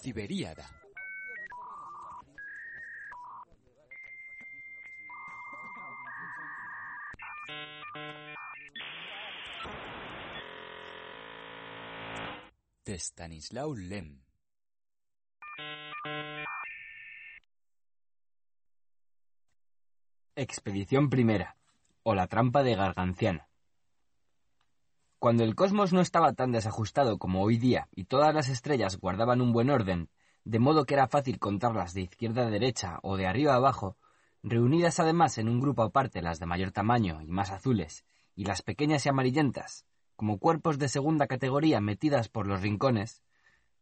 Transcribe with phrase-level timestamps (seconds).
[0.00, 0.66] Ciberíada.
[12.84, 14.22] De Stanislaw Lem.
[20.36, 21.56] Expedición primera,
[22.04, 23.47] o la trampa de Garganciano.
[25.18, 29.40] Cuando el cosmos no estaba tan desajustado como hoy día y todas las estrellas guardaban
[29.40, 30.10] un buen orden,
[30.44, 33.96] de modo que era fácil contarlas de izquierda a derecha o de arriba a abajo,
[34.44, 38.04] reunidas además en un grupo aparte las de mayor tamaño y más azules,
[38.36, 39.84] y las pequeñas y amarillentas,
[40.14, 43.24] como cuerpos de segunda categoría metidas por los rincones,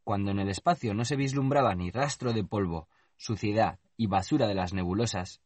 [0.04, 4.54] cuando en el espacio no se vislumbraba ni rastro de polvo, suciedad y basura de
[4.54, 5.42] las nebulosas,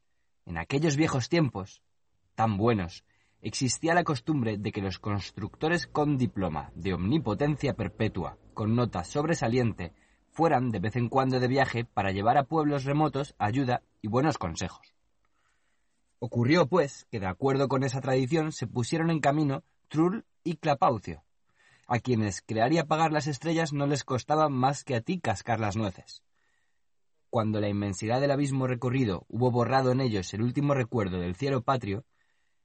[0.47, 1.83] en aquellos viejos tiempos,
[2.37, 3.05] tan buenos,
[3.43, 9.93] existía la costumbre de que los constructores con diploma de omnipotencia perpetua, con nota sobresaliente,
[10.31, 14.39] fueran de vez en cuando de viaje para llevar a pueblos remotos ayuda y buenos
[14.39, 14.95] consejos.
[16.19, 21.25] Ocurrió, pues, que de acuerdo con esa tradición se pusieron en camino Trull y Clapaucio,
[21.87, 25.61] a quienes crear y apagar las estrellas no les costaba más que a ti cascar
[25.61, 26.23] las nueces.
[27.31, 31.63] Cuando la inmensidad del abismo recorrido hubo borrado en ellos el último recuerdo del cielo
[31.63, 32.05] patrio,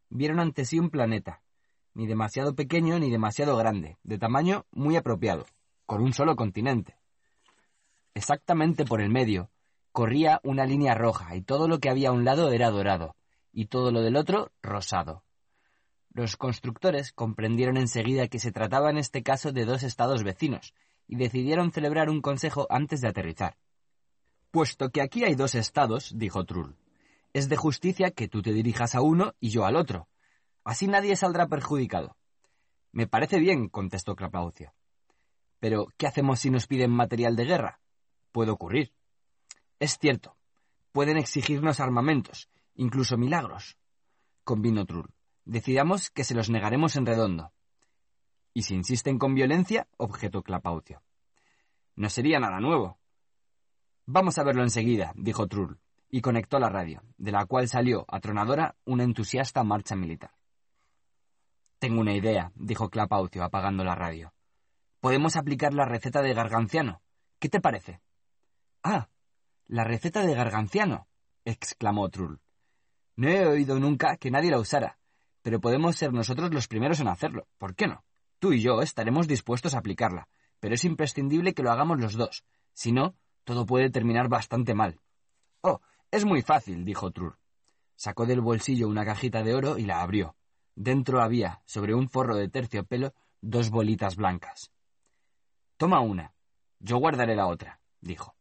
[0.10, 1.42] vieron ante sí un planeta,
[1.94, 5.46] ni demasiado pequeño ni demasiado grande, de tamaño muy apropiado,
[5.86, 6.98] con un solo continente.
[8.14, 9.50] Exactamente por el medio
[9.92, 13.16] corría una línea roja y todo lo que había a un lado era dorado
[13.54, 15.24] y todo lo del otro rosado.
[16.12, 20.74] Los constructores comprendieron enseguida que se trataba en este caso de dos estados vecinos
[21.08, 23.58] y decidieron celebrar un consejo antes de aterrizar.
[24.52, 26.76] Puesto que aquí hay dos estados, dijo Trull,
[27.36, 30.08] es de justicia que tú te dirijas a uno y yo al otro.
[30.64, 32.16] Así nadie saldrá perjudicado.
[32.94, 34.74] Me parece bien, contestó Clapaucio.
[35.60, 37.82] Pero, ¿qué hacemos si nos piden material de guerra?
[38.32, 38.94] Puede ocurrir.
[39.80, 40.38] Es cierto.
[40.94, 43.78] Pueden exigirnos armamentos, incluso milagros.
[44.46, 45.14] Convino Trull.
[45.44, 47.52] Decidamos que se los negaremos en redondo.
[48.54, 51.04] Y si insisten con violencia, objetó Clapaucio.
[51.98, 52.98] No sería nada nuevo.
[54.06, 58.76] Vamos a verlo enseguida, dijo Trull y conectó la radio, de la cual salió, atronadora,
[58.86, 60.32] una entusiasta marcha militar.
[61.80, 64.34] Tengo una idea, dijo Clapaucio, apagando la radio.
[65.00, 67.02] Podemos aplicar la receta de Garganciano.
[67.40, 68.02] ¿Qué te parece?
[68.82, 69.10] Ah,
[69.68, 71.08] la receta de Garganciano,
[71.44, 72.40] exclamó Trull.
[73.16, 74.98] No he oído nunca que nadie la usara,
[75.42, 77.48] pero podemos ser nosotros los primeros en hacerlo.
[77.58, 78.04] ¿Por qué no?
[78.40, 80.28] Tú y yo estaremos dispuestos a aplicarla,
[80.60, 82.44] pero es imprescindible que lo hagamos los dos.
[82.74, 85.00] Si no, todo puede terminar bastante mal.
[85.62, 85.82] Oh,
[86.16, 87.38] es muy fácil, dijo Trur.
[87.96, 90.36] Sacó del bolsillo una cajita de oro y la abrió.
[90.76, 94.72] Dentro había, sobre un forro de terciopelo, dos bolitas blancas.
[95.78, 96.34] Toma una.
[96.80, 98.36] Yo guardaré la otra, dijo.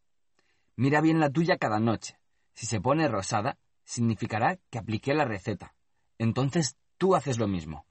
[0.75, 2.19] Mira bien la tuya cada noche.
[2.53, 5.75] Si se pone rosada, significará que apliqué la receta.
[6.17, 7.85] Entonces tú haces lo mismo.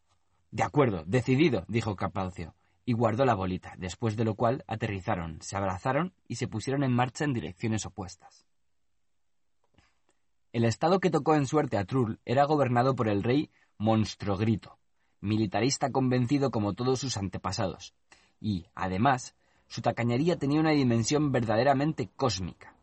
[0.51, 5.57] De acuerdo, decidido, dijo Capaucio, y guardó la bolita, después de lo cual aterrizaron, se
[5.57, 8.47] abrazaron y se pusieron en marcha en direcciones opuestas.
[10.55, 14.79] El estado que tocó en suerte a Trull era gobernado por el rey Monstrogrito,
[15.21, 17.93] militarista convencido como todos sus antepasados,
[18.39, 19.35] y, además,
[19.67, 22.77] su tacañería tenía una dimensión verdaderamente cósmica.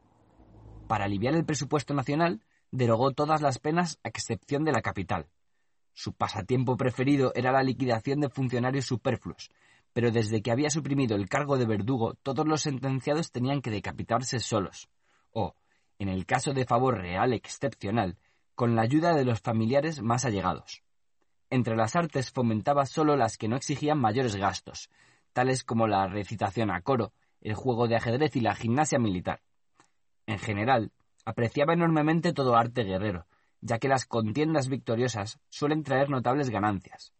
[0.90, 5.30] Para aliviar el presupuesto nacional, derogó todas las penas a excepción de la capital.
[5.94, 9.50] Su pasatiempo preferido era la liquidación de funcionarios superfluos,
[9.94, 14.42] pero desde que había suprimido el cargo de verdugo, todos los sentenciados tenían que decapitarse
[14.42, 14.90] solos,
[15.32, 15.56] o,
[16.02, 18.18] en el caso de favor real excepcional,
[18.56, 20.82] con la ayuda de los familiares más allegados.
[21.52, 24.90] Entre las artes fomentaba solo las que no exigían mayores gastos,
[25.32, 29.42] tales como la recitación a coro, el juego de ajedrez y la gimnasia militar.
[30.26, 30.92] En general,
[31.24, 33.28] apreciaba enormemente todo arte guerrero,
[33.60, 37.14] ya que las contiendas victoriosas suelen traer notables ganancias.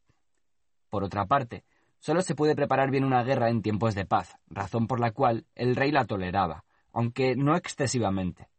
[0.90, 1.66] Por otra parte,
[2.00, 5.46] solo se puede preparar bien una guerra en tiempos de paz, razón por la cual
[5.54, 8.50] el rey la toleraba, aunque no excesivamente.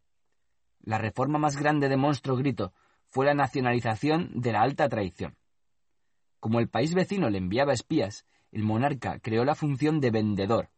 [0.83, 2.73] La reforma más grande de Monstruo Grito
[3.07, 5.37] fue la nacionalización de la alta traición.
[6.39, 10.69] Como el país vecino le enviaba espías, el monarca creó la función de vendedor,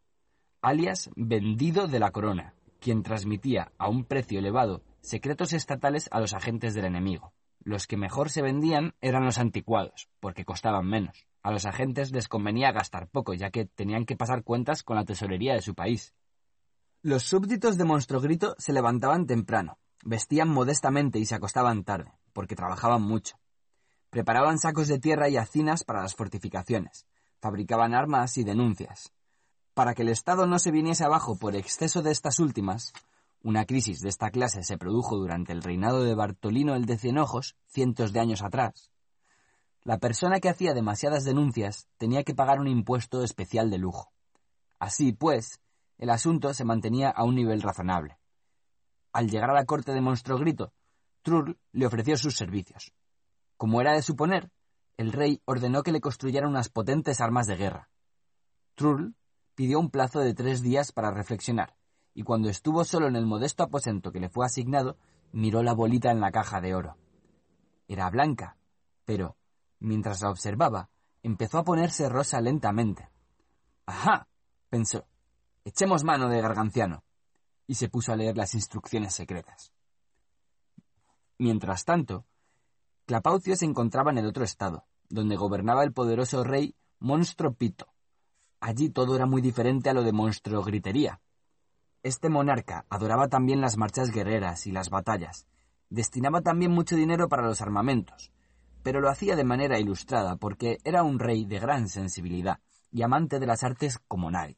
[0.62, 6.34] alias vendido de la corona, quien transmitía a un precio elevado secretos estatales a los
[6.34, 7.34] agentes del enemigo.
[7.60, 11.25] Los que mejor se vendían eran los anticuados, porque costaban menos.
[11.42, 15.06] A los agentes les convenía gastar poco, ya que tenían que pasar cuentas con la
[15.06, 16.13] tesorería de su país.
[17.01, 23.02] Los súbditos de Monstrogrito se levantaban temprano, Vestían modestamente y se acostaban tarde, porque trabajaban
[23.02, 23.38] mucho.
[24.10, 27.06] Preparaban sacos de tierra y hacinas para las fortificaciones.
[27.42, 29.14] Fabricaban armas y denuncias.
[29.74, 32.94] Para que el Estado no se viniese abajo por exceso de estas últimas,
[33.44, 37.56] una crisis de esta clase se produjo durante el reinado de Bartolino el de Cienojos,
[37.68, 38.90] cientos de años atrás.
[39.84, 44.12] La persona que hacía demasiadas denuncias tenía que pagar un impuesto especial de lujo.
[44.80, 45.60] Así pues,
[46.00, 48.18] el asunto se mantenía a un nivel razonable.
[49.16, 50.74] Al llegar a la corte de Monstruo Grito,
[51.22, 52.92] Trull le ofreció sus servicios.
[53.56, 54.52] Como era de suponer,
[54.98, 57.90] el rey ordenó que le construyeran unas potentes armas de guerra.
[58.76, 59.16] Trull
[59.56, 61.78] pidió un plazo de tres días para reflexionar,
[62.14, 64.98] y cuando estuvo solo en el modesto aposento que le fue asignado,
[65.32, 66.98] miró la bolita en la caja de oro.
[67.88, 68.58] Era blanca,
[69.06, 69.38] pero,
[69.80, 70.90] mientras la observaba,
[71.24, 73.10] empezó a ponerse rosa lentamente.
[73.86, 74.28] ¡Ajá!
[74.68, 75.08] pensó.
[75.64, 77.05] Echemos mano de Garganciano.
[77.68, 79.72] Y se puso a leer las instrucciones secretas.
[81.38, 82.26] Mientras tanto,
[83.06, 87.88] Clapaucio se encontraba en el otro estado, donde gobernaba el poderoso rey Monstro Pito.
[88.60, 91.22] Allí todo era muy diferente a lo de Monstro Gritería.
[92.04, 95.48] Este monarca adoraba también las marchas guerreras y las batallas.
[95.90, 98.32] Destinaba también mucho dinero para los armamentos,
[98.82, 102.60] pero lo hacía de manera ilustrada porque era un rey de gran sensibilidad
[102.92, 104.58] y amante de las artes como nadie.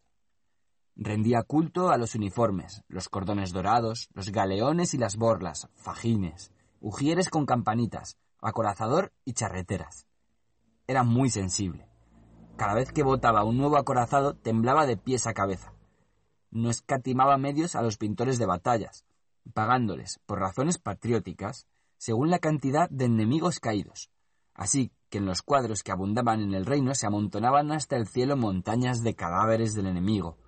[1.00, 7.30] Rendía culto a los uniformes, los cordones dorados, los galeones y las borlas, fajines, ujieres
[7.30, 10.08] con campanitas, acorazador y charreteras.
[10.88, 11.88] Era muy sensible.
[12.56, 15.72] Cada vez que botaba un nuevo acorazado temblaba de pies a cabeza.
[16.50, 19.06] No escatimaba medios a los pintores de batallas,
[19.54, 21.68] pagándoles, por razones patrióticas,
[21.98, 24.10] según la cantidad de enemigos caídos.
[24.56, 28.36] Así que en los cuadros que abundaban en el reino se amontonaban hasta el cielo
[28.36, 30.40] montañas de cadáveres del enemigo,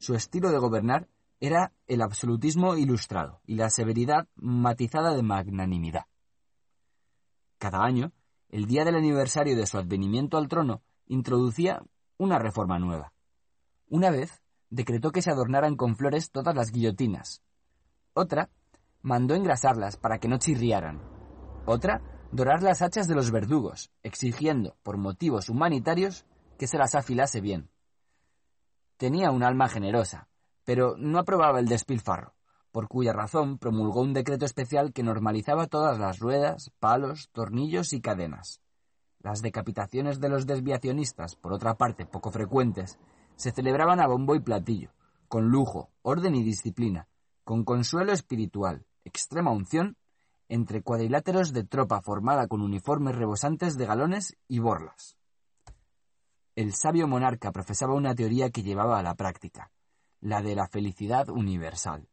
[0.00, 1.08] su estilo de gobernar
[1.40, 6.06] era el absolutismo ilustrado y la severidad matizada de magnanimidad.
[7.58, 8.10] Cada año,
[8.48, 11.82] el día del aniversario de su advenimiento al trono, introducía
[12.16, 13.12] una reforma nueva.
[13.88, 17.42] Una vez, decretó que se adornaran con flores todas las guillotinas.
[18.14, 18.48] Otra,
[19.02, 21.02] mandó engrasarlas para que no chirriaran.
[21.66, 22.00] Otra,
[22.32, 26.24] dorar las hachas de los verdugos, exigiendo, por motivos humanitarios,
[26.58, 27.68] que se las afilase bien.
[29.00, 30.28] Tenía un alma generosa,
[30.62, 32.34] pero no aprobaba el despilfarro,
[32.70, 38.02] por cuya razón promulgó un decreto especial que normalizaba todas las ruedas, palos, tornillos y
[38.02, 38.60] cadenas.
[39.20, 42.98] Las decapitaciones de los desviacionistas, por otra parte poco frecuentes,
[43.36, 44.90] se celebraban a bombo y platillo,
[45.28, 47.08] con lujo, orden y disciplina,
[47.42, 49.96] con consuelo espiritual, extrema unción,
[50.50, 55.16] entre cuadriláteros de tropa formada con uniformes rebosantes de galones y borlas.
[56.56, 59.70] El sabio monarca profesaba una teoría que llevaba a la práctica,
[60.20, 62.08] la de la felicidad universal.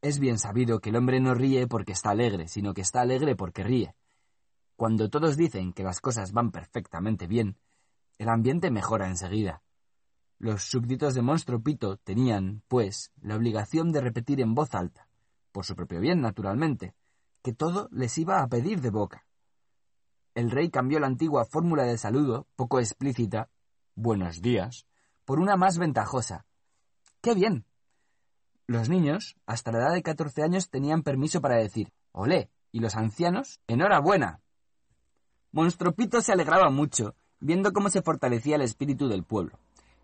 [0.00, 3.36] Es bien sabido que el hombre no ríe porque está alegre, sino que está alegre
[3.36, 3.94] porque ríe.
[4.74, 7.58] Cuando todos dicen que las cosas van perfectamente bien,
[8.16, 9.62] el ambiente mejora enseguida.
[10.38, 15.08] Los súbditos de Monstruo Pito tenían, pues, la obligación de repetir en voz alta,
[15.52, 16.94] por su propio bien, naturalmente,
[17.42, 19.27] que todo les iba a pedir de boca
[20.38, 23.48] el rey cambió la antigua fórmula de saludo, poco explícita,
[23.96, 24.86] buenos días,
[25.24, 26.46] por una más ventajosa.
[27.20, 27.64] ¡Qué bien!
[28.68, 32.94] Los niños, hasta la edad de 14 años, tenían permiso para decir olé, y los
[32.94, 34.40] ancianos, enhorabuena.
[35.50, 39.58] Monstropito se alegraba mucho, viendo cómo se fortalecía el espíritu del pueblo.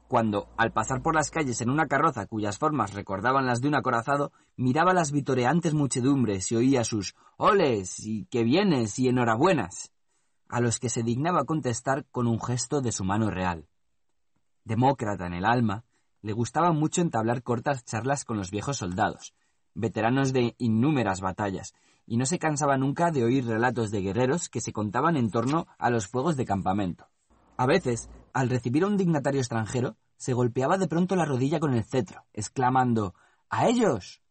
[0.09, 3.77] Cuando, al pasar por las calles en una carroza cuyas formas recordaban las de un
[3.77, 9.94] acorazado, miraba las vitoreantes muchedumbres y oía sus oles y que vienes y enhorabuenas
[10.49, 13.67] a los que se dignaba contestar con un gesto de su mano real.
[14.65, 15.85] Demócrata en el alma,
[16.23, 19.35] le gustaba mucho entablar cortas charlas con los viejos soldados,
[19.75, 21.75] veteranos de innúmeras batallas,
[22.07, 25.67] y no se cansaba nunca de oír relatos de guerreros que se contaban en torno
[25.79, 27.09] a los fuegos de campamento.
[27.57, 31.75] A veces, al recibir a un dignatario extranjero, se golpeaba de pronto la rodilla con
[31.75, 33.15] el cetro, exclamando
[33.49, 34.23] ¡A ellos!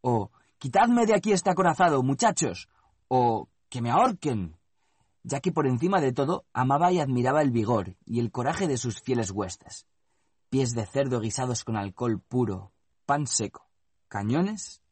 [0.00, 0.30] o
[0.62, 2.68] Quitadme de aquí este acorazado, muchachos,
[3.08, 4.56] o que me ahorquen
[5.22, 8.76] ya que por encima de todo amaba y admiraba el vigor y el coraje de
[8.76, 9.86] sus fieles huestes.
[10.50, 12.72] Pies de cerdo guisados con alcohol puro,
[13.06, 13.68] pan seco,
[14.08, 14.82] cañones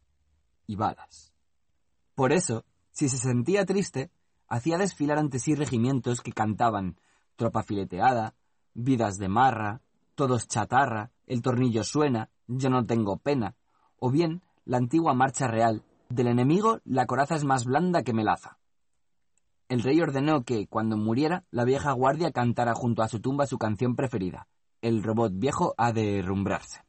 [0.67, 1.33] y balas.
[2.15, 4.11] Por eso, si se sentía triste,
[4.49, 6.97] hacía desfilar ante sí regimientos que cantaban
[7.37, 8.35] tropa fileteada,
[8.75, 9.81] vidas de marra,
[10.15, 13.55] todos chatarra, el tornillo suena, yo no tengo pena,
[13.99, 18.60] o bien la antigua marcha real, del enemigo la coraza es más blanda que melaza.
[19.71, 23.57] El rey ordenó que, cuando muriera, la vieja guardia cantara junto a su tumba su
[23.57, 24.49] canción preferida.
[24.83, 26.81] El robot viejo ha de herrumbrarse.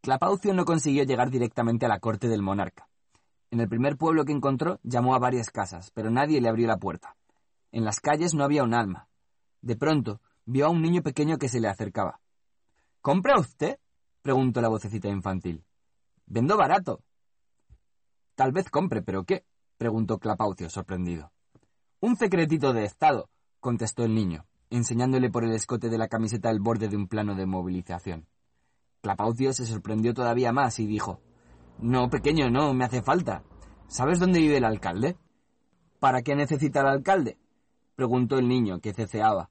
[0.00, 2.88] Clapaucio no consiguió llegar directamente a la corte del monarca.
[3.52, 6.78] En el primer pueblo que encontró llamó a varias casas, pero nadie le abrió la
[6.78, 7.16] puerta.
[7.70, 9.06] En las calles no había un alma.
[9.62, 12.20] De pronto vio a un niño pequeño que se le acercaba.
[13.00, 13.78] ¿Compra usted?
[14.22, 15.64] preguntó la vocecita infantil.
[16.26, 17.04] Vendo barato.
[18.34, 19.44] Tal vez compre, pero ¿qué?
[19.78, 21.30] preguntó Clapaucio, sorprendido.
[21.98, 26.60] Un secretito de Estado, contestó el niño, enseñándole por el escote de la camiseta el
[26.60, 28.28] borde de un plano de movilización.
[29.00, 31.22] Clapaucio se sorprendió todavía más y dijo
[31.78, 33.44] No, pequeño, no, me hace falta.
[33.88, 35.16] ¿Sabes dónde vive el alcalde?
[35.98, 37.38] ¿Para qué necesita el alcalde?
[37.94, 39.50] preguntó el niño, que ceceaba.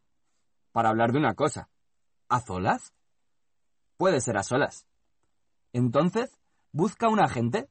[0.72, 1.70] Para hablar de una cosa.
[2.30, 2.94] ¿A solas?
[3.98, 4.86] Puede ser a solas.
[5.74, 6.40] Entonces,
[6.72, 7.70] busca un agente.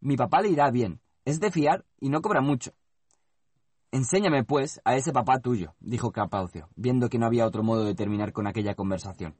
[0.00, 1.02] Mi papá le irá bien.
[1.26, 2.72] Es de fiar y no cobra mucho.
[3.94, 7.94] Enséñame, pues, a ese papá tuyo, dijo Capaucio, viendo que no había otro modo de
[7.94, 9.36] terminar con aquella conversación.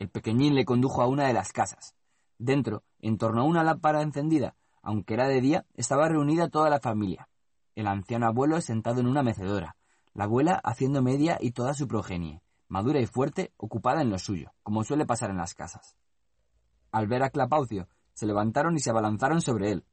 [0.00, 1.94] El pequeñín le condujo a una de las casas.
[2.38, 6.80] Dentro, en torno a una lámpara encendida, aunque era de día, estaba reunida toda la
[6.80, 7.28] familia.
[7.76, 9.76] El anciano abuelo sentado en una mecedora,
[10.12, 14.50] la abuela haciendo media y toda su progenie, madura y fuerte, ocupada en lo suyo,
[14.64, 15.94] como suele pasar en las casas.
[16.90, 19.84] Al ver a Clapaucio, se levantaron y se abalanzaron sobre él.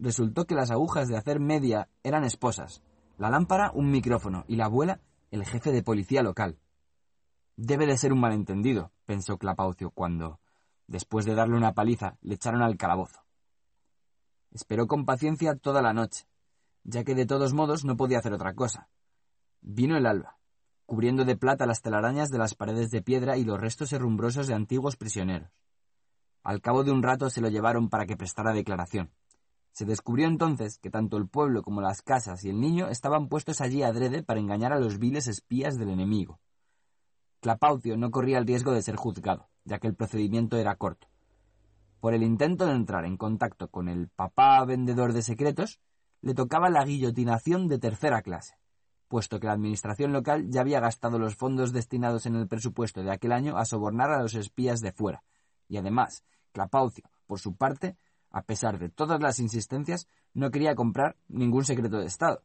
[0.00, 2.82] Resultó que las agujas de hacer media eran esposas,
[3.20, 4.98] la lámpara un micrófono y la abuela
[5.30, 6.58] el jefe de policía local.
[7.54, 10.40] Debe de ser un malentendido, pensó Clapaucio cuando,
[10.86, 13.20] después de darle una paliza, le echaron al calabozo.
[14.52, 16.24] Esperó con paciencia toda la noche,
[16.82, 18.88] ya que de todos modos no podía hacer otra cosa.
[19.60, 20.38] Vino el alba
[20.86, 24.54] cubriendo de plata las telarañas de las paredes de piedra y los restos herrumbrosos de
[24.54, 25.52] antiguos prisioneros.
[26.42, 29.12] Al cabo de un rato se lo llevaron para que prestara declaración.
[29.72, 33.60] Se descubrió entonces que tanto el pueblo como las casas y el niño estaban puestos
[33.60, 36.40] allí adrede para engañar a los viles espías del enemigo.
[37.40, 41.08] Clapaucio no corría el riesgo de ser juzgado, ya que el procedimiento era corto.
[42.00, 45.80] Por el intento de entrar en contacto con el papá vendedor de secretos,
[46.20, 48.60] le tocaba la guillotinación de tercera clase
[49.10, 53.10] puesto que la administración local ya había gastado los fondos destinados en el presupuesto de
[53.10, 55.24] aquel año a sobornar a los espías de fuera.
[55.68, 56.22] Y además,
[56.52, 57.96] Clapaucio, por su parte,
[58.30, 62.42] a pesar de todas las insistencias, no quería comprar ningún secreto de Estado.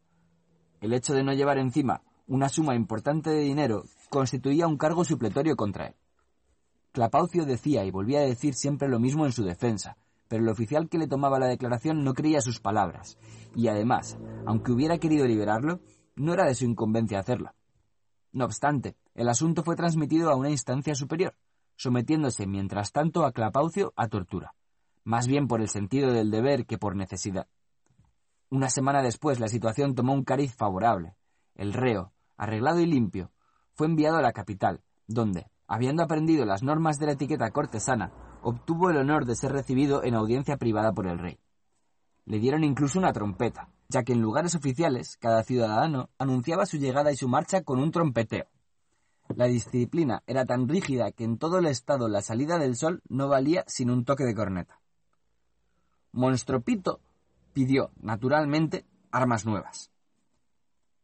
[0.81, 5.55] El hecho de no llevar encima una suma importante de dinero constituía un cargo supletorio
[5.55, 5.95] contra él.
[6.91, 10.89] Clapaucio decía y volvía a decir siempre lo mismo en su defensa, pero el oficial
[10.89, 13.17] que le tomaba la declaración no creía sus palabras,
[13.55, 15.81] y además, aunque hubiera querido liberarlo,
[16.15, 17.53] no era de su incumbencia hacerla.
[18.31, 21.35] No obstante, el asunto fue transmitido a una instancia superior,
[21.75, 24.55] sometiéndose mientras tanto a Clapaucio a tortura,
[25.05, 27.47] más bien por el sentido del deber que por necesidad.
[28.49, 31.15] Una semana después la situación tomó un cariz favorable.
[31.53, 33.31] El reo, arreglado y limpio,
[33.73, 38.89] fue enviado a la capital, donde, habiendo aprendido las normas de la etiqueta cortesana, obtuvo
[38.89, 41.39] el honor de ser recibido en audiencia privada por el rey.
[42.25, 47.11] Le dieron incluso una trompeta, ya que en lugares oficiales cada ciudadano anunciaba su llegada
[47.11, 48.45] y su marcha con un trompeteo.
[49.35, 53.27] La disciplina era tan rígida que en todo el estado la salida del sol no
[53.27, 54.79] valía sin un toque de corneta.
[56.15, 56.99] Monstropito
[57.53, 59.91] pidió, naturalmente, armas nuevas.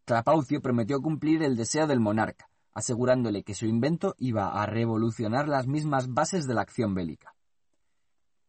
[0.06, 5.68] Clapaucio prometió cumplir el deseo del monarca, asegurándole que su invento iba a revolucionar las
[5.68, 7.36] mismas bases de la acción bélica.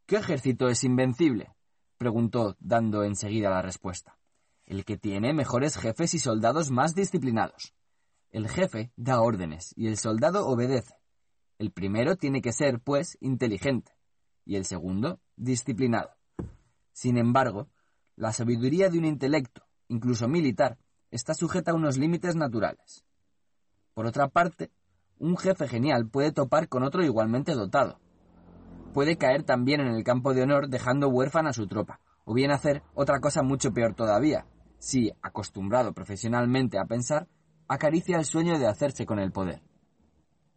[0.06, 1.52] ¿Qué ejército es invencible?
[1.98, 4.16] preguntó, dando enseguida la respuesta
[4.66, 7.74] el que tiene mejores jefes y soldados más disciplinados.
[8.30, 10.94] El jefe da órdenes y el soldado obedece.
[11.58, 13.92] El primero tiene que ser, pues, inteligente
[14.44, 16.10] y el segundo, disciplinado.
[16.92, 17.68] Sin embargo,
[18.16, 20.78] la sabiduría de un intelecto, incluso militar,
[21.10, 23.04] está sujeta a unos límites naturales.
[23.94, 24.70] Por otra parte,
[25.18, 28.00] un jefe genial puede topar con otro igualmente dotado.
[28.94, 32.50] Puede caer también en el campo de honor dejando huérfana a su tropa, o bien
[32.50, 34.46] hacer otra cosa mucho peor todavía,
[34.78, 37.28] si, acostumbrado profesionalmente a pensar,
[37.68, 39.62] acaricia el sueño de hacerse con el poder.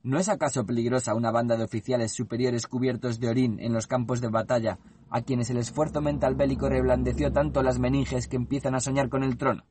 [0.04, 4.22] ¿No es acaso peligrosa una banda de oficiales superiores cubiertos de orín en los campos
[4.22, 8.80] de batalla a quienes el esfuerzo mental bélico reblandeció tanto las meninges que empiezan a
[8.80, 9.66] soñar con el trono?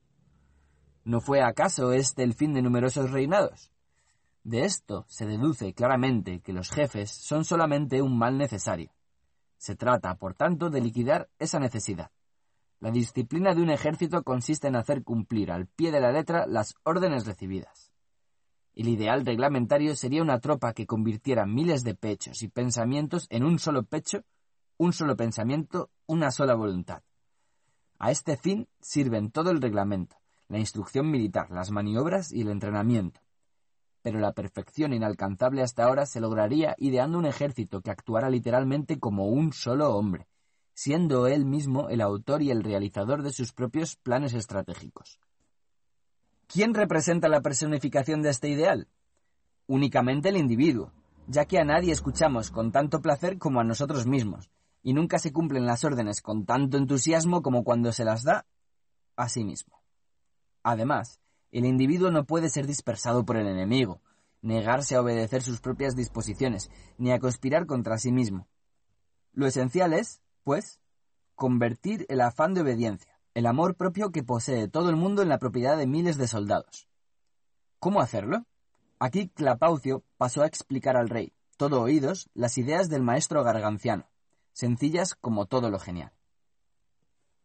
[1.05, 3.71] ¿No fue acaso este el fin de numerosos reinados?
[4.43, 8.93] De esto se deduce claramente que los jefes son solamente un mal necesario.
[9.57, 12.11] Se trata, por tanto, de liquidar esa necesidad.
[12.81, 16.75] La disciplina de un ejército consiste en hacer cumplir al pie de la letra las
[16.85, 17.91] órdenes recibidas.
[18.75, 23.59] El ideal reglamentario sería una tropa que convirtiera miles de pechos y pensamientos en un
[23.59, 24.25] solo pecho,
[24.85, 27.03] un solo pensamiento, una sola voluntad.
[27.99, 30.17] A este fin sirven todo el reglamento,
[30.49, 33.21] la instrucción militar, las maniobras y el entrenamiento.
[34.03, 39.29] Pero la perfección inalcanzable hasta ahora se lograría ideando un ejército que actuara literalmente como
[39.29, 40.29] un solo hombre,
[40.75, 45.19] siendo él mismo el autor y el realizador de sus propios planes estratégicos.
[46.47, 48.89] ¿Quién representa la personificación de este ideal?
[49.67, 50.93] Únicamente el individuo,
[51.27, 54.51] ya que a nadie escuchamos con tanto placer como a nosotros mismos,
[54.85, 58.47] y nunca se cumplen las órdenes con tanto entusiasmo como cuando se las da
[59.17, 59.83] a sí mismo.
[60.63, 64.03] Además, el individuo no puede ser dispersado por el enemigo,
[64.43, 68.47] negarse a obedecer sus propias disposiciones, ni a conspirar contra sí mismo.
[69.33, 70.81] Lo esencial es, pues,
[71.35, 75.39] convertir el afán de obediencia, el amor propio que posee todo el mundo en la
[75.39, 76.89] propiedad de miles de soldados.
[77.79, 78.45] ¿Cómo hacerlo?
[78.99, 84.09] Aquí Clapaucio pasó a explicar al rey, todo oídos, las ideas del maestro garganciano,
[84.55, 86.13] sencillas como todo lo genial.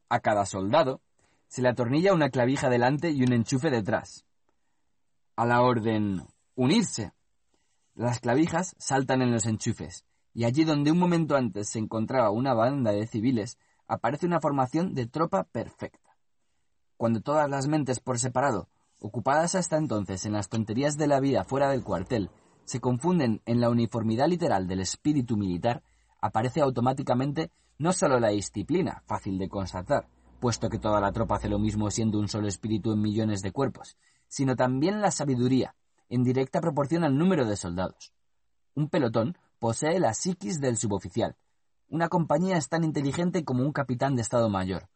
[0.07, 1.01] A cada soldado
[1.47, 4.25] se le atornilla una clavija delante y un enchufe detrás.
[5.35, 6.25] A la orden
[6.55, 7.11] unirse.
[7.95, 12.53] Las clavijas saltan en los enchufes, y allí donde un momento antes se encontraba una
[12.53, 16.15] banda de civiles, aparece una formación de tropa perfecta.
[16.97, 21.43] Cuando todas las mentes por separado, ocupadas hasta entonces en las tonterías de la vida
[21.45, 22.29] fuera del cuartel,
[22.65, 25.81] se confunden en la uniformidad literal del espíritu militar,
[26.21, 30.07] aparece automáticamente no solo la disciplina, fácil de constatar,
[30.39, 33.51] puesto que toda la tropa hace lo mismo siendo un solo espíritu en millones de
[33.51, 33.97] cuerpos,
[34.27, 35.75] sino también la sabiduría,
[36.09, 38.13] en directa proporción al número de soldados.
[38.75, 41.35] Un pelotón posee la psiquis del suboficial.
[41.89, 44.89] Una compañía es tan inteligente como un capitán de Estado Mayor.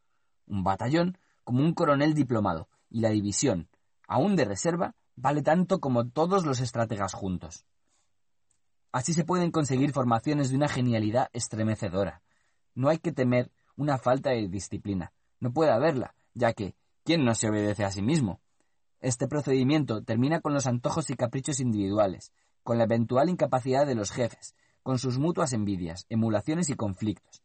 [0.48, 2.68] Un batallón como un coronel diplomado.
[2.90, 3.68] Y la división,
[4.08, 7.66] aún de reserva, vale tanto como todos los estrategas juntos.
[8.94, 12.22] Así se pueden conseguir formaciones de una genialidad estremecedora.
[12.76, 15.12] No hay que temer una falta de disciplina.
[15.40, 18.40] No puede haberla, ya que ¿quién no se obedece a sí mismo?
[19.02, 22.32] Este procedimiento termina con los antojos y caprichos individuales,
[22.62, 27.42] con la eventual incapacidad de los jefes, con sus mutuas envidias, emulaciones y conflictos.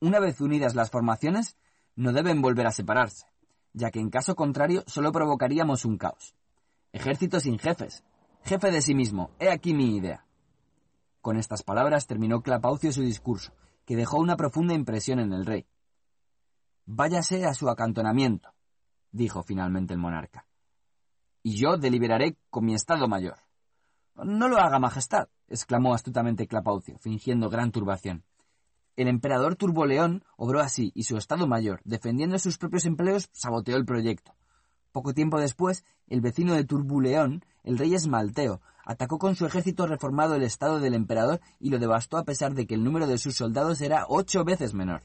[0.00, 1.56] Una vez unidas las formaciones,
[1.94, 3.26] no deben volver a separarse,
[3.74, 6.34] ya que en caso contrario solo provocaríamos un caos.
[6.92, 8.02] Ejército sin jefes.
[8.42, 9.30] Jefe de sí mismo.
[9.38, 10.24] He aquí mi idea.
[11.28, 13.52] Con estas palabras terminó Clapaucio su discurso,
[13.84, 15.66] que dejó una profunda impresión en el rey.
[16.86, 18.54] Váyase a su acantonamiento,
[19.12, 20.46] dijo finalmente el monarca,
[21.42, 23.36] y yo deliberaré con mi Estado Mayor.
[24.14, 28.24] No lo haga, Majestad, exclamó astutamente Clapaucio, fingiendo gran turbación.
[28.96, 33.84] El emperador Turboleón obró así, y su Estado Mayor, defendiendo sus propios empleos, saboteó el
[33.84, 34.34] proyecto.
[34.92, 40.34] Poco tiempo después, el vecino de Turbuleón, el rey Esmalteo, atacó con su ejército reformado
[40.34, 43.36] el estado del emperador y lo devastó a pesar de que el número de sus
[43.36, 45.02] soldados era ocho veces menor.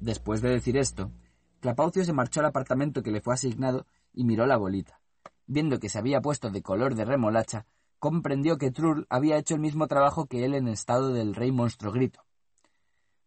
[0.00, 1.12] Después de decir esto,
[1.60, 5.02] Clapaucio se marchó al apartamento que le fue asignado y miró la bolita.
[5.46, 7.66] Viendo que se había puesto de color de remolacha,
[7.98, 11.92] comprendió que Trull había hecho el mismo trabajo que él en estado del rey monstruo
[11.92, 12.24] grito.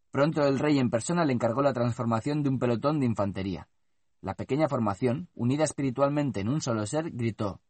[0.09, 3.67] Pronto el rey en persona le encargó la transformación de un pelotón de infantería.
[4.21, 7.61] La pequeña formación, unida espiritualmente en un solo ser, gritó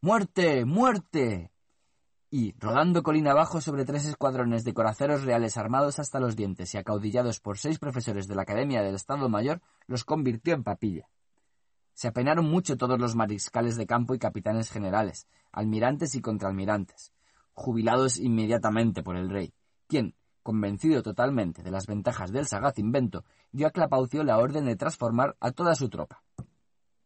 [0.00, 0.64] ¡Muerte!
[0.64, 1.50] ¡Muerte!
[2.30, 6.78] Y, rodando colina abajo sobre tres escuadrones de coraceros reales armados hasta los dientes y
[6.78, 11.08] acaudillados por seis profesores de la Academia del Estado Mayor, los convirtió en papilla.
[11.94, 17.12] Se apenaron mucho todos los mariscales de campo y capitanes generales, almirantes y contraalmirantes,
[17.52, 19.52] jubilados inmediatamente por el rey,
[19.88, 24.76] quien, convencido totalmente de las ventajas del sagaz invento, dio a Clapaucio la orden de
[24.76, 26.22] transformar a toda su tropa.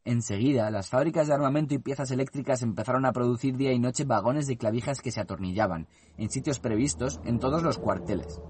[0.05, 4.49] Enseguida, las fábricas de armamento y piezas eléctricas empezaron a producir día y noche vagones
[4.49, 5.87] de clavijas que se atornillaban,
[6.17, 8.41] en sitios previstos, en todos los cuarteles.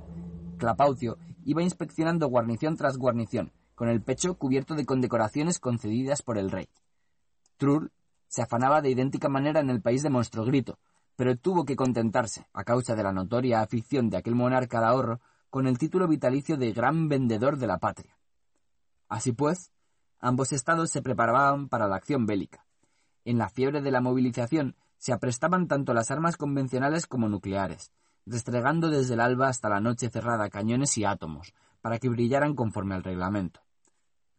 [0.57, 6.51] Clapaucio iba inspeccionando guarnición tras guarnición, con el pecho cubierto de condecoraciones concedidas por el
[6.51, 6.69] rey.
[7.59, 7.93] Trull
[8.29, 10.79] se afanaba de idéntica manera en el país de Monstrogrito,
[11.17, 15.21] pero tuvo que contentarse, a causa de la notoria afición de aquel monarca al ahorro,
[15.51, 18.17] con el título vitalicio de gran vendedor de la patria.
[19.09, 19.71] Así pues,
[20.25, 22.65] Ambos estados se preparaban para la acción bélica.
[23.25, 27.91] En la fiebre de la movilización se aprestaban tanto las armas convencionales como nucleares,
[28.25, 32.95] restregando desde el alba hasta la noche cerrada cañones y átomos, para que brillaran conforme
[32.95, 33.63] al reglamento.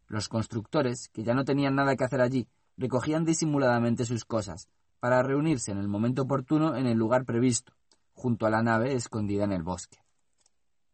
[0.06, 4.70] Los constructores, que ya no tenían nada que hacer allí, recogían disimuladamente sus cosas,
[5.00, 7.74] para reunirse en el momento oportuno en el lugar previsto,
[8.14, 9.98] junto a la nave escondida en el bosque.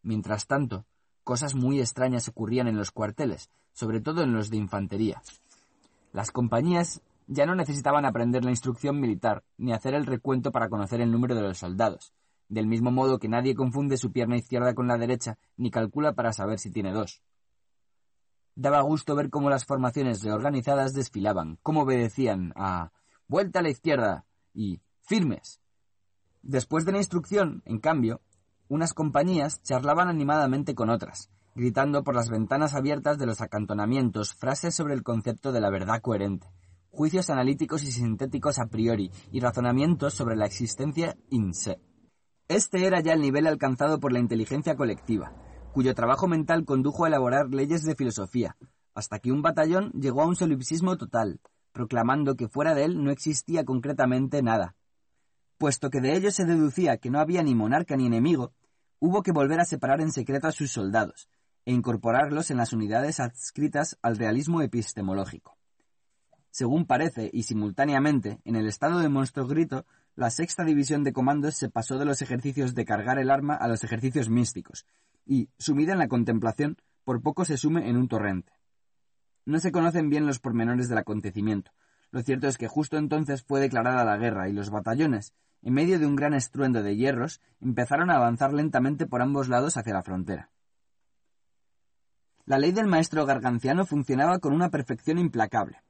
[0.03, 0.85] Mientras tanto,
[1.23, 5.23] cosas muy extrañas ocurrían en los cuarteles, sobre todo en los de infantería.
[6.13, 11.01] Las compañías ya no necesitaban aprender la instrucción militar ni hacer el recuento para conocer
[11.01, 12.13] el número de los soldados,
[12.49, 16.33] del mismo modo que nadie confunde su pierna izquierda con la derecha ni calcula para
[16.33, 17.23] saber si tiene dos.
[18.57, 22.91] Daba gusto ver cómo las formaciones reorganizadas desfilaban, cómo obedecían a
[23.29, 25.61] vuelta a la izquierda y firmes.
[26.43, 28.21] Después de la instrucción, en cambio,
[28.69, 31.31] unas compañías charlaban animadamente con otras,
[31.61, 36.01] gritando por las ventanas abiertas de los acantonamientos frases sobre el concepto de la verdad
[36.01, 36.47] coherente,
[36.89, 41.79] juicios analíticos y sintéticos a priori y razonamientos sobre la existencia in se.
[42.49, 45.35] Este era ya el nivel alcanzado por la inteligencia colectiva,
[45.75, 48.57] cuyo trabajo mental condujo a elaborar leyes de filosofía,
[48.95, 51.41] hasta que un batallón llegó a un solipsismo total,
[51.73, 54.77] proclamando que fuera de él no existía concretamente nada.
[55.59, 58.55] Puesto que de ello se deducía que no había ni monarca ni enemigo,
[58.99, 61.29] hubo que volver a separar en secreto a sus soldados,
[61.65, 65.57] e incorporarlos en las unidades adscritas al realismo epistemológico.
[66.51, 71.55] Según parece, y simultáneamente, en el estado de monstruo grito, la sexta división de comandos
[71.55, 74.85] se pasó de los ejercicios de cargar el arma a los ejercicios místicos,
[75.25, 78.53] y, sumida en la contemplación, por poco se sume en un torrente.
[79.47, 81.73] No se conocen bien los pormenores del acontecimiento.
[82.11, 85.99] Lo cierto es que justo entonces fue declarada la guerra y los batallones, en medio
[85.99, 90.03] de un gran estruendo de hierros, empezaron a avanzar lentamente por ambos lados hacia la
[90.03, 90.51] frontera.
[92.47, 95.83] La ley del maestro garganciano funcionaba con una perfección implacable.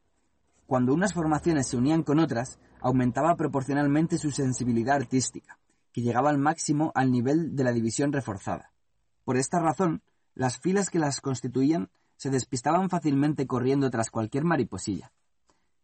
[0.67, 5.59] Cuando unas formaciones se unían con otras, aumentaba proporcionalmente su sensibilidad artística,
[5.93, 8.73] que llegaba al máximo al nivel de la división reforzada.
[9.25, 10.03] Por esta razón,
[10.35, 15.13] las filas que las constituían se despistaban fácilmente corriendo tras cualquier mariposilla.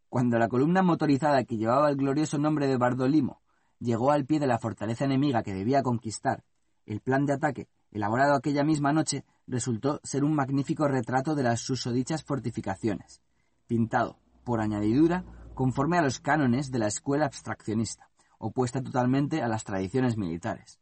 [0.08, 3.40] Cuando la columna motorizada que llevaba el glorioso nombre de Bardolimo
[3.78, 6.44] llegó al pie de la fortaleza enemiga que debía conquistar,
[6.86, 11.60] el plan de ataque, elaborado aquella misma noche, resultó ser un magnífico retrato de las
[11.60, 13.22] susodichas fortificaciones,
[13.66, 19.64] pintado, por añadidura, conforme a los cánones de la escuela abstraccionista, opuesta totalmente a las
[19.64, 20.78] tradiciones militares.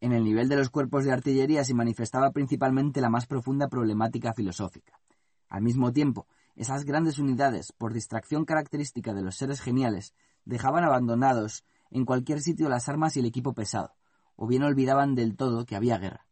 [0.00, 4.34] En el nivel de los cuerpos de artillería se manifestaba principalmente la más profunda problemática
[4.34, 5.00] filosófica.
[5.48, 11.64] Al mismo tiempo, esas grandes unidades, por distracción característica de los seres geniales, dejaban abandonados
[11.90, 13.94] en cualquier sitio las armas y el equipo pesado,
[14.36, 16.26] o bien olvidaban del todo que había guerra.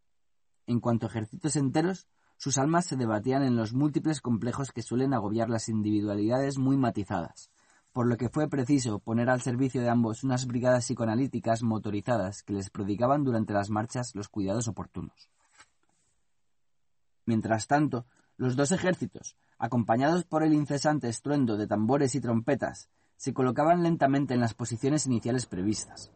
[0.67, 5.15] En cuanto a ejércitos enteros, sus almas se debatían en los múltiples complejos que suelen
[5.15, 7.51] agobiar las individualidades muy matizadas,
[7.93, 12.55] por lo que fue preciso poner al servicio de ambos unas brigadas psicoanalíticas motorizadas que
[12.55, 15.31] les prodigaban durante las marchas los cuidados oportunos.
[17.27, 23.33] Mientras tanto, los dos ejércitos, acompañados por el incesante estruendo de tambores y trompetas, se
[23.33, 26.11] colocaban lentamente en las posiciones iniciales previstas.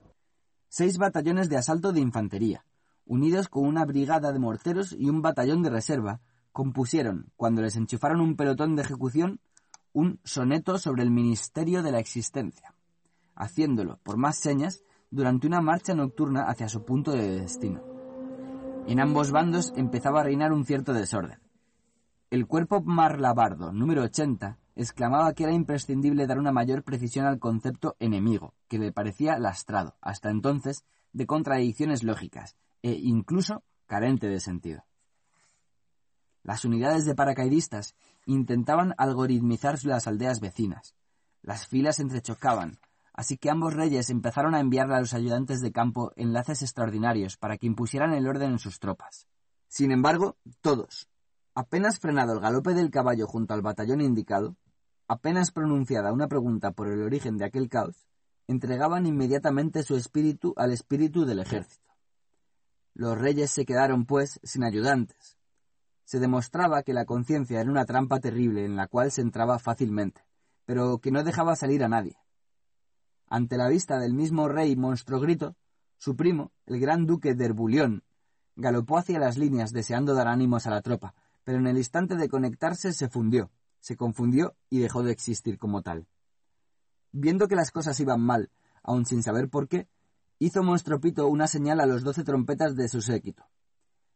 [0.68, 2.64] Seis batallones de asalto de infantería,
[3.06, 6.20] unidos con una brigada de morteros y un batallón de reserva,
[6.52, 9.40] compusieron, cuando les enchufaron un pelotón de ejecución,
[9.92, 12.74] un soneto sobre el ministerio de la existencia,
[13.34, 17.82] haciéndolo, por más señas, durante una marcha nocturna hacia su punto de destino.
[18.86, 21.45] En ambos bandos empezaba a reinar un cierto desorden.
[22.28, 27.94] El cuerpo marlabardo número 80 exclamaba que era imprescindible dar una mayor precisión al concepto
[28.00, 34.84] enemigo, que le parecía lastrado, hasta entonces, de contradicciones lógicas, e incluso carente de sentido.
[36.42, 40.96] Las unidades de paracaidistas intentaban algoritmizar las aldeas vecinas.
[41.42, 42.80] Las filas entrechocaban,
[43.12, 47.56] así que ambos reyes empezaron a enviarle a los ayudantes de campo enlaces extraordinarios para
[47.56, 49.28] que impusieran el orden en sus tropas.
[49.68, 51.08] Sin embargo, todos,
[51.56, 54.56] apenas frenado el galope del caballo junto al batallón indicado,
[55.08, 58.06] apenas pronunciada una pregunta por el origen de aquel caos,
[58.46, 61.90] entregaban inmediatamente su espíritu al espíritu del ejército.
[62.92, 65.38] Los reyes se quedaron, pues, sin ayudantes.
[66.04, 70.20] Se demostraba que la conciencia era una trampa terrible en la cual se entraba fácilmente,
[70.66, 72.18] pero que no dejaba salir a nadie.
[73.28, 75.56] Ante la vista del mismo rey monstruo grito,
[75.96, 78.04] su primo, el gran duque de Herbulión,
[78.56, 81.14] galopó hacia las líneas deseando dar ánimos a la tropa,
[81.46, 85.80] pero en el instante de conectarse se fundió, se confundió y dejó de existir como
[85.80, 86.08] tal.
[87.12, 88.50] Viendo que las cosas iban mal,
[88.82, 89.86] aun sin saber por qué,
[90.40, 93.46] hizo Monstruo Pito una señal a los doce trompetas de su séquito.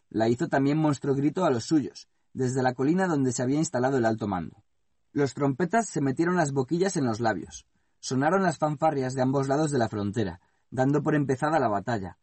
[0.08, 3.98] La hizo también Monstruo Grito a los suyos, desde la colina donde se había instalado
[3.98, 4.64] el alto mando.
[5.12, 7.64] Los trompetas se metieron las boquillas en los labios.
[8.00, 12.18] Sonaron las fanfarrias de ambos lados de la frontera, dando por empezada la batalla.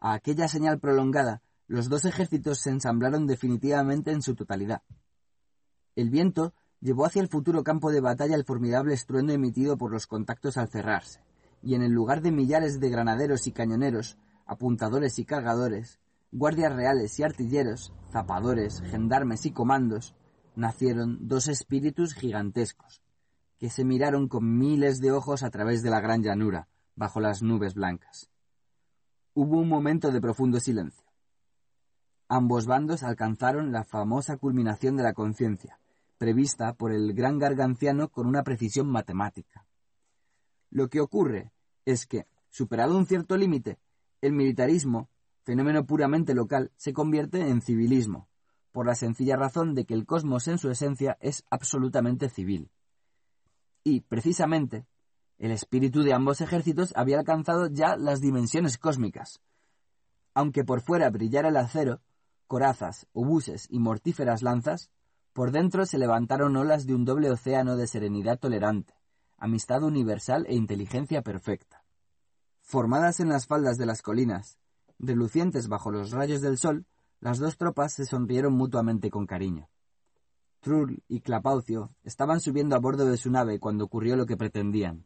[0.00, 4.82] A aquella señal prolongada, los dos ejércitos se ensamblaron definitivamente en su totalidad.
[5.94, 10.06] El viento llevó hacia el futuro campo de batalla el formidable estruendo emitido por los
[10.06, 11.22] contactos al cerrarse
[11.62, 15.98] y en el lugar de millares de granaderos y cañoneros, apuntadores y cargadores,
[16.30, 20.14] guardias reales y artilleros, zapadores, gendarmes y comandos,
[20.56, 23.02] nacieron dos espíritus gigantescos,
[23.58, 27.42] que se miraron con miles de ojos a través de la gran llanura, bajo las
[27.42, 28.30] nubes blancas.
[29.34, 31.07] Hubo un momento de profundo silencio.
[32.30, 35.80] Ambos bandos alcanzaron la famosa culminación de la conciencia,
[36.18, 39.66] prevista por el gran garganciano con una precisión matemática.
[40.70, 41.52] Lo que ocurre
[41.86, 43.78] es que, superado un cierto límite,
[44.20, 45.08] el militarismo,
[45.42, 48.28] fenómeno puramente local, se convierte en civilismo,
[48.72, 52.70] por la sencilla razón de que el cosmos en su esencia es absolutamente civil.
[53.84, 54.86] Y, precisamente,
[55.38, 59.40] el espíritu de ambos ejércitos había alcanzado ya las dimensiones cósmicas,
[60.34, 62.02] Aunque por fuera brillara el acero,
[62.48, 64.90] corazas, obuses y mortíferas lanzas,
[65.32, 68.94] por dentro se levantaron olas de un doble océano de serenidad tolerante,
[69.36, 71.84] amistad universal e inteligencia perfecta.
[72.62, 74.58] Formadas en las faldas de las colinas,
[74.98, 76.86] relucientes bajo los rayos del sol,
[77.20, 79.68] las dos tropas se sonrieron mutuamente con cariño.
[80.60, 85.04] Trull y Clapaucio estaban subiendo a bordo de su nave cuando ocurrió lo que pretendían.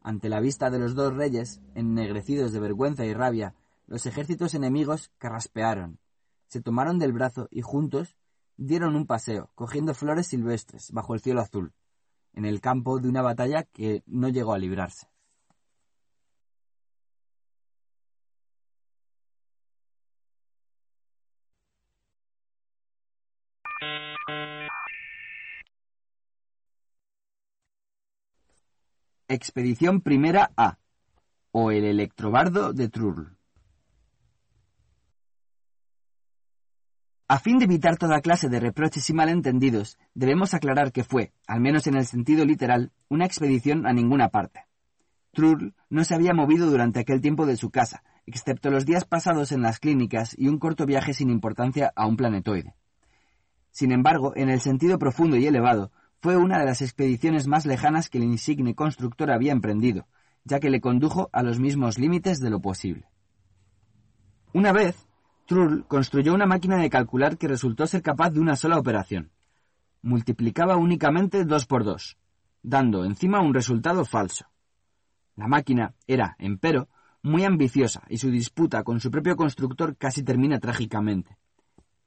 [0.00, 3.54] Ante la vista de los dos reyes, ennegrecidos de vergüenza y rabia,
[3.86, 5.98] los ejércitos enemigos carraspearon,
[6.48, 8.16] se tomaron del brazo y juntos
[8.56, 11.72] dieron un paseo, cogiendo flores silvestres bajo el cielo azul,
[12.32, 15.08] en el campo de una batalla que no llegó a librarse.
[29.28, 30.78] Expedición Primera A
[31.50, 33.35] o el Electrobardo de Trurl.
[37.28, 41.60] A fin de evitar toda clase de reproches y malentendidos, debemos aclarar que fue, al
[41.60, 44.66] menos en el sentido literal, una expedición a ninguna parte.
[45.32, 49.50] Trull no se había movido durante aquel tiempo de su casa, excepto los días pasados
[49.50, 52.76] en las clínicas y un corto viaje sin importancia a un planetoide.
[53.72, 58.08] Sin embargo, en el sentido profundo y elevado, fue una de las expediciones más lejanas
[58.08, 60.06] que el insigne constructor había emprendido,
[60.44, 63.08] ya que le condujo a los mismos límites de lo posible.
[64.54, 65.05] Una vez,
[65.46, 69.30] Trull construyó una máquina de calcular que resultó ser capaz de una sola operación.
[70.02, 72.18] Multiplicaba únicamente dos por dos,
[72.62, 74.46] dando encima un resultado falso.
[75.36, 76.88] La máquina era, empero,
[77.22, 81.38] muy ambiciosa y su disputa con su propio constructor casi termina trágicamente.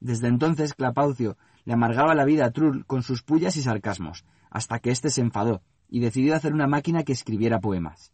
[0.01, 4.79] Desde entonces Clapaucio le amargaba la vida a Trull con sus pullas y sarcasmos, hasta
[4.79, 8.11] que éste se enfadó y decidió hacer una máquina que escribiera poemas.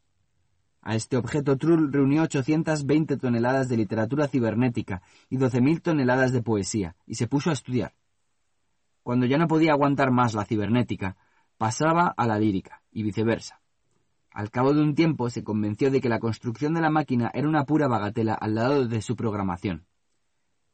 [0.87, 6.95] A este objeto Trull reunió 820 toneladas de literatura cibernética y 12.000 toneladas de poesía,
[7.07, 7.95] y se puso a estudiar.
[9.01, 11.17] Cuando ya no podía aguantar más la cibernética,
[11.57, 13.61] pasaba a la lírica, y viceversa.
[14.29, 17.49] Al cabo de un tiempo se convenció de que la construcción de la máquina era
[17.49, 19.87] una pura bagatela al lado de su programación.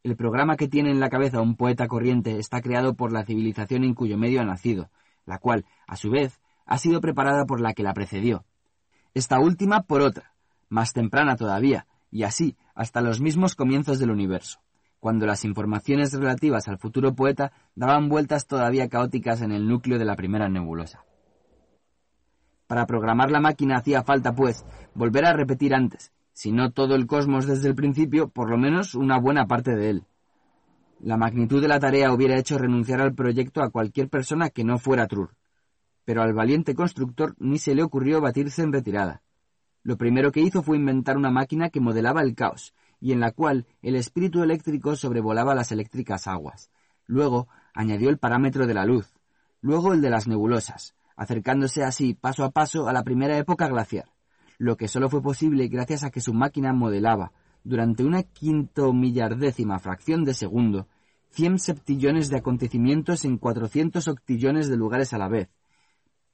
[0.03, 3.85] El programa que tiene en la cabeza un poeta corriente está creado por la civilización
[3.85, 4.89] en cuyo medio ha nacido,
[5.25, 8.43] la cual, a su vez, ha sido preparada por la que la precedió,
[9.13, 10.33] esta última por otra,
[10.69, 14.59] más temprana todavía, y así hasta los mismos comienzos del universo,
[14.99, 20.05] cuando las informaciones relativas al futuro poeta daban vueltas todavía caóticas en el núcleo de
[20.05, 21.03] la primera nebulosa.
[22.67, 27.05] Para programar la máquina hacía falta, pues, volver a repetir antes, si no todo el
[27.05, 30.03] cosmos desde el principio, por lo menos una buena parte de él.
[31.01, 34.77] La magnitud de la tarea hubiera hecho renunciar al proyecto a cualquier persona que no
[34.77, 35.31] fuera Trur
[36.11, 39.21] pero al valiente constructor ni se le ocurrió batirse en retirada.
[39.81, 43.31] Lo primero que hizo fue inventar una máquina que modelaba el caos, y en la
[43.31, 46.69] cual el espíritu eléctrico sobrevolaba las eléctricas aguas.
[47.05, 49.13] Luego añadió el parámetro de la luz,
[49.61, 54.11] luego el de las nebulosas, acercándose así paso a paso a la primera época glaciar,
[54.57, 57.31] lo que solo fue posible gracias a que su máquina modelaba,
[57.63, 60.89] durante una quinto millardécima fracción de segundo,
[61.29, 65.47] cien septillones de acontecimientos en cuatrocientos octillones de lugares a la vez,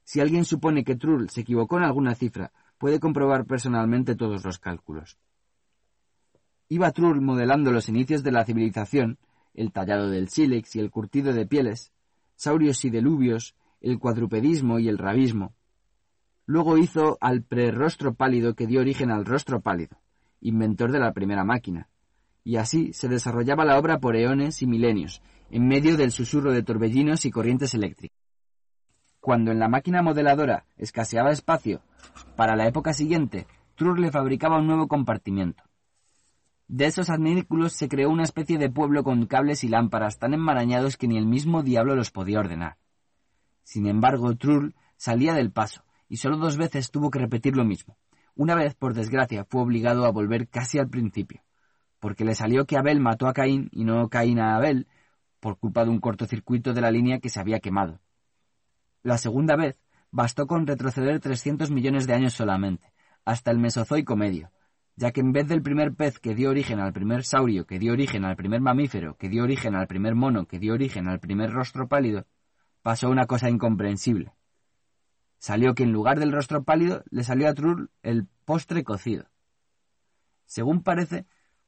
[0.08, 4.58] si alguien supone que Trull se equivocó en alguna cifra, puede comprobar personalmente todos los
[4.58, 5.18] cálculos.
[6.70, 9.18] Iba Trull modelando los inicios de la civilización,
[9.52, 11.92] el tallado del sílex y el curtido de pieles,
[12.36, 15.52] saurios y deluvios, el cuadrupedismo y el rabismo.
[16.46, 19.98] Luego hizo al prerrostro pálido que dio origen al rostro pálido,
[20.40, 21.90] inventor de la primera máquina.
[22.44, 26.62] Y así se desarrollaba la obra por eones y milenios, en medio del susurro de
[26.62, 28.17] torbellinos y corrientes eléctricas.
[29.20, 31.82] Cuando en la máquina modeladora escaseaba espacio,
[32.36, 35.64] para la época siguiente, Trull le fabricaba un nuevo compartimiento.
[36.68, 40.96] De esos adminículos se creó una especie de pueblo con cables y lámparas tan enmarañados
[40.96, 42.76] que ni el mismo diablo los podía ordenar.
[43.62, 47.96] Sin embargo, Trull salía del paso, y solo dos veces tuvo que repetir lo mismo.
[48.34, 51.42] Una vez, por desgracia, fue obligado a volver casi al principio,
[52.00, 54.86] porque le salió que Abel mató a Caín y no Caín a Abel,
[55.40, 58.00] por culpa de un cortocircuito de la línea que se había quemado.
[59.02, 59.80] La segunda vez
[60.10, 62.92] bastó con retroceder 300 millones de años solamente,
[63.24, 64.50] hasta el Mesozoico medio,
[64.96, 67.92] ya que en vez del primer pez que dio origen al primer saurio, que dio
[67.92, 71.52] origen al primer mamífero, que dio origen al primer mono, que dio origen al primer
[71.52, 72.26] rostro pálido,
[72.82, 74.32] pasó una cosa incomprensible.
[75.38, 79.28] Salió que en lugar del rostro pálido le salió a Trull el postre cocido.
[80.46, 81.26] Según parece,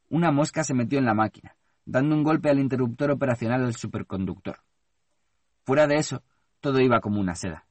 [0.08, 4.58] una mosca se metió en la máquina, dando un golpe al interruptor operacional del superconductor.
[5.62, 6.24] Fuera de eso,
[6.60, 7.66] todo iba como una seda.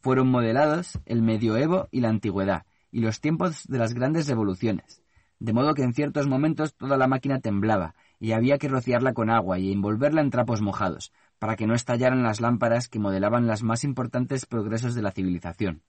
[0.00, 5.02] Fueron modelados el medioevo y la antigüedad, y los tiempos de las grandes revoluciones,
[5.38, 9.30] de modo que en ciertos momentos toda la máquina temblaba y había que rociarla con
[9.30, 13.62] agua y envolverla en trapos mojados, para que no estallaran las lámparas que modelaban los
[13.62, 15.82] más importantes progresos de la civilización.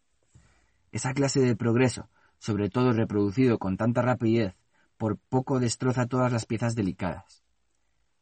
[0.91, 4.55] Esa clase de progreso, sobre todo reproducido con tanta rapidez,
[4.97, 7.43] por poco destroza todas las piezas delicadas.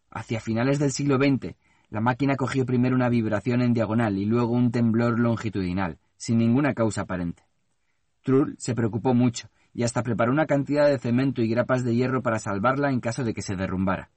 [0.09, 1.55] Hacia finales del siglo XX,
[1.89, 6.73] la máquina cogió primero una vibración en diagonal y luego un temblor longitudinal, sin ninguna
[6.73, 7.43] causa aparente.
[8.23, 12.21] Trull se preocupó mucho y hasta preparó una cantidad de cemento y grapas de hierro
[12.21, 14.11] para salvarla en caso de que se derrumbara.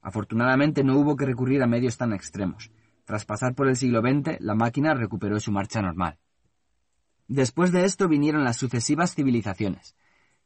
[0.00, 2.70] Afortunadamente no hubo que recurrir a medios tan extremos.
[3.04, 6.18] Tras pasar por el siglo XX, la máquina recuperó su marcha normal.
[7.28, 9.94] Después de esto vinieron las sucesivas civilizaciones,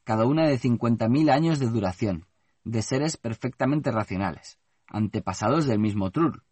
[0.02, 2.26] cada una de cincuenta mil años de duración,
[2.64, 6.42] de seres perfectamente racionales, antepasados del mismo Trull.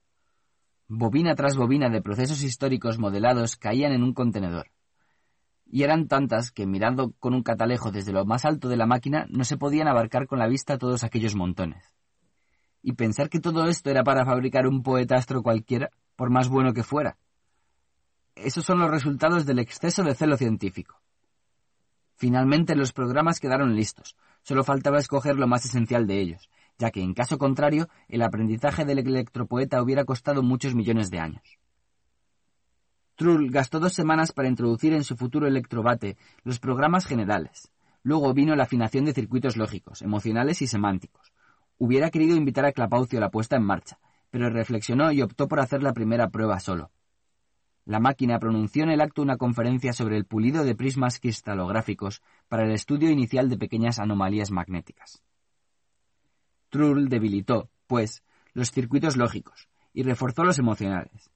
[0.94, 4.70] Bobina tras bobina de procesos históricos modelados caían en un contenedor
[5.64, 9.24] y eran tantas que mirando con un catalejo desde lo más alto de la máquina
[9.30, 11.94] no se podían abarcar con la vista todos aquellos montones.
[12.82, 16.82] Y pensar que todo esto era para fabricar un poetastro cualquiera, por más bueno que
[16.82, 17.16] fuera.
[18.34, 21.00] Esos son los resultados del exceso de celo científico.
[22.16, 27.02] Finalmente los programas quedaron listos, solo faltaba escoger lo más esencial de ellos, ya que
[27.02, 31.58] en caso contrario el aprendizaje del electropoeta hubiera costado muchos millones de años.
[33.16, 37.70] Trull gastó dos semanas para introducir en su futuro electrobate los programas generales.
[38.02, 41.32] Luego vino la afinación de circuitos lógicos, emocionales y semánticos.
[41.78, 43.98] Hubiera querido invitar a Clapaucio a la puesta en marcha,
[44.30, 46.90] pero reflexionó y optó por hacer la primera prueba solo.
[47.84, 52.64] La máquina pronunció en el acto una conferencia sobre el pulido de prismas cristalográficos para
[52.64, 55.22] el estudio inicial de pequeñas anomalías magnéticas.
[56.72, 58.22] Trull debilitó, pues,
[58.54, 61.30] los circuitos lógicos y reforzó los emocionales.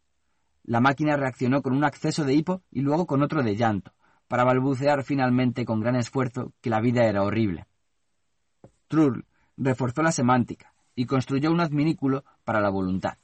[0.64, 3.92] La máquina reaccionó con un acceso de hipo y luego con otro de llanto,
[4.28, 7.66] para balbucear finalmente con gran esfuerzo que la vida era horrible.
[8.88, 9.26] Trull
[9.58, 13.18] reforzó la semántica y construyó un adminículo para la voluntad.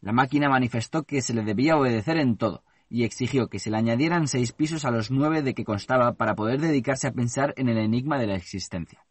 [0.00, 3.76] La máquina manifestó que se le debía obedecer en todo y exigió que se le
[3.76, 7.68] añadieran seis pisos a los nueve de que constaba para poder dedicarse a pensar en
[7.68, 9.04] el enigma de la existencia.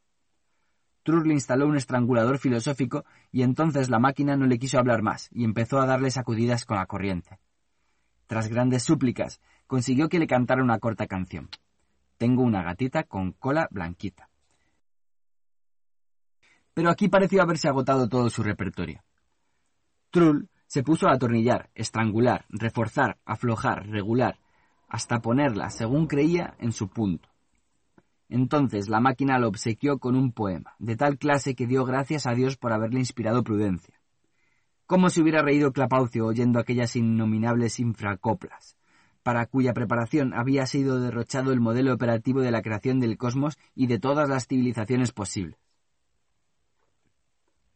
[1.04, 5.44] Trull instaló un estrangulador filosófico y entonces la máquina no le quiso hablar más y
[5.44, 7.40] empezó a darle sacudidas con la corriente.
[8.26, 11.50] Tras grandes súplicas, consiguió que le cantara una corta canción.
[12.18, 14.30] Tengo una gatita con cola blanquita.
[16.74, 19.04] Pero aquí pareció haberse agotado todo su repertorio.
[20.10, 24.40] Trull se puso a atornillar, estrangular, reforzar, aflojar, regular,
[24.88, 27.33] hasta ponerla, según creía, en su punto.
[28.34, 32.34] Entonces la máquina lo obsequió con un poema, de tal clase que dio gracias a
[32.34, 34.02] Dios por haberle inspirado prudencia.
[34.88, 38.76] ¿Cómo se hubiera reído Clapaucio oyendo aquellas innominables infracoplas,
[39.22, 43.86] para cuya preparación había sido derrochado el modelo operativo de la creación del cosmos y
[43.86, 45.60] de todas las civilizaciones posibles?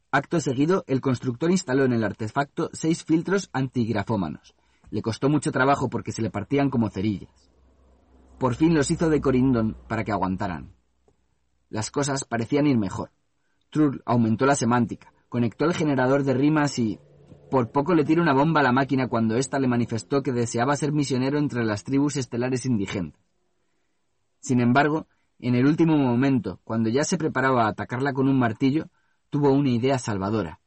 [0.09, 4.55] Acto seguido, el constructor instaló en el artefacto seis filtros antigrafómanos.
[4.89, 7.46] Le costó mucho trabajo porque se le partían como cerillas.
[8.37, 10.73] Por fin los hizo de corindón para que aguantaran.
[11.69, 13.11] Las cosas parecían ir mejor.
[13.71, 16.99] Trull aumentó la semántica, conectó el generador de rimas y...
[17.49, 20.75] Por poco le tiró una bomba a la máquina cuando ésta le manifestó que deseaba
[20.75, 23.21] ser misionero entre las tribus estelares indigentes.
[24.41, 25.07] Sin embargo,
[25.39, 28.89] en el último momento, cuando ya se preparaba a atacarla con un martillo,
[29.29, 30.59] tuvo una idea salvadora.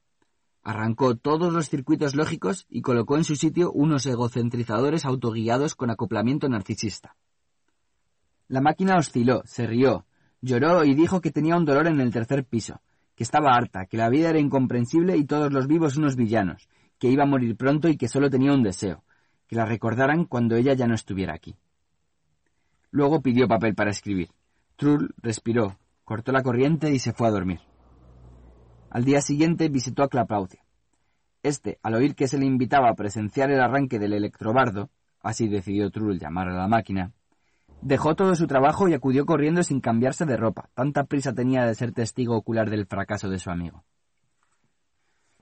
[0.62, 6.48] Arrancó todos los circuitos lógicos y colocó en su sitio unos egocentrizadores autoguiados con acoplamiento
[6.48, 7.16] narcisista.
[8.51, 10.07] La máquina osciló, se rió,
[10.41, 12.81] lloró y dijo que tenía un dolor en el tercer piso,
[13.15, 17.09] que estaba harta, que la vida era incomprensible y todos los vivos unos villanos, que
[17.09, 19.05] iba a morir pronto y que solo tenía un deseo,
[19.47, 21.55] que la recordaran cuando ella ya no estuviera aquí.
[22.91, 24.31] Luego pidió papel para escribir.
[24.75, 27.61] Trull respiró, cortó la corriente y se fue a dormir.
[28.91, 30.65] Al día siguiente visitó a Clapaucia.
[31.45, 34.90] Este, al oír que se le invitaba a presenciar el arranque del electrobardo,
[35.21, 37.13] así decidió Trull llamar a la máquina,
[37.83, 40.68] Dejó todo su trabajo y acudió corriendo sin cambiarse de ropa.
[40.74, 43.85] Tanta prisa tenía de ser testigo ocular del fracaso de su amigo.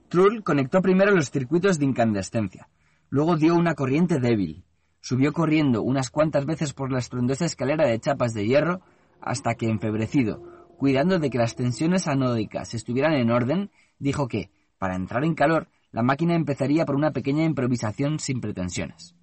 [0.08, 2.68] Trull conectó primero los circuitos de incandescencia.
[3.10, 4.64] Luego dio una corriente débil.
[5.00, 8.80] Subió corriendo unas cuantas veces por la estruendosa escalera de chapas de hierro
[9.20, 10.42] hasta que, enfebrecido,
[10.76, 15.68] cuidando de que las tensiones anódicas estuvieran en orden, dijo que, para entrar en calor,
[15.90, 19.17] la máquina empezaría por una pequeña improvisación sin pretensiones.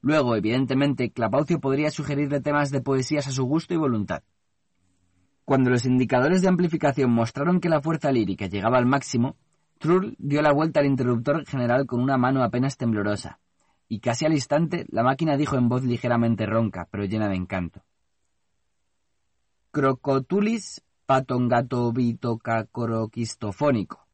[0.00, 4.22] Luego, evidentemente, Clapaucio podría sugerirle temas de poesías a su gusto y voluntad.
[5.44, 9.36] Cuando los indicadores de amplificación mostraron que la fuerza lírica llegaba al máximo,
[9.78, 13.38] Trull dio la vuelta al interruptor general con una mano apenas temblorosa,
[13.88, 17.82] y casi al instante la máquina dijo en voz ligeramente ronca, pero llena de encanto.
[19.70, 22.40] Crocotulis patón, gato, vito,
[23.12, 24.06] quistofónico.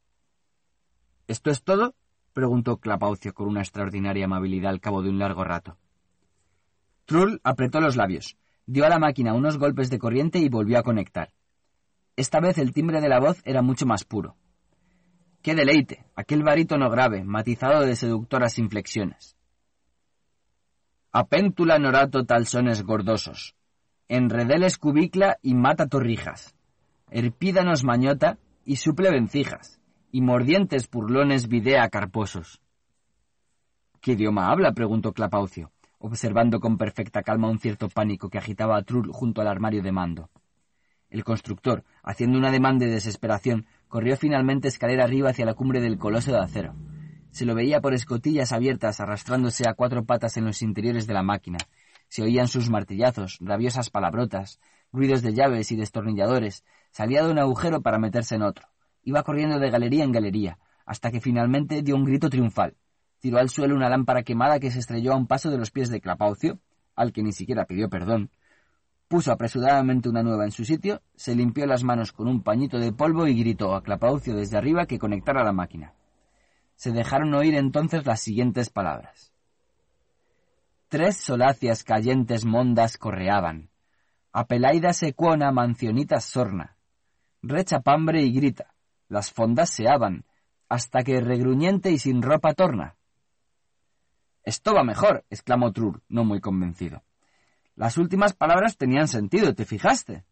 [1.26, 1.94] ¿Esto es todo?
[2.32, 5.76] Preguntó Clapaucio con una extraordinaria amabilidad al cabo de un largo rato.
[7.04, 10.82] Trull apretó los labios, dio a la máquina unos golpes de corriente y volvió a
[10.82, 11.32] conectar.
[12.16, 14.36] Esta vez el timbre de la voz era mucho más puro.
[15.42, 16.04] ¡Qué deleite!
[16.14, 19.36] Aquel barítono grave, matizado de seductoras inflexiones.
[21.10, 23.54] Apéntula norato talsones gordosos.
[24.08, 26.54] Enredeles cubicla y mata torrijas.
[27.10, 29.81] Herpídanos mañota y suple vencijas.
[30.14, 32.60] Y mordientes purlones videa carposos.
[34.02, 34.72] ¿Qué idioma habla?
[34.72, 39.48] preguntó Clapaucio, observando con perfecta calma un cierto pánico que agitaba a Trull junto al
[39.48, 40.28] armario de mando.
[41.08, 45.96] El constructor, haciendo un ademán de desesperación, corrió finalmente escalera arriba hacia la cumbre del
[45.96, 46.74] coloso de acero.
[47.30, 51.22] Se lo veía por escotillas abiertas arrastrándose a cuatro patas en los interiores de la
[51.22, 51.56] máquina.
[52.08, 54.60] Se oían sus martillazos, rabiosas palabrotas,
[54.92, 56.64] ruidos de llaves y destornilladores.
[56.90, 58.71] Salía de un agujero para meterse en otro.
[59.02, 62.76] Iba corriendo de galería en galería, hasta que finalmente dio un grito triunfal.
[63.20, 65.90] Tiró al suelo una lámpara quemada que se estrelló a un paso de los pies
[65.90, 66.58] de Clapaucio,
[66.94, 68.30] al que ni siquiera pidió perdón,
[69.12, 72.94] Puso apresuradamente una nueva en su sitio, se limpió las manos con un pañito de
[72.94, 75.92] polvo y gritó a Clapaucio desde arriba que conectara la máquina.
[76.76, 79.34] Se dejaron oír entonces las siguientes palabras.
[80.88, 83.68] Tres solacias cayentes mondas correaban.
[84.32, 86.78] Apelaida secuona mancionitas sorna.
[87.42, 88.71] Recha pambre y grita.
[89.12, 90.24] Las fondas se aban,
[90.70, 92.96] hasta que regruñente y sin ropa torna.
[94.42, 97.02] Esto va mejor, exclamó Trur, no muy convencido.
[97.76, 100.24] Las últimas palabras tenían sentido, ¿te fijaste?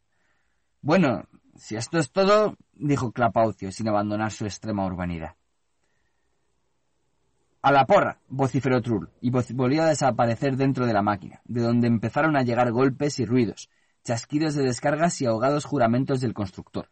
[0.81, 1.25] Bueno,
[1.57, 5.37] si esto es todo, dijo Clapaucio, sin abandonar su extrema urbanidad.
[7.61, 11.87] A la porra, vociferó Trull, y volvió a desaparecer dentro de la máquina, de donde
[11.87, 13.69] empezaron a llegar golpes y ruidos,
[14.05, 16.89] chasquidos de descargas y ahogados juramentos del constructor.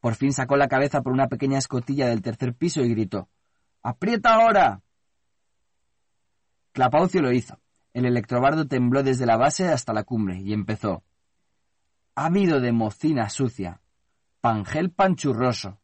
[0.00, 3.28] Por fin sacó la cabeza por una pequeña escotilla del tercer piso y gritó
[3.82, 4.82] ¡Aprieta ahora!
[6.72, 7.58] Clapaucio lo hizo,
[7.92, 11.02] el electrobardo tembló desde la base hasta la cumbre y empezó.
[12.14, 13.80] Ávido de mocina sucia,
[14.40, 15.80] pangel panchurroso,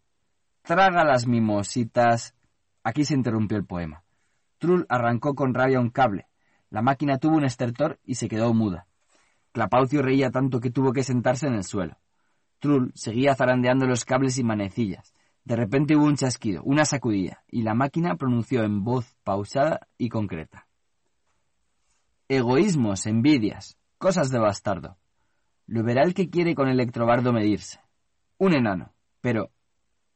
[0.62, 2.35] traga las mimositas.
[2.83, 4.05] Aquí se interrumpió el poema.
[4.59, 6.29] Trull arrancó con rabia un cable.
[6.71, 8.87] La máquina tuvo un estertor y se quedó muda.
[9.53, 11.99] Clapaucio reía tanto que tuvo que sentarse en el suelo.
[12.59, 15.15] Trull seguía zarandeando los cables y manecillas.
[15.45, 20.09] De repente hubo un chasquido, una sacudida, y la máquina pronunció en voz pausada y
[20.09, 20.67] concreta
[22.29, 24.97] egoísmos, envidias, cosas de bastardo.
[25.67, 27.81] Lo verá el que quiere con electrobardo medirse.
[28.39, 29.51] Un enano, pero,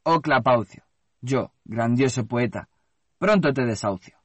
[0.03, 0.83] oh Clapaucio,
[1.21, 2.69] yo, grandioso poeta,
[3.17, 4.17] pronto te desahucio.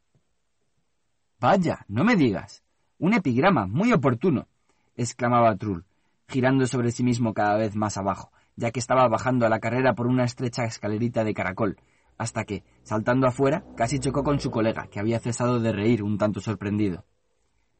[1.39, 2.63] Vaya, no me digas.
[2.99, 4.49] Un epigrama, muy oportuno,
[4.97, 5.85] exclamaba Trull,
[6.29, 9.95] girando sobre sí mismo cada vez más abajo, ya que estaba bajando a la carrera
[9.95, 11.77] por una estrecha escalerita de caracol,
[12.19, 16.19] hasta que, saltando afuera, casi chocó con su colega, que había cesado de reír un
[16.19, 17.05] tanto sorprendido.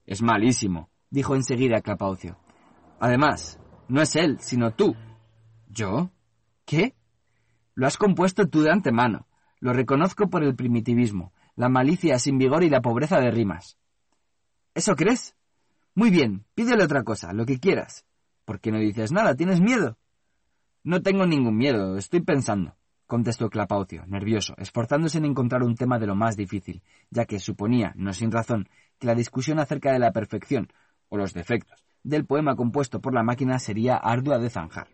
[0.05, 2.39] Es malísimo, dijo enseguida Clapaucio.
[3.01, 4.95] Además, no es él, sino tú.
[5.69, 6.11] ¿Yo?
[6.65, 6.95] ¿Qué?
[7.75, 9.27] Lo has compuesto tú de antemano.
[9.61, 13.79] Lo reconozco por el primitivismo, la malicia sin vigor y la pobreza de rimas.
[14.75, 15.35] ¿Eso crees?
[15.95, 18.06] Muy bien, pídele otra cosa, lo que quieras.
[18.47, 19.35] ¿Por qué no dices nada?
[19.35, 19.99] ¿Tienes miedo?
[20.85, 22.77] No tengo ningún miedo, estoy pensando,
[23.07, 26.81] contestó Clapaucio, nervioso, esforzándose en encontrar un tema de lo más difícil,
[27.11, 28.69] ya que suponía, no sin razón,
[29.01, 30.69] que la discusión acerca de la perfección
[31.09, 34.87] o los defectos del poema compuesto por la máquina sería ardua de zanjar.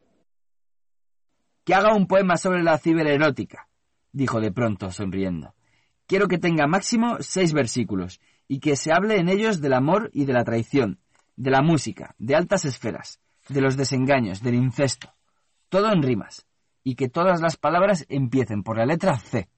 [1.65, 3.69] Que haga un poema sobre la cibererótica,
[4.13, 5.55] dijo de pronto, sonriendo.
[6.07, 10.25] Quiero que tenga máximo seis versículos, y que se hable en ellos del amor y
[10.25, 11.01] de la traición,
[11.37, 15.13] de la música, de altas esferas, de los desengaños, del incesto,
[15.69, 16.47] todo en rimas,
[16.85, 19.49] y que todas las palabras empiecen por la letra C.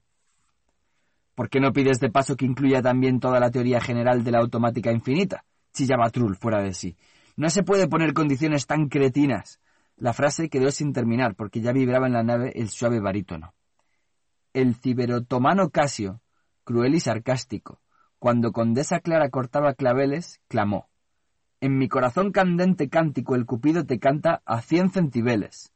[1.35, 4.39] ¿Por qué no pides de paso que incluya también toda la teoría general de la
[4.39, 5.45] automática infinita?
[5.72, 6.97] chillaba Trull fuera de sí.
[7.37, 9.61] No se puede poner condiciones tan cretinas.
[9.97, 13.55] La frase quedó sin terminar porque ya vibraba en la nave el suave barítono.
[14.53, 16.20] El ciberotomano Casio,
[16.62, 17.80] cruel y sarcástico,
[18.20, 20.89] cuando Condesa Clara cortaba claveles, clamó
[21.64, 25.72] En mi corazón candente cántico el cupido te canta a cien centibeles.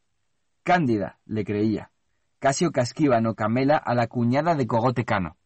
[0.63, 1.93] Cándida, le creía.
[2.41, 5.39] Casio Casquíbano Camela a la cuñada de Cogote Cano.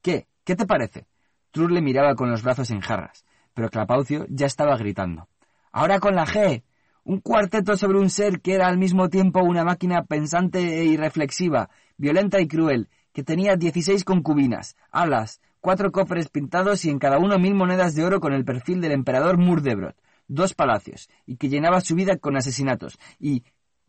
[0.00, 0.28] ¿Qué?
[0.44, 1.08] ¿Qué te parece?
[1.50, 5.26] Trur le miraba con los brazos en jarras, pero Clapaucio ya estaba gritando.
[5.72, 6.62] ¡Ahora con la G!
[7.02, 11.68] Un cuarteto sobre un ser que era al mismo tiempo una máquina pensante e irreflexiva,
[11.96, 17.38] violenta y cruel, que tenía dieciséis concubinas, alas, cuatro cofres pintados y en cada uno
[17.38, 19.96] mil monedas de oro con el perfil del emperador Murdebrot,
[20.28, 23.44] dos palacios, y que llenaba su vida con asesinatos, y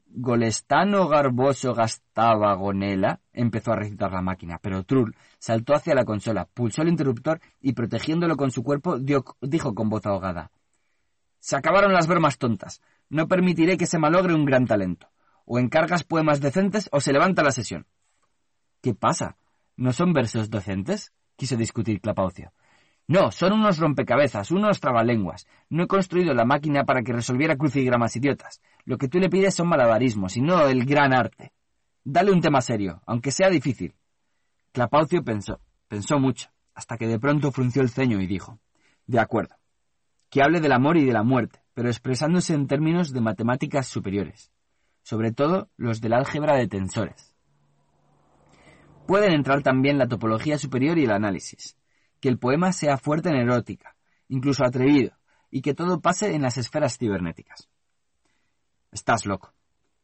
[0.07, 6.47] Golestano Garboso gastaba gonela, empezó a recitar la máquina, pero Trull saltó hacia la consola,
[6.53, 10.51] pulsó el interruptor y protegiéndolo con su cuerpo dijo con voz ahogada
[11.41, 12.81] Se acabaron las bromas tontas.
[13.09, 15.09] No permitiré que se malogre un gran talento.
[15.43, 17.85] O encargas poemas decentes o se levanta la sesión.
[18.81, 19.35] ¿Qué pasa?
[19.75, 21.11] ¿No son versos docentes?
[21.35, 22.51] Quiso discutir Clapaucio.
[23.07, 25.47] No, son unos rompecabezas, unos trabalenguas.
[25.69, 28.61] No he construido la máquina para que resolviera crucigramas idiotas.
[28.83, 31.53] Lo que tú le pides son malabarismos y no el gran arte.
[32.03, 33.93] Dale un tema serio, aunque sea difícil.
[34.71, 38.59] Clapaucio pensó, pensó mucho, hasta que de pronto frunció el ceño y dijo,
[39.05, 39.55] De acuerdo,
[40.29, 44.51] que hable del amor y de la muerte, pero expresándose en términos de matemáticas superiores,
[45.03, 47.34] sobre todo los del álgebra de tensores.
[49.07, 51.77] Pueden entrar también la topología superior y el análisis,
[52.19, 53.95] que el poema sea fuerte en erótica,
[54.29, 55.15] incluso atrevido,
[55.51, 57.69] y que todo pase en las esferas cibernéticas.
[58.91, 59.53] Estás loco.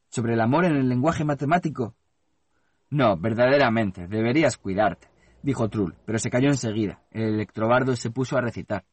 [0.09, 1.95] ¿Sobre el amor en el lenguaje matemático?
[2.89, 5.07] No, verdaderamente, deberías cuidarte,
[5.41, 7.01] dijo Trull, pero se cayó enseguida.
[7.09, 8.85] El electrobardo se puso a recitar.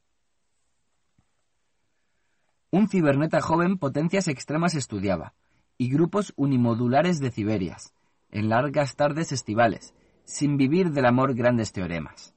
[2.70, 5.34] Un ciberneta joven potencias extremas estudiaba,
[5.76, 7.92] y grupos unimodulares de ciberias,
[8.30, 9.94] en largas tardes estivales,
[10.28, 12.34] sin vivir del amor grandes teoremas.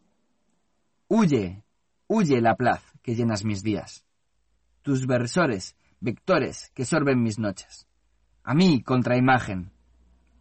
[1.10, 1.62] Huye,
[2.08, 4.06] huye, Laplace, que llenas mis días.
[4.82, 7.90] Tus versores, vectores, que sorben mis noches.
[8.44, 9.74] A mí, contraimagen.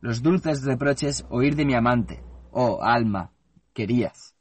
[0.00, 2.22] Los dulces reproches oír de mi amante,
[2.52, 3.32] oh alma,
[3.74, 4.36] querías.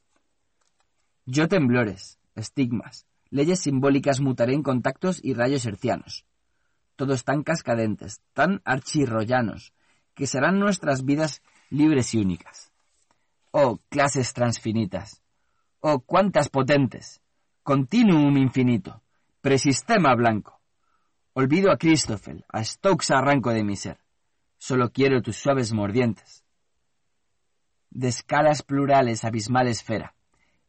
[1.26, 6.24] Yo temblores, estigmas, leyes simbólicas mutaré en contactos y rayos hercianos.
[6.94, 9.74] Todos tan cascadentes, tan archirroyanos,
[10.14, 12.69] que serán nuestras vidas libres y únicas.
[13.52, 15.20] Oh clases transfinitas,
[15.82, 17.22] Oh, cuántas potentes.
[17.62, 19.02] Continuum infinito.
[19.40, 20.60] Presistema blanco.
[21.32, 23.98] Olvido a Christoffel, a Stokes arranco de mi ser.
[24.58, 26.44] Solo quiero tus suaves mordientes.
[27.88, 30.14] De escalas plurales abismal esfera.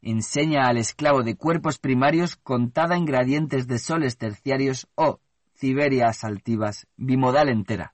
[0.02, 5.20] Enseña al esclavo de cuerpos primarios contada en gradientes de soles terciarios oh,
[5.56, 7.94] Ciberias altivas, bimodal entera.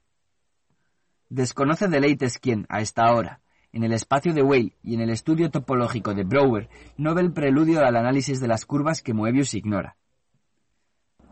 [1.29, 3.41] Desconoce deleites quien, a esta hora,
[3.77, 6.67] en el espacio de Weyl y en el estudio topológico de Brouwer
[6.97, 9.97] no ve el preludio al análisis de las curvas que Moebius ignora.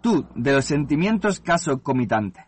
[0.02, 2.46] Tú, de los sentimientos caso comitante.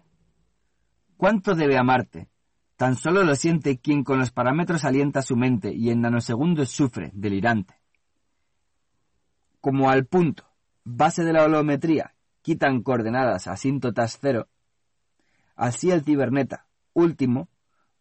[1.18, 2.30] ¿Cuánto debe amarte?
[2.76, 7.10] Tan solo lo siente quien con los parámetros alienta su mente y en nanosegundos sufre,
[7.16, 7.82] delirante.
[9.60, 10.44] Como al punto,
[10.84, 14.48] base de la holometría, quitan coordenadas asíntotas cero,
[15.56, 17.50] así el ciberneta, último,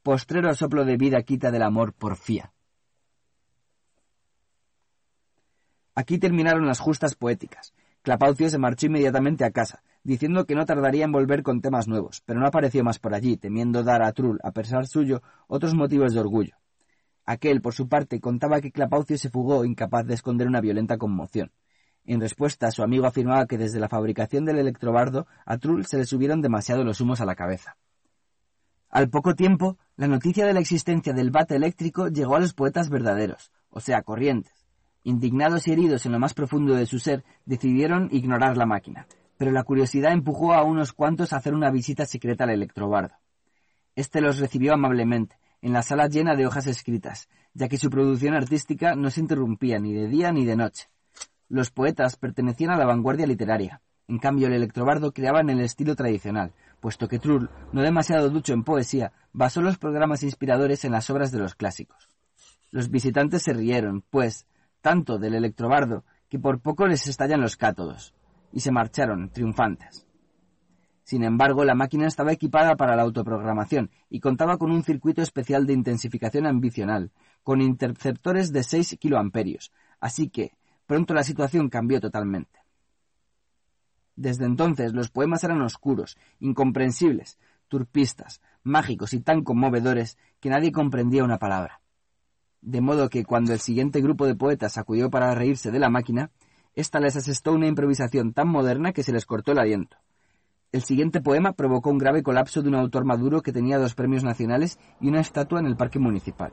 [0.07, 2.53] postrero soplo de vida quita del amor porfía.
[5.97, 7.75] Aquí terminaron las justas poéticas.
[8.03, 12.23] Clapaucio se marchó inmediatamente a casa, diciendo que no tardaría en volver con temas nuevos,
[12.25, 16.15] pero no apareció más por allí, temiendo dar a Trull, a pesar suyo, otros motivos
[16.15, 16.55] de orgullo.
[17.25, 21.51] Aquel, por su parte, contaba que Clapaucio se fugó incapaz de esconder una violenta conmoción.
[22.05, 26.05] En respuesta, su amigo afirmaba que desde la fabricación del electrobardo a Trull se le
[26.05, 27.77] subieron demasiado los humos a la cabeza.
[28.97, 32.89] Al poco tiempo, la noticia de la existencia del bate eléctrico llegó a los poetas
[32.89, 34.67] verdaderos, o sea, corrientes.
[35.05, 39.51] Indignados y heridos en lo más profundo de su ser, decidieron ignorar la máquina, pero
[39.51, 43.15] la curiosidad empujó a unos cuantos a hacer una visita secreta al electrobardo.
[43.97, 48.33] Este los recibió amablemente, en la sala llena de hojas escritas, ya que su producción
[48.33, 50.89] artística no se interrumpía ni de día ni de noche.
[51.51, 55.97] Los poetas pertenecían a la vanguardia literaria, en cambio el electrobardo creaba en el estilo
[55.97, 56.55] tradicional,
[56.87, 61.33] puesto que Trull, no demasiado ducho en poesía, basó los programas inspiradores en las obras
[61.33, 62.09] de los clásicos.
[62.71, 64.47] Los visitantes se rieron, pues,
[64.83, 68.15] tanto del electrobardo, que por poco les estallan los cátodos,
[68.53, 70.07] y se marcharon, triunfantes.
[71.03, 75.67] Sin embargo, la máquina estaba equipada para la autoprogramación y contaba con un circuito especial
[75.67, 77.11] de intensificación ambicional,
[77.43, 80.53] con interceptores de 6 kiloamperios, así que
[80.87, 82.61] pronto la situación cambió totalmente.
[84.17, 87.39] Desde entonces los poemas eran oscuros, incomprensibles,
[87.69, 91.81] turpistas, mágicos y tan conmovedores que nadie comprendía una palabra.
[92.63, 96.31] De modo que cuando el siguiente grupo de poetas acudió para reírse de la máquina,
[96.75, 99.99] ésta les asestó una improvisación tan moderna que se les cortó el aliento.
[100.73, 104.25] El siguiente poema provocó un grave colapso de un autor maduro que tenía dos premios
[104.25, 106.53] nacionales y una estatua en el parque municipal.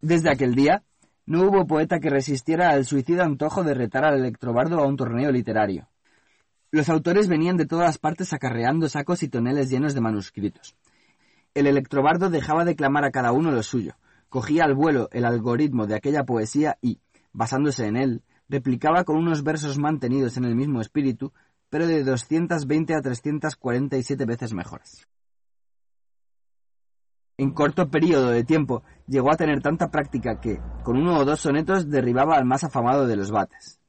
[0.00, 0.82] Desde aquel día,
[1.24, 5.30] no hubo poeta que resistiera al suicida antojo de retar al electrobardo a un torneo
[5.30, 5.88] literario.
[6.72, 10.74] Los autores venían de todas partes acarreando sacos y toneles llenos de manuscritos.
[11.52, 13.96] El electrobardo dejaba de clamar a cada uno lo suyo,
[14.30, 16.98] cogía al vuelo el algoritmo de aquella poesía y,
[17.34, 21.34] basándose en él, replicaba con unos versos mantenidos en el mismo espíritu
[21.68, 25.06] pero de 220 a 347 veces mejores.
[27.36, 31.40] En corto periodo de tiempo llegó a tener tanta práctica que, con uno o dos
[31.40, 33.81] sonetos, derribaba al más afamado de los bates.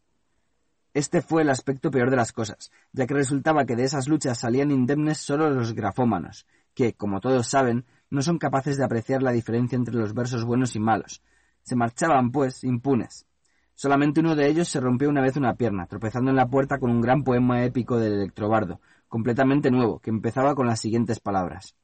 [0.93, 4.39] Este fue el aspecto peor de las cosas, ya que resultaba que de esas luchas
[4.39, 9.31] salían indemnes solo los grafómanos, que, como todos saben, no son capaces de apreciar la
[9.31, 11.23] diferencia entre los versos buenos y malos.
[11.63, 13.25] Se marchaban, pues, impunes.
[13.73, 16.91] Solamente uno de ellos se rompió una vez una pierna, tropezando en la puerta con
[16.91, 21.75] un gran poema épico del electrobardo, completamente nuevo, que empezaba con las siguientes palabras.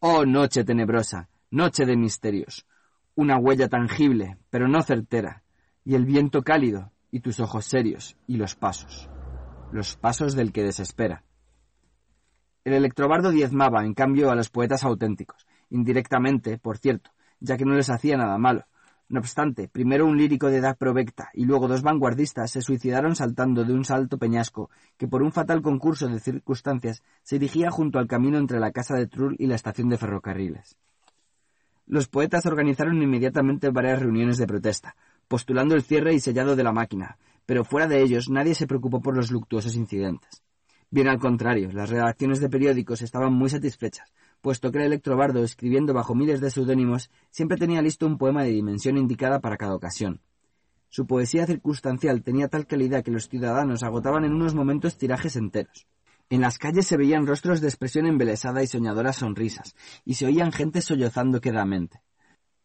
[0.00, 2.66] Oh noche tenebrosa, noche de misterios,
[3.14, 5.44] una huella tangible, pero no certera,
[5.84, 9.08] y el viento cálido, y tus ojos serios, y los pasos,
[9.72, 11.24] los pasos del que desespera.
[12.64, 17.74] El electrobardo diezmaba, en cambio, a los poetas auténticos, indirectamente, por cierto, ya que no
[17.74, 18.66] les hacía nada malo.
[19.08, 23.64] No obstante, primero un lírico de edad provecta y luego dos vanguardistas se suicidaron saltando
[23.64, 28.06] de un salto peñasco que por un fatal concurso de circunstancias se dirigía junto al
[28.06, 30.76] camino entre la casa de Trull y la estación de ferrocarriles.
[31.86, 34.94] Los poetas organizaron inmediatamente varias reuniones de protesta,
[35.30, 37.16] postulando el cierre y sellado de la máquina,
[37.46, 40.42] pero fuera de ellos nadie se preocupó por los luctuosos incidentes.
[40.90, 45.94] Bien al contrario, las redacciones de periódicos estaban muy satisfechas, puesto que el electrobardo, escribiendo
[45.94, 50.20] bajo miles de seudónimos, siempre tenía listo un poema de dimensión indicada para cada ocasión.
[50.88, 55.86] Su poesía circunstancial tenía tal calidad que los ciudadanos agotaban en unos momentos tirajes enteros.
[56.28, 60.50] En las calles se veían rostros de expresión embelesada y soñadoras sonrisas, y se oían
[60.50, 62.02] gente sollozando quedamente.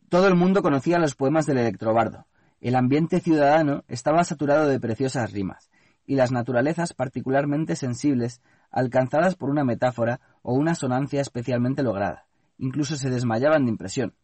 [0.09, 2.25] Todo el mundo conocía los poemas del electrobardo,
[2.69, 5.69] el ambiente ciudadano estaba saturado de preciosas rimas,
[6.07, 8.41] y las naturalezas particularmente sensibles,
[8.71, 12.25] alcanzadas por una metáfora o una sonancia especialmente lograda.
[12.57, 14.15] Incluso se desmayaban de impresión.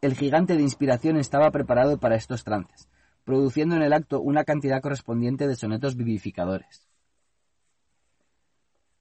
[0.00, 2.88] El gigante de inspiración estaba preparado para estos trances,
[3.22, 6.88] produciendo en el acto una cantidad correspondiente de sonetos vivificadores.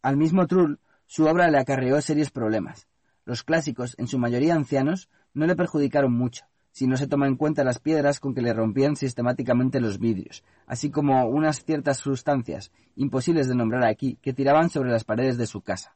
[0.01, 2.89] Al mismo Trull, su obra le acarreó serios problemas.
[3.23, 7.35] Los clásicos, en su mayoría ancianos, no le perjudicaron mucho, si no se toma en
[7.35, 12.71] cuenta las piedras con que le rompían sistemáticamente los vidrios, así como unas ciertas sustancias,
[12.95, 15.95] imposibles de nombrar aquí, que tiraban sobre las paredes de su casa.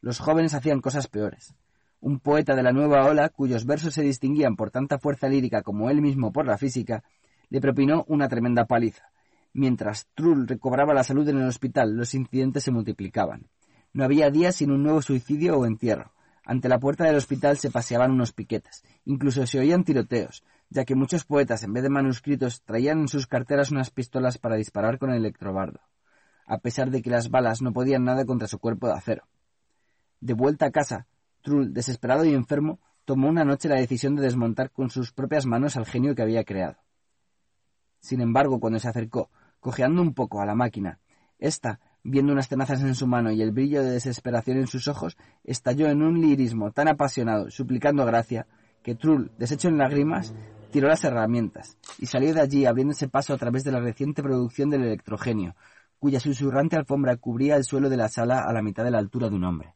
[0.00, 1.54] Los jóvenes hacían cosas peores.
[2.00, 5.90] Un poeta de la nueva ola, cuyos versos se distinguían por tanta fuerza lírica como
[5.90, 7.04] él mismo por la física,
[7.48, 9.12] le propinó una tremenda paliza.
[9.52, 13.46] Mientras Trull recobraba la salud en el hospital, los incidentes se multiplicaban.
[13.92, 16.12] No había día sin un nuevo suicidio o entierro.
[16.48, 18.82] Ante la puerta del hospital se paseaban unos piquetes.
[19.04, 23.26] Incluso se oían tiroteos, ya que muchos poetas, en vez de manuscritos, traían en sus
[23.26, 25.80] carteras unas pistolas para disparar con el electrobardo,
[26.46, 29.24] a pesar de que las balas no podían nada contra su cuerpo de acero.
[30.20, 31.06] De vuelta a casa,
[31.42, 35.76] Trull, desesperado y enfermo, tomó una noche la decisión de desmontar con sus propias manos
[35.76, 36.78] al genio que había creado.
[38.00, 39.28] Sin embargo, cuando se acercó,
[39.60, 40.98] cojeando un poco a la máquina,
[41.38, 45.16] ésta viendo unas tenazas en su mano y el brillo de desesperación en sus ojos,
[45.44, 48.46] estalló en un lirismo tan apasionado, suplicando gracia,
[48.82, 50.34] que Trull, deshecho en lágrimas,
[50.70, 54.70] tiró las herramientas y salió de allí abriéndose paso a través de la reciente producción
[54.70, 55.56] del electrogenio,
[55.98, 59.28] cuya susurrante alfombra cubría el suelo de la sala a la mitad de la altura
[59.28, 59.74] de un hombre.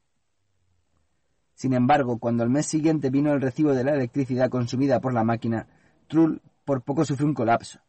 [1.54, 5.24] Sin embargo, cuando al mes siguiente vino el recibo de la electricidad consumida por la
[5.24, 5.66] máquina,
[6.08, 7.80] Trull por poco sufrió un colapso.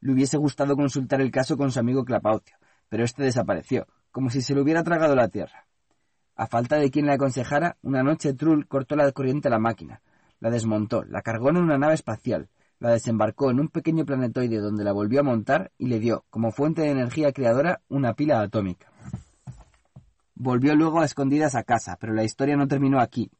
[0.00, 2.56] Le hubiese gustado consultar el caso con su amigo Clapaucio,
[2.88, 5.66] pero este desapareció, como si se lo hubiera tragado la tierra.
[6.36, 10.02] A falta de quien le aconsejara, una noche Trull cortó la corriente a la máquina,
[10.40, 14.84] la desmontó, la cargó en una nave espacial, la desembarcó en un pequeño planetoide donde
[14.84, 18.92] la volvió a montar y le dio, como fuente de energía creadora, una pila atómica.
[20.34, 23.32] Volvió luego a escondidas a casa, pero la historia no terminó aquí.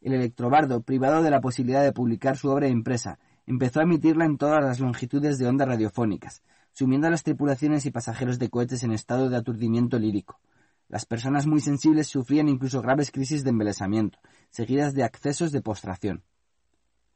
[0.00, 4.38] El electrobardo, privado de la posibilidad de publicar su obra impresa, empezó a emitirla en
[4.38, 6.42] todas las longitudes de ondas radiofónicas,
[6.72, 10.40] sumiendo a las tripulaciones y pasajeros de cohetes en estado de aturdimiento lírico.
[10.88, 14.18] Las personas muy sensibles sufrían incluso graves crisis de embelesamiento,
[14.50, 16.24] seguidas de accesos de postración.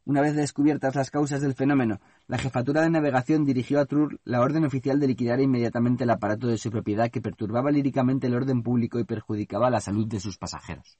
[0.06, 4.42] Una vez descubiertas las causas del fenómeno, la jefatura de navegación dirigió a Trull la
[4.42, 8.62] orden oficial de liquidar inmediatamente el aparato de su propiedad que perturbaba líricamente el orden
[8.62, 10.98] público y perjudicaba la salud de sus pasajeros.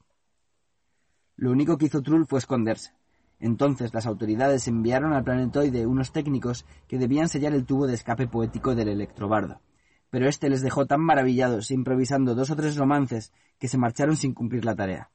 [1.37, 2.95] Lo único que hizo Trull fue esconderse.
[3.41, 8.27] Entonces las autoridades enviaron al planetoide unos técnicos que debían sellar el tubo de escape
[8.27, 9.61] poético del electrobardo.
[10.11, 14.33] Pero éste les dejó tan maravillados, improvisando dos o tres romances, que se marcharon sin
[14.33, 15.11] cumplir la tarea.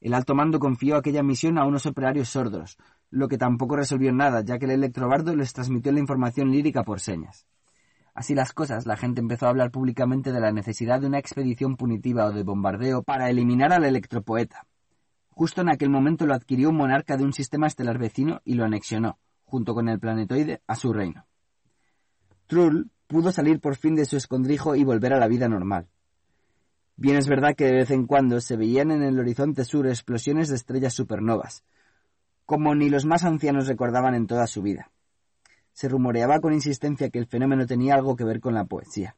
[0.00, 2.76] El alto mando confió aquella misión a unos operarios sordos,
[3.08, 6.98] lo que tampoco resolvió nada, ya que el electrobardo les transmitió la información lírica por
[6.98, 7.46] señas.
[8.14, 11.76] Así las cosas, la gente empezó a hablar públicamente de la necesidad de una expedición
[11.76, 14.66] punitiva o de bombardeo para eliminar al electropoeta.
[15.34, 18.64] Justo en aquel momento lo adquirió un monarca de un sistema estelar vecino y lo
[18.64, 21.26] anexionó, junto con el planetoide, a su reino.
[22.46, 25.88] Trull pudo salir por fin de su escondrijo y volver a la vida normal.
[26.96, 30.50] Bien es verdad que de vez en cuando se veían en el horizonte sur explosiones
[30.50, 31.64] de estrellas supernovas,
[32.44, 34.90] como ni los más ancianos recordaban en toda su vida.
[35.72, 39.16] Se rumoreaba con insistencia que el fenómeno tenía algo que ver con la poesía.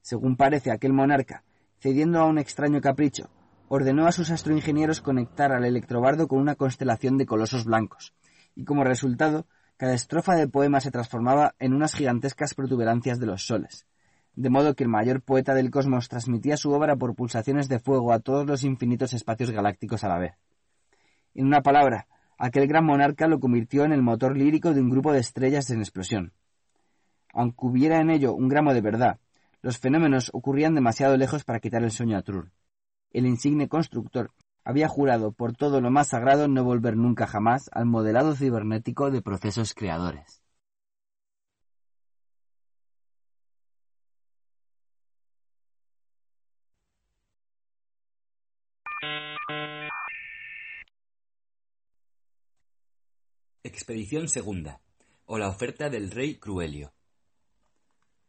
[0.00, 1.44] Según parece, aquel monarca,
[1.78, 3.28] cediendo a un extraño capricho,
[3.74, 8.14] ordenó a sus astroingenieros conectar al electrobardo con una constelación de colosos blancos,
[8.54, 9.46] y como resultado,
[9.76, 13.84] cada estrofa del poema se transformaba en unas gigantescas protuberancias de los soles,
[14.36, 18.12] de modo que el mayor poeta del cosmos transmitía su obra por pulsaciones de fuego
[18.12, 20.34] a todos los infinitos espacios galácticos a la vez.
[21.34, 22.06] En una palabra,
[22.38, 25.80] aquel gran monarca lo convirtió en el motor lírico de un grupo de estrellas en
[25.80, 26.32] explosión.
[27.32, 29.18] Aunque hubiera en ello un gramo de verdad,
[29.62, 32.52] los fenómenos ocurrían demasiado lejos para quitar el sueño a Trull.
[33.14, 34.32] El insigne constructor
[34.64, 39.22] había jurado por todo lo más sagrado no volver nunca jamás al modelado cibernético de
[39.22, 40.42] procesos creadores.
[53.62, 54.80] Expedición segunda,
[55.24, 56.92] o la oferta del rey Cruelio.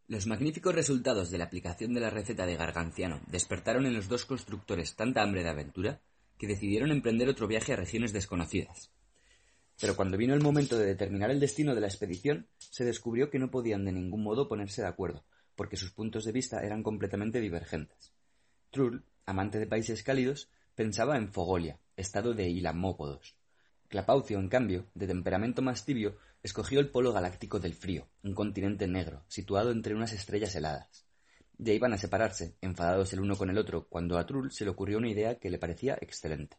[0.07, 4.25] Los magníficos resultados de la aplicación de la receta de Garganciano despertaron en los dos
[4.25, 5.99] constructores tanta hambre de aventura
[6.37, 8.91] que decidieron emprender otro viaje a regiones desconocidas.
[9.79, 13.39] Pero cuando vino el momento de determinar el destino de la expedición, se descubrió que
[13.39, 15.25] no podían de ningún modo ponerse de acuerdo,
[15.55, 18.13] porque sus puntos de vista eran completamente divergentes.
[18.69, 23.35] Trull, amante de países cálidos, pensaba en Fogolia, estado de Ilamópodos,
[23.87, 28.87] Clapaucio, en cambio, de temperamento más tibio, escogió el polo galáctico del frío, un continente
[28.87, 31.03] negro, situado entre unas estrellas heladas.
[31.57, 34.69] Ya iban a separarse, enfadados el uno con el otro, cuando a Trull se le
[34.69, 36.57] ocurrió una idea que le parecía excelente.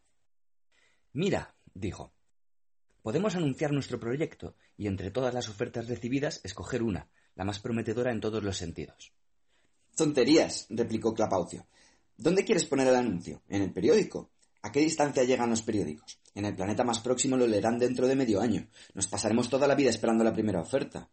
[1.12, 2.12] Mira, dijo,
[3.00, 8.10] podemos anunciar nuestro proyecto y entre todas las ofertas recibidas escoger una, la más prometedora
[8.10, 9.12] en todos los sentidos.
[9.94, 11.64] Tonterías, replicó Clapaucio.
[12.16, 13.40] ¿Dónde quieres poner el anuncio?
[13.48, 14.32] ¿En el periódico?
[14.66, 16.18] ¿A qué distancia llegan los periódicos?
[16.34, 18.66] En el planeta más próximo lo leerán dentro de medio año.
[18.94, 21.08] Nos pasaremos toda la vida esperando la primera oferta.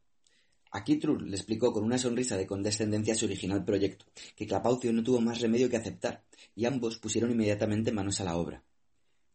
[0.72, 5.04] Aquí Trull le explicó con una sonrisa de condescendencia su original proyecto, que Clapaucio no
[5.04, 6.24] tuvo más remedio que aceptar,
[6.56, 8.64] y ambos pusieron inmediatamente manos a la obra.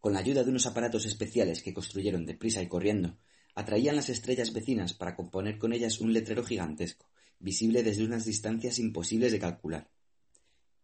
[0.01, 3.19] Con la ayuda de unos aparatos especiales que construyeron deprisa y corriendo,
[3.55, 7.09] atraían las estrellas vecinas para componer con ellas un letrero gigantesco,
[7.39, 9.89] visible desde unas distancias imposibles de calcular.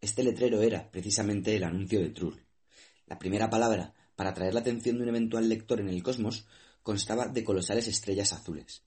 [0.01, 2.45] Este letrero era, precisamente, el anuncio de Trull.
[3.07, 6.47] La primera palabra, para atraer la atención de un eventual lector en el cosmos,
[6.83, 8.83] constaba de colosales estrellas azules.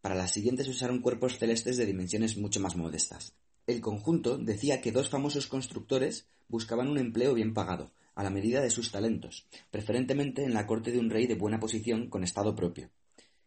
[0.00, 3.34] Para las siguientes usaron cuerpos celestes de dimensiones mucho más modestas.
[3.66, 8.60] El conjunto decía que dos famosos constructores buscaban un empleo bien pagado, a la medida
[8.60, 12.54] de sus talentos, preferentemente en la corte de un rey de buena posición con estado
[12.54, 12.90] propio.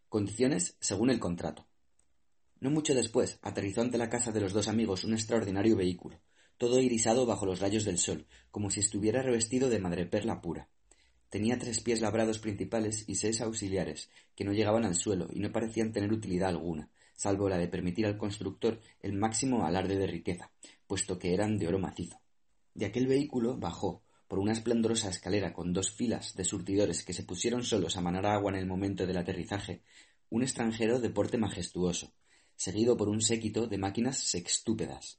[0.08, 1.66] Condiciones según el contrato.
[2.60, 6.20] No mucho después aterrizó ante la casa de los dos amigos un extraordinario vehículo,
[6.58, 10.68] todo irisado bajo los rayos del sol, como si estuviera revestido de madreperla pura.
[11.30, 15.52] Tenía tres pies labrados principales y seis auxiliares, que no llegaban al suelo y no
[15.52, 20.50] parecían tener utilidad alguna, salvo la de permitir al constructor el máximo alarde de riqueza,
[20.86, 22.20] puesto que eran de oro macizo.
[22.74, 27.24] De aquel vehículo bajó, por una esplendorosa escalera con dos filas de surtidores que se
[27.24, 29.82] pusieron solos a manar agua en el momento del aterrizaje,
[30.30, 32.12] un extranjero de porte majestuoso,
[32.54, 35.18] seguido por un séquito de máquinas sextúpedas.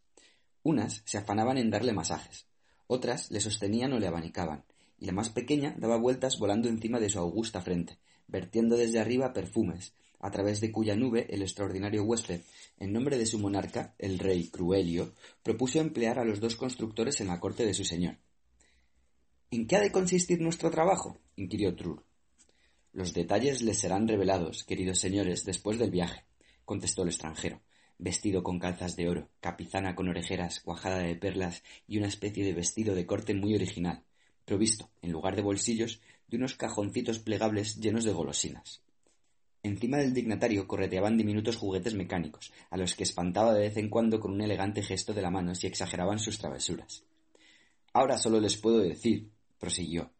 [0.63, 2.45] Unas se afanaban en darle masajes,
[2.87, 4.65] otras le sostenían o le abanicaban,
[4.99, 7.97] y la más pequeña daba vueltas volando encima de su augusta frente,
[8.27, 12.41] vertiendo desde arriba perfumes, a través de cuya nube el extraordinario huésped,
[12.77, 17.27] en nombre de su monarca, el rey Cruelio, propuso emplear a los dos constructores en
[17.27, 18.17] la corte de su señor.
[19.51, 21.17] ¿En qué ha de consistir nuestro trabajo?
[21.37, 22.03] inquirió Trull.
[22.91, 26.25] Los detalles les serán revelados, queridos señores, después del viaje,
[26.65, 27.61] contestó el extranjero
[27.99, 32.53] vestido con calzas de oro, capizana con orejeras, cuajada de perlas y una especie de
[32.53, 34.03] vestido de corte muy original,
[34.45, 38.81] provisto, en lugar de bolsillos, de unos cajoncitos plegables llenos de golosinas.
[39.61, 44.21] Encima del dignatario correteaban diminutos juguetes mecánicos, a los que espantaba de vez en cuando
[44.21, 47.03] con un elegante gesto de la mano si exageraban sus travesuras.
[47.91, 49.29] Ahora solo les puedo decir,
[49.59, 50.13] prosiguió,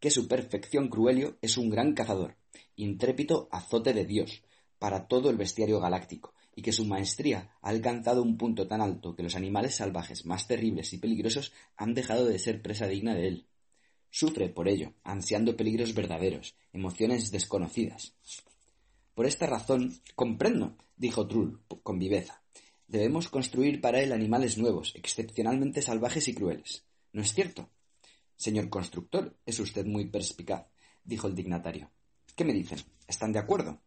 [0.00, 2.34] que su perfección Cruelio es un gran cazador,
[2.74, 4.42] intrépido azote de Dios,
[4.80, 9.14] para todo el bestiario galáctico, y que su maestría ha alcanzado un punto tan alto
[9.14, 13.28] que los animales salvajes más terribles y peligrosos han dejado de ser presa digna de
[13.28, 13.46] él.
[14.10, 18.14] Sufre por ello, ansiando peligros verdaderos, emociones desconocidas.
[19.14, 22.42] Por esta razón, comprendo, dijo Trull con viveza.
[22.86, 26.84] Debemos construir para él animales nuevos, excepcionalmente salvajes y crueles.
[27.12, 27.70] ¿No es cierto?
[28.36, 30.66] Señor constructor, es usted muy perspicaz,
[31.04, 31.90] dijo el dignatario.
[32.34, 32.80] ¿Qué me dicen?
[33.06, 33.80] ¿Están de acuerdo?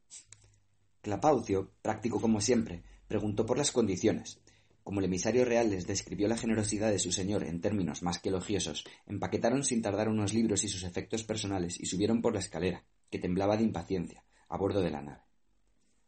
[1.05, 4.39] Clapaucio, práctico como siempre, preguntó por las condiciones,
[4.83, 8.29] Como el emisario real les describió la generosidad de su señor en términos más que
[8.29, 12.85] elogiosos, empaquetaron sin tardar unos libros y sus efectos personales y subieron por la escalera,
[13.11, 15.21] que temblaba de impaciencia, a bordo de la nave.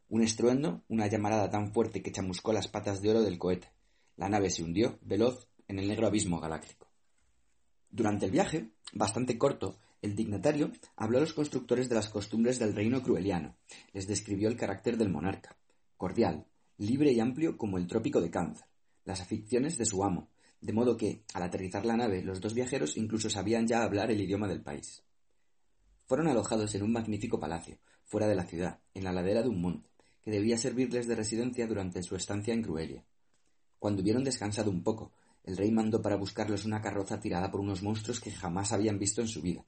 [0.09, 3.71] Un estruendo, una llamarada tan fuerte que chamuscó las patas de oro del cohete.
[4.15, 6.87] La nave se hundió, veloz, en el negro abismo galáctico.
[7.91, 12.75] Durante el viaje, bastante corto, el dignatario habló a los constructores de las costumbres del
[12.75, 13.55] reino crueliano,
[13.93, 15.57] les describió el carácter del monarca,
[15.97, 16.45] cordial,
[16.77, 18.67] libre y amplio como el trópico de Cáncer,
[19.05, 20.29] las aficiones de su amo,
[20.61, 24.21] de modo que, al aterrizar la nave, los dos viajeros incluso sabían ya hablar el
[24.21, 25.03] idioma del país.
[26.05, 29.61] Fueron alojados en un magnífico palacio, fuera de la ciudad, en la ladera de un
[29.61, 29.89] monte,
[30.23, 33.05] que debía servirles de residencia durante su estancia en Cruelia.
[33.79, 35.11] Cuando hubieron descansado un poco,
[35.43, 39.21] el rey mandó para buscarlos una carroza tirada por unos monstruos que jamás habían visto
[39.21, 39.65] en su vida.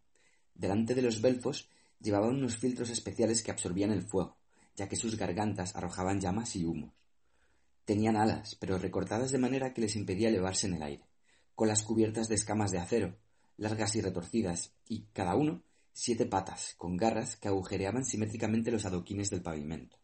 [0.60, 1.70] Delante de los belfos
[2.02, 4.36] llevaban unos filtros especiales que absorbían el fuego,
[4.76, 6.94] ya que sus gargantas arrojaban llamas y humos.
[7.86, 11.08] Tenían alas, pero recortadas de manera que les impedía elevarse en el aire,
[11.56, 13.18] con las cubiertas de escamas de acero,
[13.56, 19.30] largas y retorcidas, y, cada uno, siete patas, con garras que agujereaban simétricamente los adoquines
[19.30, 19.98] del pavimento.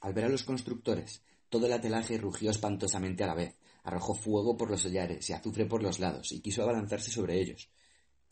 [0.00, 4.58] Al ver a los constructores, todo el atelaje rugió espantosamente a la vez, arrojó fuego
[4.58, 7.70] por los hollares y azufre por los lados, y quiso abalanzarse sobre ellos.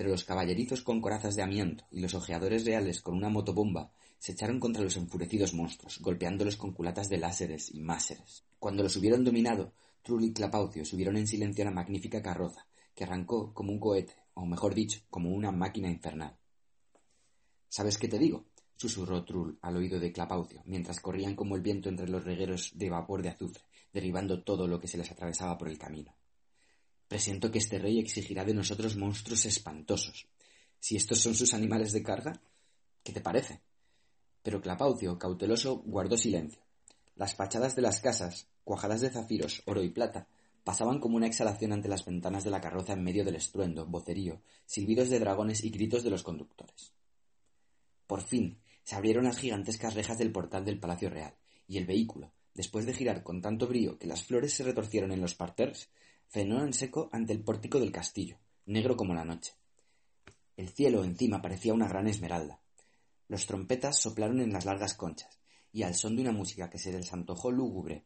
[0.00, 4.32] Pero los caballerizos con corazas de amianto y los ojeadores reales con una motobomba se
[4.32, 8.46] echaron contra los enfurecidos monstruos, golpeándolos con culatas de láseres y máseres.
[8.58, 13.04] Cuando los hubieron dominado, Trull y Clapaucio subieron en silencio a la magnífica carroza, que
[13.04, 16.34] arrancó como un cohete, o mejor dicho, como una máquina infernal.
[17.68, 18.46] ¿Sabes qué te digo?
[18.76, 22.88] susurró Trull al oído de Clapaucio, mientras corrían como el viento entre los regueros de
[22.88, 26.14] vapor de azufre, derribando todo lo que se les atravesaba por el camino.
[27.10, 30.28] Presiento que este rey exigirá de nosotros monstruos espantosos.
[30.78, 32.40] Si estos son sus animales de carga,
[33.02, 33.62] ¿qué te parece?
[34.44, 36.62] Pero Clapaucio, cauteloso, guardó silencio.
[37.16, 40.28] Las fachadas de las casas, cuajadas de zafiros, oro y plata,
[40.62, 44.40] pasaban como una exhalación ante las ventanas de la carroza en medio del estruendo, vocerío,
[44.64, 46.92] silbidos de dragones y gritos de los conductores.
[48.06, 51.34] Por fin se abrieron las gigantescas rejas del portal del Palacio Real,
[51.66, 55.20] y el vehículo, después de girar con tanto brío que las flores se retorcieron en
[55.20, 55.90] los parterres,
[56.30, 59.52] frenó en seco ante el pórtico del castillo, negro como la noche.
[60.56, 62.60] El cielo encima parecía una gran esmeralda.
[63.26, 65.40] Los trompetas soplaron en las largas conchas,
[65.72, 68.04] y al son de una música que se les antojó lúgubre,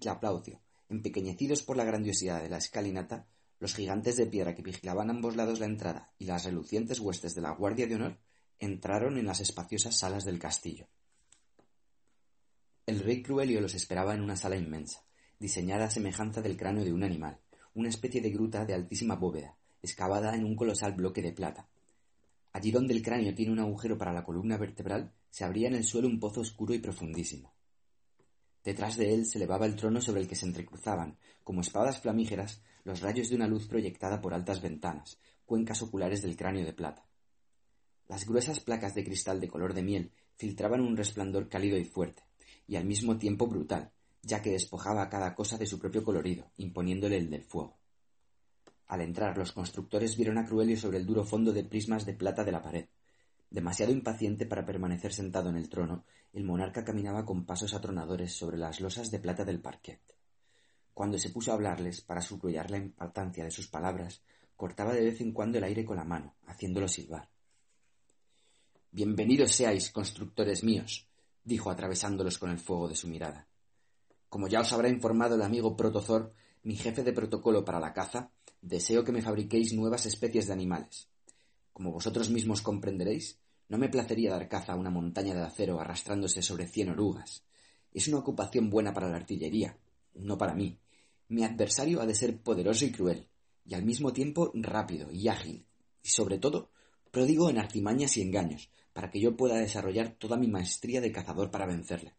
[0.00, 0.60] Claplaucio,
[0.90, 3.26] empequeñecidos por la grandiosidad de la escalinata,
[3.58, 7.34] los gigantes de piedra que vigilaban a ambos lados la entrada y las relucientes huestes
[7.34, 8.18] de la Guardia de Honor
[8.58, 10.88] entraron en las espaciosas salas del castillo.
[12.84, 15.06] El rey Cruelio los esperaba en una sala inmensa,
[15.38, 17.40] diseñada a semejanza del cráneo de un animal,
[17.74, 21.68] una especie de gruta de altísima bóveda, excavada en un colosal bloque de plata,
[22.52, 25.84] Allí donde el cráneo tiene un agujero para la columna vertebral, se abría en el
[25.84, 27.52] suelo un pozo oscuro y profundísimo.
[28.62, 32.62] Detrás de él se elevaba el trono sobre el que se entrecruzaban, como espadas flamígeras,
[32.84, 37.06] los rayos de una luz proyectada por altas ventanas, cuencas oculares del cráneo de plata.
[38.06, 42.22] Las gruesas placas de cristal de color de miel filtraban un resplandor cálido y fuerte,
[42.68, 43.90] y al mismo tiempo brutal,
[44.22, 47.78] ya que despojaba a cada cosa de su propio colorido, imponiéndole el del fuego.
[48.86, 52.44] Al entrar, los constructores vieron a Cruelio sobre el duro fondo de prismas de plata
[52.44, 52.86] de la pared.
[53.50, 58.58] Demasiado impaciente para permanecer sentado en el trono, el monarca caminaba con pasos atronadores sobre
[58.58, 60.00] las losas de plata del parquet.
[60.94, 64.22] Cuando se puso a hablarles, para subrayar la importancia de sus palabras,
[64.56, 67.28] cortaba de vez en cuando el aire con la mano, haciéndolo silbar.
[68.90, 71.08] Bienvenidos seáis, constructores míos,
[71.42, 73.48] dijo atravesándolos con el fuego de su mirada.
[74.32, 78.30] Como ya os habrá informado el amigo Protozor, mi jefe de protocolo para la caza,
[78.62, 81.10] deseo que me fabriquéis nuevas especies de animales.
[81.70, 86.40] Como vosotros mismos comprenderéis, no me placería dar caza a una montaña de acero arrastrándose
[86.40, 87.44] sobre cien orugas.
[87.92, 89.76] Es una ocupación buena para la artillería,
[90.14, 90.78] no para mí.
[91.28, 93.28] Mi adversario ha de ser poderoso y cruel,
[93.66, 95.66] y al mismo tiempo rápido y ágil,
[96.02, 96.70] y sobre todo
[97.10, 101.50] pródigo en artimañas y engaños, para que yo pueda desarrollar toda mi maestría de cazador
[101.50, 102.14] para vencerle.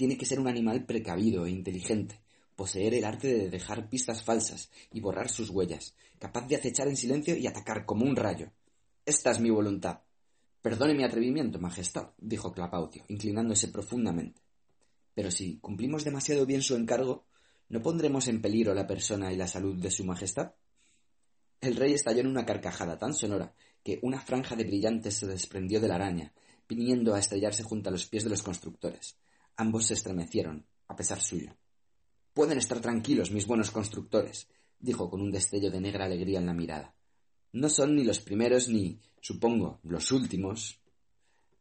[0.00, 2.22] Tiene que ser un animal precavido e inteligente,
[2.56, 6.96] poseer el arte de dejar pistas falsas y borrar sus huellas, capaz de acechar en
[6.96, 8.50] silencio y atacar como un rayo.
[9.04, 10.00] Esta es mi voluntad.
[10.62, 14.40] Perdone mi atrevimiento, Majestad, dijo Clapaucio, inclinándose profundamente.
[15.14, 17.26] Pero si cumplimos demasiado bien su encargo,
[17.68, 20.54] ¿no pondremos en peligro la persona y la salud de su Majestad?
[21.60, 23.52] El rey estalló en una carcajada tan sonora
[23.84, 26.32] que una franja de brillantes se desprendió de la araña,
[26.66, 29.18] viniendo a estrellarse junto a los pies de los constructores.
[29.56, 31.56] Ambos se estremecieron, a pesar suyo.
[32.32, 34.48] Pueden estar tranquilos, mis buenos constructores,
[34.78, 36.94] dijo con un destello de negra alegría en la mirada.
[37.52, 40.80] No son ni los primeros ni, supongo, los últimos.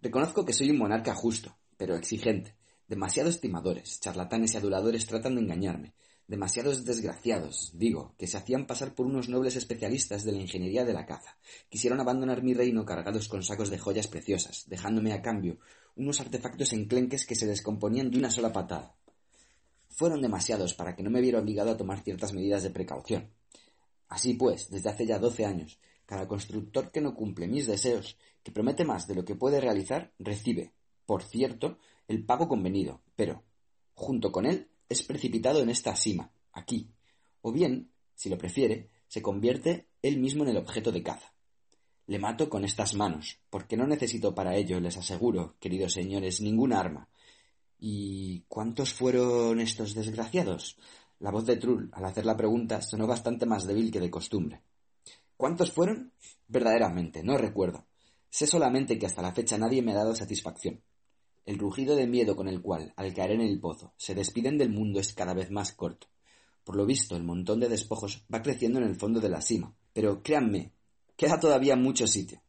[0.01, 2.55] Reconozco que soy un monarca justo, pero exigente.
[2.87, 5.93] Demasiado estimadores, charlatanes y aduladores tratan de engañarme,
[6.29, 10.93] Demasiados desgraciados, digo, que se hacían pasar por unos nobles especialistas de la ingeniería de
[10.93, 11.39] la caza.
[11.69, 15.57] Quisieron abandonar mi reino cargados con sacos de joyas preciosas, dejándome a cambio
[15.95, 18.95] unos artefactos enclenques que se descomponían de una sola patada.
[19.89, 23.31] Fueron demasiados para que no me viera obligado a tomar ciertas medidas de precaución.
[24.07, 28.51] Así pues, desde hace ya doce años, cada constructor que no cumple mis deseos, que
[28.51, 30.73] promete más de lo que puede realizar, recibe,
[31.05, 31.77] por cierto,
[32.07, 33.43] el pago convenido, pero,
[33.93, 36.89] junto con él, es precipitado en esta sima, aquí,
[37.41, 41.33] o bien, si lo prefiere, se convierte él mismo en el objeto de caza.
[42.09, 46.79] Le mato con estas manos, porque no necesito para ello, les aseguro, queridos señores, ninguna
[46.79, 47.07] arma.
[47.77, 50.79] ¿Y cuántos fueron estos desgraciados?
[51.19, 54.63] La voz de Trull, al hacer la pregunta, sonó bastante más débil que de costumbre.
[55.37, 56.11] ¿Cuántos fueron?
[56.47, 57.85] Verdaderamente, no recuerdo.
[58.27, 60.81] Sé solamente que hasta la fecha nadie me ha dado satisfacción.
[61.45, 64.71] El rugido de miedo con el cual, al caer en el pozo, se despiden del
[64.71, 66.07] mundo es cada vez más corto.
[66.63, 69.75] Por lo visto, el montón de despojos va creciendo en el fondo de la cima.
[69.93, 70.73] Pero créanme,
[71.19, 72.41] queda todavía mucho sitio.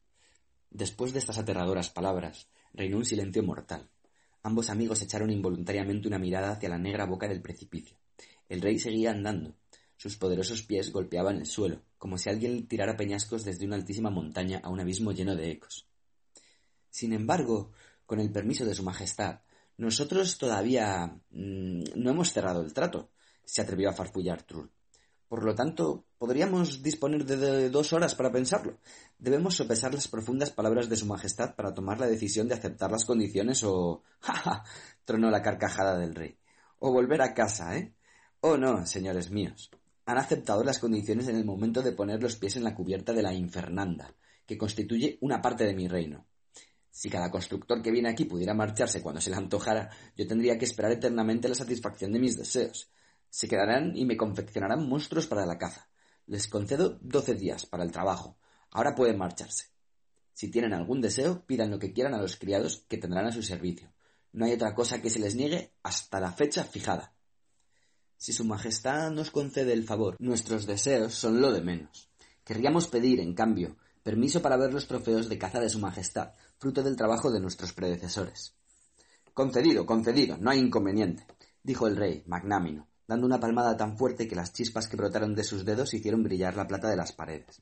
[0.70, 3.90] Después de estas aterradoras palabras, reinó un silencio mortal.
[4.44, 7.96] Ambos amigos echaron involuntariamente una mirada hacia la negra boca del precipicio.
[8.48, 9.56] El rey seguía andando.
[9.96, 14.60] Sus poderosos pies golpeaban el suelo, como si alguien tirara peñascos desde una altísima montaña
[14.62, 15.88] a un abismo lleno de ecos.
[16.90, 17.72] Sin embargo,
[18.06, 19.40] con el permiso de Su Majestad,
[19.78, 23.10] nosotros todavía mm, no hemos cerrado el trato,
[23.44, 24.70] se atrevió a farfullar Trull.
[25.26, 28.78] Por lo tanto, podríamos disponer de, dos horas para pensarlo.
[29.18, 33.06] Debemos sopesar las profundas palabras de Su Majestad para tomar la decisión de aceptar las
[33.06, 34.02] condiciones o.
[34.20, 34.64] ¡Ja, ja!
[35.06, 36.36] tronó la carcajada del rey.
[36.78, 37.94] O volver a casa, ¿eh?
[38.42, 39.70] Oh, no, señores míos.
[40.04, 43.22] Han aceptado las condiciones en el momento de poner los pies en la cubierta de
[43.22, 44.14] la Infernanda,
[44.44, 46.26] que constituye una parte de mi reino.
[46.90, 50.66] Si cada constructor que viene aquí pudiera marcharse cuando se le antojara, yo tendría que
[50.66, 52.90] esperar eternamente la satisfacción de mis deseos.
[53.30, 55.89] Se quedarán y me confeccionarán monstruos para la caza.
[56.26, 58.38] Les concedo doce días para el trabajo.
[58.70, 59.66] Ahora pueden marcharse.
[60.32, 63.42] Si tienen algún deseo, pidan lo que quieran a los criados que tendrán a su
[63.42, 63.92] servicio.
[64.32, 67.12] No hay otra cosa que se les niegue hasta la fecha fijada.
[68.16, 72.10] Si Su Majestad nos concede el favor, nuestros deseos son lo de menos.
[72.44, 76.82] Querríamos pedir, en cambio, permiso para ver los trofeos de caza de Su Majestad, fruto
[76.82, 78.54] del trabajo de nuestros predecesores.
[79.32, 81.26] Concedido, concedido, no hay inconveniente,
[81.62, 85.42] dijo el rey, magnámino, dando una palmada tan fuerte que las chispas que brotaron de
[85.42, 87.60] sus dedos hicieron brillar la plata de las paredes.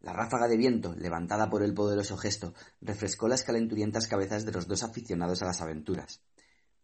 [0.00, 4.66] La ráfaga de viento, levantada por el poderoso gesto, refrescó las calenturientas cabezas de los
[4.66, 6.20] dos aficionados a las aventuras.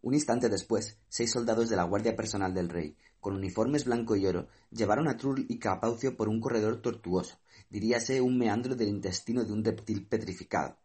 [0.01, 4.27] Un instante después, seis soldados de la guardia personal del rey, con uniformes blanco y
[4.27, 9.43] oro, llevaron a Trull y Capaucio por un corredor tortuoso, diríase un meandro del intestino
[9.43, 10.79] de un reptil petrificado,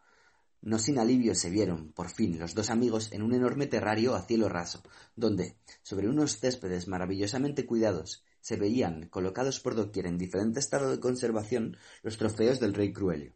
[0.62, 4.22] no sin alivio se vieron, por fin, los dos amigos en un enorme terrario a
[4.22, 4.84] cielo raso,
[5.16, 11.00] donde, sobre unos céspedes maravillosamente cuidados, se veían, colocados por doquier en diferente estado de
[11.00, 13.34] conservación, los trofeos del rey Cruelio.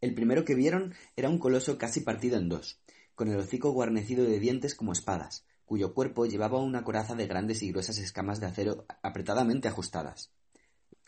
[0.00, 2.80] El primero que vieron era un coloso casi partido en dos,
[3.14, 7.62] con el hocico guarnecido de dientes como espadas, cuyo cuerpo llevaba una coraza de grandes
[7.62, 10.32] y gruesas escamas de acero apretadamente ajustadas.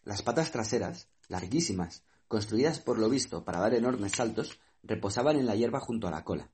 [0.05, 5.57] Las patas traseras, larguísimas, construidas por lo visto para dar enormes saltos, reposaban en la
[5.57, 6.51] hierba junto a la cola.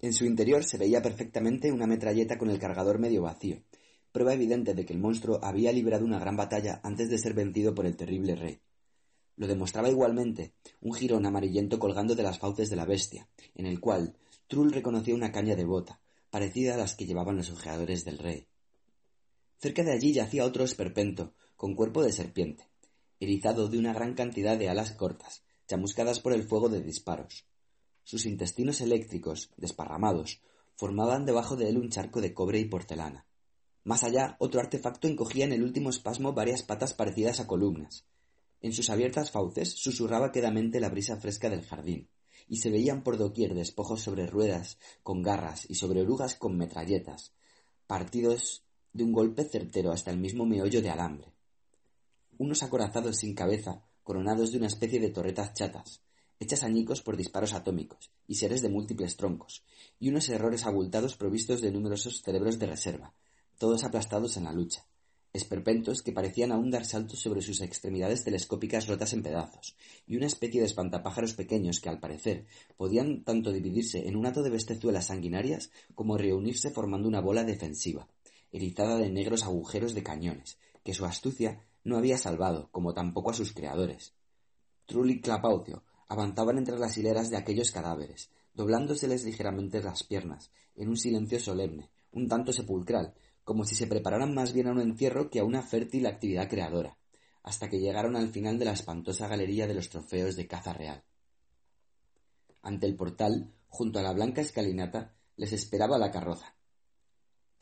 [0.00, 3.62] En su interior se veía perfectamente una metralleta con el cargador medio vacío,
[4.12, 7.74] prueba evidente de que el monstruo había librado una gran batalla antes de ser vencido
[7.74, 8.60] por el terrible rey.
[9.36, 13.80] Lo demostraba igualmente un jirón amarillento colgando de las fauces de la bestia, en el
[13.80, 14.14] cual
[14.46, 18.46] Trull reconoció una caña de bota, parecida a las que llevaban los ojeadores del rey.
[19.58, 22.68] Cerca de allí yacía otro esperpento, con cuerpo de serpiente,
[23.18, 27.46] erizado de una gran cantidad de alas cortas, chamuscadas por el fuego de disparos.
[28.02, 30.40] Sus intestinos eléctricos, desparramados,
[30.76, 33.26] formaban debajo de él un charco de cobre y porcelana.
[33.84, 38.06] Más allá, otro artefacto encogía en el último espasmo varias patas parecidas a columnas.
[38.60, 42.08] En sus abiertas fauces susurraba quedamente la brisa fresca del jardín,
[42.48, 47.34] y se veían por doquier despojos sobre ruedas con garras y sobre orugas con metralletas,
[47.86, 51.32] partidos de un golpe certero hasta el mismo meollo de alambre.
[52.38, 56.00] Unos acorazados sin cabeza coronados de una especie de torretas chatas,
[56.38, 59.64] hechas añicos por disparos atómicos y seres de múltiples troncos,
[59.98, 63.14] y unos errores abultados provistos de numerosos cerebros de reserva,
[63.58, 64.86] todos aplastados en la lucha,
[65.32, 69.74] esperpentos que parecían aún dar saltos sobre sus extremidades telescópicas rotas en pedazos,
[70.06, 72.46] y una especie de espantapájaros pequeños que, al parecer,
[72.76, 78.06] podían tanto dividirse en un hato de bestezuelas sanguinarias como reunirse formando una bola defensiva,
[78.52, 83.34] erizada de negros agujeros de cañones, que su astucia no había salvado, como tampoco a
[83.34, 84.14] sus creadores.
[84.86, 90.88] Trull y Clapaucio avanzaban entre las hileras de aquellos cadáveres, doblándoseles ligeramente las piernas, en
[90.88, 93.14] un silencio solemne, un tanto sepulcral,
[93.44, 96.96] como si se prepararan más bien a un encierro que a una fértil actividad creadora,
[97.42, 101.04] hasta que llegaron al final de la espantosa galería de los trofeos de caza real.
[102.62, 106.53] Ante el portal, junto a la blanca escalinata, les esperaba la carroza.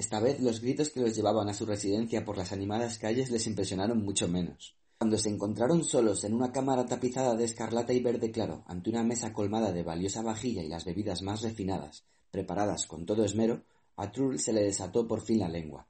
[0.02, 3.46] Esta vez los gritos que los llevaban a su residencia por las animadas calles les
[3.46, 4.74] impresionaron mucho menos.
[4.98, 9.04] Cuando se encontraron solos en una cámara tapizada de escarlata y verde claro, ante una
[9.04, 13.62] mesa colmada de valiosa vajilla y las bebidas más refinadas, preparadas con todo esmero,
[13.94, 15.86] a Trull se le desató por fin la lengua.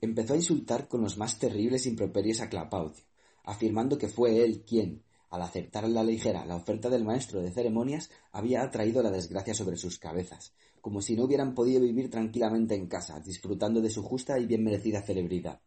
[0.00, 3.04] Empezó a insultar con los más terribles improperios a Clapaucio,
[3.44, 7.52] afirmando que fue él quien, al aceptar a la ligera la oferta del maestro de
[7.52, 10.52] ceremonias, había atraído la desgracia sobre sus cabezas,
[10.86, 14.62] como si no hubieran podido vivir tranquilamente en casa, disfrutando de su justa y bien
[14.62, 15.60] merecida celebridad.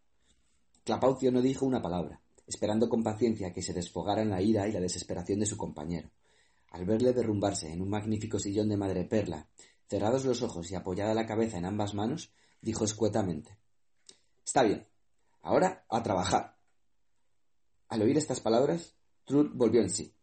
[0.85, 4.79] Clapaucio no dijo una palabra, esperando con paciencia que se desfogaran la ira y la
[4.79, 6.09] desesperación de su compañero.
[6.69, 9.49] Al verle derrumbarse en un magnífico sillón de madreperla,
[9.89, 13.57] cerrados los ojos y apoyada la cabeza en ambas manos, dijo escuetamente
[14.45, 14.87] Está bien.
[15.41, 16.55] Ahora a trabajar.
[17.89, 18.95] Al oír estas palabras,
[19.25, 20.15] Trud volvió en sí.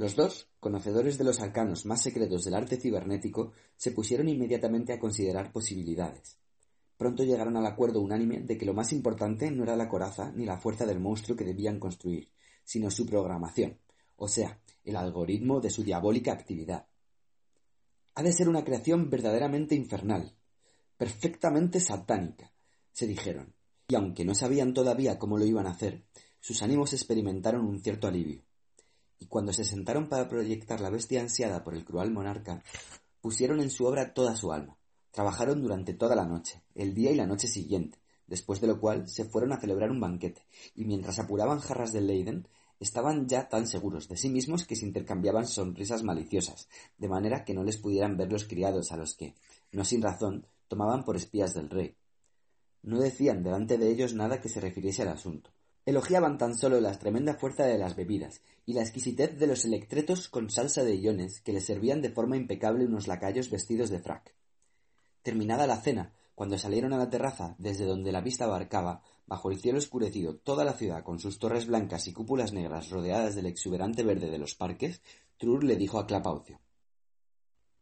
[0.00, 4.98] Los dos, conocedores de los arcanos más secretos del arte cibernético, se pusieron inmediatamente a
[4.98, 6.40] considerar posibilidades
[7.00, 10.44] pronto llegaron al acuerdo unánime de que lo más importante no era la coraza ni
[10.44, 12.30] la fuerza del monstruo que debían construir,
[12.62, 13.78] sino su programación,
[14.16, 16.86] o sea, el algoritmo de su diabólica actividad.
[18.16, 20.36] Ha de ser una creación verdaderamente infernal,
[20.98, 22.52] perfectamente satánica,
[22.92, 23.54] se dijeron,
[23.88, 26.04] y aunque no sabían todavía cómo lo iban a hacer,
[26.38, 28.42] sus ánimos experimentaron un cierto alivio.
[29.20, 32.64] Y cuando se sentaron para proyectar la bestia ansiada por el cruel monarca,
[33.20, 34.76] pusieron en su obra toda su alma,
[35.10, 37.98] Trabajaron durante toda la noche, el día y la noche siguiente,
[38.28, 40.46] después de lo cual se fueron a celebrar un banquete,
[40.76, 42.46] y mientras apuraban jarras de Leiden,
[42.78, 47.54] estaban ya tan seguros de sí mismos que se intercambiaban sonrisas maliciosas, de manera que
[47.54, 49.34] no les pudieran ver los criados a los que,
[49.72, 51.96] no sin razón, tomaban por espías del rey.
[52.82, 55.50] No decían delante de ellos nada que se refiriese al asunto.
[55.86, 60.28] Elogiaban tan solo la tremenda fuerza de las bebidas y la exquisitez de los electretos
[60.28, 64.34] con salsa de iones que les servían de forma impecable unos lacayos vestidos de frac.
[65.22, 69.58] Terminada la cena, cuando salieron a la terraza, desde donde la vista abarcaba, bajo el
[69.58, 74.02] cielo oscurecido, toda la ciudad con sus torres blancas y cúpulas negras rodeadas del exuberante
[74.02, 75.02] verde de los parques,
[75.36, 76.60] Trur le dijo a Clapaucio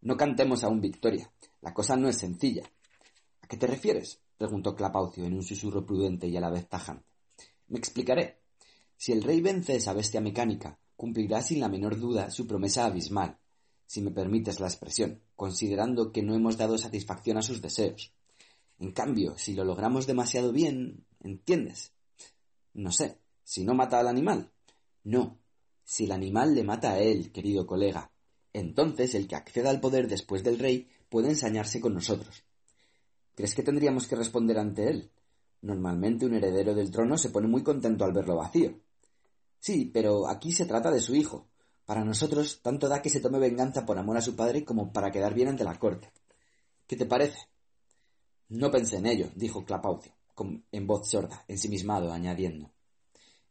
[0.01, 1.33] No cantemos aún victoria.
[1.61, 2.65] La cosa no es sencilla.
[3.43, 4.21] ¿A qué te refieres?
[4.37, 7.18] preguntó Clapaucio en un susurro prudente y a la vez tajante.
[7.69, 8.41] Me explicaré.
[8.97, 13.39] Si el rey vence esa bestia mecánica, cumplirá sin la menor duda su promesa abismal,
[13.87, 18.13] si me permites la expresión, considerando que no hemos dado satisfacción a sus deseos.
[18.79, 21.93] En cambio, si lo logramos demasiado bien, ¿entiendes?
[22.75, 24.51] No sé, si no mata al animal.
[25.05, 25.39] No,
[25.85, 28.11] si el animal le mata a él, querido colega.
[28.53, 32.45] Entonces el que acceda al poder después del rey puede ensañarse con nosotros.
[33.35, 35.11] ¿Crees que tendríamos que responder ante él?
[35.63, 38.81] Normalmente un heredero del trono se pone muy contento al verlo vacío.
[39.59, 41.49] Sí, pero aquí se trata de su hijo,
[41.85, 45.11] para nosotros, tanto da que se tome venganza por amor a su padre como para
[45.11, 46.13] quedar bien ante la corte.
[46.87, 47.39] ¿Qué te parece?
[48.49, 50.13] No pensé en ello, dijo Clapaucio,
[50.71, 52.71] en voz sorda, ensimismado, añadiendo.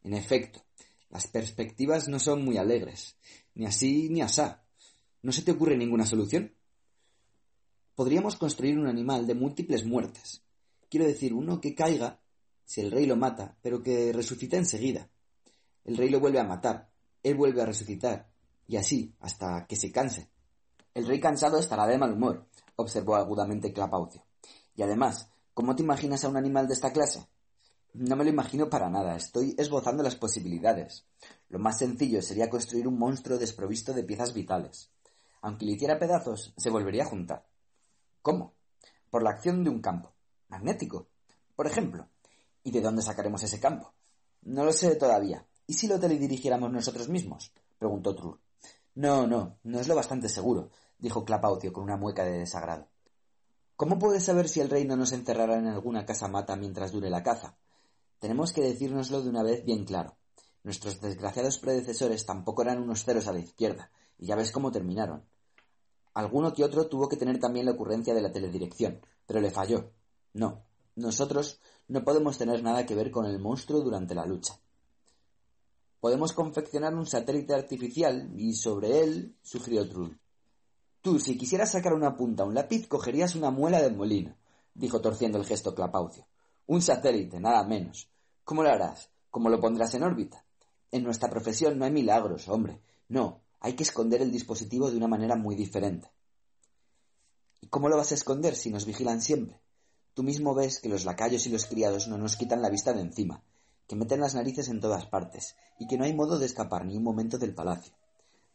[0.02, 0.64] En efecto,
[1.10, 3.16] las perspectivas no son muy alegres,
[3.54, 4.64] ni así ni asá.
[5.22, 6.54] ¿No se te ocurre ninguna solución?
[7.94, 10.42] Podríamos construir un animal de múltiples muertes.
[10.88, 12.20] Quiero decir, uno que caiga,
[12.64, 15.08] si el rey lo mata, pero que resucite enseguida.
[15.84, 16.90] El rey lo vuelve a matar,
[17.22, 18.30] él vuelve a resucitar,
[18.66, 20.30] y así hasta que se canse.
[20.94, 22.46] El rey cansado estará de mal humor,
[22.76, 24.24] observó agudamente Clapaucio.
[24.74, 27.26] Y además, ¿cómo te imaginas a un animal de esta clase?
[27.94, 31.06] No me lo imagino para nada, estoy esbozando las posibilidades.
[31.48, 34.90] Lo más sencillo sería construir un monstruo desprovisto de piezas vitales.
[35.40, 37.46] Aunque le hiciera pedazos, se volvería a juntar.
[38.22, 38.54] ¿Cómo?
[39.10, 40.12] Por la acción de un campo.
[40.48, 41.08] Magnético.
[41.54, 42.08] Por ejemplo.
[42.62, 43.94] ¿Y de dónde sacaremos ese campo?
[44.42, 45.46] No lo sé todavía.
[45.66, 47.52] ¿Y si lo teledirigiéramos nosotros mismos?
[47.78, 48.40] preguntó Trur.
[48.94, 52.88] No, no, no es lo bastante seguro, dijo Clapaucio con una mueca de desagrado.
[53.76, 57.10] ¿Cómo puedes saber si el rey no nos encerrará en alguna casa mata mientras dure
[57.10, 57.56] la caza?
[58.18, 60.16] Tenemos que decírnoslo de una vez bien claro.
[60.64, 65.24] Nuestros desgraciados predecesores tampoco eran unos ceros a la izquierda, y ya ves cómo terminaron.
[66.14, 69.92] Alguno que otro tuvo que tener también la ocurrencia de la teledirección, pero le falló.
[70.38, 70.62] No,
[70.94, 74.60] nosotros no podemos tener nada que ver con el monstruo durante la lucha.
[75.98, 80.16] Podemos confeccionar un satélite artificial y sobre él, sugirió Trull.
[81.02, 84.36] Tú, si quisieras sacar una punta a un lápiz, cogerías una muela de molino,
[84.74, 86.28] dijo torciendo el gesto Clapaucio.
[86.68, 88.08] Un satélite, nada menos.
[88.44, 89.10] ¿Cómo lo harás?
[89.32, 90.44] ¿Cómo lo pondrás en órbita?
[90.92, 92.80] En nuestra profesión no hay milagros, hombre.
[93.08, 96.12] No, hay que esconder el dispositivo de una manera muy diferente.
[97.60, 99.60] ¿Y cómo lo vas a esconder si nos vigilan siempre?
[100.14, 103.00] Tú mismo ves que los lacayos y los criados no nos quitan la vista de
[103.00, 103.42] encima,
[103.86, 106.96] que meten las narices en todas partes, y que no hay modo de escapar ni
[106.96, 107.94] un momento del palacio.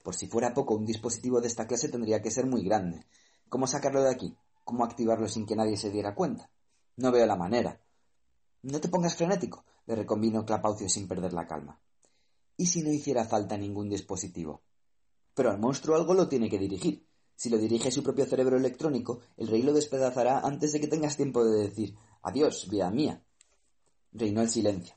[0.03, 3.05] Por si fuera poco, un dispositivo de esta clase tendría que ser muy grande.
[3.49, 4.35] ¿Cómo sacarlo de aquí?
[4.63, 6.49] ¿Cómo activarlo sin que nadie se diera cuenta?
[6.97, 7.81] No veo la manera.
[8.61, 11.79] No te pongas frenético, le reconvino Clapaucio sin perder la calma.
[12.57, 14.61] ¿Y si no hiciera falta ningún dispositivo?
[15.33, 17.05] Pero al monstruo algo lo tiene que dirigir.
[17.35, 21.17] Si lo dirige su propio cerebro electrónico, el rey lo despedazará antes de que tengas
[21.17, 23.21] tiempo de decir Adiós, vida mía.
[24.13, 24.95] Reinó el silencio.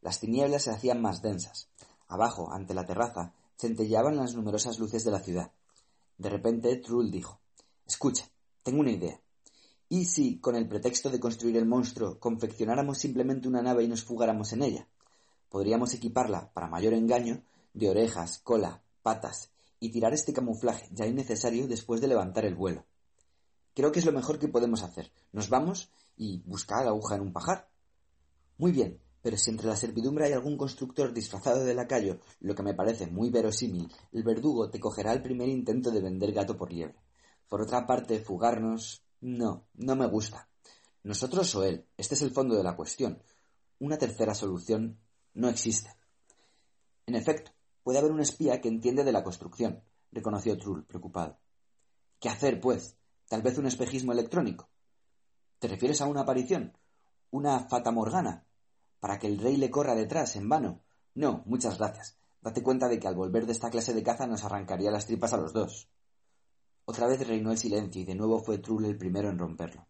[0.00, 1.68] Las tinieblas se hacían más densas.
[2.08, 5.52] Abajo, ante la terraza, centelleaban las numerosas luces de la ciudad.
[6.16, 7.40] De repente, Trull dijo
[7.86, 8.26] Escucha,
[8.62, 9.20] tengo una idea.
[9.88, 14.02] ¿Y si, con el pretexto de construir el monstruo, confeccionáramos simplemente una nave y nos
[14.02, 14.88] fugáramos en ella?
[15.50, 17.44] Podríamos equiparla, para mayor engaño,
[17.74, 19.51] de orejas, cola, patas,
[19.82, 22.86] y tirar este camuflaje ya innecesario después de levantar el vuelo.
[23.74, 25.10] Creo que es lo mejor que podemos hacer.
[25.32, 27.68] Nos vamos y buscar aguja en un pajar.
[28.58, 32.62] Muy bien, pero si entre la servidumbre hay algún constructor disfrazado de lacayo, lo que
[32.62, 36.72] me parece muy verosímil, el verdugo te cogerá el primer intento de vender gato por
[36.72, 37.02] liebre.
[37.48, 39.02] Por otra parte, fugarnos.
[39.20, 40.48] No, no me gusta.
[41.02, 41.86] Nosotros o él.
[41.96, 43.20] Este es el fondo de la cuestión.
[43.80, 45.00] Una tercera solución
[45.34, 45.90] no existe.
[47.06, 47.51] En efecto,
[47.82, 51.38] puede haber un espía que entiende de la construcción, reconoció Trull, preocupado.
[52.20, 52.96] ¿Qué hacer, pues?
[53.28, 54.68] ¿Tal vez un espejismo electrónico?
[55.58, 56.76] ¿Te refieres a una aparición?
[57.30, 58.44] ¿Una fata morgana?
[59.00, 60.80] ¿Para que el rey le corra detrás, en vano?
[61.14, 62.16] No, muchas gracias.
[62.40, 65.32] Date cuenta de que al volver de esta clase de caza nos arrancaría las tripas
[65.32, 65.88] a los dos.
[66.84, 69.86] Otra vez reinó el silencio y de nuevo fue Trull el primero en romperlo.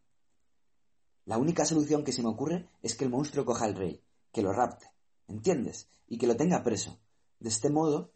[1.24, 4.02] La única solución que se me ocurre es que el monstruo coja al rey,
[4.32, 4.90] que lo rapte,
[5.28, 5.89] ¿entiendes?
[6.09, 6.98] Y que lo tenga preso.
[7.43, 8.12] De este modo,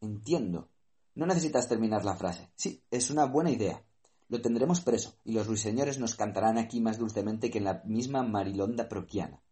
[0.00, 0.68] entiendo.
[1.16, 2.52] No necesitas terminar la frase.
[2.54, 3.82] Sí, es una buena idea.
[4.28, 8.22] Lo tendremos preso, y los ruiseñores nos cantarán aquí más dulcemente que en la misma
[8.22, 9.42] marilonda proquiana.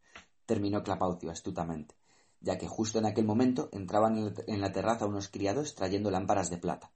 [0.46, 1.96] Terminó Clapaucio astutamente,
[2.40, 6.58] ya que justo en aquel momento entraban en la terraza unos criados trayendo lámparas de
[6.58, 6.92] plata.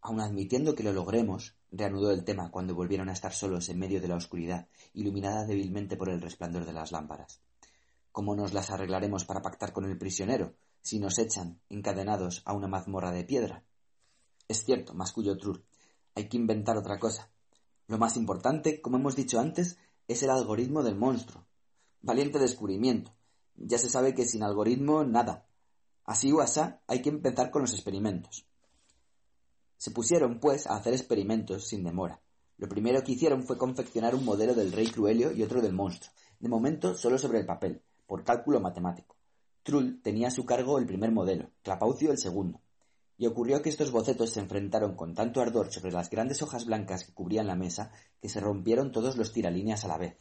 [0.00, 4.00] Aun admitiendo que lo logremos, reanudó el tema cuando volvieron a estar solos en medio
[4.00, 7.40] de la oscuridad, iluminada débilmente por el resplandor de las lámparas.
[8.10, 12.68] ¿Cómo nos las arreglaremos para pactar con el prisionero, si nos echan, encadenados, a una
[12.68, 13.64] mazmorra de piedra?
[14.48, 15.64] Es cierto, masculló Trur,
[16.14, 17.30] hay que inventar otra cosa.
[17.86, 19.78] Lo más importante, como hemos dicho antes,
[20.08, 21.46] es el algoritmo del monstruo.
[22.00, 23.14] Valiente descubrimiento.
[23.54, 25.46] Ya se sabe que sin algoritmo, nada.
[26.04, 28.46] Así o asá, hay que empezar con los experimentos.
[29.76, 32.20] Se pusieron, pues, a hacer experimentos sin demora.
[32.56, 36.12] Lo primero que hicieron fue confeccionar un modelo del rey Cruelio y otro del monstruo,
[36.40, 39.17] de momento solo sobre el papel, por cálculo matemático.
[39.68, 42.62] Trull tenía a su cargo el primer modelo, Clapaucio el segundo,
[43.18, 47.04] y ocurrió que estos bocetos se enfrentaron con tanto ardor sobre las grandes hojas blancas
[47.04, 50.16] que cubrían la mesa que se rompieron todos los tiralíneas a la vez.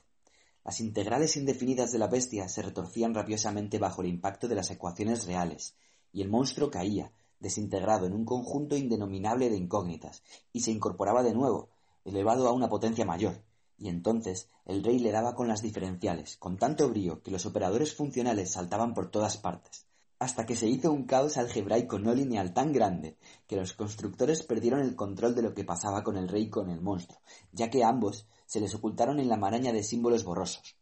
[0.66, 5.26] Las integrales indefinidas de la bestia se retorcían rabiosamente bajo el impacto de las ecuaciones
[5.26, 5.76] reales,
[6.12, 11.34] y el monstruo caía, desintegrado en un conjunto indenominable de incógnitas, y se incorporaba de
[11.34, 11.70] nuevo,
[12.04, 13.42] elevado a una potencia mayor,
[13.78, 17.96] y entonces el rey le daba con las diferenciales, con tanto brío que los operadores
[17.96, 19.86] funcionales saltaban por todas partes,
[20.20, 23.18] hasta que se hizo un caos algebraico no lineal tan grande
[23.48, 26.70] que los constructores perdieron el control de lo que pasaba con el rey y con
[26.70, 27.22] el monstruo,
[27.52, 30.76] ya que ambos se les ocultaron en la maraña de símbolos borrosos.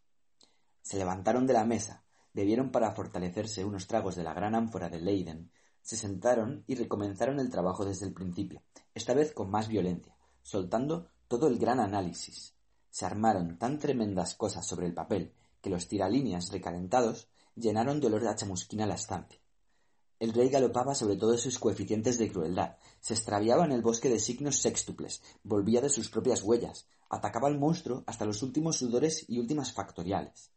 [0.81, 5.01] Se levantaron de la mesa, bebieron para fortalecerse unos tragos de la gran ánfora de
[5.01, 5.51] Leiden,
[5.81, 8.63] se sentaron y recomenzaron el trabajo desde el principio,
[8.93, 12.55] esta vez con más violencia, soltando todo el gran análisis.
[12.95, 18.23] Se armaron tan tremendas cosas sobre el papel que los tiralíneas recalentados llenaron de olor
[18.23, 19.38] de chamusquina la estancia.
[20.17, 24.17] El rey galopaba sobre todos sus coeficientes de crueldad, se extraviaba en el bosque de
[24.17, 29.39] signos sextuples, volvía de sus propias huellas, atacaba al monstruo hasta los últimos sudores y
[29.39, 30.51] últimas factoriales.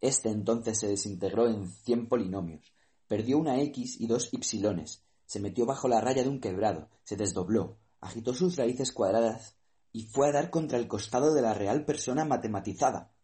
[0.00, 2.72] Este entonces se desintegró en cien polinomios,
[3.06, 7.16] Perdió una X y dos Ypsilones, se metió bajo la raya de un quebrado, se
[7.16, 9.55] desdobló, agitó sus raíces cuadradas
[9.96, 13.14] y fue a dar contra el costado de la real persona matematizada.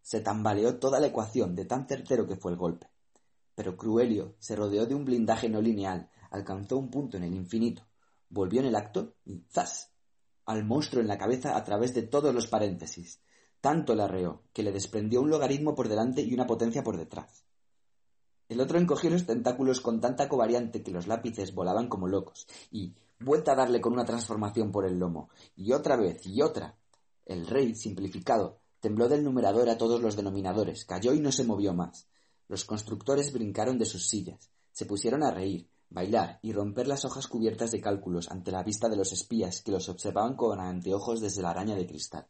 [0.00, 2.86] Se tambaleó toda la ecuación de tan certero que fue el golpe.
[3.56, 7.88] Pero Cruelio se rodeó de un blindaje no lineal, alcanzó un punto en el infinito,
[8.28, 9.90] volvió en el acto y ¡zas!
[10.44, 13.20] al monstruo en la cabeza a través de todos los paréntesis.
[13.60, 17.42] Tanto le arreó que le desprendió un logaritmo por delante y una potencia por detrás.
[18.48, 22.94] El otro encogió los tentáculos con tanta covariante que los lápices volaban como locos, y
[23.20, 26.76] vuelta a darle con una transformación por el lomo, y otra vez, y otra.
[27.26, 31.74] El rey, simplificado, tembló del numerador a todos los denominadores, cayó y no se movió
[31.74, 32.08] más.
[32.48, 37.26] Los constructores brincaron de sus sillas, se pusieron a reír, bailar y romper las hojas
[37.26, 41.42] cubiertas de cálculos ante la vista de los espías que los observaban con anteojos desde
[41.42, 42.26] la araña de cristal.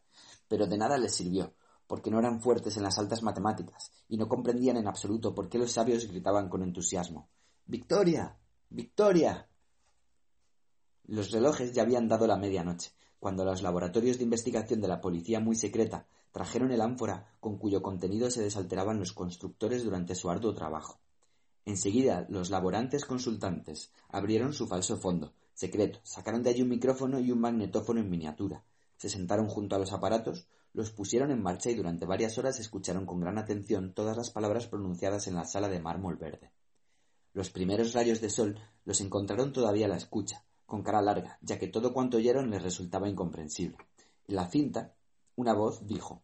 [0.49, 1.55] pero de nada les sirvió,
[1.87, 5.59] porque no eran fuertes en las altas matemáticas y no comprendían en absoluto por qué
[5.59, 7.29] los sabios gritaban con entusiasmo
[7.67, 8.37] Victoria.
[8.69, 9.50] Victoria.
[11.11, 15.41] Los relojes ya habían dado la medianoche, cuando los laboratorios de investigación de la policía
[15.41, 20.55] muy secreta trajeron el ánfora con cuyo contenido se desalteraban los constructores durante su arduo
[20.55, 21.01] trabajo.
[21.65, 27.33] Enseguida los laborantes consultantes abrieron su falso fondo, secreto, sacaron de allí un micrófono y
[27.33, 28.63] un magnetófono en miniatura,
[28.97, 33.05] se sentaron junto a los aparatos, los pusieron en marcha y durante varias horas escucharon
[33.05, 36.53] con gran atención todas las palabras pronunciadas en la sala de mármol verde.
[37.33, 41.59] Los primeros rayos de sol los encontraron todavía a la escucha, con cara larga, ya
[41.59, 43.77] que todo cuanto oyeron les resultaba incomprensible.
[44.29, 44.95] En la cinta,
[45.35, 46.23] una voz dijo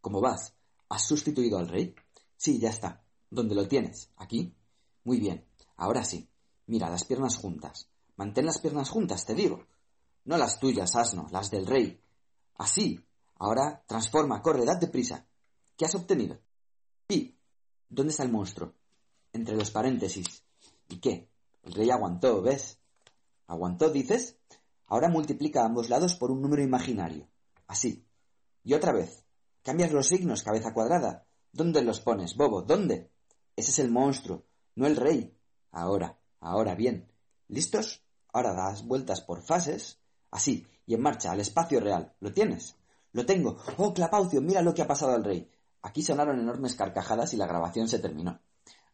[0.00, 0.52] ¿Cómo vas?
[0.88, 1.94] ¿Has sustituido al rey?
[2.36, 3.04] Sí, ya está.
[3.30, 4.10] ¿Dónde lo tienes?
[4.16, 4.52] ¿Aquí?
[5.04, 5.46] Muy bien.
[5.76, 6.28] Ahora sí.
[6.66, 7.88] Mira, las piernas juntas.
[8.16, 9.64] Mantén las piernas juntas, te digo.
[10.24, 12.00] No las tuyas, asno, las del rey.
[12.56, 13.00] Así.
[13.38, 15.24] Ahora, transforma, corre, date prisa.
[15.76, 16.40] ¿Qué has obtenido?
[17.08, 17.38] Sí.
[17.88, 18.74] ¿Dónde está el monstruo?
[19.32, 20.42] Entre los paréntesis.
[20.88, 21.28] ¿Y qué?
[21.62, 22.78] El rey aguantó, ¿ves?
[23.46, 24.38] ¿Aguantó, dices?
[24.86, 27.28] Ahora multiplica ambos lados por un número imaginario.
[27.66, 28.06] Así.
[28.62, 29.24] Y otra vez.
[29.62, 31.26] Cambias los signos, cabeza cuadrada.
[31.52, 32.62] ¿Dónde los pones, bobo?
[32.62, 33.10] ¿Dónde?
[33.56, 34.44] Ese es el monstruo,
[34.74, 35.36] no el rey.
[35.70, 37.10] Ahora, ahora bien.
[37.48, 38.02] ¿Listos?
[38.32, 40.00] Ahora das vueltas por fases.
[40.30, 42.14] Así, y en marcha, al espacio real.
[42.20, 42.76] ¿Lo tienes?
[43.12, 43.56] Lo tengo.
[43.78, 45.48] Oh, Clapaucio, mira lo que ha pasado al rey.
[45.82, 48.40] Aquí sonaron enormes carcajadas y la grabación se terminó.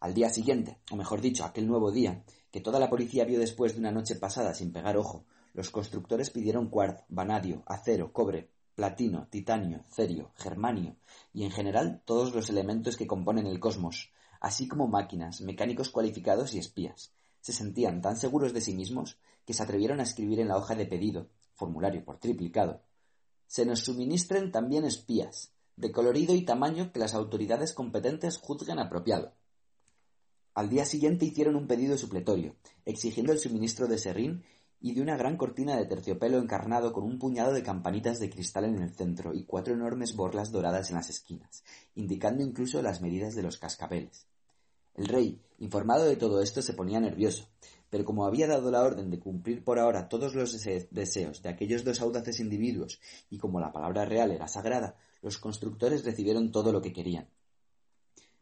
[0.01, 3.75] Al día siguiente, o mejor dicho, aquel nuevo día, que toda la policía vio después
[3.75, 9.29] de una noche pasada sin pegar ojo, los constructores pidieron cuarzo, vanadio, acero, cobre, platino,
[9.31, 10.97] titanio, cerio, germanio
[11.33, 16.55] y en general todos los elementos que componen el cosmos, así como máquinas, mecánicos cualificados
[16.55, 17.13] y espías.
[17.41, 20.75] Se sentían tan seguros de sí mismos que se atrevieron a escribir en la hoja
[20.75, 22.83] de pedido, formulario por triplicado,
[23.51, 29.33] se nos suministren también espías, de colorido y tamaño que las autoridades competentes juzguen apropiado.
[30.55, 34.43] Al día siguiente hicieron un pedido supletorio, exigiendo el suministro de serrín
[34.81, 38.65] y de una gran cortina de terciopelo encarnado con un puñado de campanitas de cristal
[38.65, 41.63] en el centro y cuatro enormes borlas doradas en las esquinas,
[41.95, 44.27] indicando incluso las medidas de los cascabeles.
[44.97, 47.47] El rey, informado de todo esto, se ponía nervioso,
[47.89, 50.53] pero como había dado la orden de cumplir por ahora todos los
[50.91, 53.01] deseos de aquellos dos audaces individuos,
[53.31, 57.29] y como la palabra real era sagrada, los constructores recibieron todo lo que querían.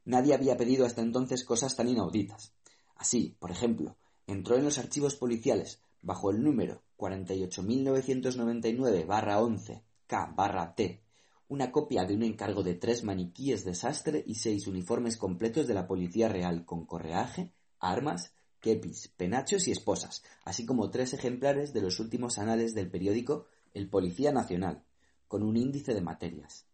[0.09, 2.55] Nadie había pedido hasta entonces cosas tan inauditas.
[2.97, 11.03] Así, por ejemplo, entró en los archivos policiales bajo el número 48.999-11 K-T
[11.49, 15.75] una copia de un encargo de tres maniquíes de sastre y seis uniformes completos de
[15.75, 21.83] la Policía Real con correaje, armas, kepis, penachos y esposas, así como tres ejemplares de
[21.83, 23.45] los últimos anales del periódico
[23.75, 24.85] El Policía Nacional,
[25.27, 26.65] con un índice de materias.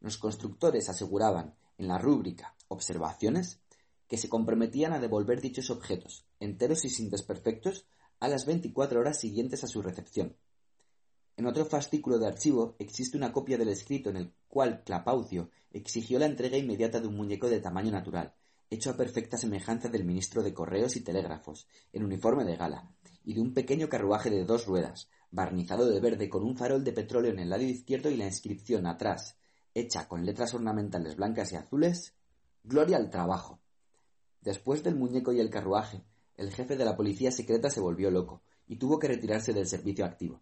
[0.00, 3.60] Los constructores aseguraban, en la rúbrica Observaciones,
[4.08, 7.86] que se comprometían a devolver dichos objetos, enteros y sin desperfectos,
[8.20, 10.36] a las 24 horas siguientes a su recepción.
[11.36, 16.18] En otro fascículo de archivo existe una copia del escrito en el cual Clapaucio exigió
[16.18, 18.34] la entrega inmediata de un muñeco de tamaño natural,
[18.70, 22.94] hecho a perfecta semejanza del ministro de Correos y Telégrafos, en uniforme de gala,
[23.24, 26.92] y de un pequeño carruaje de dos ruedas, barnizado de verde con un farol de
[26.92, 29.36] petróleo en el lado izquierdo y la inscripción atrás,
[29.74, 32.14] hecha con letras ornamentales blancas y azules,
[32.66, 33.60] Gloria al trabajo.
[34.40, 36.02] Después del muñeco y el carruaje,
[36.38, 40.06] el jefe de la policía secreta se volvió loco y tuvo que retirarse del servicio
[40.06, 40.40] activo.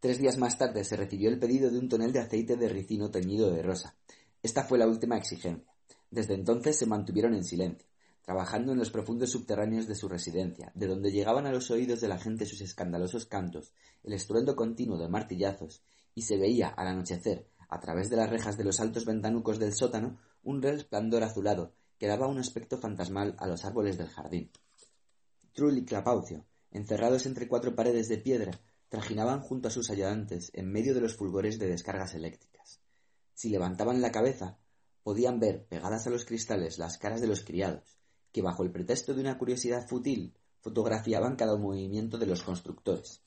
[0.00, 3.10] Tres días más tarde se recibió el pedido de un tonel de aceite de ricino
[3.10, 3.94] teñido de rosa.
[4.42, 5.72] Esta fue la última exigencia.
[6.10, 7.86] Desde entonces se mantuvieron en silencio,
[8.22, 12.08] trabajando en los profundos subterráneos de su residencia, de donde llegaban a los oídos de
[12.08, 13.72] la gente sus escandalosos cantos,
[14.02, 15.82] el estruendo continuo de martillazos,
[16.14, 19.74] y se veía, al anochecer, a través de las rejas de los altos ventanucos del
[19.74, 24.50] sótano, un resplandor azulado que daba un aspecto fantasmal a los árboles del jardín.
[25.52, 30.70] Trull y Clapaucio, encerrados entre cuatro paredes de piedra, trajinaban junto a sus ayudantes en
[30.70, 32.80] medio de los fulgores de descargas eléctricas.
[33.34, 34.58] Si levantaban la cabeza,
[35.02, 37.98] podían ver, pegadas a los cristales, las caras de los criados,
[38.32, 43.22] que bajo el pretexto de una curiosidad fútil fotografiaban cada movimiento de los constructores.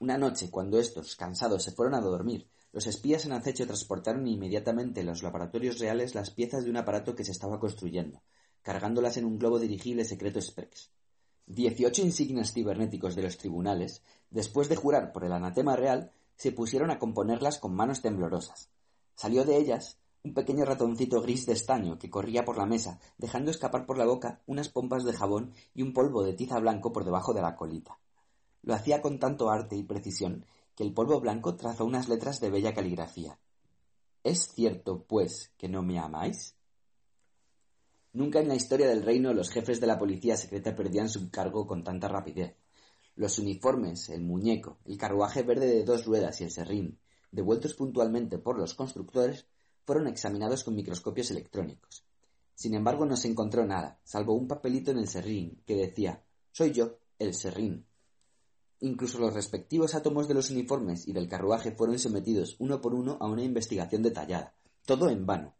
[0.00, 5.00] Una noche, cuando estos, cansados, se fueron a dormir, los espías en acecho transportaron inmediatamente
[5.00, 8.22] en los laboratorios reales las piezas de un aparato que se estaba construyendo,
[8.62, 10.90] cargándolas en un globo dirigible secreto express.
[11.46, 16.90] Dieciocho insignes cibernéticos de los tribunales, después de jurar por el anatema real, se pusieron
[16.90, 18.70] a componerlas con manos temblorosas.
[19.16, 23.50] Salió de ellas un pequeño ratoncito gris de estaño que corría por la mesa, dejando
[23.50, 27.04] escapar por la boca unas pompas de jabón y un polvo de tiza blanco por
[27.04, 27.98] debajo de la colita.
[28.62, 30.44] Lo hacía con tanto arte y precisión
[30.80, 33.38] que el polvo blanco trazó unas letras de bella caligrafía.
[34.24, 36.56] ¿Es cierto, pues, que no me amáis?
[38.14, 41.66] Nunca en la historia del reino los jefes de la policía secreta perdían su cargo
[41.66, 42.56] con tanta rapidez.
[43.14, 46.98] Los uniformes, el muñeco, el carruaje verde de dos ruedas y el serrín,
[47.30, 49.44] devueltos puntualmente por los constructores,
[49.84, 52.06] fueron examinados con microscopios electrónicos.
[52.54, 56.72] Sin embargo, no se encontró nada, salvo un papelito en el serrín que decía Soy
[56.72, 57.84] yo, el serrín.
[58.80, 63.18] Incluso los respectivos átomos de los uniformes y del carruaje fueron sometidos uno por uno
[63.20, 64.54] a una investigación detallada,
[64.86, 65.54] todo en vano.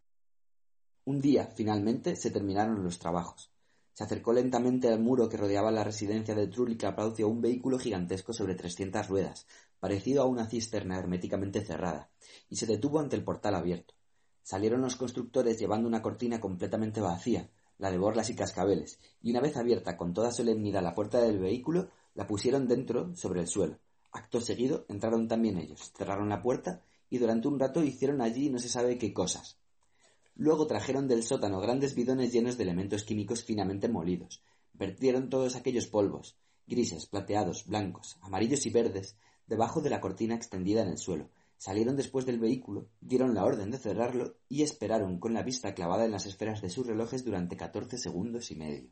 [1.05, 3.51] Un día, finalmente, se terminaron los trabajos.
[3.93, 6.79] Se acercó lentamente al muro que rodeaba la residencia de Trull
[7.19, 9.47] y un vehículo gigantesco sobre trescientas ruedas,
[9.79, 12.11] parecido a una cisterna herméticamente cerrada,
[12.49, 13.95] y se detuvo ante el portal abierto.
[14.43, 19.41] Salieron los constructores llevando una cortina completamente vacía, la de borlas y cascabeles, y una
[19.41, 23.79] vez abierta con toda solemnidad la puerta del vehículo, la pusieron dentro sobre el suelo.
[24.13, 28.59] Acto seguido entraron también ellos, cerraron la puerta y durante un rato hicieron allí no
[28.59, 29.59] se sabe qué cosas.
[30.35, 34.43] Luego trajeron del sótano grandes bidones llenos de elementos químicos finamente molidos.
[34.73, 39.17] Vertieron todos aquellos polvos, grises, plateados, blancos, amarillos y verdes,
[39.47, 41.29] debajo de la cortina extendida en el suelo.
[41.59, 46.07] Salieron después del vehículo, dieron la orden de cerrarlo y esperaron con la vista clavada
[46.07, 48.91] en las esferas de sus relojes durante catorce segundos y medio.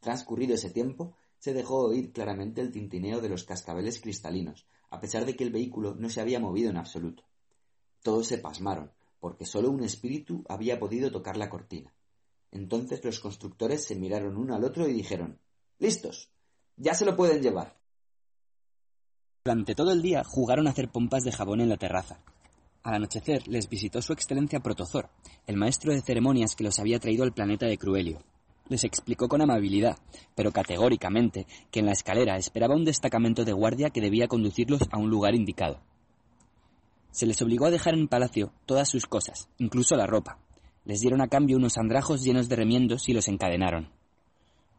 [0.00, 5.24] Transcurrido ese tiempo, se dejó oír claramente el tintineo de los cascabeles cristalinos, a pesar
[5.24, 7.24] de que el vehículo no se había movido en absoluto.
[8.02, 11.94] Todos se pasmaron, porque sólo un espíritu había podido tocar la cortina.
[12.50, 15.38] Entonces los constructores se miraron uno al otro y dijeron
[15.78, 16.30] Listos.
[16.76, 17.76] Ya se lo pueden llevar.
[19.44, 22.20] Durante todo el día jugaron a hacer pompas de jabón en la terraza.
[22.82, 25.10] Al anochecer les visitó su excelencia Protozor,
[25.46, 28.22] el maestro de ceremonias que los había traído al planeta de Cruelio.
[28.68, 29.98] Les explicó con amabilidad,
[30.34, 34.98] pero categóricamente, que en la escalera esperaba un destacamento de guardia que debía conducirlos a
[34.98, 35.80] un lugar indicado.
[37.10, 40.38] Se les obligó a dejar en palacio todas sus cosas, incluso la ropa.
[40.84, 43.97] Les dieron a cambio unos andrajos llenos de remiendos y los encadenaron.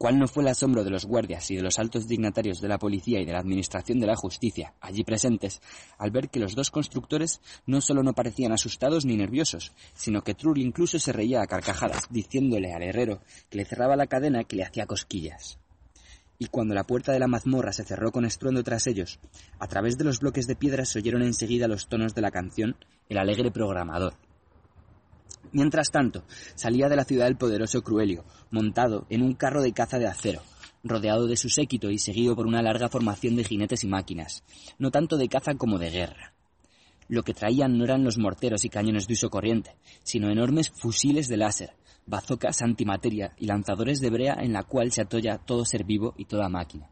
[0.00, 2.78] ¿Cuál no fue el asombro de los guardias y de los altos dignatarios de la
[2.78, 5.60] policía y de la administración de la justicia allí presentes
[5.98, 10.32] al ver que los dos constructores no solo no parecían asustados ni nerviosos, sino que
[10.32, 13.20] Trull incluso se reía a carcajadas, diciéndole al herrero
[13.50, 15.58] que le cerraba la cadena que le hacía cosquillas.
[16.38, 19.20] Y cuando la puerta de la mazmorra se cerró con estruendo tras ellos,
[19.58, 22.74] a través de los bloques de piedra se oyeron enseguida los tonos de la canción
[23.10, 24.14] El alegre programador.
[25.52, 26.24] Mientras tanto,
[26.54, 30.42] salía de la ciudad el poderoso Cruelio, montado en un carro de caza de acero,
[30.84, 34.44] rodeado de su séquito y seguido por una larga formación de jinetes y máquinas,
[34.78, 36.32] no tanto de caza como de guerra.
[37.08, 39.74] Lo que traían no eran los morteros y cañones de uso corriente,
[40.04, 41.74] sino enormes fusiles de láser,
[42.06, 46.26] bazocas antimateria y lanzadores de brea en la cual se atolla todo ser vivo y
[46.26, 46.88] toda máquina.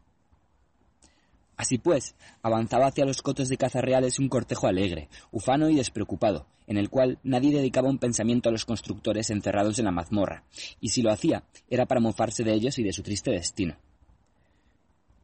[1.59, 6.47] Así pues, avanzaba hacia los cotos de caza reales un cortejo alegre, ufano y despreocupado,
[6.67, 10.45] en el cual nadie dedicaba un pensamiento a los constructores encerrados en la mazmorra,
[10.79, 13.75] y si lo hacía, era para mofarse de ellos y de su triste destino.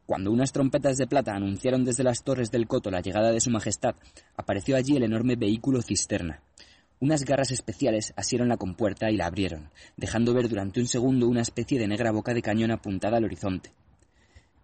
[0.06, 3.50] Cuando unas trompetas de plata anunciaron desde las torres del coto la llegada de su
[3.50, 3.96] majestad,
[4.36, 6.42] apareció allí el enorme vehículo cisterna.
[7.00, 11.44] Unas garras especiales asieron la compuerta y la abrieron, dejando ver durante un segundo una
[11.44, 13.72] especie de negra boca de cañón apuntada al horizonte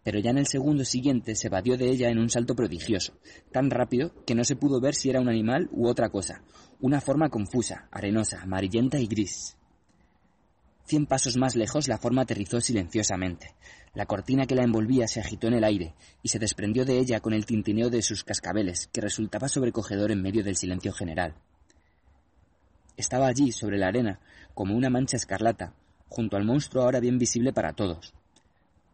[0.04, 3.14] pero ya en el segundo siguiente se evadió de ella en un salto prodigioso,
[3.52, 6.44] tan rápido que no se pudo ver si era un animal u otra cosa,
[6.80, 9.56] una forma confusa, arenosa, amarillenta y gris.
[10.86, 13.56] Cien pasos más lejos la forma aterrizó silenciosamente.
[13.94, 17.20] La cortina que la envolvía se agitó en el aire y se desprendió de ella
[17.20, 21.36] con el tintineo de sus cascabeles, que resultaba sobrecogedor en medio del silencio general.
[22.98, 24.20] Estaba allí, sobre la arena,
[24.54, 25.74] como una mancha escarlata,
[26.10, 28.14] junto al monstruo ahora bien visible para todos.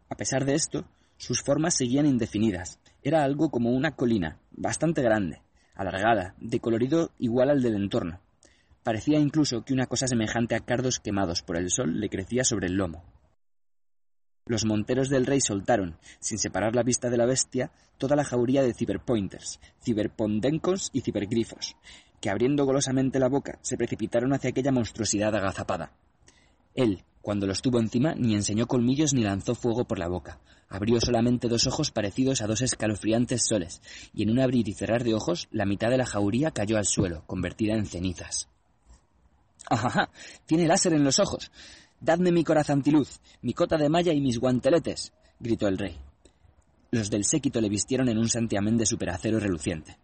[0.08, 0.84] A pesar de esto,
[1.18, 2.78] sus formas seguían indefinidas.
[3.02, 5.42] Era algo como una colina, bastante grande,
[5.74, 8.20] alargada, de colorido igual al del entorno.
[8.82, 12.68] Parecía incluso que una cosa semejante a cardos quemados por el sol le crecía sobre
[12.68, 13.04] el lomo.
[14.46, 18.62] Los monteros del rey soltaron, sin separar la vista de la bestia, toda la jauría
[18.62, 21.76] de ciberpointers, ciberpondencos y cibergrifos,
[22.20, 25.92] que abriendo golosamente la boca se precipitaron hacia aquella monstruosidad agazapada.
[26.74, 30.38] Él, cuando los tuvo encima, ni enseñó colmillos ni lanzó fuego por la boca.
[30.68, 33.80] Abrió solamente dos ojos parecidos a dos escalofriantes soles,
[34.12, 36.84] y en un abrir y cerrar de ojos, la mitad de la jauría cayó al
[36.84, 38.48] suelo, convertida en cenizas.
[39.70, 40.10] ¡Ajaja!
[40.46, 41.50] Tiene láser en los ojos.
[42.00, 45.98] Dadme mi corazantiluz, mi cota de malla y mis guanteletes, gritó el rey.
[46.90, 49.98] Los del séquito le vistieron en un santiamén de superacero reluciente.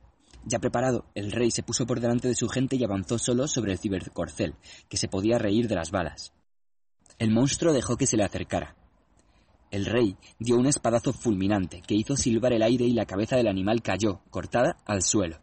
[0.47, 3.73] Ya preparado, el rey se puso por delante de su gente y avanzó solo sobre
[3.73, 4.55] el cibercorcel,
[4.89, 6.33] que se podía reír de las balas.
[7.19, 8.77] El monstruo dejó que se le acercara.
[9.75, 13.49] El rey dio un espadazo fulminante que hizo silbar el aire y la cabeza del
[13.49, 15.41] animal cayó, cortada, al suelo.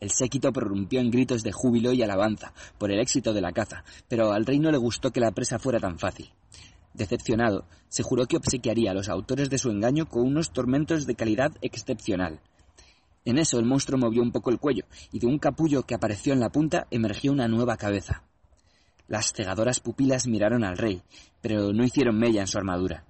[0.00, 3.84] El séquito prorrumpió en gritos de júbilo y alabanza por el éxito de la caza,
[4.08, 6.32] pero al rey no le gustó que la presa fuera tan fácil.
[6.94, 11.14] Decepcionado, se juró que obsequiaría a los autores de su engaño con unos tormentos de
[11.14, 12.40] calidad excepcional.
[13.24, 16.32] En eso el monstruo movió un poco el cuello, y de un capullo que apareció
[16.32, 18.24] en la punta emergió una nueva cabeza.
[19.06, 21.02] Las cegadoras pupilas miraron al rey,
[21.40, 23.04] pero no hicieron mella en su armadura.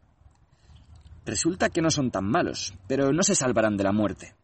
[1.26, 4.34] Resulta que no son tan malos, pero no se salvarán de la muerte,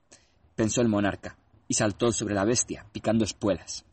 [0.57, 1.37] pensó el monarca,
[1.69, 3.85] y saltó sobre la bestia, picando espuelas.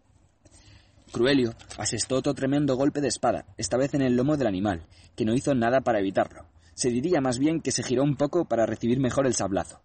[1.11, 4.85] Cruelio asestó otro tremendo golpe de espada, esta vez en el lomo del animal,
[5.15, 6.45] que no hizo nada para evitarlo.
[6.75, 9.81] Se diría más bien que se giró un poco para recibir mejor el sablazo.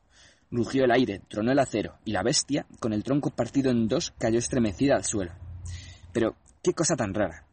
[0.51, 4.13] Rugió el aire, tronó el acero, y la bestia, con el tronco partido en dos,
[4.19, 5.33] cayó estremecida al suelo.
[6.13, 7.47] Pero, qué cosa tan rara.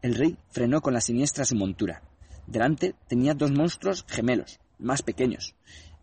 [0.00, 2.02] El rey frenó con la siniestra su montura.
[2.46, 5.54] Delante tenía dos monstruos gemelos, más pequeños.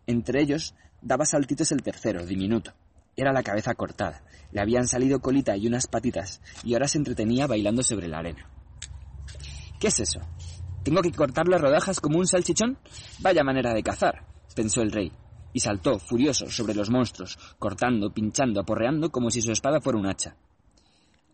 [0.06, 2.72] Entre ellos daba saltitos el tercero, diminuto.
[3.16, 4.22] Era la cabeza cortada.
[4.52, 8.48] Le habían salido colita y unas patitas, y ahora se entretenía bailando sobre la arena.
[9.78, 10.20] ¿Qué es eso?
[10.82, 12.78] ¿Tengo que cortar las rodajas como un salchichón?
[13.20, 14.24] Vaya manera de cazar,
[14.54, 15.12] pensó el rey,
[15.52, 20.06] y saltó, furioso, sobre los monstruos, cortando, pinchando, aporreando como si su espada fuera un
[20.06, 20.36] hacha.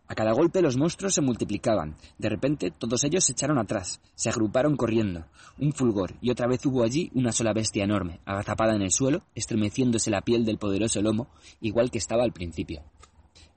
[0.07, 1.95] A cada golpe los monstruos se multiplicaban.
[2.19, 5.25] De repente todos ellos se echaron atrás, se agruparon corriendo.
[5.57, 9.23] Un fulgor, y otra vez hubo allí una sola bestia enorme, agazapada en el suelo,
[9.33, 11.27] estremeciéndose la piel del poderoso lomo,
[11.59, 12.83] igual que estaba al principio.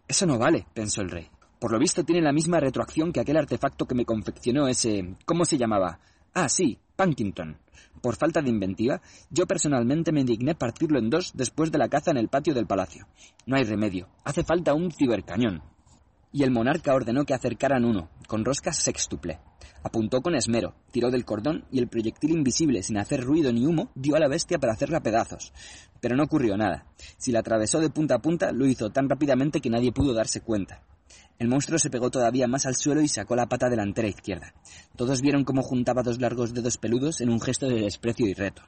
[0.07, 1.29] Eso no vale, pensó el rey.
[1.61, 5.17] Por lo visto tiene la misma retroacción que aquel artefacto que me confeccionó ese...
[5.27, 6.01] ¿Cómo se llamaba?
[6.33, 7.59] Ah, sí, Pankington.
[8.01, 12.11] Por falta de inventiva, yo personalmente me indigné partirlo en dos después de la caza
[12.13, 13.07] en el patio del palacio.
[13.45, 14.09] No hay remedio.
[14.25, 15.63] Hace falta un cibercañón
[16.33, 19.41] y el monarca ordenó que acercaran uno, con rosca sextuple.
[19.83, 23.91] Apuntó con esmero, tiró del cordón y el proyectil invisible, sin hacer ruido ni humo,
[23.95, 25.53] dio a la bestia para hacerla pedazos.
[26.01, 26.87] Pero no ocurrió nada.
[27.17, 30.41] Si la atravesó de punta a punta, lo hizo tan rápidamente que nadie pudo darse
[30.41, 30.83] cuenta.
[31.39, 34.53] El monstruo se pegó todavía más al suelo y sacó la pata delantera izquierda.
[34.97, 38.63] Todos vieron cómo juntaba dos largos dedos peludos en un gesto de desprecio y reto.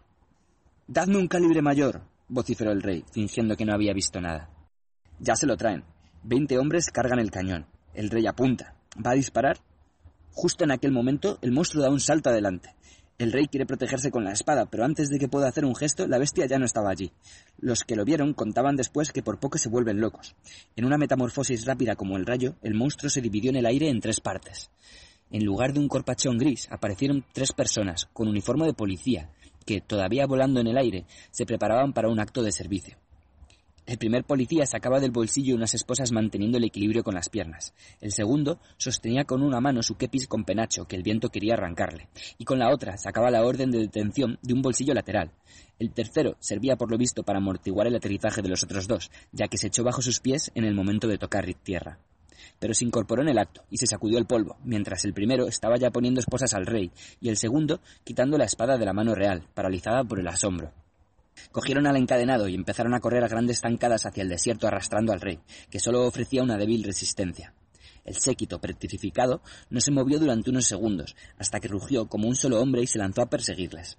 [0.86, 4.48] Dadme un calibre mayor, vociferó el rey, fingiendo que no había visto nada.
[5.18, 5.84] Ya se lo traen,
[6.22, 7.66] Veinte hombres cargan el cañón.
[7.94, 8.74] El rey apunta.
[9.04, 9.58] ¿Va a disparar?
[10.32, 12.74] Justo en aquel momento, el monstruo da un salto adelante.
[13.18, 16.06] El rey quiere protegerse con la espada, pero antes de que pueda hacer un gesto,
[16.06, 17.12] la bestia ya no estaba allí.
[17.58, 20.36] Los que lo vieron contaban después que por poco se vuelven locos.
[20.76, 24.00] En una metamorfosis rápida como el rayo, el monstruo se dividió en el aire en
[24.00, 24.70] tres partes.
[25.30, 29.30] En lugar de un corpachón gris, aparecieron tres personas, con uniforme de policía,
[29.64, 32.98] que, todavía volando en el aire, se preparaban para un acto de servicio.
[33.90, 37.74] El primer policía sacaba del bolsillo unas esposas manteniendo el equilibrio con las piernas.
[38.00, 42.08] El segundo sostenía con una mano su kepis con penacho que el viento quería arrancarle,
[42.38, 45.32] y con la otra sacaba la orden de detención de un bolsillo lateral.
[45.80, 49.48] El tercero servía por lo visto para amortiguar el aterrizaje de los otros dos, ya
[49.48, 51.98] que se echó bajo sus pies en el momento de tocar tierra.
[52.60, 55.78] Pero se incorporó en el acto y se sacudió el polvo, mientras el primero estaba
[55.78, 59.48] ya poniendo esposas al rey y el segundo quitando la espada de la mano real,
[59.52, 60.79] paralizada por el asombro.
[61.52, 65.20] Cogieron al encadenado y empezaron a correr a grandes zancadas hacia el desierto arrastrando al
[65.20, 65.40] rey,
[65.70, 67.54] que solo ofrecía una débil resistencia.
[68.04, 72.60] El séquito, petrificado, no se movió durante unos segundos, hasta que rugió como un solo
[72.60, 73.98] hombre y se lanzó a perseguirles.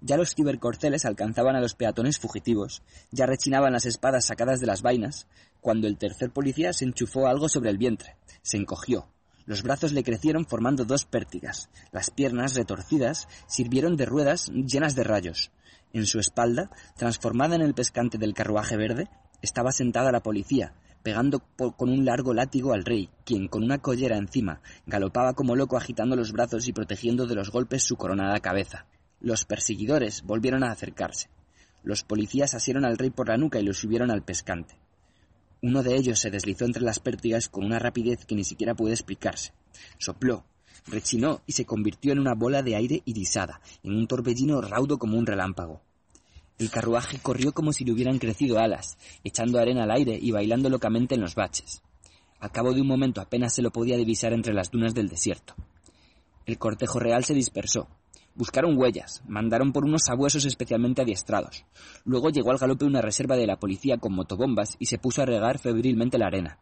[0.00, 4.82] Ya los cibercorceles alcanzaban a los peatones fugitivos, ya rechinaban las espadas sacadas de las
[4.82, 5.26] vainas,
[5.60, 9.08] cuando el tercer policía se enchufó algo sobre el vientre, se encogió,
[9.50, 15.02] los brazos le crecieron formando dos pértigas, las piernas, retorcidas, sirvieron de ruedas llenas de
[15.02, 15.50] rayos,
[15.92, 19.08] en su espalda, transformada en el pescante del carruaje verde,
[19.42, 24.16] estaba sentada la policía, pegando con un largo látigo al rey, quien, con una collera
[24.16, 28.86] encima, galopaba como loco agitando los brazos y protegiendo de los golpes su coronada cabeza.
[29.20, 31.28] Los perseguidores volvieron a acercarse.
[31.82, 34.78] Los policías asieron al rey por la nuca y lo subieron al pescante.
[35.62, 38.94] Uno de ellos se deslizó entre las pértigas con una rapidez que ni siquiera puede
[38.94, 39.52] explicarse.
[39.98, 40.44] Sopló,
[40.86, 45.18] rechinó y se convirtió en una bola de aire irisada, en un torbellino raudo como
[45.18, 45.82] un relámpago.
[46.58, 50.68] El carruaje corrió como si le hubieran crecido alas, echando arena al aire y bailando
[50.68, 51.82] locamente en los baches.
[52.38, 55.54] Al cabo de un momento apenas se lo podía divisar entre las dunas del desierto.
[56.44, 57.88] El cortejo real se dispersó.
[58.34, 61.64] Buscaron huellas, mandaron por unos sabuesos especialmente adiestrados.
[62.04, 65.26] Luego llegó al galope una reserva de la policía con motobombas y se puso a
[65.26, 66.58] regar febrilmente la arena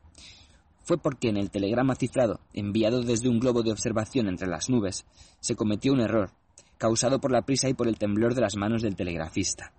[0.89, 5.05] fue porque en el telegrama cifrado, enviado desde un globo de observación entre las nubes,
[5.39, 6.31] se cometió un error,
[6.79, 9.75] causado por la prisa y por el temblor de las manos del telegrafista.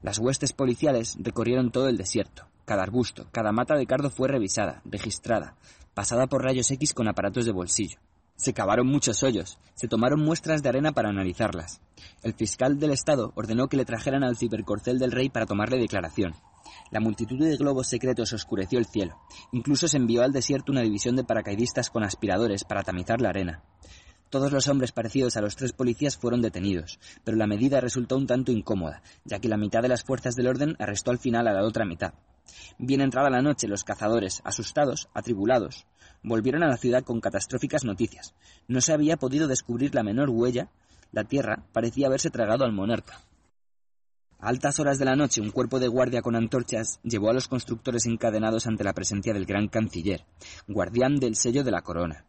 [0.00, 2.46] Las huestes policiales recorrieron todo el desierto.
[2.64, 5.54] Cada arbusto, cada mata de cardo fue revisada, registrada,
[5.92, 7.98] pasada por rayos X con aparatos de bolsillo.
[8.36, 11.80] Se cavaron muchos hoyos, se tomaron muestras de arena para analizarlas.
[12.22, 16.34] El fiscal del Estado ordenó que le trajeran al cibercorcel del rey para tomarle declaración.
[16.90, 19.18] La multitud de globos secretos oscureció el cielo.
[19.52, 23.62] Incluso se envió al desierto una división de paracaidistas con aspiradores para tamizar la arena.
[24.28, 28.26] Todos los hombres parecidos a los tres policías fueron detenidos, pero la medida resultó un
[28.26, 31.52] tanto incómoda, ya que la mitad de las fuerzas del orden arrestó al final a
[31.52, 32.12] la otra mitad.
[32.78, 35.86] Bien entrada la noche, los cazadores, asustados, atribulados,
[36.26, 38.34] volvieron a la ciudad con catastróficas noticias.
[38.66, 40.70] No se había podido descubrir la menor huella,
[41.12, 43.20] la tierra parecía haberse tragado al monarca.
[44.40, 47.46] A altas horas de la noche, un cuerpo de guardia con antorchas llevó a los
[47.46, 50.26] constructores encadenados ante la presencia del gran canciller,
[50.66, 52.26] guardián del sello de la corona.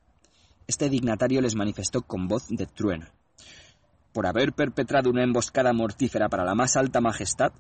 [0.67, 3.07] Este dignatario les manifestó con voz de trueno.
[4.13, 7.51] Por haber perpetrado una emboscada mortífera para la más alta majestad,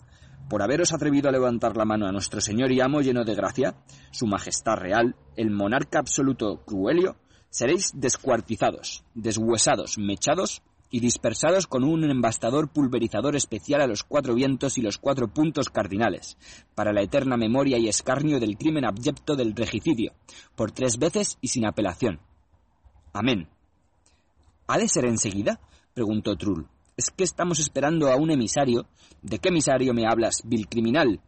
[0.49, 3.75] por haberos atrevido a levantar la mano a nuestro señor y amo lleno de gracia,
[4.11, 7.17] su majestad real, el monarca absoluto Cruelio,
[7.49, 14.77] seréis descuartizados, deshuesados, mechados y dispersados con un embastador pulverizador especial a los cuatro vientos
[14.77, 16.37] y los cuatro puntos cardinales,
[16.75, 20.13] para la eterna memoria y escarnio del crimen abyecto del regicidio,
[20.55, 22.21] por tres veces y sin apelación.
[23.13, 23.49] Amén.
[24.67, 25.59] ¿Ha de ser enseguida?
[25.93, 26.67] preguntó Trull.
[26.97, 28.87] ¿Es que estamos esperando a un emisario?
[29.21, 31.21] ¿De qué emisario me hablas, vil criminal?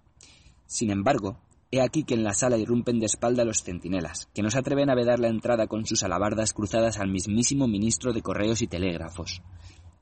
[0.65, 1.37] Sin embargo,
[1.69, 4.89] he aquí que en la sala irrumpen de espalda los centinelas, que no se atreven
[4.89, 9.43] a vedar la entrada con sus alabardas cruzadas al mismísimo ministro de Correos y Telégrafos.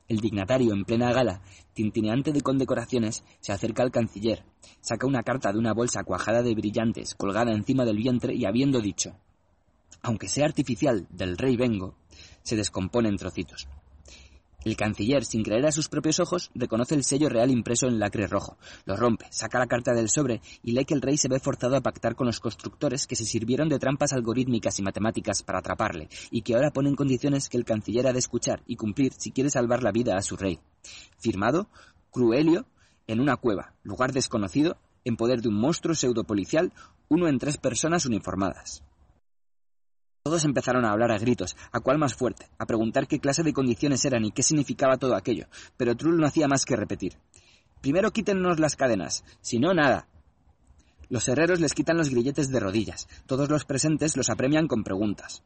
[0.08, 1.42] El dignatario, en plena gala,
[1.74, 4.46] tintineante de condecoraciones, se acerca al canciller,
[4.80, 8.80] saca una carta de una bolsa cuajada de brillantes, colgada encima del vientre y habiendo
[8.80, 9.18] dicho,
[10.00, 11.94] aunque sea artificial, del rey vengo,
[12.42, 13.68] se descompone en trocitos.
[14.68, 18.26] El canciller, sin creer a sus propios ojos, reconoce el sello real impreso en lacre
[18.26, 21.40] rojo, lo rompe, saca la carta del sobre y lee que el rey se ve
[21.40, 25.60] forzado a pactar con los constructores que se sirvieron de trampas algorítmicas y matemáticas para
[25.60, 29.30] atraparle, y que ahora ponen condiciones que el canciller ha de escuchar y cumplir si
[29.30, 30.60] quiere salvar la vida a su rey.
[31.18, 31.70] Firmado,
[32.10, 32.66] Cruelio,
[33.06, 34.76] en una cueva, lugar desconocido,
[35.06, 36.74] en poder de un monstruo pseudopolicial,
[37.08, 38.82] uno en tres personas uniformadas.
[40.28, 43.54] Todos empezaron a hablar a gritos, a cuál más fuerte, a preguntar qué clase de
[43.54, 45.46] condiciones eran y qué significaba todo aquello,
[45.78, 47.14] pero Trull no hacía más que repetir.
[47.80, 50.06] Primero quítennos las cadenas, si no, nada.
[51.08, 55.42] Los herreros les quitan los grilletes de rodillas, todos los presentes los apremian con preguntas.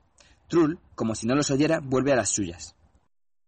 [0.48, 2.74] Trull, como si no los oyera, vuelve a las suyas.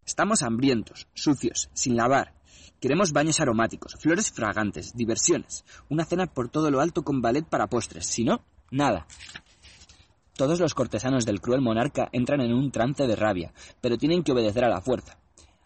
[0.06, 2.32] Estamos hambrientos, sucios, sin lavar.
[2.80, 7.66] Queremos baños aromáticos, flores fragantes, diversiones, una cena por todo lo alto con ballet para
[7.66, 9.08] postres, si no, nada.
[10.36, 14.32] Todos los cortesanos del cruel monarca entran en un trance de rabia, pero tienen que
[14.32, 15.16] obedecer a la fuerza.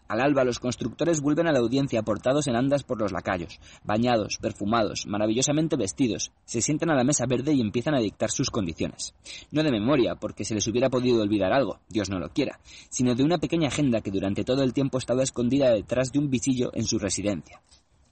[0.07, 4.37] Al alba los constructores vuelven a la audiencia portados en andas por los lacayos, bañados,
[4.37, 9.13] perfumados, maravillosamente vestidos, se sientan a la mesa verde y empiezan a dictar sus condiciones.
[9.51, 12.59] No de memoria, porque se les hubiera podido olvidar algo, Dios no lo quiera,
[12.89, 16.31] sino de una pequeña agenda que durante todo el tiempo estaba escondida detrás de un
[16.31, 17.61] visillo en su residencia.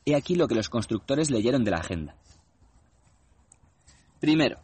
[0.06, 2.16] He aquí lo que los constructores leyeron de la agenda.
[4.20, 4.60] Primero,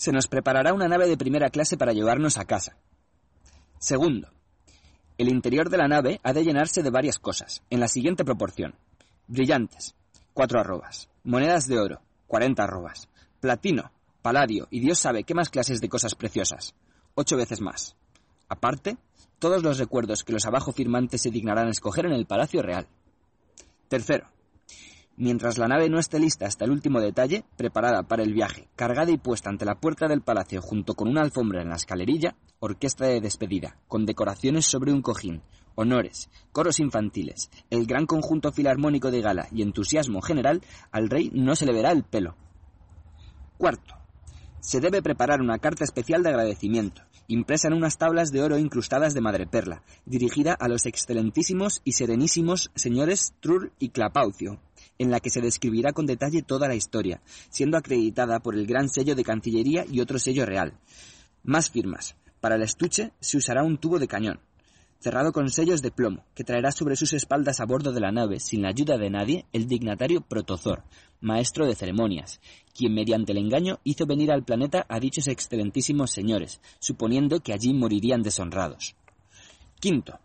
[0.00, 2.74] se nos preparará una nave de primera clase para llevarnos a casa.
[3.78, 4.30] Segundo,
[5.18, 8.76] el interior de la nave ha de llenarse de varias cosas, en la siguiente proporción.
[9.26, 9.94] Brillantes,
[10.32, 11.10] cuatro arrobas.
[11.22, 13.10] Monedas de oro, cuarenta arrobas.
[13.40, 16.74] Platino, paladio y Dios sabe qué más clases de cosas preciosas.
[17.14, 17.94] Ocho veces más.
[18.48, 18.96] Aparte,
[19.38, 22.88] todos los recuerdos que los abajo firmantes se dignarán escoger en el Palacio Real.
[23.88, 24.30] Tercero,
[25.16, 29.10] Mientras la nave no esté lista hasta el último detalle, preparada para el viaje, cargada
[29.10, 33.06] y puesta ante la puerta del palacio junto con una alfombra en la escalerilla, orquesta
[33.06, 35.42] de despedida, con decoraciones sobre un cojín,
[35.74, 41.54] honores, coros infantiles, el gran conjunto filarmónico de gala y entusiasmo general, al rey no
[41.54, 42.36] se le verá el pelo.
[43.58, 43.99] Cuarto,
[44.60, 49.14] se debe preparar una carta especial de agradecimiento, impresa en unas tablas de oro incrustadas
[49.14, 54.60] de madreperla, dirigida a los excelentísimos y serenísimos señores Trull y Clapaucio,
[54.98, 58.88] en la que se describirá con detalle toda la historia, siendo acreditada por el gran
[58.88, 60.74] sello de Cancillería y otro sello real.
[61.42, 62.16] Más firmas.
[62.40, 64.40] Para el estuche se usará un tubo de cañón,
[64.98, 68.40] cerrado con sellos de plomo, que traerá sobre sus espaldas a bordo de la nave,
[68.40, 70.84] sin la ayuda de nadie, el dignatario Protozor,
[71.20, 72.40] maestro de ceremonias,
[72.74, 77.74] quien mediante el engaño hizo venir al planeta a dichos excelentísimos señores, suponiendo que allí
[77.74, 78.94] morirían deshonrados.
[79.80, 80.18] Quinto,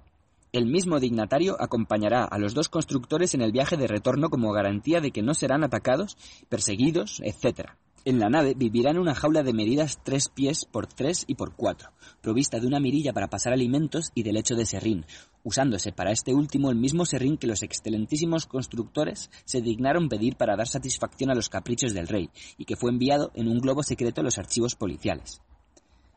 [0.51, 5.01] el mismo dignatario acompañará a los dos constructores en el viaje de retorno como garantía
[5.01, 6.17] de que no serán atacados,
[6.47, 7.71] perseguidos, etc.
[8.07, 11.55] En la nave vivirá en una jaula de medidas tres pies por tres y por
[11.55, 11.89] cuatro,
[12.21, 15.07] provista de una mirilla para pasar alimentos y de lecho de serrín,
[15.43, 20.55] usándose para este último el mismo serrín que los excelentísimos constructores se dignaron pedir para
[20.55, 22.29] dar satisfacción a los caprichos del rey,
[22.59, 25.41] y que fue enviado en un globo secreto a los archivos policiales.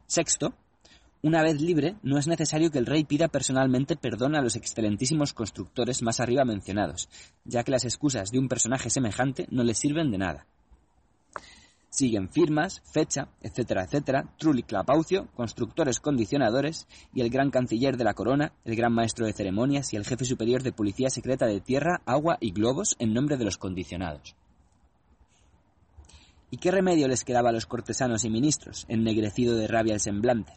[0.06, 0.52] Sexto,
[1.22, 5.32] Una vez libre, no es necesario que el rey pida personalmente perdón a los excelentísimos
[5.32, 7.08] constructores más arriba mencionados,
[7.46, 10.46] ya que las excusas de un personaje semejante no le sirven de nada.
[11.90, 18.14] Siguen firmas, fecha, etcétera, etcétera, Trulli Clapaucio, constructores condicionadores y el gran canciller de la
[18.14, 22.02] corona, el gran maestro de ceremonias y el jefe superior de policía secreta de tierra,
[22.04, 24.36] agua y globos en nombre de los condicionados.
[26.50, 30.52] ¿Y qué remedio les quedaba a los cortesanos y ministros, ennegrecido de rabia el semblante?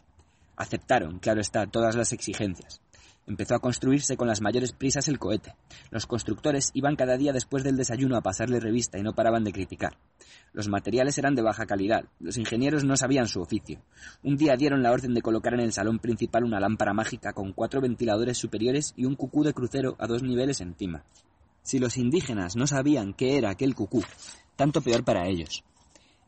[0.56, 2.80] Aceptaron, claro está, todas las exigencias.
[3.26, 5.54] Empezó a construirse con las mayores prisas el cohete.
[5.90, 9.52] Los constructores iban cada día después del desayuno a pasarle revista y no paraban de
[9.52, 9.96] criticar.
[10.52, 13.80] Los materiales eran de baja calidad, los ingenieros no sabían su oficio.
[14.24, 17.52] Un día dieron la orden de colocar en el salón principal una lámpara mágica con
[17.52, 21.04] cuatro ventiladores superiores y un cucú de crucero a dos niveles encima.
[21.62, 24.02] Si los indígenas no sabían qué era aquel cucú,
[24.56, 25.64] tanto peor para ellos.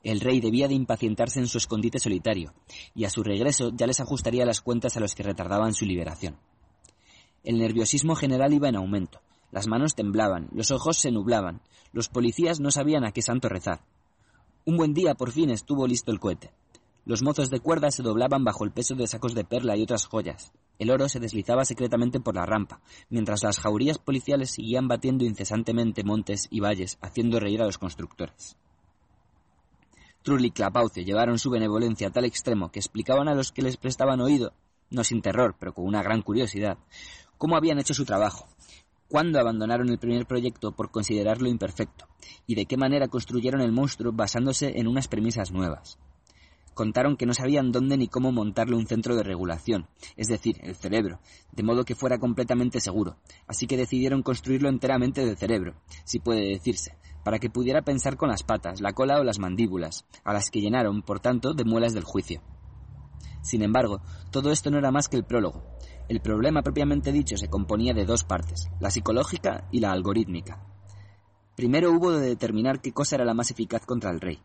[0.05, 2.55] El rey debía de impacientarse en su escondite solitario,
[2.95, 6.37] y a su regreso ya les ajustaría las cuentas a los que retardaban su liberación.
[7.45, 9.21] El nerviosismo general iba en aumento,
[9.53, 11.61] las manos temblaban, los ojos se nublaban,
[11.93, 13.83] los policías no sabían a qué santo rezar.
[14.65, 16.51] Un buen día por fin estuvo listo el cohete.
[17.05, 20.07] Los mozos de cuerda se doblaban bajo el peso de sacos de perla y otras
[20.07, 20.53] joyas.
[20.79, 22.81] El oro se deslizaba secretamente por la rampa,
[23.11, 28.57] mientras las jaurías policiales seguían batiendo incesantemente montes y valles, haciendo reír a los constructores.
[30.23, 33.77] Trulli y Clapaucio llevaron su benevolencia a tal extremo que explicaban a los que les
[33.77, 34.55] prestaban oído,
[34.91, 36.79] no sin terror, pero con una gran curiosidad,
[37.39, 38.47] cómo habían hecho su trabajo,
[39.09, 42.07] cuándo abandonaron el primer proyecto por considerarlo imperfecto,
[42.47, 45.99] y de qué manera construyeron el monstruo basándose en unas premisas nuevas.
[46.75, 49.87] Contaron que no sabían dónde ni cómo montarle un centro de regulación,
[50.17, 51.21] es decir, el cerebro,
[51.53, 53.17] de modo que fuera completamente seguro,
[53.47, 58.29] así que decidieron construirlo enteramente de cerebro, si puede decirse, para que pudiera pensar con
[58.29, 61.95] las patas, la cola o las mandíbulas, a las que llenaron, por tanto, de muelas
[61.95, 62.43] del juicio.
[63.41, 64.01] Sin embargo,
[64.33, 65.63] todo esto no era más que el prólogo.
[66.07, 70.63] El problema propiamente dicho se componía de dos partes, la psicológica y la algorítmica.
[71.57, 74.39] Primero hubo de determinar qué cosa era la más eficaz contra el rey.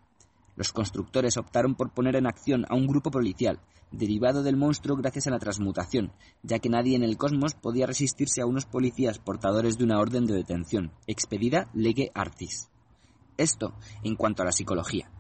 [0.56, 3.60] Los constructores optaron por poner en acción a un grupo policial,
[3.92, 6.14] derivado del monstruo gracias a la transmutación,
[6.44, 10.28] ya que nadie en el cosmos podía resistirse a unos policías portadores de una orden
[10.28, 12.70] de detención, expedida lege artis.
[13.38, 13.74] Esto
[14.04, 15.12] en cuanto a la psicología.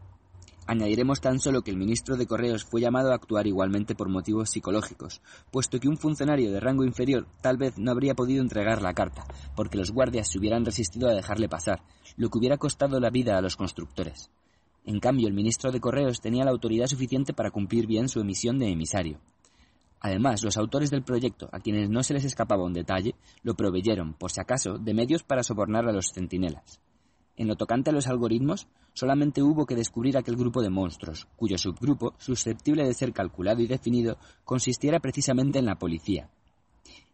[0.71, 4.51] Añadiremos tan solo que el ministro de Correos fue llamado a actuar igualmente por motivos
[4.51, 5.19] psicológicos,
[5.49, 9.25] puesto que un funcionario de rango inferior tal vez no habría podido entregar la carta,
[9.55, 11.81] porque los guardias se hubieran resistido a dejarle pasar,
[12.17, 14.29] lo que hubiera costado la vida a los constructores.
[14.85, 18.59] En cambio, el ministro de Correos tenía la autoridad suficiente para cumplir bien su emisión
[18.59, 19.19] de emisario.
[20.01, 24.13] Además, los autores del proyecto, a quienes no se les escapaba un detalle, lo proveyeron,
[24.13, 26.79] por si acaso, de medios para sobornar a los centinelas.
[27.39, 31.57] En lo tocante a los algoritmos, solamente hubo que descubrir aquel grupo de monstruos, cuyo
[31.57, 36.29] subgrupo, susceptible de ser calculado y definido, consistiera precisamente en la policía.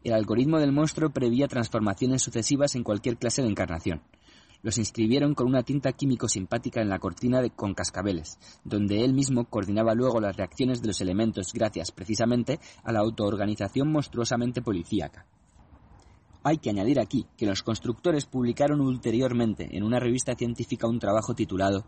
[0.04, 4.02] El algoritmo del monstruo prevía transformaciones sucesivas en cualquier clase de encarnación.
[4.64, 9.14] Los inscribieron con una tinta químico simpática en la cortina de, con cascabeles, donde él
[9.14, 15.28] mismo coordinaba luego las reacciones de los elementos gracias precisamente a la autoorganización monstruosamente policíaca.
[16.48, 21.34] Hay que añadir aquí que los constructores publicaron ulteriormente en una revista científica un trabajo
[21.34, 21.88] titulado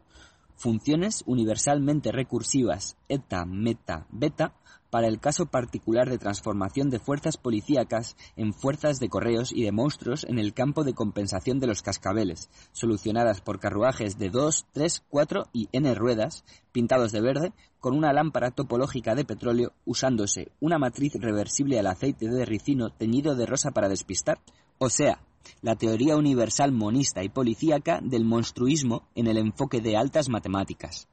[0.56, 4.56] Funciones universalmente recursivas eta meta beta
[4.90, 9.72] para el caso particular de transformación de fuerzas policíacas en fuerzas de correos y de
[9.72, 15.04] monstruos en el campo de compensación de los cascabeles, solucionadas por carruajes de 2, 3,
[15.10, 20.78] 4 y n ruedas, pintados de verde, con una lámpara topológica de petróleo usándose una
[20.78, 24.40] matriz reversible al aceite de ricino teñido de rosa para despistar,
[24.78, 25.22] o sea,
[25.62, 31.08] la teoría universal monista y policíaca del monstruismo en el enfoque de altas matemáticas.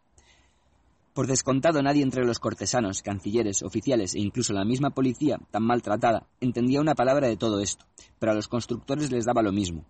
[1.14, 6.26] Por descontado nadie entre los cortesanos, cancilleres, oficiales e incluso la misma policía, tan maltratada,
[6.40, 7.84] entendía una palabra de todo esto,
[8.18, 9.84] pero a los constructores les daba lo mismo.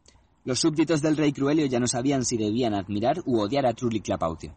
[0.44, 4.02] Los súbditos del rey Cruelio ya no sabían si debían admirar u odiar a Trulli
[4.02, 4.54] Clapaucio.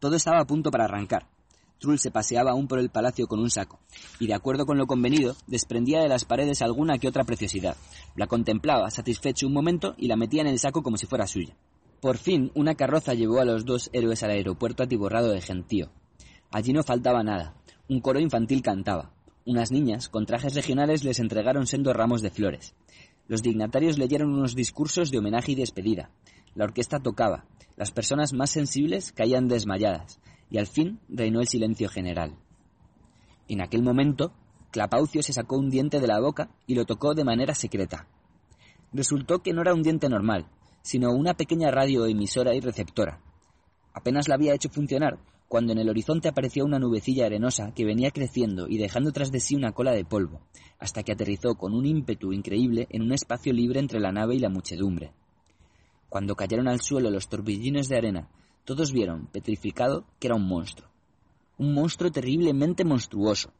[0.00, 1.26] Todo estaba a punto para arrancar.
[1.78, 3.78] Trull se paseaba aún por el palacio con un saco,
[4.18, 7.76] y de acuerdo con lo convenido, desprendía de las paredes alguna que otra preciosidad.
[8.16, 11.54] La contemplaba, satisfecho un momento, y la metía en el saco como si fuera suya.
[12.04, 15.90] Por fin, una carroza llevó a los dos héroes al aeropuerto atiborrado de gentío.
[16.50, 17.54] Allí no faltaba nada.
[17.88, 19.14] Un coro infantil cantaba.
[19.46, 22.74] Unas niñas, con trajes regionales, les entregaron sendos ramos de flores.
[23.26, 26.10] Los dignatarios leyeron unos discursos de homenaje y despedida.
[26.54, 27.46] La orquesta tocaba.
[27.74, 30.20] Las personas más sensibles caían desmayadas.
[30.50, 32.36] Y al fin reinó el silencio general.
[33.48, 34.34] En aquel momento,
[34.72, 38.06] Clapaucio se sacó un diente de la boca y lo tocó de manera secreta.
[38.92, 40.50] Resultó que no era un diente normal,
[40.84, 43.20] sino una pequeña radioemisora y receptora.
[43.94, 48.10] Apenas la había hecho funcionar cuando en el horizonte apareció una nubecilla arenosa que venía
[48.10, 50.40] creciendo y dejando tras de sí una cola de polvo,
[50.78, 54.40] hasta que aterrizó con un ímpetu increíble en un espacio libre entre la nave y
[54.40, 55.12] la muchedumbre.
[56.08, 58.28] Cuando cayeron al suelo los torbellines de arena,
[58.64, 60.90] todos vieron, petrificado, que era un monstruo.
[61.56, 63.52] Un monstruo terriblemente monstruoso.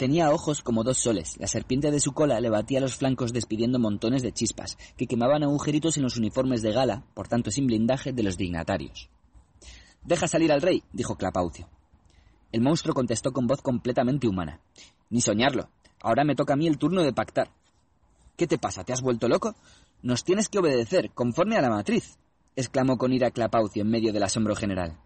[0.00, 3.78] Tenía ojos como dos soles, la serpiente de su cola le batía los flancos despidiendo
[3.78, 8.14] montones de chispas, que quemaban agujeritos en los uniformes de gala, por tanto sin blindaje,
[8.14, 9.10] de los dignatarios.
[10.02, 11.68] Deja salir al rey, dijo Clapaucio.
[12.50, 14.62] El monstruo contestó con voz completamente humana.
[15.10, 15.68] Ni soñarlo.
[16.00, 17.50] Ahora me toca a mí el turno de pactar.
[18.38, 18.84] ¿Qué te pasa?
[18.84, 19.54] ¿Te has vuelto loco?
[20.00, 22.16] Nos tienes que obedecer, conforme a la matriz,
[22.56, 24.98] exclamó con ira Clapaucio en medio del asombro general.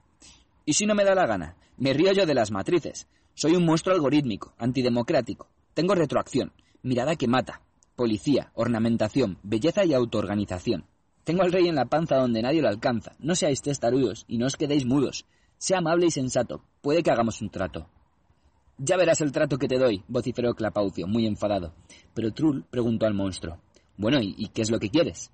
[0.65, 1.57] ¿Y si no me da la gana?
[1.79, 3.09] Me río yo de las matrices.
[3.37, 5.49] Soy un monstruo algorítmico, antidemocrático.
[5.75, 6.53] Tengo retroacción,
[6.83, 7.63] mirada que mata,
[7.97, 10.87] policía, ornamentación, belleza y autoorganización.
[11.25, 13.17] Tengo al rey en la panza donde nadie lo alcanza.
[13.19, 15.27] No seáis testarudos y no os quedéis mudos.
[15.59, 16.63] Sea amable y sensato.
[16.81, 17.89] Puede que hagamos un trato.
[18.79, 21.75] Ya verás el trato que te doy, vociferó Clapaucio, muy enfadado.
[22.15, 23.59] Pero Trull preguntó al monstruo.
[23.97, 25.33] Bueno, ¿y, qué es lo que quieres?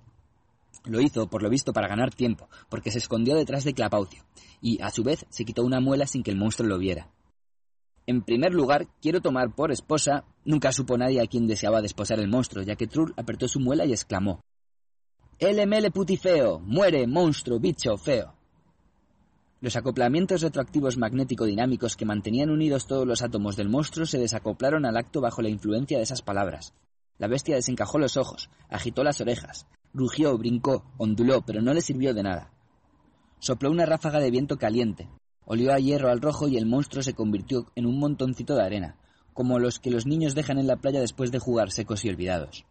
[0.85, 4.23] Lo hizo, por lo visto, para ganar tiempo, porque se escondió detrás de Clapaucio,
[4.59, 7.09] y, a su vez, se quitó una muela sin que el monstruo lo viera.
[8.11, 10.25] En primer lugar, quiero tomar por esposa.
[10.43, 13.85] Nunca supo nadie a quien deseaba desposar el monstruo, ya que Trull apretó su muela
[13.85, 14.41] y exclamó:
[15.39, 18.35] LML putifeo, muere, monstruo, bicho, feo.
[19.61, 24.97] Los acoplamientos retroactivos magnético-dinámicos que mantenían unidos todos los átomos del monstruo se desacoplaron al
[24.97, 26.73] acto bajo la influencia de esas palabras.
[27.17, 32.13] La bestia desencajó los ojos, agitó las orejas, rugió, brincó, onduló, pero no le sirvió
[32.13, 32.51] de nada.
[33.39, 35.07] Sopló una ráfaga de viento caliente,
[35.45, 38.95] olió a hierro al rojo y el monstruo se convirtió en un montoncito de arena,
[39.33, 42.65] como los que los niños dejan en la playa después de jugar secos y olvidados.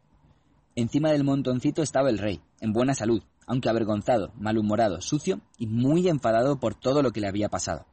[0.77, 6.09] Encima del montoncito estaba el rey, en buena salud, aunque avergonzado, malhumorado, sucio y muy
[6.09, 7.87] enfadado por todo lo que le había pasado.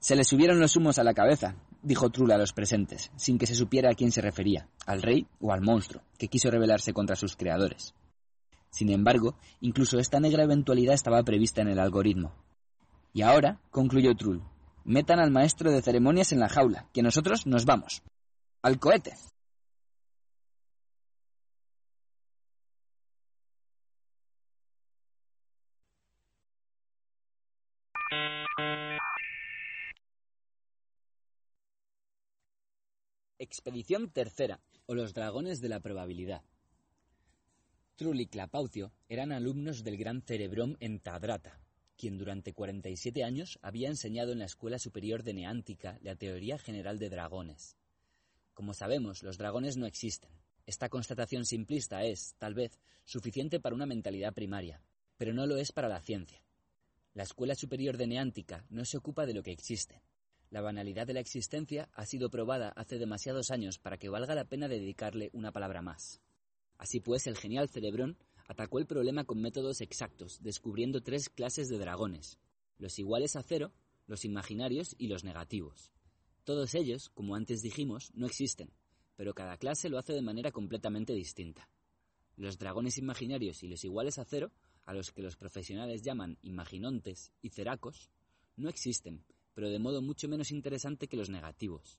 [0.00, 3.46] Se le subieron los humos a la cabeza, dijo Trula a los presentes, sin que
[3.46, 7.16] se supiera a quién se refería, al rey o al monstruo, que quiso rebelarse contra
[7.16, 7.94] sus creadores.
[8.70, 12.34] Sin embargo, incluso esta negra eventualidad estaba prevista en el algoritmo.
[13.12, 14.42] Y ahora, concluyó Trull,
[14.84, 18.02] metan al maestro de ceremonias en la jaula, que nosotros nos vamos.
[18.62, 19.14] ¡Al cohete!
[33.40, 36.42] Expedición tercera, o los dragones de la probabilidad.
[37.96, 41.58] Trull y Clapaucio eran alumnos del gran Cerebrón en Tadrata,
[41.98, 46.98] quien durante 47 años había enseñado en la Escuela Superior de Neántica la teoría general
[46.98, 47.76] de dragones.
[48.54, 50.30] Como sabemos, los dragones no existen.
[50.64, 54.80] Esta constatación simplista es, tal vez, suficiente para una mentalidad primaria,
[55.18, 56.42] pero no lo es para la ciencia.
[57.12, 60.02] La Escuela Superior de Neántica no se ocupa de lo que existe,
[60.50, 64.46] la banalidad de la existencia ha sido probada hace demasiados años para que valga la
[64.46, 66.22] pena dedicarle una palabra más.
[66.78, 68.16] Así pues, el genial Cerebrón
[68.48, 72.38] atacó el problema con métodos exactos, descubriendo tres clases de dragones,
[72.78, 73.72] los iguales a cero,
[74.06, 75.92] los imaginarios y los negativos.
[76.44, 78.70] Todos ellos, como antes dijimos, no existen,
[79.16, 81.68] pero cada clase lo hace de manera completamente distinta.
[82.36, 84.50] Los dragones imaginarios y los iguales a cero,
[84.86, 88.10] a los que los profesionales llaman imaginontes y ceracos,
[88.56, 91.98] no existen, pero de modo mucho menos interesante que los negativos.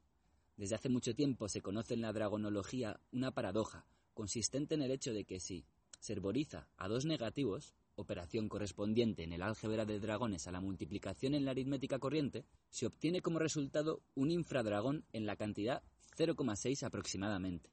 [0.58, 3.86] Desde hace mucho tiempo se conoce en la dragonología una paradoja,
[4.16, 5.66] consistente en el hecho de que si
[6.00, 11.36] se herboriza a dos negativos, operación correspondiente en el álgebra de dragones a la multiplicación
[11.36, 15.84] en la aritmética corriente, se obtiene como resultado un infradragón en la cantidad
[16.18, 17.70] 0,6 aproximadamente.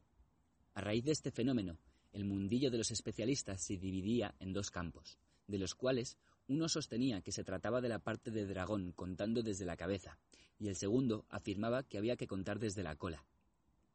[0.75, 1.79] A raíz de este fenómeno,
[2.13, 6.17] el mundillo de los especialistas se dividía en dos campos, de los cuales
[6.49, 10.19] uno sostenía que se trataba de la parte de dragón contando desde la cabeza,
[10.59, 13.25] y el segundo afirmaba que había que contar desde la cola.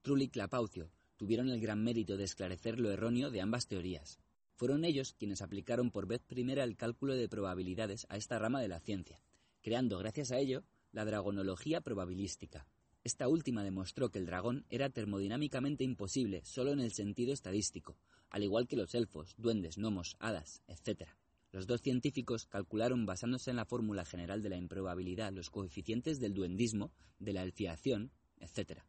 [0.01, 4.19] Trulli y Clapaucio tuvieron el gran mérito de esclarecer lo erróneo de ambas teorías.
[4.61, 8.67] Fueron ellos quienes aplicaron por vez primera el cálculo de probabilidades a esta rama de
[8.67, 9.19] la ciencia,
[9.63, 12.67] creando gracias a ello la dragonología probabilística.
[13.03, 17.97] Esta última demostró que el dragón era termodinámicamente imposible solo en el sentido estadístico,
[18.29, 21.09] al igual que los elfos, duendes, gnomos, hadas, etc.
[21.51, 26.35] Los dos científicos calcularon basándose en la fórmula general de la improbabilidad los coeficientes del
[26.35, 28.83] duendismo, de la elfiación, etc.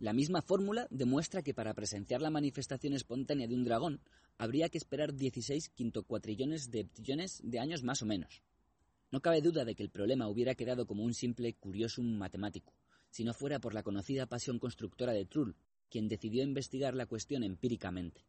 [0.00, 4.00] La misma fórmula demuestra que para presenciar la manifestación espontánea de un dragón
[4.38, 8.42] habría que esperar 16 quintocuatrillones de eptillones de años más o menos.
[9.10, 12.74] No cabe duda de que el problema hubiera quedado como un simple curiosum matemático,
[13.10, 15.56] si no fuera por la conocida pasión constructora de Trull,
[15.90, 18.24] quien decidió investigar la cuestión empíricamente.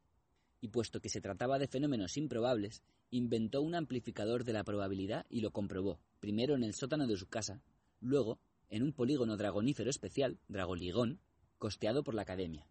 [0.59, 2.81] y puesto que se trataba de fenómenos improbables,
[3.11, 7.27] inventó un amplificador de la probabilidad y lo comprobó, primero en el sótano de su
[7.27, 7.61] casa,
[7.99, 8.39] luego
[8.69, 11.19] en un polígono dragonífero especial, Dragoligón,
[11.57, 12.67] costeado por la Academia.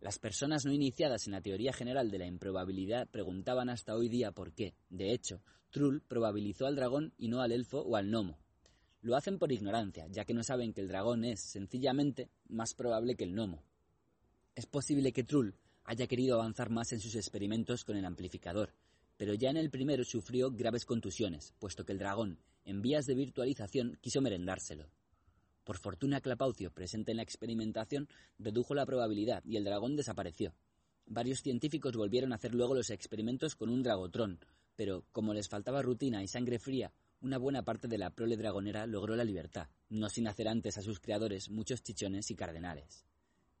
[0.00, 4.32] Las personas no iniciadas en la teoría general de la improbabilidad preguntaban hasta hoy día
[4.32, 8.38] por qué, de hecho, Trull probabilizó al dragón y no al elfo o al gnomo.
[9.02, 13.14] Lo hacen por ignorancia, ya que no saben que el dragón es, sencillamente, más probable
[13.14, 13.62] que el gnomo.
[14.54, 15.54] Es posible que Trull
[15.84, 18.72] haya querido avanzar más en sus experimentos con el amplificador,
[19.18, 23.14] pero ya en el primero sufrió graves contusiones, puesto que el dragón, en vías de
[23.14, 24.88] virtualización, quiso merendárselo.
[25.64, 28.08] Por fortuna Clapaucio, presente en la experimentación,
[28.38, 30.54] redujo la probabilidad y el dragón desapareció.
[31.06, 34.40] Varios científicos volvieron a hacer luego los experimentos con un dragotrón,
[34.76, 38.86] pero como les faltaba rutina y sangre fría, una buena parte de la prole dragonera
[38.86, 43.04] logró la libertad, no sin hacer antes a sus creadores muchos chichones y cardenales.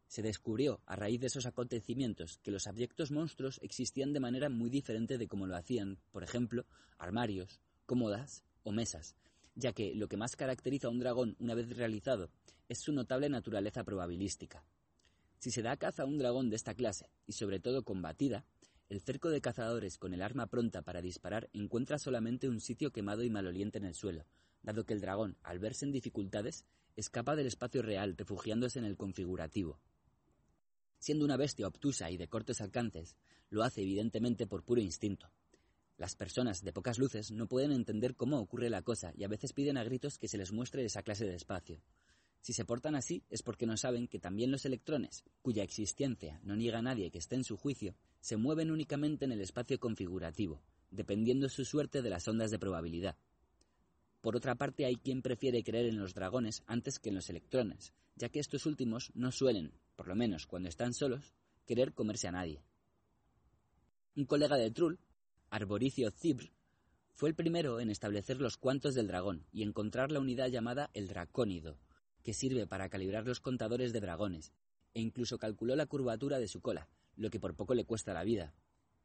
[0.06, 4.70] Se descubrió, a raíz de esos acontecimientos, que los abyectos monstruos existían de manera muy
[4.70, 6.66] diferente de como lo hacían, por ejemplo,
[6.98, 9.14] armarios, cómodas o mesas,
[9.54, 12.30] ya que lo que más caracteriza a un dragón una vez realizado
[12.68, 14.64] es su notable naturaleza probabilística.
[15.38, 18.44] Si se da caza a un dragón de esta clase, y sobre todo combatida,
[18.88, 23.22] el cerco de cazadores con el arma pronta para disparar encuentra solamente un sitio quemado
[23.22, 24.26] y maloliente en el suelo,
[24.62, 26.64] dado que el dragón, al verse en dificultades,
[26.96, 29.80] escapa del espacio real refugiándose en el configurativo.
[30.98, 33.16] Siendo una bestia obtusa y de cortos alcances,
[33.48, 35.30] lo hace evidentemente por puro instinto,
[36.00, 39.52] las personas de pocas luces no pueden entender cómo ocurre la cosa y a veces
[39.52, 41.82] piden a gritos que se les muestre esa clase de espacio.
[42.40, 46.56] Si se portan así es porque no saben que también los electrones, cuya existencia no
[46.56, 50.62] niega a nadie que esté en su juicio, se mueven únicamente en el espacio configurativo,
[50.90, 53.18] dependiendo su suerte de las ondas de probabilidad.
[54.22, 57.92] Por otra parte, hay quien prefiere creer en los dragones antes que en los electrones,
[58.16, 61.34] ya que estos últimos no suelen, por lo menos cuando están solos,
[61.66, 62.62] querer comerse a nadie.
[64.16, 64.98] Un colega de Trull
[65.52, 66.52] Arboricio Cibr,
[67.12, 71.08] fue el primero en establecer los cuantos del dragón y encontrar la unidad llamada el
[71.08, 71.76] dracónido,
[72.22, 74.52] que sirve para calibrar los contadores de dragones,
[74.94, 78.22] e incluso calculó la curvatura de su cola, lo que por poco le cuesta la
[78.22, 78.54] vida.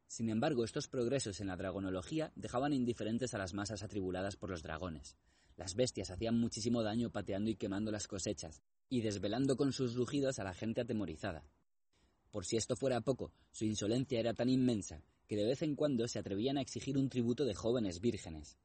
[0.06, 4.62] Sin embargo, estos progresos en la dragonología dejaban indiferentes a las masas atribuladas por los
[4.62, 5.16] dragones.
[5.56, 10.38] Las bestias hacían muchísimo daño pateando y quemando las cosechas, y desvelando con sus rugidos
[10.38, 11.44] a la gente atemorizada.
[12.30, 16.08] Por si esto fuera poco, su insolencia era tan inmensa que de vez en cuando
[16.08, 18.56] se atrevían a exigir un tributo de jóvenes vírgenes.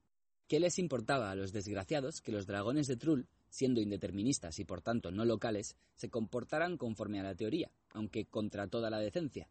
[0.48, 4.82] ¿Qué les importaba a los desgraciados que los dragones de Trull, siendo indeterministas y por
[4.82, 9.48] tanto no locales, se comportaran conforme a la teoría, aunque contra toda la decencia?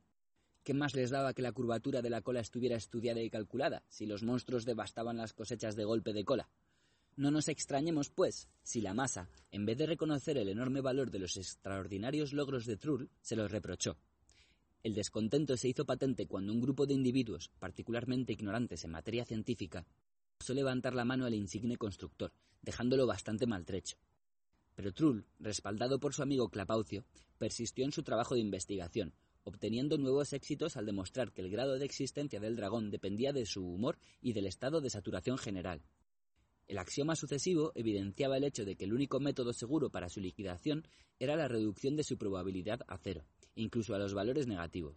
[0.63, 4.05] ¿Qué más les daba que la curvatura de la cola estuviera estudiada y calculada, si
[4.05, 6.51] los monstruos devastaban las cosechas de golpe de cola?
[7.17, 11.19] No nos extrañemos, pues, si la masa, en vez de reconocer el enorme valor de
[11.19, 13.97] los extraordinarios logros de Trull, se los reprochó.
[14.83, 19.87] El descontento se hizo patente cuando un grupo de individuos, particularmente ignorantes en materia científica,
[20.41, 22.33] osó levantar la mano al insigne constructor,
[22.63, 23.99] dejándolo bastante maltrecho.
[24.75, 27.05] Pero Trull, respaldado por su amigo Clapaucio,
[27.37, 29.13] persistió en su trabajo de investigación,
[29.45, 33.63] obteniendo nuevos éxitos al demostrar que el grado de existencia del dragón dependía de su
[33.63, 35.83] humor y del estado de saturación general.
[36.69, 40.87] El axioma sucesivo evidenciaba el hecho de que el único método seguro para su liquidación
[41.19, 44.97] era la reducción de su probabilidad a cero, incluso a los valores negativos.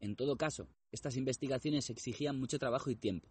[0.00, 3.28] En todo caso, estas investigaciones exigían mucho trabajo y tiempo.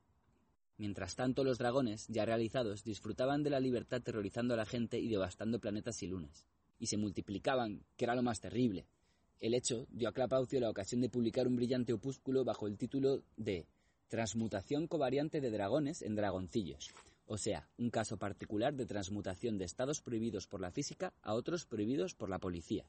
[0.78, 5.10] Mientras tanto, los dragones, ya realizados, disfrutaban de la libertad terrorizando a la gente y
[5.10, 6.46] devastando planetas y lunas.
[6.80, 8.86] Y se multiplicaban, que era lo más terrible.
[9.40, 13.24] El hecho dio a Clapaucio la ocasión de publicar un brillante opúsculo bajo el título
[13.36, 13.68] de
[14.10, 16.90] Transmutación covariante de dragones en dragoncillos,
[17.28, 21.66] o sea, un caso particular de transmutación de estados prohibidos por la física a otros
[21.66, 22.86] prohibidos por la policía.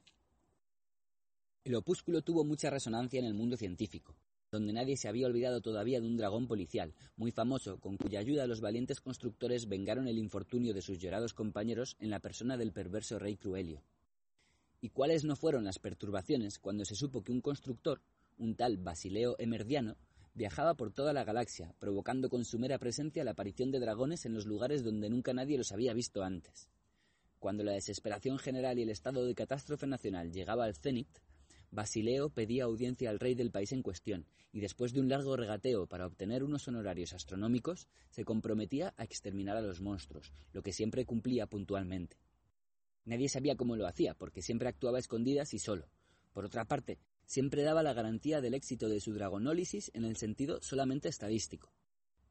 [1.62, 4.16] El opúsculo tuvo mucha resonancia en el mundo científico,
[4.50, 8.46] donde nadie se había olvidado todavía de un dragón policial, muy famoso, con cuya ayuda
[8.46, 13.18] los valientes constructores vengaron el infortunio de sus llorados compañeros en la persona del perverso
[13.18, 13.82] rey Cruelio.
[14.80, 18.00] ¿Y cuáles no fueron las perturbaciones cuando se supo que un constructor,
[18.38, 19.98] un tal Basileo Emerdiano,
[20.32, 24.32] viajaba por toda la galaxia, provocando con su mera presencia la aparición de dragones en
[24.32, 26.70] los lugares donde nunca nadie los había visto antes.
[27.38, 31.08] Cuando la desesperación general y el estado de catástrofe nacional llegaba al cenit,
[31.72, 35.86] Basileo pedía audiencia al rey del país en cuestión, y después de un largo regateo
[35.86, 41.04] para obtener unos honorarios astronómicos, se comprometía a exterminar a los monstruos, lo que siempre
[41.04, 42.16] cumplía puntualmente.
[43.04, 45.88] Nadie sabía cómo lo hacía, porque siempre actuaba a escondidas y solo.
[46.32, 50.60] Por otra parte, siempre daba la garantía del éxito de su dragonólisis en el sentido
[50.60, 51.72] solamente estadístico.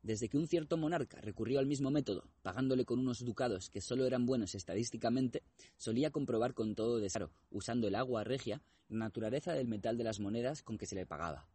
[0.02, 4.06] Desde que un cierto monarca recurrió al mismo método, pagándole con unos ducados que solo
[4.06, 5.44] eran buenos estadísticamente,
[5.76, 10.20] solía comprobar con todo desaro, usando el agua regia, la naturaleza del metal de las
[10.20, 11.48] monedas con que se le pagaba.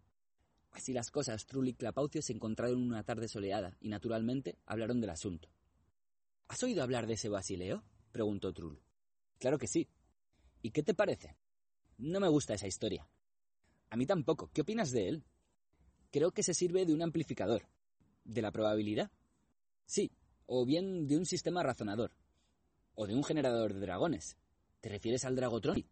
[0.72, 5.10] Así las cosas, Trull y Clapaucio se encontraron una tarde soleada y, naturalmente, hablaron del
[5.10, 5.48] asunto.
[6.48, 7.82] ¿Has oído hablar de ese Basileo?
[8.12, 8.82] preguntó Trull.
[9.38, 9.88] Claro que sí.
[10.62, 11.36] ¿Y qué te parece?
[11.96, 13.08] No me gusta esa historia.
[13.88, 14.50] A mí tampoco.
[14.52, 15.24] ¿Qué opinas de él?
[16.10, 17.68] Creo que se sirve de un amplificador.
[18.24, 19.10] ¿De la probabilidad?
[19.86, 20.10] Sí,
[20.46, 22.12] o bien de un sistema razonador.
[22.94, 24.36] O de un generador de dragones.
[24.80, 25.84] ¿Te refieres al Dragotron?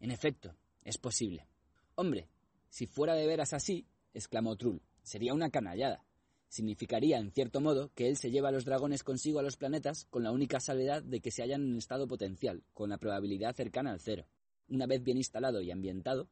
[0.00, 1.48] En efecto, es posible.
[1.94, 2.28] Hombre,
[2.68, 6.04] si fuera de veras así, exclamó Trull, sería una canallada.
[6.48, 10.06] Significaría, en cierto modo, que él se lleva a los dragones consigo a los planetas
[10.10, 13.92] con la única salvedad de que se hallan en estado potencial, con la probabilidad cercana
[13.92, 14.26] al cero.
[14.68, 16.28] Una vez bien instalado y ambientado,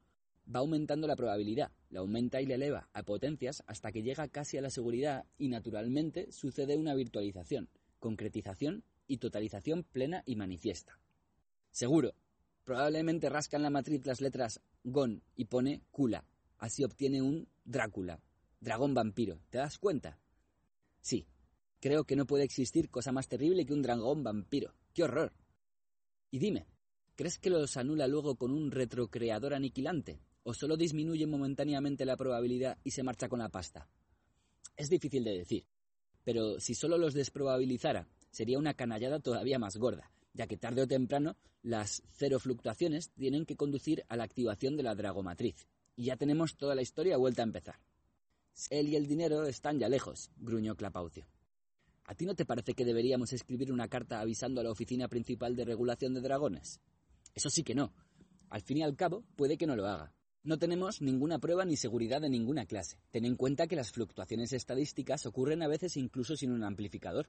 [0.52, 4.58] va aumentando la probabilidad, la aumenta y la eleva a potencias hasta que llega casi
[4.58, 7.68] a la seguridad y naturalmente sucede una virtualización,
[7.98, 10.98] concretización y totalización plena y manifiesta.
[11.70, 12.14] Seguro,
[12.64, 16.24] probablemente rasca en la matriz las letras GON y pone Kula.
[16.58, 18.20] Así obtiene un Drácula,
[18.60, 19.40] dragón vampiro.
[19.48, 20.18] ¿Te das cuenta?
[21.00, 21.26] Sí,
[21.80, 24.74] creo que no puede existir cosa más terrible que un dragón vampiro.
[24.92, 25.32] ¡Qué horror!
[26.30, 26.66] Y dime,
[27.14, 30.20] ¿crees que los anula luego con un retrocreador aniquilante?
[30.44, 33.88] ¿O solo disminuye momentáneamente la probabilidad y se marcha con la pasta?
[34.76, 35.66] Es difícil de decir,
[36.22, 40.86] pero si solo los desprobabilizara, sería una canallada todavía más gorda, ya que tarde o
[40.86, 45.66] temprano las cero fluctuaciones tienen que conducir a la activación de la dragomatriz,
[45.96, 47.80] y ya tenemos toda la historia vuelta a empezar.
[48.70, 51.26] Él y el dinero están ya lejos, gruñó Clapaucio.
[52.04, 55.56] ¿A ti no te parece que deberíamos escribir una carta avisando a la Oficina Principal
[55.56, 56.80] de Regulación de Dragones?
[57.34, 57.94] Eso sí que no.
[58.50, 60.12] Al fin y al cabo, puede que no lo haga.
[60.44, 62.98] No tenemos ninguna prueba ni seguridad de ninguna clase.
[63.10, 67.28] Ten en cuenta que las fluctuaciones estadísticas ocurren a veces incluso sin un amplificador.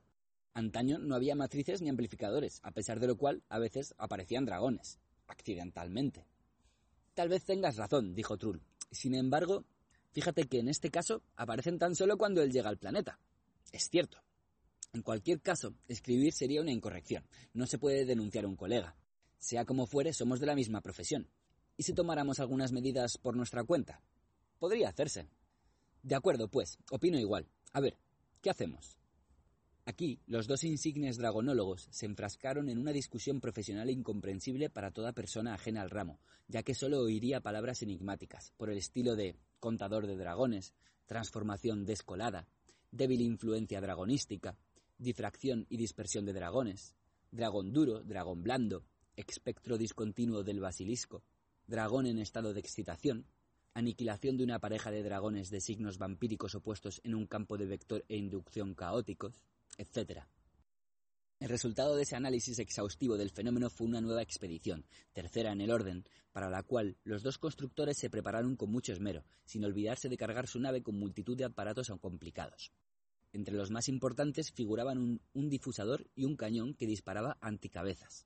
[0.53, 4.99] Antaño no había matrices ni amplificadores, a pesar de lo cual a veces aparecían dragones,
[5.27, 6.27] accidentalmente.
[7.13, 8.61] Tal vez tengas razón, dijo Trull.
[8.91, 9.65] Sin embargo,
[10.15, 13.19] Fíjate que en este caso aparecen tan solo cuando él llega al planeta.
[13.73, 14.23] Es cierto.
[14.93, 17.25] En cualquier caso, escribir sería una incorrección.
[17.53, 18.95] No se puede denunciar a un colega.
[19.39, 21.27] Sea como fuere, somos de la misma profesión.
[21.77, 24.01] ¿Y si tomáramos algunas medidas por nuestra cuenta?
[24.59, 25.27] Podría hacerse.
[26.03, 27.47] De acuerdo, pues, opino igual.
[27.73, 27.97] A ver,
[28.41, 28.97] ¿qué hacemos?
[29.87, 35.53] Aquí, los dos insignes dragonólogos se enfrascaron en una discusión profesional incomprensible para toda persona
[35.53, 40.15] ajena al ramo, ya que solo oiría palabras enigmáticas, por el estilo de contador de
[40.15, 40.73] dragones,
[41.05, 42.47] transformación descolada,
[42.89, 44.57] débil influencia dragonística,
[44.97, 46.95] difracción y dispersión de dragones,
[47.31, 48.85] dragón duro, dragón blando,
[49.15, 51.23] espectro discontinuo del basilisco,
[51.67, 53.25] dragón en estado de excitación,
[53.73, 58.05] aniquilación de una pareja de dragones de signos vampíricos opuestos en un campo de vector
[58.07, 59.43] e inducción caóticos,
[59.77, 60.23] etc.
[61.39, 65.71] El resultado de ese análisis exhaustivo del fenómeno fue una nueva expedición, tercera en el
[65.71, 70.17] orden, para la cual los dos constructores se prepararon con mucho esmero, sin olvidarse de
[70.17, 72.71] cargar su nave con multitud de aparatos complicados.
[73.33, 78.25] Entre los más importantes figuraban un, un difusador y un cañón que disparaba anticabezas.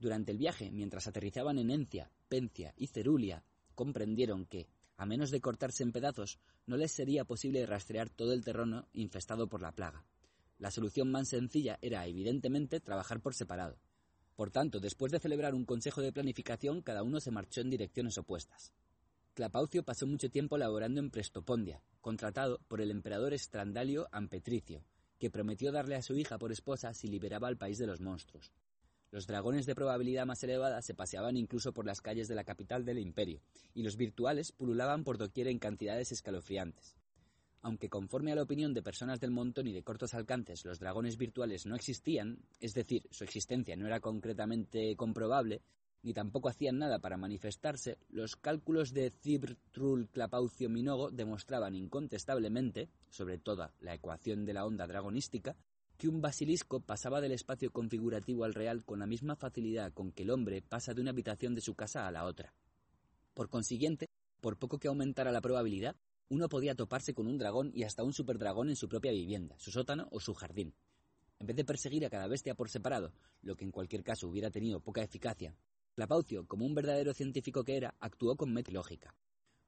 [0.00, 3.44] Durante el viaje, mientras aterrizaban en Encia, Pencia y Cerulia,
[3.74, 4.66] comprendieron que,
[4.96, 9.46] a menos de cortarse en pedazos, no les sería posible rastrear todo el terreno infestado
[9.46, 10.06] por la plaga.
[10.58, 13.78] La solución más sencilla era, evidentemente, trabajar por separado.
[14.36, 18.16] Por tanto, después de celebrar un consejo de planificación, cada uno se marchó en direcciones
[18.16, 18.72] opuestas.
[19.34, 24.82] Clapaucio pasó mucho tiempo laborando en Prestopondia, contratado por el emperador Estrandalio Ampetricio,
[25.18, 28.50] que prometió darle a su hija por esposa si liberaba al país de los monstruos.
[29.10, 32.84] Los dragones de probabilidad más elevada se paseaban incluso por las calles de la capital
[32.84, 33.40] del imperio,
[33.74, 36.96] y los virtuales pululaban por doquier en cantidades escalofriantes.
[37.62, 41.16] Aunque conforme a la opinión de personas del montón y de cortos alcances los dragones
[41.18, 45.60] virtuales no existían, es decir, su existencia no era concretamente comprobable,
[46.02, 52.88] ni tampoco hacían nada para manifestarse, los cálculos de Cibr, Trull, Clapaucio, Minogo demostraban incontestablemente,
[53.10, 55.56] sobre todo la ecuación de la onda dragonística,
[56.00, 60.22] que un basilisco pasaba del espacio configurativo al real con la misma facilidad con que
[60.22, 62.54] el hombre pasa de una habitación de su casa a la otra.
[63.34, 64.08] Por consiguiente,
[64.40, 65.96] por poco que aumentara la probabilidad,
[66.30, 69.70] uno podía toparse con un dragón y hasta un superdragón en su propia vivienda, su
[69.70, 70.72] sótano o su jardín.
[71.38, 73.12] En vez de perseguir a cada bestia por separado,
[73.42, 75.54] lo que en cualquier caso hubiera tenido poca eficacia,
[75.96, 79.14] Clapaucio, como un verdadero científico que era, actuó con metilógica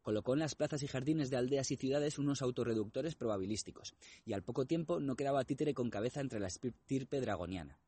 [0.02, 4.42] colocó en las plazas y jardines de aldeas y ciudades unos autorreductores probabilísticos, y al
[4.42, 7.78] poco tiempo no quedaba títere con cabeza entre la estirpe dragoniana.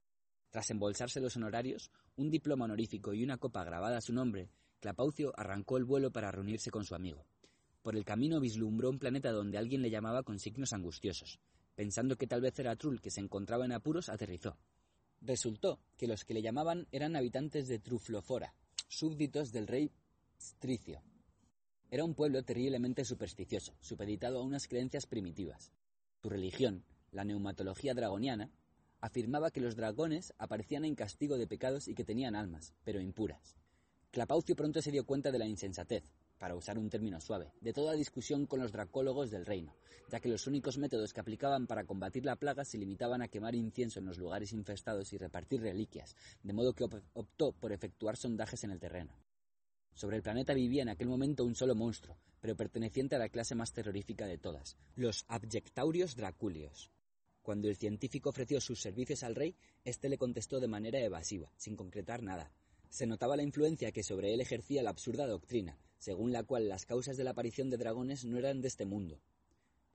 [0.50, 5.32] Tras embolsarse los honorarios, un diploma honorífico y una copa grabada a su nombre, Clapaucio
[5.36, 7.26] arrancó el vuelo para reunirse con su amigo.
[7.82, 11.40] Por el camino vislumbró un planeta donde alguien le llamaba con signos angustiosos.
[11.74, 14.56] Pensando que tal vez era Trull que se encontraba en apuros, aterrizó.
[15.20, 18.54] Resultó que los que le llamaban eran habitantes de Truflofora,
[18.88, 19.90] súbditos del rey
[20.38, 21.02] Stricio,
[21.94, 25.70] Era un pueblo terriblemente supersticioso, supeditado a unas creencias primitivas.
[26.20, 28.50] Su religión, la neumatología dragoniana,
[29.00, 33.54] afirmaba que los dragones aparecían en castigo de pecados y que tenían almas, pero impuras.
[34.10, 36.02] Clapaucio pronto se dio cuenta de la insensatez,
[36.36, 39.76] para usar un término suave, de toda discusión con los dracólogos del reino,
[40.10, 43.54] ya que los únicos métodos que aplicaban para combatir la plaga se limitaban a quemar
[43.54, 48.64] incienso en los lugares infestados y repartir reliquias, de modo que optó por efectuar sondajes
[48.64, 49.14] en el terreno.
[49.94, 53.54] Sobre el planeta vivía en aquel momento un solo monstruo, pero perteneciente a la clase
[53.54, 56.90] más terrorífica de todas, los Abjectaurios Draculios.
[57.42, 61.76] Cuando el científico ofreció sus servicios al rey, éste le contestó de manera evasiva, sin
[61.76, 62.50] concretar nada,
[62.94, 66.86] se notaba la influencia que sobre él ejercía la absurda doctrina, según la cual las
[66.86, 69.20] causas de la aparición de dragones no eran de este mundo.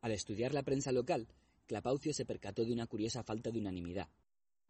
[0.01, 1.29] Al estudiar la prensa local,
[1.65, 4.09] Clapaucio se percató de una curiosa falta de unanimidad.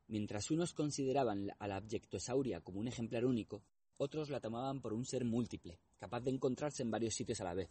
[0.07, 3.63] Mientras unos consideraban a la abyectosauria como un ejemplar único,
[3.99, 7.53] otros la tomaban por un ser múltiple, capaz de encontrarse en varios sitios a la
[7.53, 7.69] vez.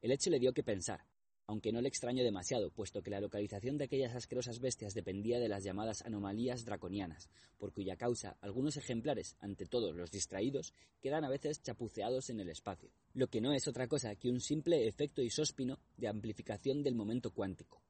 [0.00, 1.04] El hecho le dio que pensar,
[1.46, 5.48] aunque no le extrañó demasiado, puesto que la localización de aquellas asquerosas bestias dependía de
[5.48, 7.28] las llamadas anomalías draconianas,
[7.58, 10.72] por cuya causa algunos ejemplares, ante todo los distraídos,
[11.02, 14.40] quedan a veces chapuceados en el espacio, lo que no es otra cosa que un
[14.40, 17.82] simple efecto isóspino de amplificación del momento cuántico.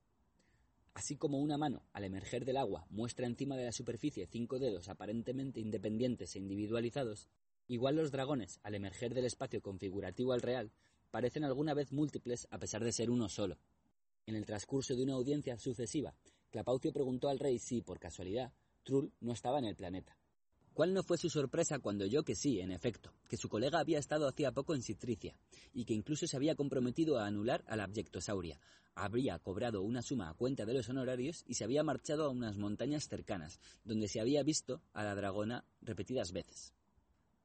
[0.94, 4.88] Así como una mano, al emerger del agua, muestra encima de la superficie cinco dedos
[4.88, 7.28] aparentemente independientes e individualizados,
[7.70, 10.72] igual los dragones, al emerger del espacio configurativo al real,
[11.12, 13.58] parecen alguna vez múltiples a pesar de ser uno solo.
[14.26, 16.12] En el transcurso de una audiencia sucesiva,
[16.50, 18.52] Clapaucio preguntó al rey si, por casualidad,
[18.82, 20.16] Trull no estaba en el planeta.
[20.74, 24.00] ¿Cuál no fue su sorpresa cuando oyó que sí, en efecto, que su colega había
[24.00, 25.36] estado hacía poco en Citricia,
[25.72, 28.58] y que incluso se había comprometido a anular a la abyectosauria,
[28.96, 32.56] habría cobrado una suma a cuenta de los honorarios y se había marchado a unas
[32.56, 36.74] montañas cercanas, donde se había visto a la dragona repetidas veces.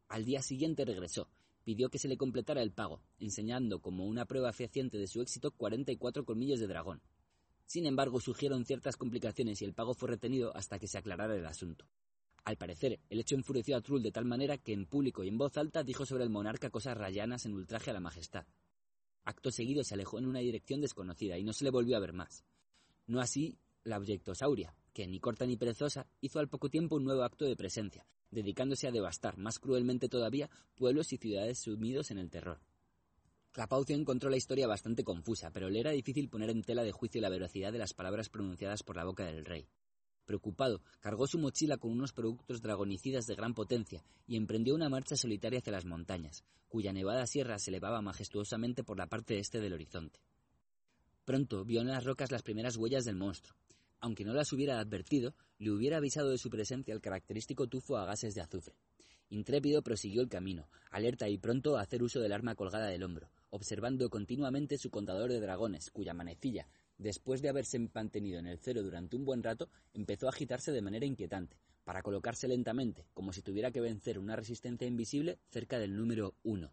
[0.08, 1.30] Al día siguiente regresó,
[1.64, 5.52] pidió que se le completara el pago, enseñando como una prueba fehaciente de su éxito
[5.52, 7.02] 44 colmillos de dragón.
[7.66, 11.46] Sin embargo, surgieron ciertas complicaciones y el pago fue retenido hasta que se aclarara el
[11.46, 11.88] asunto.
[12.44, 15.40] Al parecer, el hecho enfureció a Trull de tal manera que en público y en
[15.40, 18.46] voz alta dijo sobre el monarca cosas rayanas en ultraje a la majestad.
[19.24, 22.14] Acto seguido se alejó en una dirección desconocida y no se le volvió a ver
[22.14, 22.46] más.
[23.08, 27.24] No así la abyectosauria, que ni corta ni perezosa hizo al poco tiempo un nuevo
[27.24, 28.06] acto de presencia,
[28.36, 32.60] dedicándose a devastar más cruelmente todavía pueblos y ciudades sumidos en el terror.
[33.52, 37.22] Clapaucio encontró la historia bastante confusa, pero le era difícil poner en tela de juicio
[37.22, 39.68] la veracidad de las palabras pronunciadas por la boca del rey.
[40.26, 45.16] Preocupado, cargó su mochila con unos productos dragonicidas de gran potencia y emprendió una marcha
[45.16, 49.74] solitaria hacia las montañas, cuya nevada sierra se elevaba majestuosamente por la parte este del
[49.74, 50.20] horizonte.
[51.24, 53.56] Pronto vio en las rocas las primeras huellas del monstruo,
[54.06, 58.06] aunque no las hubiera advertido, le hubiera avisado de su presencia el característico tufo a
[58.06, 58.76] gases de azufre.
[59.30, 63.32] Intrépido prosiguió el camino, alerta y pronto a hacer uso del arma colgada del hombro,
[63.50, 66.68] observando continuamente su contador de dragones, cuya manecilla,
[67.00, 70.84] después de haberse mantenido en el cero durante un buen rato, empezó a agitarse de
[70.84, 75.98] manera inquietante, para colocarse lentamente, como si tuviera que vencer una resistencia invisible cerca del
[75.98, 76.72] número uno.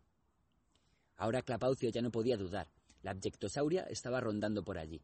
[1.16, 2.68] Ahora Clapaucio ya no podía dudar.
[3.00, 5.00] La abyectosauria estaba rondando por allí.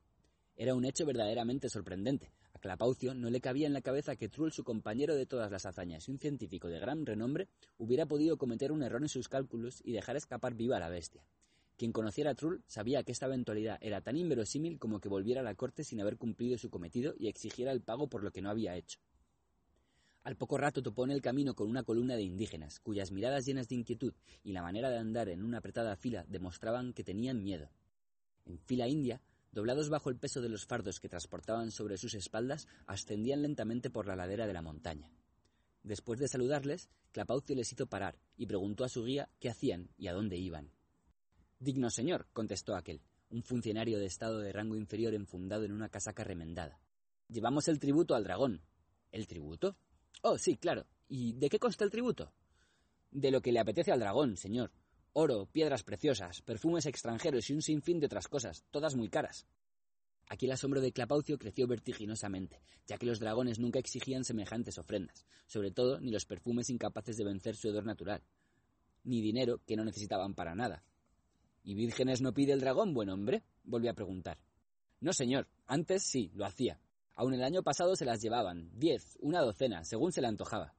[0.60, 2.32] Era un hecho verdaderamente sorprendente.
[2.52, 5.64] A Clapaucio no le cabía en la cabeza que Trull, su compañero de todas las
[5.66, 7.46] hazañas y un científico de gran renombre,
[7.78, 11.22] hubiera podido cometer un error en sus cálculos y dejar escapar viva a la bestia.
[11.76, 15.44] Quien conociera a Trull sabía que esta eventualidad era tan inverosímil como que volviera a
[15.44, 18.50] la corte sin haber cumplido su cometido y exigiera el pago por lo que no
[18.50, 18.98] había hecho.
[20.24, 23.68] Al poco rato topó en el camino con una columna de indígenas, cuyas miradas llenas
[23.68, 24.12] de inquietud
[24.42, 27.70] y la manera de andar en una apretada fila demostraban que tenían miedo.
[28.44, 29.20] En fila india,
[29.52, 34.06] doblados bajo el peso de los fardos que transportaban sobre sus espaldas, ascendían lentamente por
[34.06, 35.10] la ladera de la montaña.
[35.82, 40.08] Después de saludarles, Clapaucio les hizo parar y preguntó a su guía qué hacían y
[40.08, 40.72] a dónde iban.
[41.58, 46.24] Digno señor, contestó aquel, un funcionario de estado de rango inferior enfundado en una casaca
[46.24, 46.80] remendada.
[47.28, 48.62] Llevamos el tributo al dragón.
[49.10, 49.76] ¿El tributo?
[50.22, 50.86] Oh, sí, claro.
[51.08, 52.32] ¿Y de qué consta el tributo?
[53.10, 54.70] De lo que le apetece al dragón, señor,
[55.18, 59.46] oro, piedras preciosas, perfumes extranjeros y un sinfín de otras cosas, todas muy caras.
[60.28, 65.26] Aquí el asombro de Clapaucio creció vertiginosamente, ya que los dragones nunca exigían semejantes ofrendas,
[65.46, 68.22] sobre todo ni los perfumes incapaces de vencer su hedor natural,
[69.04, 70.84] ni dinero que no necesitaban para nada.
[71.64, 73.42] ¿Y vírgenes no pide el dragón, buen hombre?
[73.64, 74.38] volvió a preguntar.
[75.00, 76.80] No, señor, antes sí, lo hacía.
[77.16, 80.74] Aun el año pasado se las llevaban, diez, una docena, según se le antojaba.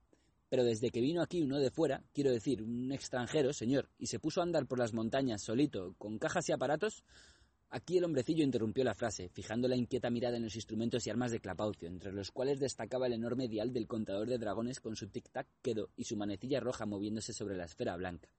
[0.49, 4.19] Pero desde que vino aquí uno de fuera, quiero decir, un extranjero, señor, y se
[4.19, 7.03] puso a andar por las montañas solito, con cajas y aparatos,
[7.69, 11.31] aquí el hombrecillo interrumpió la frase, fijando la inquieta mirada en los instrumentos y armas
[11.31, 15.07] de Clapaucio, entre los cuales destacaba el enorme dial del contador de dragones con su
[15.07, 18.29] tic-tac quedo y su manecilla roja moviéndose sobre la esfera blanca.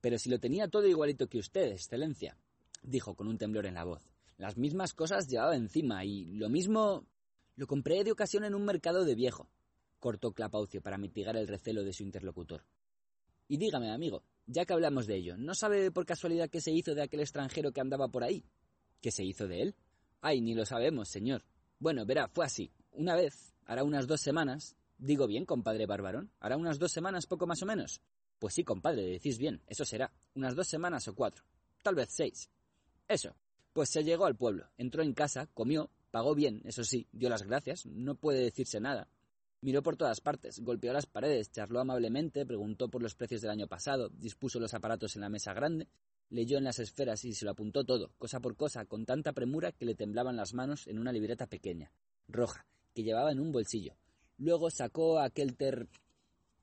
[0.00, 2.36] Pero si lo tenía todo igualito que usted, excelencia,
[2.82, 4.02] dijo con un temblor en la voz.
[4.36, 7.06] Las mismas cosas llevaba encima y lo mismo
[7.54, 9.48] lo compré de ocasión en un mercado de viejo,
[10.04, 12.62] cortó Clapaucio para mitigar el recelo de su interlocutor.
[13.48, 16.94] Y dígame, amigo, ya que hablamos de ello, ¿no sabe por casualidad qué se hizo
[16.94, 18.44] de aquel extranjero que andaba por ahí?
[19.00, 19.74] ¿Qué se hizo de él?
[20.20, 21.46] Ay, ni lo sabemos, señor.
[21.78, 22.70] Bueno, verá, fue así.
[22.92, 27.46] Una vez, hará unas dos semanas, digo bien, compadre Barbarón, hará unas dos semanas poco
[27.46, 28.02] más o menos.
[28.38, 31.44] Pues sí, compadre, decís bien, eso será, unas dos semanas o cuatro,
[31.82, 32.50] tal vez seis.
[33.08, 33.34] Eso.
[33.72, 37.42] Pues se llegó al pueblo, entró en casa, comió, pagó bien, eso sí, dio las
[37.42, 39.08] gracias, no puede decirse nada.
[39.64, 43.66] Miró por todas partes, golpeó las paredes, charló amablemente, preguntó por los precios del año
[43.66, 45.88] pasado, dispuso los aparatos en la mesa grande,
[46.28, 49.72] leyó en las esferas y se lo apuntó todo, cosa por cosa, con tanta premura
[49.72, 51.90] que le temblaban las manos en una libreta pequeña,
[52.28, 53.96] roja, que llevaba en un bolsillo.
[54.36, 55.88] Luego sacó aquel ter...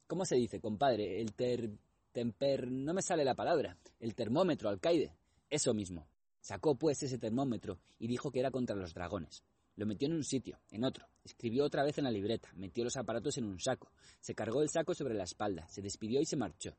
[0.05, 1.21] ¿Cómo se dice, compadre?
[1.21, 1.71] El ter...
[2.11, 2.69] temper...
[2.69, 3.79] no me sale la palabra.
[3.99, 5.15] El termómetro, alcaide.
[5.49, 6.07] Eso mismo.
[6.39, 9.43] Sacó pues ese termómetro y dijo que era contra los dragones.
[9.75, 12.97] Lo metió en un sitio, en otro, escribió otra vez en la libreta, metió los
[12.97, 16.37] aparatos en un saco, se cargó el saco sobre la espalda, se despidió y se
[16.37, 16.75] marchó.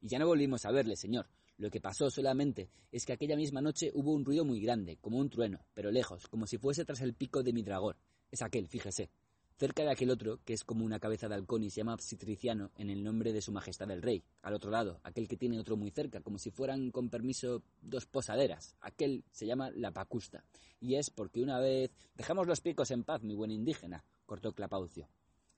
[0.00, 1.26] Y ya no volvimos a verle, señor.
[1.58, 5.18] Lo que pasó solamente es que aquella misma noche hubo un ruido muy grande, como
[5.18, 7.96] un trueno, pero lejos, como si fuese tras el pico de mi dragón.
[8.30, 9.10] Es aquel, fíjese
[9.56, 12.70] cerca de aquel otro, que es como una cabeza de halcón y se llama Psitriciano
[12.76, 14.22] en el nombre de su majestad el rey.
[14.42, 18.06] Al otro lado, aquel que tiene otro muy cerca, como si fueran, con permiso, dos
[18.06, 18.76] posaderas.
[18.80, 20.44] Aquel se llama la Pacusta.
[20.80, 21.90] Y es porque una vez...
[22.14, 25.08] Dejamos los picos en paz, mi buen indígena, cortó Clapaucio.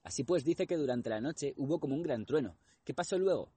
[0.03, 2.57] Así pues dice que durante la noche hubo como un gran trueno.
[2.85, 3.53] ¿Qué pasó luego?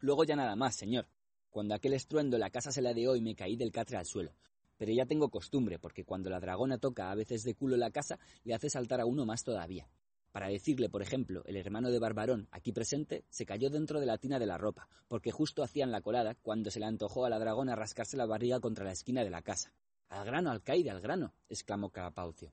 [0.00, 1.06] Luego ya nada más, señor.
[1.50, 4.34] Cuando aquel estruendo la casa se la dio y me caí del catre al suelo
[4.76, 8.18] pero ya tengo costumbre, porque cuando la dragona toca a veces de culo la casa,
[8.44, 9.88] le hace saltar a uno más todavía.
[10.34, 14.18] Para decirle, por ejemplo, el hermano de Barbarón, aquí presente, se cayó dentro de la
[14.18, 17.38] tina de la ropa, porque justo hacían la colada cuando se le antojó a la
[17.38, 19.72] dragona rascarse la barriga contra la esquina de la casa.
[20.08, 22.52] Al grano, alcaide, al grano, exclamó Carapaucio.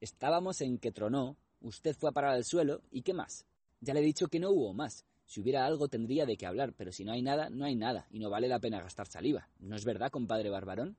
[0.00, 3.46] Estábamos en que tronó, usted fue a parar al suelo, ¿y qué más?
[3.80, 5.04] Ya le he dicho que no hubo más.
[5.24, 8.08] Si hubiera algo tendría de qué hablar, pero si no hay nada, no hay nada,
[8.10, 9.48] y no vale la pena gastar saliva.
[9.60, 10.96] ¿No es verdad, compadre Barbarón?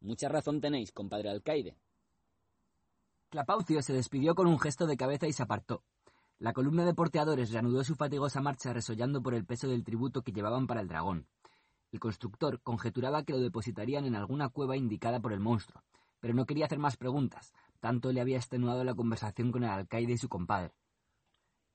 [0.00, 1.76] Mucha razón tenéis, compadre alcaide.
[3.30, 5.82] Clapaucio se despidió con un gesto de cabeza y se apartó.
[6.38, 10.32] La columna de porteadores reanudó su fatigosa marcha resollando por el peso del tributo que
[10.32, 11.26] llevaban para el dragón.
[11.92, 15.82] El constructor conjeturaba que lo depositarían en alguna cueva indicada por el monstruo,
[16.20, 20.12] pero no quería hacer más preguntas, tanto le había extenuado la conversación con el alcaide
[20.12, 20.74] y su compadre.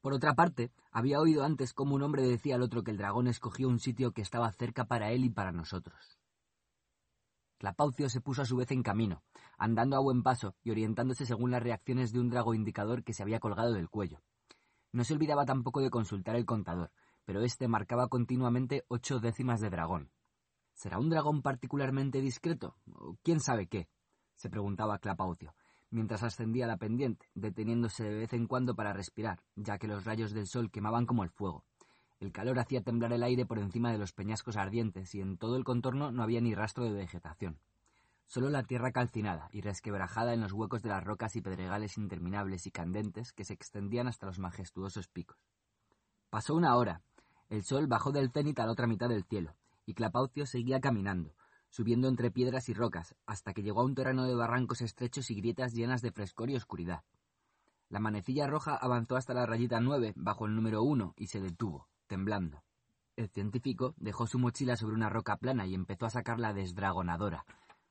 [0.01, 3.27] Por otra parte, había oído antes cómo un hombre decía al otro que el dragón
[3.27, 6.20] escogió un sitio que estaba cerca para él y para nosotros.
[7.61, 9.21] Clapaucio se puso a su vez en camino,
[9.55, 13.21] andando a buen paso y orientándose según las reacciones de un drago indicador que se
[13.21, 14.23] había colgado del cuello.
[14.91, 16.89] No se olvidaba tampoco de consultar el contador,
[17.23, 20.09] pero éste marcaba continuamente ocho décimas de dragón.
[20.73, 22.77] ¿Será un dragón particularmente discreto?
[23.21, 23.87] ¿Quién sabe qué?
[24.33, 25.53] se preguntaba Clapaucio,
[25.91, 30.33] mientras ascendía la pendiente, deteniéndose de vez en cuando para respirar, ya que los rayos
[30.33, 31.63] del sol quemaban como el fuego.
[32.21, 35.55] El calor hacía temblar el aire por encima de los peñascos ardientes y en todo
[35.55, 37.57] el contorno no había ni rastro de vegetación.
[38.27, 42.67] Solo la tierra calcinada y resquebrajada en los huecos de las rocas y pedregales interminables
[42.67, 45.39] y candentes que se extendían hasta los majestuosos picos.
[46.29, 47.01] Pasó una hora.
[47.49, 49.55] El sol bajó del cenit a la otra mitad del cielo,
[49.87, 51.33] y Clapaucio seguía caminando,
[51.69, 55.35] subiendo entre piedras y rocas, hasta que llegó a un terreno de barrancos estrechos y
[55.41, 57.01] grietas llenas de frescor y oscuridad.
[57.89, 61.89] La manecilla roja avanzó hasta la rayita nueve, bajo el número uno, y se detuvo
[62.11, 62.61] temblando.
[63.15, 67.45] El científico dejó su mochila sobre una roca plana y empezó a sacar la desdragonadora,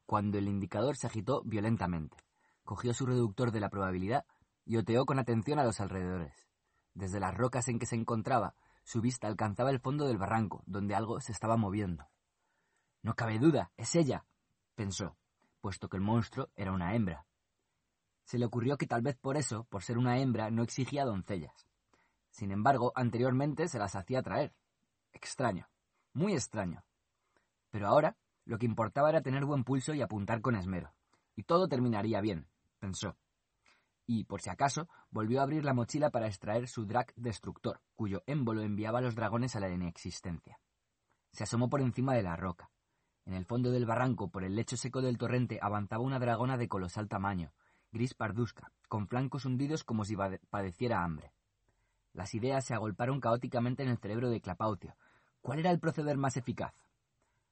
[0.05, 2.19] cuando el indicador se agitó violentamente.
[2.63, 4.27] Cogió su reductor de la probabilidad
[4.67, 6.35] y oteó con atención a los alrededores.
[6.93, 10.95] Desde las rocas en que se encontraba, su vista alcanzaba el fondo del barranco, donde
[10.95, 12.07] algo se estaba moviendo.
[13.03, 14.27] No cabe duda, es ella,
[14.75, 15.17] pensó,
[15.63, 17.25] puesto que el monstruo era una hembra.
[18.25, 21.70] Se le ocurrió que tal vez por eso, por ser una hembra, no exigía doncellas.
[22.31, 24.55] Sin embargo, anteriormente se las hacía traer.
[25.13, 25.69] Extraño,
[26.13, 26.85] muy extraño.
[27.71, 30.93] Pero ahora lo que importaba era tener buen pulso y apuntar con esmero.
[31.37, 32.49] Y todo terminaría bien,
[32.79, 33.17] pensó.
[34.07, 38.23] Y, por si acaso, volvió a abrir la mochila para extraer su drag destructor, cuyo
[38.27, 40.59] émbolo enviaba a los dragones a la inexistencia.
[41.33, 42.71] Se asomó por encima de la roca.
[43.25, 46.69] En el fondo del barranco, por el lecho seco del torrente, avanzaba una dragona de
[46.69, 47.53] colosal tamaño,
[47.93, 50.17] gris parduzca, con flancos hundidos como si
[50.51, 51.33] padeciera hambre.
[52.13, 54.97] Las ideas se agolparon caóticamente en el cerebro de Clapaucio.
[55.41, 56.75] ¿Cuál era el proceder más eficaz?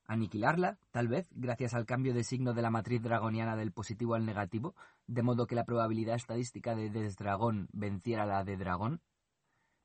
[0.07, 4.25] ¿Aniquilarla, tal vez, gracias al cambio de signo de la matriz dragoniana del positivo al
[4.25, 4.75] negativo,
[5.07, 9.03] de modo que la probabilidad estadística de desdragón venciera la de dragón?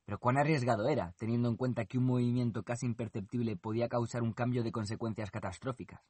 [0.06, 4.34] Pero cuán arriesgado era, teniendo en cuenta que un movimiento casi imperceptible podía causar un
[4.34, 6.02] cambio de consecuencias catastróficas.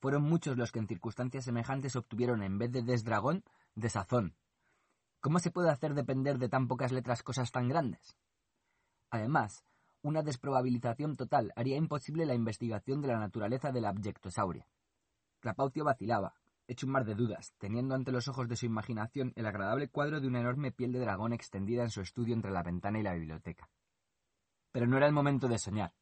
[0.00, 3.44] Fueron muchos los que en circunstancias semejantes obtuvieron en vez de desdragón,
[3.74, 4.36] desazón.
[5.20, 8.16] ¿Cómo se puede hacer depender de tan pocas letras cosas tan grandes?
[9.10, 9.64] Además,
[10.02, 14.68] una desprobabilización total haría imposible la investigación de la naturaleza de la abyectosauria.
[15.40, 16.34] Clapaucio vacilaba,
[16.68, 20.20] hecho un mar de dudas, teniendo ante los ojos de su imaginación el agradable cuadro
[20.20, 23.14] de una enorme piel de dragón extendida en su estudio entre la ventana y la
[23.14, 23.68] biblioteca.
[24.70, 25.94] Pero no era el momento de soñar,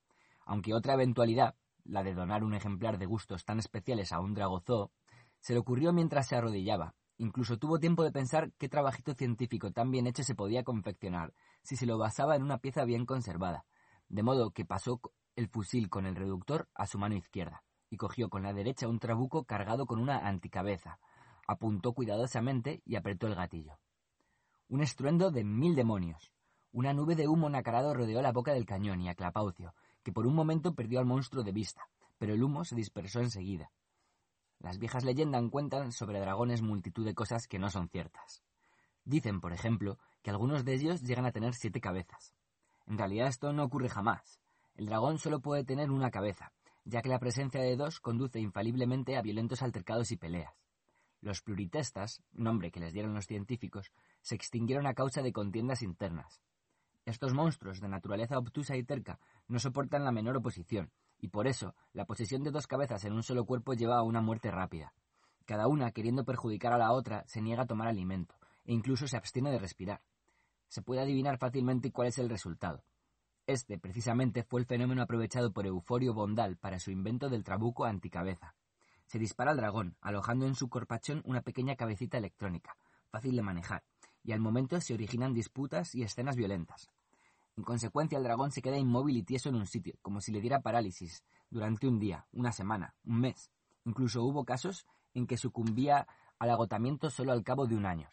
[0.44, 4.90] aunque otra eventualidad, la de donar un ejemplar de gustos tan especiales a un dragozoo,
[5.38, 6.94] se le ocurrió mientras se arrodillaba.
[7.18, 11.32] Incluso tuvo tiempo de pensar qué trabajito científico tan bien hecho se podía confeccionar
[11.62, 13.64] si se lo basaba en una pieza bien conservada,
[14.08, 15.00] de modo que pasó
[15.34, 18.98] el fusil con el reductor a su mano izquierda y cogió con la derecha un
[18.98, 20.98] trabuco cargado con una anticabeza,
[21.46, 23.78] apuntó cuidadosamente y apretó el gatillo.
[24.68, 26.32] Un estruendo de mil demonios.
[26.72, 30.26] Una nube de humo nacarado rodeó la boca del cañón y a Clapaucio, que por
[30.26, 31.88] un momento perdió al monstruo de vista,
[32.18, 33.70] pero el humo se dispersó enseguida.
[34.58, 38.42] Las viejas leyendas cuentan sobre dragones multitud de cosas que no son ciertas.
[39.04, 42.34] Dicen, por ejemplo, que algunos de ellos llegan a tener siete cabezas.
[42.86, 44.40] En realidad esto no ocurre jamás.
[44.74, 46.52] El dragón solo puede tener una cabeza,
[46.84, 50.54] ya que la presencia de dos conduce infaliblemente a violentos altercados y peleas.
[51.20, 53.92] Los pluritestas, nombre que les dieron los científicos,
[54.22, 56.42] se extinguieron a causa de contiendas internas.
[57.04, 59.18] Estos monstruos de naturaleza obtusa y terca
[59.48, 63.22] no soportan la menor oposición, y por eso la posesión de dos cabezas en un
[63.22, 64.92] solo cuerpo lleva a una muerte rápida.
[65.44, 68.34] Cada una, queriendo perjudicar a la otra, se niega a tomar alimento,
[68.64, 70.02] e incluso se abstiene de respirar.
[70.68, 72.82] Se puede adivinar fácilmente cuál es el resultado.
[73.46, 78.56] Este, precisamente, fue el fenómeno aprovechado por Euforio Bondal para su invento del trabuco anticabeza.
[79.06, 82.76] Se dispara al dragón, alojando en su corpachón una pequeña cabecita electrónica,
[83.10, 83.84] fácil de manejar,
[84.24, 86.90] y al momento se originan disputas y escenas violentas.
[87.56, 90.40] En consecuencia, el dragón se queda inmóvil y tieso en un sitio, como si le
[90.40, 93.50] diera parálisis, durante un día, una semana, un mes.
[93.84, 96.06] Incluso hubo casos en que sucumbía
[96.38, 98.12] al agotamiento solo al cabo de un año.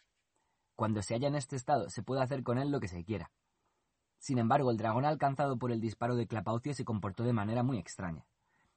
[0.74, 3.30] Cuando se halla en este estado, se puede hacer con él lo que se quiera,
[4.24, 7.76] sin embargo, el dragón alcanzado por el disparo de Clapaucio se comportó de manera muy
[7.76, 8.24] extraña.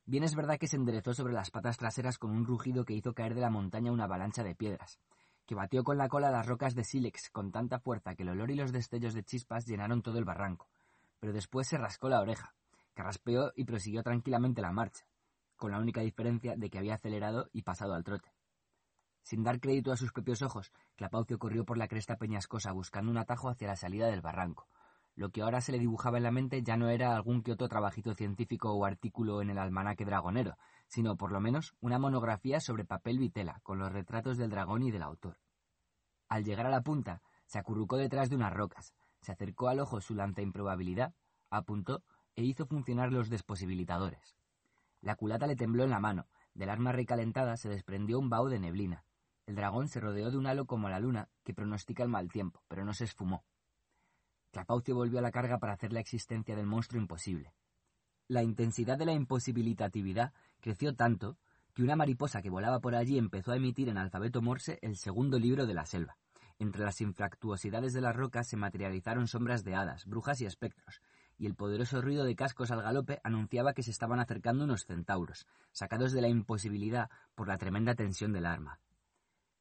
[0.06, 3.14] Bien es verdad que se enderezó sobre las patas traseras con un rugido que hizo
[3.14, 5.00] caer de la montaña una avalancha de piedras,
[5.48, 8.52] que batió con la cola las rocas de sílex con tanta fuerza que el olor
[8.52, 10.68] y los destellos de chispas llenaron todo el barranco,
[11.20, 12.54] pero después se rascó la oreja,
[12.94, 15.06] carraspeó y prosiguió tranquilamente la marcha,
[15.56, 18.34] con la única diferencia de que había acelerado y pasado al trote.
[19.24, 23.18] Sin dar crédito a sus propios ojos, Clapaucio corrió por la cresta peñascosa buscando un
[23.18, 24.68] atajo hacia la salida del barranco,
[25.18, 27.68] lo que ahora se le dibujaba en la mente ya no era algún que otro
[27.68, 30.58] trabajito científico o artículo en el almanaque dragonero,
[30.88, 34.92] sino por lo menos una monografía sobre papel vitela, con los retratos del dragón y
[34.92, 35.40] del autor.
[36.30, 40.02] Al llegar a la punta, se acurrucó detrás de unas rocas, se acercó al ojo
[40.02, 41.16] su lanza improbabilidad,
[41.50, 42.04] apuntó
[42.36, 44.38] e hizo funcionar los desposibilitadores.
[45.02, 48.60] La culata le tembló en la mano, del arma recalentada se desprendió un vaho de
[48.60, 49.04] neblina.
[49.48, 52.62] El dragón se rodeó de un halo como la luna, que pronostica el mal tiempo,
[52.68, 53.44] pero no se esfumó.
[54.58, 57.54] Clapaucio volvió a la carga para hacer la existencia del monstruo imposible.
[58.28, 61.38] La intensidad de la imposibilitatividad creció tanto
[61.76, 65.38] que una mariposa que volaba por allí empezó a emitir en alfabeto morse el segundo
[65.38, 66.18] libro de la selva.
[66.58, 71.02] Entre las infractuosidades de las rocas se materializaron sombras de hadas, brujas y espectros,
[71.38, 75.46] y el poderoso ruido de cascos al galope anunciaba que se estaban acercando unos centauros,
[75.72, 78.80] sacados de la imposibilidad por la tremenda tensión del arma.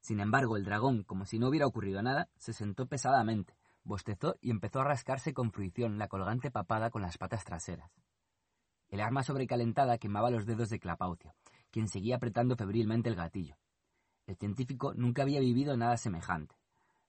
[0.01, 4.50] Sin embargo, el dragón, como si no hubiera ocurrido nada, se sentó pesadamente, bostezó y
[4.50, 7.90] empezó a rascarse con fruición la colgante papada con las patas traseras.
[8.88, 11.34] El arma sobrecalentada quemaba los dedos de Clapaucio,
[11.70, 13.56] quien seguía apretando febrilmente el gatillo.
[14.26, 16.56] El científico nunca había vivido nada semejante.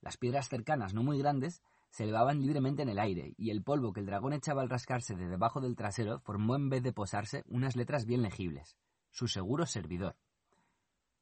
[0.02, 3.92] Las piedras cercanas, no muy grandes, se elevaban libremente en el aire, y el polvo
[3.92, 7.44] que el dragón echaba al rascarse de debajo del trasero formó en vez de posarse
[7.48, 8.78] unas letras bien legibles.
[9.10, 10.16] Su seguro servidor.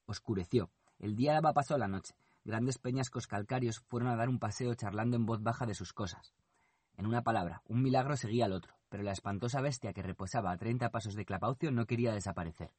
[0.06, 0.70] Oscureció.
[1.00, 2.16] El día daba paso a la noche,
[2.46, 6.34] grandes peñascos calcáreos fueron a dar un paseo charlando en voz baja de sus cosas.
[6.96, 10.58] En una palabra, un milagro seguía al otro, pero la espantosa bestia que reposaba a
[10.58, 12.72] treinta pasos de Clapaucio no quería desaparecer.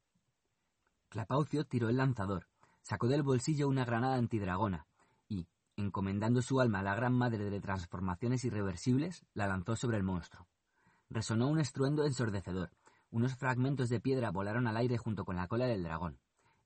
[1.11, 2.47] Clapaucio tiró el lanzador,
[2.83, 4.87] sacó del bolsillo una granada antidragona
[5.29, 10.05] y, encomendando su alma a la gran madre de transformaciones irreversibles, la lanzó sobre el
[10.05, 10.47] monstruo.
[11.11, 12.71] Resonó un estruendo ensordecedor.
[13.11, 16.19] Unos fragmentos de piedra volaron al aire junto con la cola del dragón.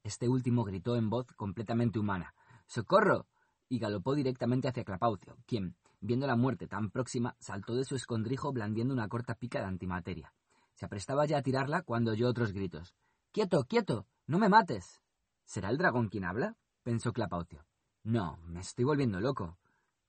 [0.03, 2.35] Este último gritó en voz completamente humana,
[2.71, 3.27] ¡Socorro!
[3.69, 8.53] y galopó directamente hacia Clapaucio, quien, viendo la muerte tan próxima, saltó de su escondrijo
[8.53, 10.33] blandiendo una corta pica de antimateria.
[10.75, 12.95] Se aprestaba ya a tirarla cuando oyó otros gritos.
[13.33, 14.07] ¡Quieto, quieto!
[14.29, 15.01] ¡No me mates!
[15.45, 16.57] ¿Será el dragón quien habla?
[16.85, 17.67] pensó Clapaucio.
[18.05, 19.59] No, me estoy volviendo loco.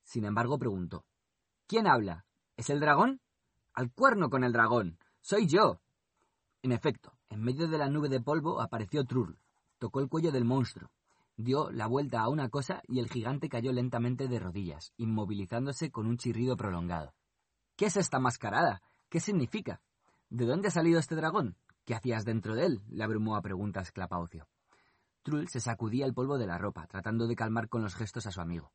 [0.03, 1.03] Sin embargo, preguntó.
[1.65, 2.25] ¿Quién habla?
[2.57, 3.21] ¿Es el dragón?
[3.73, 4.99] ¡Al cuerno con el dragón!
[5.19, 5.81] ¡Soy yo!
[6.61, 9.39] En efecto, en medio de la nube de polvo apareció Trull.
[9.79, 10.91] Tocó el cuello del monstruo,
[11.41, 16.07] dio la vuelta a una cosa y el gigante cayó lentamente de rodillas, inmovilizándose con
[16.07, 17.13] un chirrido prolongado.
[17.75, 18.81] ¿Qué es esta mascarada?
[19.09, 19.81] ¿Qué significa?
[20.29, 21.57] ¿De dónde ha salido este dragón?
[21.85, 22.81] ¿Qué hacías dentro de él?
[22.89, 24.47] le abrumó a preguntas Clapaucio.
[25.23, 28.31] Trull se sacudía el polvo de la ropa, tratando de calmar con los gestos a
[28.31, 28.71] su amigo.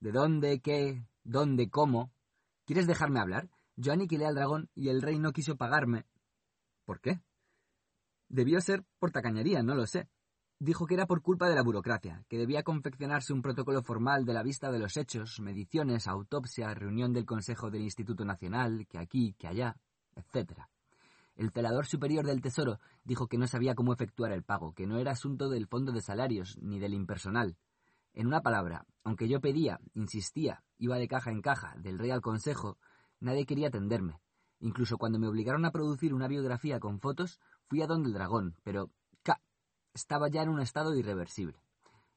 [0.00, 0.60] ¿De dónde?
[0.60, 1.06] ¿Qué?
[1.22, 1.70] ¿Dónde?
[1.70, 2.12] ¿Cómo?
[2.64, 3.50] ¿Quieres dejarme hablar?
[3.76, 6.06] Yo aniquilé al dragón y el rey no quiso pagarme.
[6.84, 7.20] ¿Por qué?
[8.28, 10.08] Debió ser por tacañería, no lo sé.
[10.58, 14.32] Dijo que era por culpa de la burocracia, que debía confeccionarse un protocolo formal de
[14.32, 19.34] la vista de los hechos, mediciones, autopsia, reunión del Consejo del Instituto Nacional, que aquí,
[19.38, 19.76] que allá,
[20.14, 20.62] etc.
[21.34, 24.98] El telador superior del Tesoro dijo que no sabía cómo efectuar el pago, que no
[24.98, 27.56] era asunto del fondo de salarios ni del impersonal.
[28.12, 32.20] En una palabra, aunque yo pedía, insistía, iba de caja en caja, del rey al
[32.20, 32.78] consejo,
[33.18, 34.20] nadie quería atenderme.
[34.60, 38.56] Incluso cuando me obligaron a producir una biografía con fotos, fui a donde el dragón,
[38.62, 38.90] pero.
[39.94, 41.56] Estaba ya en un estado irreversible.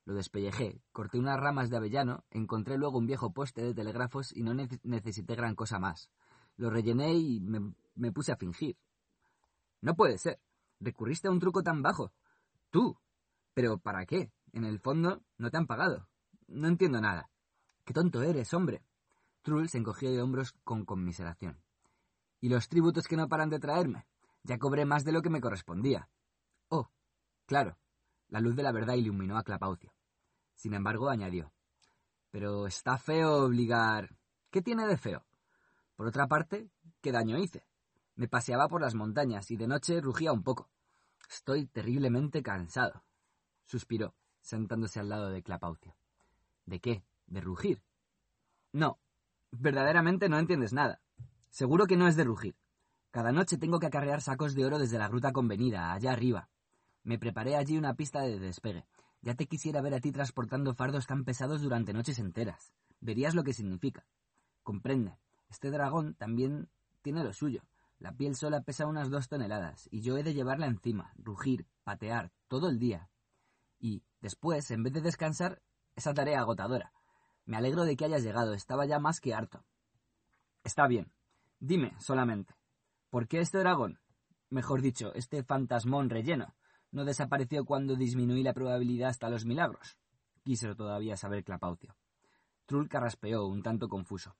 [0.06, 4.42] Lo despellejé, corté unas ramas de avellano, encontré luego un viejo poste de telégrafos y
[4.42, 6.10] no necesité gran cosa más.
[6.56, 8.78] Lo rellené y me, me puse a fingir.
[9.82, 10.40] No puede ser.
[10.80, 12.12] Recurriste a un truco tan bajo.
[12.72, 12.98] Tú.
[13.54, 14.32] ¿Pero para qué?
[14.54, 16.08] En el fondo, no te han pagado.
[16.48, 17.30] No entiendo nada.
[17.84, 18.84] Qué tonto eres, hombre.
[19.42, 21.62] Trull se encogió de hombros con conmiseración.
[22.40, 24.06] ¿Y los tributos que no paran de traerme?
[24.44, 26.10] Ya cobré más de lo que me correspondía.
[26.70, 26.90] Oh,
[27.48, 27.78] claro.
[28.30, 29.94] La luz de la verdad iluminó a Clapaucio.
[30.54, 31.52] Sin embargo, añadió.
[32.30, 34.16] Pero está feo obligar.
[34.52, 35.26] ¿Qué tiene de feo?
[35.96, 36.70] Por otra parte,
[37.02, 37.66] ¿qué daño hice?
[38.16, 40.70] Me paseaba por las montañas y de noche rugía un poco.
[41.30, 43.04] Estoy terriblemente cansado.
[43.64, 45.96] Suspiró, sentándose al lado de Clapaucio.
[46.66, 47.04] ¿De qué?
[47.26, 47.82] ¿De rugir?
[48.72, 49.00] No,
[49.52, 51.02] verdaderamente no entiendes nada.
[51.50, 52.56] Seguro que no es de rugir.
[53.12, 56.50] Cada noche tengo que acarrear sacos de oro desde la gruta convenida, allá arriba.
[57.08, 58.86] Me preparé allí una pista de despegue.
[59.22, 62.74] Ya te quisiera ver a ti transportando fardos tan pesados durante noches enteras.
[63.00, 64.06] Verías lo que significa.
[64.62, 65.18] Comprende,
[65.48, 66.68] este dragón también
[67.04, 67.64] tiene lo suyo.
[67.98, 72.34] La piel sola pesa unas dos toneladas, y yo he de llevarla encima, rugir, patear,
[72.50, 73.10] todo el día.
[73.80, 75.62] Y, después, en vez de descansar,
[75.96, 76.92] esa tarea agotadora.
[77.46, 79.64] Me alegro de que hayas llegado, estaba ya más que harto.
[80.66, 81.14] Está bien.
[81.62, 82.54] Dime, solamente,
[83.10, 84.02] ¿por qué este dragón?
[84.50, 86.57] Mejor dicho, este fantasmón relleno,
[86.92, 89.98] no desapareció cuando disminuí la probabilidad hasta los milagros.
[90.44, 91.96] Quiso todavía saber Clapaucio.
[92.66, 94.36] Trull carraspeó, un tanto confuso.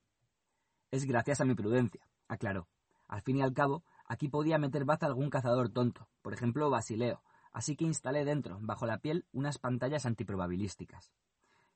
[0.90, 2.68] Es gracias a mi prudencia, aclaró.
[3.06, 7.22] Al fin y al cabo, aquí podía meter baza algún cazador tonto, por ejemplo Basileo,
[7.52, 11.12] así que instalé dentro, bajo la piel, unas pantallas antiprobabilísticas.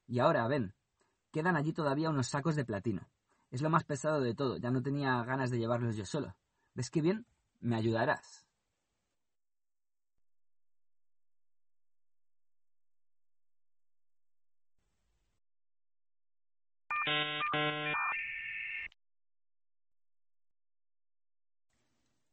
[0.07, 0.75] Y ahora, ven,
[1.31, 3.09] quedan allí todavía unos sacos de platino.
[3.51, 6.37] Es lo más pesado de todo, ya no tenía ganas de llevarlos yo solo.
[6.75, 7.27] ¿Ves qué bien?
[7.61, 8.42] Me ayudarás.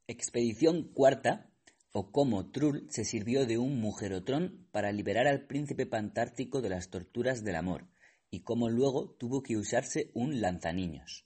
[0.07, 1.51] Expedición cuarta,
[1.91, 6.89] o cómo Trull se sirvió de un mujerotrón para liberar al príncipe pantártico de las
[6.89, 7.87] torturas del amor,
[8.31, 11.25] y cómo luego tuvo que usarse un lanzaniños.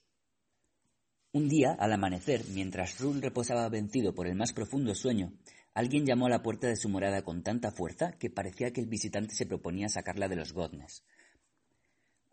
[1.32, 5.32] Un día, al amanecer, mientras Trull reposaba vencido por el más profundo sueño,
[5.74, 8.86] alguien llamó a la puerta de su morada con tanta fuerza que parecía que el
[8.86, 11.04] visitante se proponía sacarla de los goznes.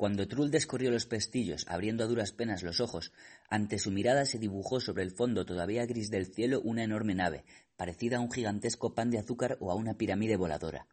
[0.01, 3.13] Cuando Trull descorrió los pestillos, abriendo a duras penas los ojos,
[3.51, 7.45] ante su mirada se dibujó sobre el fondo todavía gris del cielo una enorme nave,
[7.75, 10.87] parecida a un gigantesco pan de azúcar o a una pirámide voladora.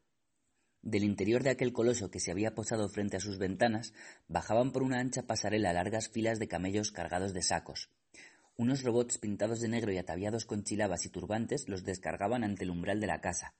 [0.82, 3.94] Del interior de aquel coloso que se había posado frente a sus ventanas,
[4.26, 7.88] bajaban por una ancha pasarela largas filas de camellos cargados de sacos.
[8.58, 12.70] Unos robots pintados de negro y ataviados con chilabas y turbantes los descargaban ante el
[12.70, 13.54] umbral de la casa.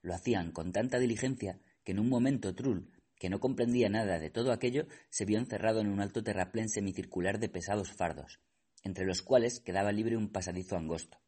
[0.00, 4.30] Lo hacían con tanta diligencia que en un momento Trull, que no comprendía nada de
[4.30, 8.40] todo aquello, se vio encerrado en un alto terraplén semicircular de pesados fardos,
[8.82, 11.18] entre los cuales quedaba libre un pasadizo angosto.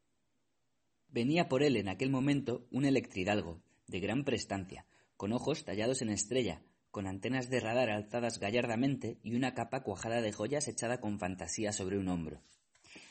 [1.08, 4.84] Venía por él en aquel momento un electridalgo, de gran prestancia,
[5.16, 10.20] con ojos tallados en estrella, con antenas de radar alzadas gallardamente y una capa cuajada
[10.20, 12.42] de joyas echada con fantasía sobre un hombro.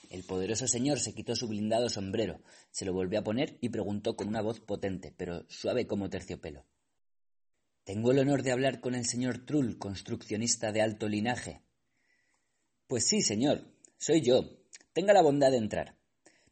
[0.10, 2.40] El poderoso señor se quitó su blindado sombrero,
[2.72, 6.66] se lo volvió a poner y preguntó con una voz potente, pero suave como terciopelo.
[7.88, 11.62] Tengo el honor de hablar con el señor Trull, construccionista de alto linaje.
[12.86, 13.64] Pues sí, señor,
[13.98, 14.60] soy yo.
[14.92, 15.96] Tenga la bondad de entrar.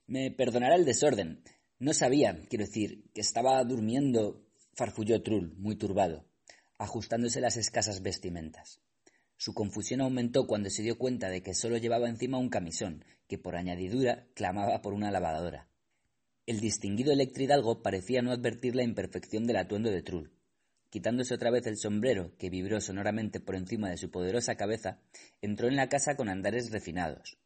[0.08, 1.44] Me perdonará el desorden.
[1.78, 6.26] No sabía, quiero decir, que estaba durmiendo, farfulló Trull, muy turbado,
[6.78, 8.80] ajustándose las escasas vestimentas.
[9.36, 13.38] Su confusión aumentó cuando se dio cuenta de que solo llevaba encima un camisón, que
[13.38, 15.68] por añadidura clamaba por una lavadora.
[16.46, 20.32] El distinguido electridalgo parecía no advertir la imperfección del atuendo de Trull.
[20.96, 25.02] Quitándose otra vez el sombrero, que vibró sonoramente por encima de su poderosa cabeza,
[25.42, 27.38] entró en la casa con andares refinados.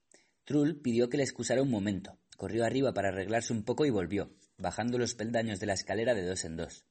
[0.43, 4.31] Trull pidió que le excusara un momento, corrió arriba para arreglarse un poco y volvió,
[4.59, 6.85] bajando los peldaños de la escalera de dos en dos.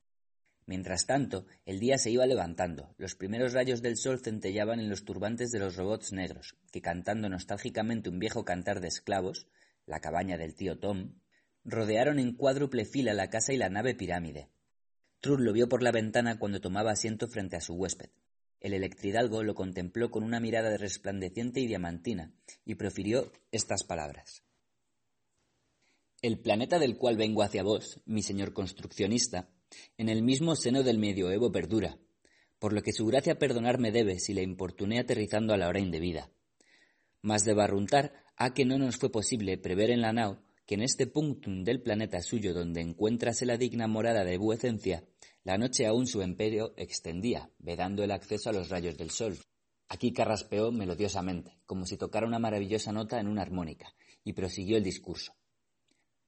[0.67, 5.05] Mientras tanto, el día se iba levantando, los primeros rayos del sol centellaban en los
[5.05, 9.47] turbantes de los robots negros, que cantando nostálgicamente un viejo cantar de esclavos,
[9.87, 11.21] la cabaña del tío Tom,
[11.63, 14.51] rodearon en cuádruple fila la casa y la nave pirámide.
[15.21, 18.11] Trull lo vio por la ventana cuando tomaba asiento frente a su huésped.
[18.61, 22.33] El electridalgo lo contempló con una mirada resplandeciente y diamantina,
[22.65, 24.43] y profirió estas palabras.
[26.23, 29.49] El planeta del cual vengo hacia vos, mi señor construccionista,
[29.97, 31.99] en el mismo seno del medioevo perdura,
[32.59, 36.31] por lo que su gracia perdonarme debe si le importuné aterrizando a la hora indebida.
[37.23, 40.83] Mas de barruntar a que no nos fue posible prever en la nao que en
[40.83, 45.03] este punctum del planeta suyo donde encuéntrase la digna morada de vuecencia,
[45.43, 49.39] la noche aún su imperio extendía, vedando el acceso a los rayos del sol.
[49.89, 54.85] Aquí carraspeó melodiosamente, como si tocara una maravillosa nota en una armónica, y prosiguió el
[54.85, 55.33] discurso.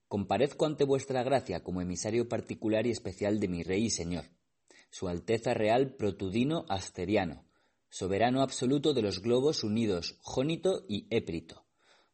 [0.09, 4.25] Comparezco ante vuestra gracia como emisario particular y especial de mi rey y señor,
[4.89, 7.45] su Alteza Real Protudino Asteriano,
[7.91, 11.67] soberano absoluto de los globos unidos Jónito y Éprito,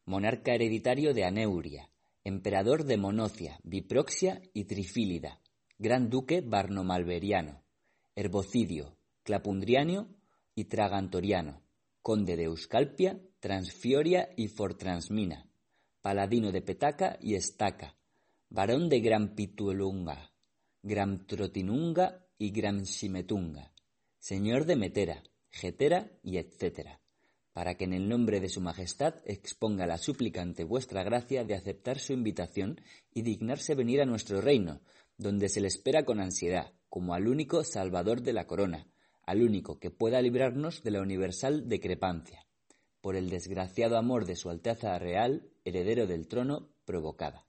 [0.07, 1.89] monarca hereditario de Aneuria,
[2.27, 5.40] emperador de Monocia, Biproxia y Trifílida,
[5.78, 7.62] gran duque barnomalveriano,
[8.16, 10.09] herbocidio, clapundriano
[10.57, 11.62] y tragantoriano,
[12.03, 15.48] conde de Euscalpia, Transfioria y Fortransmina,
[16.03, 17.97] paladino de Petaca y Estaca,
[18.48, 20.32] varón de Gran Pituelunga,
[20.82, 23.73] Gran Trotinunga y Gran Simetunga,
[24.19, 27.01] señor de Metera, Getera y etcétera,
[27.56, 31.98] para que en el nombre de su Majestad exponga la suplicante vuestra gracia de aceptar
[31.98, 32.82] su invitación
[33.14, 34.82] y dignarse venir a nuestro reino,
[35.16, 38.86] donde se le espera con ansiedad, como al único Salvador de la corona,
[39.22, 42.46] al único que pueda librarnos de la universal decrepancia
[43.01, 47.46] por el desgraciado amor de su Alteza Real, heredero del trono, provocada.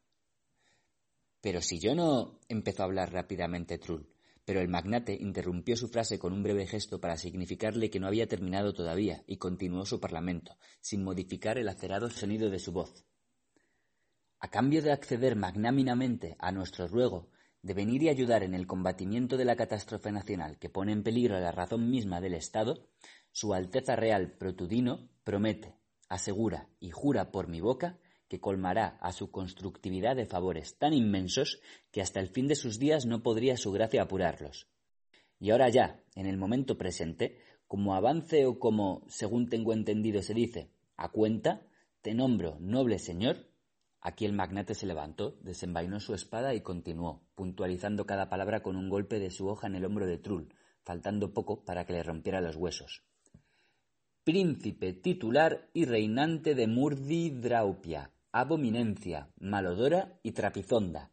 [1.41, 2.39] Pero si yo no.
[2.47, 4.07] empezó a hablar rápidamente Trull,
[4.47, 8.29] pero el magnate interrumpió su frase con un breve gesto para significarle que no había
[8.29, 13.05] terminado todavía y continuó su parlamento, sin modificar el acerado sonido de su voz.
[14.39, 17.29] A cambio de acceder magnáminamente a nuestro ruego
[17.61, 21.37] de venir y ayudar en el combatimiento de la catástrofe nacional que pone en peligro
[21.37, 22.87] la razón misma del Estado,
[23.33, 25.75] su Alteza Real Protudino promete,
[26.07, 31.59] asegura y jura por mi boca que colmará a su constructividad de favores tan inmensos
[31.91, 34.67] que hasta el fin de sus días no podría su gracia apurarlos.
[35.39, 40.33] Y ahora ya, en el momento presente, como avance o como, según tengo entendido, se
[40.33, 41.67] dice, a cuenta,
[42.01, 43.49] te nombro noble señor.
[44.01, 48.89] Aquí el magnate se levantó, desenvainó su espada y continuó, puntualizando cada palabra con un
[48.89, 52.41] golpe de su hoja en el hombro de Trull, faltando poco para que le rompiera
[52.41, 53.03] los huesos
[54.27, 61.11] príncipe titular y reinante de Murdi-Draupia, Abominencia, Malodora y Trapifonda,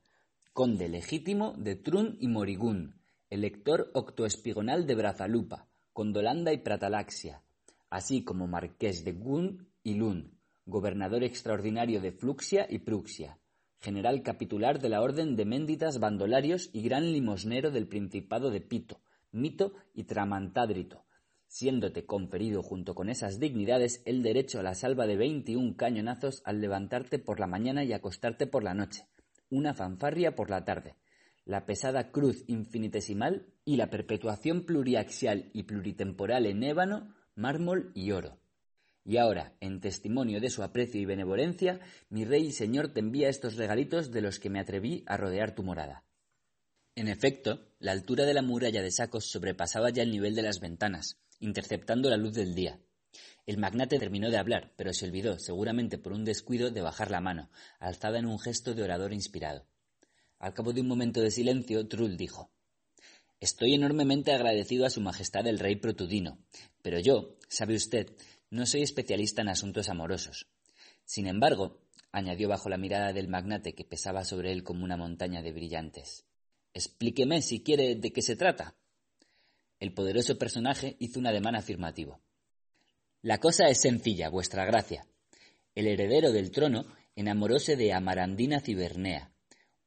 [0.52, 7.40] conde legítimo de Trun y Morigún, elector octoespigonal de Brazalupa, Condolanda y Pratalaxia,
[7.88, 13.38] así como marqués de Gun y Lun, gobernador extraordinario de Fluxia y Pruxia,
[13.78, 19.00] general capitular de la Orden de Ménditas Bandolarios y gran limosnero del Principado de Pito,
[19.30, 21.03] Mito y Tramantádrito,
[21.54, 26.60] siéndote conferido junto con esas dignidades el derecho a la salva de veintiún cañonazos al
[26.60, 29.06] levantarte por la mañana y acostarte por la noche,
[29.50, 30.96] una fanfarria por la tarde,
[31.44, 38.40] la pesada cruz infinitesimal y la perpetuación pluriaxial y pluritemporal en ébano, mármol y oro.
[39.04, 43.28] Y ahora, en testimonio de su aprecio y benevolencia, mi rey y señor te envía
[43.28, 46.02] estos regalitos de los que me atreví a rodear tu morada.
[46.96, 50.58] En efecto, la altura de la muralla de sacos sobrepasaba ya el nivel de las
[50.58, 52.80] ventanas, interceptando la luz del día.
[53.46, 57.20] El magnate terminó de hablar, pero se olvidó, seguramente por un descuido, de bajar la
[57.20, 59.66] mano, alzada en un gesto de orador inspirado.
[60.38, 62.50] Al cabo de un momento de silencio, Trull dijo
[63.40, 66.38] Estoy enormemente agradecido a Su Majestad el Rey Protudino,
[66.80, 68.16] pero yo, sabe usted,
[68.50, 70.48] no soy especialista en asuntos amorosos.
[71.04, 75.42] Sin embargo, añadió bajo la mirada del magnate que pesaba sobre él como una montaña
[75.42, 76.24] de brillantes,
[76.72, 78.76] explíqueme si quiere de qué se trata.
[79.80, 82.20] El poderoso personaje hizo un ademán afirmativo.
[83.22, 85.06] La cosa es sencilla, vuestra gracia.
[85.74, 86.86] El heredero del trono
[87.16, 89.32] enamoróse de Amarandina Cibernea,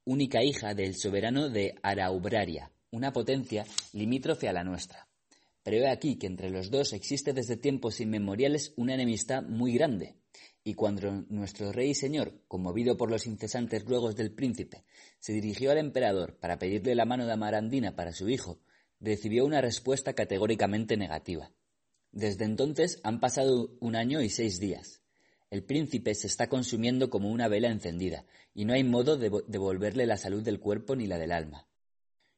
[0.05, 5.07] única hija del soberano de Araubraria, una potencia limítrofe a la nuestra.
[5.63, 10.15] Pero he aquí que entre los dos existe desde tiempos inmemoriales una enemistad muy grande.
[10.63, 14.85] Y cuando nuestro rey y señor, conmovido por los incesantes ruegos del príncipe,
[15.19, 18.61] se dirigió al emperador para pedirle la mano de Amarandina para su hijo,
[18.99, 21.51] recibió una respuesta categóricamente negativa.
[22.11, 25.01] Desde entonces han pasado un año y seis días.
[25.49, 30.05] El príncipe se está consumiendo como una vela encendida, y no hay modo de devolverle
[30.05, 31.67] la salud del cuerpo ni la del alma.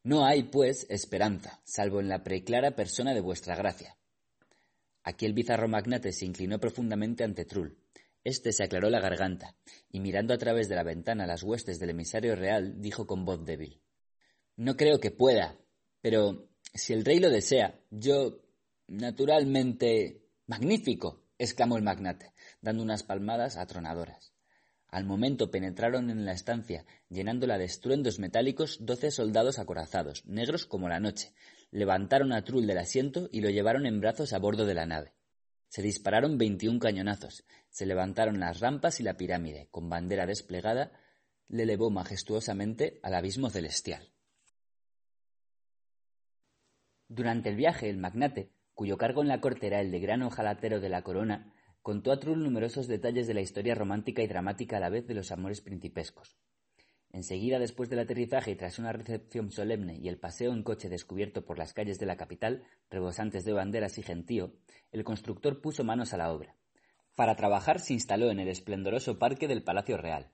[0.04, 3.98] No hay, pues, esperanza, salvo en la preclara persona de vuestra gracia.
[5.04, 7.78] Aquí el bizarro magnate se inclinó profundamente ante Trull.
[8.24, 9.56] Este se aclaró la garganta,
[9.90, 13.44] y mirando a través de la ventana las huestes del emisario real, dijo con voz
[13.44, 13.82] débil
[14.56, 15.58] No creo que pueda,
[16.02, 18.42] pero si el rey lo desea, yo
[18.88, 20.26] naturalmente.
[20.48, 21.26] magnífico.
[21.38, 24.34] exclamó el magnate, dando unas palmadas atronadoras.
[24.88, 30.90] Al momento penetraron en la estancia, llenándola de estruendos metálicos doce soldados acorazados, negros como
[30.90, 31.34] la noche.
[31.72, 35.14] Levantaron a Trull del asiento y lo llevaron en brazos a bordo de la nave.
[35.68, 40.92] Se dispararon veintiún cañonazos, se levantaron las rampas y la pirámide, con bandera desplegada,
[41.48, 44.10] le elevó majestuosamente al abismo celestial.
[47.10, 50.80] Durante el viaje, el magnate, cuyo cargo en la corte era el de gran ojalatero
[50.80, 54.80] de la corona, contó a Trull numerosos detalles de la historia romántica y dramática a
[54.80, 56.38] la vez de los amores principescos.
[57.12, 61.44] Enseguida, después del aterrizaje y tras una recepción solemne y el paseo en coche descubierto
[61.44, 64.54] por las calles de la capital, rebosantes de banderas y gentío,
[64.92, 66.56] el constructor puso manos a la obra.
[67.16, 70.30] Para trabajar se instaló en el esplendoroso parque del Palacio Real.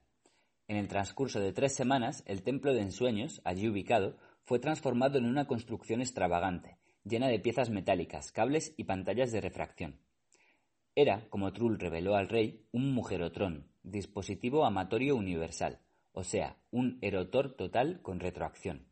[0.68, 5.26] En el transcurso de tres semanas, el templo de ensueños, allí ubicado, fue transformado en
[5.26, 10.00] una construcción extravagante, llena de piezas metálicas, cables y pantallas de refracción.
[10.96, 15.80] Era, como Trull reveló al rey, un mujerotrón, dispositivo amatorio universal,
[16.14, 18.88] o sea, un erotor total con retroacción.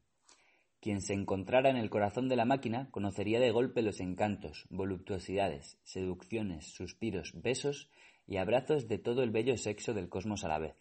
[0.82, 5.80] Quien se encontrara en el corazón de la máquina conocería de golpe los encantos, voluptuosidades,
[5.83, 7.90] seducciones, suspiros, besos
[8.27, 10.75] y abrazos de todo el bello sexo del cosmos a la vez.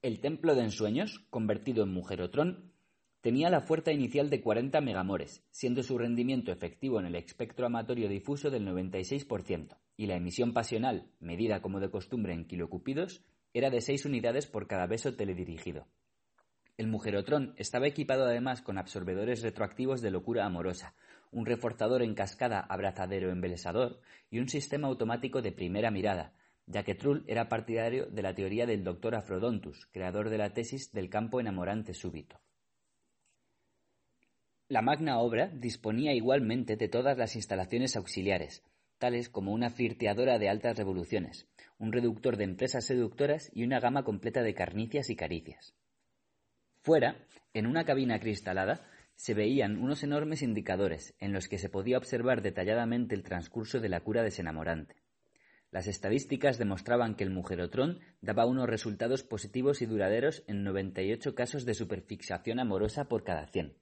[0.00, 2.71] El templo de ensueños, convertido en mujerotrón,
[3.22, 8.08] Tenía la fuerza inicial de 40 megamores, siendo su rendimiento efectivo en el espectro amatorio
[8.08, 13.80] difuso del 96%, y la emisión pasional, medida como de costumbre en kilocupidos, era de
[13.80, 15.86] 6 unidades por cada beso teledirigido.
[16.76, 20.96] El mujerotrón estaba equipado además con absorbedores retroactivos de locura amorosa,
[21.30, 26.34] un reforzador en cascada abrazadero embelesador y un sistema automático de primera mirada,
[26.66, 30.90] ya que Trull era partidario de la teoría del doctor Afrodontus, creador de la tesis
[30.90, 32.40] del campo enamorante súbito.
[34.72, 38.64] La magna obra disponía igualmente de todas las instalaciones auxiliares,
[38.96, 44.02] tales como una flirteadora de altas revoluciones, un reductor de empresas seductoras y una gama
[44.02, 45.74] completa de carnicias y caricias.
[46.80, 47.18] Fuera,
[47.52, 52.40] en una cabina cristalada, se veían unos enormes indicadores en los que se podía observar
[52.40, 55.02] detalladamente el transcurso de la cura desenamorante.
[55.70, 61.66] Las estadísticas demostraban que el mujerotrón daba unos resultados positivos y duraderos en 98 casos
[61.66, 63.81] de superfixación amorosa por cada 100.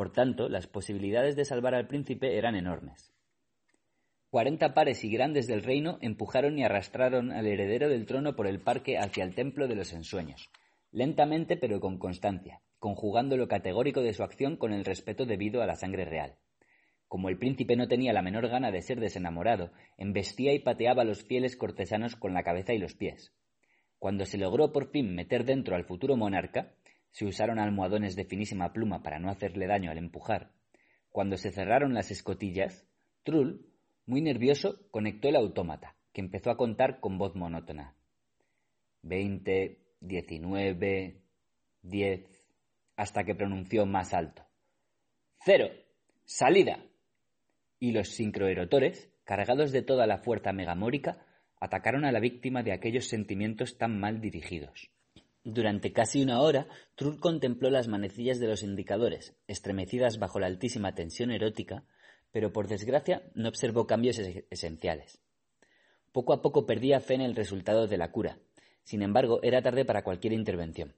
[0.00, 3.12] Por tanto, las posibilidades de salvar al príncipe eran enormes.
[4.30, 8.62] Cuarenta pares y grandes del reino empujaron y arrastraron al heredero del trono por el
[8.62, 10.48] parque hacia el templo de los ensueños,
[10.90, 15.66] lentamente pero con constancia, conjugando lo categórico de su acción con el respeto debido a
[15.66, 16.38] la sangre real.
[17.06, 21.04] Como el príncipe no tenía la menor gana de ser desenamorado, embestía y pateaba a
[21.04, 23.34] los fieles cortesanos con la cabeza y los pies.
[23.98, 26.72] Cuando se logró por fin meter dentro al futuro monarca,
[27.10, 30.52] se usaron almohadones de finísima pluma para no hacerle daño al empujar.
[31.10, 32.86] Cuando se cerraron las escotillas,
[33.24, 33.66] Trull,
[34.06, 37.96] muy nervioso, conectó el autómata, que empezó a contar con voz monótona.
[39.02, 41.22] Veinte, diecinueve,
[41.82, 42.48] diez,
[42.96, 44.46] hasta que pronunció más alto.
[45.44, 45.68] Cero.
[46.24, 46.84] Salida.
[47.78, 51.26] Y los sincroerotores, cargados de toda la fuerza megamórica,
[51.60, 54.90] atacaron a la víctima de aquellos sentimientos tan mal dirigidos.
[55.44, 60.94] Durante casi una hora, Trull contempló las manecillas de los indicadores, estremecidas bajo la altísima
[60.94, 61.84] tensión erótica,
[62.30, 65.20] pero por desgracia no observó cambios esenciales.
[66.12, 68.38] Poco a poco perdía fe en el resultado de la cura.
[68.82, 70.94] Sin embargo, era tarde para cualquier intervención.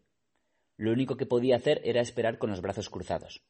[0.77, 3.45] Lo único que podía hacer era esperar con los brazos cruzados.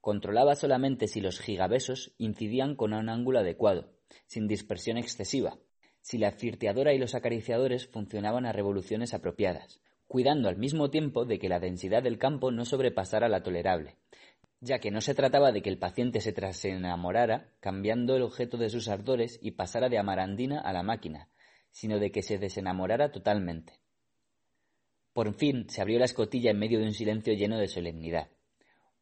[0.00, 3.92] Controlaba solamente si los gigabesos incidían con un ángulo adecuado,
[4.26, 5.58] sin dispersión excesiva,
[6.00, 11.38] si la flirteadora y los acariciadores funcionaban a revoluciones apropiadas, cuidando al mismo tiempo de
[11.38, 13.96] que la densidad del campo no sobrepasara la tolerable,
[14.60, 18.70] ya que no se trataba de que el paciente se enamorara cambiando el objeto de
[18.70, 21.28] sus ardores y pasara de amarandina a la máquina,
[21.70, 23.74] sino de que se desenamorara totalmente.
[25.12, 28.30] Por fin se abrió la escotilla en medio de un silencio lleno de solemnidad.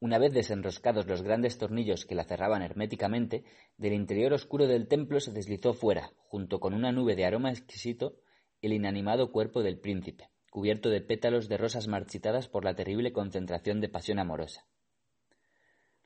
[0.01, 3.45] Una vez desenroscados los grandes tornillos que la cerraban herméticamente,
[3.79, 8.17] del interior oscuro del templo se deslizó fuera, junto con una nube de aroma exquisito,
[8.61, 13.83] el inanimado cuerpo del príncipe, cubierto de pétalos de rosas marchitadas por la terrible concentración
[13.83, 14.67] de pasión amorosa.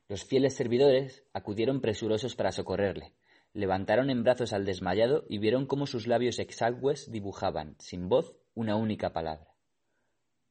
[0.09, 3.13] Los fieles servidores acudieron presurosos para socorrerle,
[3.53, 8.75] levantaron en brazos al desmayado y vieron cómo sus labios exagües dibujaban, sin voz, una
[8.75, 9.55] única palabra.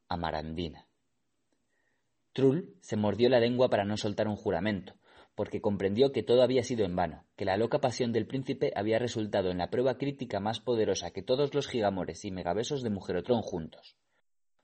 [0.08, 0.88] Amarandina.
[2.32, 4.94] Trull se mordió la lengua para no soltar un juramento,
[5.40, 8.98] porque comprendió que todo había sido en vano, que la loca pasión del príncipe había
[8.98, 13.40] resultado en la prueba crítica más poderosa que todos los gigamores y megabesos de Mujerotrón
[13.40, 13.96] juntos.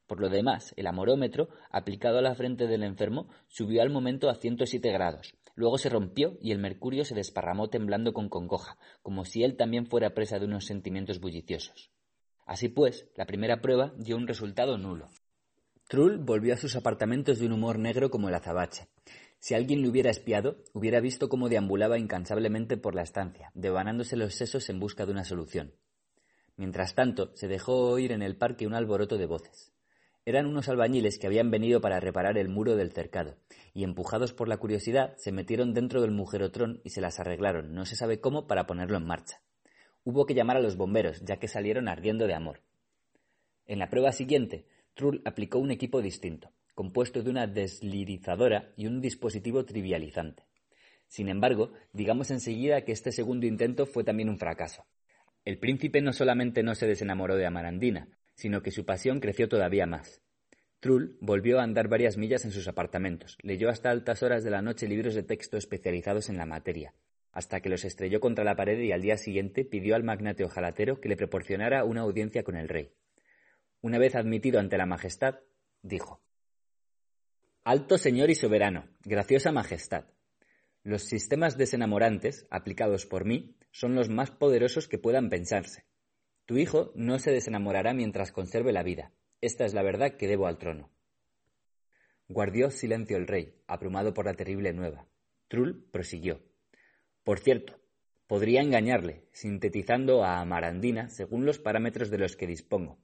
[0.07, 4.35] Por lo demás, el amorómetro, aplicado a la frente del enfermo, subió al momento a
[4.35, 5.35] 107 grados.
[5.55, 9.87] Luego se rompió y el mercurio se desparramó temblando con congoja, como si él también
[9.87, 11.91] fuera presa de unos sentimientos bulliciosos.
[12.45, 15.09] Así pues, la primera prueba dio un resultado nulo.
[15.89, 18.89] Trull volvió a sus apartamentos de un humor negro como el azabache.
[19.39, 24.35] Si alguien le hubiera espiado, hubiera visto cómo deambulaba incansablemente por la estancia, devanándose los
[24.35, 25.75] sesos en busca de una solución.
[26.57, 29.73] Mientras tanto, se dejó oír en el parque un alboroto de voces.
[30.25, 33.37] Eran unos albañiles que habían venido para reparar el muro del cercado,
[33.75, 37.85] y empujados por la curiosidad, se metieron dentro del mujerotrón y se las arreglaron, no
[37.85, 39.41] se sabe cómo, para ponerlo en marcha.
[40.03, 42.63] Hubo que llamar a los bomberos, ya que salieron ardiendo de amor.
[43.67, 49.01] En la prueba siguiente, Trull aplicó un equipo distinto, compuesto de una deslirizadora y un
[49.01, 50.45] dispositivo trivializante.
[51.09, 54.85] Sin embargo, digamos enseguida que este segundo intento fue también un fracaso.
[55.47, 59.87] El príncipe no solamente no se desenamoró de Amarandina, sino que su pasión creció todavía
[59.87, 60.21] más.
[60.81, 64.61] Trull volvió a andar varias millas en sus apartamentos, leyó hasta altas horas de la
[64.61, 66.93] noche libros de texto especializados en la materia,
[67.33, 71.01] hasta que los estrelló contra la pared y al día siguiente pidió al magnate ojalatero
[71.01, 72.93] que le proporcionara una audiencia con el rey.
[73.81, 75.37] Una vez admitido ante la Majestad,
[75.81, 76.26] dijo
[77.69, 80.05] Alto Señor y Soberano, graciosa Majestad.
[80.85, 85.85] Los sistemas desenamorantes, aplicados por mí, son los más poderosos que puedan pensarse.
[86.45, 89.11] Tu hijo no se desenamorará mientras conserve la vida.
[89.41, 90.93] Esta es la verdad que debo al trono.
[92.29, 95.09] Guardió silencio el rey, abrumado por la terrible nueva.
[95.49, 96.45] Trull prosiguió.
[97.25, 97.81] Por cierto,
[98.29, 103.01] podría engañarle, sintetizando a Amarandina según los parámetros de los que dispongo.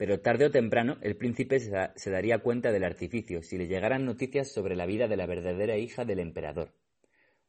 [0.00, 4.50] Pero tarde o temprano el príncipe se daría cuenta del artificio si le llegaran noticias
[4.50, 6.72] sobre la vida de la verdadera hija del emperador.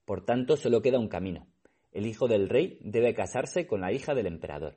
[0.03, 1.47] Por tanto, solo queda un camino.
[1.93, 4.75] El hijo del rey debe casarse con la hija del emperador.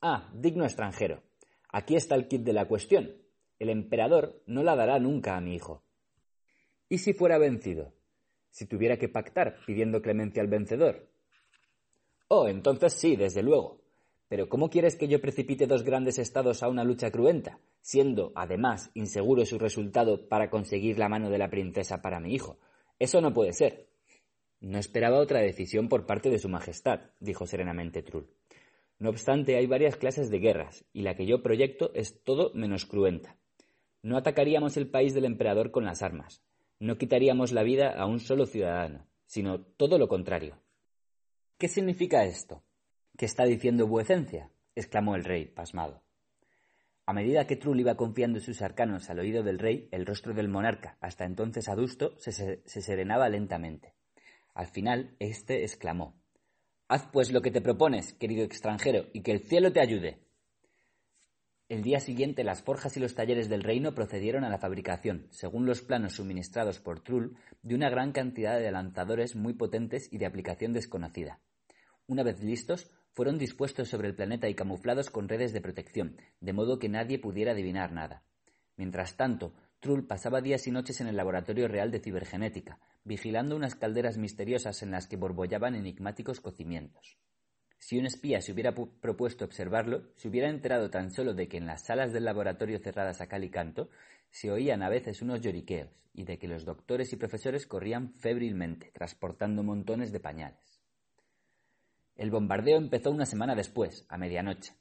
[0.00, 1.22] Ah, digno extranjero.
[1.68, 3.12] Aquí está el kit de la cuestión.
[3.58, 5.84] El emperador no la dará nunca a mi hijo.
[6.88, 7.92] ¿Y si fuera vencido?
[8.48, 11.06] Si tuviera que pactar pidiendo clemencia al vencedor.
[12.28, 13.85] Oh, entonces sí, desde luego.
[14.28, 18.90] Pero ¿cómo quieres que yo precipite dos grandes estados a una lucha cruenta, siendo, además,
[18.94, 22.58] inseguro su resultado para conseguir la mano de la princesa para mi hijo?
[22.98, 23.88] Eso no puede ser.
[24.60, 28.28] No esperaba otra decisión por parte de Su Majestad, dijo serenamente Trull.
[28.98, 32.86] No obstante, hay varias clases de guerras, y la que yo proyecto es todo menos
[32.86, 33.36] cruenta.
[34.02, 36.42] No atacaríamos el país del emperador con las armas,
[36.78, 40.58] no quitaríamos la vida a un solo ciudadano, sino todo lo contrario.
[41.58, 42.62] ¿Qué significa esto?
[43.16, 44.50] ¿Qué está diciendo vuecencia?
[44.74, 46.02] exclamó el rey, pasmado.
[47.06, 50.48] A medida que Trull iba confiando sus arcanos al oído del rey, el rostro del
[50.48, 53.94] monarca, hasta entonces adusto, se, se serenaba lentamente.
[54.52, 56.14] Al final, éste exclamó
[56.88, 60.20] Haz pues lo que te propones, querido extranjero, y que el cielo te ayude.
[61.70, 65.64] El día siguiente las forjas y los talleres del reino procedieron a la fabricación, según
[65.64, 70.26] los planos suministrados por Trull, de una gran cantidad de lanzadores muy potentes y de
[70.26, 71.40] aplicación desconocida.
[72.06, 76.52] Una vez listos, fueron dispuestos sobre el planeta y camuflados con redes de protección, de
[76.52, 78.22] modo que nadie pudiera adivinar nada.
[78.76, 83.74] Mientras tanto, Trull pasaba días y noches en el laboratorio real de cibergenética, vigilando unas
[83.74, 87.16] calderas misteriosas en las que borbollaban enigmáticos cocimientos.
[87.78, 91.66] Si un espía se hubiera propuesto observarlo, se hubiera enterado tan solo de que en
[91.66, 93.88] las salas del laboratorio cerradas a cal y canto
[94.30, 98.90] se oían a veces unos lloriqueos y de que los doctores y profesores corrían febrilmente,
[98.92, 100.75] transportando montones de pañales.
[102.16, 104.72] El bombardeo empezó una semana después, a medianoche.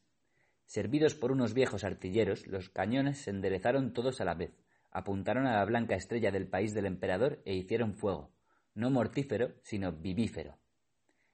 [0.66, 4.54] Servidos por unos viejos artilleros, los cañones se enderezaron todos a la vez,
[4.90, 8.32] apuntaron a la blanca estrella del país del emperador e hicieron fuego,
[8.74, 10.58] no mortífero, sino vivífero.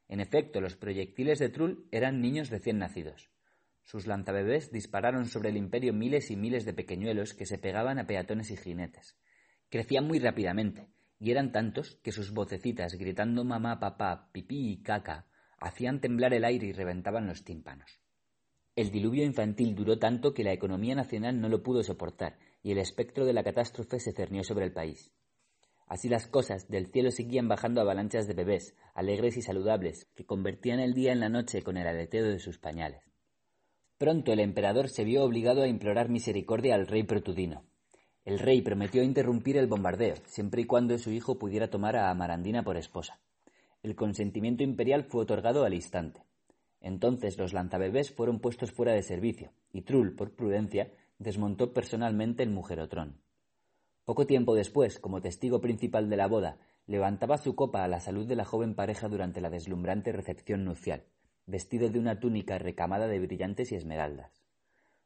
[0.07, 3.30] En efecto, los proyectiles de Trull eran niños recién nacidos.
[3.83, 8.07] Sus lanzabebés dispararon sobre el imperio miles y miles de pequeñuelos que se pegaban a
[8.07, 9.15] peatones y jinetes.
[9.69, 10.89] Crecían muy rápidamente,
[11.19, 15.27] y eran tantos que sus vocecitas gritando mamá, papá, pipí y caca
[15.61, 18.01] hacían temblar el aire y reventaban los tímpanos.
[18.75, 22.80] El diluvio infantil duró tanto que la economía nacional no lo pudo soportar y el
[22.80, 25.14] espectro de la catástrofe se cernió sobre el país.
[25.88, 30.80] Así las cosas, del cielo seguían bajando avalanchas de bebés, alegres y saludables, que convertían
[30.80, 33.03] el día en la noche con el aleteo de sus pañales.
[33.98, 37.65] Pronto el emperador se vio obligado a implorar misericordia al rey Protudino.
[38.23, 42.64] El rey prometió interrumpir el bombardeo, siempre y cuando su hijo pudiera tomar a Amarandina
[42.64, 43.19] por esposa.
[43.84, 46.22] El consentimiento imperial fue otorgado al instante.
[46.82, 52.51] Entonces los lanzabebés fueron puestos fuera de servicio, y Trull, por prudencia, desmontó personalmente el
[52.51, 53.22] mujerotrón.
[54.06, 58.27] Poco tiempo después, como testigo principal de la boda, levantaba su copa a la salud
[58.27, 61.06] de la joven pareja durante la deslumbrante recepción nupcial,
[61.48, 64.43] vestido de una túnica recamada de brillantes y esmeraldas.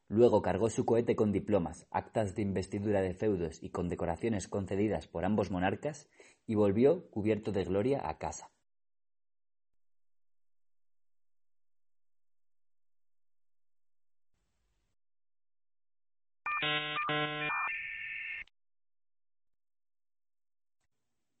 [0.08, 5.24] Luego cargó su cohete con diplomas, actas de investidura de feudos y condecoraciones concedidas por
[5.24, 6.10] ambos monarcas,
[6.46, 8.50] y volvió, cubierto de gloria, a casa.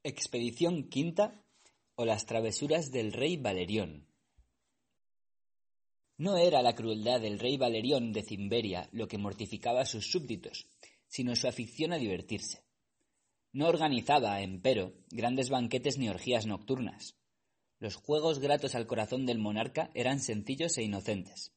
[0.08, 1.42] Expedición quinta
[1.96, 4.06] o las travesuras del rey Valerión.
[6.16, 10.68] No era la crueldad del rey Valerión de Cimberia lo que mortificaba a sus súbditos,
[11.08, 12.62] sino su afición a divertirse.
[13.50, 17.16] No organizaba, empero, grandes banquetes ni orgías nocturnas.
[17.80, 21.52] Los juegos gratos al corazón del monarca eran sencillos e inocentes.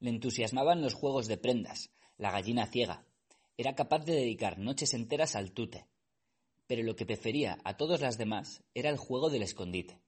[0.00, 3.06] Le entusiasmaban los juegos de prendas, la gallina ciega.
[3.56, 5.86] Era capaz de dedicar noches enteras al tute,
[6.70, 9.98] pero lo que prefería a todos las demás era el juego del escondite.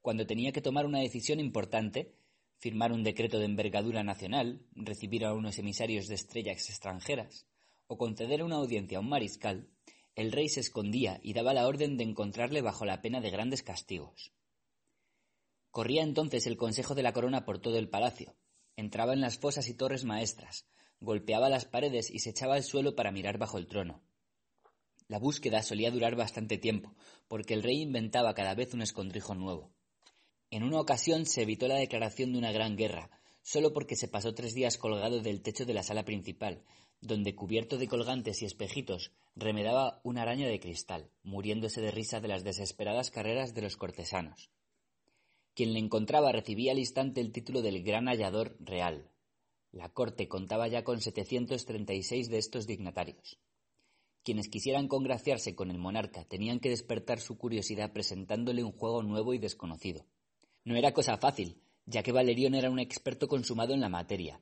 [0.00, 2.14] Cuando tenía que tomar una decisión importante,
[2.58, 7.48] firmar un decreto de envergadura nacional, recibir a unos emisarios de estrellas extranjeras,
[7.88, 9.68] o conceder una audiencia a un mariscal,
[10.14, 13.64] el rey se escondía y daba la orden de encontrarle bajo la pena de grandes
[13.64, 14.30] castigos.
[15.72, 18.36] Corría entonces el consejo de la corona por todo el palacio,
[18.76, 20.68] entraba en las fosas y torres maestras,
[21.00, 24.04] golpeaba las paredes y se echaba al suelo para mirar bajo el trono.
[25.08, 26.94] La búsqueda solía durar bastante tiempo,
[27.28, 29.70] porque el rey inventaba cada vez un escondrijo nuevo.
[30.50, 33.10] En una ocasión se evitó la declaración de una gran guerra,
[33.42, 36.64] solo porque se pasó tres días colgado del techo de la sala principal,
[37.00, 42.28] donde, cubierto de colgantes y espejitos, remedaba una araña de cristal, muriéndose de risa de
[42.28, 44.50] las desesperadas carreras de los cortesanos.
[45.54, 49.10] Quien le encontraba recibía al instante el título del Gran Hallador Real.
[49.72, 53.38] La corte contaba ya con 736 de estos dignatarios.
[54.26, 59.34] Quienes quisieran congraciarse con el monarca tenían que despertar su curiosidad presentándole un juego nuevo
[59.34, 60.04] y desconocido.
[60.64, 64.40] No era cosa fácil, ya que Valerión era un experto consumado en la materia.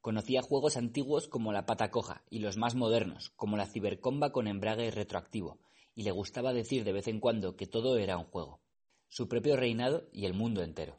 [0.00, 4.48] Conocía juegos antiguos como la pata coja y los más modernos, como la cibercomba con
[4.48, 5.58] embrague retroactivo,
[5.94, 8.62] y le gustaba decir de vez en cuando que todo era un juego,
[9.10, 10.98] su propio reinado y el mundo entero.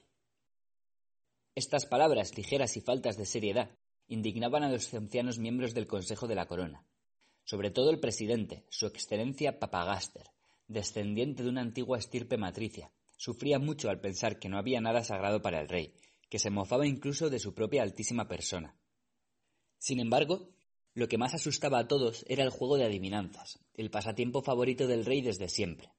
[1.55, 3.71] Estas palabras ligeras y faltas de seriedad
[4.07, 6.85] indignaban a los ancianos miembros del Consejo de la Corona,
[7.47, 10.31] sobre todo el presidente, su excelencia Papagaster,
[10.67, 15.41] descendiente de una antigua estirpe matricia, sufría mucho al pensar que no había nada sagrado
[15.41, 15.93] para el rey,
[16.29, 18.75] que se mofaba incluso de su propia altísima persona.
[19.77, 20.49] Sin embargo,
[20.93, 25.05] lo que más asustaba a todos era el juego de adivinanzas, el pasatiempo favorito del
[25.05, 25.93] rey desde siempre.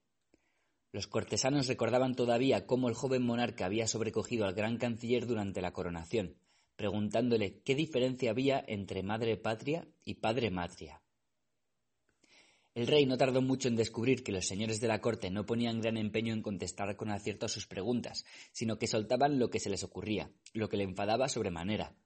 [0.92, 5.72] Los cortesanos recordaban todavía cómo el joven monarca había sobrecogido al gran canciller durante la
[5.72, 6.36] coronación,
[6.76, 11.00] preguntándole qué diferencia había entre madre patria y padre matria.
[12.78, 15.80] El rey no tardó mucho en descubrir que los señores de la corte no ponían
[15.80, 19.68] gran empeño en contestar con acierto a sus preguntas, sino que soltaban lo que se
[19.68, 21.96] les ocurría, lo que le enfadaba sobremanera.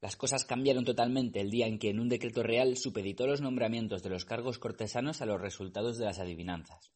[0.00, 4.04] Las cosas cambiaron totalmente el día en que en un decreto real supeditó los nombramientos
[4.04, 6.92] de los cargos cortesanos a los resultados de las adivinanzas.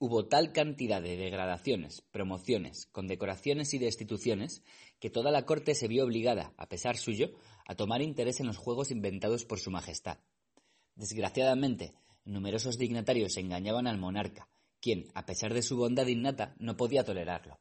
[0.00, 4.64] Hubo tal cantidad de degradaciones, promociones, condecoraciones y destituciones
[4.98, 7.30] que toda la corte se vio obligada, a pesar suyo,
[7.64, 10.18] a tomar interés en los juegos inventados por su majestad.
[10.96, 14.48] Desgraciadamente, numerosos dignatarios engañaban al monarca,
[14.80, 17.58] quien, a pesar de su bondad innata, no podía tolerarlo.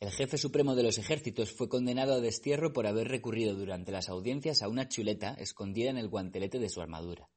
[0.00, 4.08] El jefe supremo de los ejércitos fue condenado a destierro por haber recurrido durante las
[4.08, 7.30] audiencias a una chuleta escondida en el guantelete de su armadura.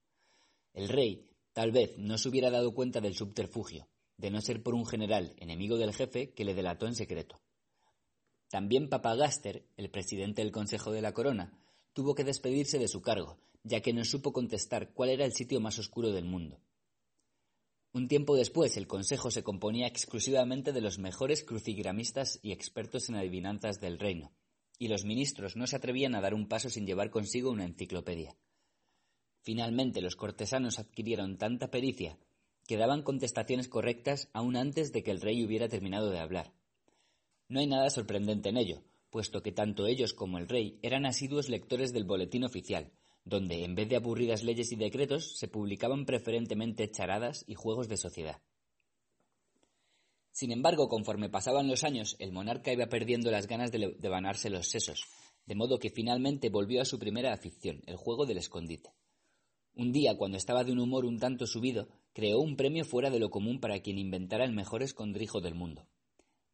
[0.73, 3.87] El rey, tal vez, no se hubiera dado cuenta del subterfugio,
[4.17, 7.39] de no ser por un general enemigo del jefe que le delató en secreto.
[8.49, 11.57] También Papagaster, el presidente del Consejo de la Corona,
[11.93, 15.59] tuvo que despedirse de su cargo, ya que no supo contestar cuál era el sitio
[15.59, 16.61] más oscuro del mundo.
[17.93, 23.15] Un tiempo después, el consejo se componía exclusivamente de los mejores crucigramistas y expertos en
[23.15, 24.31] adivinanzas del reino,
[24.77, 28.37] y los ministros no se atrevían a dar un paso sin llevar consigo una enciclopedia.
[29.41, 32.19] Finalmente, los cortesanos adquirieron tanta pericia
[32.67, 36.53] que daban contestaciones correctas aún antes de que el rey hubiera terminado de hablar.
[37.47, 41.49] No hay nada sorprendente en ello, puesto que tanto ellos como el rey eran asiduos
[41.49, 42.91] lectores del boletín oficial,
[43.25, 47.97] donde, en vez de aburridas leyes y decretos, se publicaban preferentemente charadas y juegos de
[47.97, 48.39] sociedad.
[50.31, 54.69] Sin embargo, conforme pasaban los años, el monarca iba perdiendo las ganas de devanarse los
[54.69, 55.05] sesos,
[55.45, 58.91] de modo que finalmente volvió a su primera afición, el juego del escondite.
[59.73, 63.19] Un día, cuando estaba de un humor un tanto subido, creó un premio fuera de
[63.19, 65.87] lo común para quien inventara el mejor escondrijo del mundo.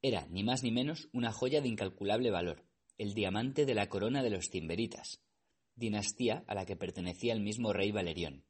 [0.01, 2.63] Era, ni más ni menos, una joya de incalculable valor,
[2.97, 5.21] el diamante de la corona de los Cimberitas,
[5.75, 8.43] dinastía a la que pertenecía el mismo rey Valerión.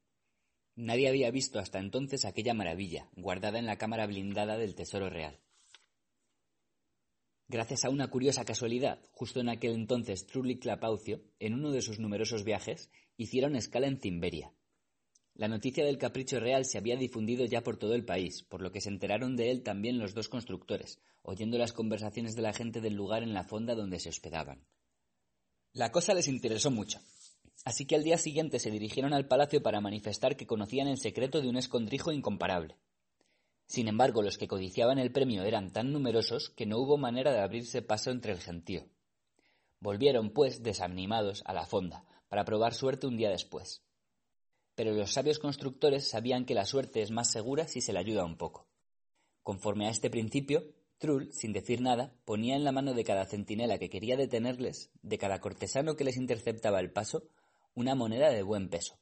[0.75, 5.39] Nadie había visto hasta entonces aquella maravilla, guardada en la cámara blindada del Tesoro Real.
[7.47, 11.99] Gracias a una curiosa casualidad, justo en aquel entonces Trulli Clapaucio, en uno de sus
[11.99, 14.53] numerosos viajes, hicieron escala en Cimberia.
[15.33, 18.71] La noticia del capricho real se había difundido ya por todo el país, por lo
[18.71, 22.79] que se enteraron de él también los dos constructores, oyendo las conversaciones de la gente
[22.79, 24.65] del lugar en la fonda donde se hospedaban.
[25.73, 26.99] La cosa les interesó mucho,
[27.63, 31.41] así que al día siguiente se dirigieron al palacio para manifestar que conocían el secreto
[31.41, 32.75] de un escondrijo incomparable.
[33.67, 37.39] Sin embargo, los que codiciaban el premio eran tan numerosos que no hubo manera de
[37.39, 38.89] abrirse paso entre el gentío.
[39.79, 43.81] Volvieron, pues, desanimados a la fonda, para probar suerte un día después.
[44.75, 48.25] Pero los sabios constructores sabían que la suerte es más segura si se le ayuda
[48.25, 48.67] un poco.
[49.41, 50.65] Conforme a este principio,
[51.01, 55.17] Trull, sin decir nada, ponía en la mano de cada centinela que quería detenerles, de
[55.17, 57.23] cada cortesano que les interceptaba el paso,
[57.73, 58.99] una moneda de buen peso.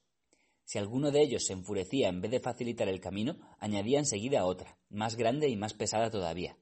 [0.64, 4.78] Si alguno de ellos se enfurecía en vez de facilitar el camino, añadía enseguida otra,
[4.88, 6.56] más grande y más pesada todavía.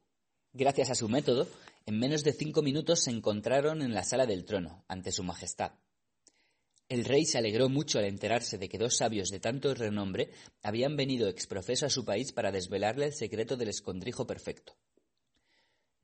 [0.52, 1.46] Gracias a su método,
[1.86, 5.70] en menos de cinco minutos se encontraron en la sala del trono, ante su majestad.
[6.88, 10.32] El rey se alegró mucho al enterarse de que dos sabios de tanto renombre
[10.64, 14.74] habían venido exprofeso a su país para desvelarle el secreto del escondrijo perfecto.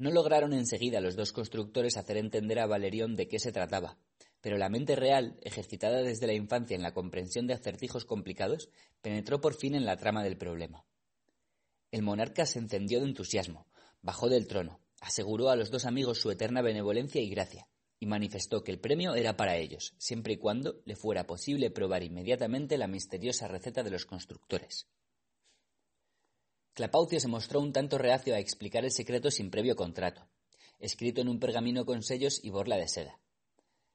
[0.05, 3.97] No lograron enseguida los dos constructores hacer entender a Valerión de qué se trataba,
[4.43, 8.69] pero la mente real, ejercitada desde la infancia en la comprensión de acertijos complicados,
[9.01, 10.85] penetró por fin en la trama del problema.
[11.91, 13.67] El monarca se encendió de entusiasmo,
[14.03, 17.67] bajó del trono, aseguró a los dos amigos su eterna benevolencia y gracia,
[17.99, 22.03] y manifestó que el premio era para ellos, siempre y cuando le fuera posible probar
[22.03, 24.87] inmediatamente la misteriosa receta de los constructores.
[26.75, 30.27] Clapaucio se mostró un tanto reacio a explicar el secreto sin previo contrato,
[30.81, 33.21] escrito en un pergamino con sellos y borla de seda.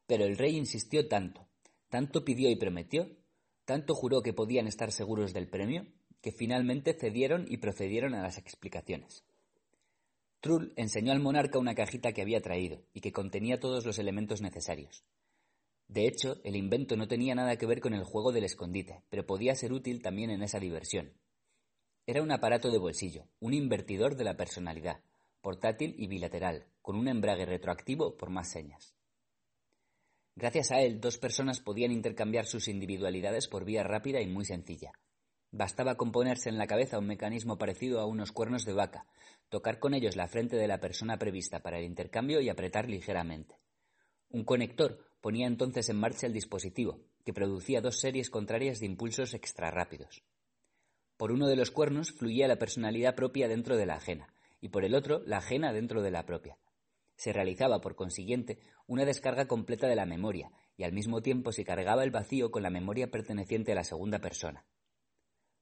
[0.08, 1.50] Pero el rey insistió tanto,
[1.90, 3.18] tanto pidió y prometió,
[3.66, 5.88] tanto juró que podían estar seguros del premio,
[6.22, 9.26] que finalmente cedieron y procedieron a las explicaciones.
[10.40, 14.42] Trull enseñó al monarca una cajita que había traído y que contenía todos los elementos
[14.42, 15.04] necesarios.
[15.90, 19.26] De hecho, el invento no tenía nada que ver con el juego del escondite, pero
[19.26, 21.12] podía ser útil también en esa diversión.
[22.10, 25.04] Era un aparato de bolsillo, un invertidor de la personalidad,
[25.42, 28.96] portátil y bilateral, con un embrague retroactivo por más señas.
[30.36, 34.92] Gracias a él, dos personas podían intercambiar sus individualidades por vía rápida y muy sencilla.
[35.52, 39.06] Bastaba componerse en la cabeza un mecanismo parecido a unos cuernos de vaca,
[39.50, 43.60] tocar con ellos la frente de la persona prevista para el intercambio y apretar ligeramente.
[44.30, 49.36] Un conector ponía entonces en marcha el dispositivo, que producía dos series contrarias de impulsos
[49.36, 50.24] extrarrápidos.
[51.20, 54.86] Por uno de los cuernos fluía la personalidad propia dentro de la ajena, y por
[54.86, 56.58] el otro la ajena dentro de la propia.
[57.18, 61.66] Se realizaba, por consiguiente, una descarga completa de la memoria, y al mismo tiempo se
[61.66, 64.64] cargaba el vacío con la memoria perteneciente a la segunda persona.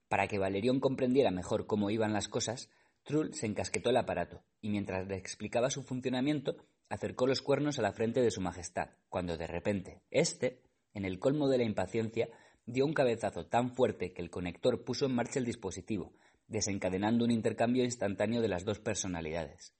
[0.07, 2.69] Para que Valerión comprendiera mejor cómo iban las cosas,
[3.01, 7.81] Trull se encasquetó el aparato, y mientras le explicaba su funcionamiento, acercó los cuernos a
[7.81, 10.61] la frente de su majestad, cuando de repente, éste,
[10.93, 12.29] en el colmo de la impaciencia,
[12.67, 16.13] dio un cabezazo tan fuerte que el conector puso en marcha el dispositivo,
[16.47, 19.73] desencadenando un intercambio instantáneo de las dos personalidades.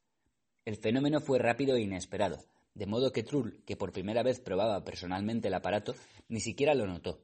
[0.65, 4.83] El fenómeno fue rápido e inesperado, de modo que Trull, que por primera vez probaba
[4.85, 5.95] personalmente el aparato,
[6.29, 7.21] ni siquiera lo notó.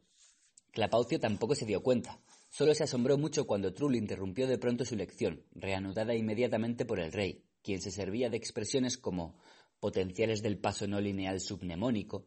[0.72, 2.20] Clapaucio tampoco se dio cuenta,
[2.50, 7.14] solo se asombró mucho cuando Trull interrumpió de pronto su lección, reanudada inmediatamente por el
[7.14, 9.40] rey, quien se servía de expresiones como
[9.80, 12.26] potenciales del paso no lineal subnemónico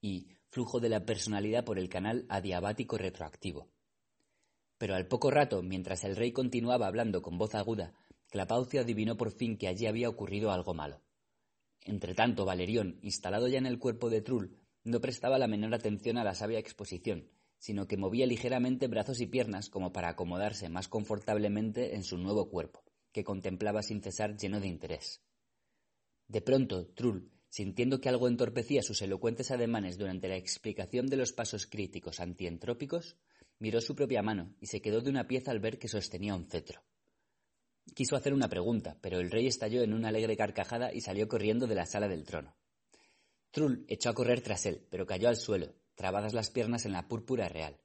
[0.00, 3.68] y flujo de la personalidad por el canal adiabático retroactivo.
[4.78, 7.92] Pero al poco rato, mientras el rey continuaba hablando con voz aguda,
[8.30, 11.02] Clapaucio adivinó por fin que allí había ocurrido algo malo.
[11.84, 16.24] Entretanto, Valerión, instalado ya en el cuerpo de Trull, no prestaba la menor atención a
[16.24, 17.28] la sabia exposición,
[17.58, 22.48] sino que movía ligeramente brazos y piernas como para acomodarse más confortablemente en su nuevo
[22.48, 25.20] cuerpo, que contemplaba sin cesar lleno de interés.
[26.28, 31.32] De pronto, Trull, sintiendo que algo entorpecía sus elocuentes ademanes durante la explicación de los
[31.32, 33.16] pasos críticos antientrópicos,
[33.60, 36.50] miró su propia mano y se quedó de una pieza al ver que sostenía un
[36.50, 36.82] cetro.
[37.94, 41.66] Quiso hacer una pregunta, pero el rey estalló en una alegre carcajada y salió corriendo
[41.66, 42.54] de la sala del trono.
[43.52, 47.08] Trull echó a correr tras él, pero cayó al suelo, trabadas las piernas en la
[47.08, 47.80] púrpura real.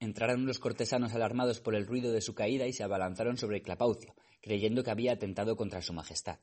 [0.00, 4.14] Entraron los cortesanos alarmados por el ruido de su caída y se abalanzaron sobre Clapaucio,
[4.40, 6.38] creyendo que había atentado contra su majestad.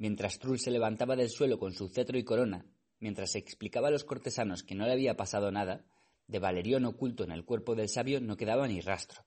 [0.00, 2.64] Mientras Trull se levantaba del suelo con su cetro y corona,
[3.00, 5.84] mientras explicaba a los cortesanos que no le había pasado nada,
[6.26, 9.26] de Valerión oculto en el cuerpo del sabio no quedaba ni rastro.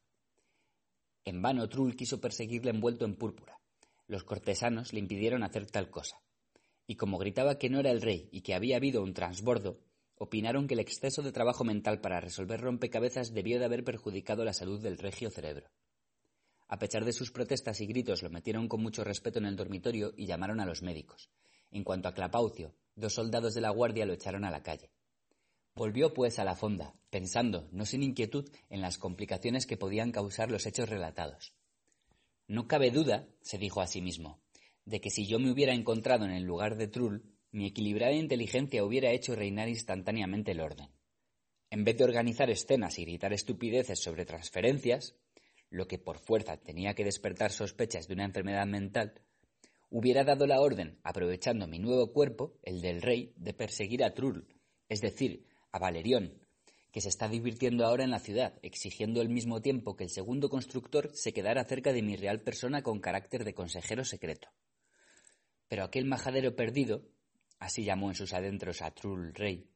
[1.25, 3.59] En vano Trull quiso perseguirle envuelto en púrpura.
[4.07, 6.23] Los cortesanos le impidieron hacer tal cosa.
[6.87, 9.79] Y como gritaba que no era el rey y que había habido un transbordo,
[10.15, 14.53] opinaron que el exceso de trabajo mental para resolver rompecabezas debió de haber perjudicado la
[14.53, 15.69] salud del regio cerebro.
[16.67, 20.13] A pesar de sus protestas y gritos, lo metieron con mucho respeto en el dormitorio
[20.15, 21.29] y llamaron a los médicos.
[21.71, 24.91] En cuanto a Clapaucio, dos soldados de la guardia lo echaron a la calle.
[25.75, 30.51] Volvió pues a la fonda, pensando, no sin inquietud, en las complicaciones que podían causar
[30.51, 31.53] los hechos relatados.
[32.47, 34.41] No cabe duda, se dijo a sí mismo,
[34.85, 38.83] de que si yo me hubiera encontrado en el lugar de Trull, mi equilibrada inteligencia
[38.83, 40.89] hubiera hecho reinar instantáneamente el orden.
[41.71, 45.15] En vez de organizar escenas y gritar estupideces sobre transferencias,
[45.73, 49.19] lo que por fuerza tenía que despertar sospechas de una enfermedad mental,
[49.89, 54.47] hubiera dado la orden, aprovechando mi nuevo cuerpo, el del rey, de perseguir a Trull,
[54.87, 56.39] es decir, a Valerión,
[56.91, 60.47] que se está divirtiendo ahora en la ciudad, exigiendo al mismo tiempo que el segundo
[60.47, 64.49] constructor se quedara cerca de mi real persona con carácter de consejero secreto.
[65.67, 67.03] Pero aquel majadero perdido,
[67.57, 69.71] así llamó en sus adentros a Trull Rey,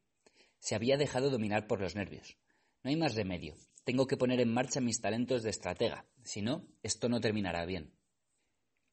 [0.60, 2.38] se había dejado dominar por los nervios.
[2.84, 3.56] No hay más remedio.
[3.88, 7.94] Tengo que poner en marcha mis talentos de estratega, si no, esto no terminará bien.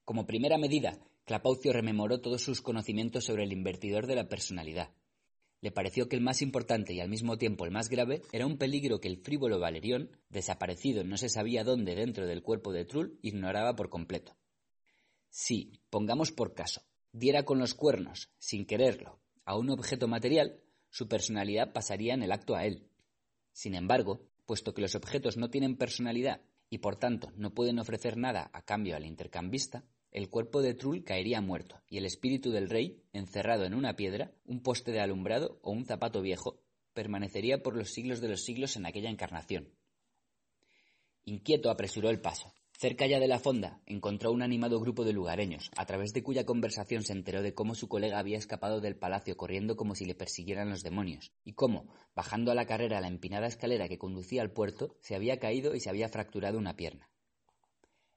[0.05, 4.95] Como primera medida, Clapaucio rememoró todos sus conocimientos sobre el invertidor de la personalidad,
[5.65, 8.57] le pareció que el más importante y al mismo tiempo el más grave era un
[8.57, 13.19] peligro que el frívolo Valerión, desaparecido no se sabía dónde dentro del cuerpo de Trull,
[13.21, 14.37] ignoraba por completo.
[15.29, 21.09] Si, pongamos por caso, diera con los cuernos, sin quererlo, a un objeto material, su
[21.09, 22.87] personalidad pasaría en el acto a él.
[23.53, 28.17] Sin embargo, puesto que los objetos no tienen personalidad y por tanto no pueden ofrecer
[28.17, 32.71] nada a cambio al intercambista, el cuerpo de Trull caería muerto, y el espíritu del
[32.71, 37.77] rey, encerrado en una piedra, un poste de alumbrado o un zapato viejo, permanecería por
[37.77, 39.69] los siglos de los siglos en aquella encarnación.
[41.25, 42.55] Inquieto apresuró el paso.
[42.85, 46.45] Cerca ya de la fonda encontró un animado grupo de lugareños, a través de cuya
[46.45, 50.15] conversación se enteró de cómo su colega había escapado del palacio corriendo como si le
[50.15, 54.53] persiguieran los demonios, y cómo, bajando a la carrera la empinada escalera que conducía al
[54.53, 57.09] puerto, se había caído y se había fracturado una pierna.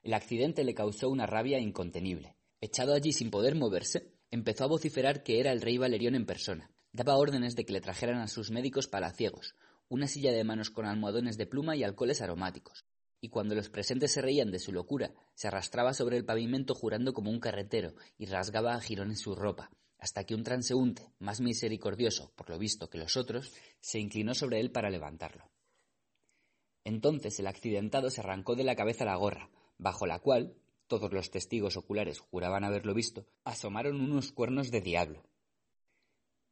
[0.02, 2.36] El accidente le causó una rabia incontenible.
[2.60, 6.70] Echado allí sin poder moverse, empezó a vociferar que era el rey Valerión en persona.
[6.92, 9.54] Daba órdenes de que le trajeran a sus médicos palaciegos,
[9.88, 12.84] una silla de manos con almohadones de pluma y alcoholes aromáticos.
[13.20, 17.12] Y cuando los presentes se reían de su locura, se arrastraba sobre el pavimento jurando
[17.12, 22.32] como un carretero y rasgaba a jirones su ropa, hasta que un transeúnte, más misericordioso,
[22.36, 25.50] por lo visto que los otros, se inclinó sobre él para levantarlo.
[26.84, 30.54] Entonces el accidentado se arrancó de la cabeza la gorra, bajo la cual,
[30.86, 35.24] todos los testigos oculares juraban haberlo visto, asomaron unos cuernos de diablo.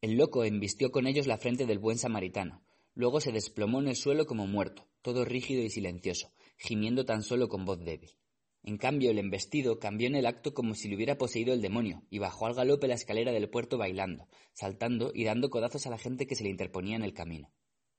[0.02, 2.62] El loco embistió con ellos la frente del buen samaritano,
[2.94, 7.48] luego se desplomó en el suelo como muerto, todo rígido y silencioso, gimiendo tan solo
[7.48, 8.16] con voz débil.
[8.62, 12.02] En cambio, el embestido cambió en el acto como si le hubiera poseído el demonio,
[12.10, 15.98] y bajó al galope la escalera del puerto bailando, saltando y dando codazos a la
[15.98, 17.52] gente que se le interponía en el camino.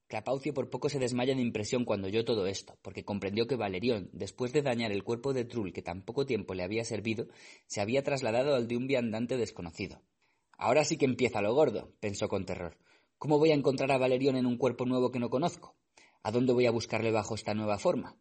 [0.08, 4.10] Clapaucio por poco se desmaya de impresión cuando oyó todo esto, porque comprendió que Valerión,
[4.12, 7.28] después de dañar el cuerpo de Trull que tan poco tiempo le había servido,
[7.66, 10.02] se había trasladado al de un viandante desconocido.
[10.58, 12.78] Ahora sí que empieza lo gordo, pensó con terror.
[13.18, 15.76] ¿Cómo voy a encontrar a Valerión en un cuerpo nuevo que no conozco?
[16.24, 18.18] ¿A dónde voy a buscarle bajo esta nueva forma?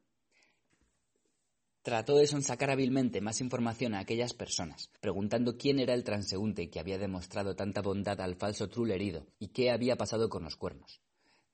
[1.86, 6.81] Trató de sonsacar hábilmente más información a aquellas personas, preguntando quién era el transeúnte que
[6.81, 11.00] había demostrado tanta bondad al falso Trull herido y qué había pasado con los cuernos.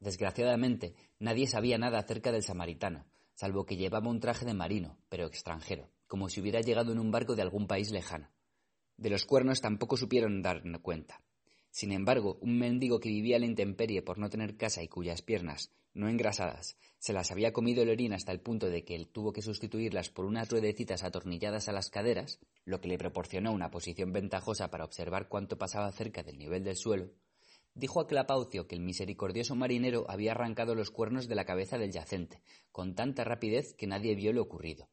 [0.01, 3.05] Desgraciadamente, nadie sabía nada acerca del samaritano,
[3.35, 7.11] salvo que llevaba un traje de marino, pero extranjero, como si hubiera llegado en un
[7.11, 8.31] barco de algún país lejano.
[8.97, 11.21] De los cuernos tampoco supieron dar cuenta.
[11.73, 15.23] Sin embargo, un mendigo que vivía a la intemperie por no tener casa y cuyas
[15.23, 19.09] piernas, no engrasadas, se las había comido el orín hasta el punto de que él
[19.09, 23.71] tuvo que sustituirlas por unas ruedecitas atornilladas a las caderas, lo que le proporcionó una
[23.71, 27.11] posición ventajosa para observar cuánto pasaba cerca del nivel del suelo,
[27.75, 31.91] dijo a Clapaucio que el misericordioso marinero había arrancado los cuernos de la cabeza del
[31.91, 34.91] yacente, con tanta rapidez que nadie vio lo ocurrido.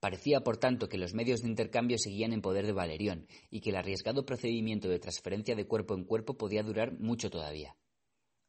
[0.00, 3.68] Parecía, por tanto, que los medios de intercambio seguían en poder de Valerión y que
[3.68, 7.76] el arriesgado procedimiento de transferencia de cuerpo en cuerpo podía durar mucho todavía.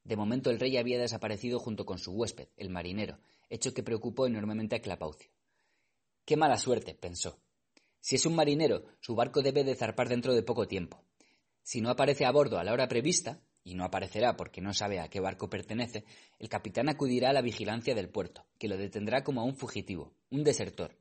[0.05, 4.25] De momento el rey había desaparecido junto con su huésped, el marinero, hecho que preocupó
[4.25, 5.30] enormemente a Clapaucio.
[6.25, 7.38] Qué mala suerte, pensó.
[7.99, 11.03] Si es un marinero, su barco debe de zarpar dentro de poco tiempo.
[11.61, 14.99] Si no aparece a bordo a la hora prevista, y no aparecerá porque no sabe
[14.99, 16.05] a qué barco pertenece,
[16.39, 20.13] el capitán acudirá a la vigilancia del puerto, que lo detendrá como a un fugitivo,
[20.30, 20.97] un desertor.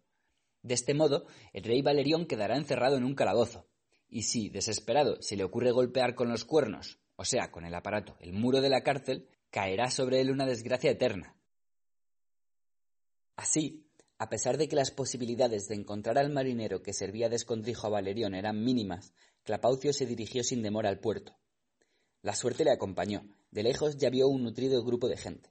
[0.63, 3.67] De este modo, el rey Valerión quedará encerrado en un calabozo,
[4.09, 8.17] y si, desesperado, se le ocurre golpear con los cuernos, o sea, con el aparato,
[8.21, 11.37] el muro de la cárcel, caerá sobre él una desgracia eterna.
[13.37, 13.87] Así,
[14.19, 17.91] a pesar de que las posibilidades de encontrar al marinero que servía de escondrijo a
[17.91, 19.15] Valerión eran mínimas,
[19.45, 21.39] Clapaucio se dirigió sin demora al puerto.
[22.23, 23.23] La suerte le acompañó.
[23.51, 25.51] De lejos ya vio un nutrido grupo de gente.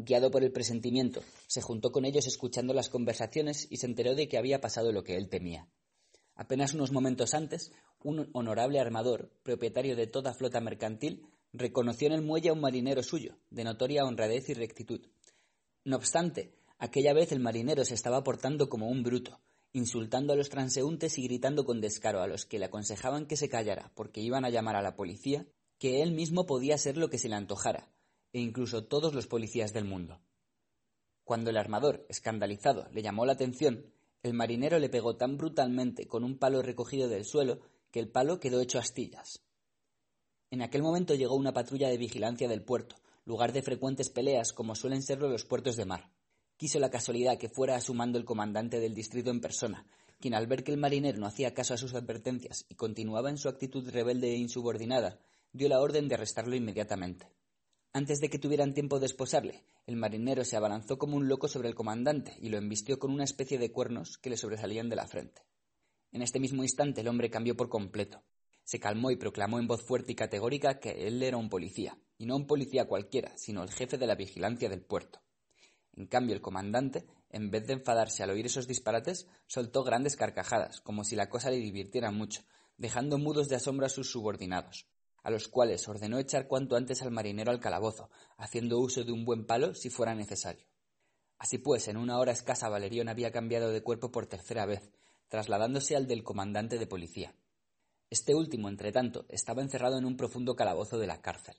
[0.00, 4.28] Guiado por el presentimiento, se juntó con ellos escuchando las conversaciones y se enteró de
[4.28, 5.66] que había pasado lo que él temía.
[6.36, 7.72] Apenas unos momentos antes,
[8.04, 13.02] un honorable armador, propietario de toda flota mercantil, reconoció en el muelle a un marinero
[13.02, 15.00] suyo, de notoria honradez y rectitud.
[15.82, 19.40] No obstante, aquella vez el marinero se estaba portando como un bruto,
[19.72, 23.48] insultando a los transeúntes y gritando con descaro a los que le aconsejaban que se
[23.48, 25.48] callara porque iban a llamar a la policía
[25.80, 27.90] que él mismo podía ser lo que se le antojara,
[28.32, 30.20] e incluso todos los policías del mundo.
[31.24, 33.92] Cuando el armador, escandalizado, le llamó la atención,
[34.22, 38.40] el marinero le pegó tan brutalmente con un palo recogido del suelo que el palo
[38.40, 39.42] quedó hecho astillas.
[40.50, 44.74] En aquel momento llegó una patrulla de vigilancia del puerto, lugar de frecuentes peleas como
[44.74, 46.10] suelen serlo los puertos de mar.
[46.56, 49.86] Quiso la casualidad que fuera a su mando el comandante del distrito en persona,
[50.18, 53.38] quien al ver que el marinero no hacía caso a sus advertencias y continuaba en
[53.38, 55.20] su actitud rebelde e insubordinada,
[55.52, 57.30] dio la orden de arrestarlo inmediatamente.
[57.94, 61.68] Antes de que tuvieran tiempo de esposarle, el marinero se abalanzó como un loco sobre
[61.68, 65.08] el comandante y lo embistió con una especie de cuernos que le sobresalían de la
[65.08, 65.42] frente.
[66.12, 68.22] En este mismo instante el hombre cambió por completo.
[68.62, 72.26] Se calmó y proclamó en voz fuerte y categórica que él era un policía, y
[72.26, 75.22] no un policía cualquiera, sino el jefe de la vigilancia del puerto.
[75.94, 80.82] En cambio, el comandante, en vez de enfadarse al oír esos disparates, soltó grandes carcajadas,
[80.82, 82.42] como si la cosa le divirtiera mucho,
[82.76, 84.86] dejando mudos de asombro a sus subordinados
[85.22, 89.24] a los cuales ordenó echar cuanto antes al marinero al calabozo, haciendo uso de un
[89.24, 90.66] buen palo si fuera necesario.
[91.38, 94.90] Así pues, en una hora escasa Valerión había cambiado de cuerpo por tercera vez,
[95.28, 97.34] trasladándose al del comandante de policía.
[98.10, 101.56] Este último, entretanto, estaba encerrado en un profundo calabozo de la cárcel.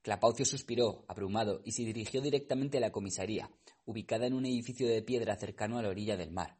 [0.00, 3.50] Clapaucio suspiró, abrumado, y se dirigió directamente a la comisaría,
[3.84, 6.58] ubicada en un edificio de piedra cercano a la orilla del mar.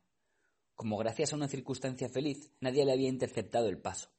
[0.77, 4.11] Como gracias a una circunstancia feliz, nadie le había interceptado el paso.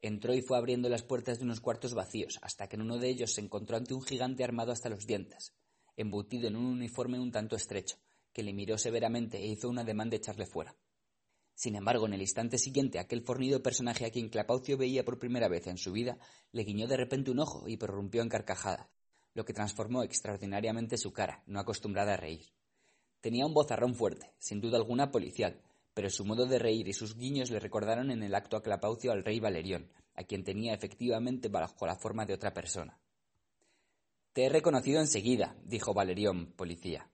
[0.00, 3.08] Entró y fue abriendo las puertas de unos cuartos vacíos, hasta que en uno de
[3.08, 5.54] ellos se encontró ante un gigante armado hasta los dientes,
[5.96, 7.96] embutido en un uniforme un tanto estrecho,
[8.32, 10.76] que le miró severamente e hizo un ademán de echarle fuera.
[11.54, 15.48] Sin embargo, en el instante siguiente, aquel fornido personaje a quien Clapaucio veía por primera
[15.48, 16.16] vez en su vida,
[16.52, 18.86] le guiñó de repente un ojo y prorrumpió en carcajadas,
[19.34, 22.46] lo que transformó extraordinariamente su cara, no acostumbrada a reír.
[23.20, 25.60] Tenía un bozarrón fuerte, sin duda alguna policial,
[25.98, 29.10] pero su modo de reír y sus guiños le recordaron en el acto a Clapaucio
[29.10, 33.00] al rey Valerión, a quien tenía efectivamente bajo la forma de otra persona.
[34.32, 37.10] Te he reconocido enseguida, dijo Valerión, policía.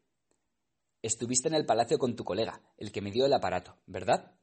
[1.00, 4.34] Estuviste en el palacio con tu colega, el que me dio el aparato, ¿verdad?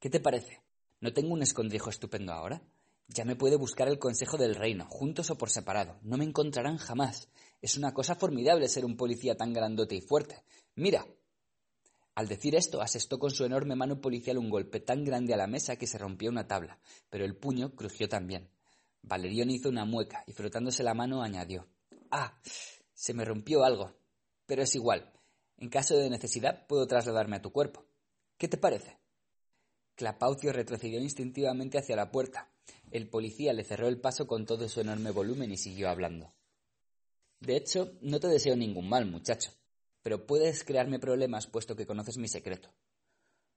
[0.00, 0.60] ¿Qué te parece?
[0.98, 2.64] ¿No tengo un escondrijo estupendo ahora?
[3.06, 6.00] Ya me puede buscar el consejo del reino, juntos o por separado.
[6.02, 7.28] No me encontrarán jamás.
[7.62, 10.42] Es una cosa formidable ser un policía tan grandote y fuerte.
[10.74, 11.06] Mira,
[12.14, 15.48] al decir esto, asestó con su enorme mano policial un golpe tan grande a la
[15.48, 16.78] mesa que se rompió una tabla,
[17.10, 18.50] pero el puño crujió también.
[19.02, 21.66] Valerión hizo una mueca y frotándose la mano añadió
[22.10, 22.38] Ah.
[22.94, 23.92] se me rompió algo.
[24.46, 25.12] Pero es igual.
[25.58, 27.84] En caso de necesidad puedo trasladarme a tu cuerpo.
[28.38, 28.98] ¿Qué te parece?
[29.96, 32.50] Clapaucio retrocedió instintivamente hacia la puerta.
[32.92, 36.32] El policía le cerró el paso con todo su enorme volumen y siguió hablando.
[37.40, 39.50] De hecho, no te deseo ningún mal, muchacho
[40.04, 42.68] pero puedes crearme problemas puesto que conoces mi secreto.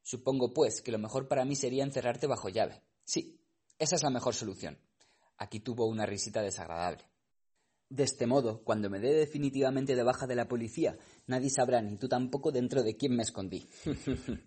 [0.01, 2.81] Supongo, pues, que lo mejor para mí sería encerrarte bajo llave.
[3.03, 3.41] Sí,
[3.77, 4.79] esa es la mejor solución.
[5.37, 7.03] Aquí tuvo una risita desagradable.
[7.89, 11.97] De este modo, cuando me dé definitivamente de baja de la policía, nadie sabrá, ni
[11.97, 13.67] tú tampoco, dentro de quién me escondí.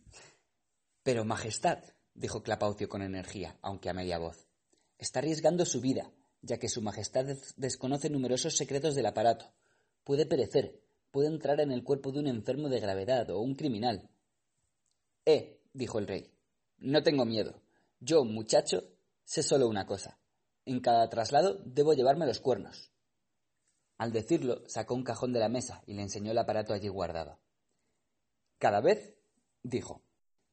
[1.03, 4.49] Pero, Majestad, dijo Clapaucio con energía, aunque a media voz,
[4.97, 9.53] está arriesgando su vida, ya que Su Majestad desconoce numerosos secretos del aparato.
[10.03, 14.11] Puede perecer, puede entrar en el cuerpo de un enfermo de gravedad o un criminal.
[15.25, 16.31] Eh, dijo el rey,
[16.79, 17.61] no tengo miedo.
[18.01, 18.85] Yo, muchacho,
[19.25, 20.19] sé solo una cosa.
[20.65, 22.91] En cada traslado debo llevarme los cuernos.
[23.99, 27.39] Al decirlo, sacó un cajón de la mesa y le enseñó el aparato allí guardado.
[28.59, 29.15] Cada vez,
[29.63, 30.03] dijo,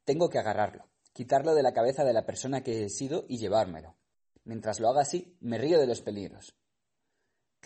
[0.03, 3.95] tengo que agarrarlo, quitarlo de la cabeza de la persona que he sido y llevármelo.
[4.43, 6.55] Mientras lo haga así, me río de los peligros.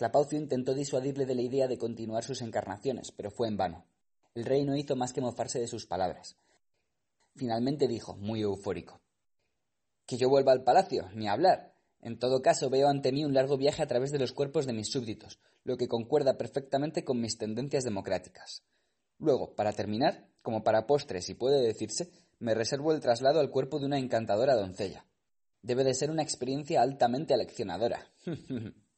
[0.02, 3.86] Clapaucio intentó disuadirle de la idea de continuar sus encarnaciones, pero fue en vano.
[4.34, 6.36] El rey no hizo más que mofarse de sus palabras.
[7.36, 9.00] Finalmente dijo, muy eufórico,
[10.04, 11.76] Que yo vuelva al palacio, ni hablar.
[12.00, 14.72] En todo caso, veo ante mí un largo viaje a través de los cuerpos de
[14.72, 18.64] mis súbditos, lo que concuerda perfectamente con mis tendencias democráticas.
[19.20, 23.78] Luego, para terminar, como para postre, si puede decirse, me reservo el traslado al cuerpo
[23.78, 25.06] de una encantadora doncella.
[25.62, 28.10] Debe de ser una experiencia altamente aleccionadora.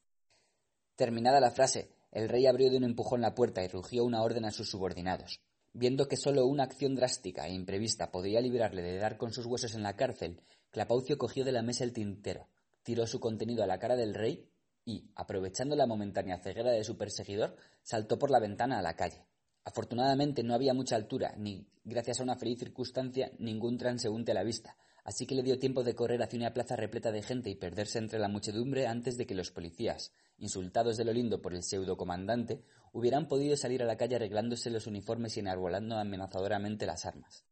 [0.97, 4.45] Terminada la frase, el rey abrió de un empujón la puerta y rugió una orden
[4.45, 5.41] a sus subordinados.
[5.73, 9.75] Viendo que sólo una acción drástica e imprevista podría librarle de dar con sus huesos
[9.75, 10.41] en la cárcel,
[10.71, 12.47] Clapaucio cogió de la mesa el tintero,
[12.85, 14.49] tiró su contenido a la cara del rey
[14.85, 19.27] y, aprovechando la momentánea ceguera de su perseguidor, saltó por la ventana a la calle.
[19.65, 24.45] Afortunadamente no había mucha altura, ni, gracias a una feliz circunstancia, ningún transeúnte a la
[24.45, 27.57] vista, así que le dio tiempo de correr hacia una plaza repleta de gente y
[27.57, 31.63] perderse entre la muchedumbre antes de que los policías, insultados de lo lindo por el
[31.63, 37.07] pseudo comandante, hubieran podido salir a la calle arreglándose los uniformes y enarbolando amenazadoramente las
[37.07, 37.45] armas.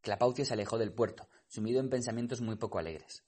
[0.00, 3.24] Clapaucio se alejó del puerto, sumido en pensamientos muy poco alegres.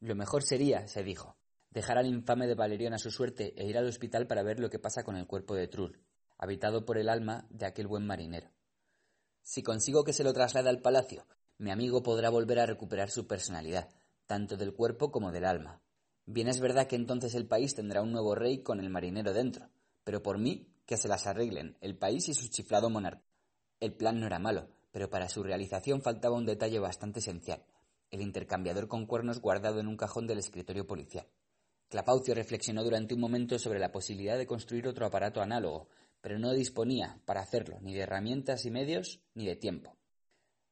[0.00, 1.36] Lo mejor sería, se dijo,
[1.70, 4.70] dejar al infame de Valerión a su suerte e ir al hospital para ver lo
[4.70, 6.00] que pasa con el cuerpo de Trull,
[6.38, 8.50] habitado por el alma de aquel buen marinero.
[9.42, 11.26] Si consigo que se lo traslade al palacio,
[11.58, 13.90] mi amigo podrá volver a recuperar su personalidad,
[14.26, 15.82] tanto del cuerpo como del alma.
[16.26, 19.70] Bien es verdad que entonces el país tendrá un nuevo rey con el marinero dentro,
[20.02, 23.22] pero por mí, que se las arreglen, el país y su chiflado monarca.
[23.78, 27.64] El plan no era malo, pero para su realización faltaba un detalle bastante esencial,
[28.10, 31.28] el intercambiador con cuernos guardado en un cajón del escritorio policial.
[31.88, 35.88] Clapaucio reflexionó durante un momento sobre la posibilidad de construir otro aparato análogo,
[36.20, 39.96] pero no disponía, para hacerlo, ni de herramientas y medios, ni de tiempo.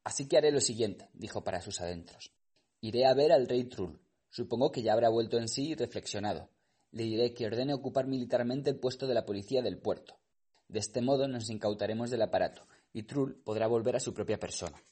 [0.03, 2.33] Así que haré lo siguiente, dijo para sus adentros.
[2.81, 4.01] Iré a ver al rey Trull.
[4.35, 6.51] Supongo que ya habrá vuelto en sí y reflexionado.
[6.91, 10.19] Le diré que ordene ocupar militarmente el puesto de la policía del puerto.
[10.67, 14.83] De este modo nos incautaremos del aparato, y Trull podrá volver a su propia persona.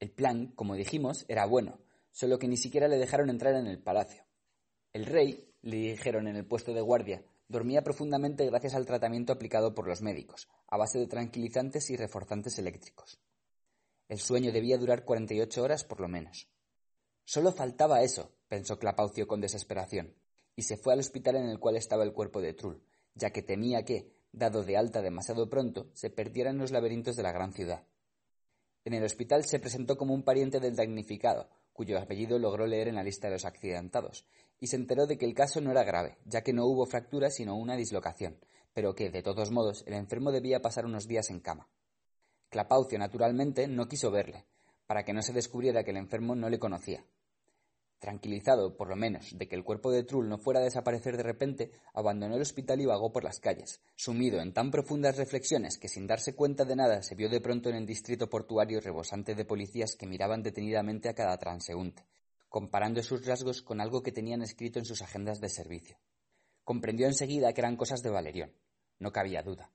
[0.00, 1.80] El plan, como dijimos, era bueno,
[2.12, 4.24] solo que ni siquiera le dejaron entrar en el palacio.
[4.94, 9.74] El rey, le dijeron en el puesto de guardia, dormía profundamente gracias al tratamiento aplicado
[9.74, 13.20] por los médicos, a base de tranquilizantes y reforzantes eléctricos.
[14.08, 16.48] El sueño debía durar cuarenta y ocho horas por lo menos.
[17.26, 20.14] Solo faltaba eso, pensó Clapaucio con desesperación,
[20.56, 22.82] y se fue al hospital en el cual estaba el cuerpo de Trull,
[23.14, 27.22] ya que temía que, dado de alta demasiado pronto, se perdiera en los laberintos de
[27.22, 27.84] la gran ciudad.
[28.84, 32.96] En el hospital se presentó como un pariente del damnificado, cuyo apellido logró leer en
[32.96, 34.24] la lista de los accidentados,
[34.60, 37.30] y se enteró de que el caso no era grave, ya que no hubo fractura
[37.30, 38.38] sino una dislocación,
[38.72, 41.68] pero que, de todos modos, el enfermo debía pasar unos días en cama.
[42.48, 44.46] Clapaucio, naturalmente, no quiso verle,
[44.86, 47.04] para que no se descubriera que el enfermo no le conocía.
[47.98, 51.24] Tranquilizado, por lo menos, de que el cuerpo de Trull no fuera a desaparecer de
[51.24, 55.88] repente, abandonó el hospital y vagó por las calles, sumido en tan profundas reflexiones que
[55.88, 59.44] sin darse cuenta de nada se vio de pronto en el distrito portuario rebosante de
[59.44, 62.06] policías que miraban detenidamente a cada transeúnte,
[62.48, 65.98] comparando sus rasgos con algo que tenían escrito en sus agendas de servicio.
[66.62, 68.52] Comprendió enseguida que eran cosas de Valerión.
[69.00, 69.72] No cabía duda.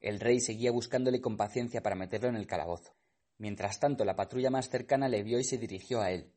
[0.00, 2.94] El rey seguía buscándole con paciencia para meterlo en el calabozo.
[3.38, 6.33] Mientras tanto, la patrulla más cercana le vio y se dirigió a él.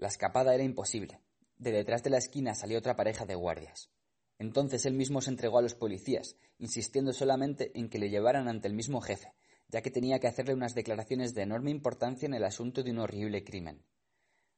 [0.00, 1.20] La escapada era imposible.
[1.58, 3.90] De detrás de la esquina salió otra pareja de guardias.
[4.38, 8.66] Entonces él mismo se entregó a los policías, insistiendo solamente en que le llevaran ante
[8.66, 9.34] el mismo jefe,
[9.68, 13.00] ya que tenía que hacerle unas declaraciones de enorme importancia en el asunto de un
[13.00, 13.84] horrible crimen.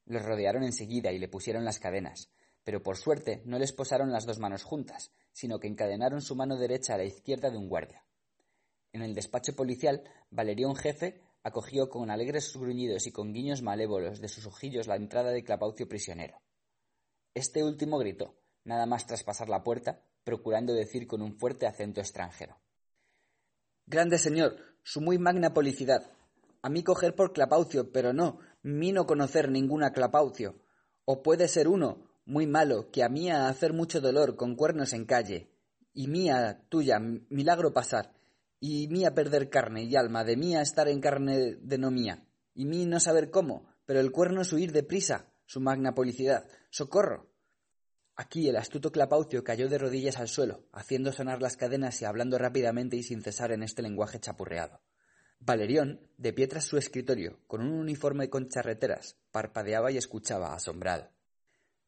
[0.05, 2.31] Los rodearon enseguida y le pusieron las cadenas,
[2.63, 6.57] pero por suerte no les posaron las dos manos juntas, sino que encadenaron su mano
[6.57, 8.05] derecha a la izquierda de un guardia.
[8.93, 14.29] En el despacho policial, Valerión jefe acogió con alegres gruñidos y con guiños malévolos de
[14.29, 16.41] sus ojillos la entrada de Clapaucio prisionero.
[17.35, 22.61] Este último gritó, nada más traspasar la puerta, procurando decir con un fuerte acento extranjero.
[23.87, 26.11] Grande señor, su muy magna policidad.
[26.63, 30.61] A mí coger por Clapaucio, pero no, mí no conocer ninguna Clapaucio.
[31.05, 35.05] O puede ser uno, muy malo, que a mía hacer mucho dolor con cuernos en
[35.05, 35.51] calle.
[35.93, 38.15] Y mía, tuya, milagro pasar
[38.65, 42.25] y mía perder carne y alma, de mía estar en carne de no mía,
[42.55, 46.47] y mí no saber cómo, pero el cuerno es huir de prisa, su magna policidad.
[46.71, 47.29] ¡Socorro!
[48.15, 52.39] Aquí el astuto Clapaucio cayó de rodillas al suelo, haciendo sonar las cadenas y hablando
[52.39, 54.81] rápidamente y sin cesar en este lenguaje chapurreado.
[55.41, 61.11] Valerión, de pie tras su escritorio, con un uniforme con charreteras, parpadeaba y escuchaba, asombrado.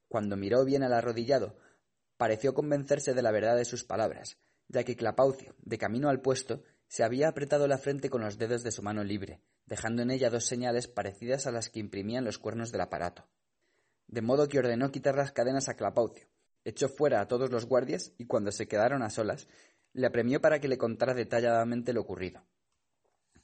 [0.08, 1.56] Cuando miró bien al arrodillado,
[2.16, 6.62] pareció convencerse de la verdad de sus palabras, ya que Clapaucio, de camino al puesto,
[6.88, 10.30] se había apretado la frente con los dedos de su mano libre, dejando en ella
[10.30, 13.26] dos señales parecidas a las que imprimían los cuernos del aparato.
[14.06, 16.28] De modo que ordenó quitar las cadenas a Clapaucio,
[16.64, 19.48] echó fuera a todos los guardias y cuando se quedaron a solas,
[19.92, 22.44] le apremió para que le contara detalladamente lo ocurrido.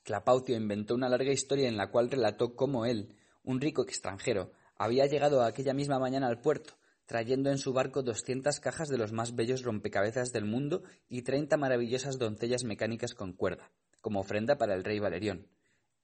[0.02, 5.07] Clapaucio inventó una larga historia en la cual relató cómo él, un rico extranjero, había
[5.07, 6.74] llegado aquella misma mañana al puerto,
[7.10, 11.56] trayendo en su barco doscientas cajas de los más bellos rompecabezas del mundo y treinta
[11.56, 15.48] maravillosas doncellas mecánicas con cuerda, como ofrenda para el rey Valerión.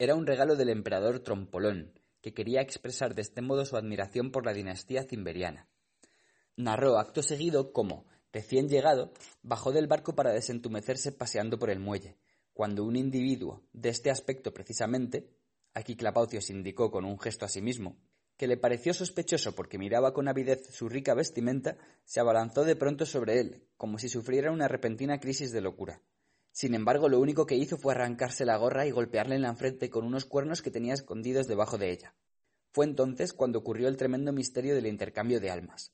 [0.01, 4.45] Era un regalo del emperador Trompolón, que quería expresar de este modo su admiración por
[4.45, 5.69] la dinastía cimberiana.
[6.57, 9.13] Narró acto seguido cómo, recién llegado,
[9.43, 12.17] bajó del barco para desentumecerse paseando por el muelle,
[12.53, 15.31] cuando un individuo de este aspecto precisamente,
[15.73, 17.97] aquí Clapaucio se indicó con un gesto a sí mismo,
[18.37, 23.07] que le pareció sospechoso porque miraba con avidez su rica vestimenta, se abalanzó de pronto
[23.07, 26.03] sobre él, como si sufriera una repentina crisis de locura.
[26.53, 29.91] Sin embargo, lo único que hizo fue arrancarse la gorra y golpearle en la frente
[29.91, 32.15] con unos cuernos que tenía escondidos debajo de ella.
[32.73, 35.93] Fue entonces cuando ocurrió el tremendo misterio del intercambio de almas.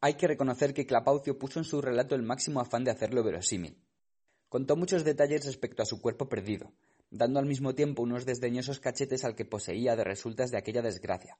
[0.00, 3.78] Hay que reconocer que Clapaucio puso en su relato el máximo afán de hacerlo verosímil.
[4.48, 6.72] Contó muchos detalles respecto a su cuerpo perdido,
[7.10, 11.38] dando al mismo tiempo unos desdeñosos cachetes al que poseía de resultas de aquella desgracia,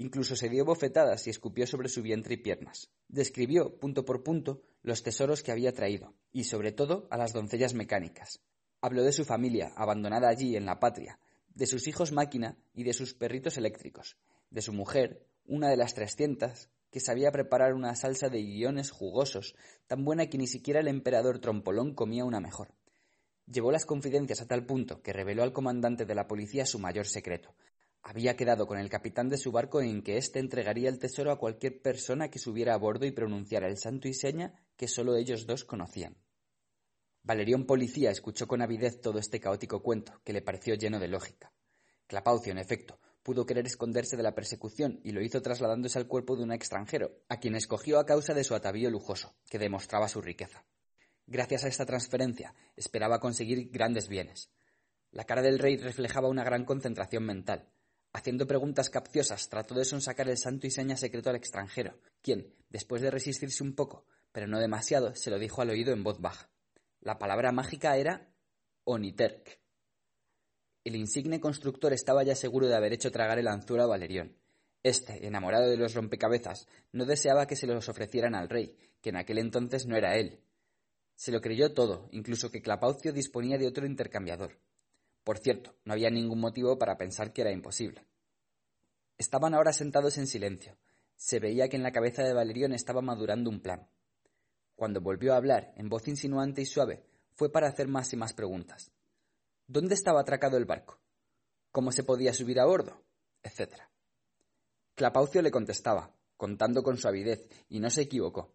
[0.00, 2.88] Incluso se dio bofetadas y escupió sobre su vientre y piernas.
[3.08, 7.74] Describió, punto por punto, los tesoros que había traído, y sobre todo a las doncellas
[7.74, 8.40] mecánicas.
[8.80, 11.20] Habló de su familia, abandonada allí en la patria,
[11.54, 14.16] de sus hijos máquina y de sus perritos eléctricos,
[14.48, 19.54] de su mujer, una de las trescientas, que sabía preparar una salsa de guiones jugosos,
[19.86, 22.72] tan buena que ni siquiera el emperador Trompolón comía una mejor.
[23.44, 27.06] Llevó las confidencias a tal punto que reveló al comandante de la policía su mayor
[27.06, 27.54] secreto,
[28.02, 31.38] había quedado con el capitán de su barco en que éste entregaría el tesoro a
[31.38, 35.46] cualquier persona que subiera a bordo y pronunciara el santo y seña que sólo ellos
[35.46, 36.16] dos conocían.
[37.22, 41.52] Valerión Policía escuchó con avidez todo este caótico cuento, que le pareció lleno de lógica.
[42.06, 46.36] Clapaucio, en efecto, pudo querer esconderse de la persecución y lo hizo trasladándose al cuerpo
[46.36, 50.22] de un extranjero, a quien escogió a causa de su atavío lujoso, que demostraba su
[50.22, 50.64] riqueza.
[51.26, 54.50] Gracias a esta transferencia, esperaba conseguir grandes bienes.
[55.12, 57.68] La cara del rey reflejaba una gran concentración mental,
[58.12, 63.02] Haciendo preguntas capciosas, trató de sonsacar el santo y seña secreto al extranjero, quien, después
[63.02, 66.50] de resistirse un poco, pero no demasiado, se lo dijo al oído en voz baja.
[67.00, 68.28] La palabra mágica era
[68.84, 69.60] Oniterk.
[70.82, 74.36] El insigne constructor estaba ya seguro de haber hecho tragar el anzuelo a Valerión.
[74.82, 79.16] Este, enamorado de los rompecabezas, no deseaba que se los ofrecieran al rey, que en
[79.16, 80.40] aquel entonces no era él.
[81.14, 84.58] Se lo creyó todo, incluso que Clapaucio disponía de otro intercambiador.
[85.24, 88.06] Por cierto, no había ningún motivo para pensar que era imposible.
[89.18, 90.76] Estaban ahora sentados en silencio.
[91.16, 93.88] Se veía que en la cabeza de Valerión estaba madurando un plan.
[94.74, 98.32] Cuando volvió a hablar, en voz insinuante y suave, fue para hacer más y más
[98.32, 98.90] preguntas.
[99.66, 100.98] ¿Dónde estaba atracado el barco?
[101.70, 103.02] ¿Cómo se podía subir a bordo?
[103.42, 103.90] etcétera.
[104.94, 108.54] Clapaucio le contestaba, contando con suavidez, y no se equivocó.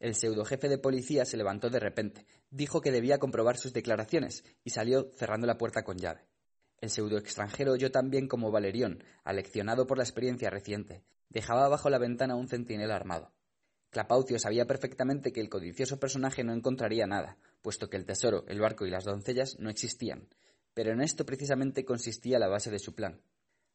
[0.00, 4.70] El pseudojefe de policía se levantó de repente, dijo que debía comprobar sus declaraciones y
[4.70, 6.26] salió cerrando la puerta con llave.
[6.78, 11.98] El pseudo extranjero oyó también como Valerión, aleccionado por la experiencia reciente, dejaba bajo la
[11.98, 13.30] ventana un centinela armado.
[13.90, 18.60] Clapaucio sabía perfectamente que el codicioso personaje no encontraría nada, puesto que el tesoro, el
[18.60, 20.28] barco y las doncellas no existían,
[20.72, 23.20] pero en esto precisamente consistía la base de su plan.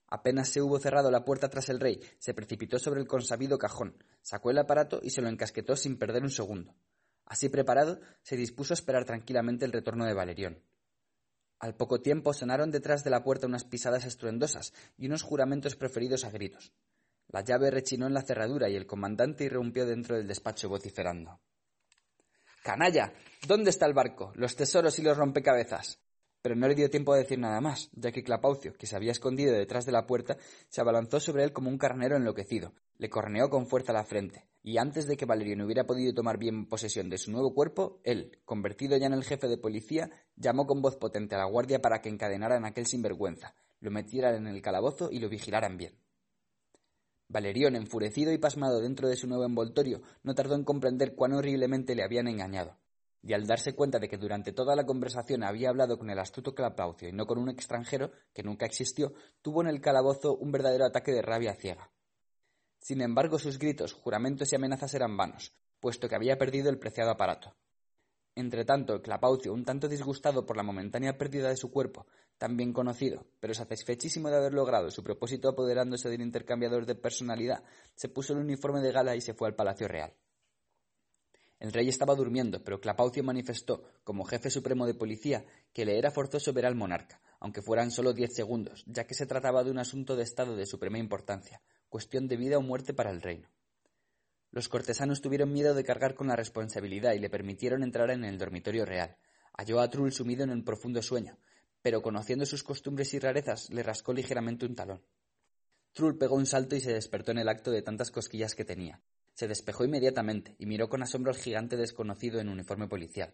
[0.07, 4.03] Apenas se hubo cerrado la puerta tras el rey, se precipitó sobre el consabido cajón,
[4.21, 6.75] sacó el aparato y se lo encasquetó sin perder un segundo.
[7.25, 10.61] Así preparado, se dispuso a esperar tranquilamente el retorno de Valerión.
[11.59, 16.23] Al poco tiempo sonaron detrás de la puerta unas pisadas estruendosas y unos juramentos preferidos
[16.23, 16.71] a gritos.
[17.29, 21.39] La llave rechinó en la cerradura y el comandante irrumpió dentro del despacho vociferando.
[22.61, 23.13] Canalla.
[23.47, 24.31] ¿Dónde está el barco?
[24.35, 25.99] los tesoros y los rompecabezas?
[26.45, 29.11] Pero no le dio tiempo a decir nada más, ya que Clapaucio, que se había
[29.11, 30.37] escondido detrás de la puerta,
[30.69, 34.77] se abalanzó sobre él como un carnero enloquecido, le corneó con fuerza la frente, y
[34.77, 38.95] antes de que Valerión hubiera podido tomar bien posesión de su nuevo cuerpo, él, convertido
[38.95, 42.09] ya en el jefe de policía, llamó con voz potente a la guardia para que
[42.09, 45.97] encadenaran a aquel sinvergüenza, lo metieran en el calabozo y lo vigilaran bien.
[47.27, 51.95] Valerión, enfurecido y pasmado dentro de su nuevo envoltorio, no tardó en comprender cuán horriblemente
[51.95, 52.77] le habían engañado
[53.25, 56.53] y al darse cuenta de que durante toda la conversación había hablado con el astuto
[56.53, 60.85] Clapaucio y no con un extranjero, que nunca existió, tuvo en el calabozo un verdadero
[60.85, 61.89] ataque de rabia ciega.
[62.77, 67.09] Sin embargo, sus gritos, juramentos y amenazas eran vanos, puesto que había perdido el preciado
[67.09, 67.55] aparato.
[68.35, 72.05] Entretanto, Clapaucio, un tanto disgustado por la momentánea pérdida de su cuerpo,
[72.37, 77.63] tan bien conocido, pero satisfechísimo de haber logrado su propósito apoderándose del intercambiador de personalidad,
[77.95, 80.13] se puso el uniforme de gala y se fue al Palacio Real.
[81.59, 86.11] El rey estaba durmiendo, pero Clapaucio manifestó, como jefe supremo de policía, que le era
[86.11, 89.79] forzoso ver al monarca, aunque fueran solo diez segundos, ya que se trataba de un
[89.79, 93.49] asunto de Estado de suprema importancia, cuestión de vida o muerte para el reino.
[94.51, 98.37] Los cortesanos tuvieron miedo de cargar con la responsabilidad y le permitieron entrar en el
[98.37, 99.17] dormitorio real.
[99.57, 101.37] Halló a Trull sumido en el profundo sueño,
[101.81, 105.01] pero conociendo sus costumbres y rarezas, le rascó ligeramente un talón.
[105.93, 109.01] Trull pegó un salto y se despertó en el acto de tantas cosquillas que tenía.
[109.35, 113.33] Se despejó inmediatamente y miró con asombro al gigante desconocido en uniforme policial.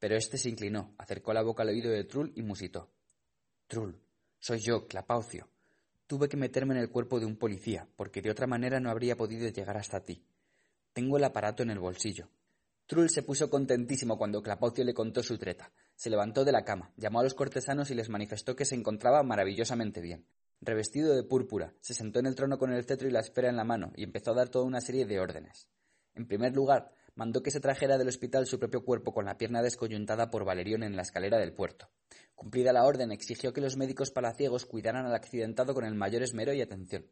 [0.00, 2.90] Pero éste se inclinó, acercó la boca al oído de Trull y musitó.
[3.68, 3.96] Trull,
[4.40, 5.48] soy yo, Clapaucio.
[6.08, 9.16] Tuve que meterme en el cuerpo de un policía, porque de otra manera no habría
[9.16, 10.24] podido llegar hasta ti.
[10.92, 12.28] Tengo el aparato en el bolsillo.
[12.86, 15.72] Trull se puso contentísimo cuando Clapaucio le contó su treta.
[15.94, 19.22] Se levantó de la cama, llamó a los cortesanos y les manifestó que se encontraba
[19.22, 20.26] maravillosamente bien.
[20.60, 23.56] Revestido de púrpura, se sentó en el trono con el cetro y la esfera en
[23.56, 25.68] la mano y empezó a dar toda una serie de órdenes.
[26.14, 29.62] En primer lugar, mandó que se trajera del hospital su propio cuerpo con la pierna
[29.62, 31.88] descoyuntada por Valerión en la escalera del puerto.
[32.34, 36.52] Cumplida la orden, exigió que los médicos palaciegos cuidaran al accidentado con el mayor esmero
[36.52, 37.06] y atención.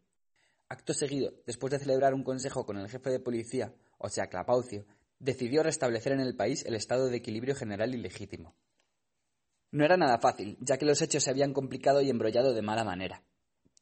[0.69, 4.87] Acto seguido, después de celebrar un consejo con el jefe de policía, o sea, Clapaucio,
[5.19, 8.55] decidió restablecer en el país el estado de equilibrio general y legítimo.
[9.71, 12.85] No era nada fácil, ya que los hechos se habían complicado y embrollado de mala
[12.85, 13.23] manera.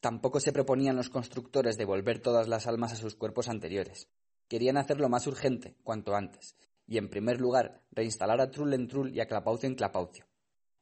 [0.02, 4.08] Tampoco se proponían los constructores devolver todas las almas a sus cuerpos anteriores.
[4.48, 6.56] Querían hacerlo más urgente, cuanto antes,
[6.88, 10.26] y en primer lugar reinstalar a Trull en Trull y a Clapaucio en Clapaucio.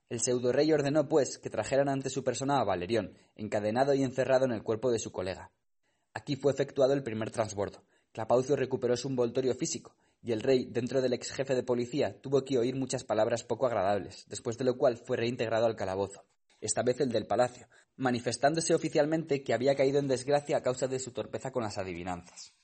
[0.08, 4.52] El pseudo-rey ordenó, pues, que trajeran ante su persona a Valerión, encadenado y encerrado en
[4.52, 5.52] el cuerpo de su colega.
[6.14, 7.84] Aquí fue efectuado el primer transbordo.
[8.12, 12.42] Clapaucio recuperó su envoltorio físico, y el rey, dentro del ex jefe de policía, tuvo
[12.42, 16.24] que oír muchas palabras poco agradables, después de lo cual fue reintegrado al calabozo,
[16.62, 17.68] esta vez el del palacio,
[18.00, 22.54] manifestándose oficialmente que había caído en desgracia a causa de su torpeza con las adivinanzas.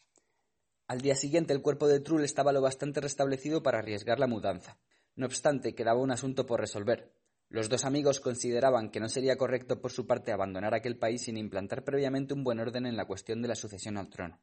[0.89, 4.79] Al día siguiente el cuerpo de Trull estaba lo bastante restablecido para arriesgar la mudanza.
[5.15, 7.13] No obstante, quedaba un asunto por resolver.
[7.51, 11.37] Los dos amigos consideraban que no sería correcto por su parte abandonar aquel país sin
[11.37, 14.41] implantar previamente un buen orden en la cuestión de la sucesión al trono.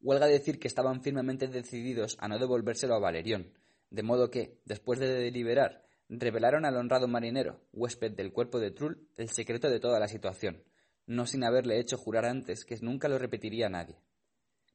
[0.00, 3.54] Huelga decir que estaban firmemente decididos a no devolvérselo a Valerión,
[3.88, 9.08] de modo que, después de deliberar, revelaron al honrado marinero, huésped del cuerpo de Trull,
[9.16, 10.62] el secreto de toda la situación,
[11.06, 14.00] no sin haberle hecho jurar antes que nunca lo repetiría a nadie.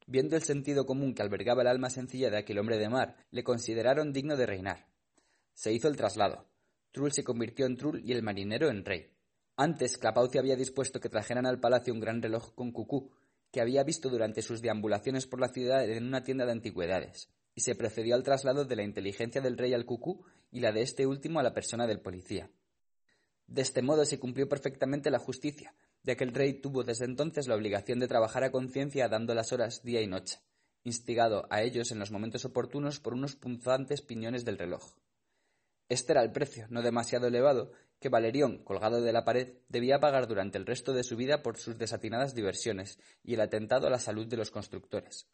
[0.07, 3.43] Viendo el sentido común que albergaba el alma sencilla de aquel hombre de mar, le
[3.43, 4.87] consideraron digno de reinar.
[5.53, 6.47] Se hizo el traslado.
[6.91, 9.11] Trull se convirtió en Trull y el marinero en rey.
[9.55, 13.11] Antes, Clapaucio había dispuesto que trajeran al palacio un gran reloj con cucú,
[13.51, 17.61] que había visto durante sus deambulaciones por la ciudad en una tienda de antigüedades, y
[17.61, 21.05] se procedió al traslado de la inteligencia del rey al cucú y la de este
[21.05, 22.49] último a la persona del policía.
[23.47, 27.47] De este modo se cumplió perfectamente la justicia, ya que el rey tuvo desde entonces
[27.47, 30.39] la obligación de trabajar a conciencia dando las horas día y noche,
[30.83, 34.95] instigado a ellos en los momentos oportunos por unos punzantes piñones del reloj.
[35.89, 40.27] Este era el precio, no demasiado elevado, que Valerión, colgado de la pared, debía pagar
[40.27, 43.99] durante el resto de su vida por sus desatinadas diversiones y el atentado a la
[43.99, 45.27] salud de los constructores.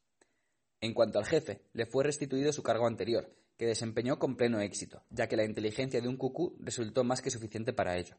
[0.80, 5.04] En cuanto al jefe, le fue restituido su cargo anterior, que desempeñó con pleno éxito,
[5.10, 8.16] ya que la inteligencia de un cucú resultó más que suficiente para ello.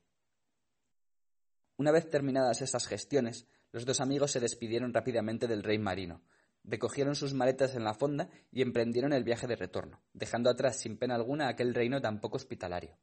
[1.77, 6.23] Una vez terminadas estas gestiones, los dos amigos se despidieron rápidamente del rey marino,
[6.65, 10.99] recogieron sus maletas en la fonda y emprendieron el viaje de retorno, dejando atrás sin
[10.99, 12.99] pena alguna aquel reino tan poco hospitalario.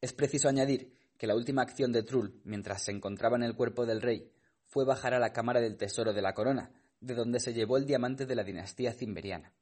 [0.00, 3.84] Es preciso añadir que la última acción de Trull, mientras se encontraba en el cuerpo
[3.84, 4.30] del rey,
[4.64, 7.86] fue bajar a la cámara del tesoro de la corona, de donde se llevó el
[7.86, 9.52] diamante de la dinastía cimberiana.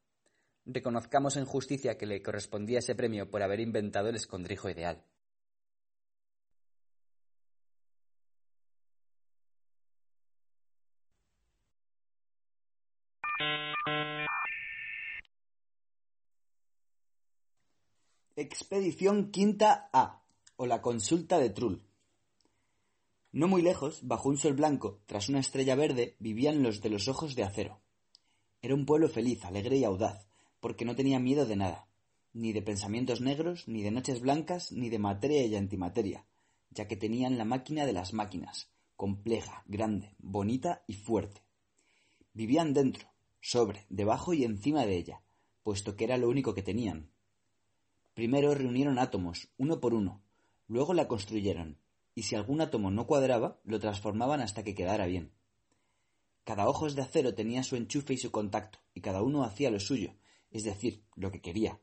[0.67, 5.05] Reconozcamos en justicia que le correspondía ese premio por haber inventado el escondrijo ideal.
[18.37, 20.23] Expedición Quinta A,
[20.57, 21.83] o la consulta de Trull.
[23.35, 27.09] No muy lejos, bajo un sol blanco, tras una estrella verde, vivían los de los
[27.09, 27.81] ojos de acero.
[28.63, 30.29] Era un pueblo feliz, alegre y audaz,
[30.61, 31.89] porque no tenía miedo de nada,
[32.33, 36.25] ni de pensamientos negros, ni de noches blancas, ni de materia y antimateria,
[36.71, 41.43] ya que tenían la máquina de las máquinas, compleja, grande, bonita y fuerte.
[42.35, 43.09] Vivían dentro,
[43.41, 45.23] sobre, debajo y encima de ella,
[45.65, 47.11] puesto que era lo único que tenían,
[48.15, 50.23] Primero reunieron átomos, uno por uno,
[50.69, 51.79] luego la construyeron,
[52.15, 55.33] y si algún átomo no cuadraba, lo transformaban hasta que quedara bien.
[56.45, 59.81] Cada ojos de acero tenía su enchufe y su contacto, y cada uno hacía lo
[59.81, 60.15] suyo,
[60.51, 61.81] es decir, lo que quería.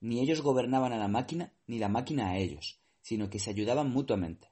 [0.00, 3.90] Ni ellos gobernaban a la máquina, ni la máquina a ellos, sino que se ayudaban
[3.90, 4.50] mutuamente.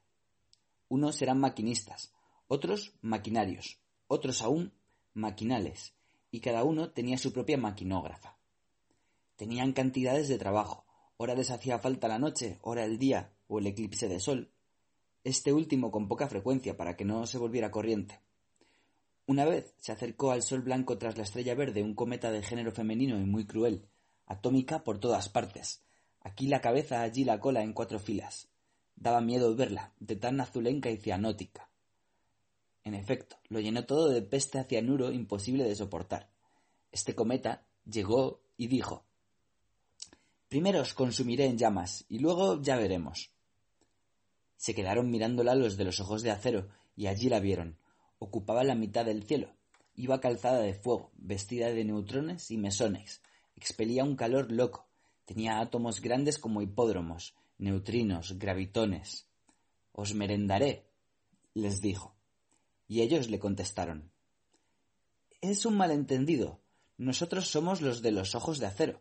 [0.87, 2.13] Unos eran maquinistas,
[2.47, 4.73] otros maquinarios, otros aún
[5.13, 5.93] maquinales,
[6.31, 8.37] y cada uno tenía su propia maquinógrafa.
[9.35, 10.85] Tenían cantidades de trabajo.
[11.17, 14.51] Ora les hacía falta la noche, ora el día o el eclipse de sol.
[15.29, 18.19] Este último con poca frecuencia para que no se volviera corriente.
[19.27, 22.71] Una vez se acercó al sol blanco tras la estrella verde un cometa de género
[22.71, 23.85] femenino y muy cruel,
[24.25, 25.83] atómica por todas partes.
[26.21, 28.49] Aquí la cabeza, allí la cola en cuatro filas.
[28.95, 31.69] Daba miedo verla, de tan azulenca y cianótica.
[32.83, 36.27] En efecto, lo llenó todo de peste a cianuro imposible de soportar
[36.91, 39.05] Este cometa llegó y dijo
[40.47, 43.29] Primero os consumiré en llamas y luego ya veremos.
[44.59, 47.77] Se quedaron mirándola los de los ojos de acero y allí la vieron.
[48.19, 49.55] Ocupaba la mitad del cielo.
[49.95, 53.21] Iba calzada de fuego, vestida de neutrones y mesones.
[53.55, 54.89] Expelía un calor loco.
[55.23, 59.29] Tenía átomos grandes como hipódromos, neutrinos, gravitones.
[59.93, 60.89] Os merendaré,
[61.53, 62.17] les dijo.
[62.85, 64.11] Y ellos le contestaron.
[65.39, 66.59] Es un malentendido.
[66.97, 68.99] Nosotros somos los de los ojos de acero.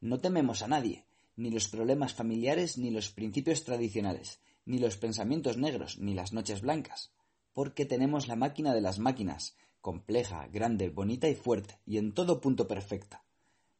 [0.00, 5.56] No tememos a nadie, ni los problemas familiares, ni los principios tradicionales, ni los pensamientos
[5.56, 7.12] negros, ni las noches blancas,
[7.52, 12.40] porque tenemos la máquina de las máquinas, compleja, grande, bonita y fuerte, y en todo
[12.40, 13.24] punto perfecta.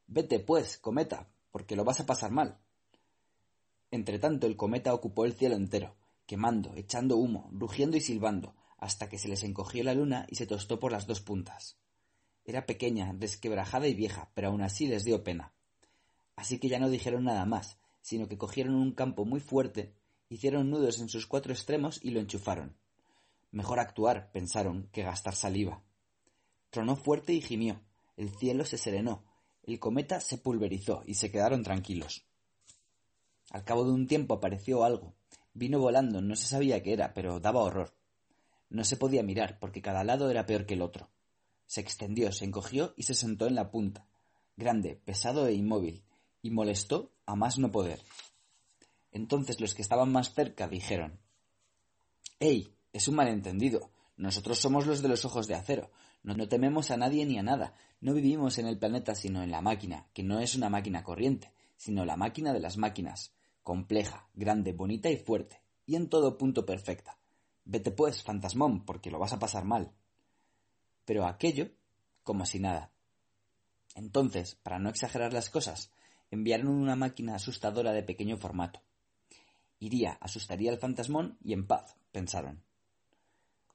[0.06, 2.58] Vete, pues, cometa, porque lo vas a pasar mal.
[3.90, 9.18] Entretanto el cometa ocupó el cielo entero, quemando, echando humo, rugiendo y silbando, hasta que
[9.18, 11.76] se les encogió la luna y se tostó por las dos puntas.
[12.44, 15.52] Era pequeña, desquebrajada y vieja, pero aún así les dio pena.
[16.36, 19.94] Así que ya no dijeron nada más, sino que cogieron un campo muy fuerte,
[20.30, 22.74] hicieron nudos en sus cuatro extremos y lo enchufaron.
[23.50, 25.82] Mejor actuar, pensaron, que gastar saliva.
[26.70, 27.80] Tronó fuerte y gimió.
[28.16, 29.24] El cielo se serenó.
[29.64, 32.24] El cometa se pulverizó y se quedaron tranquilos.
[33.50, 35.14] Al cabo de un tiempo apareció algo.
[35.52, 37.92] Vino volando, no se sabía qué era, pero daba horror.
[38.68, 41.10] No se podía mirar, porque cada lado era peor que el otro.
[41.66, 44.06] Se extendió, se encogió y se sentó en la punta,
[44.56, 46.04] grande, pesado e inmóvil,
[46.40, 48.00] y molestó a más no poder.
[49.12, 51.20] Entonces los que estaban más cerca dijeron
[52.38, 52.74] ¡Ey!
[52.92, 53.90] Es un malentendido.
[54.16, 55.90] Nosotros somos los de los ojos de acero.
[56.22, 57.74] No, tememos a nadie ni a nada.
[58.00, 61.52] No vivimos en el planeta sino en la máquina, que no es una máquina corriente,
[61.76, 66.66] sino la máquina de las máquinas, compleja, grande, bonita y fuerte, y en todo punto
[66.66, 67.18] perfecta.
[67.64, 69.92] Vete pues, fantasmón, porque lo vas a pasar mal.
[71.04, 71.70] Pero aquello,
[72.22, 72.90] como si nada.
[73.94, 75.92] Entonces, para no exagerar las cosas,
[76.30, 78.82] enviaron una máquina asustadora de pequeño formato.
[79.80, 82.62] Iría, asustaría al fantasmón y en paz, pensaron.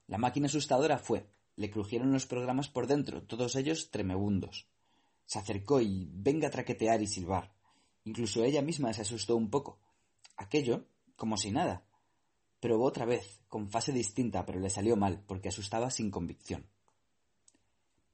[0.06, 4.66] La máquina asustadora fue, le crujieron los programas por dentro, todos ellos tremebundos.
[5.26, 7.52] Se acercó y venga a traquetear y silbar.
[8.04, 9.78] Incluso ella misma se asustó un poco.
[10.38, 10.86] Aquello,
[11.16, 11.84] como si nada.
[12.60, 16.66] Probó otra vez, con fase distinta, pero le salió mal, porque asustaba sin convicción.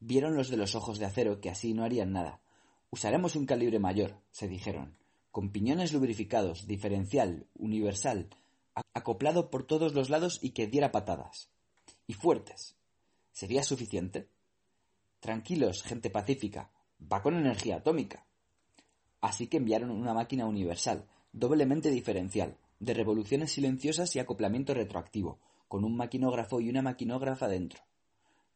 [0.00, 2.42] Vieron los de los ojos de acero que así no harían nada,
[2.94, 4.98] Usaremos un calibre mayor, se dijeron,
[5.32, 8.28] con piñones lubrificados, diferencial, universal,
[8.92, 11.48] acoplado por todos los lados y que diera patadas.
[12.06, 12.76] Y fuertes.
[13.32, 14.28] ¿Sería suficiente?
[15.20, 16.70] Tranquilos, gente pacífica.
[17.10, 18.26] Va con energía atómica.
[19.22, 25.84] Así que enviaron una máquina universal, doblemente diferencial, de revoluciones silenciosas y acoplamiento retroactivo, con
[25.84, 27.80] un maquinógrafo y una maquinógrafa dentro.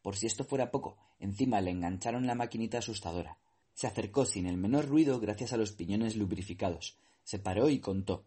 [0.03, 3.37] Por si esto fuera poco, encima le engancharon la maquinita asustadora.
[3.77, 6.97] Se acercó sin el menor ruido gracias a los piñones lubrificados.
[7.23, 8.25] Se paró y contó.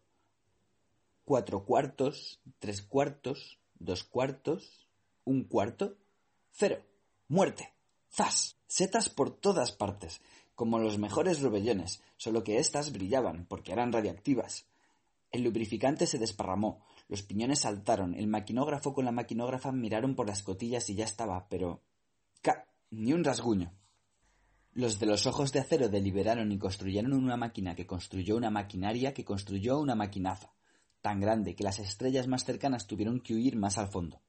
[1.24, 4.86] Cuatro cuartos, tres cuartos, dos cuartos,
[5.24, 5.96] un cuarto,
[6.52, 6.84] cero.
[7.26, 7.74] Muerte.
[8.12, 8.58] ¡Zas!
[8.68, 10.20] Setas por todas partes,
[10.54, 14.68] como los mejores robellones, solo que éstas brillaban, porque eran radiactivas.
[15.32, 20.44] El lubrificante se desparramó, los piñones saltaron, el maquinógrafo con la maquinógrafa miraron por las
[20.44, 21.82] cotillas y ya estaba, pero.
[22.40, 22.68] ¡Ca!
[22.90, 23.72] ni un rasguño.
[24.72, 29.12] Los de los ojos de acero deliberaron y construyeron una máquina que construyó una maquinaria
[29.12, 30.52] que construyó una maquinaza,
[31.02, 34.22] tan grande que las estrellas más cercanas tuvieron que huir más al fondo.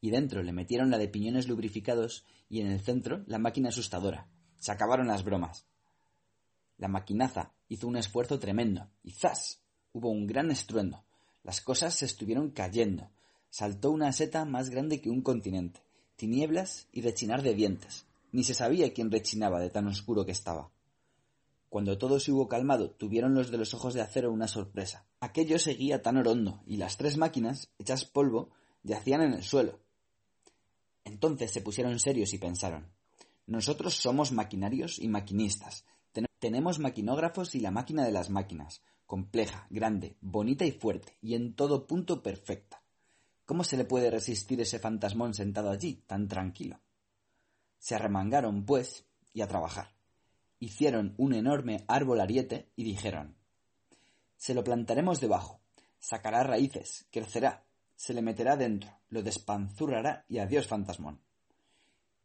[0.00, 4.28] Y dentro le metieron la de piñones lubrificados y en el centro la máquina asustadora.
[4.56, 5.66] Se acabaron las bromas.
[6.78, 9.64] La maquinaza hizo un esfuerzo tremendo y ¡zas!
[9.92, 11.04] hubo un gran estruendo.
[11.42, 13.10] Las cosas se estuvieron cayendo.
[13.50, 15.80] Saltó una seta más grande que un continente,
[16.14, 20.70] tinieblas y rechinar de dientes ni se sabía quién rechinaba de tan oscuro que estaba.
[21.68, 25.06] Cuando todo se hubo calmado, tuvieron los de los ojos de acero una sorpresa.
[25.20, 28.50] Aquello seguía tan orondo, y las tres máquinas, hechas polvo,
[28.82, 29.78] yacían en el suelo.
[31.04, 32.92] Entonces se pusieron serios y pensaron
[33.46, 35.84] Nosotros somos maquinarios y maquinistas.
[36.38, 41.54] tenemos maquinógrafos y la máquina de las máquinas, compleja, grande, bonita y fuerte, y en
[41.54, 42.82] todo punto perfecta.
[43.46, 46.80] ¿Cómo se le puede resistir ese fantasmón sentado allí, tan tranquilo?
[47.82, 49.04] Se arremangaron, pues,
[49.34, 49.92] y a trabajar.
[50.60, 53.34] Hicieron un enorme árbol ariete y dijeron
[54.36, 55.60] Se lo plantaremos debajo,
[55.98, 57.64] sacará raíces, crecerá,
[57.96, 61.20] se le meterá dentro, lo despanzurrará y adiós fantasmón.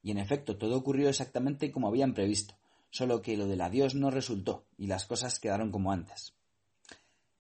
[0.04, 2.54] Y en efecto todo ocurrió exactamente como habían previsto,
[2.92, 6.36] solo que lo del adiós no resultó y las cosas quedaron como antes.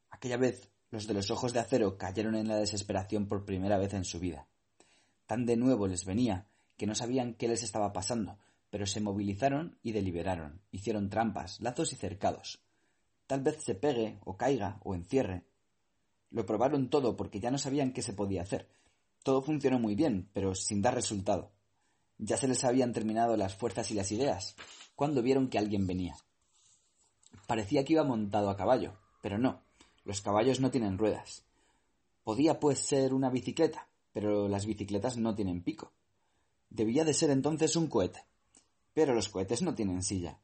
[0.09, 3.93] Aquella vez los de los ojos de acero cayeron en la desesperación por primera vez
[3.93, 4.47] en su vida.
[5.27, 6.46] Tan de nuevo les venía
[6.77, 8.37] que no sabían qué les estaba pasando,
[8.69, 12.61] pero se movilizaron y deliberaron, hicieron trampas, lazos y cercados.
[13.25, 15.43] Tal vez se pegue, o caiga, o encierre.
[16.29, 18.69] Lo probaron todo porque ya no sabían qué se podía hacer.
[19.23, 21.51] Todo funcionó muy bien, pero sin dar resultado.
[22.17, 24.55] Ya se les habían terminado las fuerzas y las ideas,
[24.95, 26.15] cuando vieron que alguien venía.
[27.47, 29.61] Parecía que iba montado a caballo, pero no,
[30.03, 31.43] los caballos no tienen ruedas.
[32.23, 35.93] Podía pues ser una bicicleta, pero las bicicletas no tienen pico.
[36.69, 38.25] Debía de ser entonces un cohete.
[38.93, 40.39] Pero los cohetes no tienen silla.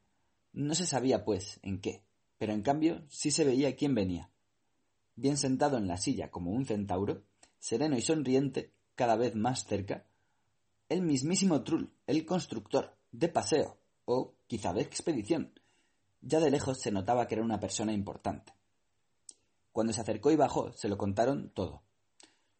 [0.52, 2.04] No se sabía, pues, en qué,
[2.38, 4.30] pero en cambio sí se veía quién venía.
[5.16, 7.24] Bien sentado en la silla como un centauro,
[7.58, 10.06] sereno y sonriente, cada vez más cerca,
[10.88, 15.52] el mismísimo Trull, el constructor, de paseo, o quizá de expedición.
[16.20, 18.52] Ya de lejos se notaba que era una persona importante.
[19.72, 21.82] Cuando se acercó y bajó, se lo contaron todo.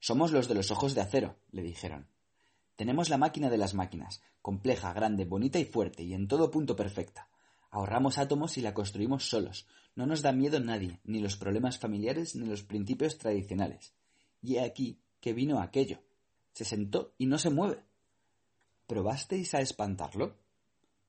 [0.00, 2.08] Somos los de los ojos de acero, le dijeron.
[2.76, 6.74] Tenemos la máquina de las máquinas, compleja, grande, bonita y fuerte, y en todo punto
[6.74, 7.28] perfecta.
[7.70, 9.66] Ahorramos átomos y la construimos solos.
[9.94, 13.94] No nos da miedo nadie, ni los problemas familiares, ni los principios tradicionales.
[14.42, 16.02] Y he aquí que vino aquello.
[16.52, 17.84] Se sentó y no se mueve.
[18.86, 20.36] ¿Probasteis a espantarlo?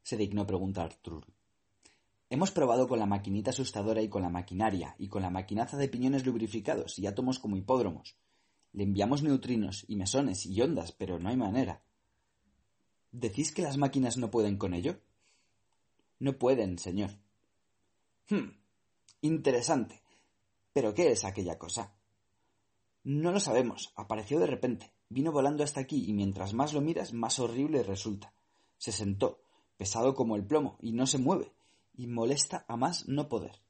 [0.02, 1.26] se dignó preguntar Trull.
[2.30, 5.90] Hemos probado con la maquinita asustadora y con la maquinaria, y con la maquinaza de
[5.90, 8.16] piñones lubrificados y átomos como hipódromos.
[8.76, 11.82] Le enviamos neutrinos y mesones y ondas, pero no hay manera.
[13.10, 15.00] ¿Decís que las máquinas no pueden con ello?
[16.20, 17.12] No pueden, señor.
[18.30, 18.50] Hmm.
[19.22, 20.02] Interesante.
[20.74, 21.96] ¿Pero qué es aquella cosa?
[23.06, 23.94] No lo sabemos.
[23.96, 24.92] Apareció de repente.
[25.08, 28.34] Vino volando hasta aquí y mientras más lo miras, más horrible resulta.
[28.78, 29.40] Se sentó,
[29.78, 31.54] pesado como el plomo, y no se mueve,
[31.94, 33.62] y molesta a más no poder.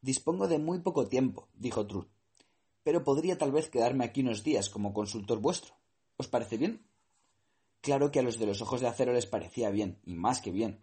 [0.00, 2.08] Dispongo de muy poco tiempo, dijo Trull
[2.84, 5.74] pero podría tal vez quedarme aquí unos días como consultor vuestro.
[6.16, 6.84] ¿Os parece bien?
[7.80, 10.50] Claro que a los de los ojos de acero les parecía bien, y más que
[10.52, 10.80] bien.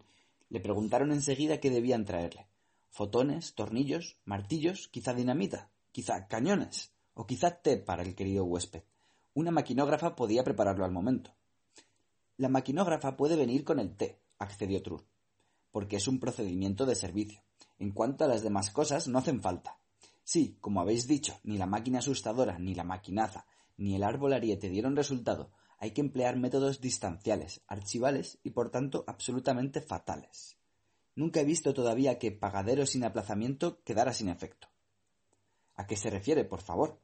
[0.48, 2.46] Le preguntaron enseguida qué debían traerle.
[2.90, 8.82] Fotones, tornillos, martillos, quizá dinamita, quizá cañones, o quizá té para el querido huésped.
[9.32, 11.32] Una maquinógrafa podía prepararlo al momento.
[12.36, 15.04] La maquinógrafa puede venir con el té, accedió Trull,
[15.70, 17.40] porque es un procedimiento de servicio.
[17.78, 19.79] En cuanto a las demás cosas, no hacen falta.
[20.32, 24.68] Sí, como habéis dicho, ni la máquina asustadora, ni la maquinaza, ni el árbol ariete
[24.68, 30.56] dieron resultado, hay que emplear métodos distanciales, archivales y por tanto absolutamente fatales.
[31.16, 34.68] Nunca he visto todavía que pagadero sin aplazamiento quedara sin efecto.
[35.74, 37.00] ¿A qué se refiere, por favor?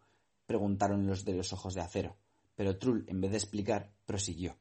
[0.47, 2.17] preguntaron los de los ojos de acero,
[2.55, 4.57] pero Trull, en vez de explicar, prosiguió.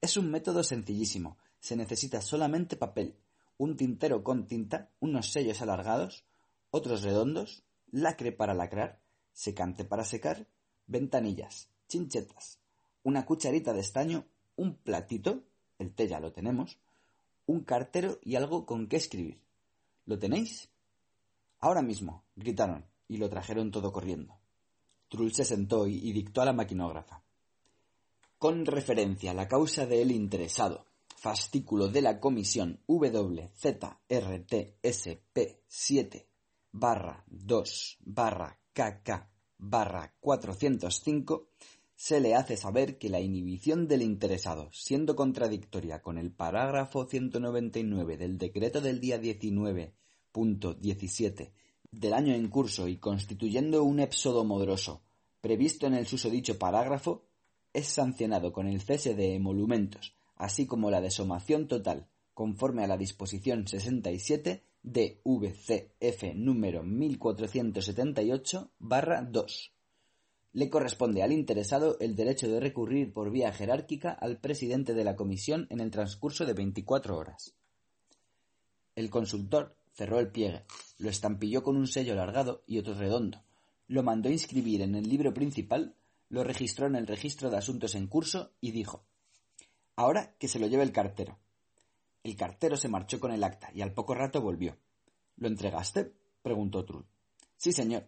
[0.00, 1.38] Es un método sencillísimo.
[1.60, 3.14] Se necesita solamente papel,
[3.58, 6.24] un tintero con tinta, unos sellos alargados,
[6.70, 9.00] otros redondos, lacre para lacrar,
[9.32, 10.46] secante para secar,
[10.86, 12.60] ventanillas, chinchetas,
[13.02, 14.26] una cucharita de estaño,
[14.56, 15.42] un platito,
[15.78, 16.78] el té ya lo tenemos,
[17.46, 19.40] un cartero y algo con qué escribir.
[20.06, 20.70] ¿Lo tenéis?
[21.58, 24.38] Ahora mismo, gritaron, y lo trajeron todo corriendo.
[25.08, 27.24] Trull se sentó y, dictó a la maquinógrafa.
[28.38, 33.50] Con referencia a la causa del interesado, fascículo de la comisión WZRTSP
[35.66, 36.29] 7
[36.72, 41.48] barra 2 barra KK barra 405
[41.94, 48.16] se le hace saber que la inhibición del interesado, siendo contradictoria con el parágrafo 199
[48.16, 51.52] del decreto del día 19.17
[51.90, 55.02] del año en curso y constituyendo un éxodo modroso
[55.42, 57.26] previsto en el susodicho parágrafo,
[57.74, 62.96] es sancionado con el cese de emolumentos, así como la desomación total, conforme a la
[62.96, 69.70] disposición 67 DVCF número 1478-2.
[70.52, 75.16] Le corresponde al interesado el derecho de recurrir por vía jerárquica al presidente de la
[75.16, 77.54] comisión en el transcurso de 24 horas.
[78.96, 80.64] El consultor cerró el pliegue,
[80.98, 83.44] lo estampilló con un sello alargado y otro redondo,
[83.86, 85.94] lo mandó inscribir en el libro principal,
[86.28, 89.04] lo registró en el registro de asuntos en curso y dijo
[89.94, 91.38] Ahora que se lo lleve el cartero.
[92.22, 94.76] El cartero se marchó con el acta y al poco rato volvió.
[95.36, 96.12] ¿Lo entregaste?
[96.42, 97.06] preguntó Trull.
[97.56, 98.06] Sí, señor.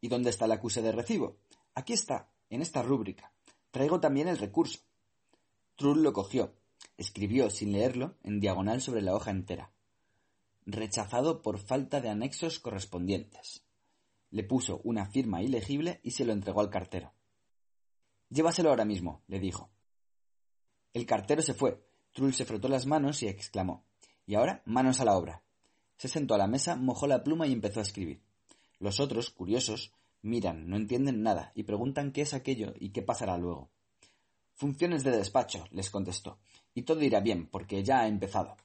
[0.00, 1.38] ¿Y dónde está el acuse de recibo?
[1.74, 3.32] Aquí está, en esta rúbrica.
[3.70, 4.80] Traigo también el recurso.
[5.76, 6.54] Trull lo cogió,
[6.98, 9.72] escribió sin leerlo en diagonal sobre la hoja entera.
[10.66, 13.64] Rechazado por falta de anexos correspondientes.
[14.30, 17.12] Le puso una firma ilegible y se lo entregó al cartero.
[18.28, 19.70] Llévaselo ahora mismo, le dijo.
[20.94, 21.82] El cartero se fue,
[22.12, 23.84] Trull se frotó las manos y exclamó
[24.26, 25.42] Y ahora, manos a la obra.
[25.96, 28.20] Se sentó a la mesa, mojó la pluma y empezó a escribir.
[28.78, 29.92] Los otros, curiosos,
[30.22, 33.70] miran, no entienden nada y preguntan qué es aquello y qué pasará luego.
[34.54, 36.38] Funciones de despacho, les contestó,
[36.74, 38.56] y todo irá bien, porque ya ha empezado.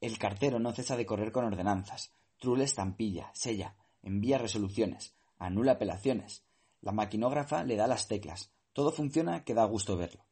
[0.00, 2.12] El cartero no cesa de correr con ordenanzas.
[2.38, 6.42] Trule estampilla, sella, envía resoluciones, anula apelaciones.
[6.82, 8.50] La maquinógrafa le da las teclas.
[8.74, 10.22] Todo funciona que da gusto verlo.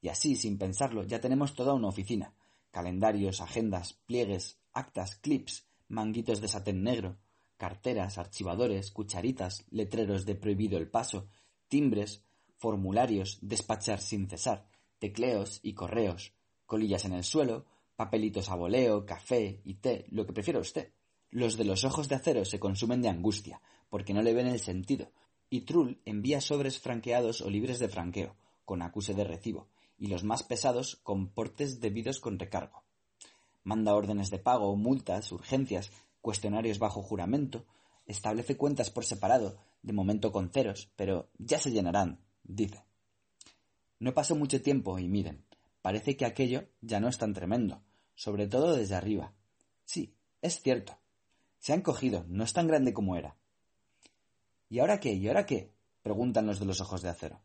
[0.00, 2.34] Y así, sin pensarlo, ya tenemos toda una oficina.
[2.70, 7.18] Calendarios, agendas, pliegues, actas, clips, manguitos de satén negro,
[7.56, 11.28] carteras, archivadores, cucharitas, letreros de prohibido el paso,
[11.68, 12.24] timbres,
[12.56, 14.68] formularios, despachar sin cesar,
[14.98, 16.34] tecleos y correos,
[16.66, 20.92] colillas en el suelo, papelitos a voleo, café y té, lo que prefiera usted.
[21.30, 24.60] Los de los ojos de acero se consumen de angustia, porque no le ven el
[24.60, 25.12] sentido,
[25.50, 29.68] y Trull envía sobres franqueados o libres de franqueo, con acuse de recibo,
[29.98, 32.84] y los más pesados con portes debidos con recargo.
[33.64, 37.66] Manda órdenes de pago, multas, urgencias, cuestionarios bajo juramento,
[38.06, 42.84] establece cuentas por separado, de momento con ceros, pero ya se llenarán, dice.
[43.98, 45.44] No pasó mucho tiempo y miren,
[45.82, 47.82] parece que aquello ya no es tan tremendo,
[48.14, 49.34] sobre todo desde arriba.
[49.84, 50.98] Sí, es cierto.
[51.58, 53.36] Se han cogido, no es tan grande como era.
[54.70, 55.14] ¿Y ahora qué?
[55.14, 55.72] ¿Y ahora qué?
[56.02, 57.40] preguntan los de los ojos de acero.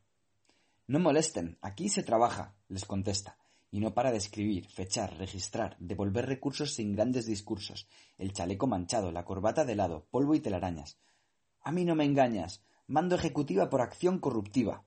[0.88, 3.38] No molesten, aquí se trabaja, les contesta,
[3.72, 7.88] y no para de escribir, fechar, registrar, devolver recursos sin grandes discursos,
[8.18, 10.98] el chaleco manchado, la corbata de lado, polvo y telarañas.
[11.62, 14.84] A mí no me engañas, mando ejecutiva por acción corruptiva.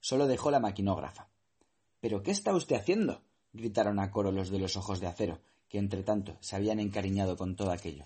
[0.01, 1.29] Solo dejó la maquinógrafa.
[2.01, 3.23] ¿Pero qué está usted haciendo?
[3.53, 5.39] gritaron a coro los de los ojos de acero,
[5.69, 8.03] que entre tanto se habían encariñado con todo aquello.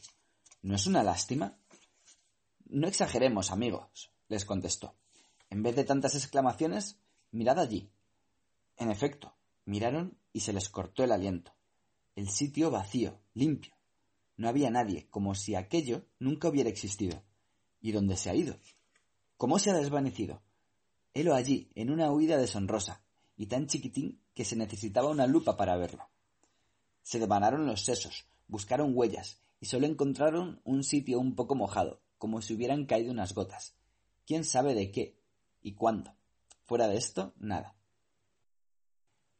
[0.61, 1.57] ¿No es una lástima?
[2.67, 4.93] No exageremos, amigos, les contestó.
[5.49, 6.99] En vez de tantas exclamaciones,
[7.31, 7.89] mirad allí.
[8.77, 9.33] En efecto,
[9.65, 11.55] miraron y se les cortó el aliento.
[12.15, 13.74] El sitio vacío, limpio.
[14.38, 17.23] No había nadie, como si aquello nunca hubiera existido.
[17.81, 18.57] ¿Y dónde se ha ido?
[19.38, 20.41] ¿Cómo se ha desvanecido?
[21.14, 23.01] Helo allí, en una huida deshonrosa,
[23.38, 26.09] y tan chiquitín que se necesitaba una lupa para verlo.
[27.01, 32.41] Se devanaron los sesos, buscaron huellas y solo encontraron un sitio un poco mojado, como
[32.41, 33.75] si hubieran caído unas gotas.
[34.25, 35.17] ¿Quién sabe de qué
[35.61, 36.15] y cuándo?
[36.64, 37.75] Fuera de esto, nada.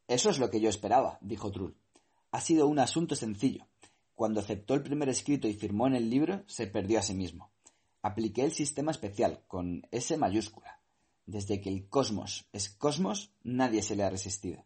[0.08, 1.76] Eso es lo que yo esperaba, dijo Trull.
[2.30, 3.66] Ha sido un asunto sencillo.
[4.16, 7.50] Cuando aceptó el primer escrito y firmó en el libro, se perdió a sí mismo.
[8.00, 10.80] Apliqué el sistema especial, con S mayúscula.
[11.26, 14.64] Desde que el cosmos es cosmos, nadie se le ha resistido.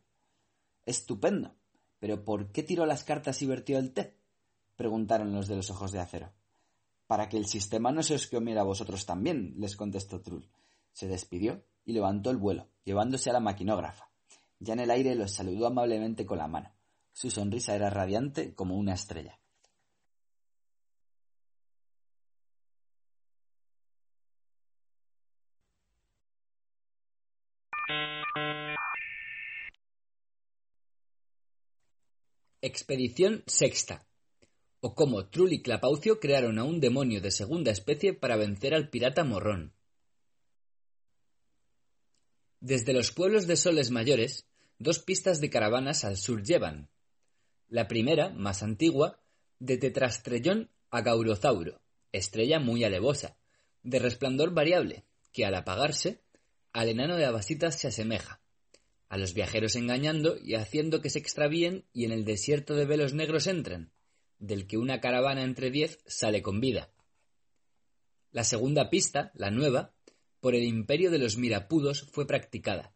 [0.86, 1.56] Estupendo.
[1.98, 4.16] ¿Pero por qué tiró las cartas y vertió el té?
[4.76, 6.30] preguntaron los de los ojos de acero.
[7.08, 10.48] Para que el sistema no se os comiera a vosotros también, les contestó Trull.
[10.92, 14.10] Se despidió y levantó el vuelo, llevándose a la maquinógrafa.
[14.60, 16.70] Ya en el aire los saludó amablemente con la mano.
[17.12, 19.39] Su sonrisa era radiante como una estrella.
[32.72, 34.06] Expedición sexta.
[34.78, 38.90] O cómo Trull y Clapaucio crearon a un demonio de segunda especie para vencer al
[38.90, 39.74] pirata Morrón.
[42.60, 44.46] Desde los pueblos de Soles Mayores,
[44.78, 46.88] dos pistas de caravanas al sur llevan.
[47.66, 49.20] La primera, más antigua,
[49.58, 51.82] de Tetrastrellón a Gaurozauro,
[52.12, 53.36] estrella muy alevosa,
[53.82, 56.22] de resplandor variable, que al apagarse,
[56.72, 58.39] al enano de Abasitas se asemeja
[59.10, 63.12] a los viajeros engañando y haciendo que se extravíen y en el desierto de velos
[63.12, 63.92] negros entran,
[64.38, 66.92] del que una caravana entre diez sale con vida.
[68.30, 69.92] La segunda pista, la nueva,
[70.38, 72.94] por el imperio de los Mirapudos fue practicada.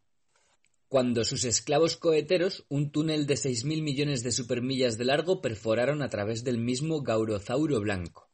[0.87, 6.01] Cuando sus esclavos coheteros un túnel de seis mil millones de supermillas de largo perforaron
[6.01, 8.31] a través del mismo Gaurozauro blanco.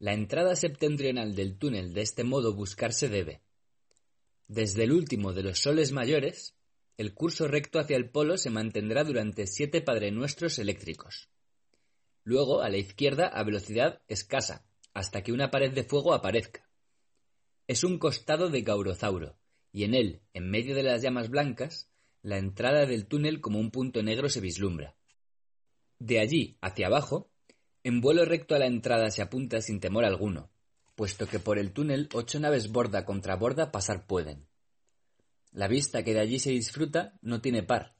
[0.00, 3.41] La entrada septentrional del túnel de este modo buscarse debe,
[4.48, 6.56] desde el último de los soles mayores,
[6.96, 11.28] el curso recto hacia el polo se mantendrá durante siete padrenuestros eléctricos.
[12.24, 14.64] Luego, a la izquierda, a velocidad escasa,
[14.94, 16.68] hasta que una pared de fuego aparezca.
[17.66, 19.38] Es un costado de Gaurozauro,
[19.72, 21.90] y en él, en medio de las llamas blancas,
[22.22, 24.94] la entrada del túnel como un punto negro se vislumbra.
[25.98, 27.32] De allí hacia abajo,
[27.84, 30.50] en vuelo recto a la entrada se apunta sin temor alguno,
[30.94, 34.46] puesto que por el túnel ocho naves borda contra borda pasar pueden.
[35.52, 37.96] La vista que de allí se disfruta no tiene par.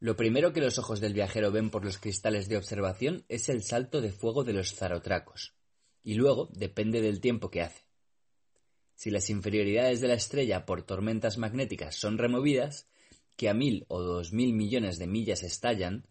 [0.00, 3.62] Lo primero que los ojos del viajero ven por los cristales de observación es el
[3.62, 5.54] salto de fuego de los zarotracos,
[6.02, 7.86] y luego depende del tiempo que hace.
[8.96, 12.88] Si las inferioridades de la estrella por tormentas magnéticas son removidas,
[13.36, 16.06] que a mil o dos mil millones de millas estallan,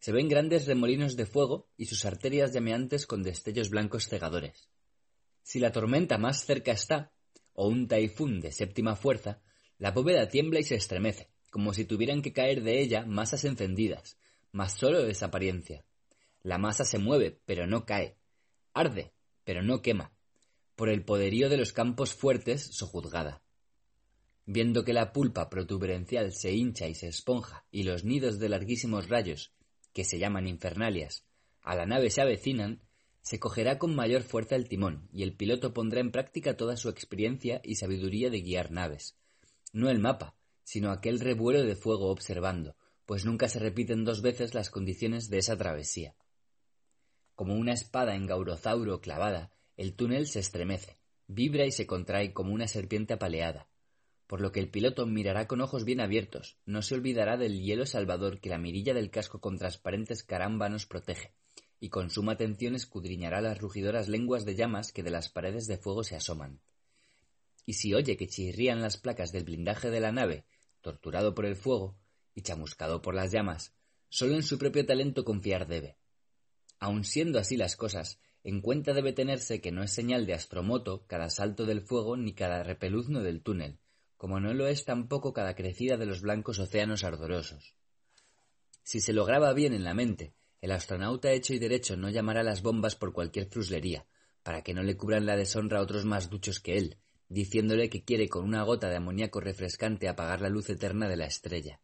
[0.00, 4.70] se ven grandes remolinos de fuego y sus arterias llameantes con destellos blancos cegadores.
[5.50, 7.10] Si la tormenta más cerca está,
[7.54, 9.42] o un taifún de séptima fuerza,
[9.78, 14.16] la bóveda tiembla y se estremece, como si tuvieran que caer de ella masas encendidas,
[14.52, 15.84] mas solo es apariencia.
[16.44, 18.16] La masa se mueve, pero no cae.
[18.74, 19.12] Arde,
[19.42, 20.12] pero no quema.
[20.76, 23.42] Por el poderío de los campos fuertes sojuzgada.
[24.46, 29.08] Viendo que la pulpa protuberencial se hincha y se esponja, y los nidos de larguísimos
[29.08, 29.52] rayos,
[29.92, 31.26] que se llaman infernalias,
[31.60, 32.82] a la nave se avecinan,
[33.22, 36.88] se cogerá con mayor fuerza el timón, y el piloto pondrá en práctica toda su
[36.88, 39.16] experiencia y sabiduría de guiar naves.
[39.72, 42.76] No el mapa, sino aquel revuelo de fuego observando,
[43.06, 46.14] pues nunca se repiten dos veces las condiciones de esa travesía.
[47.34, 52.52] Como una espada en gaurozauro clavada, el túnel se estremece, vibra y se contrae como
[52.52, 53.68] una serpiente apaleada,
[54.30, 57.84] por lo que el piloto mirará con ojos bien abiertos, no se olvidará del hielo
[57.84, 61.34] salvador que la mirilla del casco con transparentes carámbanos protege,
[61.80, 65.78] y con suma atención escudriñará las rugidoras lenguas de llamas que de las paredes de
[65.78, 66.60] fuego se asoman.
[67.64, 70.44] Y si oye que chirrían las placas del blindaje de la nave,
[70.82, 71.98] torturado por el fuego
[72.34, 73.74] y chamuscado por las llamas,
[74.10, 75.96] solo en su propio talento confiar debe.
[76.78, 81.06] Aun siendo así las cosas, en cuenta debe tenerse que no es señal de astromoto
[81.06, 83.78] cada salto del fuego ni cada repeluzno del túnel,
[84.16, 87.74] como no lo es tampoco cada crecida de los blancos océanos ardorosos.
[88.82, 92.42] Si se lo graba bien en la mente, el astronauta hecho y derecho no llamará
[92.42, 94.06] las bombas por cualquier fruslería,
[94.42, 96.98] para que no le cubran la deshonra a otros más duchos que él,
[97.28, 101.26] diciéndole que quiere con una gota de amoníaco refrescante apagar la luz eterna de la
[101.26, 101.80] estrella.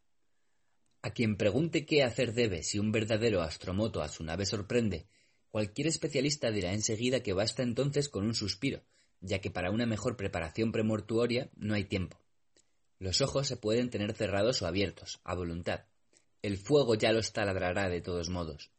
[1.02, 5.06] A quien pregunte qué hacer debe si un verdadero astromoto a su nave sorprende,
[5.50, 8.82] cualquier especialista dirá enseguida que basta entonces con un suspiro,
[9.20, 12.20] ya que para una mejor preparación premortuoria no hay tiempo.
[12.98, 15.84] Los ojos se pueden tener cerrados o abiertos, a voluntad.
[16.47, 18.70] El fuego ya los taladrará de todos modos.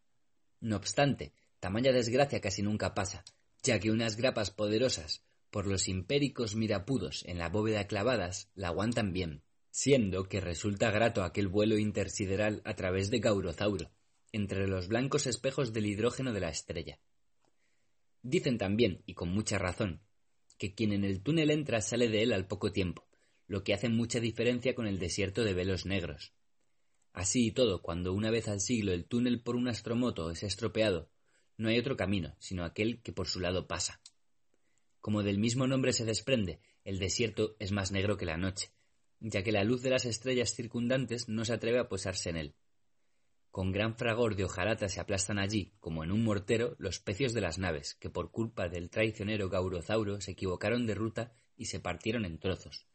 [0.62, 3.26] No obstante, tamaña desgracia casi nunca pasa,
[3.62, 9.12] ya que unas grapas poderosas, por los impéricos mirapudos en la bóveda clavadas, la aguantan
[9.12, 13.92] bien, siendo que resulta grato aquel vuelo intersideral a través de Gaurozauro,
[14.32, 17.02] entre los blancos espejos del hidrógeno de la estrella.
[18.22, 20.00] Dicen también, y con mucha razón,
[20.58, 23.10] que quien en el túnel entra sale de él al poco tiempo,
[23.46, 26.32] lo que hace mucha diferencia con el desierto de velos negros.
[27.18, 31.10] Así y todo, cuando una vez al siglo el túnel por un astromoto es estropeado,
[31.58, 34.00] no hay otro camino, sino aquel que por su lado pasa.
[35.02, 38.72] Como del mismo nombre se desprende, el desierto es más negro que la noche,
[39.20, 42.56] ya que la luz de las estrellas circundantes no se atreve a posarse en él.
[43.50, 47.42] Con gran fragor de hojarata se aplastan allí, como en un mortero, los pecios de
[47.42, 52.26] las naves, que por culpa del traicionero Gaurozauro se equivocaron de ruta y se partieron
[52.26, 52.86] en trozos,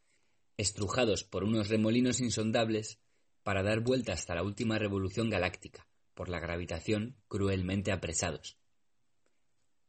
[0.55, 3.02] estrujados por unos remolinos insondables
[3.43, 8.57] para dar vuelta hasta la última revolución galáctica, por la gravitación cruelmente apresados.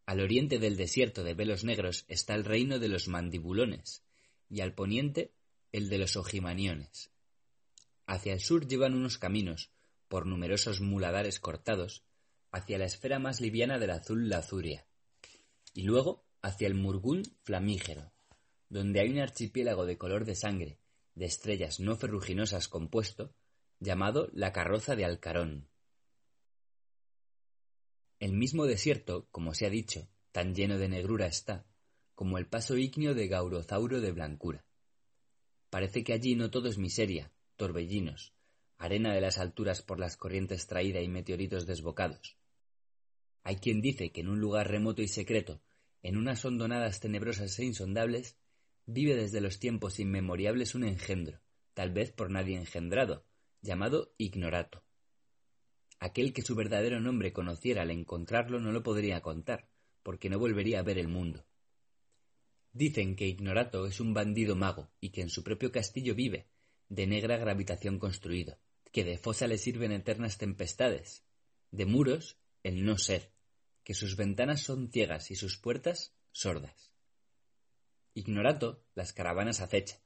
[0.07, 4.05] Al oriente del desierto de velos negros está el reino de los mandibulones,
[4.51, 5.33] y al poniente
[5.73, 7.11] el de los ojimaniones.
[8.07, 9.71] Hacia el sur llevan unos caminos,
[10.09, 12.05] por numerosos muladares cortados,
[12.51, 14.87] hacia la esfera más liviana del azul lazuria,
[15.73, 18.13] y luego hacia el murgún flamígero,
[18.69, 20.79] donde hay un archipiélago de color de sangre,
[21.15, 23.35] de estrellas no ferruginosas compuesto,
[23.85, 25.69] llamado la carroza de Alcarón.
[28.19, 31.67] El mismo desierto, como se ha dicho, tan lleno de negrura está,
[32.15, 34.65] como el paso ígneo de Gaurozauro de blancura.
[35.71, 38.35] Parece que allí no todo es miseria, torbellinos,
[38.79, 42.37] arena de las alturas por las corrientes traída y meteoritos desbocados.
[43.43, 45.61] Hay quien dice que en un lugar remoto y secreto,
[46.03, 48.39] en unas hondonadas tenebrosas e insondables,
[48.87, 51.41] vive desde los tiempos inmemoriales un engendro,
[51.75, 53.25] tal vez por nadie engendrado,
[53.65, 54.85] llamado ignorato.
[55.99, 59.69] Aquel que su verdadero nombre conociera al encontrarlo no lo podría contar,
[60.03, 61.47] porque no volvería a ver el mundo.
[62.73, 66.49] Dicen que Ignorato es un bandido mago y que en su propio castillo vive,
[66.89, 68.59] de negra gravitación construido,
[68.93, 71.25] que de fosa le sirven eternas tempestades,
[71.71, 73.33] de muros el no ser,
[73.83, 76.93] que sus ventanas son ciegas y sus puertas sordas.
[78.13, 80.03] Ignorato las caravanas acecha,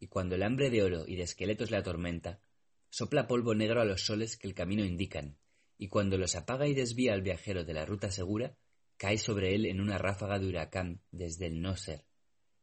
[0.00, 2.42] y cuando el hambre de oro y de esqueletos le atormenta,
[2.90, 5.38] sopla polvo negro a los soles que el camino indican,
[5.76, 8.56] y cuando los apaga y desvía al viajero de la ruta segura,
[8.96, 12.04] cae sobre él en una ráfaga de huracán desde el no ser.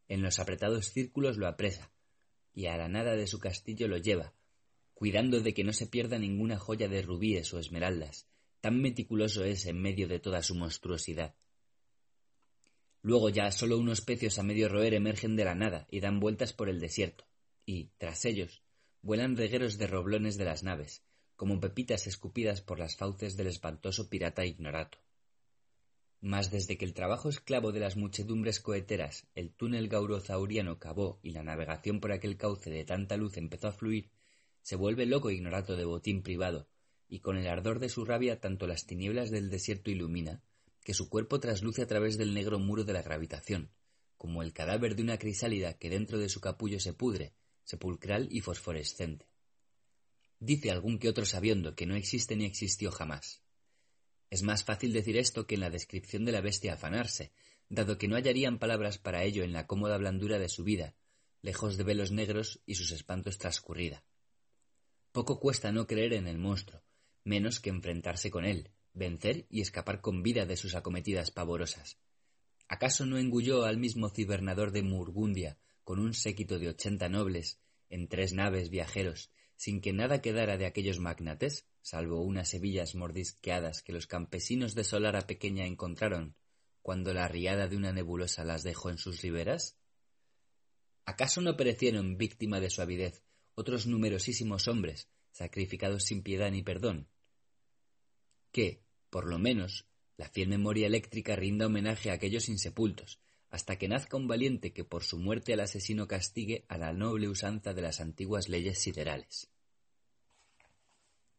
[0.07, 1.91] En los apretados círculos lo apresa,
[2.53, 4.33] y a la nada de su castillo lo lleva,
[4.93, 8.27] cuidando de que no se pierda ninguna joya de rubíes o esmeraldas,
[8.61, 11.35] tan meticuloso es en medio de toda su monstruosidad.
[13.01, 16.53] Luego ya solo unos pecios a medio roer emergen de la nada y dan vueltas
[16.53, 17.27] por el desierto,
[17.65, 18.64] y, tras ellos,
[19.05, 21.03] vuelan regueros de roblones de las naves,
[21.35, 24.97] como pepitas escupidas por las fauces del espantoso pirata ignorato.
[26.21, 31.33] Mas desde que el trabajo esclavo de las muchedumbres coheteras, el túnel gaurozauriano cavó y
[31.33, 34.09] la navegación por aquel cauce de tanta luz empezó a fluir,
[34.63, 36.67] se vuelve loco ignorato de botín privado,
[37.07, 40.41] y con el ardor de su rabia tanto las tinieblas del desierto ilumina,
[40.83, 43.69] que su cuerpo trasluce a través del negro muro de la gravitación,
[44.17, 47.35] como el cadáver de una crisálida que dentro de su capullo se pudre,
[47.65, 49.27] sepulcral y fosforescente.
[50.39, 53.41] Dice algún que otro sabiendo que no existe ni existió jamás.
[54.29, 57.33] Es más fácil decir esto que en la descripción de la bestia afanarse,
[57.69, 60.95] dado que no hallarían palabras para ello en la cómoda blandura de su vida,
[61.41, 64.03] lejos de velos negros y sus espantos transcurrida.
[65.11, 66.83] Poco cuesta no creer en el monstruo,
[67.23, 71.97] menos que enfrentarse con él, vencer y escapar con vida de sus acometidas pavorosas.
[72.67, 78.09] ¿Acaso no engulló al mismo cibernador de Murgundia con un séquito de ochenta nobles en
[78.09, 83.93] tres naves viajeros, sin que nada quedara de aquellos magnates, salvo unas hebillas mordisqueadas que
[83.93, 86.35] los campesinos de Solara pequeña encontraron
[86.81, 89.79] cuando la riada de una nebulosa las dejó en sus riberas?
[91.05, 93.23] ¿Acaso no perecieron víctima de su avidez
[93.53, 97.09] otros numerosísimos hombres, sacrificados sin piedad ni perdón?
[98.51, 103.19] Que, por lo menos, la fiel memoria eléctrica rinda homenaje a aquellos insepultos,
[103.55, 107.29] hasta que nazca un valiente que por su muerte al asesino castigue a la noble
[107.29, 109.49] usanza de las antiguas leyes siderales.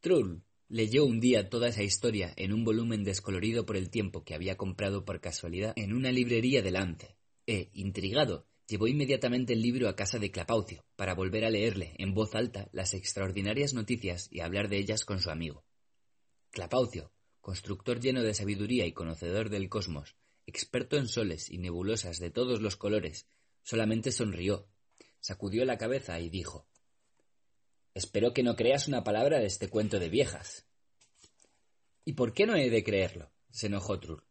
[0.01, 4.35] Trull leyó un día toda esa historia en un volumen descolorido por el tiempo que
[4.35, 9.87] había comprado por casualidad en una librería de Lance, e, intrigado, llevó inmediatamente el libro
[9.87, 14.41] a casa de Clapaucio, para volver a leerle en voz alta las extraordinarias noticias y
[14.41, 15.67] hablar de ellas con su amigo.
[16.51, 17.13] Clapaucio,
[17.43, 20.17] constructor lleno de sabiduría y conocedor del cosmos,
[20.47, 23.27] experto en soles y nebulosas de todos los colores,
[23.63, 24.69] solamente sonrió,
[25.21, 26.69] sacudió la cabeza y dijo
[27.95, 30.67] Espero que no creas una palabra de este cuento de viejas.
[32.05, 33.33] ¿Y por qué no he de creerlo?
[33.51, 34.23] se enojó Trull.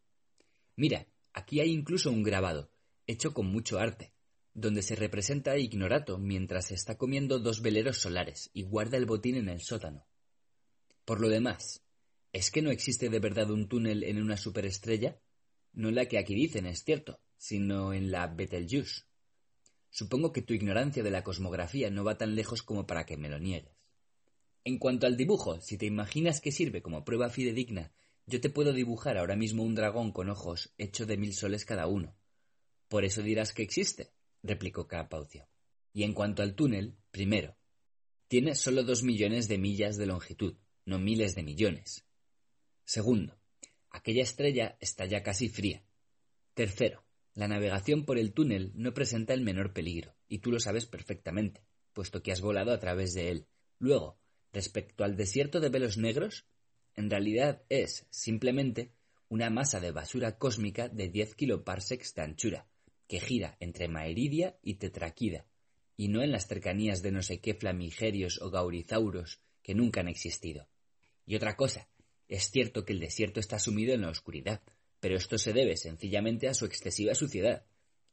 [0.76, 2.72] Mira, aquí hay incluso un grabado,
[3.08, 4.14] hecho con mucho arte,
[4.54, 9.36] donde se representa a Ignorato mientras está comiendo dos veleros solares y guarda el botín
[9.36, 10.06] en el sótano.
[11.06, 11.86] Por lo demás,
[12.36, 15.18] ¿Es que no existe de verdad un túnel en una superestrella?
[15.76, 19.04] No la que aquí dicen, es cierto, sino en la Betelgeuse.
[19.90, 23.30] Supongo que tu ignorancia de la cosmografía no va tan lejos como para que me
[23.30, 23.76] lo niegues.
[24.64, 27.92] En cuanto al dibujo, si te imaginas que sirve como prueba fidedigna,
[28.26, 31.88] yo te puedo dibujar ahora mismo un dragón con ojos hecho de mil soles cada
[31.88, 32.16] uno.
[32.88, 35.48] Por eso dirás que existe, replicó Capaucio.
[35.94, 37.56] Y en cuanto al túnel, primero,
[38.28, 40.56] tiene solo dos millones de millas de longitud,
[40.86, 42.06] no miles de millones.
[42.86, 43.38] Segundo,
[43.96, 45.84] aquella estrella está ya casi fría.
[46.54, 50.86] Tercero, la navegación por el túnel no presenta el menor peligro, y tú lo sabes
[50.86, 53.48] perfectamente, puesto que has volado a través de él.
[53.80, 54.20] Luego,
[54.52, 56.46] respecto al desierto de velos negros,
[56.96, 58.94] en realidad es, simplemente,
[59.30, 62.68] una masa de basura cósmica de 10 kiloparsecs de anchura,
[63.08, 65.46] que gira entre Maeridia y Tetraquida,
[65.96, 70.10] y no en las cercanías de no sé qué flamigerios o gaurizauros que nunca han
[70.10, 70.68] existido.
[71.26, 71.90] Y otra cosa,
[72.28, 74.62] es cierto que el desierto está sumido en la oscuridad,
[75.00, 77.66] pero esto se debe sencillamente a su excesiva suciedad.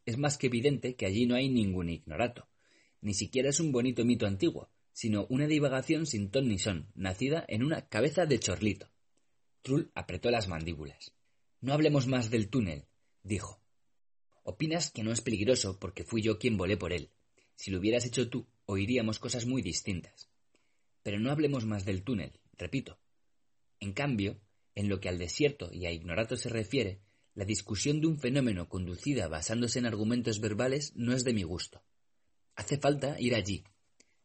[0.05, 2.49] Es más que evidente que allí no hay ningún ignorato.
[3.01, 7.45] Ni siquiera es un bonito mito antiguo, sino una divagación sin ton ni son, nacida
[7.49, 8.91] en una cabeza de chorlito.
[9.63, 11.15] Trull apretó las mandíbulas.
[11.61, 12.85] No hablemos más del túnel,
[13.23, 13.63] dijo.
[14.43, 17.11] Opinas que no es peligroso porque fui yo quien volé por él.
[17.55, 20.29] Si lo hubieras hecho tú, oiríamos cosas muy distintas.
[21.03, 22.99] Pero no hablemos más del túnel, repito.
[23.83, 24.41] En cambio,
[24.77, 27.01] en lo que al desierto y a ignorato se refiere,
[27.35, 31.83] la discusión de un fenómeno conducida basándose en argumentos verbales no es de mi gusto.
[32.55, 33.65] Hace falta ir allí.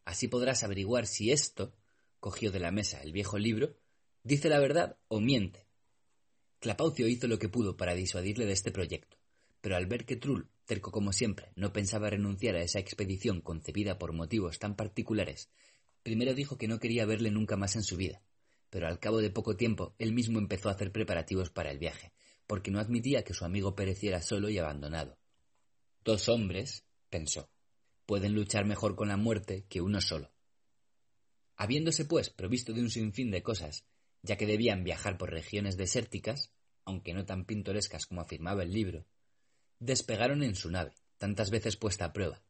[0.05, 1.73] Así podrás averiguar si esto,
[2.19, 3.75] cogió de la mesa el viejo libro,
[4.21, 5.65] dice la verdad o miente.
[6.59, 9.17] Clapaucio hizo lo que pudo para disuadirle de este proyecto,
[9.59, 13.97] pero al ver que Trull, terco como siempre, no pensaba renunciar a esa expedición concebida
[13.97, 15.49] por motivos tan particulares,
[16.03, 18.21] primero dijo que no quería verle nunca más en su vida,
[18.69, 22.13] pero al cabo de poco tiempo él mismo empezó a hacer preparativos para el viaje,
[22.45, 25.17] porque no admitía que su amigo pereciera solo y abandonado.
[26.03, 27.49] Dos hombres, pensó,
[28.05, 30.31] pueden luchar mejor con la muerte que uno solo.
[31.57, 33.85] Habiéndose, pues, provisto de un sinfín de cosas,
[34.21, 36.51] ya que debían viajar por regiones desérticas,
[36.85, 39.05] aunque no tan pintorescas como afirmaba el libro,
[39.79, 42.41] despegaron en su nave, tantas veces puesta a prueba.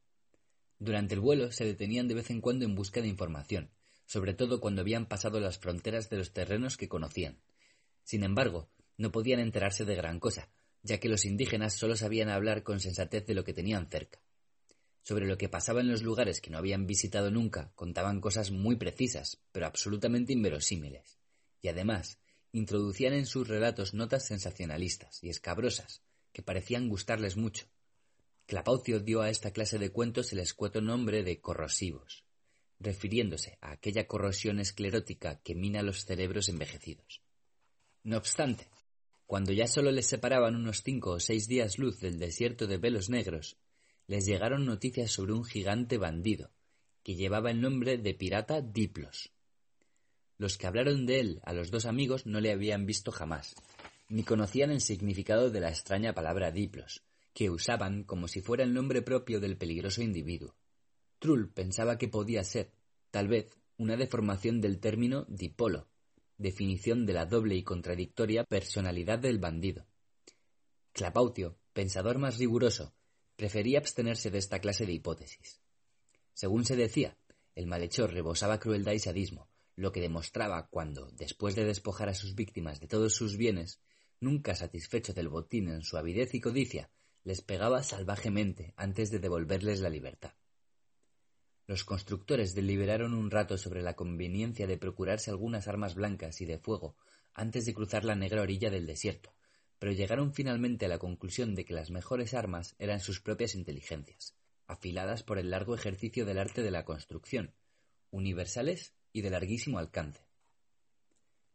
[0.79, 3.71] Durante el vuelo se detenían de vez en cuando en busca de información,
[4.07, 7.39] sobre todo cuando habían pasado las fronteras de los terrenos que conocían.
[8.03, 10.49] Sin embargo, no podían enterarse de gran cosa,
[10.81, 14.19] ya que los indígenas solo sabían hablar con sensatez de lo que tenían cerca.
[15.03, 18.77] Sobre lo que pasaba en los lugares que no habían visitado nunca, contaban cosas muy
[18.77, 21.19] precisas, pero absolutamente inverosímiles.
[21.61, 22.17] Y además,
[22.53, 27.67] introducían en sus relatos notas sensacionalistas y escabrosas, que parecían gustarles mucho.
[28.45, 32.26] Clapaucio dio a esta clase de cuentos el escueto nombre de corrosivos,
[32.79, 37.21] refiriéndose a aquella corrosión esclerótica que mina los cerebros envejecidos.
[38.03, 38.67] No obstante,
[39.25, 43.09] cuando ya solo les separaban unos cinco o seis días luz del desierto de velos
[43.09, 43.57] negros,
[44.07, 46.51] les llegaron noticias sobre un gigante bandido,
[47.03, 49.31] que llevaba el nombre de pirata Diplos.
[50.37, 53.55] Los que hablaron de él a los dos amigos no le habían visto jamás,
[54.07, 58.73] ni conocían el significado de la extraña palabra Diplos, que usaban como si fuera el
[58.73, 60.55] nombre propio del peligroso individuo.
[61.19, 62.71] Trull pensaba que podía ser,
[63.11, 65.87] tal vez, una deformación del término dipolo,
[66.37, 69.87] definición de la doble y contradictoria personalidad del bandido.
[70.93, 72.93] Clapaucio, pensador más riguroso,
[73.35, 75.61] prefería abstenerse de esta clase de hipótesis.
[76.33, 77.17] Según se decía,
[77.55, 82.35] el malhechor rebosaba crueldad y sadismo, lo que demostraba cuando, después de despojar a sus
[82.35, 83.79] víctimas de todos sus bienes,
[84.19, 86.89] nunca satisfecho del botín en su avidez y codicia,
[87.23, 90.33] les pegaba salvajemente antes de devolverles la libertad.
[91.67, 96.59] Los constructores deliberaron un rato sobre la conveniencia de procurarse algunas armas blancas y de
[96.59, 96.95] fuego
[97.33, 99.35] antes de cruzar la negra orilla del desierto,
[99.77, 104.33] pero llegaron finalmente a la conclusión de que las mejores armas eran sus propias inteligencias,
[104.65, 107.53] afiladas por el largo ejercicio del arte de la construcción,
[108.11, 110.25] universales y de larguísimo alcance.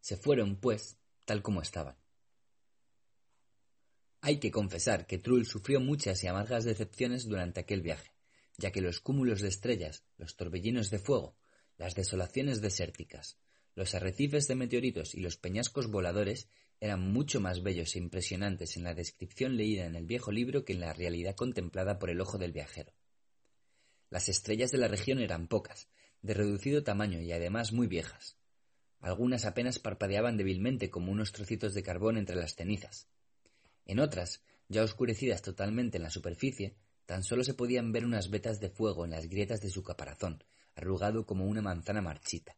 [0.00, 1.97] Se fueron, pues, tal como estaban.
[4.20, 8.11] Hay que confesar que Trull sufrió muchas y amargas decepciones durante aquel viaje
[8.58, 11.36] ya que los cúmulos de estrellas, los torbellinos de fuego,
[11.78, 13.39] las desolaciones desérticas,
[13.74, 16.48] los arrecifes de meteoritos y los peñascos voladores
[16.81, 20.72] eran mucho más bellos e impresionantes en la descripción leída en el viejo libro que
[20.72, 22.92] en la realidad contemplada por el ojo del viajero.
[24.10, 25.89] Las estrellas de la región eran pocas,
[26.20, 28.36] de reducido tamaño y además muy viejas.
[29.00, 33.08] Algunas apenas parpadeaban débilmente como unos trocitos de carbón entre las cenizas.
[33.86, 38.60] En otras, ya oscurecidas totalmente en la superficie, Tan solo se podían ver unas vetas
[38.60, 42.56] de fuego en las grietas de su caparazón, arrugado como una manzana marchita.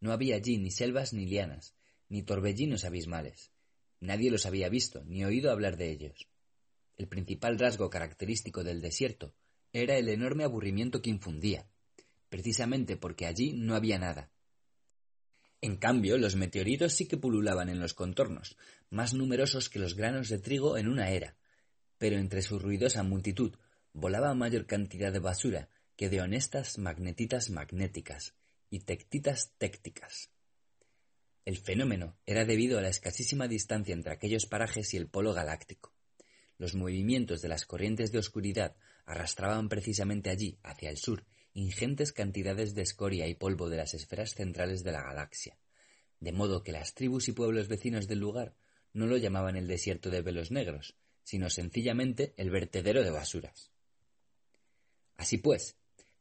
[0.00, 1.74] No había allí ni selvas ni lianas,
[2.08, 3.50] ni torbellinos abismales.
[4.00, 6.28] Nadie los había visto ni oído hablar de ellos.
[6.96, 9.34] El principal rasgo característico del desierto
[9.72, 11.68] era el enorme aburrimiento que infundía,
[12.28, 14.30] precisamente porque allí no había nada.
[15.60, 18.56] En cambio, los meteoritos sí que pululaban en los contornos,
[18.90, 21.36] más numerosos que los granos de trigo en una era,
[21.98, 23.54] pero entre su ruidosa multitud
[23.92, 28.34] volaba mayor cantidad de basura que de honestas magnetitas magnéticas
[28.70, 30.30] y tectitas técticas.
[31.44, 35.94] El fenómeno era debido a la escasísima distancia entre aquellos parajes y el polo galáctico.
[36.58, 42.74] Los movimientos de las corrientes de oscuridad arrastraban precisamente allí, hacia el sur, ingentes cantidades
[42.74, 45.58] de escoria y polvo de las esferas centrales de la galaxia,
[46.20, 48.54] de modo que las tribus y pueblos vecinos del lugar
[48.92, 50.96] no lo llamaban el desierto de velos negros,
[51.28, 53.70] sino sencillamente el vertedero de basuras.
[55.18, 55.76] Así pues,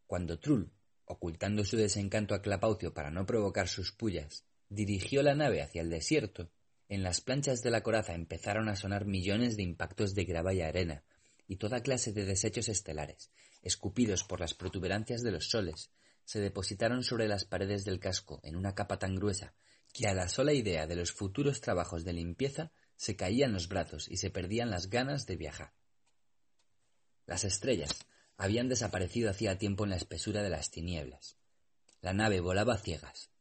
[0.05, 0.73] cuando Trull,
[1.05, 5.89] ocultando su desencanto a Clapaucio para no provocar sus pullas, dirigió la nave hacia el
[5.89, 6.51] desierto,
[6.89, 10.59] en las planchas de la coraza empezaron a sonar millones de impactos de grava y
[10.59, 11.05] arena,
[11.47, 15.89] y toda clase de desechos estelares, escupidos por las protuberancias de los soles,
[16.25, 19.53] se depositaron sobre las paredes del casco en una capa tan gruesa
[19.93, 24.09] que a la sola idea de los futuros trabajos de limpieza se caían los brazos
[24.09, 25.73] y se perdían las ganas de viajar.
[27.25, 27.91] Las estrellas
[28.35, 31.37] habían desaparecido hacía tiempo en la espesura de las tinieblas.
[32.01, 33.31] La nave volaba a ciegas,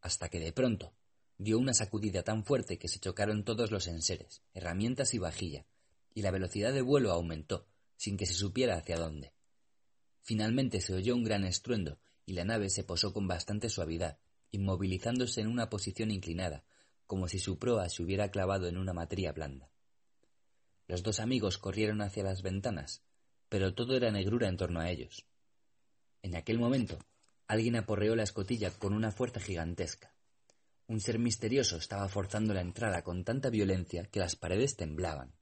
[0.00, 0.94] hasta que de pronto
[1.38, 5.66] dio una sacudida tan fuerte que se chocaron todos los enseres, herramientas y vajilla,
[6.14, 7.66] y la velocidad de vuelo aumentó,
[7.96, 9.32] sin que se supiera hacia dónde.
[10.20, 14.18] Finalmente se oyó un gran estruendo y la nave se posó con bastante suavidad,
[14.50, 16.64] inmovilizándose en una posición inclinada,
[17.10, 19.68] como si su proa se hubiera clavado en una materia blanda.
[20.86, 23.02] Los dos amigos corrieron hacia las ventanas,
[23.48, 25.26] pero todo era negrura en torno a ellos.
[26.22, 27.00] En aquel momento,
[27.48, 30.14] alguien aporreó la escotilla con una fuerza gigantesca.
[30.86, 35.34] Un ser misterioso estaba forzando la entrada con tanta violencia que las paredes temblaban.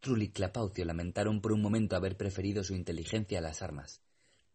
[0.00, 4.02] Trull y Clapaucio lamentaron por un momento haber preferido su inteligencia a las armas,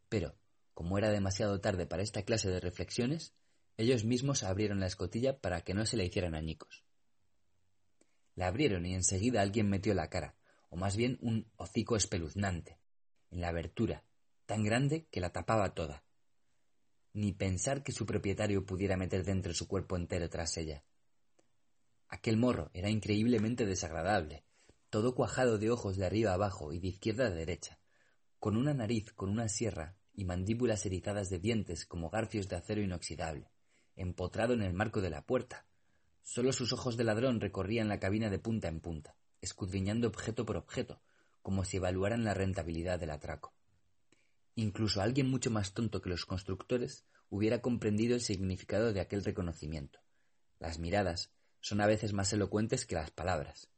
[0.09, 0.35] pero,
[0.75, 3.33] como era demasiado tarde para esta clase de reflexiones,
[3.77, 6.85] ellos mismos abrieron la escotilla para que no se le hicieran añicos.
[8.35, 10.35] La abrieron y enseguida alguien metió la cara,
[10.69, 12.79] o más bien un hocico espeluznante,
[13.31, 14.03] en la abertura,
[14.45, 16.03] tan grande que la tapaba toda.
[17.13, 20.83] Ni pensar que su propietario pudiera meter dentro su cuerpo entero tras ella.
[22.07, 24.45] Aquel morro era increíblemente desagradable,
[24.89, 27.79] todo cuajado de ojos de arriba abajo y de izquierda a derecha,
[28.39, 32.81] con una nariz con una sierra y mandíbulas erizadas de dientes como garfios de acero
[32.81, 33.49] inoxidable,
[33.95, 35.65] empotrado en el marco de la puerta.
[36.23, 40.57] Solo sus ojos de ladrón recorrían la cabina de punta en punta, escudriñando objeto por
[40.57, 41.01] objeto,
[41.41, 43.53] como si evaluaran la rentabilidad del atraco.
[44.55, 49.99] Incluso alguien mucho más tonto que los constructores hubiera comprendido el significado de aquel reconocimiento.
[50.59, 53.69] Las miradas son a veces más elocuentes que las palabras.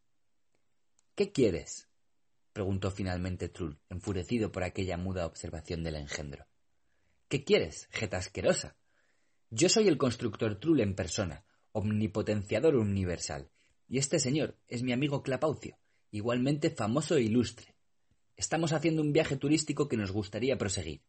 [1.16, 1.90] ¿Qué quieres?
[2.54, 6.48] preguntó finalmente Trull, enfurecido por aquella muda observación del engendro.
[7.28, 8.76] ¿Qué quieres, jeta asquerosa?
[9.50, 13.50] Yo soy el constructor Trull en persona, omnipotenciador universal,
[13.88, 15.78] y este señor es mi amigo Clapaucio,
[16.12, 17.74] igualmente famoso e ilustre.
[18.36, 21.02] Estamos haciendo un viaje turístico que nos gustaría proseguir,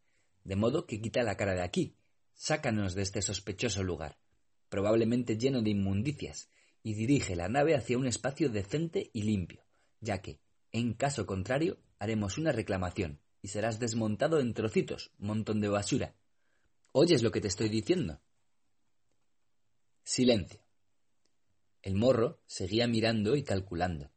[0.45, 1.97] de modo que quita la cara de aquí,
[2.33, 4.19] sácanos de este sospechoso lugar,
[4.69, 6.49] probablemente lleno de inmundicias,
[6.85, 9.65] y dirige la nave hacia un espacio decente y limpio,
[10.01, 10.39] ya que,
[10.71, 16.15] en caso contrario, haremos una reclamación y serás desmontado en trocitos, montón de basura.
[16.93, 18.21] ¿Oyes lo que te estoy diciendo?
[20.11, 20.59] Silencio.
[21.83, 24.11] El morro seguía mirando y calculando.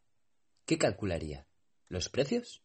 [0.65, 1.49] ¿Qué calcularía?
[1.89, 2.63] ¿Los precios?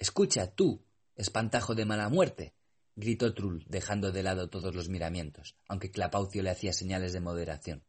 [0.00, 2.56] Escucha, tú, espantajo de mala muerte,
[2.96, 7.84] gritó Trull, dejando de lado todos los miramientos, aunque Clapaucio le hacía señales de moderación.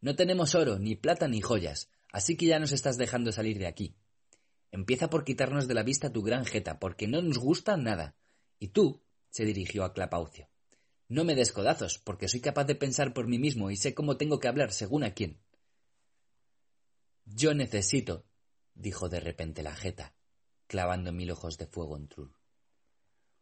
[0.00, 3.66] No tenemos oro, ni plata, ni joyas, así que ya nos estás dejando salir de
[3.66, 3.96] aquí.
[4.70, 8.14] Empieza por quitarnos de la vista tu gran jeta, porque no nos gusta nada.
[8.60, 10.48] Y tú, se dirigió a Clapaucio,
[11.12, 14.16] no me des codazos, porque soy capaz de pensar por mí mismo y sé cómo
[14.16, 15.42] tengo que hablar según a quién.
[17.26, 18.24] Yo necesito,
[18.74, 20.14] dijo de repente la jeta,
[20.66, 22.34] clavando mil ojos de fuego en Trull.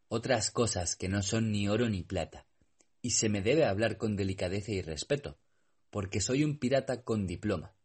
[0.08, 2.48] Otras cosas que no son ni oro ni plata,
[3.02, 5.38] y se me debe hablar con delicadeza y respeto,
[5.90, 7.76] porque soy un pirata con diploma,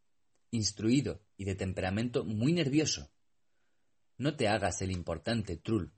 [0.50, 3.12] instruido y de temperamento muy nervioso.
[4.18, 5.94] No te hagas el importante, Trull.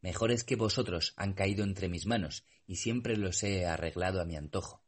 [0.00, 4.36] Mejores que vosotros han caído entre mis manos y siempre los he arreglado a mi
[4.36, 4.80] antojo.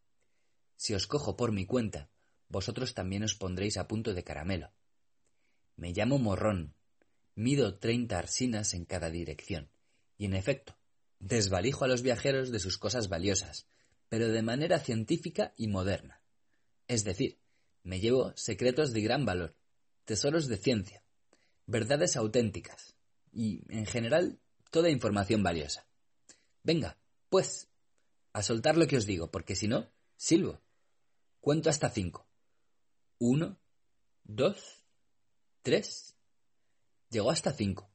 [0.76, 2.10] Si os cojo por mi cuenta,
[2.46, 4.72] vosotros también os pondréis a punto de caramelo.
[5.74, 6.76] Me llamo Morrón,
[7.34, 9.68] mido treinta arsinas en cada dirección,
[10.16, 10.78] y en efecto,
[11.18, 13.66] desvalijo a los viajeros de sus cosas valiosas,
[14.08, 16.22] pero de manera científica y moderna.
[16.86, 17.40] Es decir,
[17.82, 19.56] me llevo secretos de gran valor,
[20.04, 21.02] tesoros de ciencia,
[21.66, 22.94] verdades auténticas
[23.32, 24.38] y, en general,
[24.70, 25.84] toda información valiosa.
[26.62, 26.96] Venga,
[27.28, 27.71] pues,
[28.32, 30.60] a soltar lo que os digo, porque si no, silbo.
[31.40, 32.26] Cuento hasta cinco.
[33.18, 33.58] Uno,
[34.24, 34.84] dos,
[35.62, 36.16] tres.
[37.10, 37.90] Llegó hasta cinco,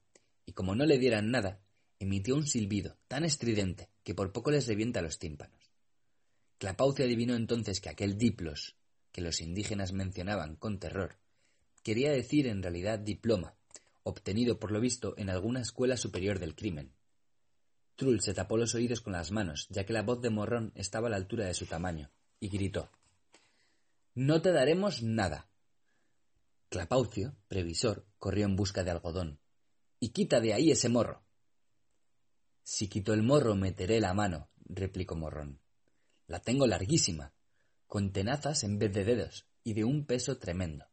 [0.46, 1.62] y como no le dieran nada,
[2.00, 5.74] emitió un silbido tan estridente que por poco les revienta los tímpanos.
[6.58, 8.76] Clapaucio adivinó entonces que aquel diplos,
[9.12, 11.20] que los indígenas mencionaban con terror,
[11.84, 13.56] quería decir en realidad diploma,
[14.04, 16.97] obtenido por lo visto en alguna escuela superior del crimen.
[17.98, 21.08] Trull se tapó los oídos con las manos, ya que la voz de Morrón estaba
[21.08, 22.92] a la altura de su tamaño, y gritó
[24.14, 25.50] No te daremos nada.
[26.70, 29.40] Clapaucio, previsor, corrió en busca de algodón.
[30.00, 31.24] Y quita de ahí ese morro.
[32.62, 35.60] Si quito el morro meteré la mano, replicó Morrón.
[36.28, 37.34] La tengo larguísima,
[37.88, 40.86] con tenazas en vez de dedos, y de un peso tremendo.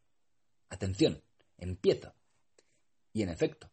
[0.69, 1.21] Atención,
[1.57, 2.15] empiezo.
[3.13, 3.69] Y en efecto,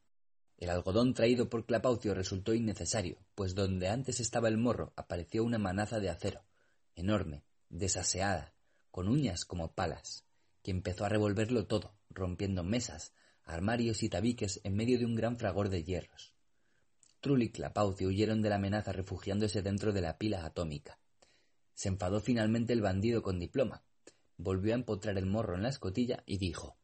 [0.62, 5.58] el algodón traído por Clapaucio resultó innecesario, pues donde antes estaba el morro apareció una
[5.58, 6.44] manaza de acero,
[6.94, 8.54] enorme, desaseada,
[8.92, 10.24] con uñas como palas,
[10.62, 15.36] que empezó a revolverlo todo, rompiendo mesas, armarios y tabiques en medio de un gran
[15.36, 16.32] fragor de hierros.
[17.20, 21.00] Trull y Clapaucio huyeron de la amenaza refugiándose dentro de la pila atómica.
[21.74, 23.82] Se enfadó finalmente el bandido con diploma,
[24.36, 26.76] volvió a empotrar el morro en la escotilla y dijo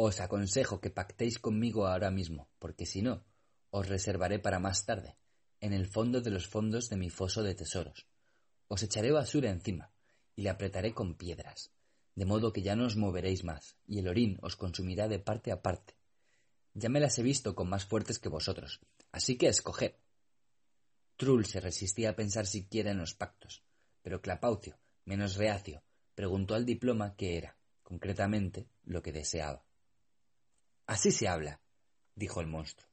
[0.00, 3.26] os aconsejo que pactéis conmigo ahora mismo, porque si no,
[3.70, 5.18] os reservaré para más tarde,
[5.60, 8.06] en el fondo de los fondos de mi foso de tesoros.
[8.68, 9.90] Os echaré basura encima,
[10.36, 11.72] y le apretaré con piedras,
[12.14, 15.50] de modo que ya no os moveréis más, y el orín os consumirá de parte
[15.50, 15.96] a parte.
[16.74, 19.96] Ya me las he visto con más fuertes que vosotros, así que escoged.
[21.16, 23.64] Trull se resistía a pensar siquiera en los pactos,
[24.00, 25.82] pero Clapaucio, menos reacio,
[26.14, 29.67] preguntó al diploma qué era, concretamente, lo que deseaba.
[30.88, 31.60] Así se habla,
[32.14, 32.88] dijo el monstruo.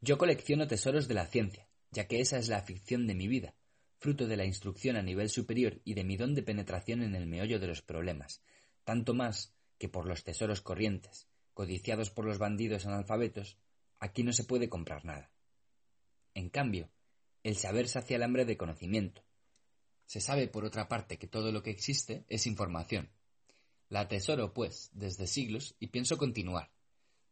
[0.00, 3.54] Yo colecciono tesoros de la ciencia, ya que esa es la ficción de mi vida,
[3.98, 7.26] fruto de la instrucción a nivel superior y de mi don de penetración en el
[7.26, 8.40] meollo de los problemas,
[8.84, 13.58] tanto más que por los tesoros corrientes, codiciados por los bandidos analfabetos,
[13.98, 15.30] aquí no se puede comprar nada.
[16.32, 16.88] En cambio,
[17.42, 19.22] el saber sacia el hambre de conocimiento.
[20.06, 23.10] Se sabe, por otra parte, que todo lo que existe es información.
[23.90, 26.73] La atesoro, pues, desde siglos y pienso continuar.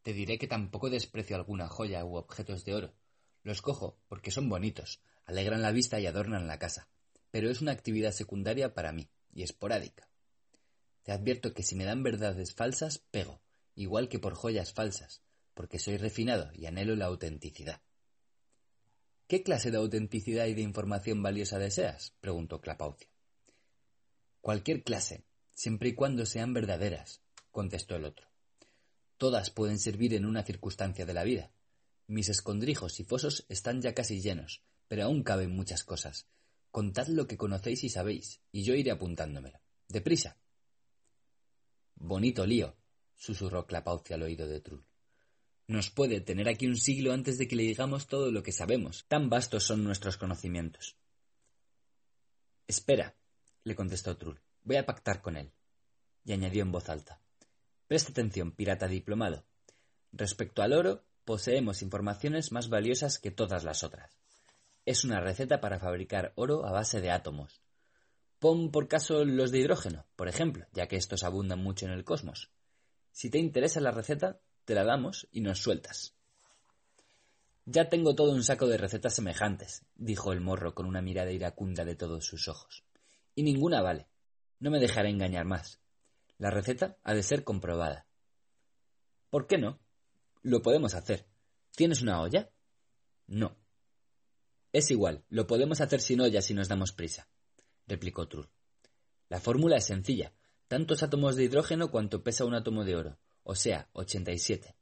[0.03, 2.95] Te diré que tampoco desprecio alguna joya u objetos de oro.
[3.43, 6.89] Los cojo porque son bonitos, alegran la vista y adornan la casa,
[7.31, 10.09] pero es una actividad secundaria para mí y esporádica.
[11.03, 13.43] Te advierto que si me dan verdades falsas, pego,
[13.75, 15.23] igual que por joyas falsas,
[15.55, 17.83] porque soy refinado y anhelo la autenticidad.
[19.27, 22.15] ¿Qué clase de autenticidad y de información valiosa deseas?
[22.21, 23.09] preguntó Clapaucio.
[24.41, 25.25] Cualquier clase,
[25.55, 28.32] siempre y cuando sean verdaderas, contestó el otro.
[29.23, 31.53] Todas pueden servir en una circunstancia de la vida.
[32.09, 36.27] Mis escondrijos y fosos están ya casi llenos, pero aún caben muchas cosas.
[36.73, 39.61] Contad lo que conocéis y sabéis, y yo iré apuntándomelo.
[39.87, 40.41] Deprisa.
[41.95, 42.77] Bonito lío,
[43.15, 44.85] susurró Clapaucio al oído de Trull.
[45.69, 49.05] Nos puede tener aquí un siglo antes de que le digamos todo lo que sabemos.
[49.07, 50.97] Tan vastos son nuestros conocimientos.
[52.67, 53.15] Espera,
[53.63, 54.43] le contestó Trull.
[54.65, 55.53] Voy a pactar con él.
[56.25, 57.22] Y añadió en voz alta.
[57.87, 59.45] Presta atención, pirata diplomado.
[60.13, 64.23] Respecto al oro, poseemos informaciones más valiosas que todas las otras
[64.85, 67.61] es una receta para fabricar oro a base de átomos.
[68.39, 72.05] Pon por caso los de hidrógeno, por ejemplo, ya que estos abundan mucho en el
[72.05, 72.51] cosmos.
[73.13, 76.15] Si te interesa la receta, te la damos y nos sueltas.
[77.65, 81.85] Ya tengo todo un saco de recetas semejantes, dijo el morro con una mirada iracunda
[81.85, 82.85] de todos sus ojos.
[83.37, 84.09] Y ninguna vale.
[84.59, 85.81] No me dejaré engañar más.
[86.43, 88.09] La receta ha de ser comprobada.
[89.31, 89.79] ¿Por qué no?
[90.43, 91.29] Lo podemos hacer.
[91.77, 92.51] ¿Tienes una olla?
[93.29, 93.57] No.
[94.73, 97.29] Es igual, lo podemos hacer sin olla si nos damos prisa,
[97.87, 98.51] replicó Trull.
[99.29, 100.35] La fórmula es sencilla,
[100.67, 104.75] tantos átomos de hidrógeno cuanto pesa un átomo de oro, o sea, 87.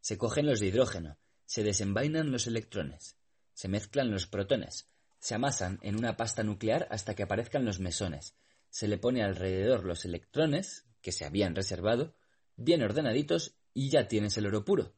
[0.00, 3.18] Se cogen los de hidrógeno, se desenvainan los electrones,
[3.52, 8.38] se mezclan los protones, se amasan en una pasta nuclear hasta que aparezcan los mesones,
[8.70, 12.16] se le pone alrededor los electrones, que se habían reservado,
[12.56, 14.94] bien ordenaditos, y ya tienes el oro puro.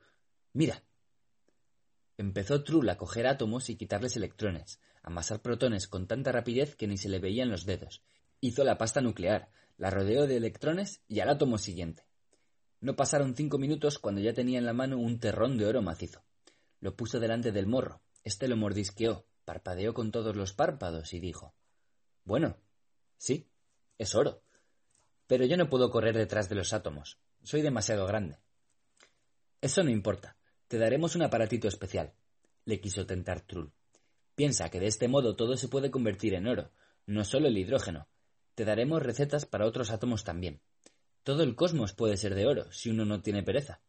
[0.52, 0.83] Mira,
[2.18, 6.97] Empezó Trull a coger átomos y quitarles electrones, amasar protones con tanta rapidez que ni
[6.97, 8.02] se le veían los dedos.
[8.41, 12.07] Hizo la pasta nuclear, la rodeó de electrones y al átomo siguiente.
[12.81, 16.25] No pasaron cinco minutos cuando ya tenía en la mano un terrón de oro macizo.
[16.81, 18.01] Lo puso delante del morro.
[18.25, 21.55] Este lo mordisqueó, parpadeó con todos los párpados y dijo
[22.25, 22.57] Bueno,
[23.18, 23.51] sí,
[23.99, 24.43] es oro.
[25.26, 27.18] Pero yo no puedo correr detrás de los átomos.
[27.42, 28.38] Soy demasiado grande.
[29.60, 30.36] Eso no importa.
[30.68, 32.14] Te daremos un aparatito especial,
[32.64, 33.72] le quiso tentar Trull.
[34.34, 36.72] Piensa que de este modo todo se puede convertir en oro,
[37.06, 38.08] no solo el hidrógeno.
[38.55, 40.60] Te daremos recetas para otros átomos también.
[41.22, 43.80] Todo el cosmos puede ser de oro, si uno no tiene pereza.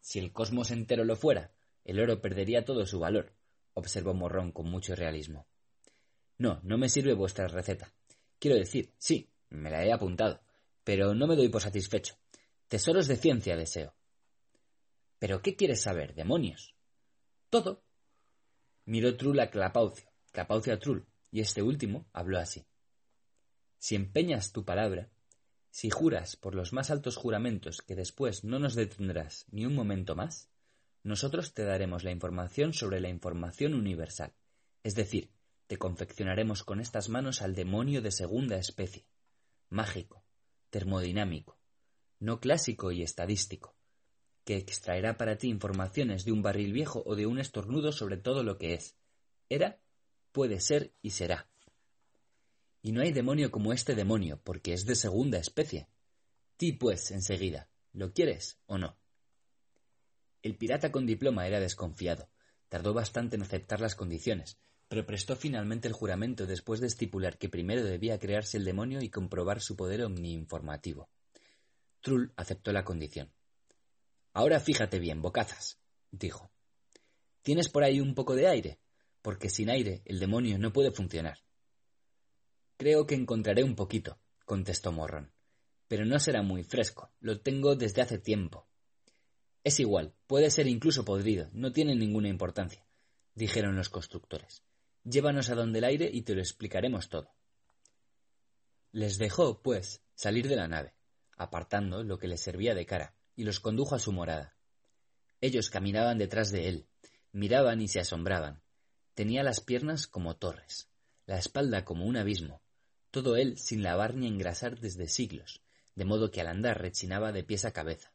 [0.00, 1.52] Si el cosmos entero lo fuera,
[1.84, 3.34] el oro perdería todo su valor,
[3.74, 5.46] observó Morrón con mucho realismo.
[6.38, 7.92] No, no me sirve vuestra receta.
[8.38, 10.40] Quiero decir, sí, me la he apuntado,
[10.84, 12.16] pero no me doy por satisfecho.
[12.68, 13.94] Tesoros de ciencia deseo.
[15.18, 16.74] ¿Pero qué quieres saber, demonios?
[17.50, 17.84] Todo.
[18.84, 22.66] Miró Trull a Clapaucio, Clapaucio a Trull, y este último habló así.
[23.78, 25.10] Si empeñas tu palabra,
[25.70, 30.14] si juras por los más altos juramentos que después no nos detendrás ni un momento
[30.14, 30.50] más,
[31.02, 34.34] nosotros te daremos la información sobre la información universal,
[34.82, 35.32] es decir,
[35.66, 39.06] te confeccionaremos con estas manos al demonio de segunda especie,
[39.68, 40.23] mágico,
[40.74, 41.56] termodinámico,
[42.18, 43.76] no clásico y estadístico,
[44.44, 48.42] que extraerá para ti informaciones de un barril viejo o de un estornudo sobre todo
[48.42, 48.96] lo que es.
[49.48, 49.78] Era,
[50.32, 51.48] puede ser y será.
[52.82, 55.86] Y no hay demonio como este demonio, porque es de segunda especie.
[56.56, 58.98] Ti, pues, enseguida, ¿lo quieres o no?
[60.42, 62.30] El pirata con diploma era desconfiado.
[62.68, 64.58] Tardó bastante en aceptar las condiciones,
[64.94, 69.10] pero prestó finalmente el juramento después de estipular que primero debía crearse el demonio y
[69.10, 71.08] comprobar su poder omniinformativo.
[72.00, 73.32] Trull aceptó la condición.
[74.34, 75.80] Ahora fíjate bien, bocazas,
[76.12, 76.52] dijo.
[77.42, 78.78] ¿Tienes por ahí un poco de aire?
[79.20, 81.40] Porque sin aire el demonio no puede funcionar.
[82.76, 85.32] Creo que encontraré un poquito, contestó Morron.
[85.88, 87.10] Pero no será muy fresco.
[87.18, 88.68] Lo tengo desde hace tiempo.
[89.64, 92.86] Es igual, puede ser incluso podrido, no tiene ninguna importancia,
[93.34, 94.62] dijeron los constructores.
[95.04, 97.30] Llévanos a donde el aire y te lo explicaremos todo.
[98.90, 100.94] Les dejó, pues, salir de la nave,
[101.36, 104.56] apartando lo que les servía de cara, y los condujo a su morada.
[105.42, 106.88] Ellos caminaban detrás de él,
[107.32, 108.62] miraban y se asombraban.
[109.12, 110.88] Tenía las piernas como torres,
[111.26, 112.62] la espalda como un abismo,
[113.10, 115.60] todo él sin lavar ni engrasar desde siglos,
[115.94, 118.14] de modo que al andar rechinaba de pies a cabeza.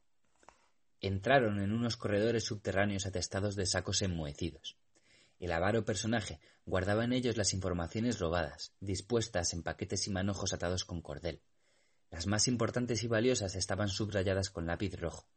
[1.01, 4.78] Entraron en unos corredores subterráneos atestados de sacos enmohecidos.
[5.39, 10.83] El avaro personaje guardaba en ellos las informaciones robadas, dispuestas en paquetes y manojos atados
[10.83, 11.41] con cordel.
[12.11, 15.29] Las más importantes y valiosas estaban subrayadas con lápiz rojo.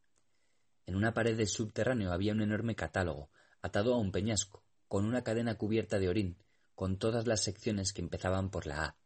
[0.86, 5.22] En una pared del subterráneo había un enorme catálogo, atado a un peñasco, con una
[5.22, 6.42] cadena cubierta de orín,
[6.74, 8.96] con todas las secciones que empezaban por la A.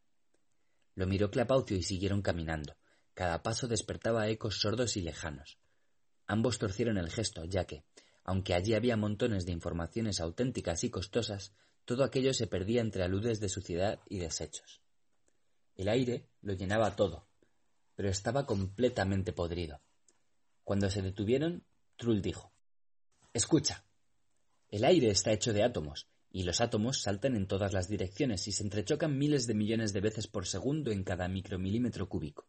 [0.95, 2.77] Lo miró Clapaucio y siguieron caminando.
[3.13, 5.59] Cada paso despertaba ecos sordos y lejanos.
[6.27, 7.85] Ambos torcieron el gesto, ya que,
[8.29, 11.53] aunque allí había montones de informaciones auténticas y costosas,
[11.85, 14.81] todo aquello se perdía entre aludes de suciedad y desechos.
[15.77, 17.29] El aire lo llenaba todo,
[17.95, 19.81] pero estaba completamente podrido.
[20.65, 21.63] Cuando se detuvieron,
[21.95, 22.53] Trull dijo
[23.33, 23.85] Escucha.
[24.71, 28.53] El aire está hecho de átomos, y los átomos saltan en todas las direcciones y
[28.53, 32.49] se entrechocan miles de millones de veces por segundo en cada micromilímetro cúbico.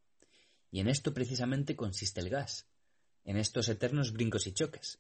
[0.72, 2.68] Y en esto precisamente consiste el gas,
[3.26, 5.00] en estos eternos brincos y choques.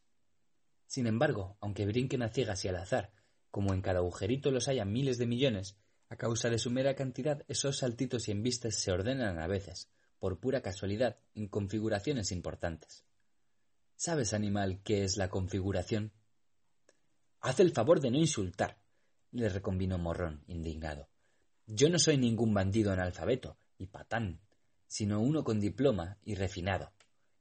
[0.88, 3.11] Sin embargo, aunque brinquen a ciegas y al azar,
[3.51, 5.77] como en cada agujerito los haya miles de millones,
[6.09, 10.40] a causa de su mera cantidad, esos saltitos y embistes se ordenan a veces, por
[10.40, 13.06] pura casualidad, en configuraciones importantes.
[13.95, 16.14] ¿Sabes, animal, qué es la configuración?
[17.41, 18.80] Haz el favor de no insultar,
[19.32, 21.09] le reconvinó Morrón, indignado.
[21.66, 24.40] Yo no soy ningún bandido analfabeto y patán,
[24.88, 26.93] sino uno con diploma y refinado,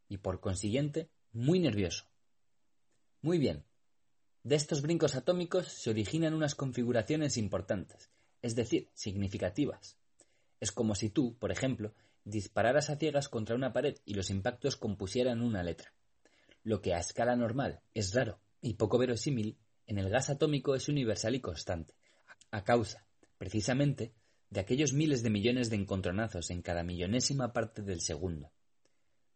[0.08, 2.06] y por consiguiente muy nervioso.
[3.22, 3.64] Muy bien.
[4.42, 8.10] De estos brincos atómicos se originan unas configuraciones importantes,
[8.42, 9.96] es decir, significativas.
[10.60, 14.76] Es como si tú, por ejemplo, dispararas a ciegas contra una pared y los impactos
[14.76, 15.92] compusieran una letra.
[16.62, 20.88] Lo que a escala normal es raro y poco verosímil, en el gas atómico es
[20.88, 21.94] universal y constante,
[22.50, 23.06] a causa,
[23.38, 24.12] precisamente,
[24.50, 28.52] de aquellos miles de millones de encontronazos en cada millonésima parte del segundo.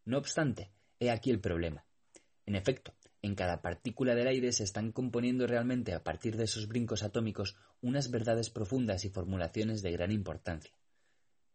[0.05, 1.84] No obstante, he aquí el problema.
[2.47, 6.68] En efecto, en cada partícula del aire se están componiendo realmente a partir de esos
[6.68, 10.73] brincos atómicos unas verdades profundas y formulaciones de gran importancia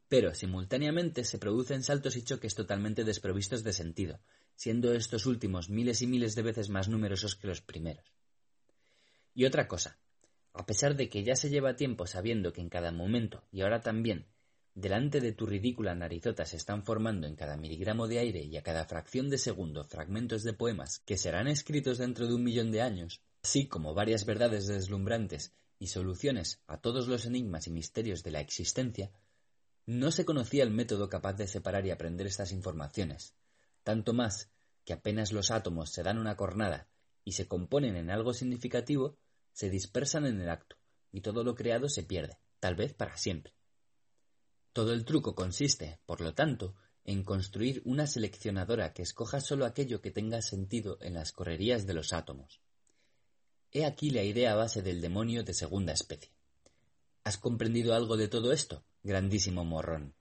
[0.08, 4.20] pero simultáneamente se producen saltos y choques totalmente desprovistos de sentido,
[4.56, 8.06] siendo estos últimos miles y miles de veces más numerosos que los primeros.
[9.34, 9.98] Y otra cosa,
[10.54, 13.82] a pesar de que ya se lleva tiempo sabiendo que en cada momento, y ahora
[13.82, 14.28] también,
[14.76, 18.62] delante de tu ridícula narizota se están formando en cada miligramo de aire y a
[18.62, 22.82] cada fracción de segundo fragmentos de poemas que serán escritos dentro de un millón de
[22.82, 28.32] años, así como varias verdades deslumbrantes y soluciones a todos los enigmas y misterios de
[28.32, 29.12] la existencia,
[29.86, 33.34] no se conocía el método capaz de separar y aprender estas informaciones,
[33.84, 34.52] tanto más
[34.84, 36.90] que apenas los átomos se dan una cornada
[37.24, 39.18] y se componen en algo significativo,
[39.54, 40.76] se dispersan en el acto,
[41.14, 43.54] y todo lo creado se pierde, tal vez para siempre.
[44.76, 50.02] Todo el truco consiste, por lo tanto, en construir una seleccionadora que escoja solo aquello
[50.02, 52.60] que tenga sentido en las correrías de los átomos.
[53.72, 56.34] He aquí la idea base del demonio de segunda especie.
[57.24, 58.84] ¿Has comprendido algo de todo esto?
[59.02, 60.14] grandísimo morrón.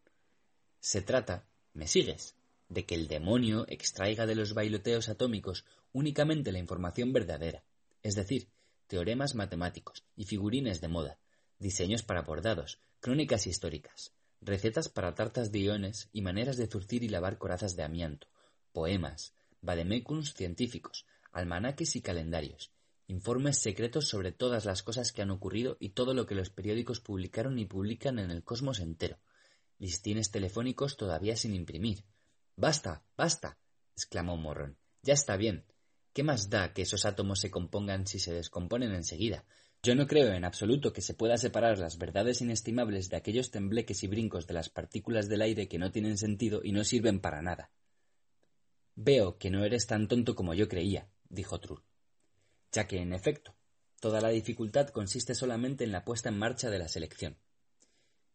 [0.79, 2.37] Se trata, ¿me sigues?,
[2.69, 7.65] de que el demonio extraiga de los bailoteos atómicos únicamente la información verdadera,
[8.05, 8.47] es decir,
[8.87, 11.19] teoremas matemáticos y figurines de moda,
[11.59, 14.13] diseños para bordados, crónicas históricas,
[14.45, 18.29] recetas para tartas de iones y maneras de zurcir y lavar corazas de amianto,
[18.73, 22.73] poemas, vademecums científicos, almanaques y calendarios,
[23.07, 27.01] informes secretos sobre todas las cosas que han ocurrido y todo lo que los periódicos
[27.01, 29.19] publicaron y publican en el cosmos entero,
[29.79, 32.05] listines telefónicos todavía sin imprimir.
[32.57, 33.59] Basta, basta,
[33.97, 34.79] exclamó Morron.
[35.03, 35.65] Ya está bien.
[36.13, 39.45] ¿Qué más da que esos átomos se compongan si se descomponen enseguida?
[39.85, 44.03] Yo no creo en absoluto que se pueda separar las verdades inestimables de aquellos tembleques
[44.03, 47.43] y brincos de las partículas del aire que no tienen sentido y no sirven para
[47.43, 47.71] nada.
[48.97, 51.83] Veo que no eres tan tonto como yo creía, dijo Trull
[52.75, 53.55] ya que, en efecto,
[54.01, 57.39] toda la dificultad consiste solamente en la puesta en marcha de la selección.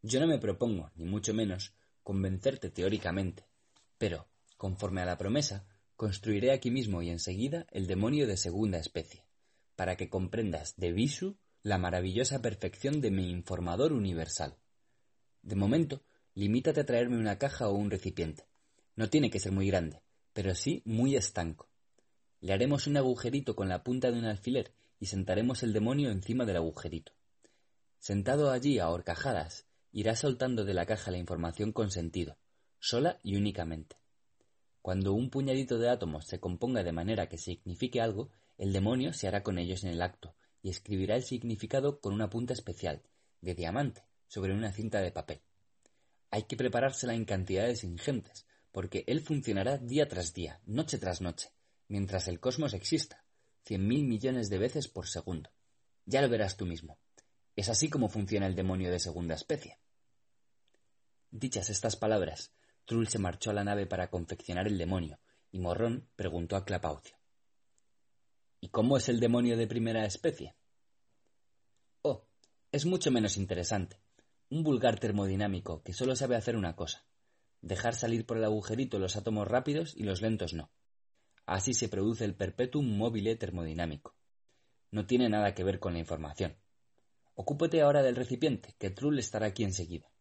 [0.02, 3.46] Yo no me propongo, ni mucho menos, convencerte teóricamente,
[3.98, 9.26] pero, conforme a la promesa, construiré aquí mismo y enseguida el demonio de segunda especie,
[9.80, 14.58] para que comprendas de visu la maravillosa perfección de mi informador universal.
[15.42, 18.44] De momento, limítate a traerme una caja o un recipiente.
[18.98, 20.02] No tiene que ser muy grande,
[20.34, 21.70] pero sí muy estanco.
[22.42, 26.44] Le haremos un agujerito con la punta de un alfiler y sentaremos el demonio encima
[26.44, 27.14] del agujerito.
[28.00, 32.38] Sentado allí a horcajadas, irá soltando de la caja la información con sentido,
[32.80, 33.96] sola y únicamente.
[34.82, 39.28] Cuando un puñadito de átomos se componga de manera que signifique algo, el demonio se
[39.28, 43.02] hará con ellos en el acto y escribirá el significado con una punta especial,
[43.40, 45.42] de diamante, sobre una cinta de papel.
[46.30, 51.54] Hay que preparársela en cantidades ingentes, porque él funcionará día tras día, noche tras noche,
[51.88, 53.24] mientras el cosmos exista,
[53.64, 55.52] cien mil millones de veces por segundo.
[56.06, 57.00] Ya lo verás tú mismo.
[57.56, 59.80] Es así como funciona el demonio de segunda especie.
[61.32, 62.52] Dichas estas palabras,
[62.84, 65.18] Trull se marchó a la nave para confeccionar el demonio,
[65.50, 67.19] y Morrón preguntó a Clapaucio.
[68.62, 70.56] ¿Y cómo es el demonio de primera especie?
[72.02, 72.28] Oh,
[72.72, 74.02] es mucho menos interesante.
[74.50, 77.06] Un vulgar termodinámico que solo sabe hacer una cosa,
[77.62, 80.72] dejar salir por el agujerito los átomos rápidos y los lentos no.
[81.46, 84.16] Así se produce el perpetuum mobile termodinámico.
[84.92, 86.58] No tiene nada que ver con la información.
[87.36, 90.12] Ocúpate ahora del recipiente, que Trull estará aquí enseguida.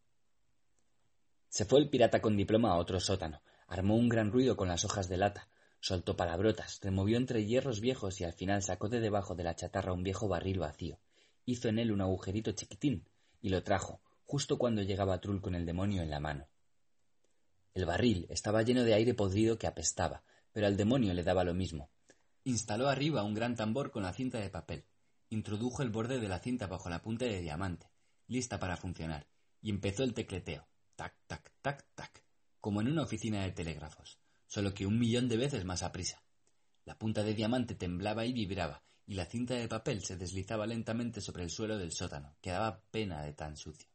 [1.49, 4.85] Se fue el pirata con diploma a otro sótano, armó un gran ruido con las
[4.85, 9.35] hojas de lata, soltó palabrotas, removió entre hierros viejos y al final sacó de debajo
[9.35, 10.99] de la chatarra un viejo barril vacío,
[11.45, 13.07] hizo en él un agujerito chiquitín
[13.41, 16.47] y lo trajo, justo cuando llegaba Trull con el demonio en la mano.
[17.73, 21.53] El barril estaba lleno de aire podrido que apestaba, pero al demonio le daba lo
[21.53, 21.89] mismo.
[22.43, 24.85] Instaló arriba un gran tambor con la cinta de papel,
[25.29, 27.91] introdujo el borde de la cinta bajo la punta de diamante,
[28.27, 29.27] lista para funcionar,
[29.61, 30.67] y empezó el tecleteo
[30.99, 32.23] tac, tac, tac, tac,
[32.59, 34.19] como en una oficina de telégrafos,
[34.49, 36.23] solo que un millón de veces más aprisa.
[36.83, 41.21] La punta de diamante temblaba y vibraba, y la cinta de papel se deslizaba lentamente
[41.21, 43.87] sobre el suelo del sótano, que daba pena de tan sucio.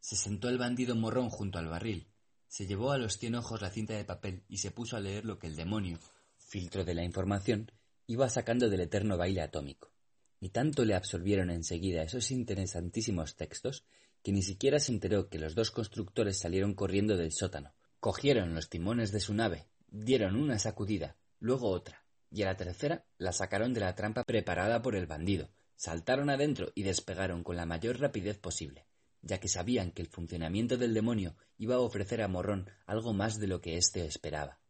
[0.00, 2.08] Se sentó el bandido morrón junto al barril,
[2.48, 5.24] se llevó a los cien ojos la cinta de papel y se puso a leer
[5.24, 5.98] lo que el demonio,
[6.36, 7.70] filtro de la información,
[8.08, 9.92] iba sacando del eterno baile atómico.
[10.40, 13.84] Y tanto le absorbieron enseguida esos interesantísimos textos
[14.22, 17.74] que ni siquiera se enteró que los dos constructores salieron corriendo del sótano.
[18.06, 23.04] Cogieron los timones de su nave, dieron una sacudida, luego otra, y a la tercera
[23.18, 27.66] la sacaron de la trampa preparada por el bandido, saltaron adentro y despegaron con la
[27.66, 28.86] mayor rapidez posible,
[29.22, 33.40] ya que sabían que el funcionamiento del demonio iba a ofrecer a Morrón algo más
[33.40, 34.60] de lo que éste esperaba.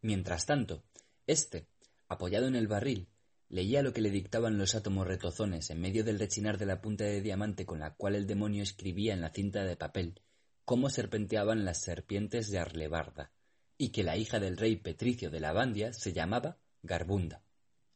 [0.00, 0.82] Mientras tanto,
[1.26, 1.68] éste,
[2.08, 3.10] apoyado en el barril,
[3.50, 7.02] Leía lo que le dictaban los átomos retozones en medio del rechinar de la punta
[7.02, 10.22] de diamante con la cual el demonio escribía en la cinta de papel
[10.64, 13.32] cómo serpenteaban las serpientes de Arlebarda,
[13.78, 17.42] y que la hija del rey Petricio de la Bandia se llamaba Garbunda,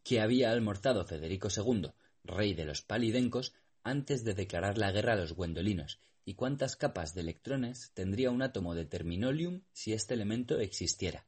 [0.03, 1.93] que había almorzado Federico II,
[2.25, 7.15] rey de los palidencos, antes de declarar la guerra a los gwendolinos, y cuántas capas
[7.15, 11.27] de electrones tendría un átomo de terminolium si este elemento existiera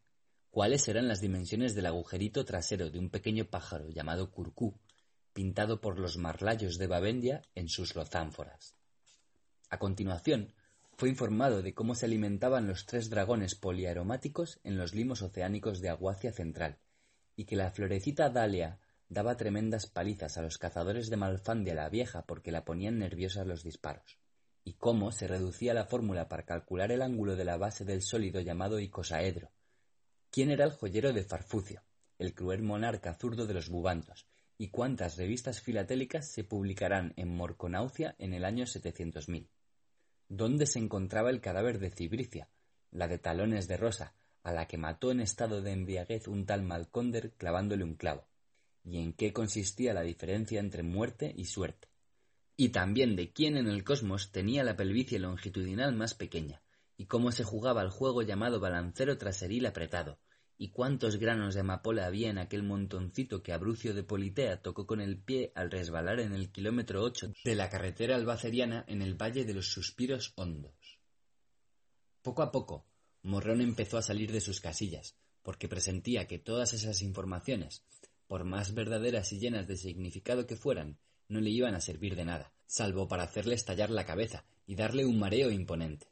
[0.57, 4.81] cuáles eran las dimensiones del agujerito trasero de un pequeño pájaro llamado curcú,
[5.35, 8.75] pintado por los marlayos de Babendia en sus lozánforas.
[9.69, 10.55] A continuación,
[10.97, 15.91] fue informado de cómo se alimentaban los tres dragones poliaromáticos en los limos oceánicos de
[15.91, 16.79] Aguacia Central,
[17.37, 22.25] y que la florecita Dalia daba tremendas palizas a los cazadores de Malfandia la Vieja
[22.25, 24.19] porque la ponían nerviosa los disparos,
[24.65, 28.41] y cómo se reducía la fórmula para calcular el ángulo de la base del sólido
[28.41, 29.53] llamado icosaedro,
[30.31, 31.83] quién era el joyero de Farfucio,
[32.19, 34.27] el cruel monarca zurdo de los bubantos,
[34.57, 39.51] y cuántas revistas filatélicas se publicarán en Morconaucia en el año 700.000.
[40.29, 42.49] ¿Dónde se encontraba el cadáver de Cibricia,
[42.91, 46.63] la de talones de rosa, a la que mató en estado de embriaguez un tal
[46.63, 48.27] Malconder clavándole un clavo?
[48.85, 51.89] ¿Y en qué consistía la diferencia entre muerte y suerte?
[52.57, 56.63] Y también de quién en el cosmos tenía la pelvicie longitudinal más pequeña,
[56.97, 60.19] y cómo se jugaba el juego llamado balancero traseril apretado,
[60.59, 65.01] y cuántos granos de amapola había en aquel montoncito que Abrucio de Politea tocó con
[65.01, 69.45] el pie al resbalar en el kilómetro ocho de la carretera albaceriana en el Valle
[69.45, 70.99] de los Suspiros Hondos.
[72.23, 72.87] Poco a poco,
[73.23, 77.85] Morrón empezó a salir de sus casillas, porque presentía que todas esas informaciones,
[78.27, 82.25] por más verdaderas y llenas de significado que fueran, no le iban a servir de
[82.25, 86.09] nada, salvo para hacerle estallar la cabeza y darle un mareo imponente.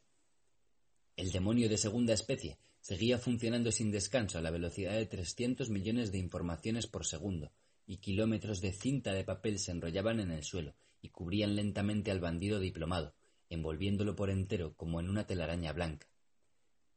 [1.16, 6.12] El demonio de segunda especie seguía funcionando sin descanso a la velocidad de trescientos millones
[6.12, 7.50] de informaciones por segundo,
[7.86, 12.20] y kilómetros de cinta de papel se enrollaban en el suelo y cubrían lentamente al
[12.20, 13.14] bandido diplomado,
[13.48, 16.08] envolviéndolo por entero como en una telaraña blanca.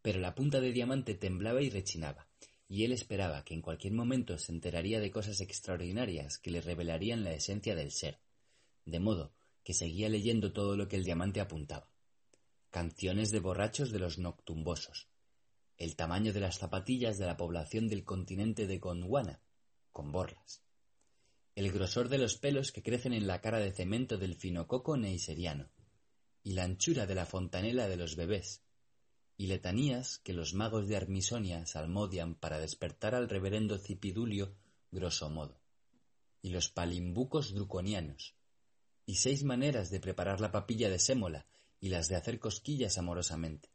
[0.01, 2.27] Pero la punta de diamante temblaba y rechinaba,
[2.67, 7.24] y él esperaba que en cualquier momento se enteraría de cosas extraordinarias que le revelarían
[7.24, 8.19] la esencia del ser,
[8.83, 9.32] de modo
[9.64, 11.90] que seguía leyendo todo lo que el diamante apuntaba.
[12.72, 15.07] Canciones de borrachos de los noctumbosos,
[15.77, 19.41] el tamaño de las zapatillas de la población del continente de Gondwana,
[19.91, 20.64] con borlas,
[21.56, 25.69] el grosor de los pelos que crecen en la cara de cemento del finococo neiseriano,
[26.43, 28.64] y la anchura de la fontanela de los bebés,
[29.38, 34.56] y letanías que los magos de Armisonia salmodian para despertar al reverendo Cipidulio
[34.91, 35.59] grosso modo,
[36.41, 38.35] y los palimbucos druconianos,
[39.06, 41.45] y seis maneras de preparar la papilla de sémola
[41.80, 43.69] y las de hacer cosquillas amorosamente,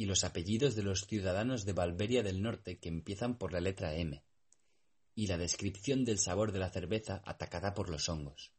[0.00, 3.94] y los apellidos de los ciudadanos de Valveria del Norte que empiezan por la letra
[3.94, 4.24] M,
[5.14, 8.50] y la descripción del sabor de la cerveza atacada por los hongos.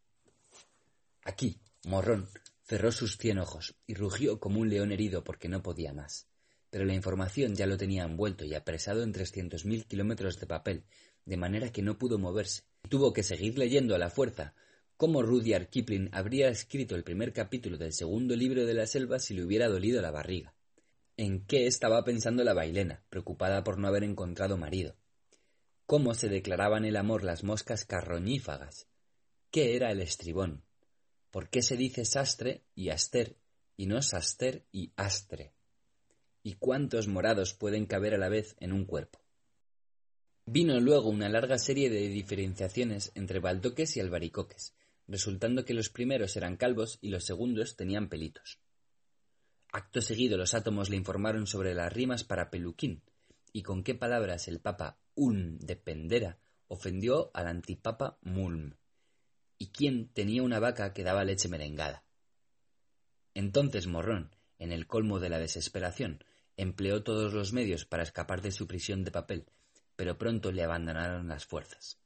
[1.23, 2.29] Aquí, Morrón
[2.63, 6.27] cerró sus cien ojos y rugió como un león herido porque no podía más.
[6.69, 10.83] Pero la información ya lo tenía envuelto y apresado en trescientos mil kilómetros de papel,
[11.25, 12.65] de manera que no pudo moverse.
[12.87, 14.53] Tuvo que seguir leyendo a la fuerza
[14.95, 19.33] cómo Rudyard Kipling habría escrito el primer capítulo del segundo libro de la selva si
[19.33, 20.53] le hubiera dolido la barriga.
[21.17, 24.95] ¿En qué estaba pensando la bailena, preocupada por no haber encontrado marido?
[25.85, 28.87] ¿Cómo se declaraban el amor las moscas carroñífagas?
[29.51, 30.63] ¿Qué era el estribón?
[31.29, 33.37] ¿Por qué se dice sastre y aster
[33.75, 35.53] y no saster y astre?
[36.43, 39.19] ¿Y cuántos morados pueden caber a la vez en un cuerpo?
[40.45, 44.73] Vino luego una larga serie de diferenciaciones entre baldoques y albaricoques,
[45.07, 48.59] resultando que los primeros eran calvos y los segundos tenían pelitos.
[49.71, 53.03] Acto seguido los átomos le informaron sobre las rimas para peluquín
[53.53, 58.75] y con qué palabras el papa Ulm de Pendera ofendió al antipapa Mulm
[59.57, 62.03] y quién tenía una vaca que daba leche merengada.
[63.33, 66.23] Entonces Morrón, en el colmo de la desesperación,
[66.57, 69.45] empleó todos los medios para escapar de su prisión de papel,
[69.95, 71.97] pero pronto le abandonaron las fuerzas.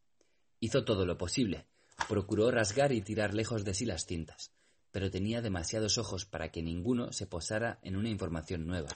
[0.60, 1.66] Hizo todo lo posible,
[2.08, 4.52] procuró rasgar y tirar lejos de sí las cintas,
[4.96, 8.88] pero tenía demasiados ojos para que ninguno se posara en una información nueva.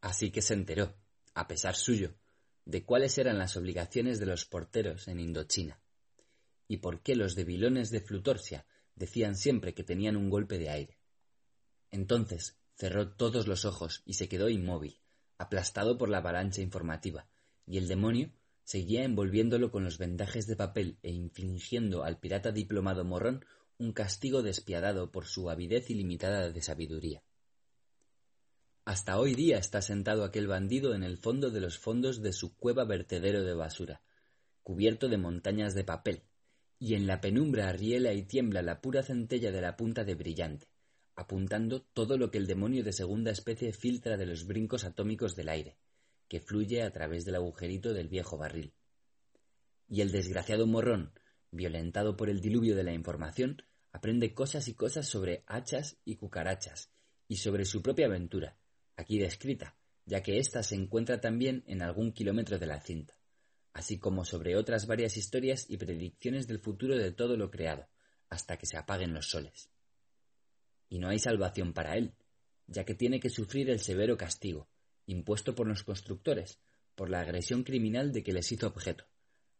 [0.00, 0.94] Así que se enteró,
[1.34, 2.14] a pesar suyo,
[2.64, 5.82] de cuáles eran las obligaciones de los porteros en Indochina
[6.68, 11.00] y por qué los debilones de Flutorsia decían siempre que tenían un golpe de aire.
[11.90, 15.00] Entonces cerró todos los ojos y se quedó inmóvil,
[15.36, 17.26] aplastado por la avalancha informativa,
[17.66, 18.30] y el demonio
[18.62, 23.44] seguía envolviéndolo con los vendajes de papel e infligiendo al pirata diplomado morrón
[23.76, 27.24] un castigo despiadado por su avidez ilimitada de sabiduría.
[28.84, 32.56] Hasta hoy día está sentado aquel bandido en el fondo de los fondos de su
[32.56, 34.02] cueva vertedero de basura,
[34.62, 36.22] cubierto de montañas de papel,
[36.78, 40.68] y en la penumbra riela y tiembla la pura centella de la punta de brillante,
[41.16, 45.48] apuntando todo lo que el demonio de segunda especie filtra de los brincos atómicos del
[45.48, 45.78] aire,
[46.28, 48.74] que fluye a través del agujerito del viejo barril.
[49.88, 51.12] Y el desgraciado morrón,
[51.54, 56.90] violentado por el diluvio de la información, aprende cosas y cosas sobre hachas y cucarachas,
[57.28, 58.58] y sobre su propia aventura,
[58.96, 63.14] aquí descrita, ya que ésta se encuentra también en algún kilómetro de la cinta
[63.74, 67.88] así como sobre otras varias historias y predicciones del futuro de todo lo creado,
[68.30, 69.68] hasta que se apaguen los soles.
[70.88, 72.14] Y no hay salvación para él,
[72.68, 74.68] ya que tiene que sufrir el severo castigo,
[75.06, 76.60] impuesto por los constructores,
[76.94, 79.06] por la agresión criminal de que les hizo objeto,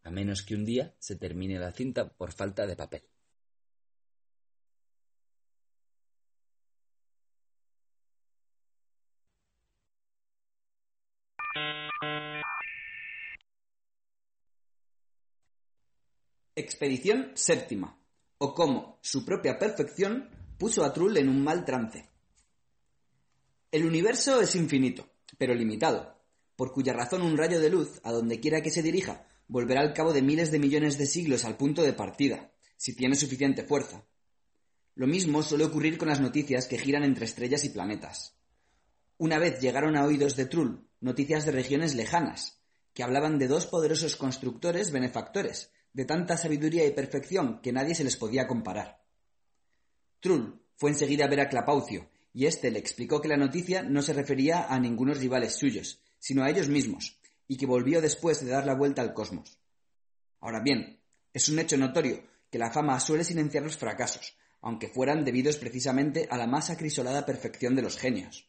[0.05, 3.03] a menos que un día se termine la cinta por falta de papel.
[16.57, 17.99] Expedición séptima,
[18.39, 22.09] o cómo su propia perfección puso a Trull en un mal trance.
[23.73, 26.17] El universo es infinito, pero limitado,
[26.55, 29.93] por cuya razón un rayo de luz, a donde quiera que se dirija, volverá al
[29.93, 34.07] cabo de miles de millones de siglos al punto de partida, si tiene suficiente fuerza.
[34.95, 38.37] Lo mismo suele ocurrir con las noticias que giran entre estrellas y planetas.
[39.19, 42.61] Una vez llegaron a oídos de Trull noticias de regiones lejanas,
[42.95, 48.05] que hablaban de dos poderosos constructores benefactores, de tanta sabiduría y perfección que nadie se
[48.05, 49.05] les podía comparar.
[50.21, 54.01] Trull fue enseguida a ver a Clapaucio, y éste le explicó que la noticia no
[54.01, 58.51] se refería a ningunos rivales suyos, sino a ellos mismos, y que volvió después de
[58.51, 59.59] dar la vuelta al cosmos.
[60.41, 61.01] Ahora bien,
[61.33, 66.29] es un hecho notorio que la fama suele silenciar los fracasos, aunque fueran debidos precisamente
[66.31, 68.49] a la más acrisolada perfección de los genios.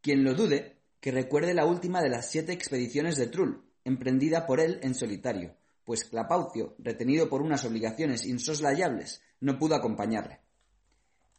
[0.00, 4.60] Quien lo dude, que recuerde la última de las siete expediciones de Trull, emprendida por
[4.60, 10.40] él en solitario, pues Clapaucio, retenido por unas obligaciones insoslayables, no pudo acompañarle.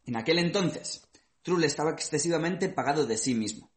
[0.06, 1.06] En aquel entonces,
[1.42, 3.70] Trull estaba excesivamente pagado de sí mismo.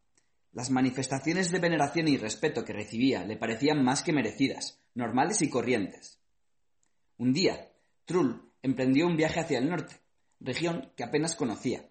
[0.52, 5.50] Las manifestaciones de veneración y respeto que recibía le parecían más que merecidas, normales y
[5.50, 6.20] corrientes.
[7.18, 7.72] Un día,
[8.06, 10.02] Trull emprendió un viaje hacia el norte,
[10.40, 11.90] región que apenas conocía.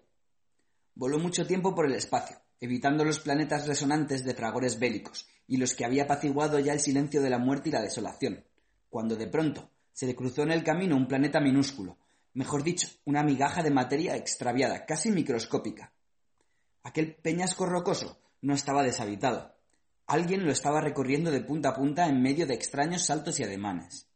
[0.93, 5.73] Voló mucho tiempo por el espacio, evitando los planetas resonantes de fragores bélicos y los
[5.73, 8.45] que había apaciguado ya el silencio de la muerte y la desolación
[8.91, 11.97] cuando de pronto se le cruzó en el camino un planeta minúsculo,
[12.33, 15.93] mejor dicho, una migaja de materia extraviada, casi microscópica.
[16.83, 19.55] Aquel peñasco rocoso no estaba deshabitado.
[20.07, 24.07] Alguien lo estaba recorriendo de punta a punta en medio de extraños saltos y ademanes.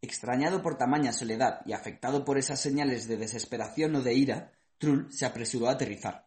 [0.00, 5.12] Extrañado por tamaña soledad y afectado por esas señales de desesperación o de ira, Trull
[5.12, 6.26] se apresuró a aterrizar.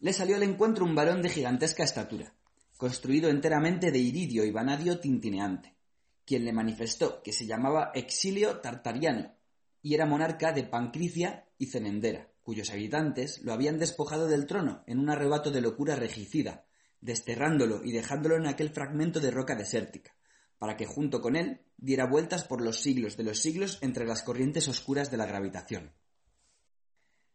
[0.00, 2.34] Le salió al encuentro un varón de gigantesca estatura,
[2.76, 5.76] construido enteramente de iridio y vanadio tintineante,
[6.24, 9.34] quien le manifestó que se llamaba Exilio Tartariano
[9.80, 15.00] y era monarca de Pancricia y Cenendera, cuyos habitantes lo habían despojado del trono en
[15.00, 16.64] un arrebato de locura regicida,
[17.00, 20.14] desterrándolo y dejándolo en aquel fragmento de roca desértica,
[20.56, 24.22] para que junto con él diera vueltas por los siglos de los siglos entre las
[24.22, 25.92] corrientes oscuras de la gravitación.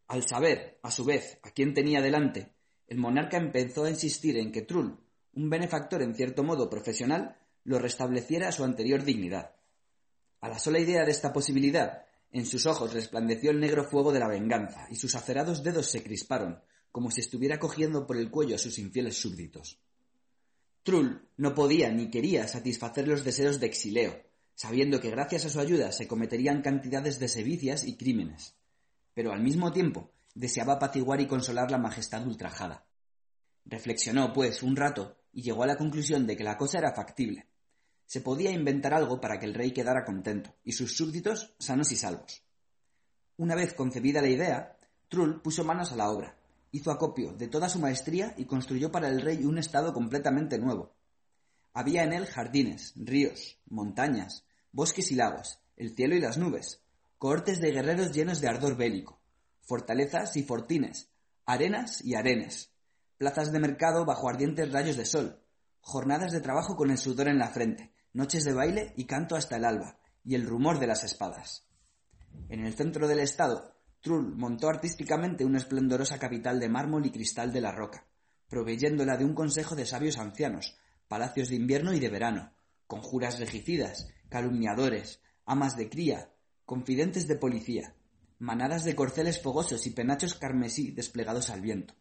[0.08, 2.54] Al saber, a su vez, a quién tenía delante,
[2.88, 4.98] el monarca empezó a insistir en que Trull,
[5.34, 9.58] un benefactor en cierto modo profesional, lo restableciera a su anterior dignidad.
[10.40, 14.20] A la sola idea de esta posibilidad, en sus ojos resplandeció el negro fuego de
[14.20, 16.62] la venganza, y sus acerados dedos se crisparon,
[16.92, 19.80] como si estuviera cogiendo por el cuello a sus infieles súbditos.
[20.84, 24.24] Trull no podía ni quería satisfacer los deseos de Exileo,
[24.56, 28.56] sabiendo que gracias a su ayuda se cometerían cantidades de sevicias y crímenes.
[29.14, 32.88] Pero al mismo tiempo deseaba apaciguar y consolar la majestad ultrajada.
[33.66, 37.51] Reflexionó, pues, un rato y llegó a la conclusión de que la cosa era factible.
[38.12, 41.96] Se podía inventar algo para que el rey quedara contento y sus súbditos sanos y
[41.96, 42.44] salvos.
[43.38, 44.76] Una vez concebida la idea,
[45.08, 46.36] Trull puso manos a la obra
[46.72, 50.94] hizo acopio de toda su maestría y construyó para el rey un estado completamente nuevo.
[51.72, 56.82] Había en él jardines, ríos, montañas, bosques y lagos, el cielo y las nubes,
[57.18, 59.22] cohortes de guerreros llenos de ardor bélico,
[59.62, 61.08] fortalezas y fortines,
[61.46, 62.74] arenas y arenes,
[63.18, 65.40] plazas de mercado bajo ardientes rayos de sol,
[65.80, 69.58] jornadas de trabajo con el sudor en la frente, noches de baile y canto hasta
[69.58, 71.66] el alba, y el rumor de las espadas.
[72.50, 77.54] En el centro del estado Trull montó artísticamente una esplendorosa capital de mármol y cristal
[77.54, 78.08] de la roca,
[78.50, 82.52] proveyéndola de un consejo de sabios ancianos, palacios de invierno y de verano,
[82.88, 86.32] conjuras regicidas, calumniadores, amas de cría,
[86.66, 87.96] confidentes de policía,
[88.40, 91.94] manadas de corceles fogosos y penachos carmesí desplegados al viento.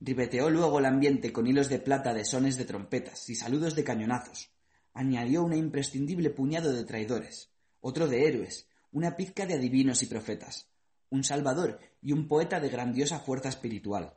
[0.00, 3.84] Ribeteó luego el ambiente con hilos de plata de sones de trompetas y saludos de
[3.84, 4.50] cañonazos.
[4.94, 7.50] Añadió un imprescindible puñado de traidores,
[7.80, 10.68] otro de héroes, una pizca de adivinos y profetas,
[11.10, 14.14] un salvador y un poeta de grandiosa fuerza espiritual.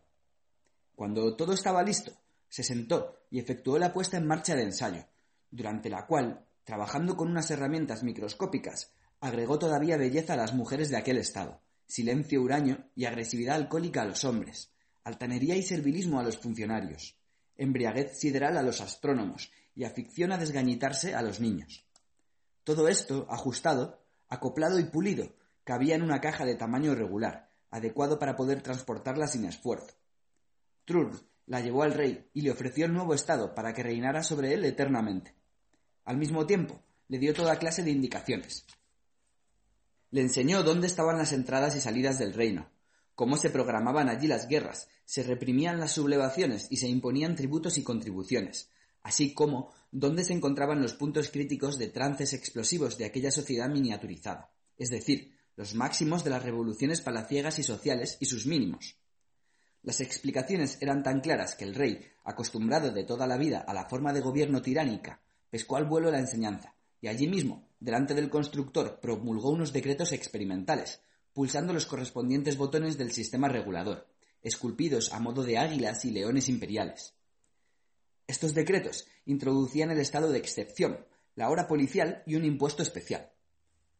[0.95, 2.13] Cuando todo estaba listo,
[2.49, 5.05] se sentó y efectuó la puesta en marcha de ensayo,
[5.49, 10.97] durante la cual, trabajando con unas herramientas microscópicas, agregó todavía belleza a las mujeres de
[10.97, 16.37] aquel estado, silencio huraño y agresividad alcohólica a los hombres, altanería y servilismo a los
[16.37, 17.17] funcionarios,
[17.57, 21.85] embriaguez sideral a los astrónomos y afición a desgañitarse a los niños.
[22.63, 25.33] Todo esto ajustado, acoplado y pulido
[25.63, 29.95] cabía en una caja de tamaño regular, adecuado para poder transportarla sin esfuerzo.
[30.85, 31.11] Trull
[31.45, 34.65] la llevó al rey y le ofreció el nuevo estado para que reinara sobre él
[34.65, 35.35] eternamente.
[36.05, 38.65] Al mismo tiempo, le dio toda clase de indicaciones.
[40.11, 42.69] Le enseñó dónde estaban las entradas y salidas del reino,
[43.15, 47.83] cómo se programaban allí las guerras, se reprimían las sublevaciones y se imponían tributos y
[47.83, 48.69] contribuciones,
[49.03, 54.51] así como dónde se encontraban los puntos críticos de trances explosivos de aquella sociedad miniaturizada,
[54.77, 58.97] es decir, los máximos de las revoluciones palaciegas y sociales y sus mínimos.
[59.83, 63.89] Las explicaciones eran tan claras que el rey, acostumbrado de toda la vida a la
[63.89, 68.99] forma de gobierno tiránica, pescó al vuelo la enseñanza, y allí mismo, delante del constructor,
[69.01, 71.01] promulgó unos decretos experimentales,
[71.33, 74.07] pulsando los correspondientes botones del sistema regulador,
[74.43, 77.15] esculpidos a modo de águilas y leones imperiales.
[78.31, 83.29] Estos decretos introducían el estado de excepción, la hora policial y un impuesto especial.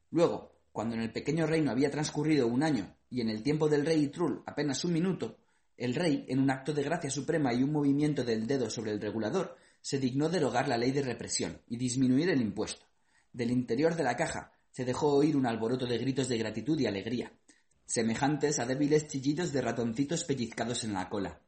[0.10, 3.85] Luego, cuando en el pequeño reino había transcurrido un año y en el tiempo del
[3.85, 5.38] rey Trull apenas un minuto,
[5.76, 9.01] el rey, en un acto de gracia suprema y un movimiento del dedo sobre el
[9.01, 12.85] regulador, se dignó derogar la ley de represión y disminuir el impuesto.
[13.34, 16.85] Del interior de la caja se dejó oír un alboroto de gritos de gratitud y
[16.85, 17.34] alegría,
[17.85, 21.42] semejantes a débiles chillidos de ratoncitos pellizcados en la cola.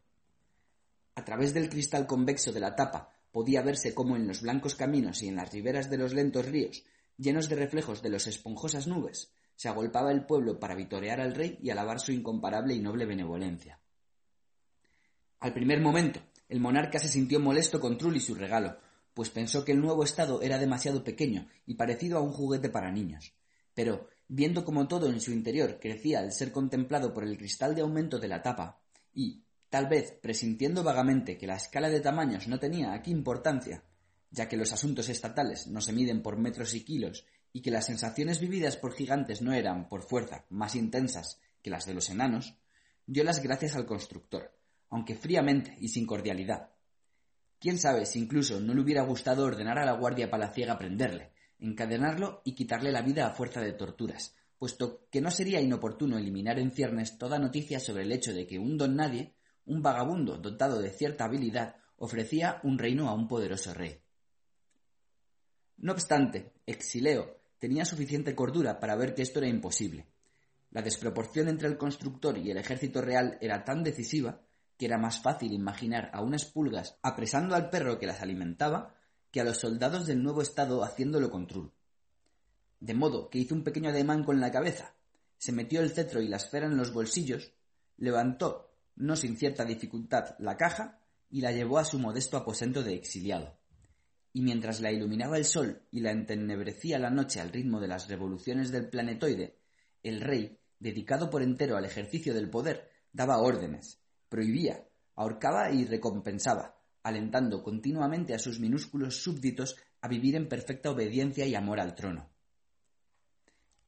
[1.15, 5.21] A través del cristal convexo de la tapa podía verse cómo en los blancos caminos
[5.23, 6.83] y en las riberas de los lentos ríos
[7.17, 11.57] llenos de reflejos de las esponjosas nubes, se agolpaba el pueblo para vitorear al rey
[11.61, 13.79] y alabar su incomparable y noble benevolencia.
[15.39, 18.77] Al primer momento, el monarca se sintió molesto con Trull y su regalo,
[19.13, 22.91] pues pensó que el nuevo estado era demasiado pequeño y parecido a un juguete para
[22.91, 23.33] niños.
[23.73, 27.81] Pero, viendo como todo en su interior crecía al ser contemplado por el cristal de
[27.81, 28.79] aumento de la tapa,
[29.13, 29.42] y,
[29.73, 33.83] tal vez presintiendo vagamente que la escala de tamaños no tenía aquí importancia,
[34.29, 37.87] ya que los asuntos estatales no se miden por metros y kilos y que las
[37.87, 42.53] sensaciones vividas por gigantes no eran, por fuerza, más intensas que las de los enanos,
[43.07, 44.55] dio las gracias al constructor,
[44.89, 46.69] aunque fríamente y sin cordialidad.
[47.57, 52.43] Quién sabe si incluso no le hubiera gustado ordenar a la guardia palaciega prenderle, encadenarlo
[52.45, 56.69] y quitarle la vida a fuerza de torturas, puesto que no sería inoportuno eliminar en
[56.69, 59.33] ciernes toda noticia sobre el hecho de que un don nadie,
[59.65, 64.01] un vagabundo dotado de cierta habilidad, ofrecía un reino a un poderoso rey.
[65.77, 70.07] No obstante, Exileo tenía suficiente cordura para ver que esto era imposible.
[70.71, 74.41] La desproporción entre el constructor y el ejército real era tan decisiva
[74.77, 78.95] que era más fácil imaginar a unas pulgas apresando al perro que las alimentaba
[79.31, 81.71] que a los soldados del nuevo Estado haciéndolo con Trull.
[82.79, 84.93] De modo que hizo un pequeño ademán con la cabeza,
[85.37, 87.53] se metió el cetro y la esfera en los bolsillos,
[87.97, 90.99] levantó, no sin cierta dificultad, la caja
[91.29, 93.57] y la llevó a su modesto aposento de exiliado.
[94.33, 98.07] Y mientras la iluminaba el sol y la entenebrecía la noche al ritmo de las
[98.07, 99.57] revoluciones del planetoide,
[100.01, 103.99] el rey, dedicado por entero al ejercicio del poder, daba órdenes,
[104.29, 111.45] prohibía, ahorcaba y recompensaba, alentando continuamente a sus minúsculos súbditos a vivir en perfecta obediencia
[111.45, 112.29] y amor al trono.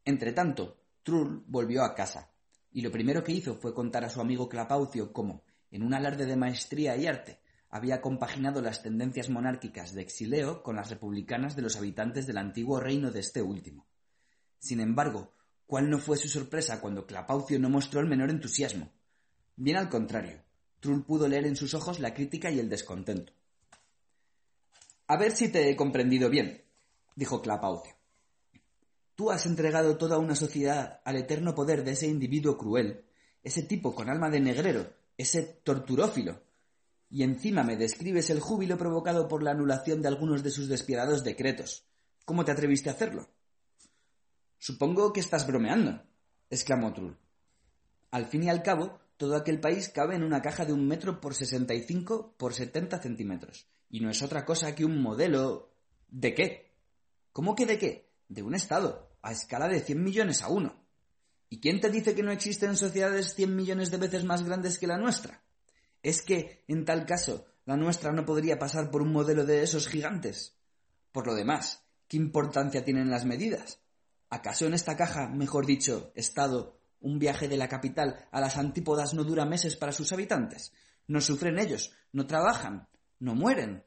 [0.05, 2.31] Entretanto, Trull volvió a casa,
[2.75, 6.25] y lo primero que hizo fue contar a su amigo Clapaucio cómo, en un alarde
[6.25, 7.39] de maestría y arte,
[7.69, 12.81] había compaginado las tendencias monárquicas de Exileo con las republicanas de los habitantes del antiguo
[12.81, 13.87] reino de este último.
[14.59, 15.31] Sin embargo,
[15.65, 18.91] ¿cuál no fue su sorpresa cuando Clapaucio no mostró el menor entusiasmo?
[19.55, 20.43] Bien al contrario,
[20.81, 23.31] Trull pudo leer en sus ojos la crítica y el descontento.
[25.07, 26.61] A ver si te he comprendido bien,
[27.15, 27.94] dijo Clapaucio.
[29.15, 33.05] Tú has entregado toda una sociedad al eterno poder de ese individuo cruel,
[33.43, 36.41] ese tipo con alma de negrero, ese torturófilo,
[37.09, 41.23] y encima me describes el júbilo provocado por la anulación de algunos de sus despiadados
[41.23, 41.85] decretos.
[42.25, 43.29] ¿Cómo te atreviste a hacerlo?
[44.57, 46.01] Supongo que estás bromeando,
[46.49, 47.17] exclamó Trull.
[48.11, 51.21] Al fin y al cabo, todo aquel país cabe en una caja de un metro
[51.21, 55.71] por sesenta y cinco por setenta centímetros, y no es otra cosa que un modelo.
[56.09, 56.73] ¿De qué?
[57.31, 58.04] ¿Cómo que de qué?
[58.27, 60.85] De un Estado, a escala de cien millones a uno.
[61.49, 64.87] ¿Y quién te dice que no existen sociedades cien millones de veces más grandes que
[64.87, 65.43] la nuestra?
[66.01, 69.87] ¿Es que, en tal caso, la nuestra no podría pasar por un modelo de esos
[69.87, 70.57] gigantes?
[71.11, 73.79] Por lo demás, ¿qué importancia tienen las medidas?
[74.29, 79.13] ¿Acaso en esta caja, mejor dicho, Estado, un viaje de la capital a las antípodas
[79.13, 80.73] no dura meses para sus habitantes?
[81.07, 82.87] No sufren ellos, no trabajan,
[83.19, 83.83] no mueren.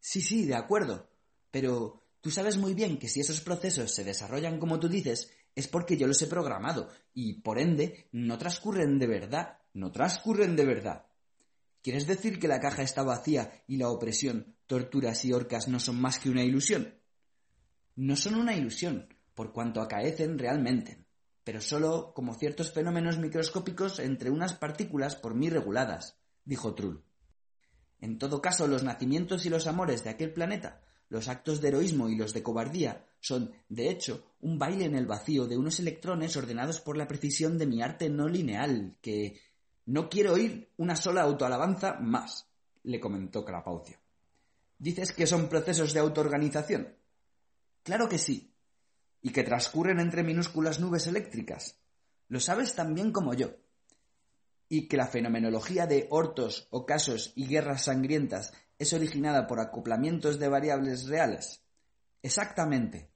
[0.00, 1.10] Sí, sí, de acuerdo.
[1.50, 5.68] Pero tú sabes muy bien que si esos procesos se desarrollan como tú dices, es
[5.68, 10.64] porque yo los he programado, y por ende no transcurren de verdad, no transcurren de
[10.64, 11.04] verdad.
[11.82, 16.00] ¿Quieres decir que la caja está vacía y la opresión, torturas y horcas no son
[16.00, 16.94] más que una ilusión?
[17.94, 21.04] No son una ilusión, por cuanto acaecen realmente,
[21.44, 27.04] pero solo como ciertos fenómenos microscópicos entre unas partículas por mí reguladas, dijo Trull.
[28.00, 32.08] En todo caso, los nacimientos y los amores de aquel planeta, los actos de heroísmo
[32.08, 36.36] y los de cobardía, son, de hecho, un baile en el vacío de unos electrones
[36.36, 39.40] ordenados por la precisión de mi arte no lineal, que,
[39.86, 42.48] no quiero oír una sola autoalabanza más,
[42.84, 43.98] le comentó Clapaucio.
[44.78, 46.96] ¿Dices que son procesos de autoorganización?
[47.82, 48.54] Claro que sí.
[49.20, 51.78] Y que transcurren entre minúsculas nubes eléctricas.
[52.28, 53.56] Lo sabes tan bien como yo.
[54.68, 58.52] Y que la fenomenología de hortos, ocasos y guerras sangrientas
[58.84, 61.62] es originada por acoplamientos de variables reales.
[62.22, 63.10] Exactamente.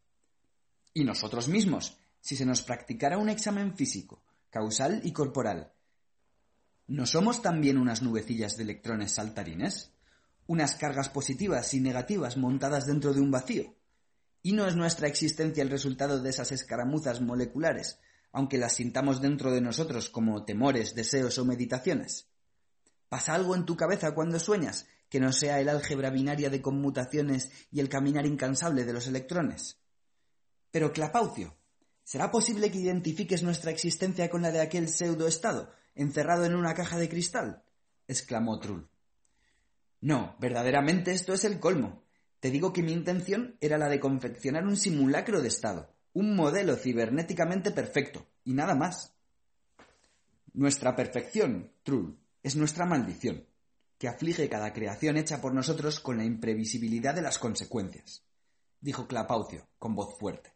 [0.92, 5.72] Y nosotros mismos, si se nos practicara un examen físico, causal y corporal,
[6.88, 9.92] ¿No somos también unas nubecillas de electrones saltarines?
[10.46, 13.76] ¿Unas cargas positivas y negativas montadas dentro de un vacío?
[14.42, 18.00] ¿Y no es nuestra existencia el resultado de esas escaramuzas moleculares,
[18.32, 22.30] aunque las sintamos dentro de nosotros como temores, deseos o meditaciones?
[23.10, 27.50] ¿Pasa algo en tu cabeza cuando sueñas que no sea el álgebra binaria de conmutaciones
[27.70, 29.78] y el caminar incansable de los electrones?
[30.70, 31.56] Pero Clapaucio,
[32.04, 36.98] ¿será posible que identifiques nuestra existencia con la de aquel pseudo-estado encerrado en una caja
[36.98, 37.64] de cristal?
[38.06, 38.88] exclamó Trull.
[40.00, 42.04] No, verdaderamente esto es el colmo.
[42.40, 46.76] Te digo que mi intención era la de confeccionar un simulacro de estado, un modelo
[46.76, 49.12] cibernéticamente perfecto, y nada más.
[50.52, 53.44] Nuestra perfección, Trull, es nuestra maldición,
[53.98, 58.22] que aflige cada creación hecha por nosotros con la imprevisibilidad de las consecuencias,
[58.80, 60.54] dijo Clapaucio con voz fuerte.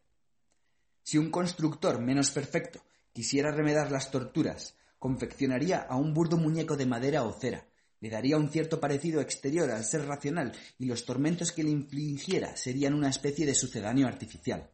[1.02, 2.80] Si un constructor menos perfecto
[3.12, 7.66] quisiera remedar las torturas, confeccionaría a un burdo muñeco de madera o cera,
[7.98, 12.56] le daría un cierto parecido exterior al ser racional y los tormentos que le infligiera
[12.56, 14.70] serían una especie de sucedáneo artificial.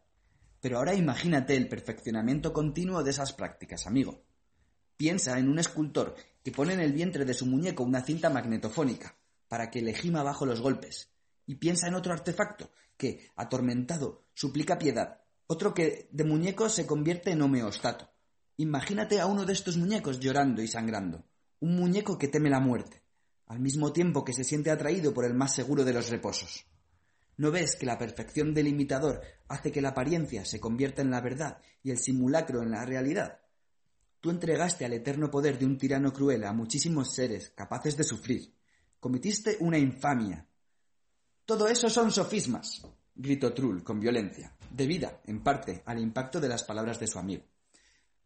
[0.60, 4.22] Pero ahora imagínate el perfeccionamiento continuo de esas prácticas, amigo.
[4.97, 6.16] Piensa en un escultor
[6.49, 9.18] que pone en el vientre de su muñeco una cinta magnetofónica
[9.49, 11.10] para que le gima bajo los golpes.
[11.44, 15.20] Y piensa en otro artefacto que, atormentado, suplica piedad.
[15.47, 18.09] Otro que de muñeco se convierte en homeostato.
[18.57, 21.23] Imagínate a uno de estos muñecos llorando y sangrando.
[21.60, 23.02] Un muñeco que teme la muerte,
[23.44, 26.65] al mismo tiempo que se siente atraído por el más seguro de los reposos.
[27.36, 31.20] ¿No ves que la perfección del imitador hace que la apariencia se convierta en la
[31.20, 33.39] verdad y el simulacro en la realidad?
[34.20, 38.52] Tú entregaste al eterno poder de un tirano cruel a muchísimos seres capaces de sufrir.
[38.98, 40.44] Cometiste una infamia.
[41.44, 46.64] Todo eso son sofismas, gritó Trull con violencia, debida, en parte, al impacto de las
[46.64, 47.44] palabras de su amigo.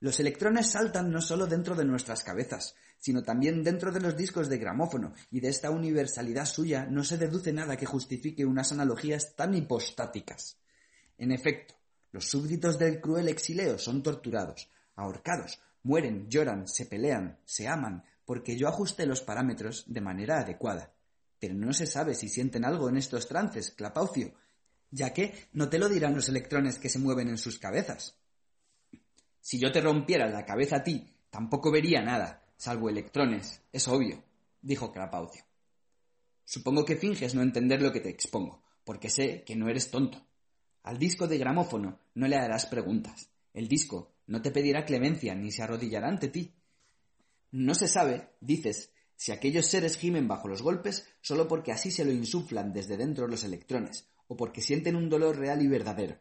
[0.01, 4.49] Los electrones saltan no solo dentro de nuestras cabezas, sino también dentro de los discos
[4.49, 9.37] de gramófono, y de esta universalidad suya no se deduce nada que justifique unas analogías
[9.37, 10.57] tan hipostáticas.
[11.19, 11.75] En efecto,
[12.11, 18.57] los súbditos del cruel exileo son torturados, ahorcados, mueren, lloran, se pelean, se aman, porque
[18.57, 20.95] yo ajusté los parámetros de manera adecuada.
[21.39, 24.35] Pero no se sabe si sienten algo en estos trances, Clapaucio,
[24.91, 28.17] ya que no te lo dirán los electrones que se mueven en sus cabezas.
[29.41, 34.23] Si yo te rompiera la cabeza a ti, tampoco vería nada, salvo electrones, es obvio,
[34.61, 35.45] dijo Clapaucio.
[36.45, 40.25] Supongo que finges no entender lo que te expongo, porque sé que no eres tonto.
[40.85, 43.31] Al disco de gramófono no le harás preguntas.
[43.53, 46.55] El disco no te pedirá clemencia ni se arrodillará ante ti.
[47.51, 52.05] No se sabe, dices, si aquellos seres gimen bajo los golpes solo porque así se
[52.05, 56.19] lo insuflan desde dentro los electrones, o porque sienten un dolor real y verdadero.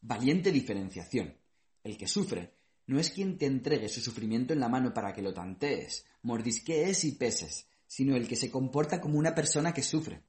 [0.00, 1.36] Valiente diferenciación.
[1.84, 2.54] El que sufre
[2.86, 7.04] no es quien te entregue su sufrimiento en la mano para que lo tantees, mordisquees
[7.04, 10.22] y peses, sino el que se comporta como una persona que sufre.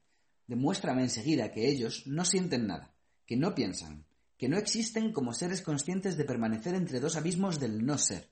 [0.45, 2.93] Demuéstrame enseguida que ellos no sienten nada,
[3.25, 4.05] que no piensan,
[4.37, 8.29] que no existen como seres conscientes de permanecer entre dos abismos del no ser,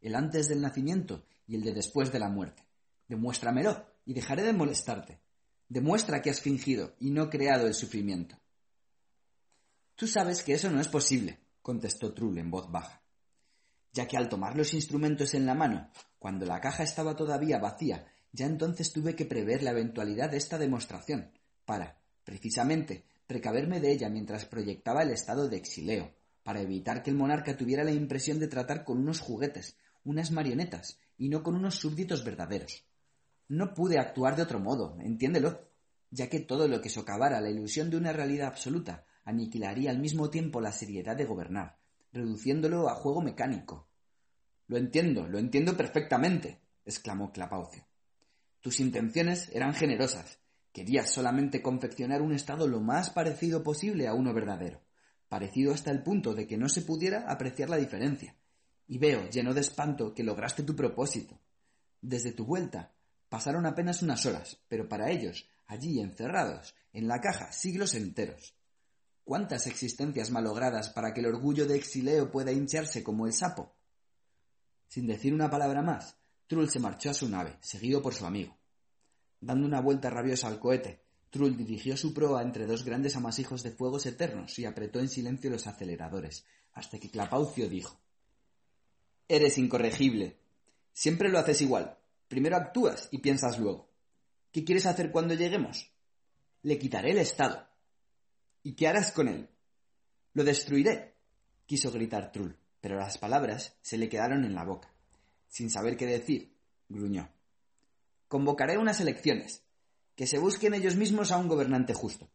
[0.00, 2.64] el antes del nacimiento y el de después de la muerte.
[3.08, 5.20] Demuéstramelo y dejaré de molestarte.
[5.68, 8.38] Demuestra que has fingido y no creado el sufrimiento.
[9.94, 13.02] Tú sabes que eso no es posible, contestó Trull en voz baja,
[13.92, 18.06] ya que al tomar los instrumentos en la mano, cuando la caja estaba todavía vacía,
[18.32, 21.30] ya entonces tuve que prever la eventualidad de esta demostración,
[21.64, 26.12] para, precisamente, precaverme de ella mientras proyectaba el estado de exileo,
[26.42, 30.98] para evitar que el monarca tuviera la impresión de tratar con unos juguetes, unas marionetas,
[31.16, 32.84] y no con unos súbditos verdaderos.
[33.48, 35.66] No pude actuar de otro modo, entiéndelo,
[36.10, 40.28] ya que todo lo que socavara la ilusión de una realidad absoluta aniquilaría al mismo
[40.28, 41.78] tiempo la seriedad de gobernar,
[42.12, 43.88] reduciéndolo a juego mecánico.
[44.66, 47.86] Lo entiendo, lo entiendo perfectamente, exclamó Clapaucio.
[48.60, 50.38] Tus intenciones eran generosas.
[50.72, 54.80] Querías solamente confeccionar un estado lo más parecido posible a uno verdadero,
[55.28, 58.34] parecido hasta el punto de que no se pudiera apreciar la diferencia.
[58.88, 61.38] Y veo, lleno de espanto, que lograste tu propósito.
[62.00, 62.94] Desde tu vuelta
[63.28, 68.54] pasaron apenas unas horas, pero para ellos, allí encerrados, en la caja, siglos enteros.
[69.24, 73.74] ¿Cuántas existencias malogradas para que el orgullo de Exileo pueda hincharse como el sapo?
[74.88, 78.58] Sin decir una palabra más, Trull se marchó a su nave, seguido por su amigo.
[79.42, 83.72] Dando una vuelta rabiosa al cohete, Trull dirigió su proa entre dos grandes amasijos de
[83.72, 87.98] fuegos eternos y apretó en silencio los aceleradores, hasta que Clapaucio dijo
[89.26, 90.38] Eres incorregible.
[90.92, 91.98] Siempre lo haces igual.
[92.28, 93.90] Primero actúas y piensas luego.
[94.52, 95.90] ¿Qué quieres hacer cuando lleguemos?
[96.62, 97.66] Le quitaré el Estado.
[98.62, 99.48] ¿Y qué harás con él?
[100.34, 101.16] Lo destruiré,
[101.66, 104.94] quiso gritar Trull, pero las palabras se le quedaron en la boca.
[105.48, 106.54] Sin saber qué decir,
[106.88, 107.28] gruñó.
[108.32, 109.62] Convocaré unas elecciones.
[110.16, 112.30] Que se busquen ellos mismos a un gobernante justo.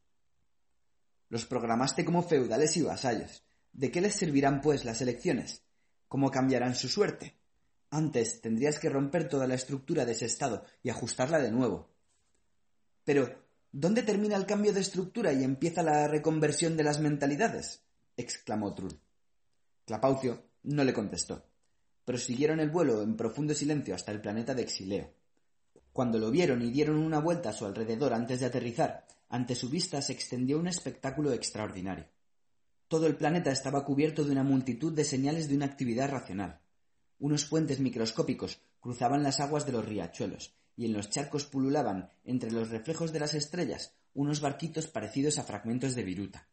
[1.28, 3.44] Los programaste como feudales y vasallos.
[3.74, 5.64] ¿De qué les servirán, pues, las elecciones?
[6.08, 7.40] ¿Cómo cambiarán su suerte?
[7.90, 11.90] Antes tendrías que romper toda la estructura de ese Estado y ajustarla de nuevo.
[13.04, 17.82] Pero, ¿Dónde termina el cambio de estructura y empieza la reconversión de las mentalidades?
[18.16, 19.02] exclamó Trull.
[19.84, 21.44] Clapaucio no le contestó.
[22.06, 25.18] Prosiguieron el vuelo en profundo silencio hasta el planeta de Exileo.
[25.98, 29.68] Cuando lo vieron y dieron una vuelta a su alrededor antes de aterrizar, ante su
[29.68, 32.06] vista se extendió un espectáculo extraordinario.
[32.88, 36.62] Todo el planeta estaba cubierto de una multitud de señales de una actividad racional.
[37.18, 42.52] Unos puentes microscópicos cruzaban las aguas de los riachuelos, y en los charcos pululaban, entre
[42.52, 46.48] los reflejos de las estrellas, unos barquitos parecidos a fragmentos de viruta.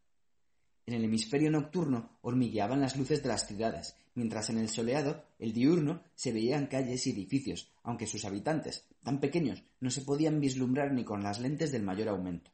[0.86, 5.52] En el hemisferio nocturno hormigueaban las luces de las ciudades, mientras en el soleado, el
[5.52, 10.92] diurno, se veían calles y edificios, aunque sus habitantes, tan pequeños, no se podían vislumbrar
[10.92, 12.50] ni con las lentes del mayor aumento.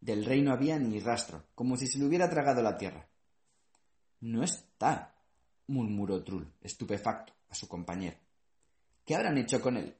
[0.00, 3.08] Del rey no había ni rastro, como si se le hubiera tragado la tierra.
[4.20, 5.14] No está,
[5.68, 8.16] murmuró Trull, estupefacto, a su compañero.
[9.04, 9.96] ¿Qué habrán hecho con él?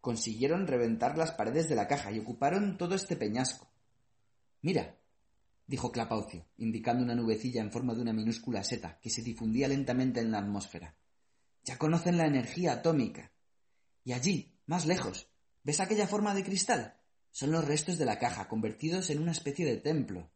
[0.00, 3.68] Consiguieron reventar las paredes de la caja y ocuparon todo este peñasco.
[4.62, 4.96] Mira,
[5.66, 10.20] dijo Clapaucio, indicando una nubecilla en forma de una minúscula seta que se difundía lentamente
[10.20, 10.96] en la atmósfera.
[11.64, 13.32] Ya conocen la energía atómica.
[14.04, 15.28] Y allí, más lejos,
[15.62, 16.96] ¿ves aquella forma de cristal?
[17.30, 20.30] Son los restos de la caja, convertidos en una especie de templo.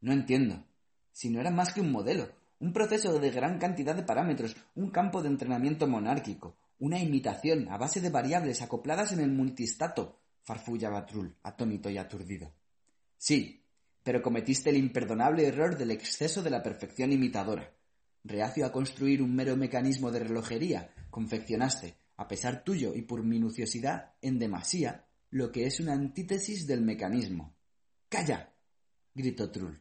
[0.00, 0.66] No entiendo.
[1.12, 4.90] Si no era más que un modelo, un proceso de gran cantidad de parámetros, un
[4.90, 11.04] campo de entrenamiento monárquico, una imitación a base de variables acopladas en el multistato, farfullaba
[11.04, 12.54] Trull, atónito y aturdido.
[13.18, 13.59] Sí,
[14.10, 17.72] pero cometiste el imperdonable error del exceso de la perfección imitadora.
[18.24, 24.14] Reacio a construir un mero mecanismo de relojería, confeccionaste, a pesar tuyo y por minuciosidad,
[24.20, 27.54] en demasía, lo que es una antítesis del mecanismo.
[28.08, 28.52] ¡Calla!
[29.14, 29.80] gritó Trull.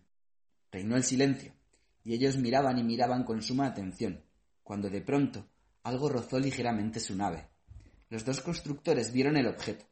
[0.72, 1.56] Reinó el silencio,
[2.04, 4.24] y ellos miraban y miraban con suma atención,
[4.62, 5.50] cuando de pronto
[5.82, 7.48] algo rozó ligeramente su nave.
[8.12, 9.88] Los dos constructores vieron el objeto,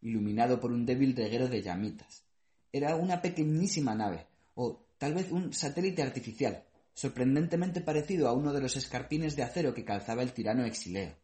[0.00, 2.24] iluminado por un débil reguero de llamitas.
[2.72, 8.62] Era una pequeñísima nave, o tal vez un satélite artificial, sorprendentemente parecido a uno de
[8.62, 11.14] los escarpines de acero que calzaba el tirano Exileo.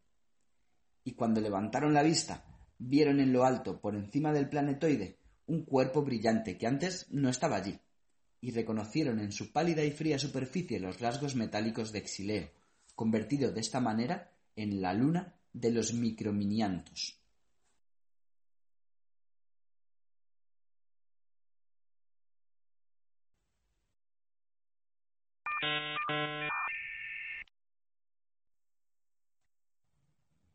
[1.05, 2.44] Y cuando levantaron la vista,
[2.78, 7.57] vieron en lo alto, por encima del planetoide, un cuerpo brillante que antes no estaba
[7.57, 7.81] allí,
[8.41, 12.51] y reconocieron en su pálida y fría superficie los rasgos metálicos de Exileo,
[12.94, 17.17] convertido de esta manera en la luna de los microminiantos.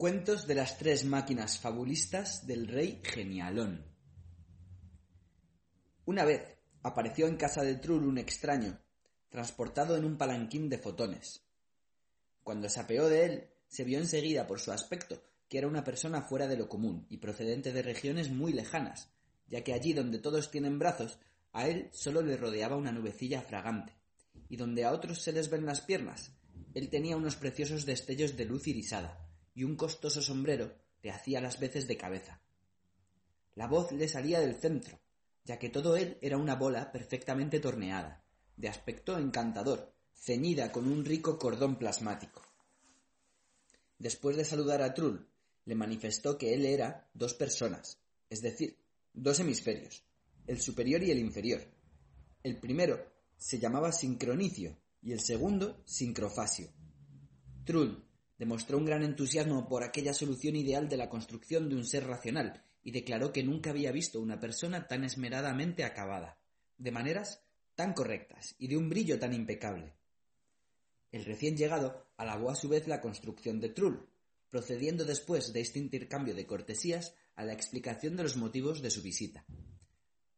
[0.04, 3.86] Cuentos de las tres máquinas fabulistas del rey Genialón.
[6.04, 8.82] Una vez apareció en casa de Trull un extraño,
[9.30, 11.46] transportado en un palanquín de fotones.
[12.44, 16.22] Cuando se apeó de él, se vio enseguida por su aspecto que era una persona
[16.22, 19.08] fuera de lo común y procedente de regiones muy lejanas,
[19.48, 21.18] ya que allí donde todos tienen brazos,
[21.54, 23.94] a él solo le rodeaba una nubecilla fragante,
[24.50, 26.32] y donde a otros se les ven las piernas,
[26.74, 31.60] él tenía unos preciosos destellos de luz irisada, y un costoso sombrero le hacía las
[31.60, 32.42] veces de cabeza.
[33.56, 35.00] La voz le salía del centro,
[35.46, 38.24] ya que todo él era una bola perfectamente torneada,
[38.58, 42.42] de aspecto encantador, ceñida con un rico cordón plasmático.
[44.00, 45.28] Después de saludar a Trull,
[45.66, 48.78] le manifestó que él era dos personas, es decir,
[49.14, 50.04] dos hemisferios,
[50.48, 51.62] el superior y el inferior.
[52.42, 53.13] El primero
[53.44, 56.72] se llamaba sincronicio y el segundo sincrofasio.
[57.66, 58.08] Trull
[58.38, 62.64] demostró un gran entusiasmo por aquella solución ideal de la construcción de un ser racional
[62.84, 66.40] y declaró que nunca había visto una persona tan esmeradamente acabada,
[66.78, 67.44] de maneras
[67.76, 69.94] tan correctas y de un brillo tan impecable.
[71.12, 74.08] El recién llegado alabó a su vez la construcción de Trull,
[74.52, 79.02] procediendo después de este intercambio de cortesías a la explicación de los motivos de su
[79.02, 79.46] visita.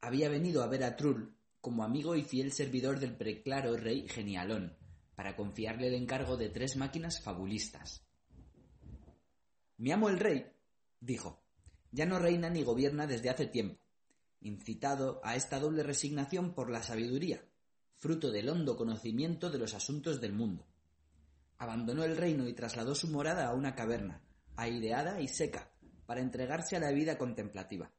[0.01, 1.35] Había venido a ver a Trull
[1.65, 4.77] como amigo y fiel servidor del preclaro rey Genialón,
[5.15, 8.05] para confiarle el encargo de tres máquinas fabulistas.
[9.77, 10.45] Mi amo el rey,
[10.99, 11.41] dijo,
[11.89, 13.83] ya no reina ni gobierna desde hace tiempo,
[14.41, 17.43] incitado a esta doble resignación por la sabiduría,
[17.95, 20.67] fruto del hondo conocimiento de los asuntos del mundo.
[21.57, 24.21] Abandonó el reino y trasladó su morada a una caverna,
[24.55, 25.71] aireada y seca,
[26.05, 27.91] para entregarse a la vida contemplativa.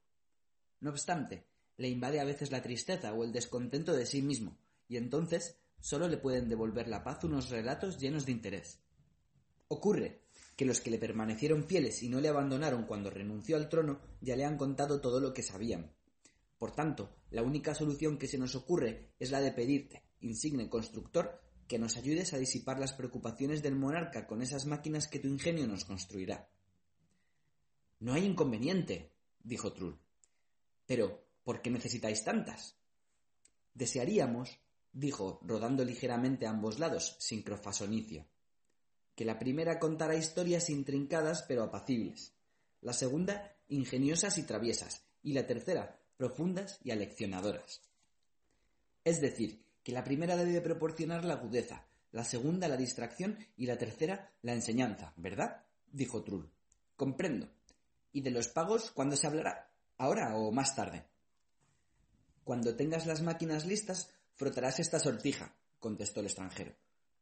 [0.79, 4.97] No obstante, le invade a veces la tristeza o el descontento de sí mismo, y
[4.97, 8.81] entonces solo le pueden devolver la paz unos relatos llenos de interés.
[9.69, 10.23] Ocurre
[10.57, 14.37] que los que le permanecieron fieles y no le abandonaron cuando renunció al trono ya
[14.37, 15.93] le han contado todo lo que sabían.
[16.59, 21.43] Por tanto, la única solución que se nos ocurre es la de pedirte, insigne constructor,
[21.69, 25.67] que nos ayudes a disipar las preocupaciones del monarca con esas máquinas que tu ingenio
[25.67, 26.49] nos construirá.
[27.99, 29.99] No hay inconveniente, dijo Trull.
[30.87, 32.75] Pero, ¿por qué necesitáis tantas?
[33.73, 34.59] Desearíamos
[34.93, 38.27] dijo, rodando ligeramente a ambos lados, sincrofasonicio.
[39.15, 42.35] Que la primera contara historias intrincadas pero apacibles,
[42.81, 47.81] la segunda ingeniosas y traviesas, y la tercera profundas y aleccionadoras.
[49.05, 53.79] Es decir, que la primera debe proporcionar la agudeza, la segunda la distracción y la
[53.79, 55.65] tercera la enseñanza, ¿verdad?
[55.93, 56.51] dijo Trull.
[56.97, 57.49] Comprendo.
[58.11, 59.71] ¿Y de los pagos cuándo se hablará?
[59.99, 61.07] ¿Ahora o más tarde?
[62.47, 66.77] Cuando tengas las máquinas listas, Frotarás esta sortija, contestó el extranjero,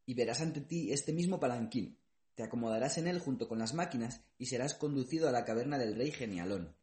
[0.04, 1.96] y verás ante ti este mismo palanquín.
[2.34, 5.96] Te acomodarás en él junto con las máquinas y serás conducido a la caverna del
[5.96, 6.76] rey Genialón.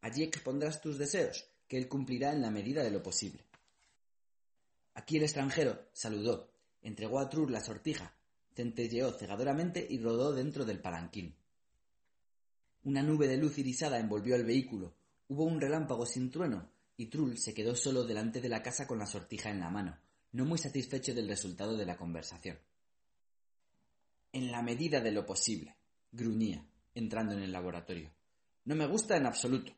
[0.00, 3.46] Allí expondrás tus deseos, que él cumplirá en la medida de lo posible.
[4.94, 6.50] Aquí el extranjero saludó,
[6.82, 8.16] entregó a Trur la sortija,
[8.52, 11.36] centelleó cegadoramente y rodó dentro del palanquín.
[12.82, 14.92] Una nube de luz irisada envolvió el vehículo.
[15.28, 18.98] Hubo un relámpago sin trueno y Trull se quedó solo delante de la casa con
[18.98, 19.98] la sortija en la mano,
[20.32, 22.58] no muy satisfecho del resultado de la conversación.
[24.32, 25.76] En la medida de lo posible,
[26.10, 28.12] gruñía, entrando en el laboratorio.
[28.64, 29.72] No me gusta en absoluto.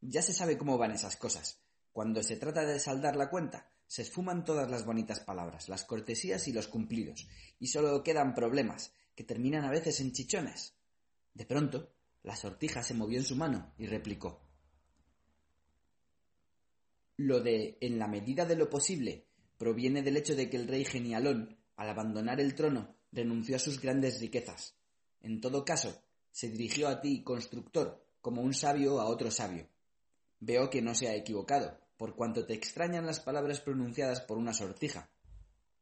[0.00, 1.60] Ya se sabe cómo van esas cosas.
[1.92, 6.46] Cuando se trata de saldar la cuenta, se esfuman todas las bonitas palabras, las cortesías
[6.48, 7.26] y los cumplidos,
[7.58, 10.74] y solo quedan problemas, que terminan a veces en chichones.
[11.32, 14.45] De pronto, la sortija se movió en su mano y replicó.
[17.16, 19.26] Lo de en la medida de lo posible
[19.58, 23.80] proviene del hecho de que el rey Genialón, al abandonar el trono, renunció a sus
[23.80, 24.76] grandes riquezas.
[25.20, 29.68] En todo caso, se dirigió a ti, constructor, como un sabio a otro sabio.
[30.40, 34.52] Veo que no se ha equivocado, por cuanto te extrañan las palabras pronunciadas por una
[34.52, 35.08] sortija.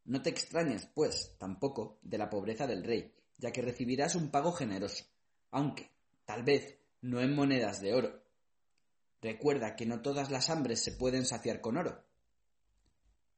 [0.04, 4.52] No te extrañes, pues, tampoco, de la pobreza del rey, ya que recibirás un pago
[4.52, 5.04] generoso,
[5.50, 8.23] aunque, Tal vez no en monedas de oro.
[9.24, 12.04] Recuerda que no todas las hambres se pueden saciar con oro.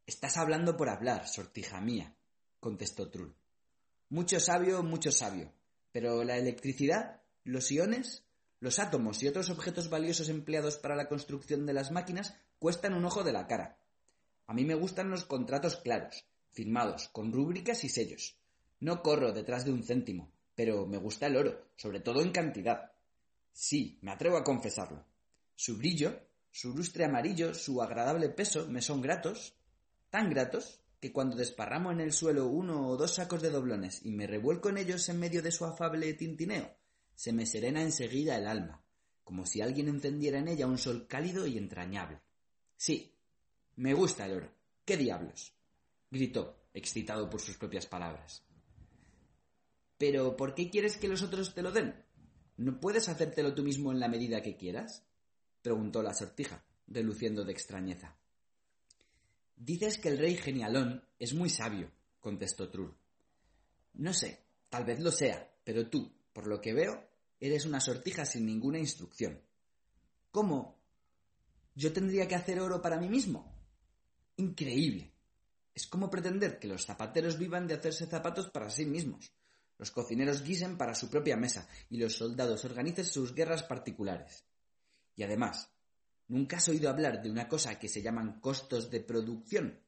[0.04, 2.16] Estás hablando por hablar, sortija mía,
[2.58, 3.36] contestó Trull.
[4.08, 5.52] Mucho sabio, mucho sabio.
[5.92, 8.24] Pero la electricidad, los iones,
[8.58, 13.04] los átomos y otros objetos valiosos empleados para la construcción de las máquinas cuestan un
[13.04, 13.78] ojo de la cara.
[14.48, 18.36] A mí me gustan los contratos claros, firmados, con rúbricas y sellos.
[18.80, 22.90] No corro detrás de un céntimo, pero me gusta el oro, sobre todo en cantidad.
[23.52, 25.06] Sí, me atrevo a confesarlo.
[25.56, 26.20] Su brillo,
[26.50, 29.56] su lustre amarillo, su agradable peso me son gratos,
[30.10, 34.12] tan gratos que cuando desparramo en el suelo uno o dos sacos de doblones y
[34.12, 36.76] me revuelco en ellos en medio de su afable tintineo,
[37.14, 38.84] se me serena enseguida el alma,
[39.24, 42.20] como si alguien encendiera en ella un sol cálido y entrañable.
[42.76, 43.14] Sí,
[43.76, 44.52] me gusta el oro.
[44.84, 45.54] ¿Qué diablos?
[46.10, 48.44] gritó, excitado por sus propias palabras.
[49.98, 52.04] Pero ¿por qué quieres que los otros te lo den?
[52.58, 55.06] ¿No puedes hacértelo tú mismo en la medida que quieras?
[55.66, 58.16] Preguntó la sortija, reluciendo de extrañeza.
[59.56, 62.96] Dices que el rey Genialón es muy sabio, contestó Trull.
[63.94, 67.02] No sé, tal vez lo sea, pero tú, por lo que veo,
[67.40, 69.42] eres una sortija sin ninguna instrucción.
[70.30, 70.78] ¿Cómo?
[71.74, 73.52] ¿Yo tendría que hacer oro para mí mismo?
[74.36, 75.10] Increíble.
[75.74, 79.32] Es como pretender que los zapateros vivan de hacerse zapatos para sí mismos
[79.78, 84.44] los cocineros guisen para su propia mesa y los soldados organicen sus guerras particulares.
[85.16, 85.72] Y además,
[86.28, 89.80] ¿nunca has oído hablar de una cosa que se llaman costos de producción?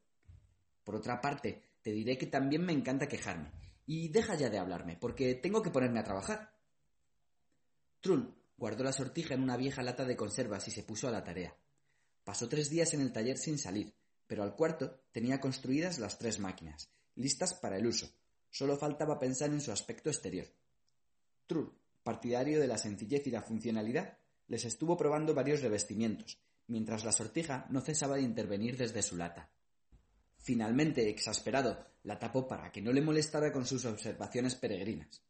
[0.83, 3.53] Por otra parte, te diré que también me encanta quejarme.
[3.87, 6.53] Y deja ya de hablarme, porque tengo que ponerme a trabajar.
[8.01, 11.23] Trull guardó la sortija en una vieja lata de conservas y se puso a la
[11.23, 11.57] tarea.
[12.25, 13.95] Pasó tres días en el taller sin salir,
[14.27, 18.11] pero al cuarto tenía construidas las tres máquinas, listas para el uso,
[18.51, 20.47] Solo faltaba pensar en su aspecto exterior.
[21.47, 24.19] Trull, partidario de la sencillez y la funcionalidad,
[24.49, 29.51] les estuvo probando varios revestimientos, mientras la sortija no cesaba de intervenir desde su lata.
[30.39, 35.23] Finalmente, exasperado, la tapó para que no le molestara con sus observaciones peregrinas.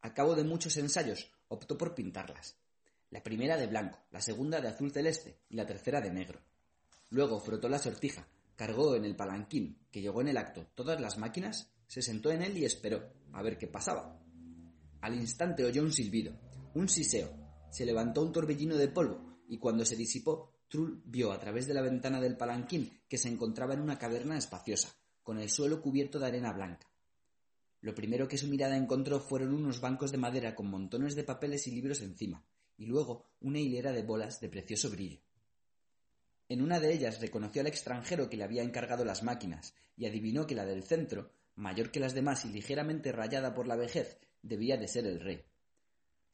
[0.00, 2.56] A cabo de muchos ensayos, optó por pintarlas.
[3.10, 6.40] La primera de blanco, la segunda de azul celeste y la tercera de negro.
[7.10, 11.16] Luego frotó la sortija, cargó en el palanquín, que llegó en el acto, todas las
[11.16, 14.20] máquinas se sentó en él y esperó a ver qué pasaba.
[15.00, 16.38] Al instante oyó un silbido,
[16.74, 17.47] un siseo.
[17.70, 21.74] Se levantó un torbellino de polvo y cuando se disipó, Trull vio a través de
[21.74, 26.18] la ventana del palanquín que se encontraba en una caverna espaciosa, con el suelo cubierto
[26.18, 26.90] de arena blanca.
[27.80, 31.66] Lo primero que su mirada encontró fueron unos bancos de madera con montones de papeles
[31.66, 32.44] y libros encima,
[32.76, 35.20] y luego una hilera de bolas de precioso brillo.
[36.48, 40.46] En una de ellas reconoció al extranjero que le había encargado las máquinas, y adivinó
[40.46, 44.76] que la del centro mayor que las demás y ligeramente rayada por la vejez, debía
[44.76, 45.44] de ser el rey.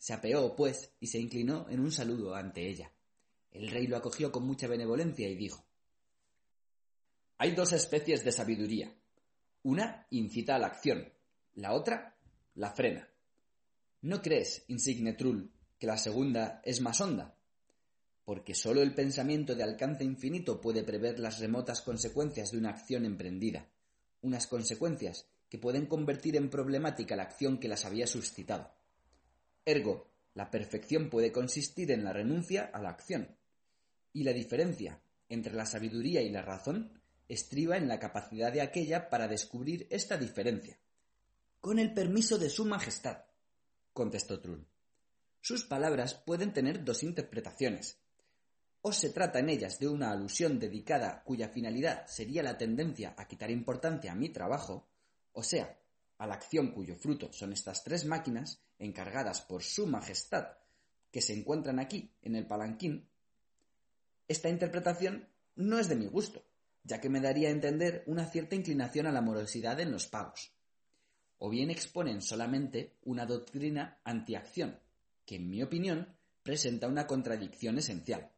[0.04, 2.92] Se apeó, pues, y se inclinó en un saludo ante ella.
[3.50, 5.64] El rey lo acogió con mucha benevolencia y dijo
[7.38, 8.94] Hay dos especies de sabiduría.
[9.62, 11.10] Una incita a la acción,
[11.54, 12.18] la otra
[12.54, 13.08] la frena.
[14.02, 17.38] ¿No crees, insigne Trull, que la segunda es más honda?
[18.26, 23.06] Porque sólo el pensamiento de alcance infinito puede prever las remotas consecuencias de una acción
[23.06, 23.70] emprendida
[24.20, 28.83] unas consecuencias que pueden convertir en problemática la acción que las había suscitado.
[29.64, 33.36] Ergo, la perfección puede consistir en la renuncia a la acción.
[34.12, 39.08] Y la diferencia entre la sabiduría y la razón estriba en la capacidad de aquella
[39.08, 40.78] para descubrir esta diferencia.
[41.60, 43.24] Con el permiso de Su Majestad,
[43.92, 44.66] contestó Trull.
[45.40, 47.98] Sus palabras pueden tener dos interpretaciones,
[48.82, 53.26] o se trata en ellas de una alusión dedicada cuya finalidad sería la tendencia a
[53.26, 54.86] quitar importancia a mi trabajo,
[55.32, 55.78] o sea,
[56.24, 60.48] a la acción cuyo fruto son estas tres máquinas, encargadas por Su Majestad
[61.14, 63.08] que se encuentran aquí, en el palanquín,
[64.26, 66.44] esta interpretación no es de mi gusto,
[66.82, 70.50] ya que me daría a entender una cierta inclinación a la morosidad en los pagos.
[71.38, 74.80] O bien exponen solamente una doctrina antiacción,
[75.24, 78.32] que en mi opinión presenta una contradicción esencial.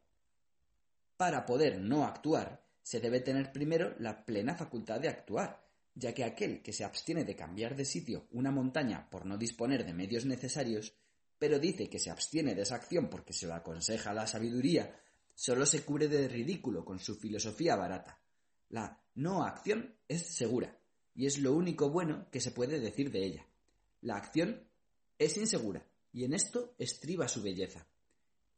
[1.16, 5.65] Para poder no actuar, se debe tener primero la plena facultad de actuar,
[5.97, 9.84] ya que aquel que se abstiene de cambiar de sitio una montaña por no disponer
[9.84, 10.94] de medios necesarios,
[11.39, 15.00] pero dice que se abstiene de esa acción porque se lo aconseja la sabiduría,
[15.34, 18.20] solo se cubre de ridículo con su filosofía barata.
[18.68, 20.78] La no acción es segura,
[21.15, 23.47] y es lo único bueno que se puede decir de ella.
[24.02, 24.68] La acción
[25.18, 27.86] es insegura, y en esto estriba su belleza.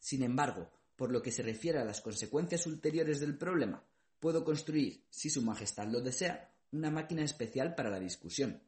[0.01, 3.85] Sin embargo, por lo que se refiere a las consecuencias ulteriores del problema,
[4.19, 8.63] puedo construir, si Su Majestad lo desea, una máquina especial para la discusión.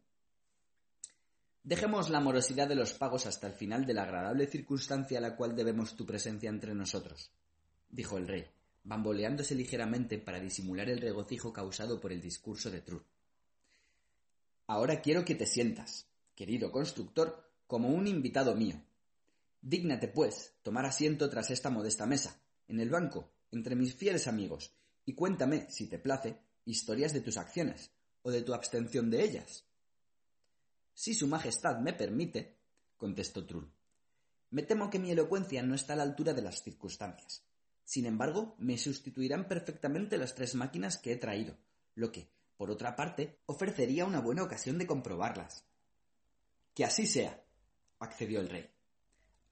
[1.62, 5.36] Dejemos la morosidad de los pagos hasta el final de la agradable circunstancia a la
[5.36, 7.30] cual debemos tu presencia entre nosotros,
[7.90, 8.46] dijo el rey,
[8.82, 13.02] bamboleándose ligeramente para disimular el regocijo causado por el discurso de True.
[14.66, 18.82] Ahora quiero que te sientas, querido constructor, como un invitado mío.
[19.60, 24.72] Dígnate, pues, tomar asiento tras esta modesta mesa, en el banco, entre mis fieles amigos,
[25.04, 27.90] y cuéntame, si te place, historias de tus acciones
[28.22, 29.64] o de tu abstención de ellas.
[30.94, 32.58] Si Su Majestad me permite,
[32.96, 33.72] contestó Trull.
[34.50, 37.44] Me temo que mi elocuencia no está a la altura de las circunstancias.
[37.84, 41.56] Sin embargo, me sustituirán perfectamente las tres máquinas que he traído,
[41.94, 45.64] lo que, por otra parte, ofrecería una buena ocasión de comprobarlas.
[46.74, 47.42] Que así sea,
[47.98, 48.68] accedió el rey.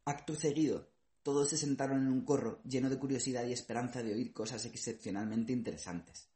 [0.04, 0.90] Acto seguido,
[1.22, 5.52] todos se sentaron en un corro lleno de curiosidad y esperanza de oír cosas excepcionalmente
[5.52, 6.27] interesantes.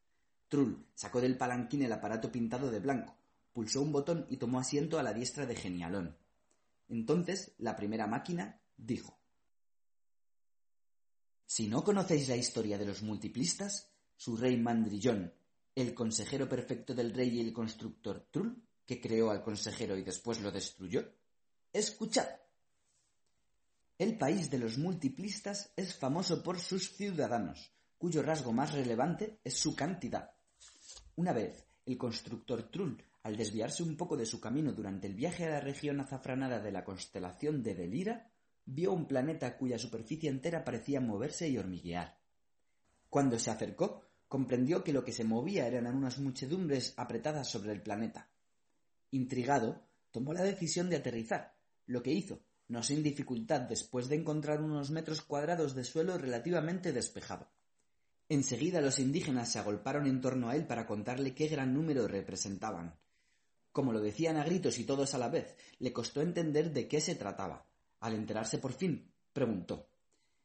[0.53, 3.17] Trull sacó del palanquín el aparato pintado de blanco,
[3.55, 6.15] pulsó un botón y tomó asiento a la diestra de Genialón.
[6.91, 9.19] Entonces la primera máquina dijo
[11.47, 15.33] Si no conocéis la historia de los multiplistas, su rey Mandrillón,
[15.75, 20.43] el consejero perfecto del rey y el constructor Trull, que creó al consejero y después
[20.43, 21.15] lo destruyó,
[21.73, 22.29] escuchad.
[23.97, 29.57] El país de los multiplistas es famoso por sus ciudadanos, cuyo rasgo más relevante es
[29.57, 30.32] su cantidad.
[31.23, 35.45] Una vez, el constructor Trull, al desviarse un poco de su camino durante el viaje
[35.45, 38.29] a la región azafranada de la constelación de Delira,
[38.65, 42.19] vio un planeta cuya superficie entera parecía moverse y hormiguear.
[43.09, 47.83] Cuando se acercó, comprendió que lo que se movía eran unas muchedumbres apretadas sobre el
[47.83, 48.29] planeta.
[49.13, 51.55] Intrigado, tomó la decisión de aterrizar,
[51.87, 56.93] lo que hizo, no sin dificultad después de encontrar unos metros cuadrados de suelo relativamente
[56.93, 57.47] despejado.
[58.33, 62.99] Enseguida los indígenas se agolparon en torno a él para contarle qué gran número representaban.
[63.73, 67.03] Como lo decían a gritos y todos a la vez, le costó entender de qué
[67.03, 67.67] se trataba.
[68.01, 69.87] Al enterarse por fin, preguntó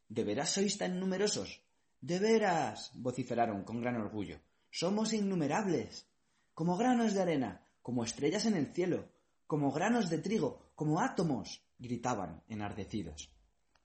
[0.10, 1.62] ¿De veras sois tan numerosos?
[2.02, 2.92] De veras.
[2.94, 4.42] vociferaron con gran orgullo.
[4.70, 6.10] Somos innumerables.
[6.54, 9.08] Como granos de arena, como estrellas en el cielo,
[9.46, 11.64] como granos de trigo, como átomos.
[11.80, 13.32] gritaban, enardecidos.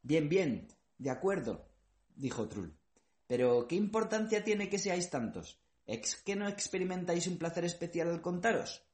[0.02, 0.66] Bien, bien,
[0.98, 1.68] de acuerdo,
[2.16, 2.81] dijo Trull.
[3.32, 5.58] Pero, ¿qué importancia tiene que seáis tantos?
[5.86, 8.84] ¿Es que no experimentáis un placer especial al contaros?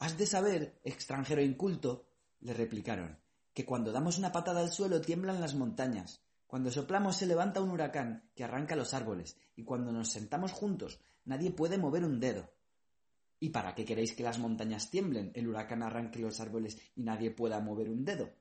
[0.00, 2.04] Has de saber, extranjero inculto,
[2.40, 3.16] le replicaron,
[3.52, 7.70] que cuando damos una patada al suelo tiemblan las montañas, cuando soplamos se levanta un
[7.70, 12.50] huracán que arranca los árboles, y cuando nos sentamos juntos nadie puede mover un dedo.
[13.38, 17.30] ¿Y para qué queréis que las montañas tiemblen, el huracán arranque los árboles y nadie
[17.30, 18.32] pueda mover un dedo?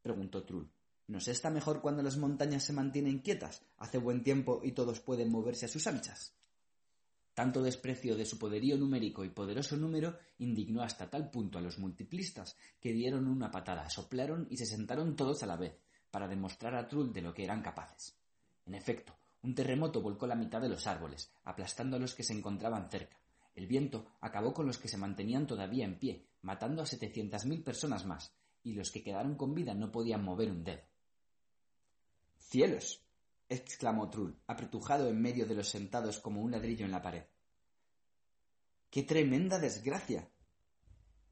[0.00, 0.72] preguntó Trull.
[1.08, 5.00] ¿No se está mejor cuando las montañas se mantienen quietas, hace buen tiempo y todos
[5.00, 6.34] pueden moverse a sus anchas?
[7.34, 11.78] Tanto desprecio de su poderío numérico y poderoso número indignó hasta tal punto a los
[11.78, 15.78] multiplistas que dieron una patada, soplaron y se sentaron todos a la vez,
[16.10, 18.14] para demostrar a Trull de lo que eran capaces.
[18.66, 22.34] En efecto, un terremoto volcó la mitad de los árboles, aplastando a los que se
[22.34, 23.18] encontraban cerca.
[23.54, 27.62] El viento acabó con los que se mantenían todavía en pie, matando a setecientas mil
[27.62, 30.91] personas más, y los que quedaron con vida no podían mover un dedo.
[32.52, 33.02] ¡Cielos!
[33.48, 37.24] exclamó Trull, apretujado en medio de los sentados como un ladrillo en la pared.
[38.90, 40.28] ¡Qué tremenda desgracia!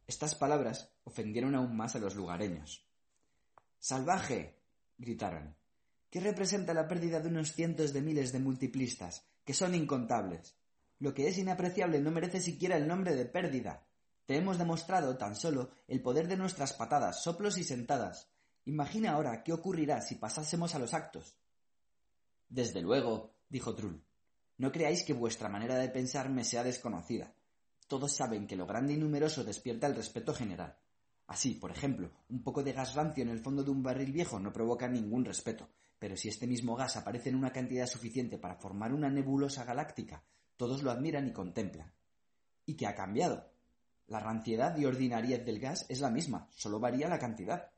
[0.06, 2.88] Estas palabras ofendieron aún más a los lugareños.
[3.78, 4.62] ¡Salvaje!
[4.96, 5.54] gritaron.
[6.08, 10.56] ¿Qué representa la pérdida de unos cientos de miles de multiplistas, que son incontables?
[11.00, 13.86] Lo que es inapreciable no merece siquiera el nombre de pérdida.
[14.24, 18.30] Te hemos demostrado tan solo el poder de nuestras patadas, soplos y sentadas,
[18.64, 21.36] Imagina ahora qué ocurrirá si pasásemos a los actos.
[22.48, 24.04] Desde luego, dijo Trull.
[24.58, 27.32] No creáis que vuestra manera de pensar me sea desconocida.
[27.88, 30.76] Todos saben que lo grande y numeroso despierta el respeto general.
[31.26, 34.38] Así, por ejemplo, un poco de gas rancio en el fondo de un barril viejo
[34.40, 38.56] no provoca ningún respeto, pero si este mismo gas aparece en una cantidad suficiente para
[38.56, 40.22] formar una nebulosa galáctica,
[40.56, 41.92] todos lo admiran y contemplan.
[42.66, 43.48] ¿Y qué ha cambiado?
[44.08, 47.70] La ranciedad y ordinariez del gas es la misma, solo varía la cantidad.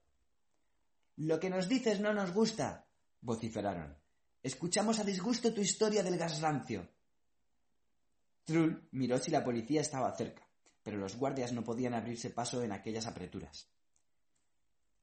[1.22, 2.86] Lo que nos dices no nos gusta,
[3.20, 3.96] vociferaron.
[4.42, 6.88] Escuchamos a disgusto tu historia del gas rancio.
[8.44, 10.42] Trull miró si la policía estaba cerca
[10.82, 13.68] pero los guardias no podían abrirse paso en aquellas apreturas.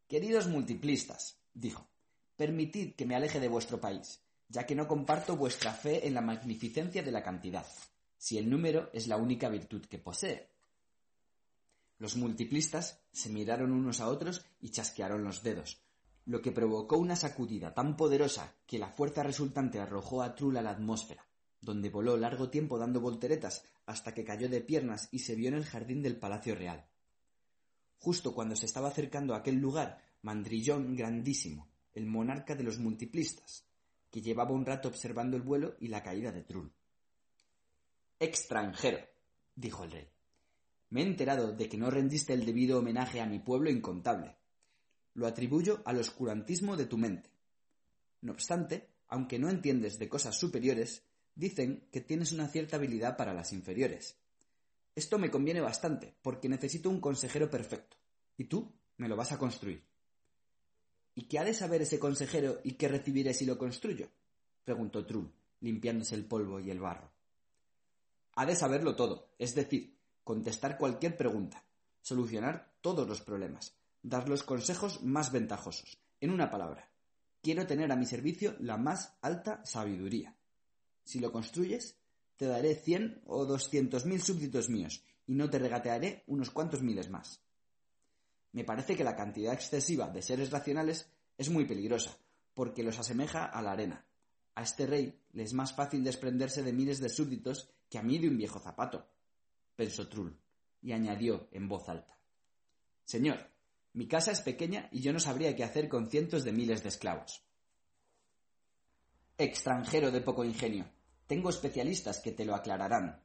[0.07, 1.88] Queridos multiplistas, dijo,
[2.35, 6.22] permitid que me aleje de vuestro país, ya que no comparto vuestra fe en la
[6.22, 7.65] magnificencia de la cantidad,
[8.17, 10.49] si el número es la única virtud que posee.
[11.98, 15.81] Los multiplistas se miraron unos a otros y chasquearon los dedos,
[16.30, 20.61] lo que provocó una sacudida tan poderosa que la fuerza resultante arrojó a Trull a
[20.61, 21.30] la atmósfera
[21.61, 25.56] donde voló largo tiempo dando volteretas hasta que cayó de piernas y se vio en
[25.56, 26.85] el jardín del Palacio Real.
[27.98, 33.66] Justo cuando se estaba acercando a aquel lugar, Mandrillón Grandísimo, el monarca de los multiplistas,
[34.09, 36.72] que llevaba un rato observando el vuelo y la caída de Trull.
[38.19, 38.99] Extranjero,
[39.56, 40.08] dijo el rey.
[40.90, 44.38] Me he enterado de que no rendiste el debido homenaje a mi pueblo incontable.
[45.19, 47.30] Lo atribuyo al oscurantismo de tu mente.
[48.22, 51.03] No obstante, aunque no entiendes de cosas superiores,
[51.39, 54.17] Dicen que tienes una cierta habilidad para las inferiores.
[54.93, 57.95] Esto me conviene bastante, porque necesito un consejero perfecto,
[58.35, 59.81] y tú me lo vas a construir.
[61.15, 64.09] ¿Y qué ha de saber ese consejero y qué recibiré si lo construyo?
[64.65, 65.31] preguntó Trull,
[65.61, 67.09] limpiándose el polvo y el barro.
[68.35, 71.64] Ha de saberlo todo, es decir, contestar cualquier pregunta,
[72.01, 75.97] solucionar todos los problemas, dar los consejos más ventajosos.
[76.21, 76.89] En una palabra,
[77.41, 80.35] quiero tener a mi servicio la más alta sabiduría.
[81.03, 81.97] Si lo construyes,
[82.35, 87.09] te daré cien o doscientos mil súbditos míos, y no te regatearé unos cuantos miles
[87.09, 87.41] más.
[88.51, 92.17] Me parece que la cantidad excesiva de seres racionales es muy peligrosa,
[92.53, 94.05] porque los asemeja a la arena.
[94.55, 98.17] A este rey le es más fácil desprenderse de miles de súbditos que a mí
[98.17, 99.07] de un viejo zapato,
[99.75, 100.37] pensó Trull,
[100.81, 102.17] y añadió en voz alta.
[103.05, 103.39] Señor,
[103.93, 106.90] mi casa es pequeña y yo no sabría qué hacer con cientos de miles de
[106.90, 107.43] esclavos.
[109.38, 110.92] Extranjero de poco ingenio,
[111.26, 113.24] tengo especialistas que te lo aclararán.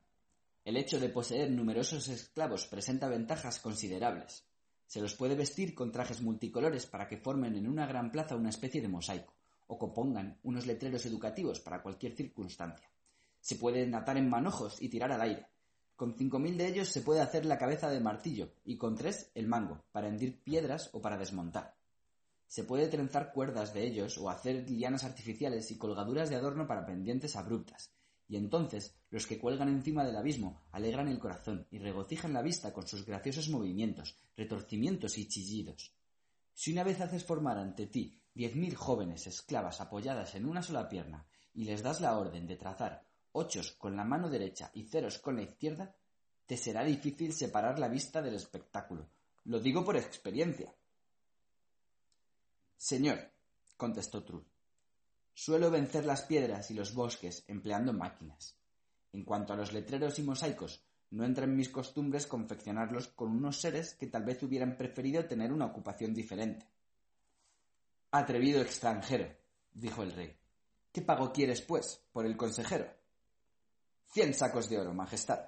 [0.64, 4.46] El hecho de poseer numerosos esclavos presenta ventajas considerables.
[4.86, 8.50] Se los puede vestir con trajes multicolores para que formen en una gran plaza una
[8.50, 9.34] especie de mosaico,
[9.66, 12.90] o compongan unos letreros educativos para cualquier circunstancia.
[13.40, 15.46] Se pueden atar en manojos y tirar al aire.
[15.96, 19.30] Con cinco mil de ellos se puede hacer la cabeza de martillo y con tres
[19.34, 21.76] el mango, para hendir piedras o para desmontar.
[22.48, 26.84] Se puede trenzar cuerdas de ellos o hacer lianas artificiales y colgaduras de adorno para
[26.84, 27.92] pendientes abruptas.
[28.26, 32.72] Y entonces los que cuelgan encima del abismo alegran el corazón y regocijan la vista
[32.72, 35.94] con sus graciosos movimientos, retorcimientos y chillidos.
[36.52, 40.88] Si una vez haces formar ante ti diez mil jóvenes esclavas apoyadas en una sola
[40.88, 45.18] pierna y les das la orden de trazar ochos con la mano derecha y ceros
[45.18, 45.94] con la izquierda,
[46.46, 49.08] te será difícil separar la vista del espectáculo.
[49.44, 50.74] Lo digo por experiencia.
[52.76, 53.30] Señor,
[53.76, 54.44] contestó Trull,
[55.32, 58.56] suelo vencer las piedras y los bosques empleando máquinas.
[59.12, 63.60] En cuanto a los letreros y mosaicos, no entra en mis costumbres confeccionarlos con unos
[63.60, 66.66] seres que tal vez hubieran preferido tener una ocupación diferente.
[68.10, 69.28] Atrevido extranjero,
[69.72, 70.36] dijo el rey.
[70.92, 73.03] ¿Qué pago quieres, pues, por el consejero?
[74.14, 75.40] Cien sacos de oro, Majestad.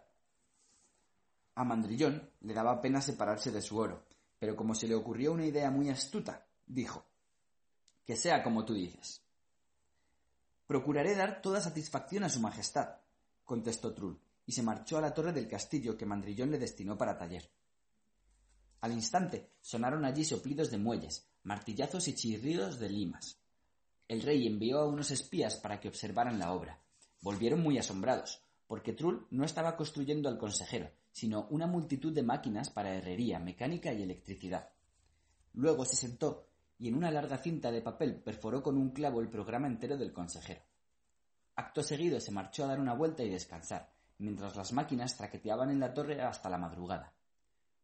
[1.54, 4.08] A Mandrillón le daba pena separarse de su oro,
[4.40, 7.06] pero como se le ocurrió una idea muy astuta, dijo
[8.04, 9.22] que sea como tú dices.
[10.66, 12.96] Procuraré dar toda satisfacción a su majestad,
[13.44, 17.16] contestó Trull, y se marchó a la torre del castillo que Mandrillón le destinó para
[17.16, 17.48] taller.
[18.80, 23.38] Al instante sonaron allí soplidos de muelles, martillazos y chirridos de limas.
[24.08, 26.82] El rey envió a unos espías para que observaran la obra.
[27.22, 32.70] Volvieron muy asombrados, porque Trull no estaba construyendo al consejero, sino una multitud de máquinas
[32.70, 34.70] para herrería, mecánica y electricidad.
[35.52, 39.30] Luego se sentó y en una larga cinta de papel perforó con un clavo el
[39.30, 40.60] programa entero del consejero.
[41.54, 45.80] Acto seguido se marchó a dar una vuelta y descansar, mientras las máquinas traqueteaban en
[45.80, 47.14] la torre hasta la madrugada.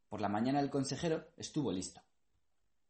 [0.08, 2.02] Por la mañana el consejero estuvo listo.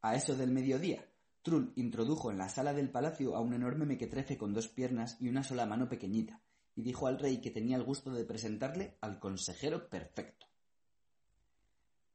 [0.01, 1.07] A eso del mediodía,
[1.43, 5.29] Trull introdujo en la sala del palacio a un enorme mequetrefe con dos piernas y
[5.29, 6.41] una sola mano pequeñita,
[6.75, 10.47] y dijo al rey que tenía el gusto de presentarle al consejero perfecto.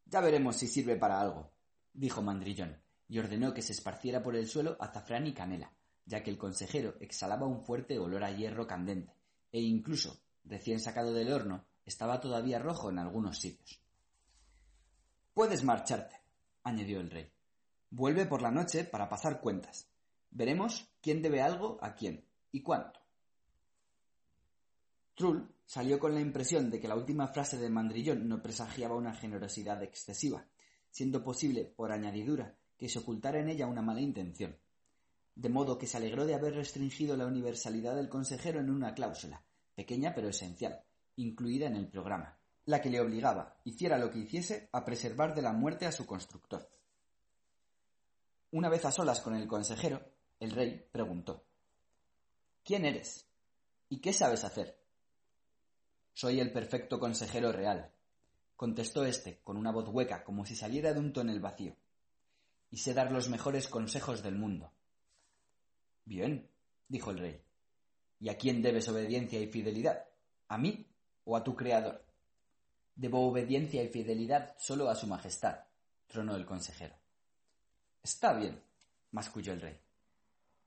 [0.06, 1.51] Ya veremos si sirve para algo,
[1.93, 5.73] dijo Mandrillón, y ordenó que se esparciera por el suelo azafrán y canela,
[6.06, 9.13] ya que el consejero exhalaba un fuerte olor a hierro candente,
[9.51, 13.81] e incluso, recién sacado del horno, estaba todavía rojo en algunos sitios.
[15.33, 16.15] Puedes marcharte,
[16.63, 17.31] añadió el rey.
[17.90, 19.88] Vuelve por la noche para pasar cuentas.
[20.31, 23.06] Veremos quién debe algo a quién y cuánto.
[25.17, 29.15] Trull salió con la impresión de que la última frase de Mandrillón no presagiaba una
[29.15, 30.45] generosidad excesiva,
[30.91, 34.55] siendo posible, por añadidura, que se ocultara en ella una mala intención.
[35.33, 39.43] De modo que se alegró de haber restringido la universalidad del consejero en una cláusula,
[39.73, 40.83] pequeña pero esencial,
[41.15, 45.41] incluida en el programa, la que le obligaba, hiciera lo que hiciese, a preservar de
[45.41, 46.69] la muerte a su constructor.
[48.51, 49.99] Una vez a solas con el consejero,
[50.39, 51.43] el rey preguntó
[52.63, 53.27] ¿Quién eres?
[53.89, 54.86] ¿Y qué sabes hacer?
[56.17, 57.91] Soy el perfecto consejero real,
[58.55, 61.75] contestó éste con una voz hueca como si saliera de un tonel vacío.
[62.71, 64.73] Y sé dar los mejores consejos del mundo.
[66.05, 66.49] Bien,
[66.87, 67.43] dijo el rey.
[68.19, 70.05] ¿Y a quién debes obediencia y fidelidad?
[70.47, 70.87] ¿A mí
[71.23, 72.03] o a tu creador?
[72.95, 75.65] Debo obediencia y fidelidad solo a su majestad,
[76.07, 76.95] tronó el consejero.
[78.01, 78.59] Está bien,
[79.11, 79.79] masculló el rey.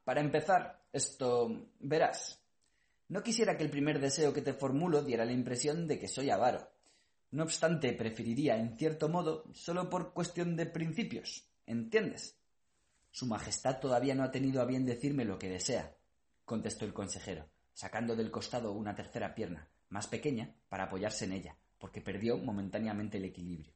[0.04, 2.40] Para empezar, esto verás.
[3.10, 6.31] No quisiera que el primer deseo que te formulo diera la impresión de que soy
[6.31, 6.71] avaro.
[7.33, 11.44] No obstante, preferiría, en cierto modo, solo por cuestión de principios.
[11.67, 12.37] ¿Entiendes?
[13.10, 15.97] Su Majestad todavía no ha tenido a bien decirme lo que desea,
[16.44, 21.57] contestó el consejero, sacando del costado una tercera pierna, más pequeña, para apoyarse en ella,
[21.78, 23.75] porque perdió momentáneamente el equilibrio.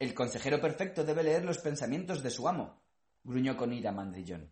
[0.00, 2.82] El consejero perfecto debe leer los pensamientos de su amo,
[3.22, 4.50] gruñó con ira Mandrillón.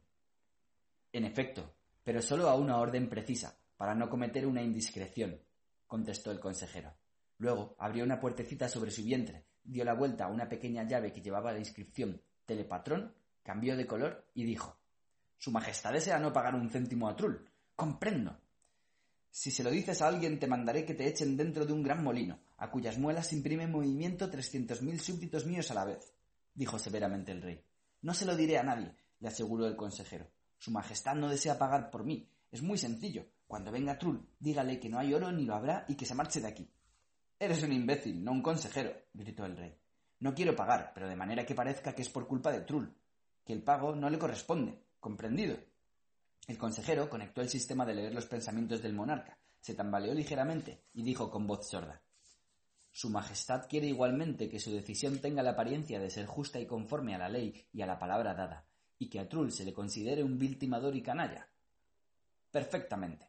[1.10, 1.74] En efecto,
[2.08, 5.42] pero solo a una orden precisa, para no cometer una indiscreción,
[5.86, 6.94] contestó el consejero.
[7.36, 11.20] Luego abrió una puertecita sobre su vientre, dio la vuelta a una pequeña llave que
[11.20, 14.80] llevaba la inscripción Telepatrón, cambió de color y dijo
[15.36, 17.46] Su Majestad desea no pagar un céntimo a Trull.
[17.76, 18.40] Comprendo.
[19.30, 22.02] Si se lo dices a alguien, te mandaré que te echen dentro de un gran
[22.02, 26.14] molino, a cuyas muelas imprime movimiento trescientos mil súbditos míos a la vez,
[26.54, 27.62] dijo severamente el rey.
[28.00, 30.37] No se lo diré a nadie, le aseguró el consejero.
[30.58, 32.28] Su Majestad no desea pagar por mí.
[32.50, 33.26] Es muy sencillo.
[33.46, 36.40] Cuando venga Trull, dígale que no hay oro ni lo habrá y que se marche
[36.40, 36.70] de aquí.
[37.38, 39.74] Eres un imbécil, no un consejero, gritó el rey.
[40.20, 42.92] No quiero pagar, pero de manera que parezca que es por culpa de Trull,
[43.44, 44.82] que el pago no le corresponde.
[45.00, 45.56] ¿Comprendido?
[46.48, 51.02] El consejero conectó el sistema de leer los pensamientos del monarca, se tambaleó ligeramente y
[51.02, 52.02] dijo con voz sorda
[52.90, 57.14] Su Majestad quiere igualmente que su decisión tenga la apariencia de ser justa y conforme
[57.14, 58.66] a la ley y a la palabra dada,
[58.98, 61.48] y que a Trull se le considere un vil timador y canalla.
[62.50, 63.28] Perfectamente.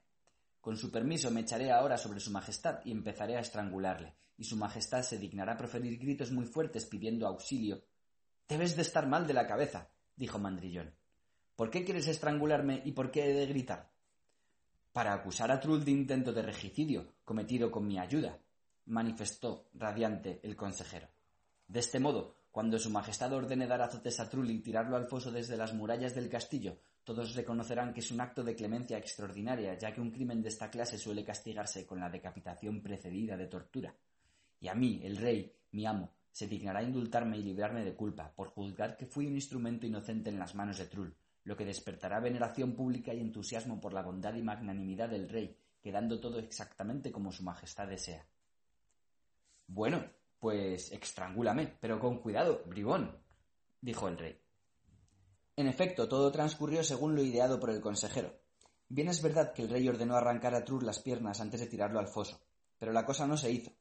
[0.62, 4.56] Con su permiso me echaré ahora sobre su Majestad y empezaré a estrangularle, y su
[4.56, 7.84] Majestad se dignará proferir gritos muy fuertes pidiendo auxilio.
[8.48, 10.94] Debes de estar mal de la cabeza, dijo Mandrillón.
[11.56, 13.92] ¿Por qué quieres estrangularme y por qué he de gritar?
[14.92, 18.40] Para acusar a Trull de intento de regicidio cometido con mi ayuda,
[18.86, 21.08] manifestó radiante el consejero.
[21.68, 25.32] De este modo, cuando su Majestad ordene dar azotes a Trull y tirarlo al foso
[25.32, 29.94] desde las murallas del castillo, todos reconocerán que es un acto de clemencia extraordinaria, ya
[29.94, 33.96] que un crimen de esta clase suele castigarse con la decapitación precedida de tortura.
[34.60, 38.50] Y a mí, el rey, mi amo, se dignará indultarme y librarme de culpa, por
[38.50, 42.76] juzgar que fui un instrumento inocente en las manos de Trull, lo que despertará veneración
[42.76, 47.42] pública y entusiasmo por la bondad y magnanimidad del rey, quedando todo exactamente como su
[47.42, 48.28] majestad desea.
[49.66, 50.04] Bueno,
[50.40, 53.18] pues extrangúlame, pero con cuidado, bribón,
[53.82, 54.40] dijo el rey.
[55.56, 58.34] En efecto, todo transcurrió según lo ideado por el consejero.
[58.88, 62.00] Bien es verdad que el rey ordenó arrancar a Trull las piernas antes de tirarlo
[62.00, 62.40] al foso,
[62.80, 63.72] pero la cosa no se hizo,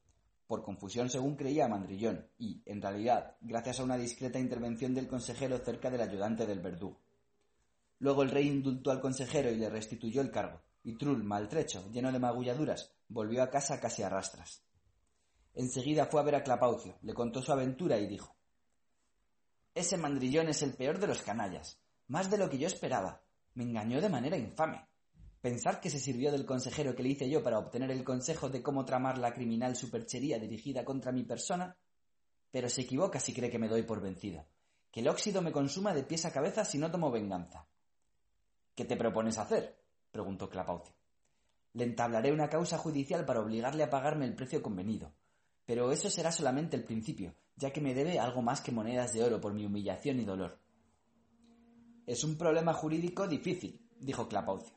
[0.47, 5.59] por confusión según creía Mandrillón, y, en realidad, gracias a una discreta intervención del consejero
[5.59, 7.01] cerca del ayudante del verdugo.
[8.01, 12.11] Luego el rey indultó al consejero y le restituyó el cargo, y Trull, maltrecho, lleno
[12.11, 14.68] de magulladuras, volvió a casa casi a rastras.
[15.59, 18.37] Enseguida fue a ver a Clapaucio, le contó su aventura y dijo
[19.75, 23.25] Ese mandrillón es el peor de los canallas, más de lo que yo esperaba.
[23.55, 24.87] Me engañó de manera infame.
[25.41, 28.63] Pensar que se sirvió del consejero que le hice yo para obtener el consejo de
[28.63, 31.77] cómo tramar la criminal superchería dirigida contra mi persona.
[32.53, 34.47] Pero se equivoca si cree que me doy por vencido.
[34.93, 37.67] Que el óxido me consuma de pies a cabeza si no tomo venganza.
[38.77, 39.77] ¿Qué te propones hacer?
[40.13, 40.95] preguntó Clapaucio.
[41.73, 45.18] Le entablaré una causa judicial para obligarle a pagarme el precio convenido.
[45.69, 49.23] Pero eso será solamente el principio, ya que me debe algo más que monedas de
[49.23, 50.59] oro por mi humillación y dolor.
[52.07, 54.75] Es un problema jurídico difícil, dijo Clapaucio.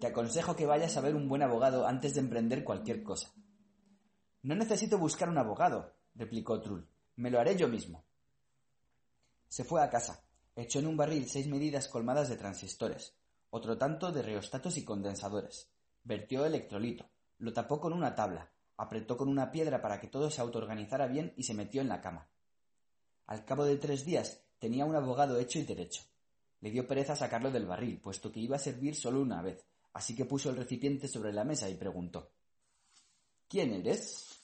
[0.00, 3.32] Te aconsejo que vayas a ver un buen abogado antes de emprender cualquier cosa.
[4.42, 6.88] No necesito buscar un abogado, replicó Trull.
[7.14, 8.04] Me lo haré yo mismo.
[9.46, 10.24] Se fue a casa,
[10.56, 13.14] echó en un barril seis medidas colmadas de transistores,
[13.50, 15.70] otro tanto de reostatos y condensadores.
[16.02, 20.40] Vertió electrolito, lo tapó con una tabla, apretó con una piedra para que todo se
[20.40, 22.28] autoorganizara bien y se metió en la cama.
[23.26, 26.02] Al cabo de tres días tenía un abogado hecho y derecho.
[26.60, 30.14] Le dio pereza sacarlo del barril, puesto que iba a servir solo una vez, así
[30.14, 32.30] que puso el recipiente sobre la mesa y preguntó
[33.48, 34.40] ¿Quién eres?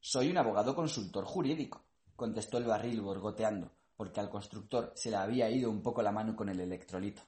[0.00, 1.84] Soy un abogado consultor jurídico,
[2.16, 6.34] contestó el barril borgoteando, porque al constructor se le había ido un poco la mano
[6.34, 7.22] con el electrolito.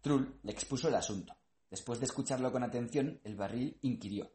[0.00, 1.34] Trull le expuso el asunto.
[1.68, 4.30] Después de escucharlo con atención, el barril inquirió.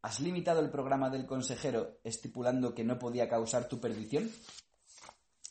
[0.00, 4.30] ¿Has limitado el programa del consejero estipulando que no podía causar tu perdición?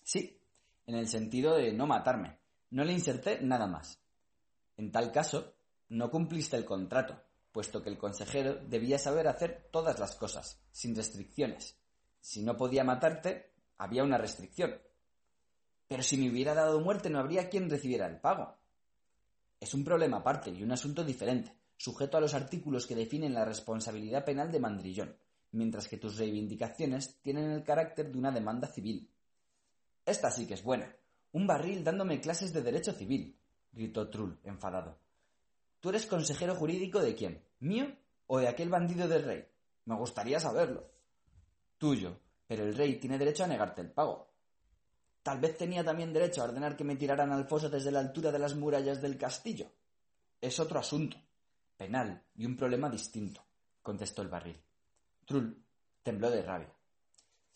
[0.03, 0.41] Sí,
[0.85, 2.39] en el sentido de no matarme.
[2.69, 4.01] No le inserté nada más.
[4.77, 5.55] En tal caso,
[5.89, 10.95] no cumpliste el contrato, puesto que el consejero debía saber hacer todas las cosas, sin
[10.95, 11.77] restricciones.
[12.21, 14.79] Si no podía matarte, había una restricción.
[15.87, 18.57] Pero si me hubiera dado muerte no habría quien recibiera el pago.
[19.59, 23.45] Es un problema aparte y un asunto diferente, sujeto a los artículos que definen la
[23.45, 25.15] responsabilidad penal de Mandrillón,
[25.51, 29.09] mientras que tus reivindicaciones tienen el carácter de una demanda civil.
[30.05, 30.93] Esta sí que es buena.
[31.31, 33.37] Un barril dándome clases de derecho civil,
[33.71, 34.97] gritó Trull, enfadado.
[35.79, 37.43] ¿Tú eres consejero jurídico de quién?
[37.59, 37.87] ¿Mío
[38.25, 39.45] o de aquel bandido del rey?
[39.85, 40.89] Me gustaría saberlo.
[41.77, 44.33] Tuyo, pero el rey tiene derecho a negarte el pago.
[45.21, 48.31] Tal vez tenía también derecho a ordenar que me tiraran al foso desde la altura
[48.31, 49.69] de las murallas del castillo.
[50.39, 51.17] Es otro asunto,
[51.77, 53.45] penal y un problema distinto,
[53.81, 54.59] contestó el barril.
[55.25, 55.63] Trull
[56.03, 56.73] tembló de rabia.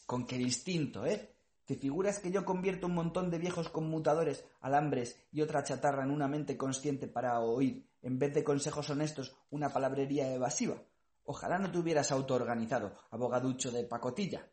[0.06, 1.36] ¿Con qué distinto, eh?
[1.66, 6.12] ¿Te figuras que yo convierto un montón de viejos conmutadores, alambres y otra chatarra en
[6.12, 10.82] una mente consciente para oír, en vez de consejos honestos, una palabrería evasiva?
[11.24, 14.50] Ojalá no te hubieras autoorganizado, abogaducho de pacotilla.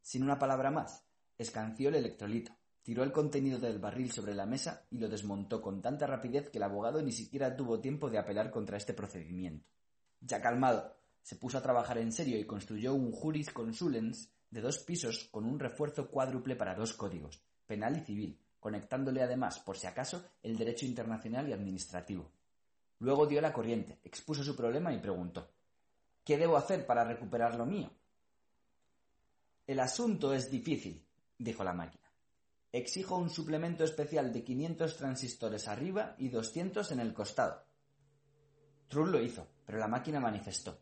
[0.00, 1.04] Sin una palabra más,
[1.38, 2.55] escanció el electrolito,
[2.86, 6.58] tiró el contenido del barril sobre la mesa y lo desmontó con tanta rapidez que
[6.58, 9.66] el abogado ni siquiera tuvo tiempo de apelar contra este procedimiento.
[10.20, 14.78] Ya calmado, se puso a trabajar en serio y construyó un juris consulens de dos
[14.78, 19.88] pisos con un refuerzo cuádruple para dos códigos, penal y civil, conectándole además, por si
[19.88, 22.30] acaso, el derecho internacional y administrativo.
[23.00, 25.50] Luego dio la corriente, expuso su problema y preguntó
[26.24, 27.90] ¿Qué debo hacer para recuperar lo mío?
[29.66, 31.04] El asunto es difícil,
[31.36, 32.05] dijo la máquina.
[32.76, 37.64] Exijo un suplemento especial de 500 transistores arriba y 200 en el costado.
[38.86, 40.78] Trull lo hizo, pero la máquina manifestó.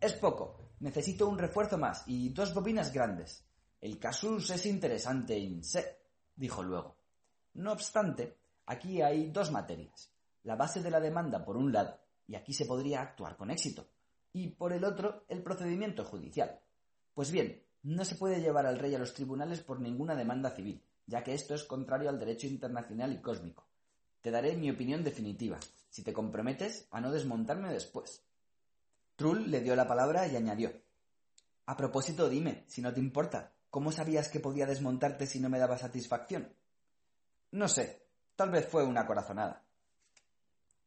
[0.00, 0.72] Es poco.
[0.80, 3.44] Necesito un refuerzo más y dos bobinas grandes.
[3.78, 5.98] El casus es interesante in se,
[6.34, 6.96] dijo luego.
[7.52, 10.10] No obstante, aquí hay dos materias.
[10.44, 13.86] La base de la demanda por un lado, y aquí se podría actuar con éxito,
[14.32, 16.58] y por el otro, el procedimiento judicial.
[17.12, 20.82] Pues bien, no se puede llevar al rey a los tribunales por ninguna demanda civil,
[21.08, 23.66] ya que esto es contrario al derecho internacional y cósmico.
[24.20, 25.58] Te daré mi opinión definitiva,
[25.88, 28.22] si te comprometes a no desmontarme después.
[29.16, 30.70] Trull le dio la palabra y añadió
[31.66, 35.58] A propósito, dime, si no te importa, ¿cómo sabías que podía desmontarte si no me
[35.58, 36.54] daba satisfacción?
[37.52, 39.64] No sé, tal vez fue una corazonada.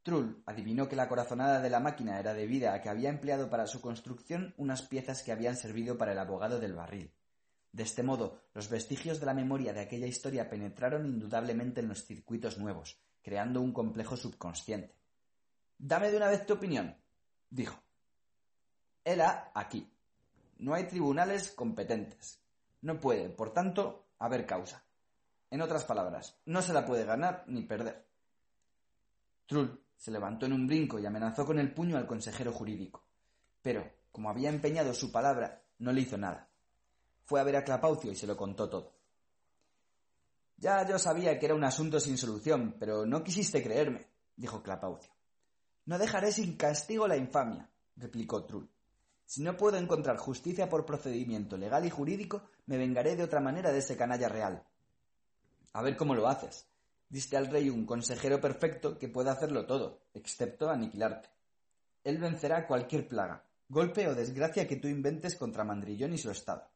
[0.04, 3.66] Trull adivinó que la corazonada de la máquina era debida a que había empleado para
[3.66, 7.12] su construcción unas piezas que habían servido para el abogado del barril.
[7.72, 12.06] De este modo, los vestigios de la memoria de aquella historia penetraron indudablemente en los
[12.06, 14.96] circuitos nuevos, creando un complejo subconsciente.
[15.78, 16.96] Dame de una vez tu opinión,
[17.50, 17.82] dijo.
[19.04, 19.90] Era aquí.
[20.58, 22.40] No hay tribunales competentes.
[22.82, 24.84] No puede, por tanto, haber causa.
[25.50, 28.06] En otras palabras, no se la puede ganar ni perder.
[29.46, 33.06] Trull se levantó en un brinco y amenazó con el puño al consejero jurídico.
[33.62, 36.51] Pero, como había empeñado su palabra, no le hizo nada.
[37.24, 38.94] Fue a ver a Clapaucio y se lo contó todo.
[40.58, 45.12] Ya yo sabía que era un asunto sin solución, pero no quisiste creerme, dijo Clapaucio.
[45.86, 48.70] No dejaré sin castigo la infamia, replicó Trull.
[49.26, 53.72] Si no puedo encontrar justicia por procedimiento legal y jurídico, me vengaré de otra manera
[53.72, 54.64] de ese canalla real.
[55.74, 56.68] A ver cómo lo haces,
[57.12, 61.28] Diste al rey un consejero perfecto que pueda hacerlo todo, excepto aniquilarte.
[62.06, 66.71] Él vencerá cualquier plaga, golpe o desgracia que tú inventes contra Mandrillón y su estado.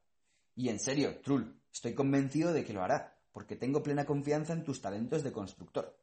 [0.55, 4.63] Y en serio, Trull, estoy convencido de que lo hará, porque tengo plena confianza en
[4.63, 5.97] tus talentos de constructor.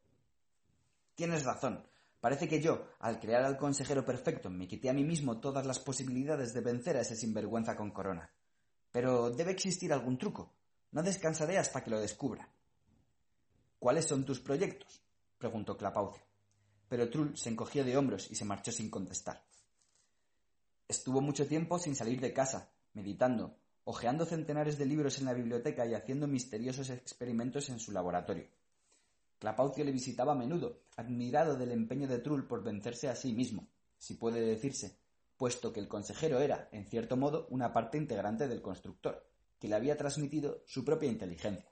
[1.15, 1.87] Tienes razón.
[2.21, 5.79] Parece que yo, al crear al consejero perfecto, me quité a mí mismo todas las
[5.79, 8.31] posibilidades de vencer a ese sinvergüenza con corona.
[8.91, 10.53] Pero debe existir algún truco.
[10.91, 12.47] No descansaré hasta que lo descubra.
[13.79, 15.03] ¿Cuáles son tus proyectos?
[15.37, 16.23] preguntó Clapaucio.
[16.87, 19.43] Pero Trull se encogió de hombros y se marchó sin contestar.
[20.87, 25.85] Estuvo mucho tiempo sin salir de casa, meditando, hojeando centenares de libros en la biblioteca
[25.85, 28.47] y haciendo misteriosos experimentos en su laboratorio.
[29.39, 33.67] Clapaucio le visitaba a menudo, admirado del empeño de Trull por vencerse a sí mismo,
[33.97, 34.97] si puede decirse,
[35.37, 39.27] puesto que el consejero era, en cierto modo, una parte integrante del constructor
[39.59, 41.69] que le había transmitido su propia inteligencia.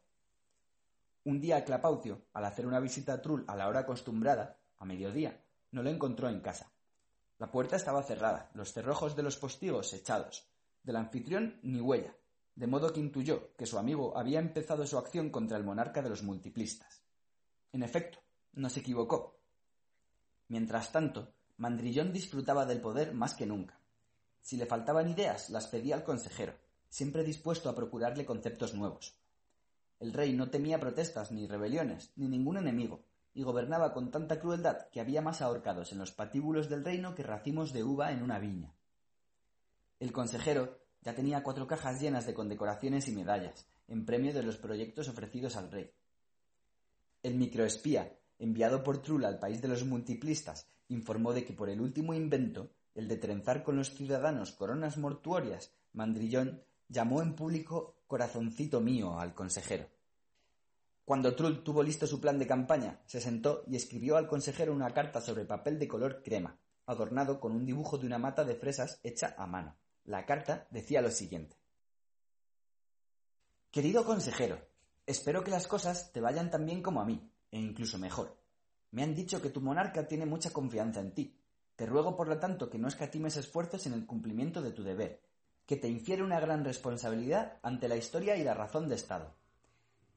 [1.23, 5.41] Un día Clapaucio, al hacer una visita a Trull a la hora acostumbrada, a mediodía,
[5.71, 6.71] no lo encontró en casa.
[7.37, 10.50] La puerta estaba cerrada, los cerrojos de los postigos echados.
[10.83, 12.15] Del anfitrión ni huella,
[12.55, 16.09] de modo que intuyó que su amigo había empezado su acción contra el monarca de
[16.09, 17.03] los multiplistas.
[17.71, 18.19] En efecto,
[18.53, 19.39] no se equivocó.
[20.47, 23.79] Mientras tanto, Mandrillón disfrutaba del poder más que nunca.
[24.41, 26.55] Si le faltaban ideas, las pedía al consejero,
[26.89, 29.15] siempre dispuesto a procurarle conceptos nuevos.
[29.99, 34.89] El rey no temía protestas, ni rebeliones, ni ningún enemigo, y gobernaba con tanta crueldad
[34.89, 38.39] que había más ahorcados en los patíbulos del reino que racimos de uva en una
[38.39, 38.73] viña.
[40.01, 44.57] El consejero ya tenía cuatro cajas llenas de condecoraciones y medallas, en premio de los
[44.57, 45.91] proyectos ofrecidos al rey.
[47.21, 51.79] El microespía, enviado por Trull al país de los multiplistas, informó de que por el
[51.79, 58.81] último invento, el de trenzar con los ciudadanos coronas mortuorias, Mandrillón llamó en público corazoncito
[58.81, 59.85] mío al consejero.
[61.05, 64.95] Cuando Trull tuvo listo su plan de campaña, se sentó y escribió al consejero una
[64.95, 68.99] carta sobre papel de color crema, adornado con un dibujo de una mata de fresas
[69.03, 69.75] hecha a mano.
[70.05, 71.55] La carta decía lo siguiente.
[73.69, 74.59] Querido consejero,
[75.05, 78.37] espero que las cosas te vayan tan bien como a mí, e incluso mejor.
[78.91, 81.37] Me han dicho que tu monarca tiene mucha confianza en ti.
[81.75, 85.21] Te ruego, por lo tanto, que no escatimes esfuerzos en el cumplimiento de tu deber,
[85.65, 89.33] que te infiere una gran responsabilidad ante la historia y la razón de Estado.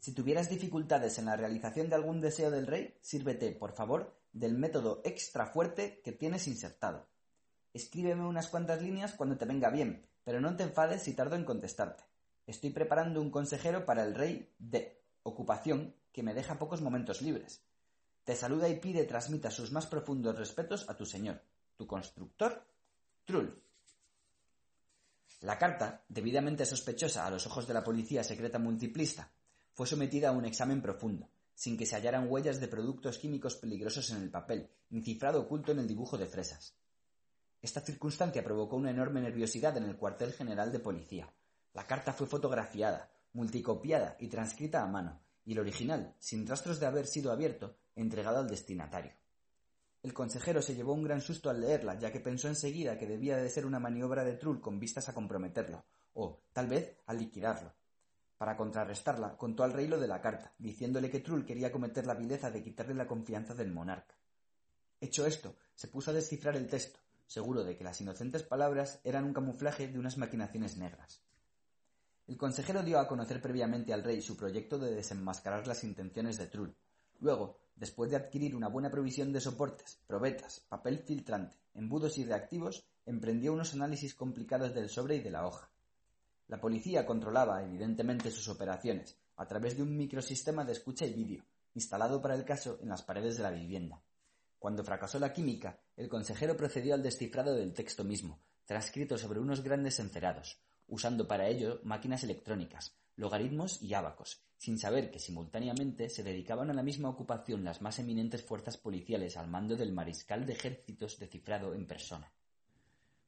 [0.00, 4.58] Si tuvieras dificultades en la realización de algún deseo del rey, sírvete, por favor, del
[4.58, 7.06] método extra fuerte que tienes insertado.
[7.74, 11.44] Escríbeme unas cuantas líneas cuando te venga bien, pero no te enfades si tardo en
[11.44, 12.04] contestarte.
[12.46, 17.64] Estoy preparando un consejero para el rey D, ocupación que me deja pocos momentos libres.
[18.22, 21.42] Te saluda y pide transmita sus más profundos respetos a tu señor,
[21.76, 22.64] tu constructor,
[23.24, 23.60] Trull.
[25.40, 29.32] La carta, debidamente sospechosa a los ojos de la policía secreta multiplista,
[29.72, 34.10] fue sometida a un examen profundo, sin que se hallaran huellas de productos químicos peligrosos
[34.10, 36.76] en el papel, ni cifrado oculto en el dibujo de fresas.
[37.64, 41.32] Esta circunstancia provocó una enorme nerviosidad en el cuartel general de policía.
[41.72, 46.84] La carta fue fotografiada, multicopiada y transcrita a mano, y el original, sin rastros de
[46.84, 49.12] haber sido abierto, entregado al destinatario.
[50.02, 53.38] El consejero se llevó un gran susto al leerla, ya que pensó enseguida que debía
[53.38, 57.72] de ser una maniobra de Trull con vistas a comprometerlo, o, tal vez, a liquidarlo.
[58.36, 62.12] Para contrarrestarla, contó al rey lo de la carta, diciéndole que Trull quería cometer la
[62.12, 64.14] vileza de quitarle la confianza del monarca.
[65.00, 69.24] Hecho esto, se puso a descifrar el texto, seguro de que las inocentes palabras eran
[69.24, 71.22] un camuflaje de unas maquinaciones negras.
[72.26, 76.46] El consejero dio a conocer previamente al rey su proyecto de desenmascarar las intenciones de
[76.46, 76.74] Trull,
[77.20, 82.84] Luego, después de adquirir una buena provisión de soportes, probetas, papel filtrante, embudos y reactivos,
[83.06, 85.70] emprendió unos análisis complicados del sobre y de la hoja.
[86.48, 91.44] La policía controlaba, evidentemente, sus operaciones a través de un microsistema de escucha y vídeo,
[91.74, 94.02] instalado para el caso en las paredes de la vivienda.
[94.64, 99.62] Cuando fracasó la química, el consejero procedió al descifrado del texto mismo, transcrito sobre unos
[99.62, 106.22] grandes encerados, usando para ello máquinas electrónicas, logaritmos y ábacos, sin saber que simultáneamente se
[106.22, 110.54] dedicaban a la misma ocupación las más eminentes fuerzas policiales al mando del mariscal de
[110.54, 112.32] ejércitos descifrado en persona.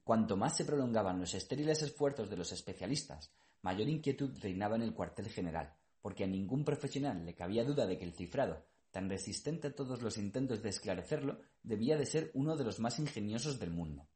[0.05, 4.95] Cuanto más se prolongaban los estériles esfuerzos de los especialistas, mayor inquietud reinaba en el
[4.95, 8.65] cuartel general, porque a ningún profesional le cabía duda de que el cifrado,
[8.97, 12.99] tan resistente a todos los intentos de esclarecerlo, debía de ser uno de los más
[12.99, 14.09] ingeniosos del mundo.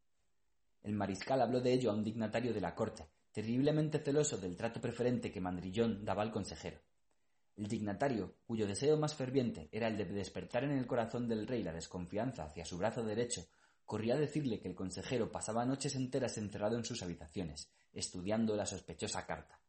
[0.83, 4.81] El mariscal habló de ello a un dignatario de la corte, terriblemente celoso del trato
[4.81, 6.81] preferente que Mandrillón daba al consejero.
[7.59, 11.63] El dignatario, cuyo deseo más ferviente era el de despertar en el corazón del rey
[11.63, 13.45] la desconfianza hacia su brazo derecho,
[13.85, 18.65] corría a decirle que el consejero pasaba noches enteras encerrado en sus habitaciones, estudiando la
[18.65, 19.61] sospechosa carta.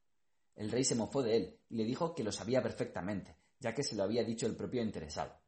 [0.55, 3.83] El rey se mofó de él y le dijo que lo sabía perfectamente, ya que
[3.83, 5.39] se lo había dicho el propio interesado.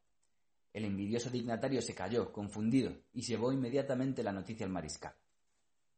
[0.71, 5.13] El envidioso dignatario se calló, confundido, y llevó inmediatamente la noticia al mariscal.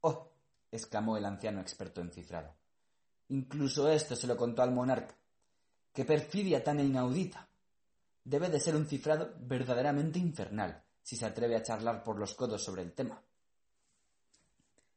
[0.01, 0.31] ¡Oh!
[0.71, 2.55] exclamó el anciano experto en cifrado.
[3.29, 5.15] Incluso esto se lo contó al monarca.
[5.93, 7.49] ¡Qué perfidia tan inaudita!
[8.23, 12.63] Debe de ser un cifrado verdaderamente infernal, si se atreve a charlar por los codos
[12.63, 13.21] sobre el tema.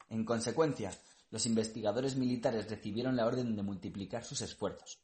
[0.09, 0.93] En consecuencia,
[1.31, 4.99] los investigadores militares recibieron la orden de multiplicar sus esfuerzos,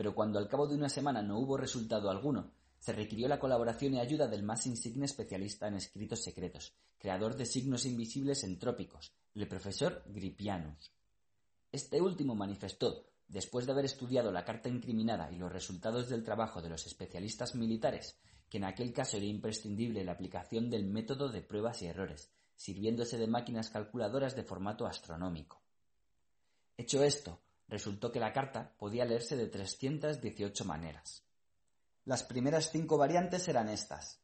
[0.00, 3.92] pero cuando al cabo de una semana no hubo resultado alguno, se requirió la colaboración
[3.92, 9.12] y ayuda del más insigne especialista en escritos secretos, creador de signos invisibles en trópicos,
[9.34, 10.90] el profesor Gripianus.
[11.70, 16.62] Este último manifestó, después de haber estudiado la carta incriminada y los resultados del trabajo
[16.62, 18.16] de los especialistas militares,
[18.48, 23.18] que en aquel caso era imprescindible la aplicación del método de pruebas y errores, sirviéndose
[23.18, 25.60] de máquinas calculadoras de formato astronómico.
[26.78, 31.22] Hecho esto, Resultó que la carta podía leerse de 318 maneras.
[32.04, 34.18] Las primeras cinco variantes eran estas.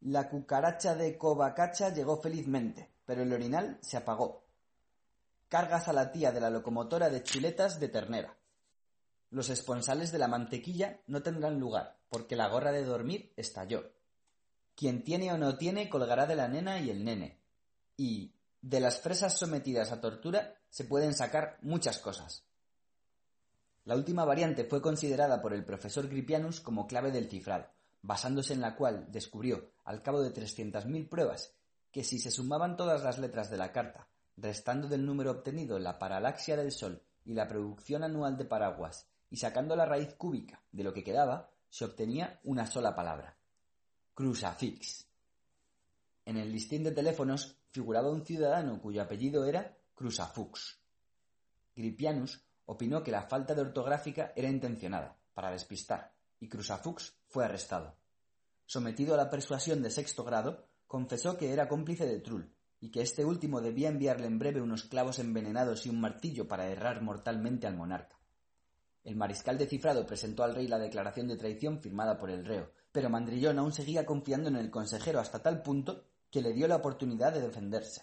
[0.00, 4.46] La cucaracha de Covacacha llegó felizmente, pero el orinal se apagó.
[5.50, 8.34] Cargas a la tía de la locomotora de chuletas de ternera.
[9.28, 13.92] Los esponsales de la mantequilla no tendrán lugar, porque la gorra de dormir estalló.
[14.74, 17.42] Quien tiene o no tiene colgará de la nena y el nene.
[17.98, 18.32] Y
[18.62, 22.46] de las fresas sometidas a tortura se pueden sacar muchas cosas.
[23.84, 27.66] La última variante fue considerada por el profesor Gripianus como clave del cifrado,
[28.00, 31.52] basándose en la cual descubrió, al cabo de 300.000 pruebas,
[31.90, 35.98] que si se sumaban todas las letras de la carta, restando del número obtenido la
[35.98, 40.84] paralaxia del Sol y la producción anual de paraguas, y sacando la raíz cúbica de
[40.84, 43.36] lo que quedaba, se obtenía una sola palabra.
[44.14, 45.06] Crucifix.
[46.24, 50.80] En el listín de teléfonos figuraba un ciudadano cuyo apellido era Crusafux.
[51.74, 57.96] Gripianus opinó que la falta de ortográfica era intencionada, para despistar, y Crusafux fue arrestado.
[58.66, 63.02] Sometido a la persuasión de sexto grado, confesó que era cómplice de Trull, y que
[63.02, 67.66] este último debía enviarle en breve unos clavos envenenados y un martillo para errar mortalmente
[67.66, 68.18] al monarca.
[69.04, 72.72] El mariscal de cifrado presentó al rey la declaración de traición firmada por el reo,
[72.90, 76.76] pero Mandrillón aún seguía confiando en el consejero hasta tal punto que le dio la
[76.76, 78.02] oportunidad de defenderse.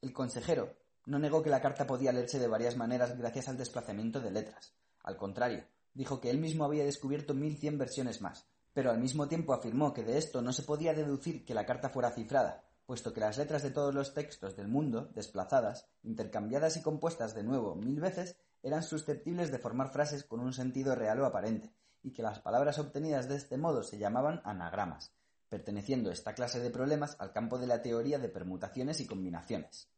[0.00, 4.20] El consejero no negó que la carta podía leerse de varias maneras gracias al desplazamiento
[4.20, 4.74] de letras.
[5.02, 9.28] Al contrario, dijo que él mismo había descubierto mil cien versiones más, pero al mismo
[9.28, 13.12] tiempo afirmó que de esto no se podía deducir que la carta fuera cifrada, puesto
[13.12, 17.74] que las letras de todos los textos del mundo, desplazadas, intercambiadas y compuestas de nuevo
[17.74, 21.72] mil veces, eran susceptibles de formar frases con un sentido real o aparente,
[22.02, 25.12] y que las palabras obtenidas de este modo se llamaban anagramas,
[25.48, 29.88] perteneciendo esta clase de problemas al campo de la teoría de permutaciones y combinaciones.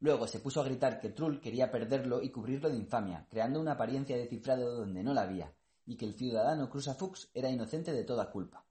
[0.00, 3.72] Luego se puso a gritar que Trull quería perderlo y cubrirlo de infamia, creando una
[3.72, 5.54] apariencia de cifrado donde no la había,
[5.86, 8.66] y que el ciudadano Crusafux era inocente de toda culpa.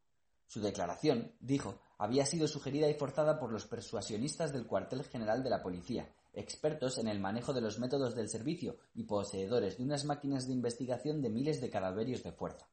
[0.46, 5.50] Su declaración, dijo, había sido sugerida y forzada por los persuasionistas del cuartel general de
[5.50, 10.06] la policía, expertos en el manejo de los métodos del servicio y poseedores de unas
[10.06, 12.70] máquinas de investigación de miles de cadaverios de fuerza.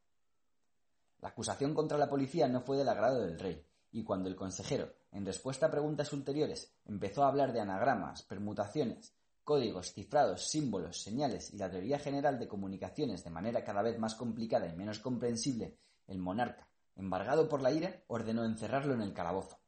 [1.21, 4.92] La acusación contra la policía no fue del agrado del rey, y cuando el consejero,
[5.12, 11.53] en respuesta a preguntas ulteriores, empezó a hablar de anagramas, permutaciones, códigos, cifrados, símbolos, señales
[11.53, 15.76] y la teoría general de comunicaciones de manera cada vez más complicada y menos comprensible,
[16.07, 19.58] el monarca, embargado por la ira, ordenó encerrarlo en el calabozo.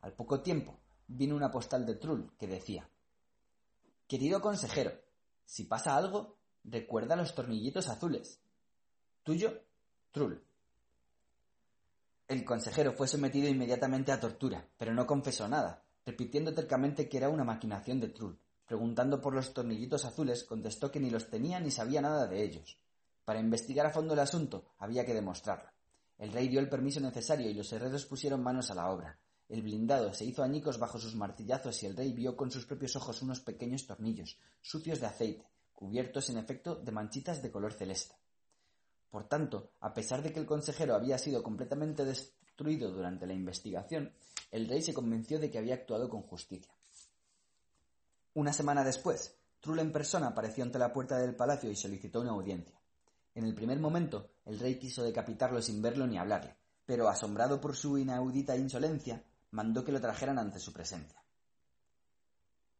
[0.00, 2.88] Al poco tiempo vino una postal de Trull que decía
[4.08, 4.92] Querido consejero,
[5.44, 8.40] si pasa algo, recuerda los tornillitos azules.
[9.22, 9.62] Tuyo,
[10.10, 10.42] Trull.
[12.28, 17.28] El consejero fue sometido inmediatamente a tortura, pero no confesó nada, repitiendo tercamente que era
[17.28, 18.38] una maquinación de Trull.
[18.66, 22.78] Preguntando por los tornillitos azules, contestó que ni los tenía ni sabía nada de ellos.
[23.24, 25.70] Para investigar a fondo el asunto, había que demostrarlo.
[26.18, 29.18] El rey dio el permiso necesario y los herreros pusieron manos a la obra.
[29.48, 32.96] El blindado se hizo añicos bajo sus martillazos y el rey vio con sus propios
[32.96, 38.14] ojos unos pequeños tornillos, sucios de aceite, cubiertos en efecto de manchitas de color celeste.
[39.12, 44.10] Por tanto, a pesar de que el consejero había sido completamente destruido durante la investigación,
[44.50, 46.74] el rey se convenció de que había actuado con justicia.
[48.32, 52.30] Una semana después, Trull en persona apareció ante la puerta del palacio y solicitó una
[52.30, 52.80] audiencia.
[53.34, 57.76] En el primer momento, el rey quiso decapitarlo sin verlo ni hablarle, pero asombrado por
[57.76, 61.22] su inaudita insolencia, mandó que lo trajeran ante su presencia.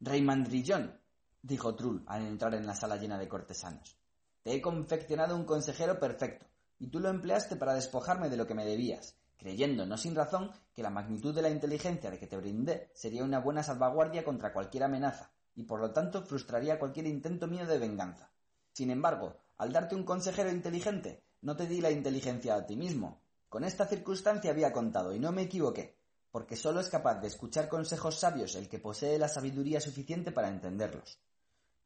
[0.00, 0.98] Rey Mandrillón,
[1.42, 3.98] dijo Trull al entrar en la sala llena de cortesanos,
[4.42, 6.46] te he confeccionado un consejero perfecto,
[6.78, 10.50] y tú lo empleaste para despojarme de lo que me debías, creyendo, no sin razón,
[10.74, 14.52] que la magnitud de la inteligencia de que te brindé sería una buena salvaguardia contra
[14.52, 18.30] cualquier amenaza, y por lo tanto frustraría cualquier intento mío de venganza.
[18.72, 23.20] Sin embargo, al darte un consejero inteligente, no te di la inteligencia a ti mismo.
[23.48, 25.96] Con esta circunstancia había contado, y no me equivoqué,
[26.30, 30.48] porque solo es capaz de escuchar consejos sabios el que posee la sabiduría suficiente para
[30.48, 31.18] entenderlos.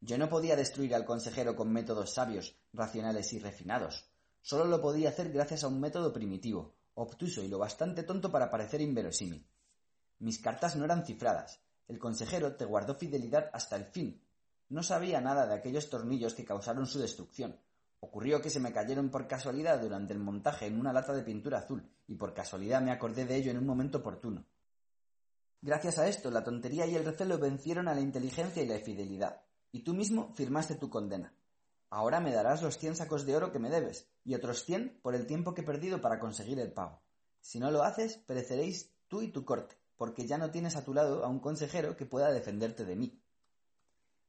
[0.00, 4.10] Yo no podía destruir al consejero con métodos sabios, racionales y refinados.
[4.42, 8.50] Solo lo podía hacer gracias a un método primitivo, obtuso y lo bastante tonto para
[8.50, 9.48] parecer inverosímil.
[10.18, 11.60] Mis cartas no eran cifradas.
[11.88, 14.22] El consejero te guardó fidelidad hasta el fin.
[14.68, 17.58] No sabía nada de aquellos tornillos que causaron su destrucción.
[18.00, 21.60] Ocurrió que se me cayeron por casualidad durante el montaje en una lata de pintura
[21.60, 24.44] azul, y por casualidad me acordé de ello en un momento oportuno.
[25.62, 29.45] Gracias a esto, la tontería y el recelo vencieron a la inteligencia y la fidelidad
[29.72, 31.34] y tú mismo firmaste tu condena.
[31.90, 35.14] Ahora me darás los cien sacos de oro que me debes, y otros cien por
[35.14, 37.00] el tiempo que he perdido para conseguir el pago.
[37.40, 40.92] Si no lo haces, pereceréis tú y tu corte, porque ya no tienes a tu
[40.92, 43.22] lado a un consejero que pueda defenderte de mí.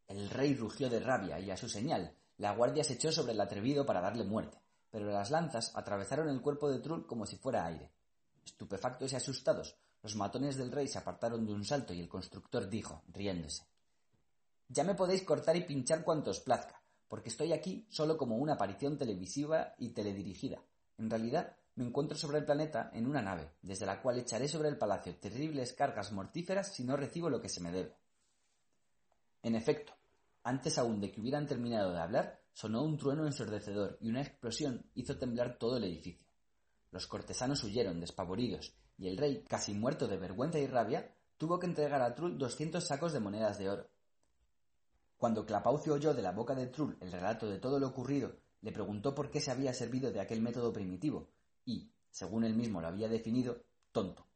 [0.07, 3.41] El rey rugió de rabia y a su señal, la guardia se echó sobre el
[3.41, 7.65] atrevido para darle muerte, pero las lanzas atravesaron el cuerpo de Trull como si fuera
[7.65, 7.91] aire.
[8.45, 12.69] Estupefactos y asustados, los matones del rey se apartaron de un salto y el constructor
[12.69, 13.63] dijo, riéndose
[14.69, 18.53] Ya me podéis cortar y pinchar cuanto os plazca, porque estoy aquí solo como una
[18.53, 20.61] aparición televisiva y teledirigida.
[20.97, 24.69] En realidad, me encuentro sobre el planeta en una nave, desde la cual echaré sobre
[24.69, 27.95] el palacio terribles cargas mortíferas si no recibo lo que se me debe.
[29.43, 29.93] En efecto,
[30.43, 34.89] antes aún de que hubieran terminado de hablar, sonó un trueno ensordecedor y una explosión
[34.95, 36.25] hizo temblar todo el edificio.
[36.91, 41.67] Los cortesanos huyeron despavoridos y el rey, casi muerto de vergüenza y rabia, tuvo que
[41.67, 43.87] entregar a Trull doscientos sacos de monedas de oro.
[45.17, 48.71] Cuando Clapaucio oyó de la boca de Trull el relato de todo lo ocurrido, le
[48.71, 51.29] preguntó por qué se había servido de aquel método primitivo
[51.65, 54.27] y, según él mismo lo había definido, tonto,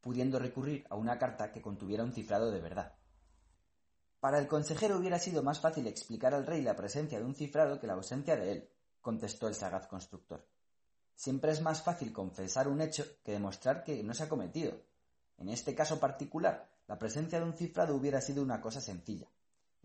[0.00, 2.96] pudiendo recurrir a una carta que contuviera un cifrado de verdad.
[4.18, 7.78] Para el consejero hubiera sido más fácil explicar al rey la presencia de un cifrado
[7.78, 8.68] que la ausencia de él,
[9.00, 10.48] contestó el sagaz constructor.
[11.14, 14.80] Siempre es más fácil confesar un hecho que demostrar que no se ha cometido.
[15.36, 19.28] En este caso particular, la presencia de un cifrado hubiera sido una cosa sencilla.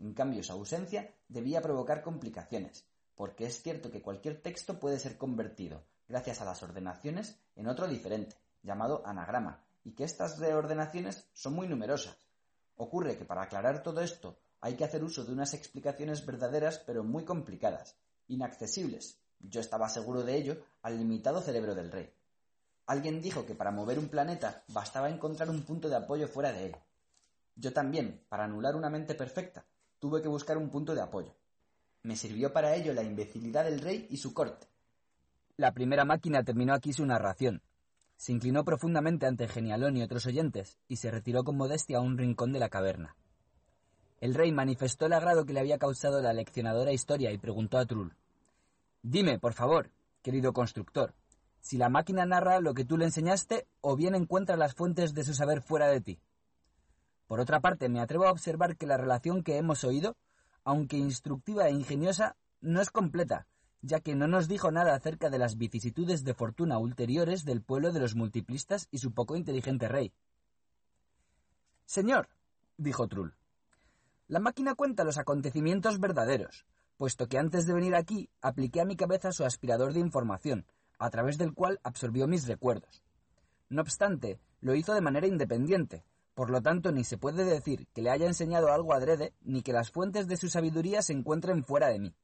[0.00, 2.84] En cambio, su ausencia debía provocar complicaciones,
[3.14, 7.86] porque es cierto que cualquier texto puede ser convertido, gracias a las ordenaciones, en otro
[7.86, 12.16] diferente, llamado anagrama, y que estas reordenaciones son muy numerosas.
[12.76, 17.04] Ocurre que para aclarar todo esto hay que hacer uso de unas explicaciones verdaderas pero
[17.04, 22.12] muy complicadas, inaccesibles, yo estaba seguro de ello, al limitado cerebro del rey.
[22.86, 26.66] Alguien dijo que para mover un planeta bastaba encontrar un punto de apoyo fuera de
[26.66, 26.76] él.
[27.54, 29.64] Yo también, para anular una mente perfecta,
[30.00, 31.34] tuve que buscar un punto de apoyo.
[32.02, 34.66] Me sirvió para ello la imbecilidad del rey y su corte.
[35.56, 37.62] La primera máquina terminó aquí su narración.
[38.16, 42.18] Se inclinó profundamente ante Genialón y otros oyentes y se retiró con modestia a un
[42.18, 43.14] rincón de la caverna.
[44.20, 47.86] El rey manifestó el agrado que le había causado la leccionadora historia y preguntó a
[47.86, 48.14] Trull.
[49.02, 49.90] Dime, por favor,
[50.22, 51.14] querido constructor,
[51.60, 55.24] si la máquina narra lo que tú le enseñaste o bien encuentra las fuentes de
[55.24, 56.20] su saber fuera de ti.
[57.30, 60.16] Por otra parte, me atrevo a observar que la relación que hemos oído
[60.64, 63.46] aunque instructiva e ingeniosa, no es completa,
[63.82, 67.92] ya que no nos dijo nada acerca de las vicisitudes de fortuna ulteriores del pueblo
[67.92, 70.12] de los multiplistas y su poco inteligente rey.
[71.86, 72.28] Señor,
[72.76, 73.34] dijo Trull,
[74.28, 78.96] la máquina cuenta los acontecimientos verdaderos, puesto que antes de venir aquí apliqué a mi
[78.96, 80.66] cabeza su aspirador de información,
[80.98, 83.02] a través del cual absorbió mis recuerdos.
[83.68, 86.04] No obstante, lo hizo de manera independiente,
[86.40, 89.74] por lo tanto, ni se puede decir que le haya enseñado algo adrede, ni que
[89.74, 92.14] las fuentes de su sabiduría se encuentren fuera de mí.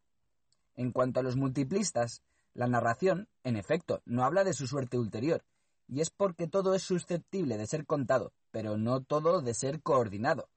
[0.75, 2.23] En cuanto a los multiplistas,
[2.55, 5.45] la narración, en efecto, no habla de su suerte ulterior,
[5.87, 10.49] y es porque todo es susceptible de ser contado, pero no todo de ser coordinado.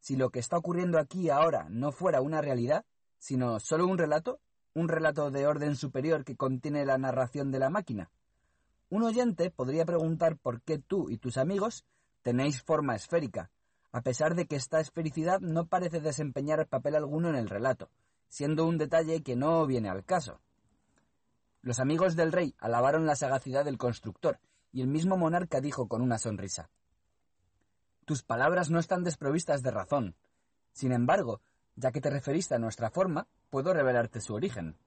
[0.00, 2.86] Si lo que está ocurriendo aquí ahora no fuera una realidad,
[3.18, 4.40] sino solo un relato,
[4.72, 8.10] un relato de orden superior que contiene la narración de la máquina,
[8.88, 11.84] un oyente podría preguntar por qué tú y tus amigos
[12.24, 13.50] Tenéis forma esférica,
[13.92, 17.90] a pesar de que esta esfericidad no parece desempeñar papel alguno en el relato,
[18.28, 20.40] siendo un detalle que no viene al caso.
[21.60, 24.40] Los amigos del rey alabaron la sagacidad del constructor,
[24.72, 26.70] y el mismo monarca dijo con una sonrisa
[28.06, 30.16] Tus palabras no están desprovistas de razón.
[30.72, 31.42] Sin embargo,
[31.76, 34.78] ya que te referiste a nuestra forma, puedo revelarte su origen.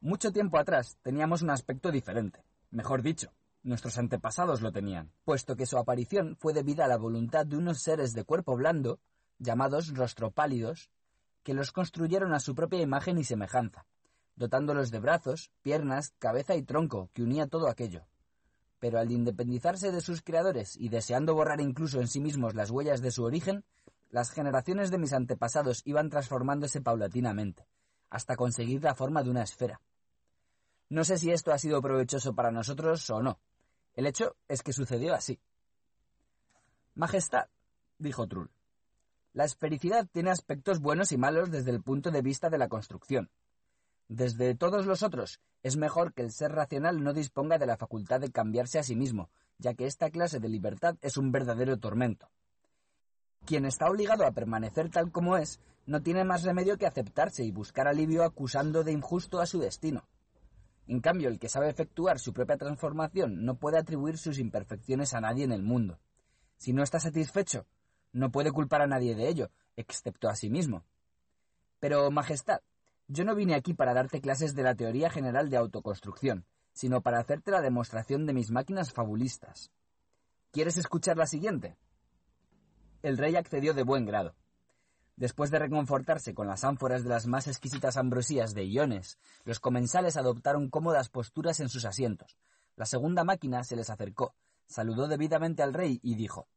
[0.00, 3.32] Mucho tiempo atrás teníamos un aspecto diferente, mejor dicho,
[3.64, 7.80] Nuestros antepasados lo tenían, puesto que su aparición fue debida a la voluntad de unos
[7.80, 9.00] seres de cuerpo blando,
[9.38, 10.90] llamados rostropálidos,
[11.42, 13.86] que los construyeron a su propia imagen y semejanza,
[14.36, 18.06] dotándolos de brazos, piernas, cabeza y tronco, que unía todo aquello.
[18.80, 23.00] Pero al independizarse de sus creadores y deseando borrar incluso en sí mismos las huellas
[23.00, 23.64] de su origen,
[24.10, 27.66] las generaciones de mis antepasados iban transformándose paulatinamente,
[28.10, 29.80] hasta conseguir la forma de una esfera.
[30.90, 33.38] No sé si esto ha sido provechoso para nosotros o no,
[33.94, 35.40] el hecho es que sucedió así.
[36.94, 37.48] Majestad,
[37.98, 38.50] dijo Trull,
[39.32, 43.30] la esfericidad tiene aspectos buenos y malos desde el punto de vista de la construcción.
[44.06, 48.20] Desde todos los otros, es mejor que el ser racional no disponga de la facultad
[48.20, 52.30] de cambiarse a sí mismo, ya que esta clase de libertad es un verdadero tormento.
[53.44, 57.50] Quien está obligado a permanecer tal como es, no tiene más remedio que aceptarse y
[57.50, 60.06] buscar alivio acusando de injusto a su destino.
[60.86, 65.20] En cambio, el que sabe efectuar su propia transformación no puede atribuir sus imperfecciones a
[65.20, 65.98] nadie en el mundo.
[66.56, 67.66] Si no está satisfecho,
[68.12, 70.84] no puede culpar a nadie de ello, excepto a sí mismo.
[71.80, 72.60] Pero, Majestad,
[73.08, 77.18] yo no vine aquí para darte clases de la teoría general de autoconstrucción, sino para
[77.18, 79.70] hacerte la demostración de mis máquinas fabulistas.
[80.50, 81.76] ¿Quieres escuchar la siguiente?
[83.02, 84.34] El rey accedió de buen grado.
[85.16, 90.16] Después de reconfortarse con las ánforas de las más exquisitas ambrosías de iones, los comensales
[90.16, 92.36] adoptaron cómodas posturas en sus asientos.
[92.74, 94.34] La segunda máquina se les acercó,
[94.66, 96.48] saludó debidamente al rey y dijo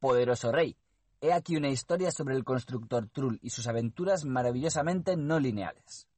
[0.00, 0.76] Poderoso rey,
[1.20, 6.08] he aquí una historia sobre el constructor Trull y sus aventuras maravillosamente no lineales.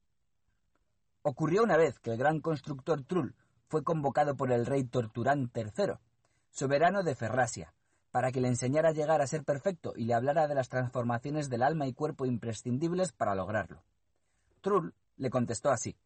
[1.22, 3.34] Ocurrió una vez que el gran constructor Trull
[3.68, 5.94] fue convocado por el rey Torturán III,
[6.50, 7.74] soberano de Ferrasia,
[8.16, 11.50] para que le enseñara a llegar a ser perfecto y le hablara de las transformaciones
[11.50, 13.84] del alma y cuerpo imprescindibles para lograrlo.
[14.62, 15.98] Trull le contestó así.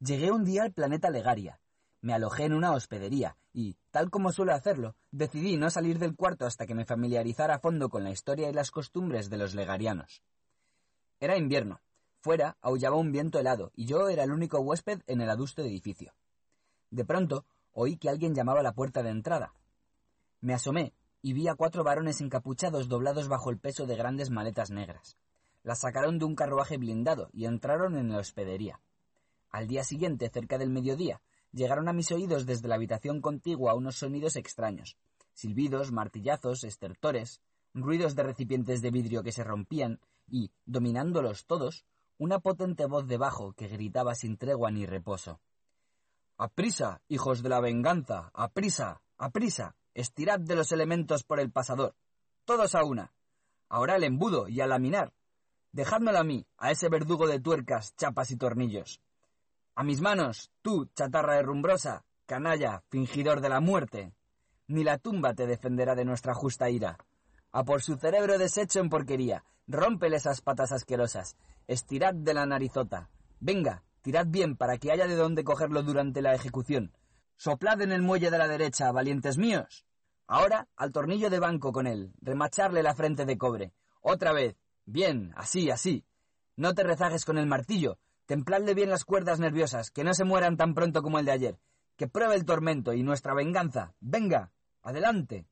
[0.00, 1.60] Llegué un día al planeta Legaria,
[2.00, 6.44] me alojé en una hospedería y, tal como suelo hacerlo, decidí no salir del cuarto
[6.44, 10.24] hasta que me familiarizara a fondo con la historia y las costumbres de los legarianos.
[11.20, 11.82] Era invierno.
[12.18, 16.16] Fuera aullaba un viento helado y yo era el único huésped en el adusto edificio.
[16.90, 19.54] De pronto oí que alguien llamaba a la puerta de entrada.
[20.44, 24.70] Me asomé y vi a cuatro varones encapuchados doblados bajo el peso de grandes maletas
[24.70, 25.16] negras.
[25.62, 28.78] Las sacaron de un carruaje blindado y entraron en la hospedería.
[29.50, 33.96] Al día siguiente, cerca del mediodía, llegaron a mis oídos desde la habitación contigua unos
[33.96, 34.98] sonidos extraños.
[35.32, 37.40] Silbidos, martillazos, estertores,
[37.72, 41.86] ruidos de recipientes de vidrio que se rompían y, dominándolos todos,
[42.18, 45.40] una potente voz de bajo que gritaba sin tregua ni reposo.
[46.36, 48.30] ¡Aprisa, hijos de la venganza!
[48.34, 49.00] ¡Aprisa!
[49.16, 49.74] ¡Aprisa!
[49.94, 51.94] Estirad de los elementos por el pasador.
[52.44, 53.12] Todos a una.
[53.68, 55.12] Ahora el embudo y a laminar.
[55.72, 59.00] Dejádmelo a mí, a ese verdugo de tuercas, chapas y tornillos.
[59.76, 64.14] A mis manos, tú, chatarra herrumbrosa, canalla, fingidor de la muerte.
[64.68, 66.98] Ni la tumba te defenderá de nuestra justa ira.
[67.50, 73.10] A por su cerebro deshecho en porquería, rómpele esas patas asquerosas, estirad de la narizota.
[73.40, 76.92] Venga, tirad bien para que haya de dónde cogerlo durante la ejecución.
[77.36, 79.84] Soplad en el muelle de la derecha, valientes míos.
[80.26, 83.72] Ahora al tornillo de banco con él, remacharle la frente de cobre.
[84.00, 84.56] Otra vez.
[84.86, 86.04] Bien, así, así.
[86.56, 87.98] No te rezajes con el martillo.
[88.26, 91.58] Templadle bien las cuerdas nerviosas, que no se mueran tan pronto como el de ayer.
[91.96, 93.94] Que pruebe el tormento y nuestra venganza.
[94.00, 94.52] Venga,
[94.82, 95.46] adelante.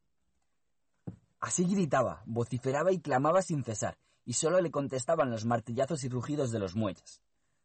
[1.40, 6.52] Así gritaba, vociferaba y clamaba sin cesar, y sólo le contestaban los martillazos y rugidos
[6.52, 7.20] de los muelles.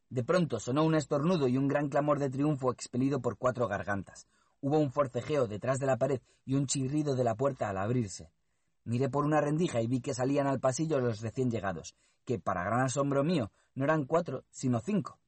[0.09, 4.27] De pronto sonó un estornudo y un gran clamor de triunfo expelido por cuatro gargantas.
[4.61, 8.31] Hubo un forcejeo detrás de la pared y un chirrido de la puerta al abrirse.
[8.85, 11.93] Miré por una rendija y vi que salían al pasillo los recién llegados,
[12.25, 15.19] que, para gran asombro mío, no eran cuatro, sino cinco.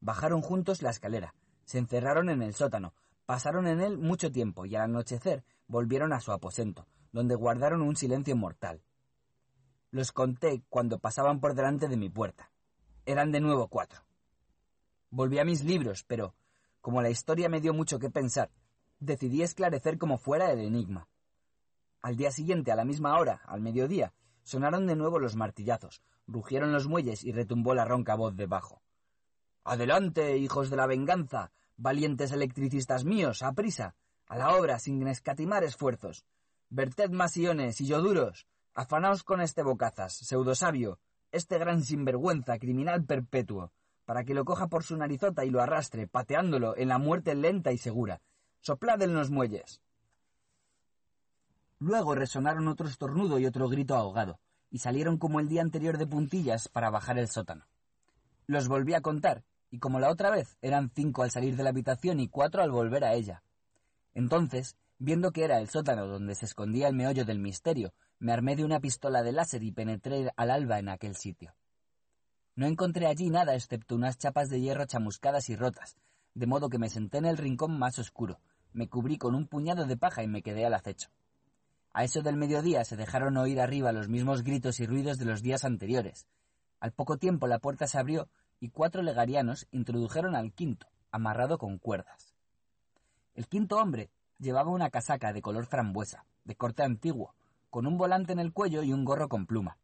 [0.00, 2.94] Bajaron juntos la escalera, se encerraron en el sótano,
[3.26, 7.94] pasaron en él mucho tiempo y al anochecer volvieron a su aposento, donde guardaron un
[7.94, 8.82] silencio mortal.
[9.90, 12.50] Los conté cuando pasaban por delante de mi puerta.
[13.06, 14.00] Eran de nuevo cuatro.
[15.14, 16.34] Volví a mis libros, pero,
[16.80, 18.50] como la historia me dio mucho que pensar,
[18.98, 21.06] decidí esclarecer como fuera el enigma.
[22.02, 26.72] Al día siguiente, a la misma hora, al mediodía, sonaron de nuevo los martillazos, rugieron
[26.72, 28.82] los muelles y retumbó la ronca voz debajo.
[29.62, 33.94] Adelante, hijos de la venganza, valientes electricistas míos, a prisa,
[34.26, 36.24] a la obra sin escatimar esfuerzos.
[36.70, 40.98] Verted más iones y yoduros, afanaos con este bocazas, pseudosabio,
[41.30, 43.70] este gran sinvergüenza, criminal perpetuo,
[44.04, 47.72] para que lo coja por su narizota y lo arrastre, pateándolo en la muerte lenta
[47.72, 48.20] y segura.
[48.60, 49.80] Soplad en los muelles.
[51.78, 54.38] Luego resonaron otro estornudo y otro grito ahogado,
[54.70, 57.66] y salieron como el día anterior de puntillas para bajar el sótano.
[58.46, 61.70] Los volví a contar, y como la otra vez eran cinco al salir de la
[61.70, 63.42] habitación y cuatro al volver a ella.
[64.14, 68.56] Entonces, viendo que era el sótano donde se escondía el meollo del misterio, me armé
[68.56, 71.54] de una pistola de láser y penetré al alba en aquel sitio.
[72.56, 75.96] No encontré allí nada excepto unas chapas de hierro chamuscadas y rotas,
[76.34, 78.38] de modo que me senté en el rincón más oscuro,
[78.72, 81.10] me cubrí con un puñado de paja y me quedé al acecho.
[81.92, 85.42] A eso del mediodía se dejaron oír arriba los mismos gritos y ruidos de los
[85.42, 86.26] días anteriores.
[86.80, 88.28] Al poco tiempo la puerta se abrió
[88.60, 92.34] y cuatro legarianos introdujeron al quinto, amarrado con cuerdas.
[93.34, 97.34] El quinto hombre llevaba una casaca de color frambuesa, de corte antiguo,
[97.70, 99.78] con un volante en el cuello y un gorro con pluma.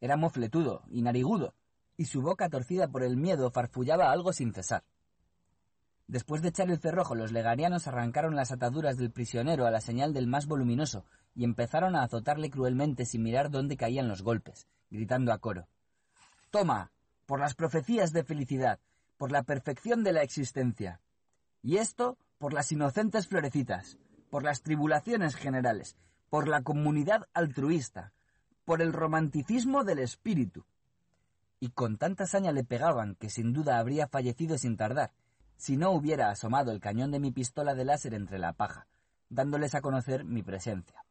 [0.00, 1.54] Era mofletudo y narigudo,
[1.96, 4.84] y su boca torcida por el miedo farfullaba algo sin cesar.
[6.06, 10.12] Después de echar el cerrojo, los legarianos arrancaron las ataduras del prisionero a la señal
[10.12, 15.32] del más voluminoso y empezaron a azotarle cruelmente sin mirar dónde caían los golpes, gritando
[15.32, 15.68] a coro.
[16.50, 16.90] Toma,
[17.26, 18.78] por las profecías de felicidad,
[19.16, 21.00] por la perfección de la existencia.
[21.62, 23.96] Y esto por las inocentes florecitas,
[24.28, 25.96] por las tribulaciones generales,
[26.28, 28.12] por la comunidad altruista,
[28.64, 30.66] por el romanticismo del espíritu,
[31.62, 35.12] y con tanta saña le pegaban que sin duda habría fallecido sin tardar,
[35.56, 38.88] si no hubiera asomado el cañón de mi pistola de láser entre la paja,
[39.28, 41.04] dándoles a conocer mi presencia.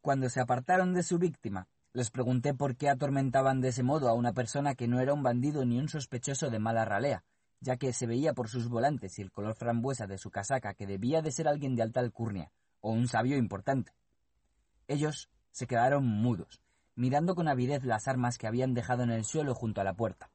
[0.00, 4.14] Cuando se apartaron de su víctima, les pregunté por qué atormentaban de ese modo a
[4.14, 7.24] una persona que no era un bandido ni un sospechoso de mala ralea,
[7.60, 10.86] ya que se veía por sus volantes y el color frambuesa de su casaca que
[10.86, 13.92] debía de ser alguien de alta alcurnia, o un sabio importante.
[14.88, 16.63] Ellos se quedaron mudos,
[16.96, 20.30] mirando con avidez las armas que habían dejado en el suelo junto a la puerta.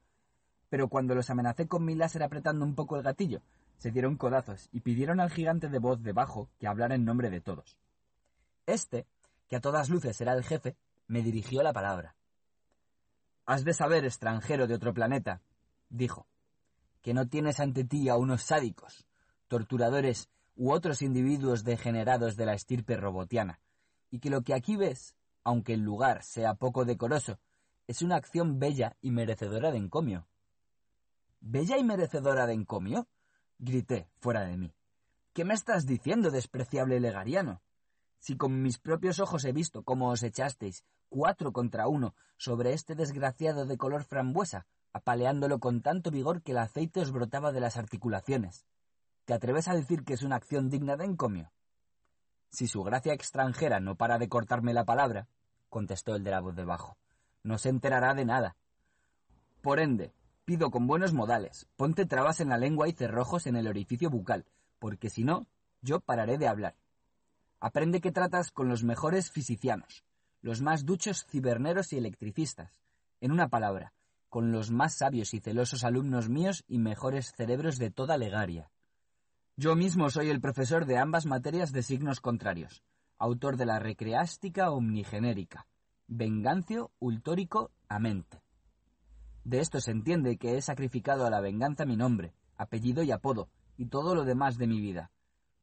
[0.70, 3.42] Pero cuando los amenacé con mi láser apretando un poco el gatillo,
[3.78, 7.30] se dieron codazos y pidieron al gigante de voz de bajo que hablara en nombre
[7.30, 7.78] de todos.
[8.66, 9.08] Este
[9.48, 10.78] que a todas luces era el jefe,
[11.08, 12.16] me dirigió la palabra.
[13.46, 15.42] Has de saber, extranjero de otro planeta,
[15.90, 16.28] dijo,
[17.02, 19.08] que no tienes ante ti a unos sádicos,
[19.48, 23.60] torturadores u otros individuos degenerados de la estirpe robotiana,
[24.12, 27.40] y que lo que aquí ves, aunque el lugar sea poco decoroso,
[27.88, 30.28] es una acción bella y merecedora de encomio.
[31.40, 33.08] ¿Bella y merecedora de encomio?
[33.58, 34.74] grité fuera de mí.
[35.34, 37.62] ¿Qué me estás diciendo, despreciable legariano?
[38.20, 42.94] Si con mis propios ojos he visto cómo os echasteis cuatro contra uno sobre este
[42.96, 47.78] desgraciado de color frambuesa, apaleándolo con tanto vigor que el aceite os brotaba de las
[47.78, 48.66] articulaciones.
[49.26, 51.52] ¿Te atreves a decir que es una acción digna de encomio?
[52.50, 55.28] Si su gracia extranjera no para de cortarme la palabra,
[55.70, 56.98] contestó el de la voz de bajo,
[57.44, 58.56] no se enterará de nada.
[59.62, 60.14] Por ende,
[60.46, 64.46] pido con buenos modales, ponte trabas en la lengua y cerrojos en el orificio bucal,
[64.80, 65.48] porque si no,
[65.82, 66.76] yo pararé de hablar.
[67.60, 70.04] Aprende que tratas con los mejores fisicianos,
[70.42, 72.82] los más duchos ciberneros y electricistas.
[73.22, 73.94] En una palabra,
[74.30, 78.70] con los más sabios y celosos alumnos míos y mejores cerebros de toda Legaria.
[79.62, 82.82] Yo mismo soy el profesor de ambas materias de signos contrarios,
[83.18, 85.68] autor de la recreástica omnigenérica,
[86.08, 88.42] vengancio ultórico mente.
[89.44, 93.50] De esto se entiende que he sacrificado a la venganza mi nombre, apellido y apodo,
[93.76, 95.12] y todo lo demás de mi vida,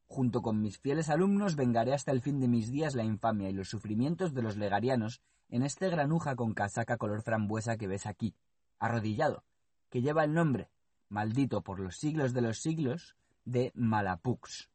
[0.05, 3.53] Junto con mis fieles alumnos vengaré hasta el fin de mis días la infamia y
[3.53, 8.35] los sufrimientos de los legarianos en este granuja con casaca color frambuesa que ves aquí,
[8.77, 9.43] arrodillado,
[9.89, 10.69] que lleva el nombre,
[11.09, 13.15] maldito por los siglos de los siglos,
[13.47, 14.69] de Malapux,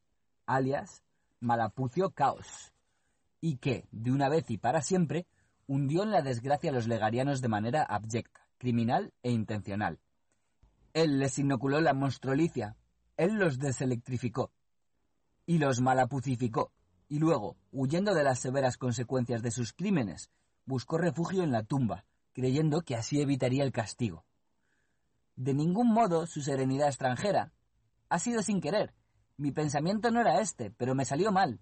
[0.47, 1.03] alias
[1.39, 2.73] Malapucio Caos,
[3.39, 5.27] y que, de una vez y para siempre,
[5.67, 9.99] hundió en la desgracia a los legarianos de manera abyecta, criminal e intencional.
[10.93, 12.75] Él les inoculó la monstrolicia,
[13.15, 14.51] él los deselectrificó,
[15.45, 16.71] y los malapucificó,
[17.09, 20.31] y luego, huyendo de las severas consecuencias de sus crímenes,
[20.65, 24.25] buscó refugio en la tumba, creyendo que así evitaría el castigo.
[25.35, 27.51] De ningún modo su serenidad extranjera.
[28.13, 28.93] Ha sido sin querer.
[29.37, 31.59] Mi pensamiento no era este, pero me salió mal,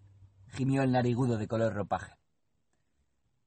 [0.50, 2.18] gimió el narigudo de color ropaje.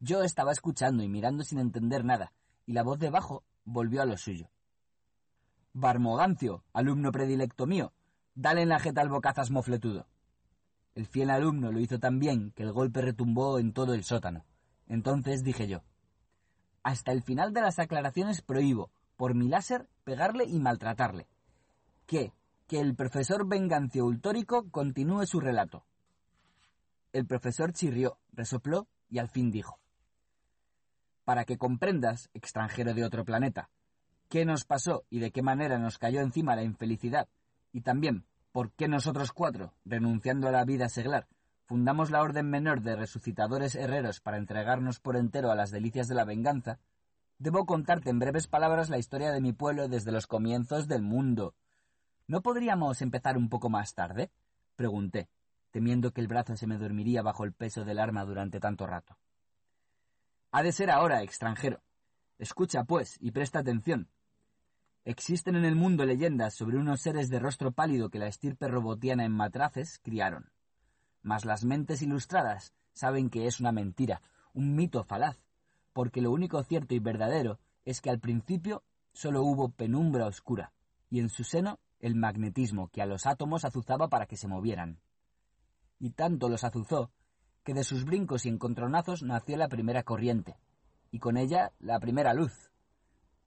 [0.01, 2.33] Yo estaba escuchando y mirando sin entender nada,
[2.65, 4.49] y la voz de bajo volvió a lo suyo.
[5.75, 7.93] Barmogancio, alumno predilecto mío,
[8.35, 10.07] dale en la jeta al bocazas mofletudo.
[10.95, 14.47] El fiel alumno lo hizo tan bien que el golpe retumbó en todo el sótano.
[14.89, 15.83] Entonces dije yo,
[16.83, 21.29] hasta el final de las aclaraciones prohíbo, por mi láser, pegarle y maltratarle.
[22.07, 22.33] Que,
[22.67, 25.85] que el profesor Vengancio Ultórico continúe su relato.
[27.13, 29.79] El profesor chirrió, resopló y al fin dijo,
[31.25, 33.71] para que comprendas, extranjero de otro planeta,
[34.29, 37.29] qué nos pasó y de qué manera nos cayó encima la infelicidad,
[37.73, 41.27] y también ¿Por qué nosotros cuatro, renunciando a la vida seglar,
[41.65, 46.15] fundamos la orden menor de resucitadores herreros para entregarnos por entero a las delicias de
[46.15, 46.79] la venganza?
[47.41, 51.57] Debo contarte en breves palabras la historia de mi pueblo desde los comienzos del mundo.
[52.27, 54.31] ¿No podríamos empezar un poco más tarde?
[54.77, 55.29] pregunté,
[55.71, 59.19] temiendo que el brazo se me dormiría bajo el peso del arma durante tanto rato.
[60.51, 61.83] Ha de ser ahora, extranjero.
[62.39, 64.09] Escucha, pues, y presta atención.
[65.05, 69.25] Existen en el mundo leyendas sobre unos seres de rostro pálido que la estirpe robotiana
[69.25, 70.51] en matraces criaron.
[71.23, 74.23] Mas las mentes ilustradas saben que es una mentira,
[74.55, 75.37] un mito falaz,
[75.93, 80.73] porque lo único cierto y verdadero es que al principio solo hubo penumbra oscura,
[81.11, 85.01] y en su seno el magnetismo que a los átomos azuzaba para que se movieran.
[85.99, 87.11] Y tanto los azuzó
[87.63, 90.57] que de sus brincos y encontronazos nació la primera corriente,
[91.11, 92.71] y con ella la primera luz,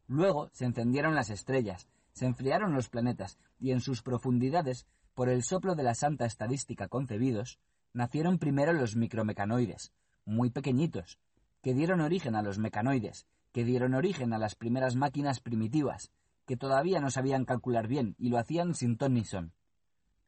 [0.07, 5.43] Luego se encendieron las estrellas, se enfriaron los planetas, y en sus profundidades, por el
[5.43, 7.59] soplo de la santa estadística concebidos,
[7.93, 9.91] nacieron primero los micromecanoides,
[10.25, 11.19] muy pequeñitos,
[11.61, 16.11] que dieron origen a los mecanoides, que dieron origen a las primeras máquinas primitivas,
[16.47, 19.53] que todavía no sabían calcular bien y lo hacían sin ton ni son.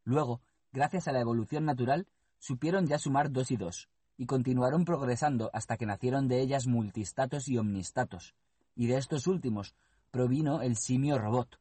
[0.04, 5.50] Luego, gracias a la evolución natural, supieron ya sumar dos y dos, y continuaron progresando
[5.54, 8.36] hasta que nacieron de ellas multistatos y omnistatos,
[8.76, 9.76] y de estos últimos
[10.12, 11.58] provino el simio robot,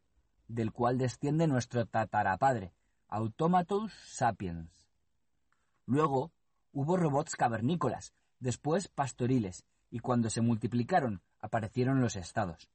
[0.49, 2.75] del cual desciende nuestro tatarapadre,
[3.07, 4.91] Automatus sapiens.
[5.87, 6.33] Luego
[6.73, 12.69] hubo robots cavernícolas, después pastoriles, y cuando se multiplicaron aparecieron los estados.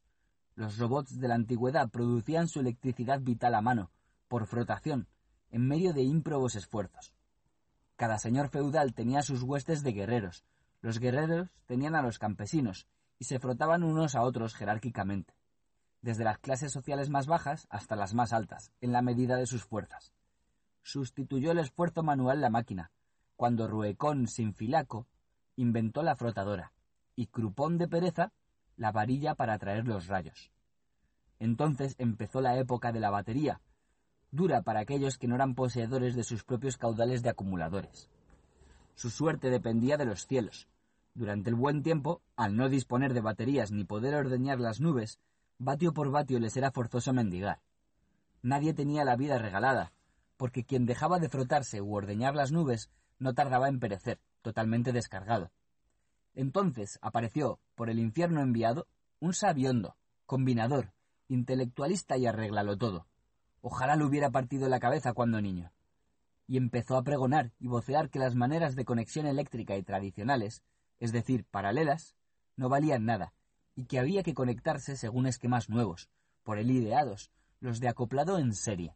[0.55, 3.89] Los robots de la antigüedad producían su electricidad vital a mano,
[4.27, 5.07] por frotación,
[5.49, 7.13] en medio de ímprobos esfuerzos.
[7.95, 10.43] Cada señor feudal tenía sus huestes de guerreros,
[10.81, 12.87] los guerreros tenían a los campesinos,
[13.17, 15.33] y se frotaban unos a otros jerárquicamente,
[16.01, 19.63] desde las clases sociales más bajas hasta las más altas, en la medida de sus
[19.63, 20.13] fuerzas.
[20.83, 22.91] Sustituyó el esfuerzo manual la máquina,
[23.35, 25.07] cuando Ruecón Sinfilaco
[25.55, 26.73] inventó la frotadora,
[27.15, 28.33] y Crupón de Pereza
[28.77, 30.51] la varilla para atraer los rayos.
[31.39, 33.61] Entonces empezó la época de la batería,
[34.31, 38.09] dura para aquellos que no eran poseedores de sus propios caudales de acumuladores.
[38.95, 40.67] Su suerte dependía de los cielos.
[41.13, 45.19] Durante el buen tiempo, al no disponer de baterías ni poder ordeñar las nubes,
[45.59, 47.59] vatio por vatio les era forzoso mendigar.
[48.41, 49.93] Nadie tenía la vida regalada,
[50.37, 52.89] porque quien dejaba de frotarse u ordeñar las nubes
[53.19, 55.51] no tardaba en perecer, totalmente descargado.
[56.35, 58.87] Entonces apareció, por el infierno enviado,
[59.19, 60.93] un sabiondo, combinador,
[61.27, 63.07] intelectualista y arreglalo todo.
[63.61, 65.71] Ojalá le hubiera partido la cabeza cuando niño.
[66.47, 70.63] Y empezó a pregonar y vocear que las maneras de conexión eléctrica y tradicionales,
[70.99, 72.15] es decir, paralelas,
[72.57, 73.33] no valían nada,
[73.75, 76.09] y que había que conectarse según esquemas nuevos,
[76.43, 78.95] por él ideados, los de acoplado en serie.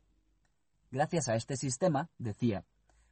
[0.92, 2.66] Gracias a este sistema, decía,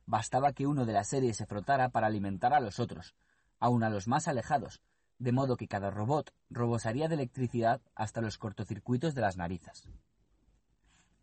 [0.05, 3.15] bastaba que uno de la serie se frotara para alimentar a los otros,
[3.65, 4.79] aun a los más alejados,
[5.17, 9.87] de modo que cada robot robosaría de electricidad hasta los cortocircuitos de las narices.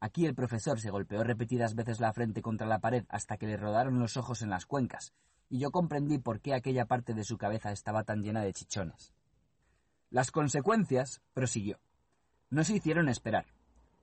[0.01, 3.57] Aquí el profesor se golpeó repetidas veces la frente contra la pared hasta que le
[3.57, 5.13] rodaron los ojos en las cuencas,
[5.49, 9.15] y yo comprendí por qué aquella parte de su cabeza estaba tan llena de chichones.
[10.11, 11.79] Las consecuencias, prosiguió,
[12.51, 13.47] no se hicieron esperar.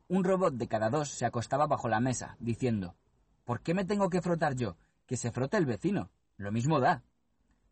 [0.07, 2.95] Un robot de cada dos se acostaba bajo la mesa, diciendo
[3.43, 4.77] ¿Por qué me tengo que frotar yo?
[5.05, 6.09] Que se frote el vecino.
[6.38, 7.03] Lo mismo da.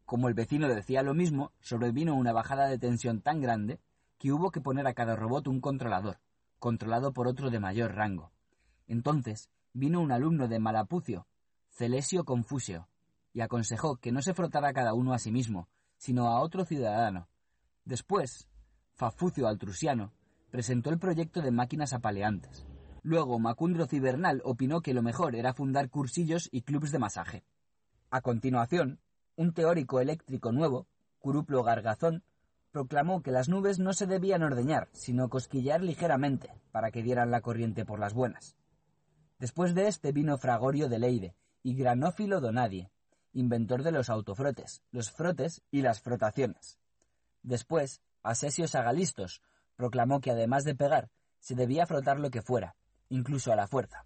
[0.08, 3.82] Como el vecino decía lo mismo, sobrevino una bajada de tensión tan grande
[4.18, 6.22] que hubo que poner a cada robot un controlador,
[6.60, 8.32] controlado por otro de mayor rango.
[8.88, 11.28] Entonces vino un alumno de Malapucio,
[11.72, 12.88] Celesio Confusio,
[13.34, 17.28] y aconsejó que no se frotara cada uno a sí mismo, sino a otro ciudadano.
[17.84, 18.48] Después,
[18.94, 20.14] Fafucio Altrusiano
[20.50, 22.66] presentó el proyecto de máquinas apaleantes.
[23.04, 27.44] Luego, Macundro Cibernal opinó que lo mejor era fundar cursillos y clubs de masaje.
[28.10, 29.02] A continuación,
[29.38, 30.88] un teórico eléctrico nuevo,
[31.20, 32.24] Curuplo Gargazón,
[32.72, 37.42] proclamó que las nubes no se debían ordeñar, sino cosquillear ligeramente, para que dieran la
[37.42, 38.56] corriente por las buenas.
[39.40, 42.90] Después de este vino Fragorio de Leide y Granófilo Donadie,
[43.34, 46.80] inventor de los autofrotes, los frotes y las frotaciones.
[47.44, 49.42] Después, Asesio Sagalistos
[49.76, 52.76] proclamó que además de pegar, se debía frotar lo que fuera,
[53.10, 54.06] incluso a la fuerza.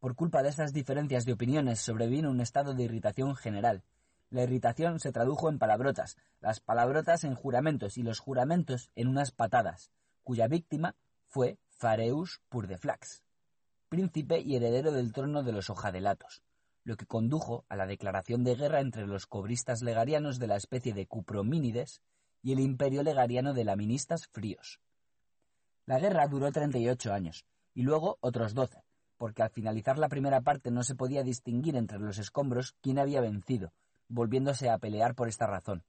[0.00, 3.84] Por culpa de estas diferencias de opiniones sobrevino un estado de irritación general,
[4.34, 9.30] la irritación se tradujo en palabrotas, las palabrotas en juramentos y los juramentos en unas
[9.30, 9.92] patadas,
[10.24, 10.96] cuya víctima
[11.28, 13.22] fue Fareus Purdeflax,
[13.88, 16.42] príncipe y heredero del trono de los ojadelatos,
[16.82, 20.94] lo que condujo a la declaración de guerra entre los cobristas legarianos de la especie
[20.94, 22.02] de Cupromínides
[22.42, 24.80] y el imperio legariano de laministas fríos.
[25.86, 28.82] La guerra duró 38 años, y luego otros 12,
[29.16, 33.20] porque al finalizar la primera parte no se podía distinguir entre los escombros quién había
[33.20, 33.72] vencido,
[34.14, 35.82] volviéndose a pelear por esta razón.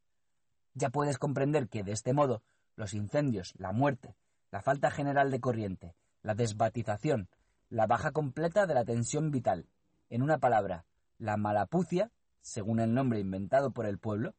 [0.74, 2.42] Ya puedes comprender que, de este modo,
[2.76, 4.16] los incendios, la muerte,
[4.52, 7.30] la falta general de corriente, la desbatización,
[7.70, 9.68] la baja completa de la tensión vital,
[10.10, 10.86] en una palabra,
[11.18, 14.34] la malapucia, según el nombre inventado por el pueblo,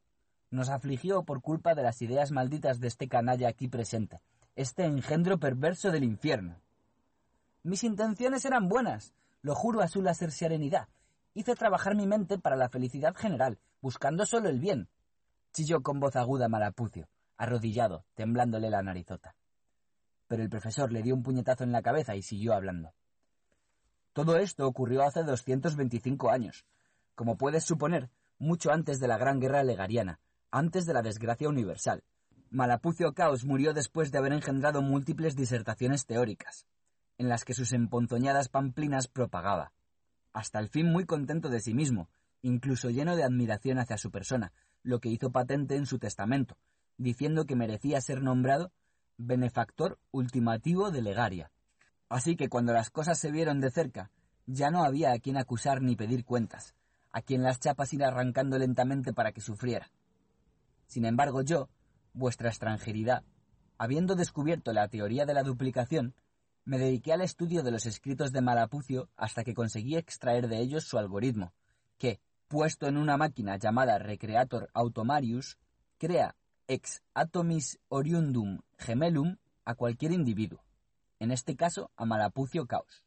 [0.51, 4.21] nos afligió por culpa de las ideas malditas de este canalla aquí presente,
[4.55, 6.61] este engendro perverso del infierno.
[7.63, 10.89] Mis intenciones eran buenas, lo juro a su láser serenidad,
[11.37, 14.89] Hice trabajar mi mente para la felicidad general, buscando solo el bien.
[15.53, 19.37] Chilló con voz aguda Malapucio, arrodillado, temblándole la narizota.
[20.27, 22.95] Pero el profesor le dio un puñetazo en la cabeza y siguió hablando.
[24.13, 26.67] Todo esto ocurrió hace 225 años.
[27.15, 30.19] Como puedes suponer, mucho antes de la Gran Guerra Legariana,
[30.51, 32.03] antes de la desgracia universal.
[32.51, 36.67] Malapucio Caos murió después de haber engendrado múltiples disertaciones teóricas,
[37.19, 39.71] en las que sus emponzoñadas pamplinas propagaba
[40.37, 42.11] hasta el fin muy contento de sí mismo,
[42.43, 44.53] incluso lleno de admiración hacia su persona,
[44.83, 46.57] lo que hizo patente en su testamento,
[46.99, 48.73] diciendo que merecía ser nombrado
[49.19, 51.51] benefactor ultimativo de Legaria.
[52.09, 54.11] Así que cuando las cosas se vieron de cerca,
[54.47, 56.75] ya no había a quien acusar ni pedir cuentas,
[57.11, 59.91] a quien las chapas ir arrancando lentamente para que sufriera.
[60.87, 61.69] Sin embargo, yo,
[62.13, 63.25] vuestra extranjeridad,
[63.79, 66.15] habiendo descubierto la teoría de la duplicación,
[66.65, 70.85] me dediqué al estudio de los escritos de Malapucio hasta que conseguí extraer de ellos
[70.85, 71.53] su algoritmo,
[71.99, 75.59] que, puesto en una máquina llamada Recreator Automarius,
[75.99, 76.37] crea
[76.69, 80.63] ex atomis oriundum gemellum a cualquier individuo,
[81.19, 83.05] en este caso a Malapucio Caos.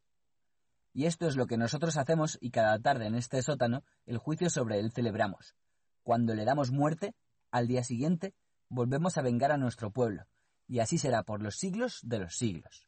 [0.93, 4.49] Y esto es lo que nosotros hacemos y cada tarde en este sótano el juicio
[4.49, 5.55] sobre él celebramos.
[6.03, 7.13] Cuando le damos muerte,
[7.51, 8.33] al día siguiente
[8.69, 10.25] volvemos a vengar a nuestro pueblo,
[10.67, 12.87] y así será por los siglos de los siglos.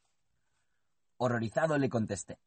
[1.17, 2.39] Horrorizado le contesté.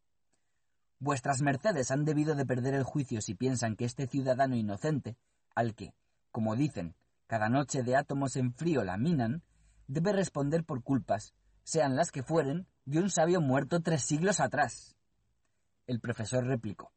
[1.05, 5.19] Vuestras mercedes han debido de perder el juicio si piensan que este ciudadano inocente,
[5.55, 5.93] al que,
[6.31, 6.95] como dicen,
[7.27, 9.43] cada noche de átomos en frío la minan,
[9.87, 14.97] debe responder por culpas, sean las que fueren, de un sabio muerto tres siglos atrás.
[15.87, 16.91] El profesor replicó.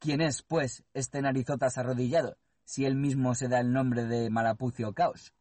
[0.00, 4.92] ¿Quién es, pues, este narizotas arrodillado, si él mismo se da el nombre de Malapucio
[4.92, 5.32] Caos?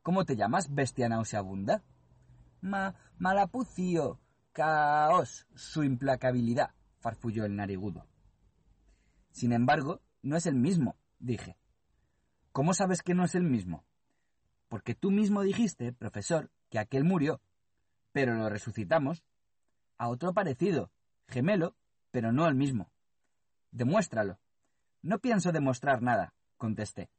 [0.00, 1.82] ¿Cómo te llamas, bestia nauseabunda?
[2.62, 4.18] Ma Malapucio
[4.52, 8.06] Caos, su implacabilidad, farfulló el narigudo.
[9.30, 11.56] Sin embargo, no es el mismo, dije.
[12.52, 13.84] ¿Cómo sabes que no es el mismo?
[14.68, 17.40] Porque tú mismo dijiste, profesor, que aquel murió,
[18.12, 19.24] pero lo resucitamos.
[19.96, 20.90] A otro parecido,
[21.28, 21.74] gemelo,
[22.10, 22.90] pero no el mismo.
[23.70, 24.38] Demuéstralo.
[25.02, 27.10] No pienso demostrar nada, contesté,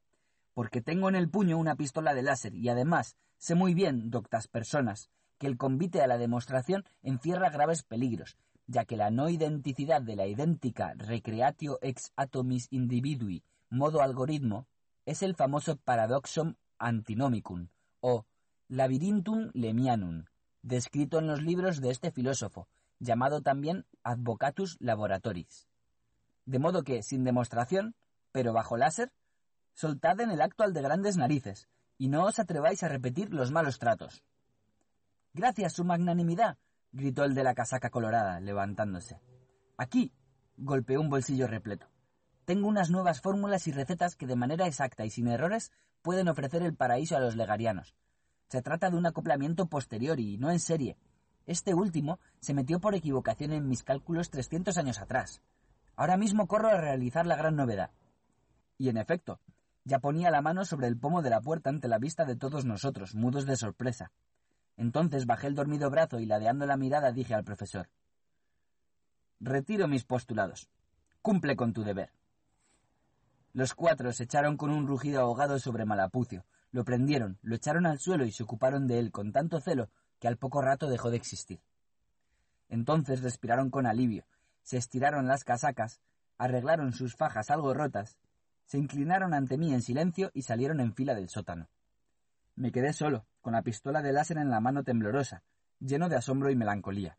[0.54, 4.48] porque tengo en el puño una pistola de láser y además sé muy bien, doctas
[4.48, 8.38] personas, que el convite a la demostración encierra graves peligros,
[8.70, 14.68] ya que la no identicidad de la idéntica recreatio ex atomis individui modo algoritmo
[15.08, 17.70] es el famoso paradoxum antinomicum
[18.00, 18.26] o
[18.68, 20.26] labyrinthum lemianum,
[20.62, 22.68] descrito en los libros de este filósofo,
[23.00, 25.68] llamado también Advocatus Laboratoris.
[26.46, 27.96] De modo que, sin demostración,
[28.32, 29.12] pero bajo láser,
[29.74, 33.52] soltad en el acto al de grandes narices, y no os atreváis a repetir los
[33.52, 34.24] malos tratos.
[35.34, 36.58] Gracias, su magnanimidad,
[36.92, 39.22] gritó el de la casaca colorada, levantándose.
[39.78, 40.12] Aquí,
[40.58, 41.88] golpeó un bolsillo repleto.
[42.46, 46.64] Tengo unas nuevas fórmulas y recetas que de manera exacta y sin errores pueden ofrecer
[46.64, 47.96] el paraíso a los legarianos.
[48.48, 50.98] Se trata de un acoplamiento posterior y no en serie.
[51.46, 55.42] Este último se metió por equivocación en mis cálculos 300 años atrás.
[55.96, 57.92] Ahora mismo corro a realizar la gran novedad.
[58.78, 59.40] Y en efecto,
[59.84, 62.66] ya ponía la mano sobre el pomo de la puerta ante la vista de todos
[62.66, 64.12] nosotros, mudos de sorpresa.
[64.80, 67.90] Entonces bajé el dormido brazo y ladeando la mirada dije al profesor
[69.42, 70.70] Retiro mis postulados.
[71.22, 72.14] Cumple con tu deber.
[73.52, 78.00] Los cuatro se echaron con un rugido ahogado sobre Malapucio, lo prendieron, lo echaron al
[78.00, 81.18] suelo y se ocuparon de él con tanto celo que al poco rato dejó de
[81.18, 81.60] existir.
[82.70, 84.24] Entonces respiraron con alivio,
[84.64, 86.00] se estiraron las casacas,
[86.38, 88.18] arreglaron sus fajas algo rotas,
[88.64, 91.68] se inclinaron ante mí en silencio y salieron en fila del sótano.
[92.56, 95.44] Me quedé solo, con la pistola de láser en la mano temblorosa,
[95.80, 97.18] lleno de asombro y melancolía.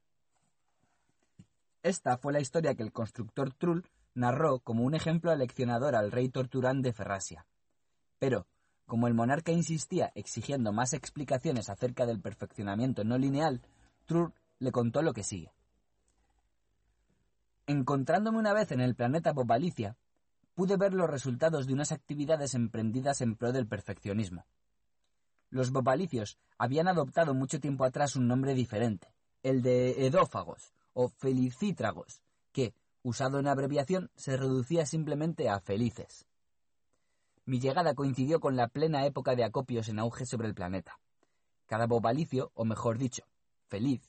[1.83, 6.29] Esta fue la historia que el constructor Trull narró como un ejemplo aleccionador al rey
[6.29, 7.47] Torturán de Ferrasia.
[8.19, 8.47] Pero,
[8.87, 13.63] como el monarca insistía exigiendo más explicaciones acerca del perfeccionamiento no lineal,
[14.07, 15.53] Trull le contó lo que sigue.
[17.67, 19.97] Encontrándome una vez en el planeta Bobalicia,
[20.55, 24.45] pude ver los resultados de unas actividades emprendidas en pro del perfeccionismo.
[25.51, 32.23] Los bobalicios habían adoptado mucho tiempo atrás un nombre diferente, el de edófagos o felicítragos,
[32.53, 36.27] que, usado en abreviación, se reducía simplemente a felices.
[37.45, 41.01] Mi llegada coincidió con la plena época de acopios en auge sobre el planeta.
[41.67, 43.25] Cada bobalicio, o mejor dicho,
[43.67, 44.03] feliz,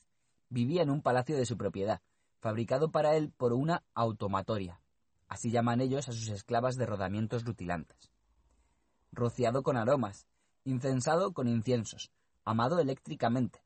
[0.48, 2.00] vivía en un palacio de su propiedad,
[2.38, 4.80] fabricado para él por una automatoria.
[5.28, 8.12] Así llaman ellos a sus esclavas de rodamientos rutilantes.
[9.12, 10.26] Rociado con aromas,
[10.64, 12.10] incensado con inciensos,
[12.44, 13.62] amado eléctricamente,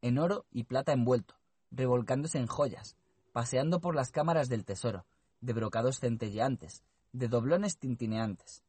[0.00, 1.36] en oro y plata envuelto,
[1.70, 2.96] revolcándose en joyas,
[3.32, 5.06] paseando por las cámaras del tesoro,
[5.40, 8.62] de brocados centelleantes, de doblones tintineantes,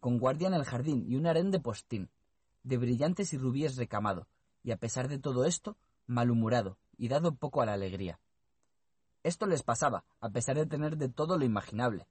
[0.00, 2.10] con guardia en el jardín y un harén de postín,
[2.62, 4.26] de brillantes y rubíes recamado,
[4.62, 8.18] y a pesar de todo esto, malhumorado y dado poco a la alegría.
[9.22, 12.06] Esto les pasaba, a pesar de tener de todo lo imaginable.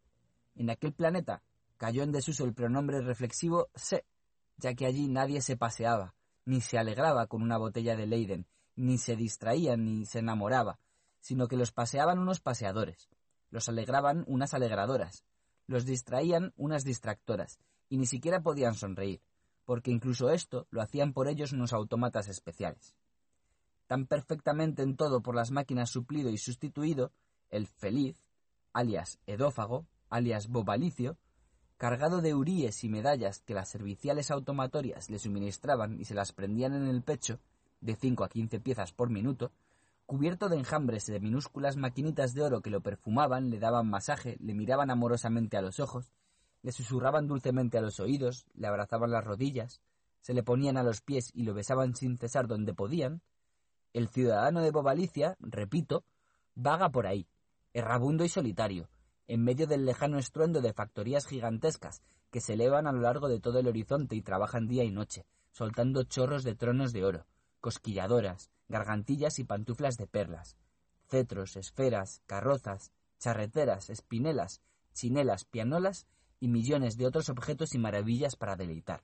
[0.56, 1.42] En aquel planeta
[1.78, 4.06] cayó en desuso el pronombre reflexivo se,
[4.60, 6.14] ya que allí nadie se paseaba,
[6.46, 10.80] ni se alegraba con una botella de Leiden, ni se distraía ni se enamoraba,
[11.20, 13.10] sino que los paseaban unos paseadores,
[13.50, 15.24] los alegraban unas alegradoras,
[15.68, 17.60] los distraían unas distractoras,
[17.90, 19.22] y ni siquiera podían sonreír,
[19.66, 22.96] porque incluso esto lo hacían por ellos unos autómatas especiales.
[23.88, 27.12] Tan perfectamente en todo por las máquinas suplido y sustituido,
[27.50, 28.24] el feliz,
[28.74, 31.18] alias edófago, alias bobalicio,
[31.79, 36.74] cargado de uríes y medallas que las serviciales automatorias le suministraban y se las prendían
[36.74, 37.40] en el pecho,
[37.79, 39.51] de cinco a quince piezas por minuto,
[40.06, 44.56] Cubierto de enjambres de minúsculas maquinitas de oro que lo perfumaban, le daban masaje, le
[44.56, 46.12] miraban amorosamente a los ojos,
[46.63, 49.81] le susurraban dulcemente a los oídos, le abrazaban las rodillas,
[50.19, 53.22] se le ponían a los pies y lo besaban sin cesar donde podían,
[53.94, 56.03] el ciudadano de Bobalicia, repito,
[56.56, 57.28] vaga por ahí,
[57.74, 58.90] errabundo y solitario,
[59.29, 63.40] en medio del lejano estruendo de factorías gigantescas que se elevan a lo largo de
[63.40, 67.28] todo el horizonte y trabajan día y noche, soltando chorros de tronos de oro,
[67.62, 70.58] cosquilladoras, gargantillas y pantuflas de perlas,
[71.08, 74.63] cetros, esferas, carrozas, charreteras, espinelas,
[74.94, 76.08] chinelas, pianolas
[76.40, 79.03] y millones de otros objetos y maravillas para deleitar.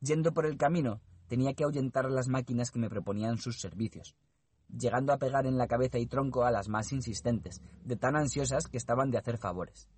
[0.00, 4.16] Yendo por el camino, tenía que ahuyentar a las máquinas que me proponían sus servicios,
[4.72, 8.66] llegando a pegar en la cabeza y tronco a las más insistentes, de tan ansiosas
[8.66, 9.88] que estaban de hacer favores.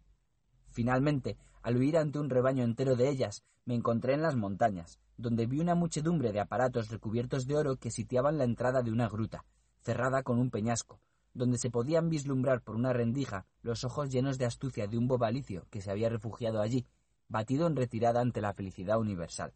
[0.70, 5.46] Finalmente, al huir ante un rebaño entero de ellas, me encontré en las montañas, donde
[5.46, 9.44] vi una muchedumbre de aparatos recubiertos de oro que sitiaban la entrada de una gruta,
[9.80, 11.00] cerrada con un peñasco,
[11.32, 15.66] donde se podían vislumbrar por una rendija los ojos llenos de astucia de un bobalicio
[15.70, 16.86] que se había refugiado allí,
[17.28, 19.52] batido en retirada ante la felicidad universal.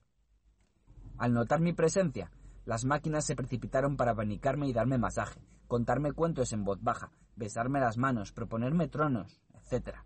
[1.18, 2.30] Al notar mi presencia,
[2.68, 7.80] las máquinas se precipitaron para abanicarme y darme masaje, contarme cuentos en voz baja, besarme
[7.80, 9.96] las manos, proponerme tronos, etc.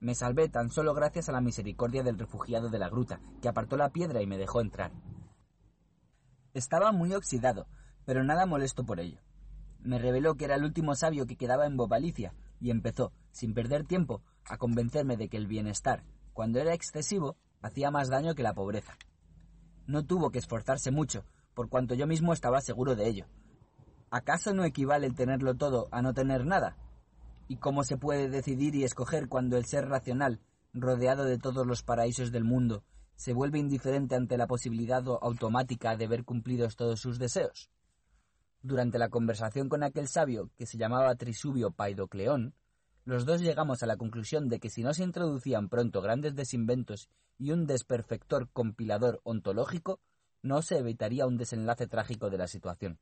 [0.00, 3.76] Me salvé tan solo gracias a la misericordia del refugiado de la gruta, que apartó
[3.76, 4.90] la piedra y me dejó entrar.
[6.54, 7.66] Estaba muy oxidado,
[8.06, 9.20] pero nada molesto por ello.
[9.78, 13.84] Me reveló que era el último sabio que quedaba en Bobalicia, y empezó, sin perder
[13.84, 18.54] tiempo, a convencerme de que el bienestar, cuando era excesivo, hacía más daño que la
[18.54, 18.96] pobreza.
[19.86, 21.26] No tuvo que esforzarse mucho,
[21.58, 23.26] por cuanto yo mismo estaba seguro de ello.
[24.12, 26.76] ¿Acaso no equivale el tenerlo todo a no tener nada?
[27.48, 30.38] ¿Y cómo se puede decidir y escoger cuando el ser racional,
[30.72, 32.84] rodeado de todos los paraísos del mundo,
[33.16, 37.72] se vuelve indiferente ante la posibilidad automática de ver cumplidos todos sus deseos?
[38.62, 42.54] Durante la conversación con aquel sabio, que se llamaba Trisubio Paidocleón,
[43.04, 47.08] los dos llegamos a la conclusión de que si no se introducían pronto grandes desinventos
[47.36, 49.98] y un desperfector compilador ontológico,
[50.42, 52.98] no se evitaría un desenlace trágico de la situación.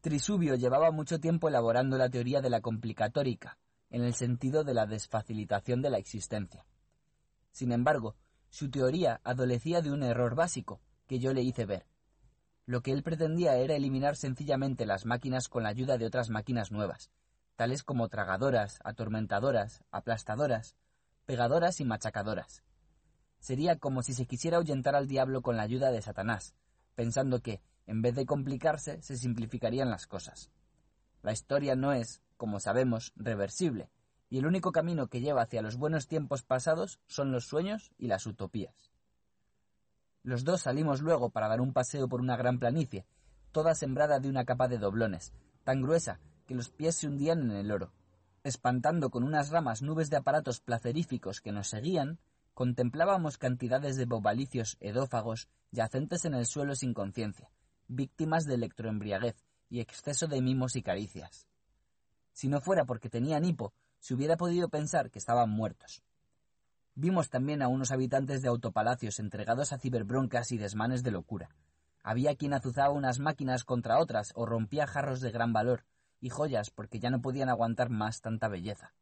[0.00, 3.58] Trisubio llevaba mucho tiempo elaborando la teoría de la complicatórica,
[3.90, 6.66] en el sentido de la desfacilitación de la existencia.
[7.52, 8.16] Sin embargo,
[8.48, 11.86] su teoría adolecía de un error básico, que yo le hice ver.
[12.66, 16.72] Lo que él pretendía era eliminar sencillamente las máquinas con la ayuda de otras máquinas
[16.72, 17.10] nuevas,
[17.56, 20.76] tales como tragadoras, atormentadoras, aplastadoras,
[21.26, 22.62] pegadoras y machacadoras.
[23.42, 26.54] Sería como si se quisiera ahuyentar al diablo con la ayuda de Satanás,
[26.94, 30.52] pensando que, en vez de complicarse, se simplificarían las cosas.
[31.22, 33.90] La historia no es, como sabemos, reversible,
[34.30, 38.06] y el único camino que lleva hacia los buenos tiempos pasados son los sueños y
[38.06, 38.92] las utopías.
[40.22, 43.06] Los dos salimos luego para dar un paseo por una gran planicie,
[43.50, 45.32] toda sembrada de una capa de doblones,
[45.64, 47.92] tan gruesa que los pies se hundían en el oro.
[48.44, 52.20] Espantando con unas ramas nubes de aparatos placeríficos que nos seguían,
[52.54, 57.50] contemplábamos cantidades de bobalicios edófagos yacentes en el suelo sin conciencia,
[57.88, 59.36] víctimas de electroembriaguez
[59.68, 61.46] y exceso de mimos y caricias.
[62.32, 66.02] Si no fuera porque tenían hipo, se hubiera podido pensar que estaban muertos.
[66.94, 71.48] Vimos también a unos habitantes de autopalacios entregados a ciberbroncas y desmanes de locura.
[72.02, 75.84] Había quien azuzaba unas máquinas contra otras o rompía jarros de gran valor
[76.20, 78.92] y joyas porque ya no podían aguantar más tanta belleza.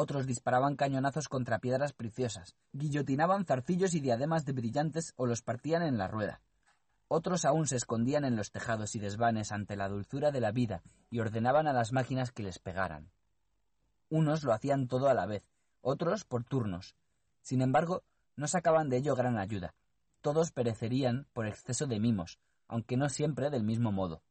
[0.00, 5.82] Otros disparaban cañonazos contra piedras preciosas, guillotinaban zarcillos y diademas de brillantes o los partían
[5.82, 6.40] en la rueda.
[7.08, 10.82] Otros aún se escondían en los tejados y desvanes ante la dulzura de la vida
[11.10, 13.10] y ordenaban a las máquinas que les pegaran.
[14.08, 15.42] Unos lo hacían todo a la vez,
[15.80, 16.94] otros por turnos.
[17.42, 18.04] Sin embargo,
[18.36, 19.74] no sacaban de ello gran ayuda.
[20.20, 24.22] Todos perecerían por exceso de mimos, aunque no siempre del mismo modo.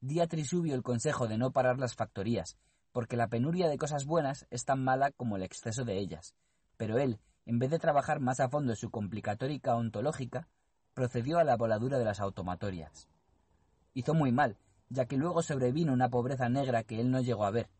[0.00, 2.56] Di a Trisubio el consejo de no parar las factorías,
[2.92, 6.34] porque la penuria de cosas buenas es tan mala como el exceso de ellas.
[6.76, 10.48] Pero él, en vez de trabajar más a fondo su complicatórica ontológica,
[10.94, 13.08] procedió a la voladura de las automatorias.
[13.94, 14.58] Hizo muy mal,
[14.88, 17.70] ya que luego sobrevino una pobreza negra que él no llegó a ver.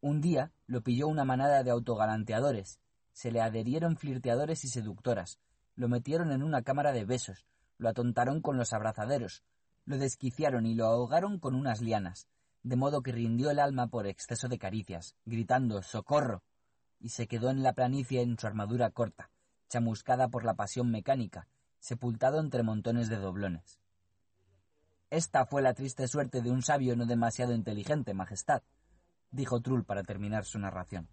[0.00, 2.78] Un día lo pilló una manada de autogalanteadores,
[3.12, 5.38] se le adherieron flirteadores y seductoras,
[5.76, 7.46] lo metieron en una cámara de besos,
[7.78, 9.42] lo atontaron con los abrazaderos,
[9.84, 12.28] lo desquiciaron y lo ahogaron con unas lianas,
[12.62, 16.42] de modo que rindió el alma por exceso de caricias, gritando ¡Socorro!
[16.98, 19.30] y se quedó en la planicie en su armadura corta,
[19.68, 23.80] chamuscada por la pasión mecánica, sepultado entre montones de doblones.
[25.08, 28.62] Esta fue la triste suerte de un sabio no demasiado inteligente, Majestad,
[29.30, 31.08] dijo Trull para terminar su narración.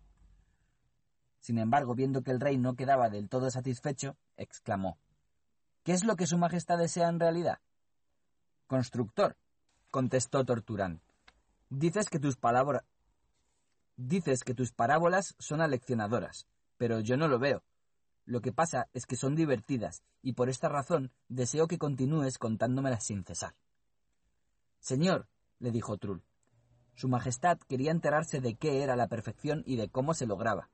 [1.39, 4.97] Sin embargo, viendo que el rey no quedaba del todo satisfecho, exclamó
[5.83, 7.59] ¿Qué es lo que su Majestad desea en realidad?
[8.67, 9.37] Constructor,
[9.89, 11.01] contestó Torturán.
[11.69, 12.83] Dices que tus palabras
[13.97, 17.63] Dices que tus parábolas son aleccionadoras, pero yo no lo veo.
[18.25, 23.05] Lo que pasa es que son divertidas, y por esta razón deseo que continúes contándomelas
[23.05, 23.55] sin cesar.
[24.79, 26.23] Señor, le dijo Trull,
[26.93, 30.69] Su Majestad quería enterarse de qué era la perfección y de cómo se lograba.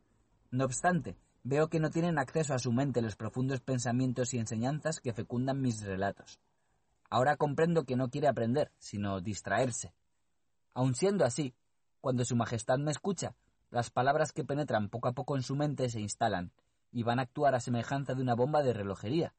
[0.52, 5.00] No obstante, veo que no tienen acceso a su mente los profundos pensamientos y enseñanzas
[5.00, 6.42] que fecundan mis relatos.
[7.10, 9.94] Ahora comprendo que no quiere aprender, sino distraerse.
[10.74, 11.54] Aun siendo así,
[12.02, 13.36] cuando Su Majestad me escucha,
[13.70, 16.52] las palabras que penetran poco a poco en su mente se instalan
[16.92, 19.34] y van a actuar a semejanza de una bomba de relojería.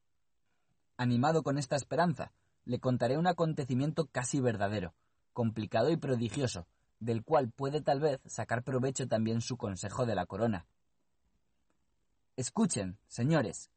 [0.97, 2.31] Animado con esta esperanza,
[2.65, 4.93] le contaré un acontecimiento casi verdadero,
[5.33, 6.67] complicado y prodigioso,
[6.99, 10.65] del cual puede tal vez sacar provecho también su consejo de la corona.
[12.35, 13.69] Escuchen, señores,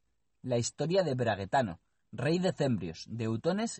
[0.42, 3.28] la historia de Braguetano, rey de Cembrios, de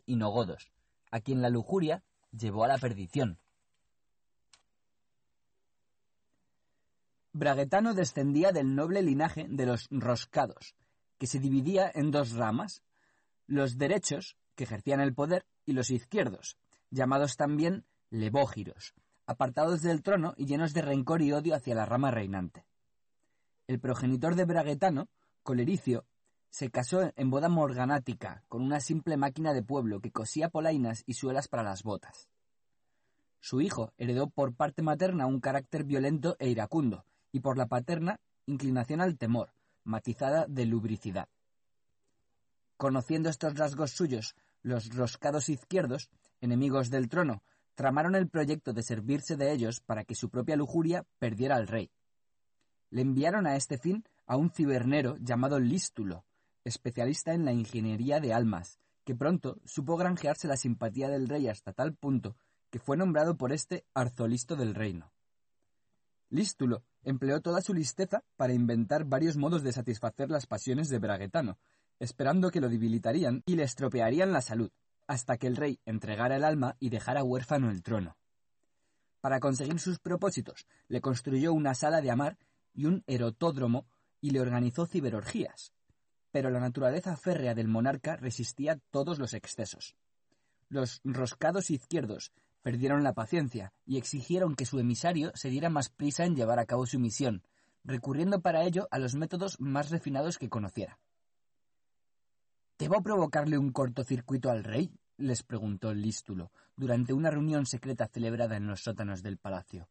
[0.06, 0.70] y Nogodos,
[1.10, 3.38] a quien la lujuria llevó a la perdición.
[7.38, 10.74] Braguetano descendía del noble linaje de los roscados,
[11.18, 12.82] que se dividía en dos ramas,
[13.46, 16.58] los derechos, que ejercían el poder, y los izquierdos,
[16.90, 18.92] llamados también levógiros,
[19.24, 22.66] apartados del trono y llenos de rencor y odio hacia la rama reinante.
[23.68, 25.08] El progenitor de Braguetano,
[25.44, 26.06] Colericio,
[26.50, 31.14] se casó en boda morganática con una simple máquina de pueblo que cosía polainas y
[31.14, 32.28] suelas para las botas.
[33.38, 37.04] Su hijo heredó por parte materna un carácter violento e iracundo,
[37.38, 39.52] y por la paterna inclinación al temor,
[39.84, 41.28] matizada de lubricidad.
[42.76, 47.42] Conociendo estos rasgos suyos, los roscados izquierdos, enemigos del trono,
[47.76, 51.90] tramaron el proyecto de servirse de ellos para que su propia lujuria perdiera al rey.
[52.90, 56.24] Le enviaron a este fin a un cibernero llamado Lístulo,
[56.64, 61.72] especialista en la ingeniería de almas, que pronto supo granjearse la simpatía del rey hasta
[61.72, 62.36] tal punto
[62.70, 65.12] que fue nombrado por este arzolisto del reino.
[66.30, 71.58] Lístulo empleó toda su listeza para inventar varios modos de satisfacer las pasiones de Braguetano,
[71.98, 74.70] esperando que lo debilitarían y le estropearían la salud,
[75.06, 78.18] hasta que el rey entregara el alma y dejara huérfano el trono.
[79.22, 82.36] Para conseguir sus propósitos, le construyó una sala de amar
[82.74, 83.86] y un erotódromo
[84.20, 85.72] y le organizó ciberorgías.
[86.30, 89.96] Pero la naturaleza férrea del monarca resistía todos los excesos.
[90.68, 96.24] Los roscados izquierdos Perdieron la paciencia y exigieron que su emisario se diera más prisa
[96.24, 97.42] en llevar a cabo su misión,
[97.84, 100.98] recurriendo para ello a los métodos más refinados que conociera.
[102.78, 104.92] ¿Debo provocarle un cortocircuito al rey?
[105.16, 109.88] les preguntó Lístulo durante una reunión secreta celebrada en los sótanos del palacio.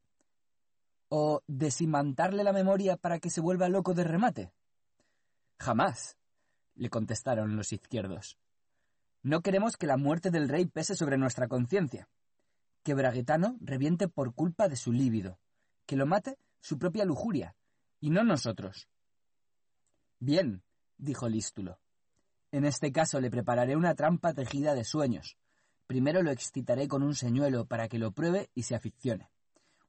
[1.09, 4.53] ¿O desimantarle la memoria para que se vuelva loco de remate?
[5.59, 6.17] Jamás,
[6.75, 8.37] le contestaron los izquierdos.
[9.21, 12.07] No queremos que la muerte del rey pese sobre nuestra conciencia
[12.87, 15.41] que Braguetano reviente por culpa de su líbido,
[15.85, 17.53] que lo mate su propia lujuria,
[17.99, 18.87] y no nosotros.
[20.19, 20.63] Bien,
[20.97, 21.81] dijo Lístulo.
[22.49, 25.35] En este caso le prepararé una trampa tejida de sueños.
[25.85, 29.29] Primero lo excitaré con un señuelo para que lo pruebe y se aficione.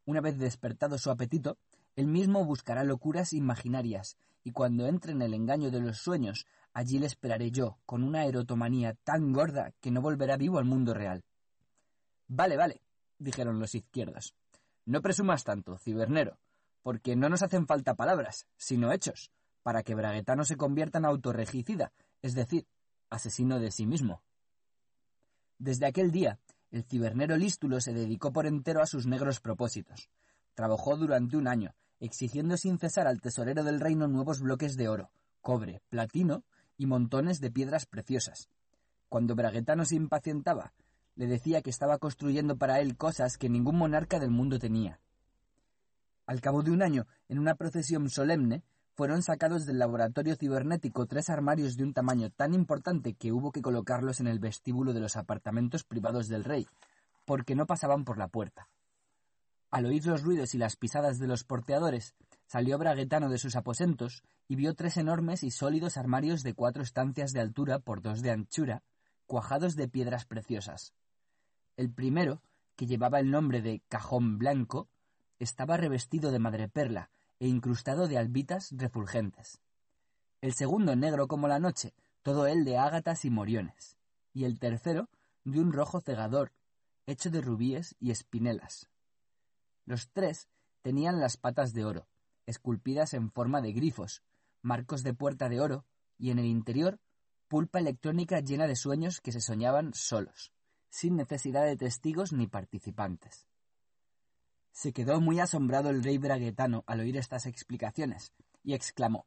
[0.04, 1.56] Una vez despertado su apetito,
[1.94, 6.98] él mismo buscará locuras imaginarias, y cuando entre en el engaño de los sueños, allí
[6.98, 11.22] le esperaré yo, con una erotomanía tan gorda que no volverá vivo al mundo real.
[12.26, 12.82] Vale, vale,
[13.18, 14.34] dijeron los izquierdos.
[14.84, 16.38] No presumas tanto, cibernero,
[16.82, 19.30] porque no nos hacen falta palabras, sino hechos,
[19.62, 22.66] para que Braguetano se convierta en autorregicida, es decir,
[23.10, 24.22] asesino de sí mismo.
[25.58, 26.38] Desde aquel día,
[26.70, 30.08] el cibernero Lístulo se dedicó por entero a sus negros propósitos.
[30.54, 35.10] Trabajó durante un año, exigiendo sin cesar al tesorero del reino nuevos bloques de oro,
[35.40, 36.44] cobre, platino
[36.76, 38.48] y montones de piedras preciosas.
[39.08, 40.72] Cuando Braguetano se impacientaba
[41.18, 45.00] le decía que estaba construyendo para él cosas que ningún monarca del mundo tenía.
[46.26, 48.62] Al cabo de un año, en una procesión solemne,
[48.94, 53.62] fueron sacados del laboratorio cibernético tres armarios de un tamaño tan importante que hubo que
[53.62, 56.68] colocarlos en el vestíbulo de los apartamentos privados del rey,
[57.24, 58.68] porque no pasaban por la puerta.
[59.72, 62.14] Al oír los ruidos y las pisadas de los porteadores,
[62.46, 67.32] salió Braguetano de sus aposentos y vio tres enormes y sólidos armarios de cuatro estancias
[67.32, 68.84] de altura por dos de anchura,
[69.26, 70.94] cuajados de piedras preciosas.
[71.78, 72.42] El primero,
[72.74, 74.88] que llevaba el nombre de cajón blanco,
[75.38, 79.60] estaba revestido de madreperla e incrustado de albitas refulgentes.
[80.40, 81.94] El segundo, negro como la noche,
[82.24, 83.96] todo él de ágatas y moriones.
[84.34, 85.08] Y el tercero,
[85.44, 86.50] de un rojo cegador,
[87.06, 88.88] hecho de rubíes y espinelas.
[89.86, 90.48] Los tres
[90.82, 92.08] tenían las patas de oro,
[92.46, 94.24] esculpidas en forma de grifos,
[94.62, 95.84] marcos de puerta de oro,
[96.18, 96.98] y en el interior
[97.46, 100.50] pulpa electrónica llena de sueños que se soñaban solos
[100.90, 103.46] sin necesidad de testigos ni participantes.
[104.72, 109.26] Se quedó muy asombrado el rey braguetano al oír estas explicaciones, y exclamó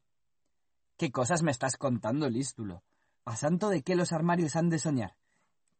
[0.96, 2.82] ¿Qué cosas me estás contando, Lístulo?
[3.24, 5.16] ¿A santo de qué los armarios han de soñar?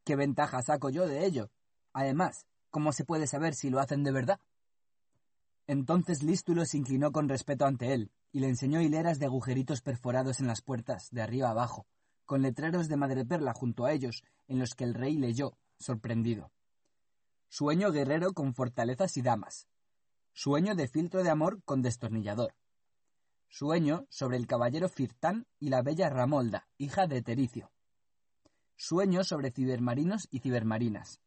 [0.04, 1.50] ¿Qué ventaja saco yo de ello?
[1.92, 4.40] Además, ¿cómo se puede saber si lo hacen de verdad?
[5.66, 10.40] Entonces Lístulo se inclinó con respeto ante él, y le enseñó hileras de agujeritos perforados
[10.40, 11.86] en las puertas, de arriba abajo,
[12.24, 16.50] con letreros de madreperla junto a ellos, en los que el rey leyó, sorprendido.
[17.48, 19.68] Sueño guerrero con fortalezas y damas.
[20.32, 22.54] Sueño de filtro de amor con destornillador.
[23.48, 27.70] Sueño sobre el caballero Firtán y la bella Ramolda, hija de Tericio.
[28.76, 31.20] Sueño sobre cibermarinos y cibermarinas.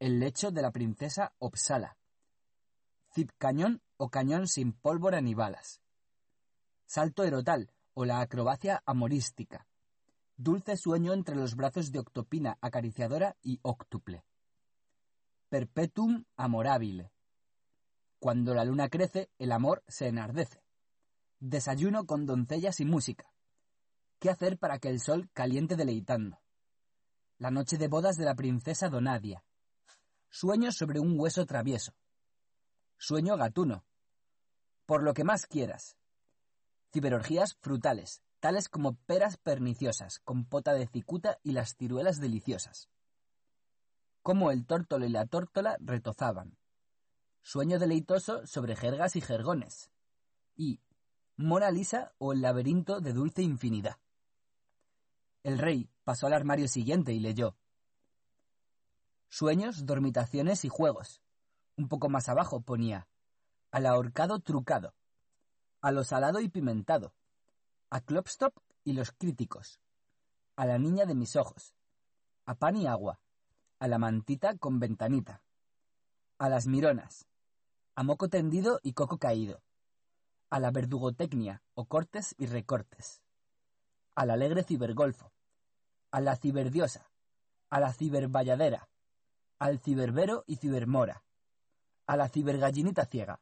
[0.00, 1.96] El lecho de la princesa Opsala.
[3.38, 5.80] Cañón o cañón sin pólvora ni balas.
[6.86, 9.68] Salto erotal o la acrobacia amorística.
[10.36, 14.24] Dulce sueño entre los brazos de Octopina acariciadora y Octuple.
[15.48, 17.12] Perpetuum amorabile.
[18.18, 20.64] Cuando la luna crece, el amor se enardece.
[21.38, 23.32] Desayuno con doncellas y música.
[24.18, 26.40] ¿Qué hacer para que el sol caliente deleitando?
[27.38, 29.44] La noche de bodas de la princesa Donadia.
[30.30, 31.92] Sueño sobre un hueso travieso.
[32.98, 33.84] Sueño gatuno.
[34.84, 35.96] Por lo que más quieras.
[36.92, 42.90] Ciberorgías frutales, tales como peras perniciosas, compota de cicuta y las ciruelas deliciosas.
[44.20, 46.58] Como el tórtolo y la tórtola retozaban.
[47.40, 49.90] Sueño deleitoso sobre jergas y jergones.
[50.56, 50.82] Y
[51.38, 53.96] Mona Lisa o el laberinto de dulce infinidad.
[55.42, 57.56] El rey pasó al armario siguiente y leyó.
[59.30, 61.22] Sueños, dormitaciones y juegos.
[61.78, 63.08] Un poco más abajo ponía
[63.70, 64.92] al ahorcado trucado,
[65.80, 67.14] a lo salado y pimentado,
[67.94, 69.78] a Klopstop y los críticos,
[70.56, 71.76] a la niña de mis ojos,
[72.44, 73.20] a pan y agua,
[73.78, 75.44] a la mantita con ventanita,
[76.38, 77.28] a las mironas,
[77.94, 79.62] a moco tendido y coco caído,
[80.50, 83.22] a la verdugotecnia o cortes y recortes,
[84.16, 85.30] al alegre cibergolfo,
[86.10, 87.08] a la ciberdiosa,
[87.70, 88.88] a la cibervalladera,
[89.60, 91.22] al ciberbero y cibermora,
[92.08, 93.38] a la cibergallinita ciega.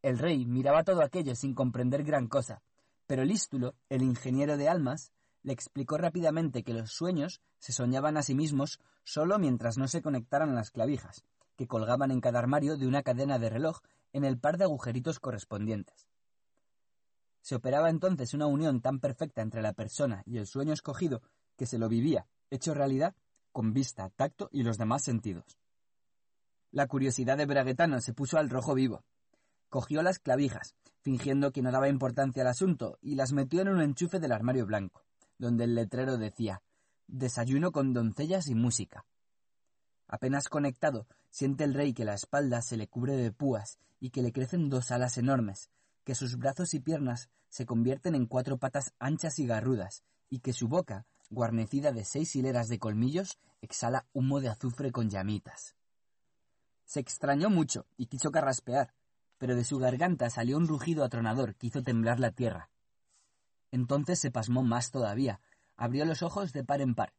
[0.00, 2.62] El rey miraba todo aquello sin comprender gran cosa,
[3.06, 8.22] pero Lístulo, el ingeniero de almas, le explicó rápidamente que los sueños se soñaban a
[8.22, 11.24] sí mismos solo mientras no se conectaran las clavijas,
[11.56, 13.78] que colgaban en cada armario de una cadena de reloj
[14.12, 16.08] en el par de agujeritos correspondientes.
[17.42, 21.22] Se operaba entonces una unión tan perfecta entre la persona y el sueño escogido
[21.56, 23.14] que se lo vivía, hecho realidad,
[23.52, 25.58] con vista, tacto y los demás sentidos.
[26.72, 29.04] La curiosidad de Braguetano se puso al rojo vivo.
[29.68, 33.80] Cogió las clavijas, fingiendo que no daba importancia al asunto, y las metió en un
[33.80, 35.04] enchufe del armario blanco,
[35.38, 36.62] donde el letrero decía
[37.08, 39.04] Desayuno con doncellas y música.
[40.08, 44.22] Apenas conectado, siente el rey que la espalda se le cubre de púas y que
[44.22, 45.70] le crecen dos alas enormes,
[46.04, 50.52] que sus brazos y piernas se convierten en cuatro patas anchas y garrudas, y que
[50.52, 55.74] su boca, guarnecida de seis hileras de colmillos, exhala humo de azufre con llamitas.
[56.84, 58.94] Se extrañó mucho y quiso carraspear,
[59.38, 62.70] pero de su garganta salió un rugido atronador que hizo temblar la tierra.
[63.70, 65.40] Entonces se pasmó más todavía,
[65.76, 67.12] abrió los ojos de par en par,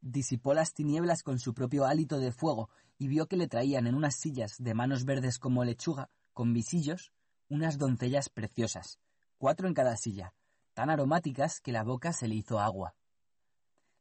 [0.00, 3.94] disipó las tinieblas con su propio hálito de fuego y vio que le traían en
[3.94, 7.12] unas sillas de manos verdes como lechuga, con visillos,
[7.48, 8.98] unas doncellas preciosas,
[9.38, 10.34] cuatro en cada silla,
[10.74, 12.94] tan aromáticas que la boca se le hizo agua.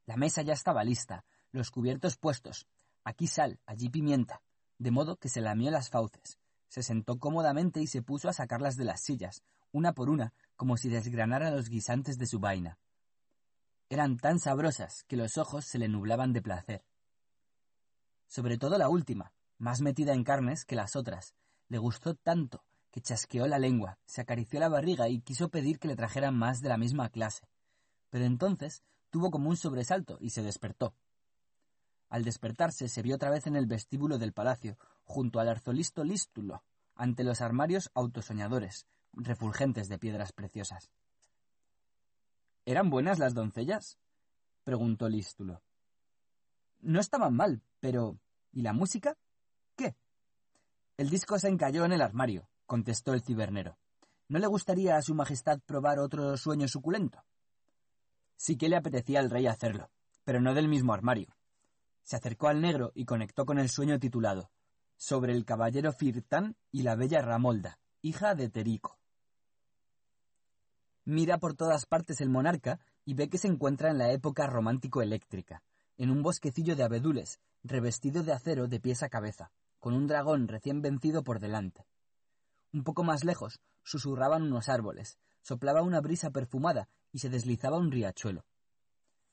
[0.05, 2.67] La mesa ya estaba lista, los cubiertos puestos,
[3.03, 4.41] aquí sal, allí pimienta,
[4.77, 8.77] de modo que se lamió las fauces, se sentó cómodamente y se puso a sacarlas
[8.77, 12.77] de las sillas, una por una, como si desgranara los guisantes de su vaina
[13.89, 16.85] eran tan sabrosas que los ojos se le nublaban de placer.
[18.27, 21.33] Sobre todo la última, más metida en carnes que las otras,
[21.67, 25.87] le gustó tanto que chasqueó la lengua, se acarició la barriga y quiso pedir que
[25.87, 27.47] le trajeran más de la misma clase.
[28.09, 30.93] Pero entonces tuvo como un sobresalto y se despertó.
[32.09, 34.77] Al despertarse se vio otra vez en el vestíbulo del palacio,
[35.09, 40.92] junto al arzolisto Lístulo, ante los armarios autosoñadores, refulgentes de piedras preciosas.
[42.63, 43.97] ¿Eran buenas las doncellas?
[44.63, 45.63] preguntó Lístulo.
[46.81, 48.19] No estaban mal, pero...
[48.51, 49.17] ¿Y la música?
[49.75, 49.95] ¿Qué?
[50.95, 53.79] El disco se encalló en el armario, contestó el cibernero.
[54.27, 57.24] ¿No le gustaría a su majestad probar otro sueño suculento?
[58.35, 59.90] Sí que le apetecía al rey hacerlo,
[60.24, 61.35] pero no del mismo armario.
[62.03, 64.51] Se acercó al negro y conectó con el sueño titulado
[65.01, 68.99] Sobre el caballero Firtán y la bella Ramolda, hija de Terico.
[71.05, 75.63] Mira por todas partes el monarca y ve que se encuentra en la época romántico-eléctrica,
[75.95, 80.49] en un bosquecillo de abedules, revestido de acero de pies a cabeza, con un dragón
[80.49, 81.87] recién vencido por delante.
[82.73, 87.89] Un poco más lejos susurraban unos árboles, soplaba una brisa perfumada y se deslizaba un
[87.89, 88.43] riachuelo.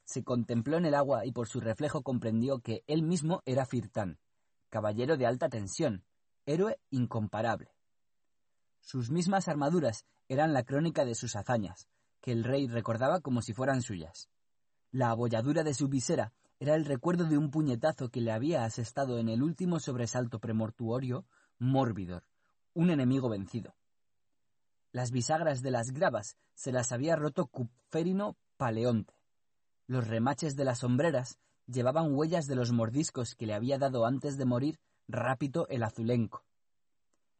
[0.04, 4.20] Se contempló en el agua y por su reflejo comprendió que él mismo era Firtán,
[4.68, 6.04] caballero de alta tensión,
[6.44, 7.74] héroe incomparable.
[8.80, 11.88] Sus mismas armaduras eran la crónica de sus hazañas,
[12.20, 14.28] que el rey recordaba como si fueran suyas.
[14.90, 19.18] La abolladura de su visera era el recuerdo de un puñetazo que le había asestado
[19.18, 21.26] en el último sobresalto premortuorio
[21.58, 22.24] Mórbidor,
[22.74, 23.74] un enemigo vencido.
[24.92, 29.14] Las bisagras de las gravas se las había roto Cupferino Paleonte.
[29.86, 34.36] Los remaches de las sombreras llevaban huellas de los mordiscos que le había dado antes
[34.36, 36.44] de morir Rápito el Azulenco.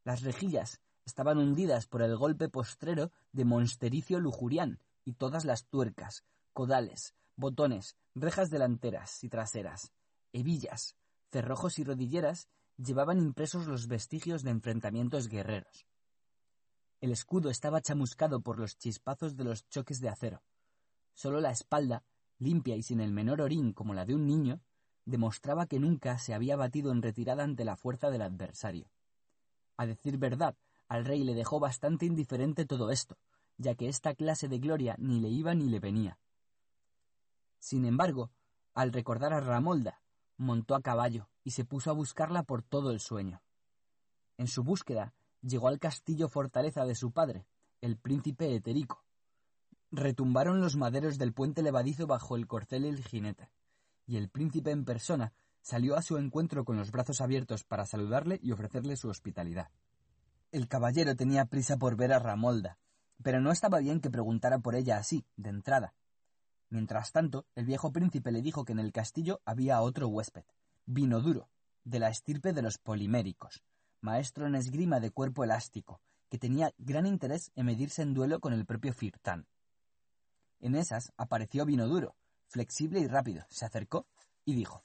[0.05, 6.25] Las rejillas estaban hundidas por el golpe postrero de Monstericio Lujurián y todas las tuercas,
[6.53, 9.93] codales, botones, rejas delanteras y traseras,
[10.33, 10.97] hebillas,
[11.31, 15.87] cerrojos y rodilleras llevaban impresos los vestigios de enfrentamientos guerreros.
[17.01, 20.43] El escudo estaba chamuscado por los chispazos de los choques de acero.
[21.15, 22.05] Solo la espalda,
[22.39, 24.61] limpia y sin el menor orín como la de un niño,
[25.05, 28.91] demostraba que nunca se había batido en retirada ante la fuerza del adversario.
[29.77, 30.57] A decir verdad,
[30.89, 33.17] al rey le dejó bastante indiferente todo esto,
[33.59, 36.19] ya que esta clase de gloria ni le iba ni le venía.
[37.59, 38.31] Sin embargo,
[38.75, 40.03] al recordar a Ramolda,
[40.37, 43.43] montó a caballo y se puso a buscarla por todo el sueño.
[44.37, 47.47] En su búsqueda llegó al castillo fortaleza de su padre,
[47.81, 49.06] el príncipe Eterico.
[49.91, 53.51] Retumbaron los maderos del puente levadizo bajo el corcel y el jinete,
[54.07, 58.39] y el príncipe en persona salió a su encuentro con los brazos abiertos para saludarle
[58.43, 59.71] y ofrecerle su hospitalidad.
[60.53, 62.79] El caballero tenía prisa por ver a Ramolda,
[63.23, 65.95] pero no estaba bien que preguntara por ella así, de entrada.
[66.69, 70.45] Mientras tanto, el viejo príncipe le dijo que en el castillo había otro huésped,
[70.85, 71.49] Vino Duro,
[71.85, 73.63] de la estirpe de los poliméricos,
[74.01, 78.53] maestro en esgrima de cuerpo elástico, que tenía gran interés en medirse en duelo con
[78.53, 79.47] el propio Firtán.
[80.61, 82.15] En esas apareció Vino Duro,
[82.49, 84.07] flexible y rápido, se acercó
[84.45, 84.83] y dijo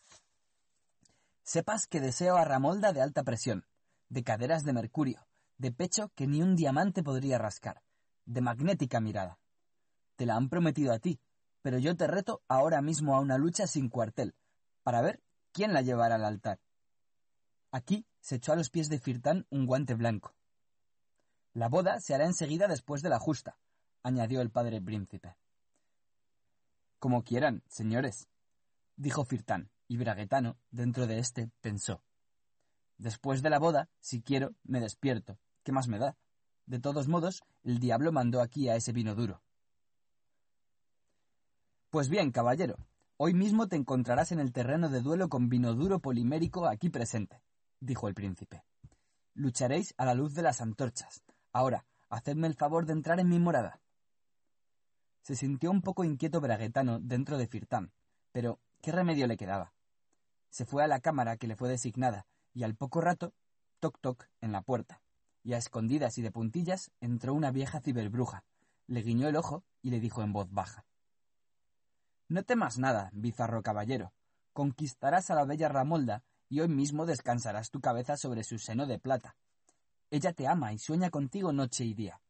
[1.43, 3.65] Sepas que deseo a Ramolda de alta presión,
[4.09, 5.25] de caderas de mercurio,
[5.57, 7.81] de pecho que ni un diamante podría rascar,
[8.25, 9.39] de magnética mirada.
[10.15, 11.19] Te la han prometido a ti,
[11.61, 14.35] pero yo te reto ahora mismo a una lucha sin cuartel,
[14.83, 15.21] para ver
[15.51, 16.59] quién la llevará al altar.
[17.71, 20.35] Aquí se echó a los pies de Firtán un guante blanco.
[21.53, 23.57] La boda se hará enseguida después de la justa,
[24.03, 25.35] añadió el padre príncipe.
[27.01, 28.27] Como quieran, señores,
[28.95, 32.03] dijo Firtán, y Braguetano, dentro de éste, pensó.
[32.99, 36.15] Después de la boda, si quiero, me despierto, ¿Qué más me da?
[36.67, 39.41] De todos modos, el diablo mandó aquí a ese vino duro.
[41.89, 42.77] Pues bien, caballero,
[43.17, 47.41] hoy mismo te encontrarás en el terreno de duelo con vino duro polimérico aquí presente,
[47.79, 48.63] dijo el príncipe.
[49.33, 51.23] Lucharéis a la luz de las antorchas.
[51.51, 53.81] Ahora, hacedme el favor de entrar en mi morada.
[55.21, 57.91] Se sintió un poco inquieto Braguetano dentro de Firtán,
[58.31, 59.73] pero ¿qué remedio le quedaba?
[60.49, 63.33] Se fue a la cámara que le fue designada, y al poco rato,
[63.79, 65.01] toc toc en la puerta
[65.43, 68.43] y a escondidas y de puntillas entró una vieja ciberbruja,
[68.87, 70.85] le guiñó el ojo y le dijo en voz baja
[72.27, 74.13] No temas nada, bizarro caballero.
[74.53, 78.99] Conquistarás a la bella Ramolda y hoy mismo descansarás tu cabeza sobre su seno de
[78.99, 79.35] plata.
[80.09, 82.21] Ella te ama y sueña contigo noche y día.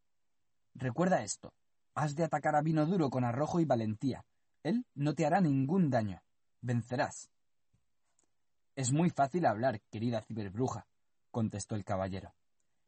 [0.76, 1.54] Recuerda esto.
[1.94, 4.26] Has de atacar a vino duro con arrojo y valentía.
[4.64, 6.22] Él no te hará ningún daño.
[6.62, 7.30] Vencerás.
[8.76, 10.88] Es muy fácil hablar, querida ciberbruja,
[11.30, 12.34] contestó el caballero.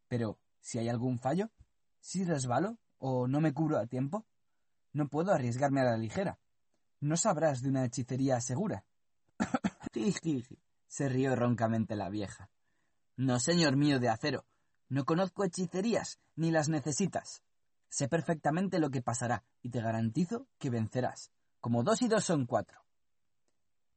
[0.08, 1.52] Pero, si hay algún fallo,
[2.00, 4.26] si resbalo o no me cubro a tiempo,
[4.94, 6.40] no puedo arriesgarme a la ligera.
[7.00, 8.86] No sabrás de una hechicería segura.
[10.88, 12.50] se rió roncamente la vieja.
[13.18, 14.46] No, señor mío de acero,
[14.90, 17.42] no conozco hechicerías, ni las necesitas.
[17.93, 22.47] Sé perfectamente lo que pasará, y te garantizo que vencerás, como dos y dos son
[22.47, 22.83] cuatro.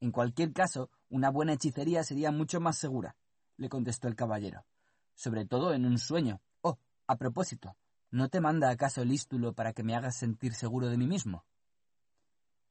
[0.00, 3.16] En cualquier caso, una buena hechicería sería mucho más segura,
[3.56, 4.66] le contestó el caballero
[5.16, 6.40] sobre todo en un sueño.
[6.60, 7.76] Oh, a propósito,
[8.10, 11.44] ¿no te manda acaso lístulo para que me hagas sentir seguro de mí mismo?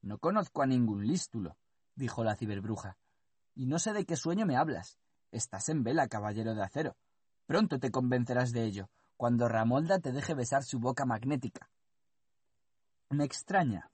[0.00, 1.58] No conozco a ningún lístulo,
[1.96, 2.96] dijo la ciberbruja,
[3.54, 4.98] y no sé de qué sueño me hablas.
[5.32, 6.96] Estás en vela, caballero de acero.
[7.46, 11.70] Pronto te convencerás de ello, cuando Ramolda te deje besar su boca magnética.
[13.10, 13.90] Me extraña,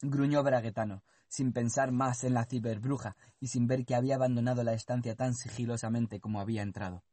[0.00, 4.72] gruñó Braguetano, sin pensar más en la ciberbruja y sin ver que había abandonado la
[4.72, 7.04] estancia tan sigilosamente como había entrado.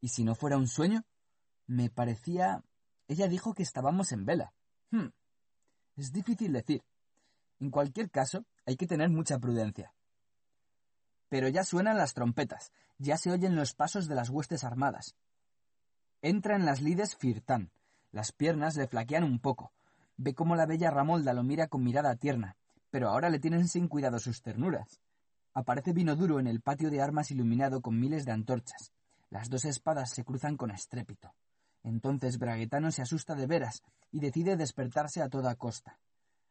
[0.00, 1.04] ¿Y si no fuera un sueño?
[1.66, 2.64] Me parecía...
[3.06, 4.52] Ella dijo que estábamos en vela.
[4.90, 5.08] Hmm.
[5.96, 6.82] Es difícil decir.
[7.58, 9.92] En cualquier caso, Hay que tener mucha prudencia.
[11.28, 15.16] Pero ya suenan las trompetas, ya se oyen los pasos de las huestes armadas.
[16.22, 17.70] Entra en las lides Firtán.
[18.12, 19.72] Las piernas le flaquean un poco.
[20.18, 22.56] Ve cómo la bella Ramolda lo mira con mirada tierna,
[22.90, 25.00] pero ahora le tienen sin cuidado sus ternuras.
[25.54, 28.92] Aparece vino duro en el patio de armas iluminado con miles de antorchas.
[29.30, 31.32] Las dos espadas se cruzan con estrépito.
[31.82, 35.98] Entonces Braguetano se asusta de veras y decide despertarse a toda costa.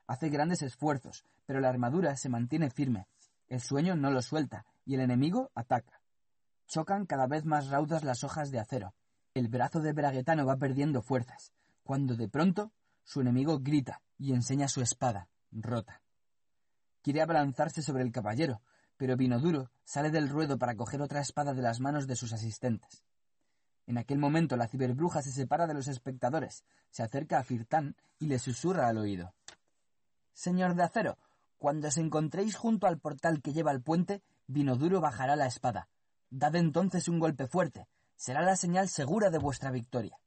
[0.08, 3.06] Hace grandes esfuerzos, pero la armadura se mantiene firme.
[3.48, 6.02] El sueño no lo suelta y el enemigo ataca.
[6.66, 8.96] Chocan cada vez más raudas las hojas de acero.
[9.34, 12.72] El brazo de Braguetano va perdiendo fuerzas, cuando de pronto
[13.04, 16.02] su enemigo grita y enseña su espada, rota.
[17.02, 18.62] Quiere abalanzarse sobre el caballero,
[18.98, 23.04] pero Vinoduro sale del ruedo para coger otra espada de las manos de sus asistentes.
[23.88, 28.28] En aquel momento la ciberbruja se separa de los espectadores, se acerca a Firtán y
[28.28, 29.34] le susurra al oído.
[30.34, 31.18] Señor de acero,
[31.58, 35.88] cuando os encontréis junto al portal que lleva al puente, Vinoduro bajará la espada.
[36.30, 37.88] Dad entonces un golpe fuerte,
[38.20, 40.20] será la señal segura de vuestra victoria.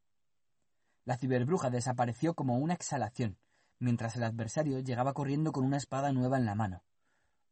[1.05, 3.37] La ciberbruja desapareció como una exhalación,
[3.79, 6.83] mientras el adversario llegaba corriendo con una espada nueva en la mano.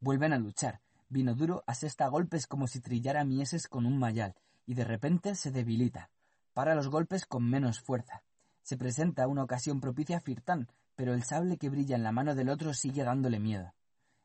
[0.01, 0.81] Vuelven a luchar.
[1.11, 6.09] Vinoduro asesta golpes como si trillara mieses con un mayal, y de repente se debilita.
[6.55, 8.23] Para los golpes con menos fuerza.
[8.63, 12.35] Se presenta una ocasión propicia a Firtán, pero el sable que brilla en la mano
[12.35, 13.75] del otro sigue dándole miedo.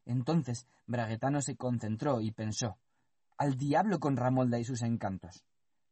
[0.06, 2.78] Entonces Braguetano se concentró y pensó
[3.38, 5.44] Al diablo con Ramolda y sus encantos.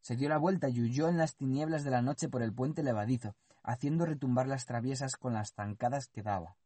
[0.04, 2.84] Se dio la vuelta y huyó en las tinieblas de la noche por el puente
[2.84, 6.58] levadizo, haciendo retumbar las traviesas con las zancadas que daba.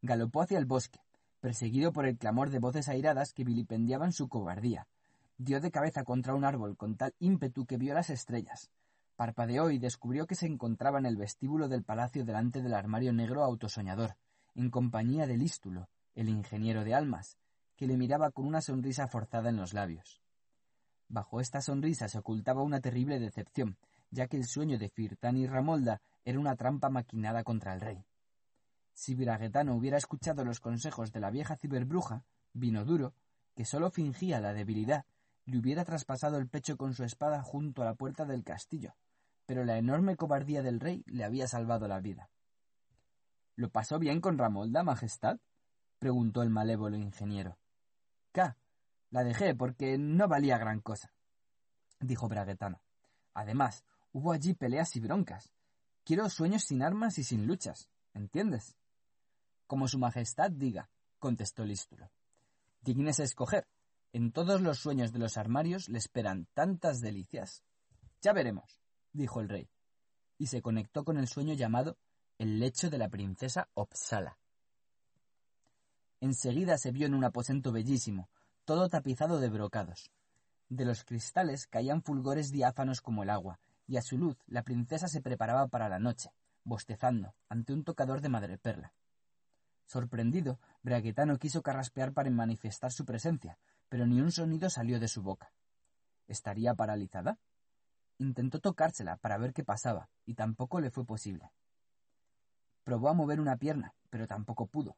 [0.00, 1.00] Galopó hacia el bosque,
[1.40, 4.86] perseguido por el clamor de voces airadas que vilipendiaban su cobardía,
[5.38, 8.70] dio de cabeza contra un árbol con tal ímpetu que vio las estrellas.
[9.16, 13.42] Parpadeó y descubrió que se encontraba en el vestíbulo del palacio delante del armario negro
[13.42, 14.14] autosoñador,
[14.54, 17.38] en compañía de Lístulo, el ingeniero de almas,
[17.74, 20.22] que le miraba con una sonrisa forzada en los labios.
[21.08, 23.76] Bajo esta sonrisa se ocultaba una terrible decepción,
[24.10, 28.04] ya que el sueño de Firtán y Ramolda era una trampa maquinada contra el rey.
[28.92, 33.14] Si Viragetano hubiera escuchado los consejos de la vieja ciberbruja, vino duro,
[33.54, 35.04] que sólo fingía la debilidad
[35.46, 38.94] le hubiera traspasado el pecho con su espada junto a la puerta del castillo,
[39.46, 42.30] pero la enorme cobardía del rey le había salvado la vida.
[43.54, 45.38] ¿Lo pasó bien con Ramolda, Majestad?
[45.98, 47.56] preguntó el malévolo ingeniero.
[48.32, 48.56] Ca.
[49.10, 51.12] La dejé porque no valía gran cosa,
[52.00, 52.80] dijo Braguetano.
[53.34, 55.52] Además, hubo allí peleas y broncas.
[56.04, 58.76] Quiero sueños sin armas y sin luchas, ¿entiendes?
[59.66, 62.10] Como su Majestad diga, contestó Lístulo.
[62.80, 63.66] Dignese escoger,
[64.12, 67.64] en todos los sueños de los armarios le esperan tantas delicias.
[68.22, 68.80] Ya veremos,
[69.12, 69.68] dijo el rey,
[70.38, 71.98] y se conectó con el sueño llamado
[72.38, 74.38] el lecho de la princesa Opsala.
[76.20, 78.30] Enseguida se vio en un aposento bellísimo,
[78.66, 80.10] todo tapizado de brocados.
[80.68, 85.06] De los cristales caían fulgores diáfanos como el agua, y a su luz la princesa
[85.06, 86.32] se preparaba para la noche,
[86.64, 88.92] bostezando, ante un tocador de madreperla.
[89.84, 93.56] Sorprendido, Braguetano quiso carraspear para manifestar su presencia,
[93.88, 95.52] pero ni un sonido salió de su boca.
[96.26, 97.38] ¿Estaría paralizada?
[98.18, 101.52] Intentó tocársela para ver qué pasaba, y tampoco le fue posible.
[102.82, 104.96] Probó a mover una pierna, pero tampoco pudo.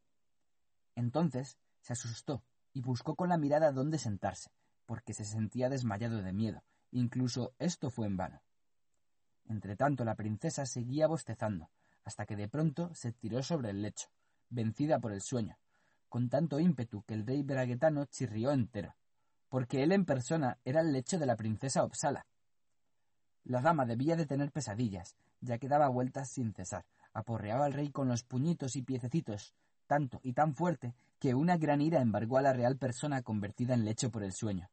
[0.95, 2.43] Entonces se asustó
[2.79, 4.53] y buscó con la mirada dónde sentarse,
[4.87, 6.63] porque se sentía desmayado de miedo.
[6.93, 8.41] Incluso esto fue en vano.
[9.49, 11.71] Entretanto la princesa seguía bostezando,
[12.05, 14.07] hasta que de pronto se tiró sobre el lecho,
[14.49, 15.59] vencida por el sueño,
[16.09, 18.95] con tanto ímpetu que el rey braguetano chirrió entero,
[19.49, 22.27] porque él en persona era el lecho de la princesa Opsala.
[23.43, 27.91] La dama debía de tener pesadillas, ya que daba vueltas sin cesar, aporreaba al rey
[27.91, 29.53] con los puñitos y piececitos,
[29.89, 33.85] tanto y tan fuerte que una gran ira embargó a la real persona convertida en
[33.85, 34.71] lecho por el sueño.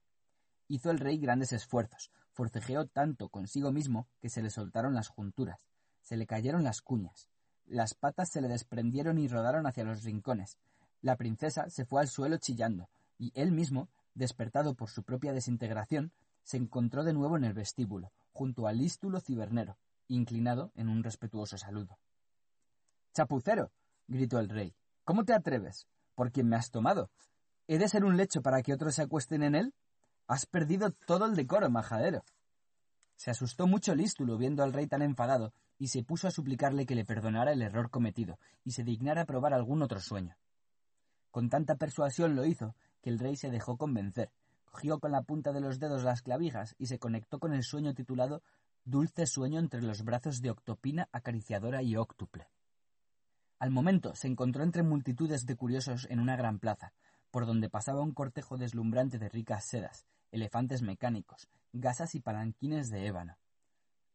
[0.68, 5.60] Hizo el rey grandes esfuerzos, forcejeó tanto consigo mismo que se le soltaron las junturas,
[6.02, 7.30] se le cayeron las cuñas,
[7.66, 10.60] las patas se le desprendieron y rodaron hacia los rincones,
[11.02, 16.12] la princesa se fue al suelo chillando, y él mismo, despertado por su propia desintegración,
[16.44, 21.58] se encontró de nuevo en el vestíbulo, junto al lístulo cibernero, inclinado en un respetuoso
[21.58, 21.98] saludo.
[23.14, 23.72] Chapucero.
[24.08, 24.76] gritó el rey.
[25.06, 25.88] ¿Cómo te atreves?
[26.16, 27.12] ¿Por quién me has tomado?
[27.68, 29.74] ¿He de ser un lecho para que otros se acuesten en él?
[30.28, 32.24] Has perdido todo el decoro, majadero.
[33.16, 36.96] Se asustó mucho Lístulo viendo al rey tan enfadado y se puso a suplicarle que
[36.96, 40.36] le perdonara el error cometido y se dignara probar algún otro sueño.
[41.30, 44.32] Con tanta persuasión lo hizo que el rey se dejó convencer,
[44.66, 47.94] cogió con la punta de los dedos las clavijas y se conectó con el sueño
[47.94, 48.42] titulado
[48.86, 52.48] Dulce sueño entre los brazos de Octopina acariciadora y óctuple.
[53.60, 56.94] Al momento se encontró entre multitudes de curiosos en una gran plaza,
[57.32, 63.08] por donde pasaba un cortejo deslumbrante de ricas sedas, elefantes mecánicos, gasas y palanquines de
[63.08, 63.38] ébano.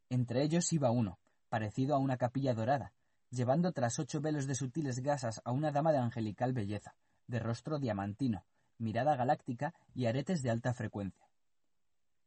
[0.09, 2.93] Entre ellos iba uno, parecido a una capilla dorada,
[3.31, 6.95] llevando tras ocho velos de sutiles gasas a una dama de angelical belleza,
[7.27, 8.45] de rostro diamantino,
[8.79, 11.29] mirada galáctica y aretes de alta frecuencia.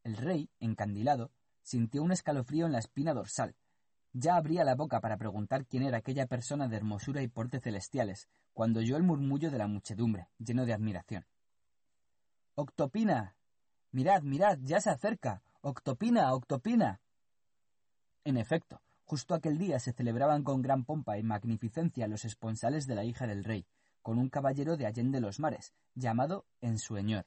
[0.03, 1.31] El rey, encandilado,
[1.61, 3.55] sintió un escalofrío en la espina dorsal.
[4.13, 8.29] Ya abría la boca para preguntar quién era aquella persona de hermosura y porte celestiales,
[8.53, 11.25] cuando oyó el murmullo de la muchedumbre, lleno de admiración.
[12.53, 13.35] Octopina.
[13.91, 15.41] Mirad, mirad, ya se acerca.
[15.61, 17.01] Octopina, Octopina.
[18.23, 22.95] En efecto, justo aquel día se celebraban con gran pompa y magnificencia los esponsales de
[22.95, 23.65] la hija del rey,
[24.03, 27.25] con un caballero de Allende los Mares, llamado Ensueñor.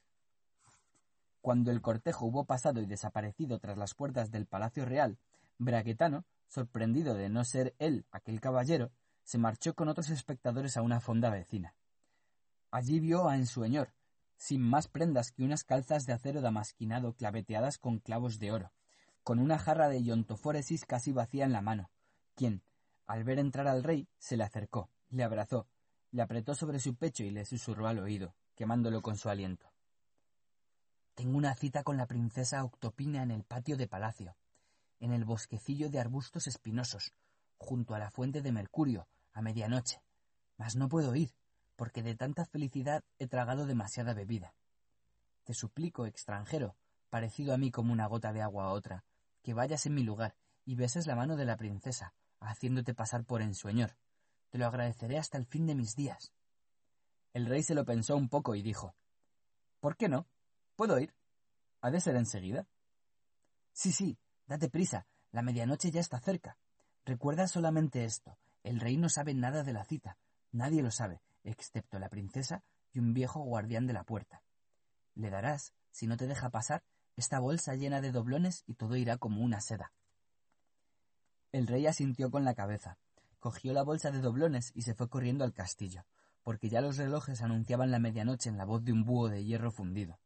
[1.41, 5.19] Cuando el cortejo hubo pasado y desaparecido tras las puertas del Palacio Real,
[5.59, 8.91] Braguetano, sorprendido de no ser él aquel caballero,
[9.25, 11.75] se marchó con otros espectadores a una fonda vecina.
[12.71, 13.93] Allí vio a Ensueñor,
[14.37, 18.73] sin más prendas que unas calzas de acero damasquinado claveteadas con clavos de oro,
[19.23, 21.91] con una jarra de iontofóresis casi vacía en la mano,
[22.35, 22.63] quien,
[23.07, 25.67] al ver entrar al rey, se le acercó, le abrazó,
[26.13, 29.73] le apretó sobre su pecho y le susurró al oído, quemándolo con su aliento.
[31.15, 34.37] Tengo una cita con la princesa Octopina en el patio de palacio,
[35.01, 37.13] en el bosquecillo de arbustos espinosos,
[37.59, 40.03] junto a la fuente de Mercurio, a medianoche.
[40.57, 41.35] Mas no puedo ir,
[41.77, 44.55] porque de tanta felicidad he tragado demasiada bebida.
[45.45, 46.77] Te suplico, extranjero,
[47.11, 49.05] parecido a mí como una gota de agua a otra,
[49.43, 53.43] que vayas en mi lugar y beses la mano de la princesa, haciéndote pasar por
[53.43, 53.97] ensueñor.
[54.51, 56.33] Te lo agradeceré hasta el fin de mis días.
[57.33, 58.95] El rey se lo pensó un poco y dijo
[59.81, 60.27] ¿Por qué no?
[60.75, 61.15] ¿Puedo ir?
[61.81, 62.67] ¿Ha de ser enseguida?
[63.73, 66.57] Sí, sí, date prisa, la medianoche ya está cerca.
[67.05, 70.19] Recuerda solamente esto, el rey no sabe nada de la cita,
[70.53, 72.63] nadie lo sabe, excepto la princesa
[72.93, 74.43] y un viejo guardián de la puerta.
[75.15, 76.83] Le darás, si no te deja pasar,
[77.17, 79.93] esta bolsa llena de doblones y todo irá como una seda.
[81.53, 82.99] El rey asintió con la cabeza,
[83.39, 86.05] cogió la bolsa de doblones y se fue corriendo al castillo,
[86.43, 89.71] porque ya los relojes anunciaban la medianoche en la voz de un búho de hierro
[89.71, 90.19] fundido.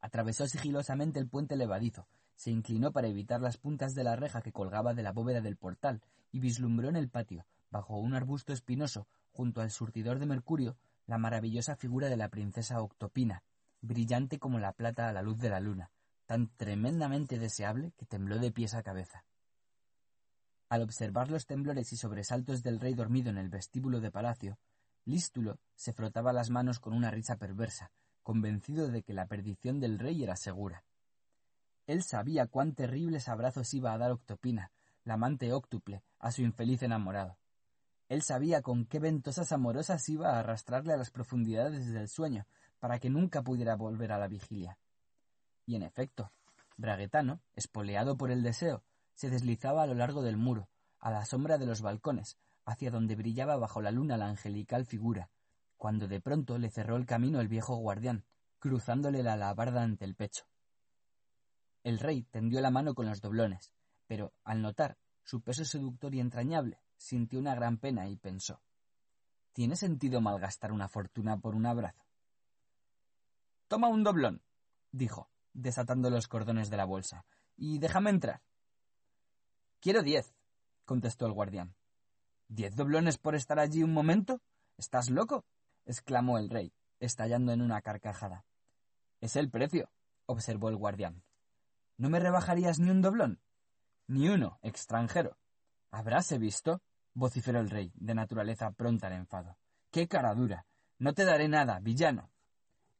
[0.00, 4.52] Atravesó sigilosamente el puente levadizo, se inclinó para evitar las puntas de la reja que
[4.52, 6.02] colgaba de la bóveda del portal
[6.32, 11.18] y vislumbró en el patio, bajo un arbusto espinoso, junto al surtidor de mercurio, la
[11.18, 13.42] maravillosa figura de la princesa Octopina,
[13.80, 15.90] brillante como la plata a la luz de la luna,
[16.26, 19.24] tan tremendamente deseable que tembló de pies a cabeza.
[20.68, 24.58] Al observar los temblores y sobresaltos del rey dormido en el vestíbulo de palacio,
[25.06, 27.90] Lístulo se frotaba las manos con una risa perversa,
[28.22, 30.82] convencido de que la perdición del rey era segura.
[31.86, 34.72] Él sabía cuán terribles abrazos iba a dar Octopina,
[35.04, 37.36] la amante óctuple, a su infeliz enamorado.
[38.08, 42.46] Él sabía con qué ventosas amorosas iba a arrastrarle a las profundidades del sueño,
[42.78, 44.78] para que nunca pudiera volver a la vigilia.
[45.66, 46.32] Y en efecto,
[46.76, 48.82] Braguetano, espoleado por el deseo,
[49.14, 50.68] se deslizaba a lo largo del muro,
[50.98, 55.30] a la sombra de los balcones, hacia donde brillaba bajo la luna la angelical figura,
[55.76, 58.24] cuando de pronto le cerró el camino el viejo guardián,
[58.58, 60.46] cruzándole la alabarda ante el pecho.
[61.84, 63.70] El rey tendió la mano con los doblones,
[64.06, 68.60] pero al notar su peso seductor y entrañable, sintió una gran pena y pensó
[69.52, 72.04] ¿Tiene sentido malgastar una fortuna por un abrazo?
[73.68, 74.42] Toma un doblón,
[74.90, 77.24] dijo, desatando los cordones de la bolsa,
[77.56, 78.42] y déjame entrar.
[79.80, 80.34] Quiero diez,
[80.84, 81.76] contestó el guardián.
[82.48, 84.40] ¿Diez doblones por estar allí un momento?
[84.76, 85.44] ¿Estás loco?
[85.84, 88.44] exclamó el rey, estallando en una carcajada.
[89.20, 89.90] Es el precio,
[90.26, 91.22] observó el guardián.
[91.96, 93.40] ¿No me rebajarías ni un doblón?
[94.06, 95.38] Ni uno, extranjero.
[95.90, 96.82] ¿Habráse visto?
[97.14, 99.56] vociferó el rey, de naturaleza pronta al enfado.
[99.90, 100.66] ¡Qué cara dura!
[100.98, 102.30] No te daré nada, villano.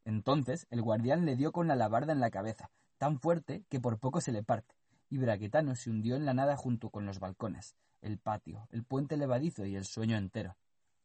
[0.04, 3.98] Entonces el guardián le dio con la alabarda en la cabeza, tan fuerte que por
[3.98, 4.76] poco se le parte,
[5.10, 9.16] y Braquetano se hundió en la nada junto con los balcones, el patio, el puente
[9.16, 10.56] levadizo y el sueño entero.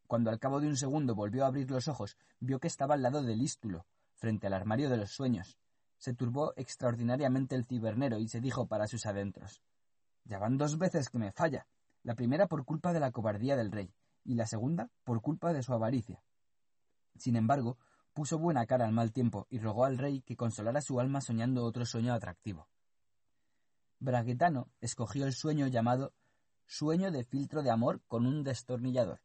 [0.05, 3.01] Cuando al cabo de un segundo volvió a abrir los ojos, vio que estaba al
[3.01, 5.57] lado del ístulo, frente al armario de los sueños.
[5.99, 9.61] Se turbó extraordinariamente el cibernero y se dijo para sus adentros
[10.23, 11.67] Ya van dos veces que me falla,
[12.03, 15.61] la primera por culpa de la cobardía del rey, y la segunda por culpa de
[15.61, 16.23] su avaricia.
[17.17, 17.77] Sin embargo,
[18.13, 21.65] puso buena cara al mal tiempo y rogó al rey que consolara su alma soñando
[21.65, 22.69] otro sueño atractivo.
[23.99, 26.13] Braguetano escogió el sueño llamado
[26.65, 29.19] sueño de filtro de amor con un destornillador,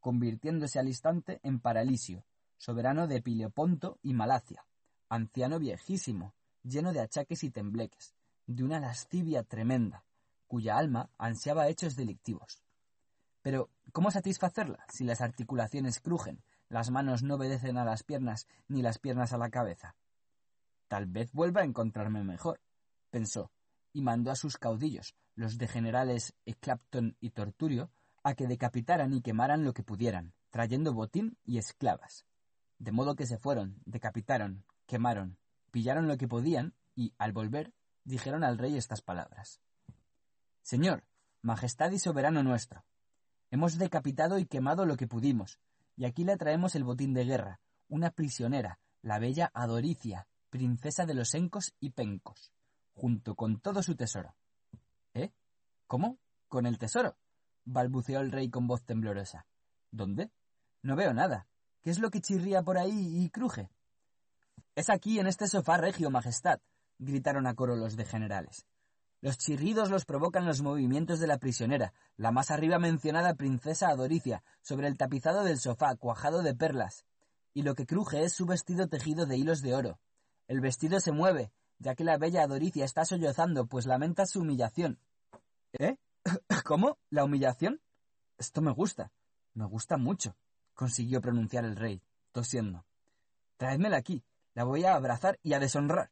[0.00, 2.24] convirtiéndose al instante en Paralisio,
[2.56, 4.64] soberano de Pileoponto y Malacia,
[5.12, 8.14] anciano viejísimo, lleno de achaques y tembleques,
[8.46, 10.06] de una lascivia tremenda,
[10.46, 12.62] cuya alma ansiaba hechos delictivos.
[13.42, 18.80] Pero, ¿cómo satisfacerla si las articulaciones crujen, las manos no obedecen a las piernas ni
[18.80, 19.96] las piernas a la cabeza?
[20.88, 22.62] Tal vez vuelva a encontrarme mejor,
[23.10, 23.50] pensó,
[23.92, 27.90] y mandó a sus caudillos, los de generales Clapton y Torturio,
[28.22, 32.24] a que decapitaran y quemaran lo que pudieran, trayendo botín y esclavas.
[32.78, 35.38] De modo que se fueron, decapitaron, quemaron,
[35.70, 37.72] pillaron lo que podían y, al volver,
[38.04, 39.58] dijeron al rey estas palabras.
[40.60, 41.04] Señor,
[41.40, 42.84] Majestad y soberano nuestro,
[43.50, 45.58] hemos decapitado y quemado lo que pudimos,
[45.96, 51.14] y aquí le traemos el botín de guerra, una prisionera, la bella Adoricia, princesa de
[51.14, 52.52] los Encos y Pencos,
[52.92, 54.36] junto con todo su tesoro.
[55.14, 55.32] ¿Eh?
[55.86, 56.18] ¿Cómo?
[56.48, 57.16] ¿Con el tesoro?
[57.64, 59.46] balbuceó el rey con voz temblorosa.
[59.90, 60.30] ¿Dónde?
[60.82, 61.46] No veo nada.
[61.80, 63.70] ¿Qué es lo que chirría por ahí y cruje?
[64.74, 66.60] Es aquí, en este sofá regio, Majestad,
[66.98, 68.66] gritaron a coro los de generales.
[69.20, 74.42] Los chirridos los provocan los movimientos de la prisionera, la más arriba mencionada princesa Adoricia,
[74.62, 77.04] sobre el tapizado del sofá, cuajado de perlas.
[77.54, 80.00] Y lo que cruje es su vestido tejido de hilos de oro.
[80.48, 84.98] El vestido se mueve, ya que la bella Adoricia está sollozando, pues lamenta su humillación.
[85.74, 85.98] ¿Eh?
[86.64, 86.98] ¿Cómo?
[87.10, 87.80] ¿La humillación?
[88.38, 89.12] Esto me gusta.
[89.54, 90.34] Me gusta mucho,
[90.72, 92.86] consiguió pronunciar el rey, tosiendo.
[93.58, 94.24] Traédmela aquí.
[94.54, 96.10] La voy a abrazar y a deshonrar.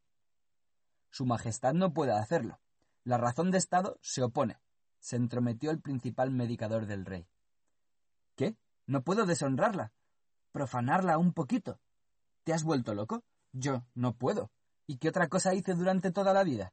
[1.10, 2.60] Su Majestad no puede hacerlo.
[3.04, 4.60] La razón de Estado se opone.
[4.98, 7.26] Se entrometió el principal medicador del rey.
[8.36, 8.56] ¿Qué?
[8.86, 9.92] ¿No puedo deshonrarla?
[10.52, 11.80] ¿Profanarla un poquito?
[12.44, 13.24] ¿Te has vuelto loco?
[13.52, 14.50] Yo no puedo.
[14.86, 16.72] ¿Y qué otra cosa hice durante toda la vida?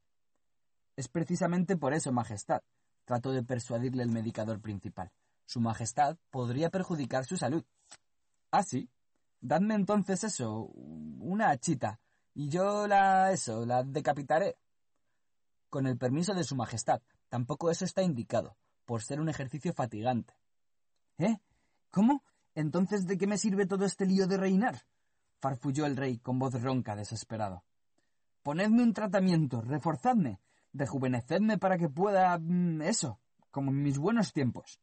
[0.96, 2.62] Es precisamente por eso, Majestad,
[3.06, 5.12] trató de persuadirle el medicador principal.
[5.46, 7.64] Su Majestad podría perjudicar su salud.
[8.52, 8.90] Ah, sí.
[9.40, 12.00] Dadme entonces eso, una hachita,
[12.34, 14.58] y yo la eso, la decapitaré.
[15.70, 20.34] Con el permiso de Su Majestad, tampoco eso está indicado, por ser un ejercicio fatigante.
[21.18, 21.38] ¿Eh?
[21.92, 22.24] ¿Cómo?
[22.56, 24.84] Entonces, ¿de qué me sirve todo este lío de reinar?
[25.40, 27.64] farfulló el rey con voz ronca, desesperado.
[28.44, 30.40] Ponedme un tratamiento, reforzadme,
[30.74, 32.38] rejuvenecedme para que pueda.
[32.40, 33.20] Mm, eso,
[33.52, 34.80] como en mis buenos tiempos.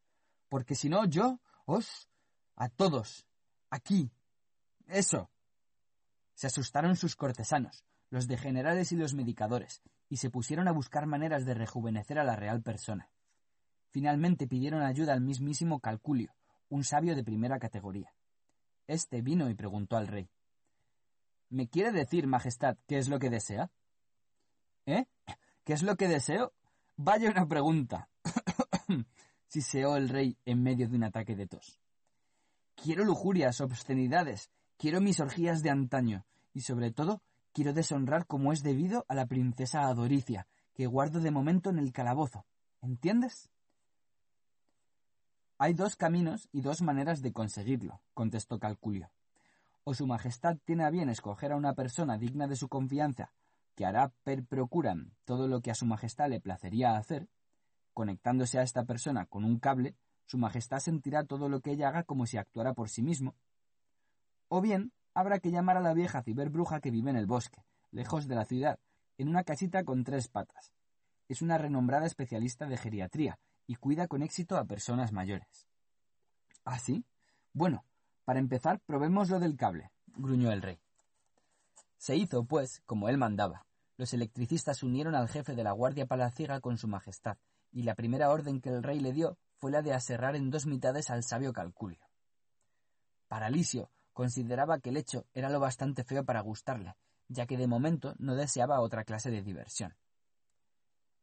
[0.48, 2.08] Porque si no, yo os.
[2.56, 3.26] a todos.
[3.70, 4.10] aquí.
[4.88, 5.30] Eso.
[6.34, 11.06] Se asustaron sus cortesanos, los de generales y los medicadores, y se pusieron a buscar
[11.06, 13.10] maneras de rejuvenecer a la real persona.
[13.90, 16.34] Finalmente pidieron ayuda al mismísimo Calculio,
[16.68, 18.12] un sabio de primera categoría.
[18.86, 20.28] Este vino y preguntó al rey.
[21.48, 23.70] ¿Me quiere decir, Majestad, qué es lo que desea?
[24.86, 25.06] ¿Eh?
[25.64, 26.52] ¿Qué es lo que deseo?
[26.96, 28.08] Vaya una pregunta.
[29.46, 31.78] siseó el rey en medio de un ataque de tos.
[32.74, 38.62] Quiero lujurias, obscenidades, quiero mis orgías de antaño, y sobre todo quiero deshonrar como es
[38.62, 42.44] debido a la princesa Adoricia, que guardo de momento en el calabozo.
[42.82, 43.50] ¿Entiendes?
[45.58, 49.10] Hay dos caminos y dos maneras de conseguirlo, contestó Calculio.
[49.84, 53.32] O su Majestad tiene a bien escoger a una persona digna de su confianza
[53.74, 57.28] que hará per procuram todo lo que a su Majestad le placería hacer,
[57.92, 62.02] conectándose a esta persona con un cable, su Majestad sentirá todo lo que ella haga
[62.02, 63.34] como si actuara por sí mismo.
[64.56, 68.28] O bien, habrá que llamar a la vieja ciberbruja que vive en el bosque, lejos
[68.28, 68.78] de la ciudad,
[69.18, 70.72] en una casita con tres patas.
[71.26, 75.66] Es una renombrada especialista de geriatría y cuida con éxito a personas mayores.
[76.64, 77.04] ¿Ah, sí?
[77.52, 77.84] Bueno,
[78.24, 80.78] para empezar, probemos lo del cable, gruñó el rey.
[81.96, 83.66] Se hizo, pues, como él mandaba.
[83.96, 87.38] Los electricistas unieron al jefe de la Guardia Palaciega con su majestad,
[87.72, 90.64] y la primera orden que el rey le dio fue la de aserrar en dos
[90.64, 92.06] mitades al sabio Calculio.
[93.26, 96.96] Paralisio consideraba que el hecho era lo bastante feo para gustarle,
[97.28, 99.94] ya que de momento no deseaba otra clase de diversión.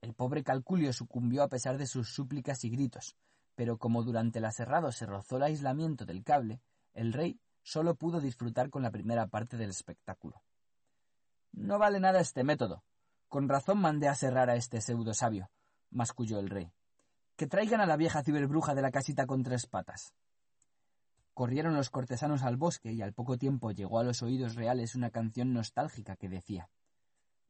[0.02, 3.16] El pobre Calculio sucumbió a pesar de sus súplicas y gritos,
[3.56, 6.62] pero como durante el aserrado se rozó el aislamiento del cable,
[6.94, 10.42] el rey solo pudo disfrutar con la primera parte del espectáculo.
[11.52, 12.84] No vale nada este método.
[13.28, 15.50] Con razón mandé a cerrar a este pseudo sabio,
[15.90, 16.74] masculló el rey.
[17.36, 20.14] Que traigan a la vieja ciberbruja de la casita con tres patas.
[21.34, 25.10] Corrieron los cortesanos al bosque y al poco tiempo llegó a los oídos reales una
[25.10, 26.70] canción nostálgica que decía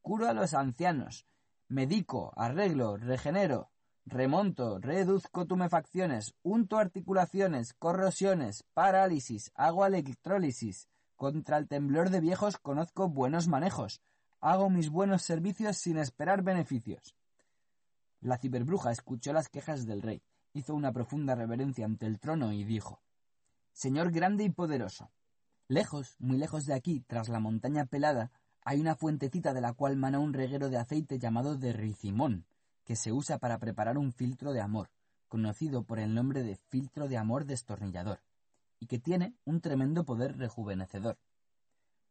[0.02, 1.26] Curo a los ancianos,
[1.68, 3.72] medico, arreglo, regenero,
[4.06, 13.08] remonto, reduzco tumefacciones, unto articulaciones, corrosiones, parálisis, hago electrólisis, contra el temblor de viejos conozco
[13.08, 14.02] buenos manejos.
[14.40, 17.16] Hago mis buenos servicios sin esperar beneficios.
[18.22, 22.64] La ciberbruja escuchó las quejas del rey, hizo una profunda reverencia ante el trono y
[22.64, 23.02] dijo
[23.74, 25.12] Señor grande y poderoso,
[25.68, 28.32] lejos, muy lejos de aquí, tras la montaña pelada,
[28.64, 32.46] hay una fuentecita de la cual mana un reguero de aceite llamado de ricimón,
[32.84, 34.90] que se usa para preparar un filtro de amor,
[35.30, 38.20] conocido por el nombre de filtro de amor destornillador,
[38.80, 41.18] y que tiene un tremendo poder rejuvenecedor.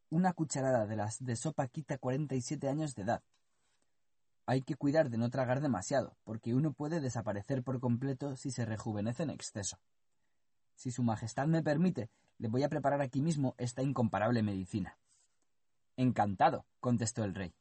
[0.09, 3.23] Una cucharada de las de sopa quita 47 años de edad.
[4.47, 8.65] Hay que cuidar de no tragar demasiado, porque uno puede desaparecer por completo si se
[8.65, 9.79] rejuvenece en exceso.
[10.81, 14.97] Si Su Majestad me permite, le voy a preparar aquí mismo esta incomparable medicina.
[15.99, 17.55] Encantado, contestó el rey.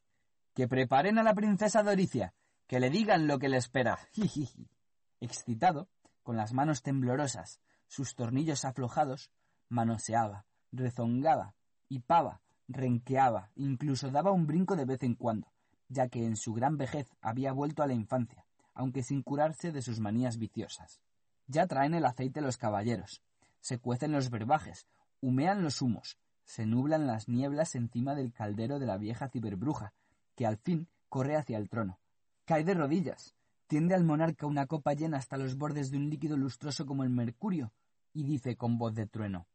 [0.54, 2.34] Que preparen a la princesa Doricia,
[2.66, 4.00] que le digan lo que le espera.
[5.20, 5.90] Excitado,
[6.24, 9.32] con las manos temblorosas, sus tornillos aflojados,
[9.68, 11.56] manoseaba, rezongaba,
[11.90, 15.52] hipaba, renqueaba, incluso daba un brinco de vez en cuando,
[15.90, 19.82] ya que en su gran vejez había vuelto a la infancia, aunque sin curarse de
[19.82, 21.02] sus manías viciosas.
[21.50, 23.24] Ya traen el aceite los caballeros,
[23.60, 24.86] se cuecen los brebajes,
[25.20, 29.92] humean los humos, se nublan las nieblas encima del caldero de la vieja ciberbruja,
[30.36, 31.98] que al fin corre hacia el trono.
[32.46, 33.34] Cae de rodillas,
[33.66, 37.10] tiende al monarca una copa llena hasta los bordes de un líquido lustroso como el
[37.10, 37.74] mercurio,
[38.14, 39.48] y dice con voz de trueno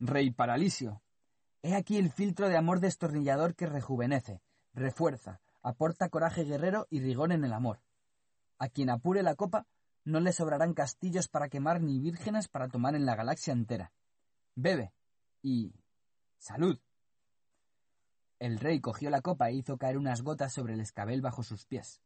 [0.00, 1.02] Rey Paralisio,
[1.62, 4.42] he aquí el filtro de amor destornillador que rejuvenece,
[4.74, 7.80] refuerza, aporta coraje guerrero y rigor en el amor.
[8.58, 9.68] A quien apure la copa,
[10.04, 13.92] no le sobrarán castillos para quemar ni vírgenes para tomar en la galaxia entera.
[14.54, 14.92] Bebe
[15.42, 15.72] y.
[16.38, 16.78] salud.
[18.38, 21.64] El rey cogió la copa e hizo caer unas gotas sobre el escabel bajo sus
[21.64, 22.00] pies.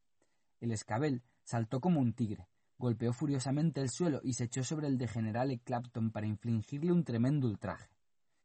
[0.60, 2.48] El escabel saltó como un tigre,
[2.78, 7.04] golpeó furiosamente el suelo y se echó sobre el de general Clapton para infligirle un
[7.04, 7.88] tremendo ultraje.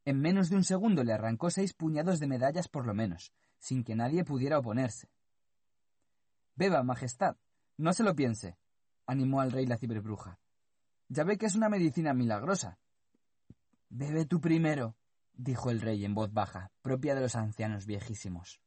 [0.06, 3.84] En menos de un segundo le arrancó seis puñados de medallas por lo menos, sin
[3.84, 5.10] que nadie pudiera oponerse.
[6.56, 7.36] Beba, Majestad,
[7.78, 8.58] no se lo piense,
[9.06, 10.40] animó al rey la ciberbruja.
[11.10, 12.80] Ya ve que es una medicina milagrosa.
[13.90, 14.96] Bebe tú primero,
[15.34, 18.62] dijo el rey en voz baja, propia de los ancianos viejísimos.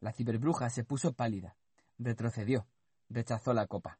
[0.00, 1.56] La ciberbruja se puso pálida,
[1.98, 2.66] retrocedió,
[3.08, 3.98] rechazó la copa.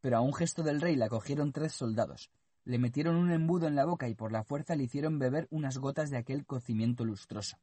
[0.00, 2.30] Pero a un gesto del rey la cogieron tres soldados,
[2.64, 5.78] le metieron un embudo en la boca y por la fuerza le hicieron beber unas
[5.78, 7.56] gotas de aquel cocimiento lustroso.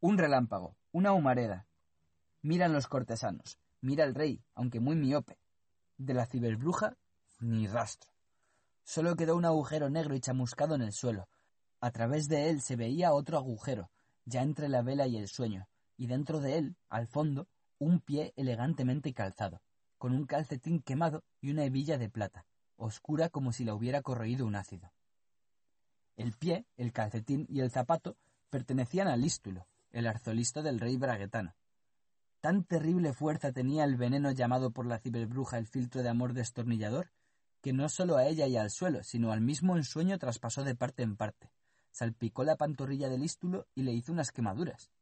[0.00, 1.66] Un relámpago, una humareda.
[2.42, 5.38] Miran los cortesanos, mira el rey, aunque muy miope.
[5.98, 6.96] De la ciberbruja,
[7.40, 8.10] ni rastro.
[8.84, 11.28] Solo quedó un agujero negro y chamuscado en el suelo.
[11.80, 13.90] A través de él se veía otro agujero,
[14.24, 17.48] ya entre la vela y el sueño, y dentro de él, al fondo,
[17.78, 19.60] un pie elegantemente calzado,
[19.98, 22.46] con un calcetín quemado y una hebilla de plata,
[22.76, 24.92] oscura como si la hubiera corroído un ácido.
[26.16, 28.16] El pie, el calcetín y el zapato
[28.50, 31.54] pertenecían al lístulo, el arzolisto del rey braguetano.
[32.46, 37.10] Tan terrible fuerza tenía el veneno llamado por la ciberbruja el filtro de amor destornillador,
[37.60, 41.02] que no sólo a ella y al suelo, sino al mismo ensueño traspasó de parte
[41.02, 41.50] en parte,
[41.90, 44.92] salpicó la pantorrilla del lístulo y le hizo unas quemaduras.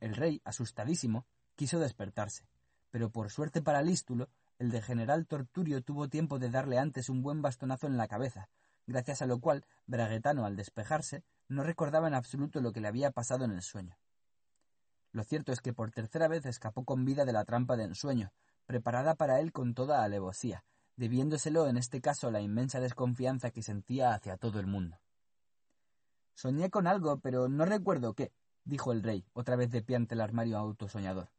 [0.00, 2.48] El rey, asustadísimo, quiso despertarse,
[2.90, 7.22] pero por suerte para Lístulo, el de general Torturio tuvo tiempo de darle antes un
[7.22, 8.48] buen bastonazo en la cabeza,
[8.88, 13.12] gracias a lo cual Braguetano, al despejarse, no recordaba en absoluto lo que le había
[13.12, 13.96] pasado en el sueño.
[15.12, 18.32] Lo cierto es que por tercera vez escapó con vida de la trampa de ensueño,
[18.66, 20.64] preparada para él con toda alevosía,
[20.96, 24.98] debiéndoselo en este caso la inmensa desconfianza que sentía hacia todo el mundo.
[26.34, 28.32] Soñé con algo, pero no recuerdo qué,
[28.64, 31.30] dijo el rey, otra vez de pie ante el armario autosoñador.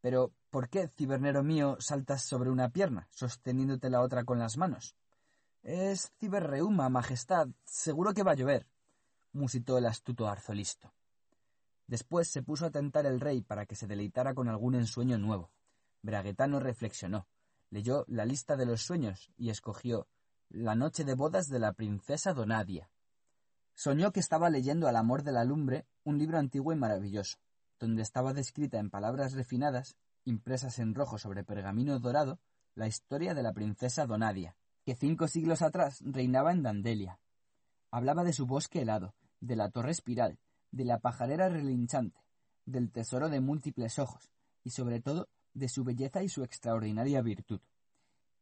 [0.00, 4.96] Pero, ¿por qué, cibernero mío, saltas sobre una pierna, sosteniéndote la otra con las manos?
[5.62, 7.48] Es ciberreuma, majestad.
[7.64, 8.66] Seguro que va a llover
[9.32, 10.92] musitó el astuto arzolisto.
[11.86, 15.50] Después se puso a tentar el rey para que se deleitara con algún ensueño nuevo.
[16.02, 17.26] Braguetano reflexionó,
[17.70, 20.06] leyó la lista de los sueños y escogió
[20.48, 22.90] la noche de bodas de la princesa Donadia.
[23.74, 27.38] Soñó que estaba leyendo al amor de la lumbre un libro antiguo y maravilloso,
[27.80, 32.38] donde estaba descrita en palabras refinadas, impresas en rojo sobre pergamino dorado,
[32.74, 37.18] la historia de la princesa Donadia, que cinco siglos atrás reinaba en Dandelia.
[37.90, 40.38] Hablaba de su bosque helado, de la torre espiral,
[40.72, 42.20] de la pajarera relinchante,
[42.64, 44.32] del tesoro de múltiples ojos,
[44.64, 47.60] y sobre todo de su belleza y su extraordinaria virtud.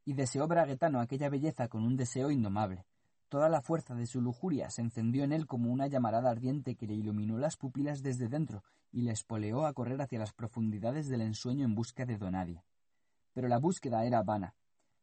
[0.05, 2.87] Y deseó Braguetano aquella belleza con un deseo indomable.
[3.29, 6.87] Toda la fuerza de su lujuria se encendió en él como una llamarada ardiente que
[6.87, 11.21] le iluminó las pupilas desde dentro y le espoleó a correr hacia las profundidades del
[11.21, 12.65] ensueño en busca de Donadia.
[13.33, 14.55] Pero la búsqueda era vana.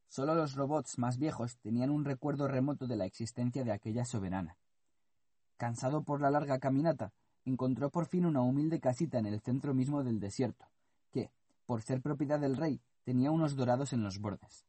[0.10, 4.58] Solo los robots más viejos tenían un recuerdo remoto de la existencia de aquella soberana.
[5.58, 7.12] Cansado por la larga caminata,
[7.44, 10.68] encontró por fin una humilde casita en el centro mismo del desierto,
[11.12, 11.32] que,
[11.66, 14.66] por ser propiedad del rey, tenía unos dorados en los bordes.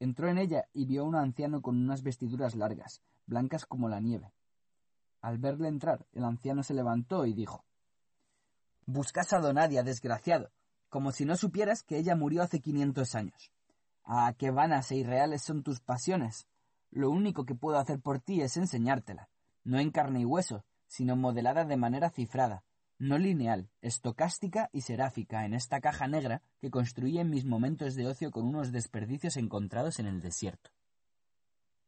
[0.00, 4.00] Entró en ella y vio a un anciano con unas vestiduras largas, blancas como la
[4.00, 4.32] nieve.
[5.20, 7.64] Al verle entrar, el anciano se levantó y dijo
[8.86, 10.50] Buscas a Donadia, desgraciado,
[10.88, 13.50] como si no supieras que ella murió hace quinientos años.
[14.04, 16.46] Ah, qué vanas e irreales son tus pasiones.
[16.90, 19.28] Lo único que puedo hacer por ti es enseñártela,
[19.64, 22.62] no en carne y hueso, sino modelada de manera cifrada,
[22.98, 28.06] no lineal, estocástica y seráfica en esta caja negra que construí en mis momentos de
[28.06, 30.70] ocio con unos desperdicios encontrados en el desierto.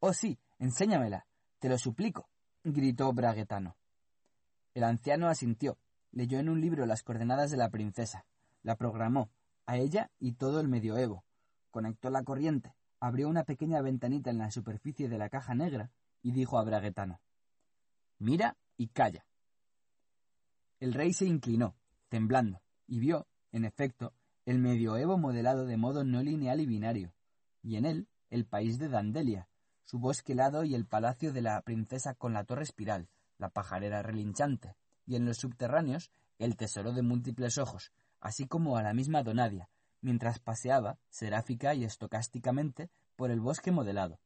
[0.01, 1.27] Oh sí, enséñamela,
[1.59, 2.29] te lo suplico,
[2.65, 3.77] gritó Braguetano.
[4.75, 5.79] El anciano asintió,
[6.11, 8.27] leyó en un libro las coordenadas de la princesa,
[8.63, 9.31] la programó,
[9.65, 11.25] a ella y todo el medioevo,
[11.71, 15.91] conectó la corriente, abrió una pequeña ventanita en la superficie de la caja negra
[16.23, 17.21] y dijo a Braguetano
[18.19, 19.27] Mira y calla.
[20.81, 21.75] El rey se inclinó,
[22.09, 27.13] temblando, y vio, en efecto, el medioevo modelado de modo no lineal y binario,
[27.63, 29.49] y en él el país de Dandelia,
[29.85, 34.03] su bosque helado y el palacio de la princesa con la torre espiral, la pajarera
[34.03, 39.23] relinchante, y en los subterráneos el tesoro de múltiples ojos, así como a la misma
[39.23, 39.69] Donadia,
[40.01, 44.21] mientras paseaba, seráfica y estocásticamente, por el bosque modelado.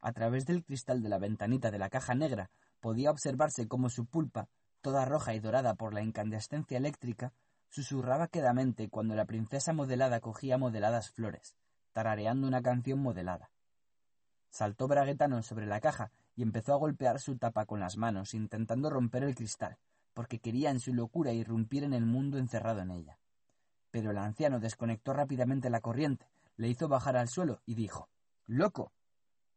[0.00, 2.50] A través del cristal de la ventanita de la caja negra
[2.82, 4.48] podía observarse cómo su pulpa,
[4.80, 7.32] toda roja y dorada por la incandescencia eléctrica,
[7.68, 11.54] susurraba quedamente cuando la princesa modelada cogía modeladas flores,
[11.92, 13.50] tarareando una canción modelada.
[14.50, 18.90] Saltó Braguetano sobre la caja y empezó a golpear su tapa con las manos, intentando
[18.90, 19.78] romper el cristal,
[20.12, 23.18] porque quería en su locura irrumpir en el mundo encerrado en ella.
[23.92, 28.08] Pero el anciano desconectó rápidamente la corriente, le hizo bajar al suelo y dijo
[28.46, 28.92] Loco.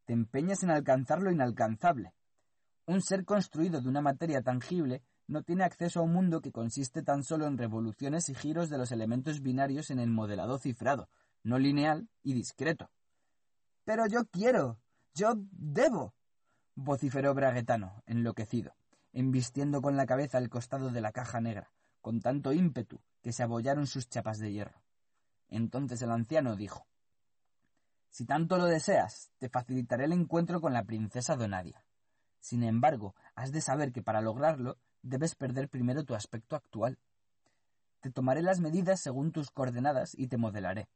[0.04, 2.14] Te empeñas en alcanzar lo inalcanzable.
[2.86, 7.02] Un ser construido de una materia tangible no tiene acceso a un mundo que consiste
[7.02, 11.08] tan solo en revoluciones y giros de los elementos binarios en el modelado cifrado,
[11.42, 12.90] no lineal y discreto.
[13.84, 14.78] Pero yo quiero.
[15.14, 16.14] Yo debo.
[16.74, 18.74] vociferó Braguetano, enloquecido,
[19.12, 21.70] embistiendo con la cabeza el costado de la caja negra,
[22.02, 24.82] con tanto ímpetu que se abollaron sus chapas de hierro.
[25.48, 26.86] Entonces el anciano dijo
[28.10, 31.85] Si tanto lo deseas, te facilitaré el encuentro con la princesa Donadia.
[32.46, 36.96] Sin embargo, has de saber que para lograrlo debes perder primero tu aspecto actual.
[38.00, 40.86] Te tomaré las medidas según tus coordenadas y te modelaré,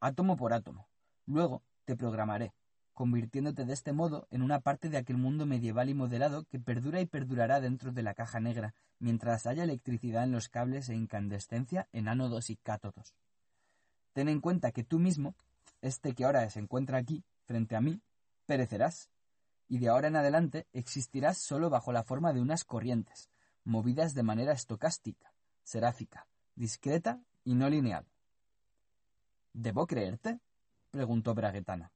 [0.00, 0.88] átomo por átomo.
[1.24, 2.54] Luego te programaré,
[2.92, 7.00] convirtiéndote de este modo en una parte de aquel mundo medieval y modelado que perdura
[7.00, 11.86] y perdurará dentro de la caja negra mientras haya electricidad en los cables e incandescencia
[11.92, 13.14] en ánodos y cátodos.
[14.12, 15.36] Ten en cuenta que tú mismo,
[15.82, 18.00] este que ahora se encuentra aquí, frente a mí,
[18.44, 19.08] perecerás,
[19.68, 23.30] y de ahora en adelante existirás solo bajo la forma de unas corrientes,
[23.64, 25.32] movidas de manera estocástica,
[25.62, 28.06] seráfica, discreta y no lineal.
[29.52, 30.40] ¿Debo creerte?
[30.90, 31.92] preguntó Braguetana.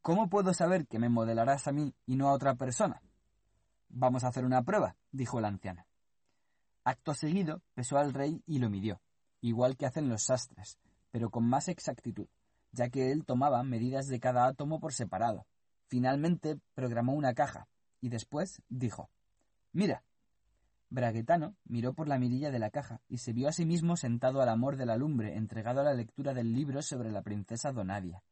[0.00, 3.02] ¿Cómo puedo saber que me modelarás a mí y no a otra persona?
[3.88, 5.86] Vamos a hacer una prueba, dijo el anciano.
[6.84, 9.00] Acto seguido, pesó al rey y lo midió,
[9.40, 10.78] igual que hacen los sastres,
[11.10, 12.28] pero con más exactitud,
[12.72, 15.46] ya que él tomaba medidas de cada átomo por separado.
[15.94, 17.68] Finalmente programó una caja,
[18.00, 19.10] y después dijo
[19.72, 20.02] Mira.
[20.90, 24.42] Braguetano miró por la mirilla de la caja y se vio a sí mismo sentado
[24.42, 28.24] al amor de la lumbre, entregado a la lectura del libro sobre la princesa Donadia.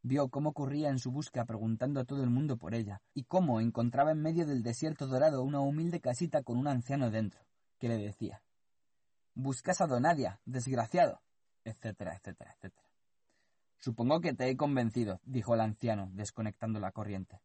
[0.00, 3.60] Vio cómo corría en su busca preguntando a todo el mundo por ella, y cómo
[3.60, 7.42] encontraba en medio del desierto dorado una humilde casita con un anciano dentro,
[7.78, 8.40] que le decía
[9.34, 11.20] Buscas a Donadia, desgraciado,
[11.64, 12.89] etcétera, etcétera, etcétera.
[13.80, 17.40] Supongo que te he convencido, dijo el anciano, desconectando la corriente.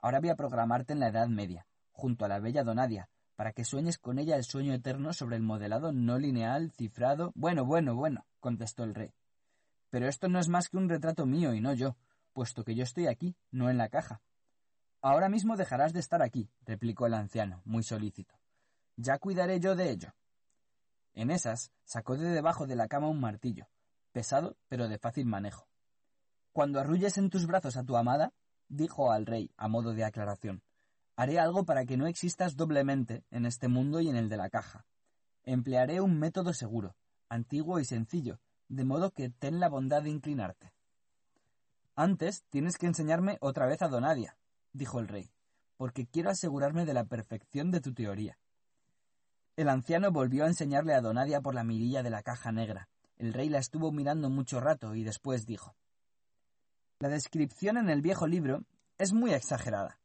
[0.00, 3.64] Ahora voy a programarte en la Edad Media, junto a la bella Donadia, para que
[3.64, 7.32] sueñes con ella el sueño eterno sobre el modelado no lineal, cifrado.
[7.34, 9.12] Bueno, bueno, bueno, contestó el rey.
[9.90, 11.96] Pero esto no es más que un retrato mío y no yo,
[12.32, 14.22] puesto que yo estoy aquí, no en la caja.
[15.02, 18.34] Ahora mismo dejarás de estar aquí, replicó el anciano, muy solícito.
[18.96, 20.14] Ya cuidaré yo de ello.
[21.12, 23.68] En esas sacó de debajo de la cama un martillo,
[24.16, 25.68] pesado pero de fácil manejo.
[26.54, 28.32] Cuando arrulles en tus brazos a tu amada,
[28.66, 30.62] dijo al rey a modo de aclaración,
[31.16, 34.48] haré algo para que no existas doblemente en este mundo y en el de la
[34.48, 34.86] caja.
[35.44, 36.96] Emplearé un método seguro,
[37.28, 40.72] antiguo y sencillo, de modo que ten la bondad de inclinarte.
[41.94, 44.38] Antes tienes que enseñarme otra vez a Donadia,
[44.72, 45.30] dijo el rey,
[45.76, 48.38] porque quiero asegurarme de la perfección de tu teoría.
[49.56, 52.88] El anciano volvió a enseñarle a Donadia por la mirilla de la caja negra.
[53.16, 55.74] El rey la estuvo mirando mucho rato y después dijo
[56.98, 58.64] La descripción en el viejo libro
[58.98, 59.98] es muy exagerada.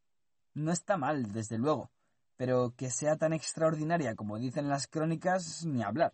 [0.54, 1.92] No está mal, desde luego,
[2.38, 6.14] pero que sea tan extraordinaria como dicen las crónicas, ni hablar.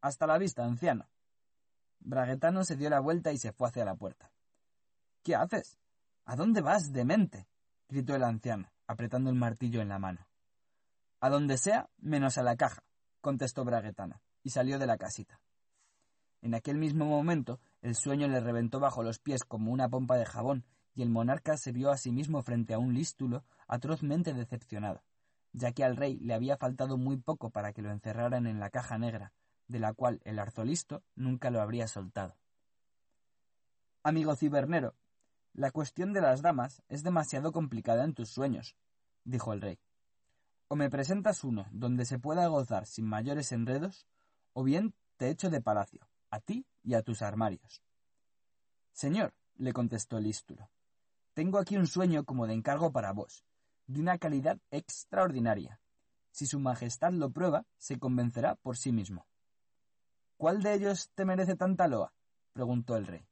[0.00, 1.08] Hasta la vista, anciano.
[2.00, 4.30] Braguetano se dio la vuelta y se fue hacia la puerta.
[5.22, 5.78] ¿Qué haces?
[6.24, 7.46] ¿A dónde vas, demente?
[7.88, 10.26] gritó el anciano, apretando el martillo en la mano.
[11.20, 12.82] A donde sea, menos a la caja,
[13.20, 15.40] contestó Braguetano, y salió de la casita.
[16.42, 20.26] En aquel mismo momento, El sueño le reventó bajo los pies como una pompa de
[20.26, 25.02] jabón, y el monarca se vio a sí mismo frente a un lístulo atrozmente decepcionado,
[25.52, 28.70] ya que al rey le había faltado muy poco para que lo encerraran en la
[28.70, 29.32] caja negra,
[29.68, 32.36] de la cual el arzolisto nunca lo habría soltado.
[34.02, 34.94] Amigo cibernero,
[35.52, 38.76] la cuestión de las damas es demasiado complicada en tus sueños,
[39.24, 39.78] dijo el rey.
[40.68, 44.06] O me presentas uno donde se pueda gozar sin mayores enredos,
[44.52, 47.82] o bien te echo de palacio, a ti y a tus armarios.
[48.92, 50.70] Señor, le contestó el ístulo,
[51.38, 53.44] tengo aquí un sueño como de encargo para vos,
[53.86, 55.80] de una calidad extraordinaria.
[56.32, 59.24] Si su majestad lo prueba, se convencerá por sí mismo.
[60.36, 62.12] ¿Cuál de ellos te merece tanta loa?
[62.52, 63.24] preguntó el rey.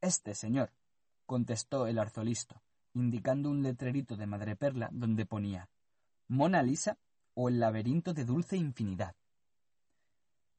[0.00, 0.72] Este, señor,
[1.26, 2.62] contestó el arzolisto,
[2.94, 5.68] indicando un letrerito de madreperla donde ponía
[6.28, 6.96] Mona Lisa
[7.34, 9.14] o el laberinto de dulce infinidad.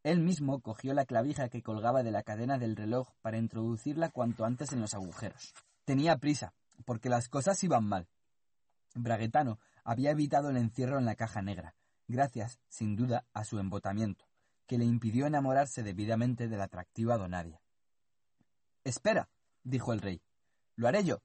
[0.04, 4.46] Él mismo cogió la clavija que colgaba de la cadena del reloj para introducirla cuanto
[4.46, 5.54] antes en los agujeros.
[5.84, 6.54] Tenía prisa,
[6.86, 8.08] porque las cosas iban mal.
[8.96, 11.76] Braguetano había evitado el encierro en la caja negra,
[12.08, 14.26] gracias, sin duda, a su embotamiento,
[14.68, 17.62] que le impidió enamorarse debidamente de la atractiva Donadia.
[18.84, 19.30] Espera,
[19.64, 20.22] dijo el rey.
[20.76, 21.22] Lo haré yo.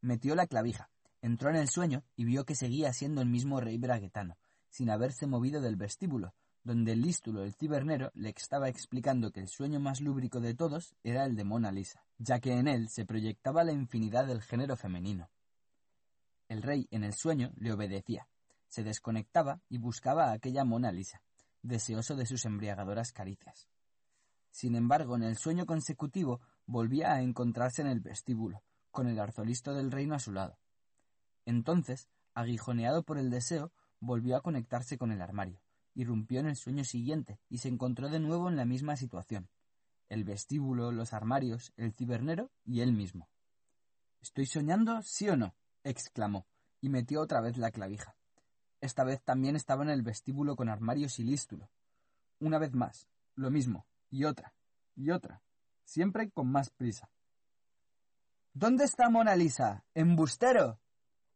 [0.00, 3.76] Metió la clavija, entró en el sueño y vio que seguía siendo el mismo rey
[3.76, 4.38] braguetano,
[4.70, 6.34] sin haberse movido del vestíbulo,
[6.66, 10.96] donde el lístulo, el cibernero, le estaba explicando que el sueño más lúbrico de todos
[11.04, 14.76] era el de Mona Lisa, ya que en él se proyectaba la infinidad del género
[14.76, 15.30] femenino.
[16.48, 18.26] El rey en el sueño le obedecía,
[18.66, 21.22] se desconectaba y buscaba a aquella Mona Lisa,
[21.62, 23.68] deseoso de sus embriagadoras caricias.
[24.50, 29.72] Sin embargo, en el sueño consecutivo volvía a encontrarse en el vestíbulo, con el arzolisto
[29.72, 30.58] del reino a su lado.
[31.44, 35.60] Entonces, aguijoneado por el deseo, volvió a conectarse con el armario
[35.96, 39.48] irrumpió en el sueño siguiente y se encontró de nuevo en la misma situación.
[40.08, 43.28] El vestíbulo, los armarios, el cibernero y él mismo.
[44.20, 45.56] ¿Estoy soñando, sí o no?
[45.82, 46.46] exclamó,
[46.80, 48.14] y metió otra vez la clavija.
[48.80, 51.70] Esta vez también estaba en el vestíbulo con armarios y lístulo.
[52.40, 54.54] Una vez más, lo mismo, y otra,
[54.94, 55.42] y otra,
[55.84, 57.10] siempre con más prisa.
[58.52, 59.84] ¿Dónde está Mona Lisa?
[59.94, 60.78] ¡Embustero!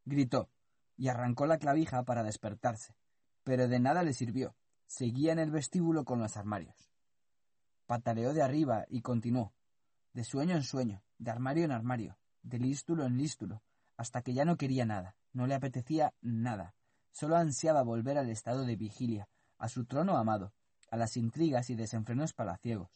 [0.05, 0.51] gritó,
[0.97, 2.95] y arrancó la clavija para despertarse
[3.45, 4.55] pero de nada le sirvió.
[4.87, 6.91] Seguía en el vestíbulo con los armarios.
[7.87, 9.53] Pataleó de arriba y continuó,
[10.13, 13.63] de sueño en sueño, de armario en armario, de lístulo en lístulo,
[13.97, 16.75] hasta que ya no quería nada, no le apetecía nada,
[17.11, 20.53] solo ansiaba volver al estado de vigilia, a su trono amado,
[20.91, 22.91] a las intrigas y desenfrenos palaciegos.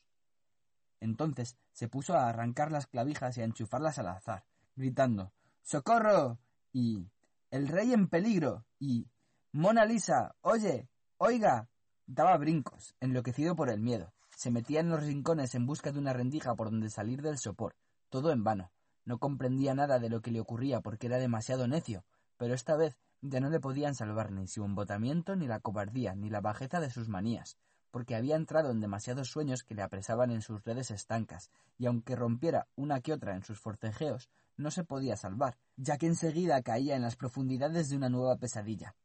[1.00, 4.44] Entonces se puso a arrancar las clavijas y a enchufarlas al azar,
[4.74, 6.38] gritando ¡Socorro!
[6.72, 7.08] y
[7.50, 8.64] ¡El rey en peligro!
[8.78, 9.06] y
[9.56, 11.68] Mona Lisa, oye, oiga.
[12.08, 14.12] Daba brincos, enloquecido por el miedo.
[14.36, 17.76] Se metía en los rincones en busca de una rendija por donde salir del sopor,
[18.08, 18.72] todo en vano.
[19.04, 22.04] No comprendía nada de lo que le ocurría porque era demasiado necio,
[22.36, 26.30] pero esta vez ya no le podían salvar ni su embotamiento, ni la cobardía, ni
[26.30, 27.56] la bajeza de sus manías,
[27.92, 32.16] porque había entrado en demasiados sueños que le apresaban en sus redes estancas, y aunque
[32.16, 36.96] rompiera una que otra en sus forcejeos, no se podía salvar, ya que enseguida caía
[36.96, 38.96] en las profundidades de una nueva pesadilla.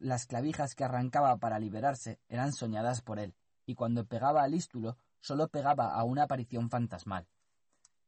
[0.00, 3.34] Las clavijas que arrancaba para liberarse eran soñadas por él,
[3.66, 7.28] y cuando pegaba al ístulo solo pegaba a una aparición fantasmal.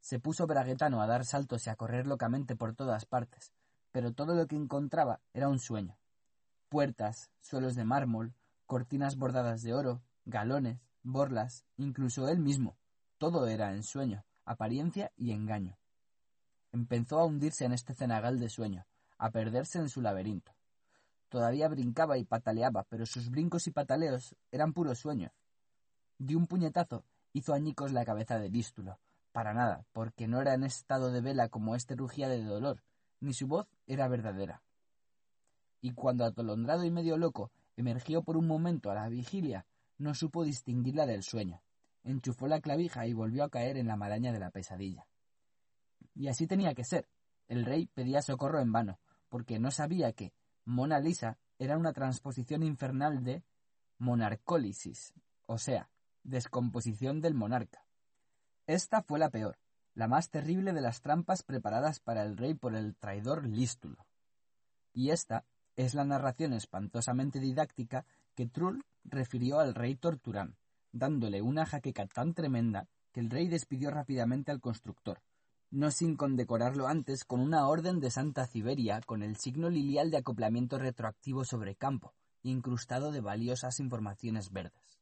[0.01, 3.53] Se puso braguetano a dar saltos y a correr locamente por todas partes,
[3.91, 5.99] pero todo lo que encontraba era un sueño.
[6.71, 8.33] Puertas, suelos de mármol,
[8.65, 12.78] cortinas bordadas de oro, galones, borlas, incluso él mismo.
[13.19, 15.76] Todo era ensueño, apariencia y engaño.
[16.73, 18.87] Empezó a hundirse en este cenagal de sueño,
[19.19, 20.55] a perderse en su laberinto.
[21.32, 25.32] Todavía brincaba y pataleaba, pero sus brincos y pataleos eran puro sueño.
[26.18, 28.98] De un puñetazo hizo añicos la cabeza de Lístulo.
[29.32, 32.82] Para nada, porque no era en estado de vela como este rugía de dolor,
[33.20, 34.62] ni su voz era verdadera.
[35.81, 39.65] Y cuando atolondrado y medio loco emergió por un momento a la vigilia,
[39.97, 41.62] no supo distinguirla del sueño.
[42.04, 45.06] Enchufó la clavija y volvió a caer en la maraña de la pesadilla.
[46.15, 47.08] Y así tenía que ser.
[47.48, 48.98] El rey pedía socorro en vano,
[49.31, 53.42] porque no sabía que, Mona Lisa era una transposición infernal de
[53.98, 55.14] monarcólisis,
[55.46, 55.88] o sea,
[56.22, 57.84] descomposición del monarca.
[58.66, 59.58] Esta fue la peor,
[59.94, 64.06] la más terrible de las trampas preparadas para el rey por el traidor Lístulo.
[64.92, 65.44] Y esta
[65.76, 70.56] es la narración espantosamente didáctica que Trull refirió al rey Torturán,
[70.92, 75.20] dándole una jaqueca tan tremenda que el rey despidió rápidamente al constructor,
[75.72, 80.19] no sin condecorarlo antes con una orden de Santa Ciberia con el signo lilial de
[80.19, 85.01] acoplamiento retroactivo sobre campo, incrustado de valiosas informaciones verdes.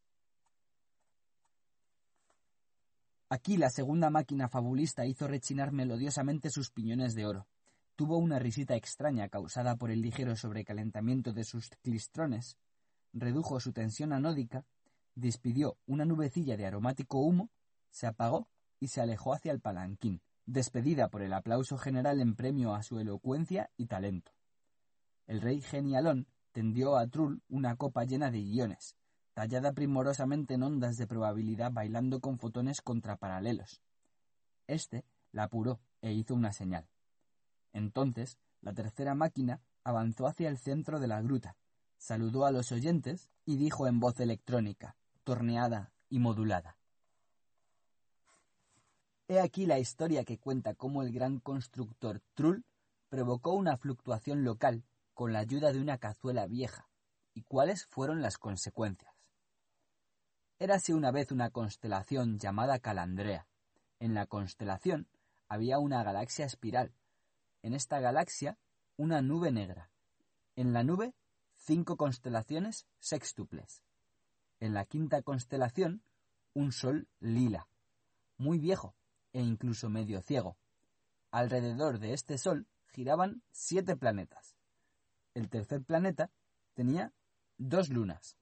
[3.28, 7.48] Aquí la segunda máquina fabulista hizo rechinar melodiosamente sus piñones de oro.
[7.96, 12.56] Tuvo una risita extraña causada por el ligero sobrecalentamiento de sus clistrones,
[13.12, 14.64] redujo su tensión anódica,
[15.16, 17.50] despidió una nubecilla de aromático humo,
[17.90, 18.46] se apagó
[18.78, 22.98] y se alejó hacia el palanquín, despedida por el aplauso general en premio a su
[22.98, 24.32] elocuencia y talento.
[25.28, 28.96] El rey genialón tendió a Trull una copa llena de guiones,
[29.32, 33.80] tallada primorosamente en ondas de probabilidad bailando con fotones contraparalelos.
[34.66, 36.88] Este la apuró e hizo una señal.
[37.72, 41.56] Entonces, la tercera máquina avanzó hacia el centro de la gruta,
[41.96, 46.79] saludó a los oyentes y dijo en voz electrónica, torneada y modulada.
[49.30, 52.64] He aquí la historia que cuenta cómo el gran constructor Trull
[53.08, 54.82] provocó una fluctuación local
[55.14, 56.88] con la ayuda de una cazuela vieja,
[57.32, 59.14] y cuáles fueron las consecuencias.
[60.58, 63.46] Érase una vez una constelación llamada Calandrea.
[64.00, 65.06] En la constelación
[65.48, 66.92] había una galaxia espiral.
[67.62, 68.58] En esta galaxia,
[68.96, 69.92] una nube negra.
[70.56, 71.14] En la nube,
[71.54, 73.84] cinco constelaciones sextuples.
[74.58, 76.02] En la quinta constelación,
[76.52, 77.68] un sol lila,
[78.36, 78.96] muy viejo
[79.32, 80.56] e incluso medio ciego.
[81.30, 84.56] Alrededor de este sol giraban siete planetas.
[85.34, 86.30] El tercer planeta
[86.74, 87.12] tenía
[87.56, 88.36] dos lunas,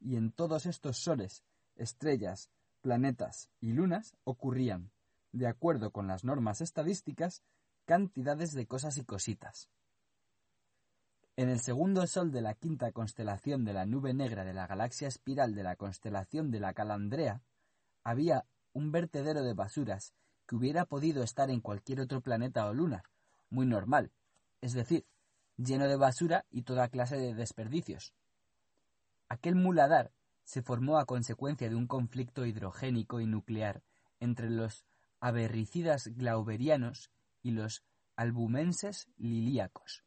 [0.00, 1.44] y en todos estos soles
[1.76, 4.90] estrellas, planetas y lunas ocurrían,
[5.32, 7.42] de acuerdo con las normas estadísticas,
[7.84, 9.68] cantidades de cosas y cositas.
[11.36, 15.08] En el segundo sol de la quinta constelación de la nube negra de la galaxia
[15.08, 17.42] espiral de la constelación de la Calandrea,
[18.04, 20.12] había un vertedero de basuras
[20.54, 23.02] hubiera podido estar en cualquier otro planeta o luna,
[23.50, 24.10] muy normal,
[24.60, 25.06] es decir,
[25.56, 28.14] lleno de basura y toda clase de desperdicios.
[29.28, 30.12] Aquel muladar
[30.44, 33.82] se formó a consecuencia de un conflicto hidrogénico y nuclear
[34.20, 34.84] entre los
[35.20, 37.10] aberricidas glauberianos
[37.42, 37.82] y los
[38.16, 40.04] albumenses lilíacos,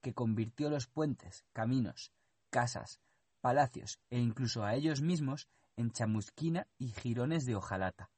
[0.00, 2.12] que convirtió los puentes, caminos,
[2.50, 3.00] casas,
[3.40, 8.11] palacios e incluso a ellos mismos en chamusquina y jirones de hojalata.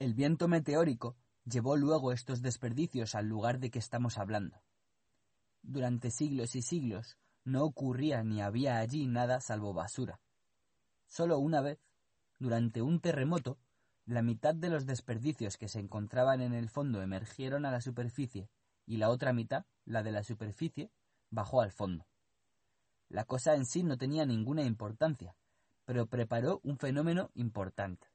[0.00, 4.62] El viento meteórico llevó luego estos desperdicios al lugar de que estamos hablando.
[5.60, 10.18] Durante siglos y siglos no ocurría ni había allí nada salvo basura.
[11.06, 11.78] Solo una vez,
[12.38, 13.58] durante un terremoto,
[14.06, 18.48] la mitad de los desperdicios que se encontraban en el fondo emergieron a la superficie
[18.86, 20.90] y la otra mitad, la de la superficie,
[21.28, 22.06] bajó al fondo.
[23.10, 25.36] La cosa en sí no tenía ninguna importancia,
[25.84, 28.09] pero preparó un fenómeno importante.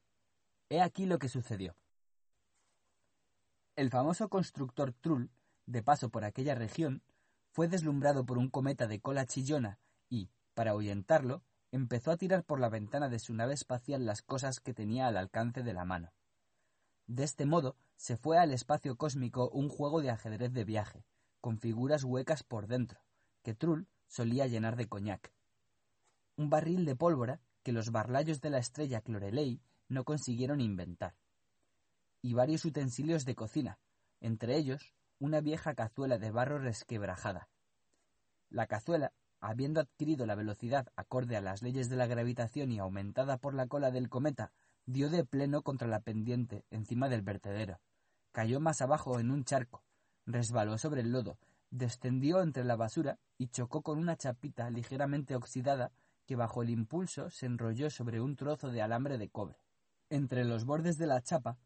[0.69, 1.75] He aquí lo que sucedió.
[3.75, 5.29] El famoso constructor Trull,
[5.65, 7.03] de paso por aquella región,
[7.51, 12.59] fue deslumbrado por un cometa de cola chillona y, para ahuyentarlo, empezó a tirar por
[12.59, 16.13] la ventana de su nave espacial las cosas que tenía al alcance de la mano.
[17.07, 21.05] De este modo se fue al espacio cósmico un juego de ajedrez de viaje,
[21.41, 23.01] con figuras huecas por dentro,
[23.43, 25.31] que Trull solía llenar de coñac.
[26.37, 31.15] Un barril de pólvora que los barlayos de la estrella Clorelei no consiguieron inventar.
[32.21, 33.79] Y varios utensilios de cocina,
[34.19, 37.49] entre ellos una vieja cazuela de barro resquebrajada.
[38.49, 43.37] La cazuela habiendo adquirido la velocidad acorde a las leyes de la gravitación y aumentada
[43.37, 44.51] por la cola del cometa,
[44.85, 47.79] dio de pleno contra la pendiente encima del vertedero.
[48.31, 49.83] Cayó más abajo en un charco,
[50.25, 51.37] resbaló sobre el lodo,
[51.69, 55.91] descendió entre la basura y chocó con una chapita ligeramente oxidada
[56.25, 59.59] que bajo el impulso se enrolló sobre un trozo de alambre de cobre.
[60.09, 61.57] Entre los bordes de la chapa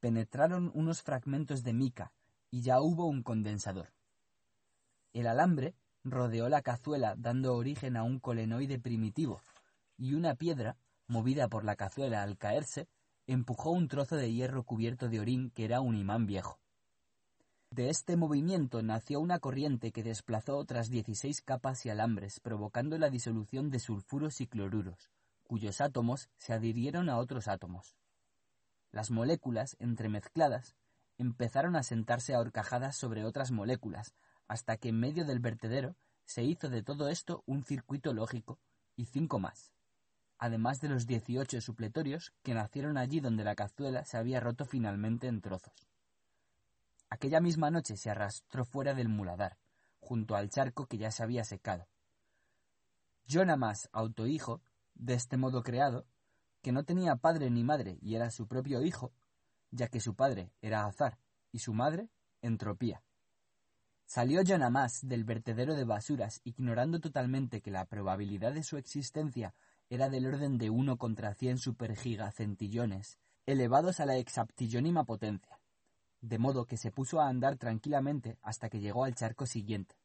[0.00, 2.12] penetraron unos fragmentos de mica
[2.50, 3.92] y ya hubo un condensador.
[5.12, 9.42] El alambre rodeó la cazuela dando origen a un colenoide primitivo,
[9.96, 12.88] y una piedra, movida por la cazuela al caerse,
[13.26, 16.58] empujó un trozo de hierro cubierto de orín que era un imán viejo.
[17.70, 23.10] De este movimiento nació una corriente que desplazó otras dieciséis capas y alambres, provocando la
[23.10, 25.10] disolución de sulfuros y cloruros,
[25.54, 27.94] cuyos átomos se adhirieron a otros átomos.
[28.90, 30.74] Las moléculas, entremezcladas,
[31.16, 34.16] empezaron a sentarse ahorcajadas sobre otras moléculas,
[34.48, 38.58] hasta que en medio del vertedero se hizo de todo esto un circuito lógico
[38.96, 39.70] y cinco más,
[40.38, 45.28] además de los dieciocho supletorios que nacieron allí donde la cazuela se había roto finalmente
[45.28, 45.88] en trozos.
[47.10, 49.56] Aquella misma noche se arrastró fuera del muladar,
[50.00, 51.86] junto al charco que ya se había secado.
[53.24, 54.60] Yo nada más, autohijo,
[54.94, 56.06] de este modo creado,
[56.62, 59.12] que no tenía padre ni madre y era su propio hijo,
[59.70, 61.18] ya que su padre era azar
[61.52, 62.08] y su madre
[62.40, 63.02] entropía.
[64.06, 69.54] Salió más del vertedero de basuras, ignorando totalmente que la probabilidad de su existencia
[69.88, 75.60] era del orden de uno contra cien supergigacentillones, elevados a la exaptillónima potencia,
[76.20, 79.96] de modo que se puso a andar tranquilamente hasta que llegó al charco siguiente,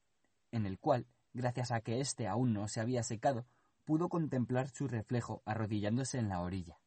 [0.51, 3.45] en el cual, gracias a que éste aún no se había secado,
[3.85, 6.79] pudo contemplar su reflejo arrodillándose en la orilla.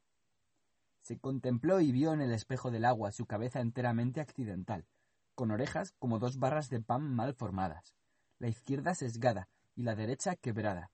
[1.01, 4.87] Se contempló y vio en el espejo del agua su cabeza enteramente accidental,
[5.35, 7.95] con orejas como dos barras de pan mal formadas,
[8.39, 10.91] la izquierda sesgada y la derecha quebrada,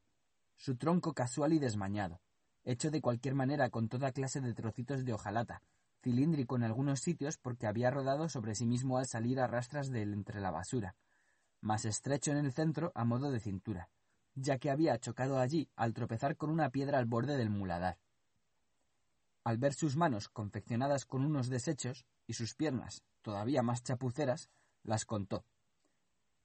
[0.56, 2.20] su tronco casual y desmañado,
[2.64, 5.62] hecho de cualquier manera con toda clase de trocitos de hojalata,
[6.02, 10.02] cilíndrico en algunos sitios porque había rodado sobre sí mismo al salir a rastras de
[10.02, 10.94] entre la basura,
[11.60, 13.88] más estrecho en el centro a modo de cintura,
[14.40, 17.98] ya que había chocado allí al tropezar con una piedra al borde del muladar.
[19.44, 24.48] Al ver sus manos confeccionadas con unos desechos y sus piernas todavía más chapuceras,
[24.82, 25.44] las contó.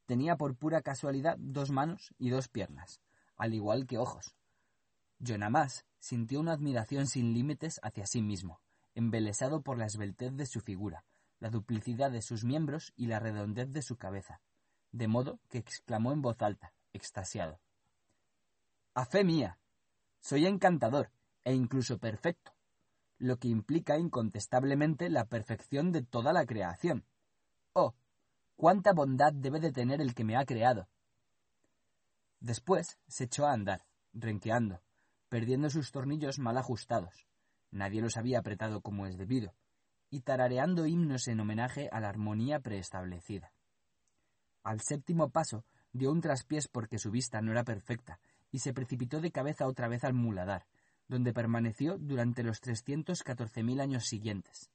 [0.06, 2.99] Tenía por pura casualidad dos manos y dos piernas,
[3.38, 4.35] al igual que ojos.
[5.49, 8.59] más sintió una admiración sin límites hacia sí mismo,
[8.95, 11.06] embelesado por la esbeltez de su figura,
[11.40, 14.42] la duplicidad de sus miembros y la redondez de su cabeza,
[14.92, 17.59] de modo que exclamó en voz alta, extasiado.
[18.95, 19.58] A fe mía.
[20.19, 21.09] Soy encantador
[21.43, 22.53] e incluso perfecto,
[23.17, 27.03] lo que implica incontestablemente la perfección de toda la creación.
[27.74, 27.95] Oh,
[28.56, 30.88] cuánta bondad debe de tener el que me ha creado.
[32.40, 34.83] Después se echó a andar, renqueando,
[35.27, 37.26] perdiendo sus tornillos mal ajustados,
[37.72, 39.56] nadie los había apretado como es debido,
[40.11, 43.51] y tarareando himnos en homenaje a la armonía preestablecida.
[44.61, 48.19] Al séptimo paso dio un traspiés porque su vista no era perfecta,
[48.53, 50.67] y se precipitó de cabeza otra vez al muladar,
[51.07, 54.69] donde permaneció durante los trescientos catorce mil años siguientes,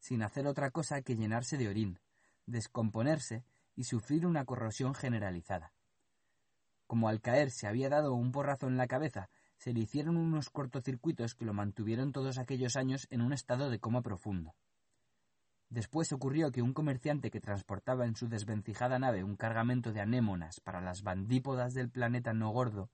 [0.00, 2.00] sin hacer otra cosa que llenarse de orín,
[2.46, 3.44] descomponerse
[3.76, 5.72] y sufrir una corrosión generalizada.
[6.88, 10.50] Como al caer se había dado un porrazo en la cabeza se le hicieron unos
[10.50, 14.56] cortocircuitos que lo mantuvieron todos aquellos años en un estado de coma profundo.
[15.70, 20.58] Después ocurrió que un comerciante que transportaba en su desvencijada nave un cargamento de anémonas
[20.58, 22.90] para las bandípodas del planeta no gordo,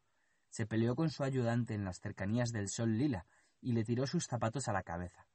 [0.49, 3.27] se peleó con su ayudante en las cercanías del Sol Lila
[3.61, 5.27] y le tiró sus zapatos a la cabeza.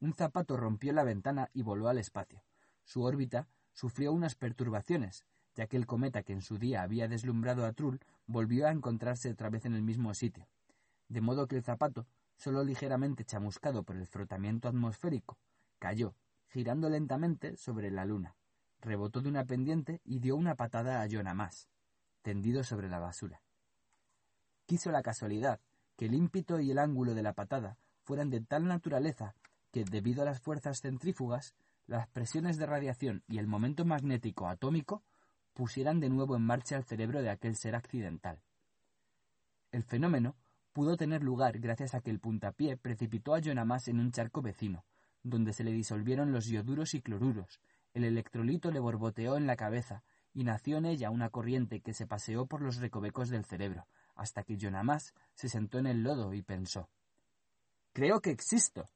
[0.00, 2.42] Un zapato rompió la ventana y voló al espacio.
[2.84, 5.24] Su órbita sufrió unas perturbaciones,
[5.54, 9.30] ya que el cometa que en su día había deslumbrado a Trull volvió a encontrarse
[9.30, 10.46] otra vez en el mismo sitio,
[11.08, 12.06] de modo que el zapato,
[12.36, 15.38] solo ligeramente chamuscado por el frotamiento atmosférico,
[15.78, 16.14] cayó,
[16.48, 18.36] girando lentamente sobre la luna,
[18.80, 21.68] rebotó de una pendiente y dio una patada a más,
[22.22, 23.40] tendido sobre la basura.
[24.66, 25.60] Quiso la casualidad
[25.96, 29.34] que el ímpito y el ángulo de la patada fueran de tal naturaleza
[29.72, 31.54] que, debido a las fuerzas centrífugas,
[31.86, 35.02] las presiones de radiación y el momento magnético atómico
[35.54, 38.40] pusieran de nuevo en marcha el cerebro de aquel ser accidental.
[39.70, 40.36] El fenómeno
[40.72, 44.84] pudo tener lugar gracias a que el puntapié precipitó a Jonamas en un charco vecino,
[45.22, 47.60] donde se le disolvieron los ioduros y cloruros,
[47.94, 50.02] el electrolito le borboteó en la cabeza
[50.34, 54.42] y nació en ella una corriente que se paseó por los recovecos del cerebro, hasta
[54.42, 56.88] que Jonamas se sentó en el lodo y pensó
[57.92, 58.90] Creo que existo.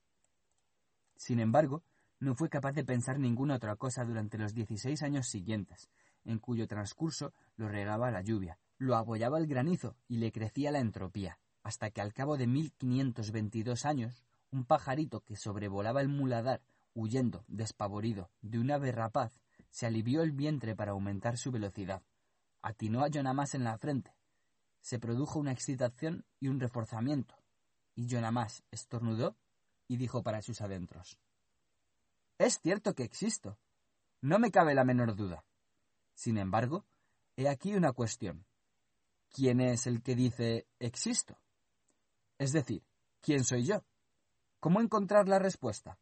[1.16, 1.82] Sin embargo,
[2.18, 5.88] no fue capaz de pensar ninguna otra cosa durante los dieciséis años siguientes,
[6.26, 10.80] en cuyo transcurso lo regaba la lluvia, lo abollaba el granizo y le crecía la
[10.80, 16.08] entropía, hasta que al cabo de mil quinientos veintidós años, un pajarito que sobrevolaba el
[16.08, 16.60] muladar,
[16.92, 19.32] huyendo, despavorido, de una ave rapaz,
[19.70, 22.02] se alivió el vientre para aumentar su velocidad.
[22.60, 24.12] Atinó a Jonamas en la frente.
[24.80, 27.36] Se produjo una excitación y un reforzamiento,
[27.94, 29.36] y Jonamas estornudó
[29.88, 31.18] y dijo para sus adentros
[32.38, 33.58] Es cierto que existo.
[34.22, 35.44] No me cabe la menor duda.
[36.14, 36.84] Sin embargo,
[37.36, 38.46] he aquí una cuestión.
[39.30, 41.38] ¿Quién es el que dice existo?
[42.38, 42.82] Es decir,
[43.20, 43.84] ¿quién soy yo?
[44.60, 45.98] ¿Cómo encontrar la respuesta?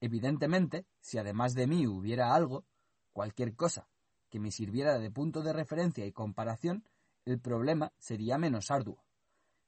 [0.00, 2.64] Evidentemente, si además de mí hubiera algo,
[3.12, 3.88] cualquier cosa,
[4.30, 6.84] que me sirviera de punto de referencia y comparación,
[7.24, 9.04] el problema sería menos arduo.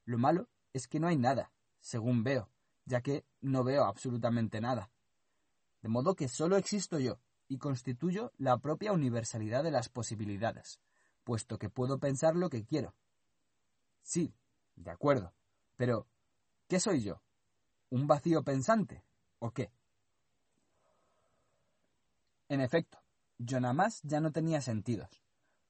[0.05, 2.49] Lo malo es que no hay nada, según veo,
[2.85, 4.91] ya que no veo absolutamente nada.
[5.81, 10.79] De modo que solo existo yo, y constituyo la propia universalidad de las posibilidades,
[11.23, 12.95] puesto que puedo pensar lo que quiero.
[14.01, 14.33] Sí,
[14.75, 15.33] de acuerdo,
[15.75, 16.07] pero
[16.67, 17.21] ¿qué soy yo?
[17.89, 19.03] ¿Un vacío pensante?
[19.39, 19.71] ¿O qué?
[22.47, 22.99] En efecto,
[23.37, 25.09] Jonamas ya no tenía sentidos,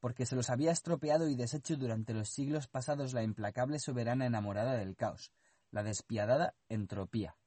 [0.02, 4.74] porque se los había estropeado y deshecho durante los siglos pasados la implacable soberana enamorada
[4.74, 5.32] del caos,
[5.70, 7.38] la despiadada entropía.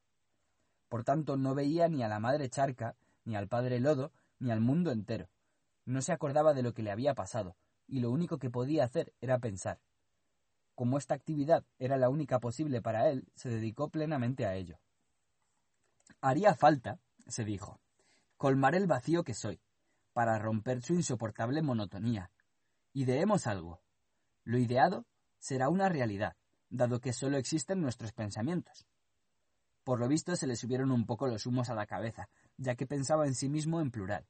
[0.87, 4.61] Por tanto, no veía ni a la madre charca, ni al padre lodo, ni al
[4.61, 5.29] mundo entero.
[5.83, 7.57] No se acordaba de lo que le había pasado,
[7.87, 9.81] y lo único que podía hacer era pensar.
[10.75, 14.79] Como esta actividad era la única posible para él, se dedicó plenamente a ello.
[16.21, 17.81] Haría falta, se dijo,
[18.37, 19.59] colmar el vacío que soy,
[20.13, 22.31] para romper su insoportable monotonía.
[22.95, 23.81] Ideemos algo.
[24.45, 25.05] Lo ideado
[25.37, 26.37] será una realidad,
[26.69, 28.87] dado que solo existen nuestros pensamientos.
[29.83, 32.87] Por lo visto se le subieron un poco los humos a la cabeza, ya que
[32.87, 34.25] pensaba en sí mismo en plural.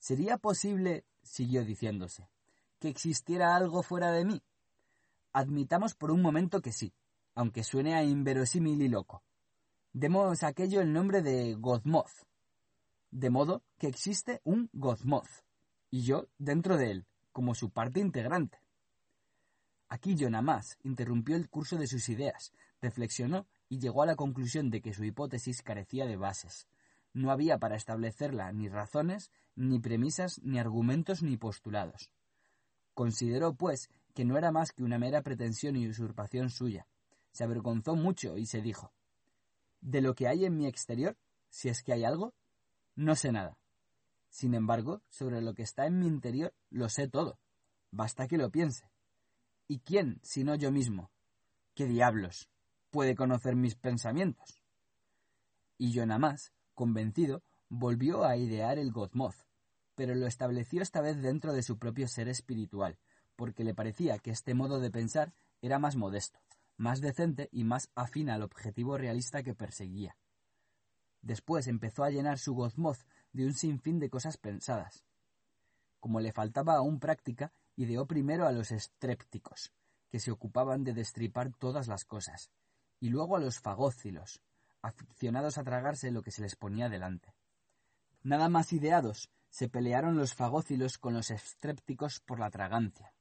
[0.00, 2.28] ¿Sería posible, siguió diciéndose,
[2.80, 4.42] que existiera algo fuera de mí?
[5.32, 6.92] Admitamos por un momento que sí,
[7.36, 9.22] aunque suene a inverosímil y loco.
[9.92, 12.26] Demos a aquello el nombre de Gozmoth.
[13.12, 15.44] De modo que existe un Gozmoth,
[15.88, 18.58] y yo dentro de él, como su parte integrante.
[19.88, 24.80] Aquí más interrumpió el curso de sus ideas, reflexionó y llegó a la conclusión de
[24.80, 26.68] que su hipótesis carecía de bases.
[27.12, 32.08] No había para establecerla ni razones, ni premisas, ni argumentos, ni postulados.
[32.94, 36.86] Consideró, pues, que no era más que una mera pretensión y usurpación suya.
[37.32, 38.92] Se avergonzó mucho y se dijo
[39.80, 41.16] De lo que hay en mi exterior,
[41.50, 42.32] si es que hay algo,
[42.94, 43.58] no sé nada.
[44.34, 47.38] Sin embargo, sobre lo que está en mi interior, lo sé todo.
[47.92, 48.90] Basta que lo piense.
[49.68, 51.12] ¿Y quién, sino yo mismo?
[51.76, 52.50] ¿Qué diablos?
[52.90, 54.60] puede conocer mis pensamientos?
[55.78, 59.36] Y yo nada más, convencido, volvió a idear el Gozmoth,
[59.94, 62.98] pero lo estableció esta vez dentro de su propio ser espiritual,
[63.36, 66.40] porque le parecía que este modo de pensar era más modesto,
[66.76, 70.16] más decente y más afín al objetivo realista que perseguía.
[71.22, 75.04] Después empezó a llenar su Gozmoth de un sinfín de cosas pensadas.
[76.00, 79.72] Como le faltaba aún práctica, ideó primero a los estrépticos,
[80.08, 82.50] que se ocupaban de destripar todas las cosas,
[83.00, 84.40] y luego a los fagócilos,
[84.80, 87.34] aficionados a tragarse lo que se les ponía delante.
[88.22, 93.12] Nada más ideados, se pelearon los fagócilos con los estrépticos por la tragancia,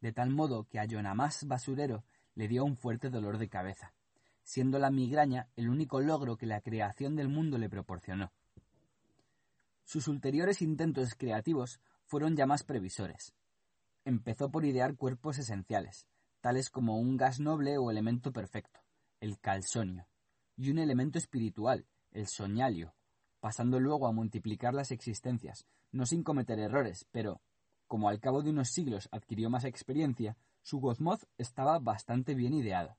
[0.00, 2.04] de tal modo que a Yonamás basurero
[2.34, 3.94] le dio un fuerte dolor de cabeza,
[4.42, 8.32] siendo la migraña el único logro que la creación del mundo le proporcionó.
[9.90, 13.34] Sus ulteriores intentos creativos fueron ya más previsores.
[14.04, 16.06] Empezó por idear cuerpos esenciales,
[16.40, 18.78] tales como un gas noble o elemento perfecto,
[19.18, 20.06] el calsonio,
[20.56, 22.94] y un elemento espiritual, el soñalio,
[23.40, 27.40] pasando luego a multiplicar las existencias, no sin cometer errores, pero,
[27.88, 32.96] como al cabo de unos siglos adquirió más experiencia, su Gozmoth estaba bastante bien ideado.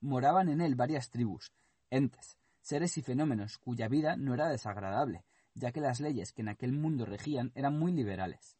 [0.00, 1.52] Moraban en él varias tribus,
[1.90, 5.24] entes, seres y fenómenos cuya vida no era desagradable,
[5.58, 8.56] ya que las leyes que en aquel mundo regían eran muy liberales.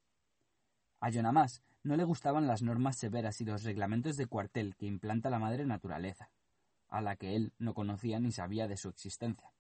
[1.00, 5.30] A Yonamás no le gustaban las normas severas y los reglamentos de cuartel que implanta
[5.30, 6.30] la madre naturaleza,
[6.88, 9.52] a la que él no conocía ni sabía de su existencia.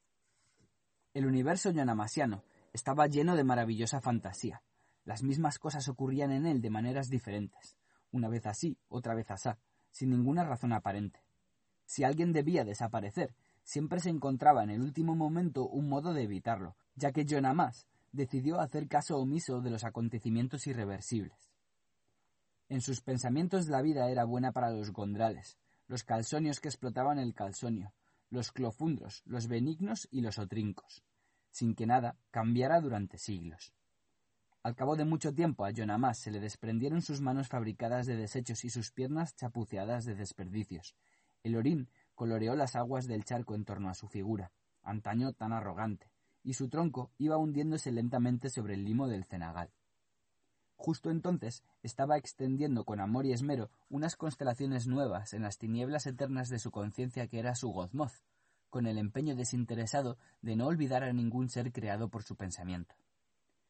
[1.14, 4.62] El universo yonamasiano estaba lleno de maravillosa fantasía,
[5.04, 7.76] las mismas cosas ocurrían en él de maneras diferentes,
[8.10, 9.58] una vez así, otra vez asá,
[9.90, 11.22] sin ninguna razón aparente.
[11.86, 16.76] Si alguien debía desaparecer, siempre se encontraba en el último momento un modo de evitarlo,
[16.98, 21.50] ya que más decidió hacer caso omiso de los acontecimientos irreversibles.
[22.68, 27.34] En sus pensamientos la vida era buena para los gondrales, los calsonios que explotaban el
[27.34, 27.94] calsonio,
[28.30, 31.02] los clofundros, los benignos y los otrincos,
[31.50, 33.72] sin que nada cambiara durante siglos.
[34.62, 38.64] Al cabo de mucho tiempo a Yonamás se le desprendieron sus manos fabricadas de desechos
[38.64, 40.94] y sus piernas chapuceadas de desperdicios.
[41.42, 44.50] El orín coloreó las aguas del charco en torno a su figura,
[44.82, 46.10] antaño tan arrogante,
[46.48, 49.70] y su tronco iba hundiéndose lentamente sobre el limo del cenagal.
[50.76, 56.48] Justo entonces estaba extendiendo con amor y esmero unas constelaciones nuevas en las tinieblas eternas
[56.48, 58.24] de su conciencia que era su Gozmoz,
[58.70, 62.94] con el empeño desinteresado de no olvidar a ningún ser creado por su pensamiento.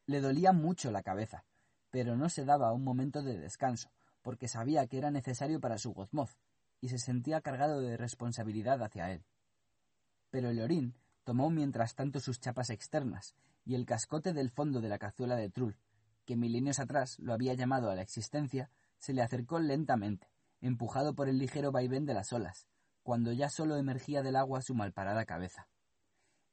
[0.06, 1.44] Le dolía mucho la cabeza,
[1.90, 3.90] pero no se daba un momento de descanso,
[4.22, 6.38] porque sabía que era necesario para su Gozmoz,
[6.80, 9.24] y se sentía cargado de responsabilidad hacia él.
[10.30, 10.94] Pero el orín
[11.28, 15.50] tomó mientras tanto sus chapas externas y el cascote del fondo de la cazuela de
[15.50, 15.76] Trull,
[16.24, 20.30] que milenios atrás lo había llamado a la existencia, se le acercó lentamente,
[20.62, 22.66] empujado por el ligero vaivén de las olas,
[23.02, 25.68] cuando ya solo emergía del agua su malparada cabeza.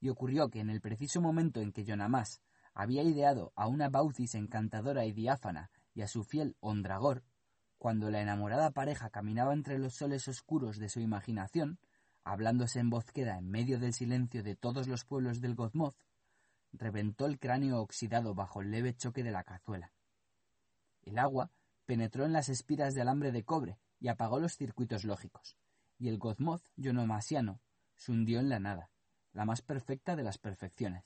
[0.01, 2.41] Y ocurrió que en el preciso momento en que Yonamás
[2.73, 7.23] había ideado a una Baucis encantadora y diáfana y a su fiel Ondragor,
[7.77, 11.79] cuando la enamorada pareja caminaba entre los soles oscuros de su imaginación,
[12.25, 15.95] hablándose en voz queda en medio del silencio de todos los pueblos del Gozmoz,
[16.73, 19.93] reventó el cráneo oxidado bajo el leve choque de la cazuela.
[21.03, 21.51] El agua
[21.85, 25.55] penetró en las espiras de alambre de cobre y apagó los circuitos lógicos,
[25.97, 27.61] y el Gozmoz yonomasiano
[27.95, 28.89] se hundió en la nada,
[29.31, 31.05] la más perfecta de las perfecciones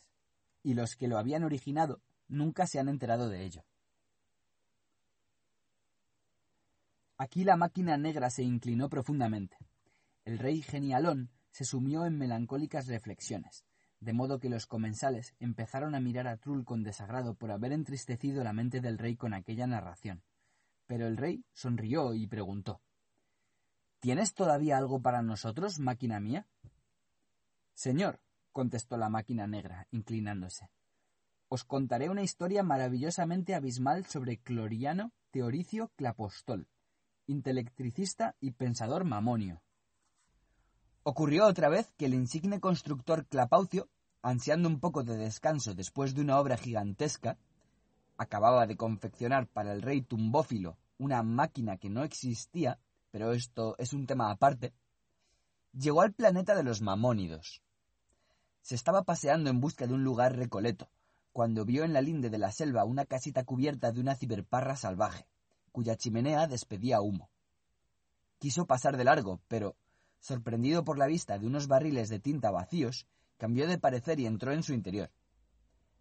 [0.63, 3.65] y los que lo habían originado nunca se han enterado de ello.
[7.17, 9.57] Aquí la máquina negra se inclinó profundamente.
[10.25, 13.65] El rey genialón se sumió en melancólicas reflexiones,
[13.99, 18.43] de modo que los comensales empezaron a mirar a Trull con desagrado por haber entristecido
[18.43, 20.23] la mente del rey con aquella narración.
[20.87, 22.81] Pero el rey sonrió y preguntó
[23.99, 26.47] ¿Tienes todavía algo para nosotros, máquina mía?
[27.73, 28.21] Señor,
[28.51, 30.69] contestó la máquina negra, inclinándose.
[31.49, 36.67] Os contaré una historia maravillosamente abismal sobre Cloriano Teoricio Clapostol,
[37.27, 39.61] intelectricista y pensador mamonio.
[41.11, 43.89] Ocurrió otra vez que el insigne constructor Clapaucio,
[44.21, 47.35] ansiando un poco de descanso después de una obra gigantesca,
[48.15, 52.77] acababa de confeccionar para el rey tumbófilo una máquina que no existía,
[53.09, 54.71] pero esto es un tema aparte,
[55.73, 57.63] llegó al planeta de los mamónidos.
[58.61, 60.91] Se estaba paseando en busca de un lugar recoleto,
[61.33, 65.25] cuando vio en la linde de la selva una casita cubierta de una ciberparra salvaje,
[65.71, 67.31] cuya chimenea despedía humo.
[68.37, 69.75] Quiso pasar de largo, pero,
[70.19, 74.51] sorprendido por la vista de unos barriles de tinta vacíos, cambió de parecer y entró
[74.51, 75.11] en su interior.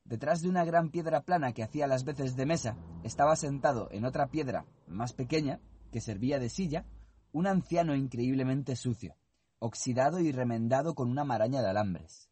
[0.05, 4.05] Detrás de una gran piedra plana que hacía las veces de mesa, estaba sentado en
[4.05, 5.61] otra piedra más pequeña,
[5.93, 6.87] que servía de silla,
[7.33, 9.17] un anciano increíblemente sucio,
[9.59, 12.29] oxidado y remendado con una maraña de alambres.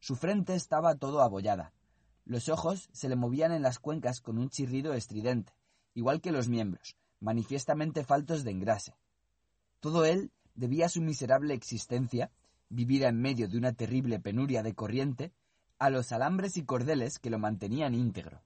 [0.00, 1.72] Su frente estaba todo abollada.
[2.24, 5.52] Los ojos se le movían en las cuencas con un chirrido estridente,
[5.94, 8.96] igual que los miembros, manifiestamente faltos de engrase.
[9.80, 12.30] Todo él debía su miserable existencia,
[12.68, 15.32] vivida en medio de una terrible penuria de corriente,
[15.78, 18.42] a los alambres y cordeles que lo mantenían íntegro.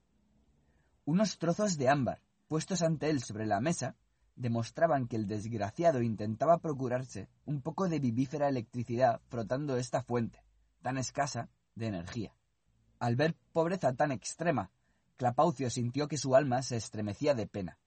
[1.05, 3.95] Unos trozos de ámbar, puestos ante él sobre la mesa,
[4.35, 10.43] demostraban que el desgraciado intentaba procurarse un poco de vivífera electricidad frotando esta fuente,
[10.81, 12.35] tan escasa, de energía.
[12.99, 14.69] Al ver pobreza tan extrema,
[15.15, 17.77] Clapaucio sintió que su alma se estremecía de pena.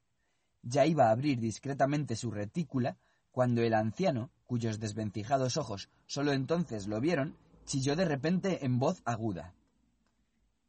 [0.62, 2.96] Ya iba a abrir discretamente su retícula
[3.34, 9.02] cuando el anciano, cuyos desvencijados ojos sólo entonces lo vieron, chilló de repente en voz
[9.04, 9.52] aguda.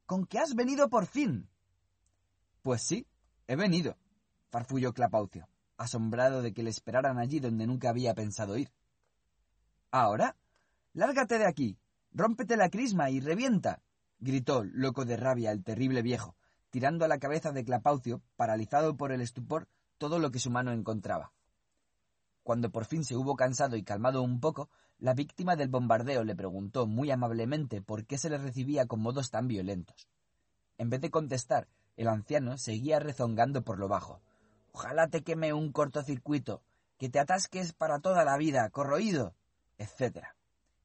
[0.08, 1.48] ¿Con qué has venido por fin?
[2.64, 3.06] Pues sí,
[3.46, 3.98] he venido,
[4.49, 8.72] farfulló Clapaucio, asombrado de que le esperaran allí donde nunca había pensado ir.
[9.92, 10.35] ¿Ahora?
[10.94, 11.78] Lárgate de aquí,
[12.14, 13.83] rómpete la crisma y revienta,
[14.17, 16.35] gritó, loco de rabia, el terrible viejo,
[16.72, 19.67] tirando a la cabeza de Clapaucio, paralizado por el estupor,
[19.99, 21.35] todo lo que su mano encontraba.
[22.45, 26.35] Cuando por fin se hubo cansado y calmado un poco, la víctima del bombardeo le
[26.35, 30.08] preguntó muy amablemente por qué se le recibía con modos tan violentos.
[30.78, 34.22] En vez de contestar, el anciano seguía rezongando por lo bajo.
[34.74, 36.61] Ojalá te queme un cortocircuito,
[36.99, 39.33] que te atasques para toda la vida, corroído,
[39.79, 40.28] etc.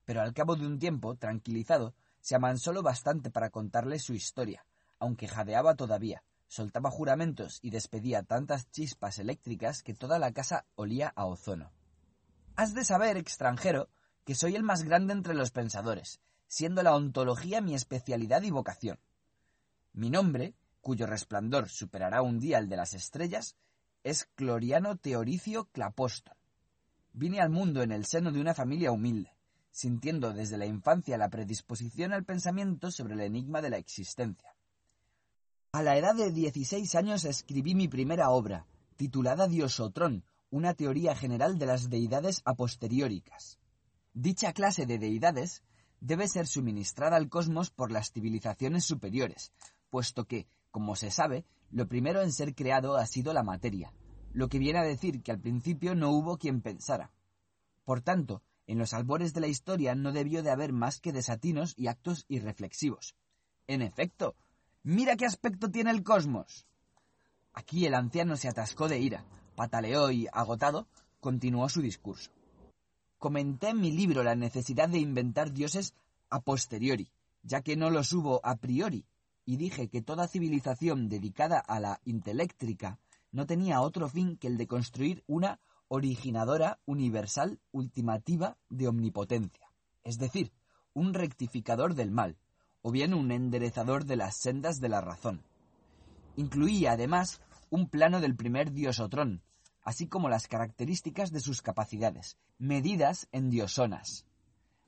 [0.07, 4.65] Pero al cabo de un tiempo, tranquilizado, se amansó lo bastante para contarle su historia,
[4.99, 11.13] aunque jadeaba todavía, soltaba juramentos y despedía tantas chispas eléctricas que toda la casa olía
[11.15, 11.71] a ozono.
[12.57, 13.89] Has de saber, extranjero,
[14.25, 18.99] que soy el más grande entre los pensadores, siendo la ontología mi especialidad y vocación.
[19.93, 23.55] Mi nombre, cuyo resplandor superará un día el de las estrellas,
[24.03, 26.35] es Cloriano Teoricio Clapóstol.
[27.13, 29.37] Vine al mundo en el seno de una familia humilde,
[29.71, 34.57] sintiendo desde la infancia la predisposición al pensamiento sobre el enigma de la existencia.
[35.72, 41.60] A la edad de 16 años escribí mi primera obra, titulada Diosotrón, una teoría general
[41.60, 43.60] de las deidades aposterióricas.
[44.12, 45.62] Dicha clase de deidades
[46.01, 49.53] debe ser suministrada al cosmos por las civilizaciones superiores,
[49.90, 53.92] puesto que, como se sabe, lo primero en ser creado ha sido la materia,
[54.33, 57.12] lo que viene a decir que al principio no hubo quien pensara.
[57.85, 61.74] Por tanto, en los albores de la historia no debió de haber más que desatinos
[61.76, 63.15] y actos irreflexivos.
[63.69, 64.35] En efecto,
[64.83, 66.67] mira qué aspecto tiene el cosmos.
[67.53, 70.87] Aquí el anciano se atascó de ira, pataleó y, agotado,
[71.21, 72.31] continuó su discurso.
[73.19, 75.95] Comenté en mi libro la necesidad de inventar dioses
[76.31, 77.11] a posteriori,
[77.43, 79.05] ya que no los hubo a priori,
[79.45, 82.99] y dije que toda civilización dedicada a la inteléctrica
[83.33, 89.73] no tenía otro fin que el de construir una originadora universal ultimativa de omnipotencia,
[90.05, 90.53] es decir,
[90.95, 92.39] un rectificador del mal,
[92.83, 95.43] o bien un enderezador de las sendas de la razón.
[96.37, 99.43] Incluía además un plano del primer diosotrón,
[99.83, 104.27] así como las características de sus capacidades, medidas en diosonas.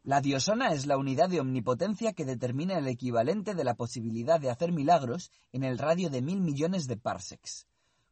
[0.05, 4.51] La diosona es la unidad de omnipotencia que determina el equivalente de la posibilidad de
[4.51, 7.69] hacer milagros en el radio de mil millones de parsecs.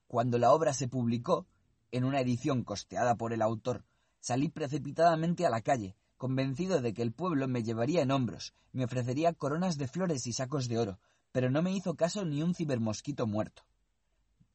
[0.06, 1.46] Cuando la obra se publicó,
[1.90, 3.84] en una edición costeada por el autor,
[4.20, 8.84] salí precipitadamente a la calle, convencido de que el pueblo me llevaría en hombros, me
[8.84, 10.98] ofrecería coronas de flores y sacos de oro,
[11.32, 13.62] pero no me hizo caso ni un cibermosquito muerto.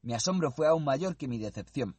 [0.00, 1.96] Mi asombro fue aún mayor que mi decepción.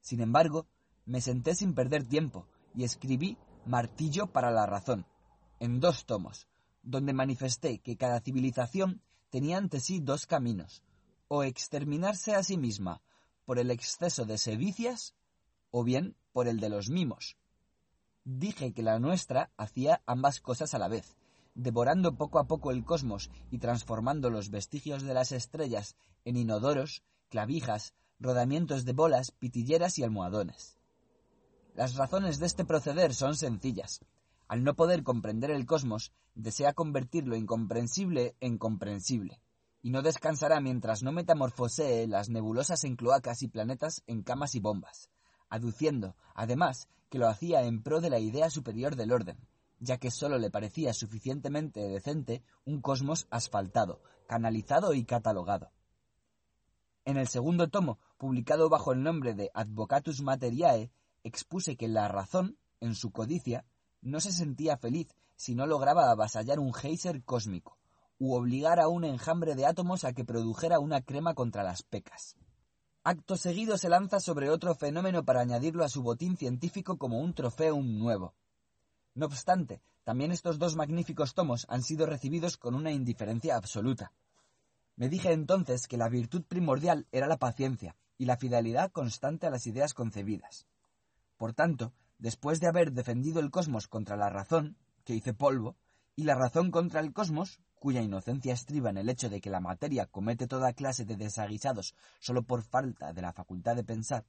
[0.00, 0.66] Sin embargo,
[1.04, 5.04] me senté sin perder tiempo y escribí Martillo para la razón,
[5.60, 6.48] en dos tomos,
[6.82, 10.82] donde manifesté que cada civilización tenía ante sí dos caminos,
[11.28, 13.02] o exterminarse a sí misma
[13.44, 15.14] por el exceso de sevicias,
[15.70, 17.36] o bien por el de los mimos.
[18.30, 21.16] Dije que la nuestra hacía ambas cosas a la vez,
[21.54, 25.96] devorando poco a poco el cosmos y transformando los vestigios de las estrellas
[26.26, 30.76] en inodoros, clavijas, rodamientos de bolas, pitilleras y almohadones.
[31.74, 34.00] Las razones de este proceder son sencillas.
[34.46, 39.40] Al no poder comprender el cosmos, desea convertir lo incomprensible en comprensible,
[39.80, 44.60] y no descansará mientras no metamorfosee las nebulosas en cloacas y planetas en camas y
[44.60, 45.08] bombas,
[45.48, 49.38] aduciendo, además, que lo hacía en pro de la idea superior del orden,
[49.80, 55.70] ya que sólo le parecía suficientemente decente un cosmos asfaltado, canalizado y catalogado.
[57.04, 60.90] En el segundo tomo, publicado bajo el nombre de Advocatus Materiae,
[61.24, 63.64] expuse que la razón, en su codicia,
[64.02, 67.78] no se sentía feliz si no lograba avasallar un geyser cósmico,
[68.18, 72.36] u obligar a un enjambre de átomos a que produjera una crema contra las pecas.
[73.04, 77.32] Acto seguido se lanza sobre otro fenómeno para añadirlo a su botín científico como un
[77.32, 78.34] trofeo nuevo.
[79.14, 84.12] No obstante, también estos dos magníficos tomos han sido recibidos con una indiferencia absoluta.
[84.96, 89.50] Me dije entonces que la virtud primordial era la paciencia y la fidelidad constante a
[89.50, 90.66] las ideas concebidas.
[91.36, 95.76] Por tanto, después de haber defendido el cosmos contra la razón, que hice polvo,
[96.16, 99.60] y la razón contra el cosmos, cuya inocencia estriba en el hecho de que la
[99.60, 104.24] materia comete toda clase de desaguisados solo por falta de la facultad de pensar,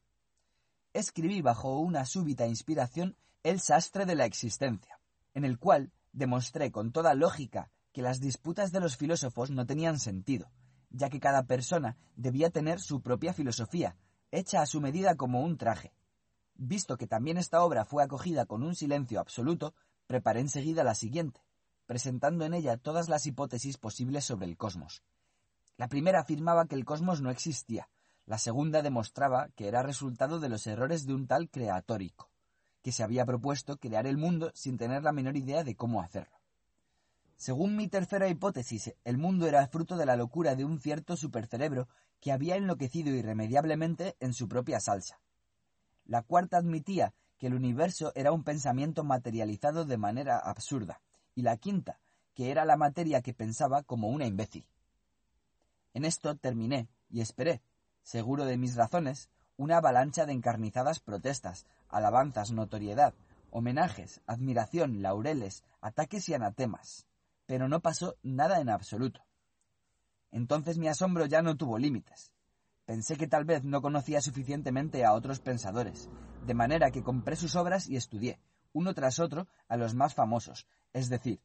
[0.93, 4.99] escribí bajo una súbita inspiración el sastre de la existencia,
[5.33, 9.99] en el cual demostré con toda lógica que las disputas de los filósofos no tenían
[9.99, 10.51] sentido,
[10.89, 13.95] ya que cada persona debía tener su propia filosofía,
[14.31, 15.93] hecha a su medida como un traje.
[16.55, 19.73] Visto que también esta obra fue acogida con un silencio absoluto,
[20.07, 21.41] preparé enseguida la siguiente,
[21.89, 25.01] presentando en ella todas las hipótesis posibles sobre el cosmos.
[25.75, 27.89] La primera afirmaba que el cosmos no existía,
[28.27, 32.29] la segunda demostraba que era resultado de los errores de un tal creatórico
[32.83, 36.37] que se había propuesto crear el mundo sin tener la menor idea de cómo hacerlo.
[37.37, 41.87] Según mi tercera hipótesis, el mundo era fruto de la locura de un cierto supercerebro
[42.19, 45.21] que había enloquecido irremediablemente en su propia salsa.
[46.05, 51.01] La cuarta admitía que el universo era un pensamiento materializado de manera absurda,
[51.39, 52.01] y la quinta,
[52.33, 54.65] que era la materia que pensaba como una imbécil.
[55.93, 57.61] En esto terminé y esperé,
[58.03, 63.13] seguro de mis razones, una avalancha de encarnizadas protestas, alabanzas, notoriedad,
[63.51, 67.07] homenajes, admiración, laureles, ataques y anatemas.
[67.45, 69.21] Pero no pasó nada en absoluto.
[70.31, 72.33] Entonces mi asombro ya no tuvo límites.
[72.85, 76.09] Pensé que tal vez no conocía suficientemente a otros pensadores,
[76.45, 78.41] de manera que compré sus obras y estudié,
[78.73, 81.41] uno tras otro, a los más famosos, es decir,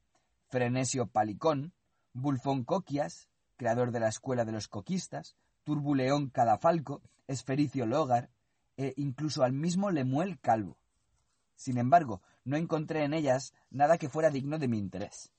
[0.49, 1.73] Frenesio Palicón,
[2.13, 8.31] Bulfón Coquias, creador de la Escuela de los Coquistas, Turbuleón Cadafalco, Esfericio Logar,
[8.77, 10.79] e incluso al mismo Lemuel Calvo.
[11.57, 15.31] Sin embargo, no encontré en ellas nada que fuera digno de mi interés.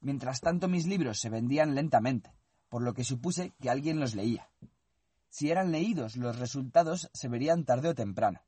[0.00, 2.32] Mientras tanto mis libros se vendían lentamente,
[2.68, 4.48] por lo que supuse que alguien los leía.
[5.28, 8.40] Si eran leídos, los resultados se verían tarde o temprano.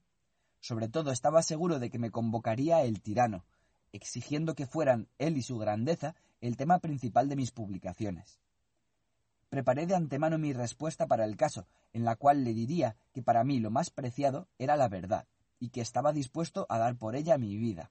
[0.60, 3.44] Sobre todo estaba seguro de que me convocaría el tirano,
[3.92, 8.40] exigiendo que fueran él y su grandeza el tema principal de mis publicaciones.
[9.48, 13.42] Preparé de antemano mi respuesta para el caso, en la cual le diría que para
[13.42, 15.26] mí lo más preciado era la verdad,
[15.58, 17.90] y que estaba dispuesto a dar por ella mi vida.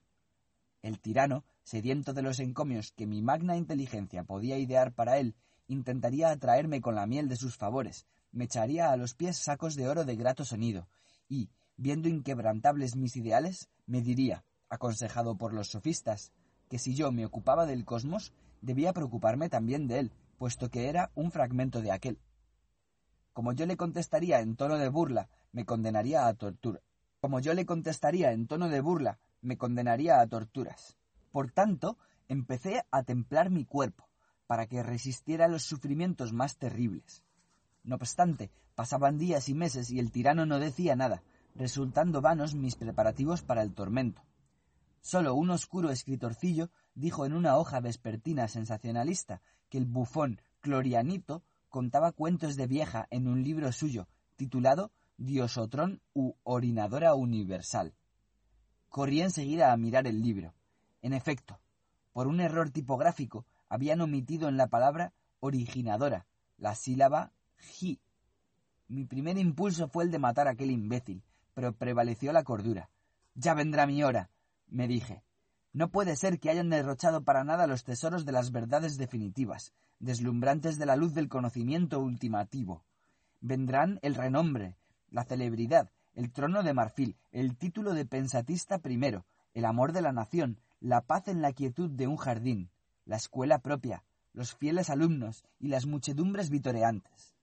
[0.82, 5.34] El tirano, sediento de los encomios que mi magna inteligencia podía idear para él,
[5.68, 9.88] intentaría atraerme con la miel de sus favores, me echaría a los pies sacos de
[9.88, 10.88] oro de grato sonido,
[11.28, 16.30] y, viendo inquebrantables mis ideales, me diría, aconsejado por los sofistas,
[16.68, 21.10] que si yo me ocupaba del cosmos, debía preocuparme también de él, puesto que era
[21.14, 22.18] un fragmento de aquel.
[23.32, 26.82] Como yo le contestaría en tono de burla, me condenaría a tortura.
[27.18, 30.98] Como yo le contestaría en tono de burla, me condenaría a torturas.
[31.32, 31.96] Por tanto,
[32.28, 34.10] empecé a templar mi cuerpo,
[34.46, 37.24] para que resistiera los sufrimientos más terribles.
[37.84, 41.22] No obstante, pasaban días y meses y el tirano no decía nada,
[41.54, 44.22] resultando vanos mis preparativos para el tormento.
[45.00, 52.12] Solo un oscuro escritorcillo dijo en una hoja vespertina sensacionalista que el bufón Clorianito contaba
[52.12, 57.94] cuentos de vieja en un libro suyo titulado Diosotrón u Orinadora Universal.
[58.88, 60.54] Corrí enseguida a mirar el libro.
[61.02, 61.60] En efecto,
[62.12, 66.26] por un error tipográfico habían omitido en la palabra originadora
[66.58, 68.00] la sílaba ji.
[68.88, 71.22] Mi primer impulso fue el de matar a aquel imbécil,
[71.60, 72.88] pero prevaleció la cordura.
[73.34, 74.30] Ya vendrá mi hora,
[74.66, 75.22] me dije.
[75.74, 80.78] No puede ser que hayan derrochado para nada los tesoros de las verdades definitivas, deslumbrantes
[80.78, 82.82] de la luz del conocimiento ultimativo.
[83.42, 84.78] Vendrán el renombre,
[85.10, 90.12] la celebridad, el trono de marfil, el título de pensatista primero, el amor de la
[90.12, 92.70] nación, la paz en la quietud de un jardín,
[93.04, 97.34] la escuela propia, los fieles alumnos y las muchedumbres vitoreantes.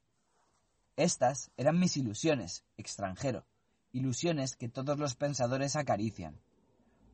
[0.95, 3.45] Estas eran mis ilusiones, extranjero,
[3.91, 6.39] ilusiones que todos los pensadores acarician.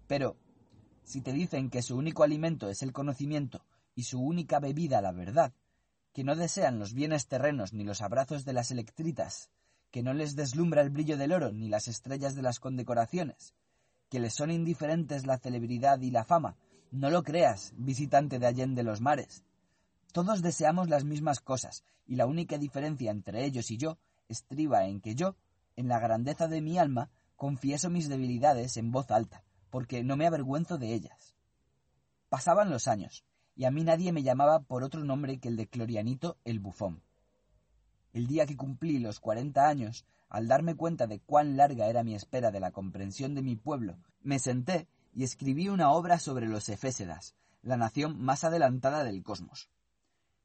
[0.07, 0.37] Pero,
[1.03, 5.11] si te dicen que su único alimento es el conocimiento y su única bebida la
[5.11, 5.53] verdad,
[6.13, 9.49] que no desean los bienes terrenos ni los abrazos de las electritas,
[9.91, 13.53] que no les deslumbra el brillo del oro ni las estrellas de las condecoraciones,
[14.09, 16.55] que les son indiferentes la celebridad y la fama,
[16.91, 19.43] no lo creas, visitante de Allende los mares.
[20.11, 23.97] Todos deseamos las mismas cosas, y la única diferencia entre ellos y yo
[24.29, 25.35] estriba en que yo,
[25.75, 30.27] en la grandeza de mi alma, confieso mis debilidades en voz alta, porque no me
[30.27, 31.35] avergüenzo de ellas.
[32.29, 33.25] Pasaban los años,
[33.55, 37.03] y a mí nadie me llamaba por otro nombre que el de Clorianito el bufón.
[38.11, 42.15] El día que cumplí los cuarenta años, al darme cuenta de cuán larga era mi
[42.15, 46.69] espera de la comprensión de mi pueblo, me senté y escribí una obra sobre los
[46.69, 49.69] Efésedas, la nación más adelantada del cosmos.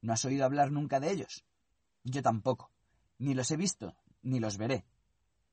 [0.00, 1.44] ¿No has oído hablar nunca de ellos?
[2.04, 2.70] Yo tampoco.
[3.18, 4.84] Ni los he visto, ni los veré.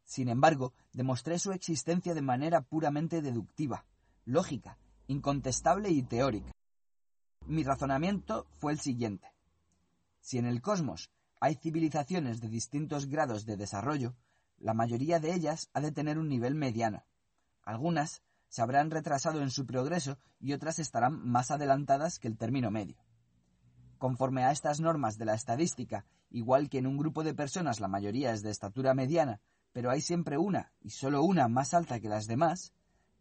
[0.05, 3.85] Sin embargo, demostré su existencia de manera puramente deductiva,
[4.23, 6.51] lógica, incontestable y teórica.
[7.47, 9.33] Mi razonamiento fue el siguiente.
[10.21, 14.15] Si en el cosmos hay civilizaciones de distintos grados de desarrollo,
[14.57, 17.03] la mayoría de ellas ha de tener un nivel mediano.
[17.63, 22.71] Algunas se habrán retrasado en su progreso y otras estarán más adelantadas que el término
[22.71, 23.03] medio.
[23.97, 27.87] Conforme a estas normas de la estadística, igual que en un grupo de personas la
[27.87, 29.41] mayoría es de estatura mediana,
[29.75, 32.71] pero hay siempre una, y solo una, más alta que las demás,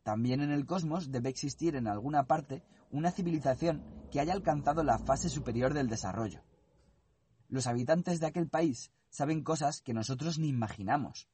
[0.05, 5.01] también en el cosmos debe existir en alguna parte una civilización que haya alcanzado la
[5.01, 6.45] fase superior del desarrollo.
[7.49, 11.29] Los habitantes de aquel país saben cosas que nosotros ni imaginamos.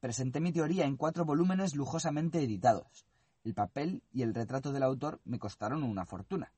[0.00, 3.04] Presenté mi teoría en cuatro volúmenes lujosamente editados.
[3.44, 6.54] El papel y el retrato del autor me costaron una fortuna.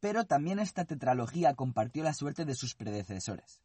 [0.00, 3.60] Pero también esta tetralogía compartió la suerte de sus predecesores.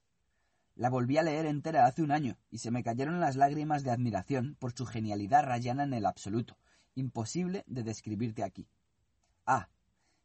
[0.79, 3.91] La volví a leer entera hace un año y se me cayeron las lágrimas de
[3.91, 6.57] admiración por su genialidad rayana en el absoluto,
[6.95, 8.65] imposible de describirte aquí.
[9.45, 9.67] Ah,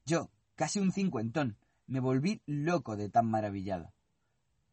[0.07, 1.57] yo, casi un cincuentón,
[1.89, 3.93] me volví loco de tan maravillado.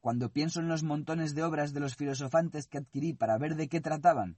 [0.01, 3.67] Cuando pienso en los montones de obras de los filosofantes que adquirí para ver de
[3.67, 4.37] qué trataban,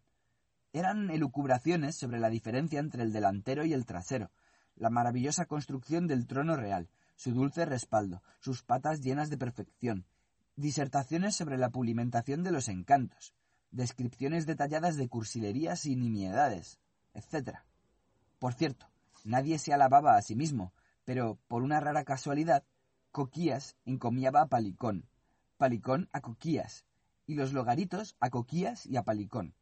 [0.71, 4.31] eran elucubraciones sobre la diferencia entre el delantero y el trasero,
[4.77, 10.05] la maravillosa construcción del trono real, su dulce respaldo, sus patas llenas de perfección,
[10.55, 13.33] disertaciones sobre la pulimentación de los encantos,
[13.71, 16.79] descripciones detalladas de cursilerías y nimiedades,
[17.13, 17.57] etc.
[18.39, 18.87] Por cierto,
[19.23, 20.73] nadie se alababa a sí mismo,
[21.05, 22.63] pero, por una rara casualidad,
[23.11, 25.05] Coquías encomiaba a Palicón,
[25.57, 26.85] Palicón a Coquías,
[27.25, 29.53] y los logaritos a Coquías y a Palicón.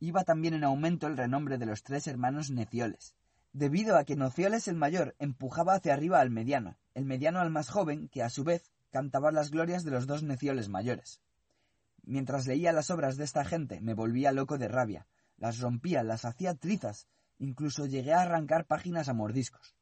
[0.00, 3.14] Iba también en aumento el renombre de los tres hermanos Necioles,
[3.52, 7.68] debido a que Nocioles el mayor empujaba hacia arriba al mediano, el mediano al más
[7.68, 11.22] joven, que a su vez cantaba las glorias de los dos Necioles mayores.
[12.04, 15.06] Mientras leía las obras de esta gente me volvía loco de rabia,
[15.38, 17.08] las rompía, las hacía trizas,
[17.38, 19.74] incluso llegué a arrancar páginas a mordiscos.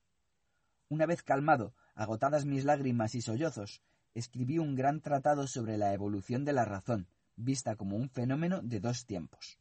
[0.89, 3.83] Una vez calmado, agotadas mis lágrimas y sollozos,
[4.15, 8.79] escribí un gran tratado sobre la evolución de la razón, vista como un fenómeno de
[8.79, 9.59] dos tiempos,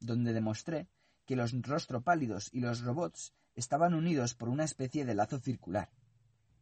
[0.00, 0.88] donde demostré
[1.24, 5.90] que los rostropálidos y los robots estaban unidos por una especie de lazo circular.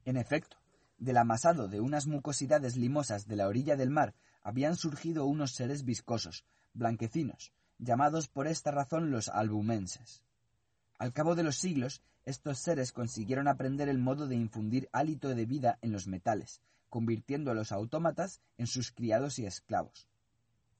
[0.04, 0.59] En efecto,
[1.00, 5.84] del amasado de unas mucosidades limosas de la orilla del mar habían surgido unos seres
[5.84, 10.22] viscosos, blanquecinos, llamados por esta razón los albumenses.
[10.98, 15.46] Al cabo de los siglos, estos seres consiguieron aprender el modo de infundir hálito de
[15.46, 20.06] vida en los metales, convirtiendo a los autómatas en sus criados y esclavos.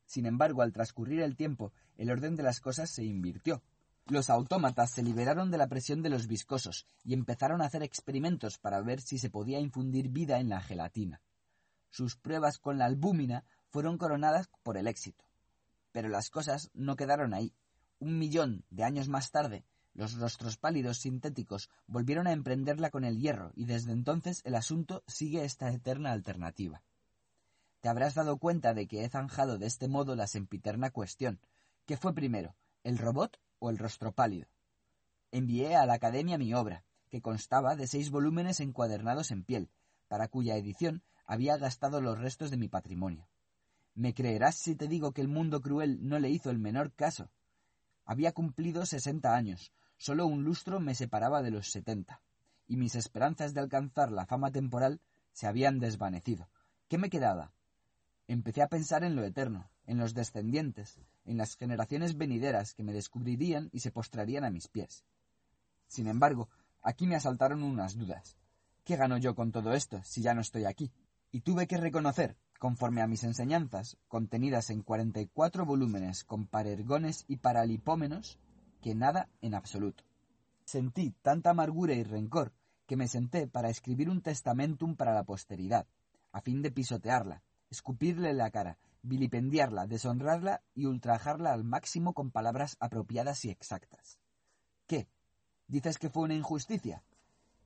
[0.05, 3.63] Sin embargo, al transcurrir el tiempo, el orden de las cosas se invirtió.
[4.11, 8.59] Los autómatas se liberaron de la presión de los viscosos y empezaron a hacer experimentos
[8.59, 11.23] para ver si se podía infundir vida en la gelatina.
[11.91, 15.25] Sus pruebas con la albúmina fueron coronadas por el éxito.
[15.93, 17.55] Pero las cosas no quedaron ahí.
[18.01, 23.21] Un millón de años más tarde, los rostros pálidos sintéticos volvieron a emprenderla con el
[23.21, 26.83] hierro y desde entonces el asunto sigue esta eterna alternativa.
[27.79, 31.39] Te habrás dado cuenta de que he zanjado de este modo la sempiterna cuestión.
[31.87, 34.49] ¿Qué fue primero, el robot o el rostro pálido?
[35.31, 39.71] Envié a la Academia mi obra, que constaba de seis volúmenes encuadernados en piel,
[40.09, 43.29] para cuya edición había gastado los restos de mi patrimonio.
[43.95, 47.31] ¿Me creerás si te digo que el mundo cruel no le hizo el menor caso?
[48.05, 52.23] Había cumplido sesenta años, Solo un lustro me separaba de los setenta,
[52.67, 54.99] y mis esperanzas de alcanzar la fama temporal
[55.31, 56.49] se habían desvanecido.
[56.89, 57.53] ¿Qué me quedaba?
[58.27, 62.93] Empecé a pensar en lo eterno, en los descendientes, en las generaciones venideras que me
[62.93, 65.05] descubrirían y se postrarían a mis pies.
[65.89, 66.49] Sin embargo,
[66.81, 68.37] aquí me asaltaron unas dudas.
[68.85, 70.93] ¿Qué gano yo con todo esto si ya no estoy aquí?
[71.33, 76.47] Y tuve que reconocer, conforme a mis enseñanzas, contenidas en cuarenta y cuatro volúmenes con
[76.47, 78.39] parergones y paralipómenos,
[78.81, 80.05] que nada en absoluto.
[80.65, 82.53] Sentí tanta amargura y rencor
[82.87, 85.89] que me senté para escribir un testamentum para la posteridad,
[86.31, 92.77] a fin de pisotearla, escupirle la cara, vilipendiarla, deshonrarla y ultrajarla al máximo con palabras
[92.81, 94.19] apropiadas y exactas.
[94.87, 95.09] ¿Qué?
[95.69, 97.03] ¿Dices que fue una injusticia?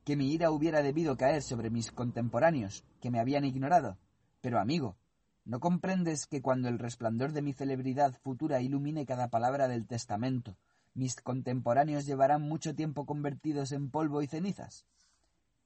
[0.04, 3.98] ¿Que mi ira hubiera debido caer sobre mis contemporáneos, que me habían ignorado?
[4.42, 4.96] Pero, amigo,
[5.44, 10.58] ¿no comprendes que cuando el resplandor de mi celebridad futura ilumine cada palabra del testamento,
[10.92, 14.84] mis contemporáneos llevarán mucho tiempo convertidos en polvo y cenizas?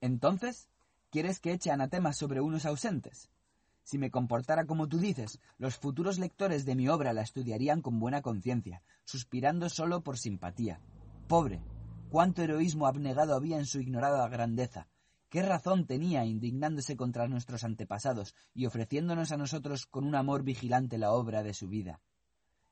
[0.01, 0.69] Entonces,
[1.11, 3.29] ¿quieres que eche anatemas sobre unos ausentes?
[3.89, 7.99] Si me comportara como tú dices, los futuros lectores de mi obra la estudiarían con
[7.99, 10.83] buena conciencia, suspirando solo por simpatía.
[11.27, 11.63] Pobre,
[12.11, 14.89] cuánto heroísmo abnegado había en su ignorada grandeza,
[15.31, 20.99] qué razón tenía indignándose contra nuestros antepasados y ofreciéndonos a nosotros con un amor vigilante
[20.99, 22.03] la obra de su vida.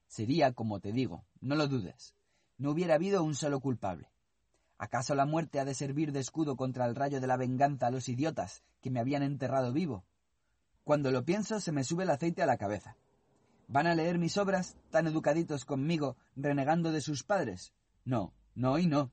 [0.08, 2.14] Sería, como te digo, no lo dudes,
[2.58, 4.12] no hubiera habido un solo culpable.
[4.76, 7.90] ¿Acaso la muerte ha de servir de escudo contra el rayo de la venganza a
[7.90, 10.04] los idiotas que me habían enterrado vivo?
[10.86, 12.96] Cuando lo pienso se me sube el aceite a la cabeza.
[13.66, 17.72] ¿Van a leer mis obras, tan educaditos conmigo, renegando de sus padres?
[18.04, 19.10] No, no y no.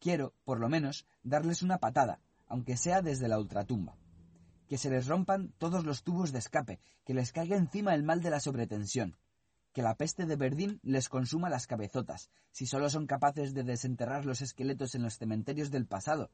[0.00, 3.96] Quiero, por lo menos, darles una patada, aunque sea desde la ultratumba.
[4.68, 8.20] Que se les rompan todos los tubos de escape, que les caiga encima el mal
[8.20, 9.16] de la sobretensión,
[9.72, 14.26] que la peste de Verdín les consuma las cabezotas, si solo son capaces de desenterrar
[14.26, 16.30] los esqueletos en los cementerios del pasado.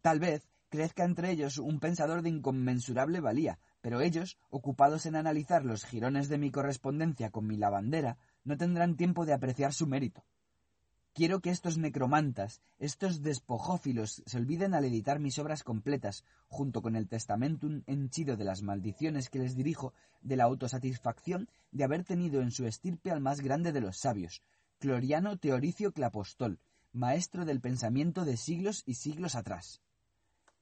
[0.00, 5.64] Tal vez crezca entre ellos un pensador de inconmensurable valía, pero ellos, ocupados en analizar
[5.64, 10.24] los jirones de mi correspondencia con mi lavandera, no tendrán tiempo de apreciar su mérito.
[11.12, 16.94] Quiero que estos necromantas, estos despojófilos, se olviden al editar mis obras completas, junto con
[16.94, 22.42] el testamentum henchido de las maldiciones que les dirijo, de la autosatisfacción de haber tenido
[22.42, 24.42] en su estirpe al más grande de los sabios,
[24.78, 26.60] Cloriano Teoricio Clapostol,
[26.92, 29.82] maestro del pensamiento de siglos y siglos atrás.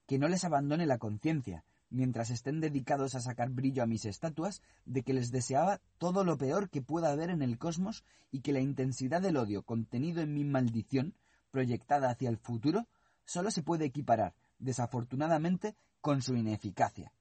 [0.07, 4.63] Que no les abandone la conciencia, mientras estén dedicados a sacar brillo a mis estatuas,
[4.85, 8.53] de que les deseaba todo lo peor que pueda haber en el cosmos y que
[8.53, 11.15] la intensidad del odio contenido en mi maldición,
[11.51, 12.87] proyectada hacia el futuro,
[13.25, 17.13] sólo se puede equiparar, desafortunadamente, con su ineficacia.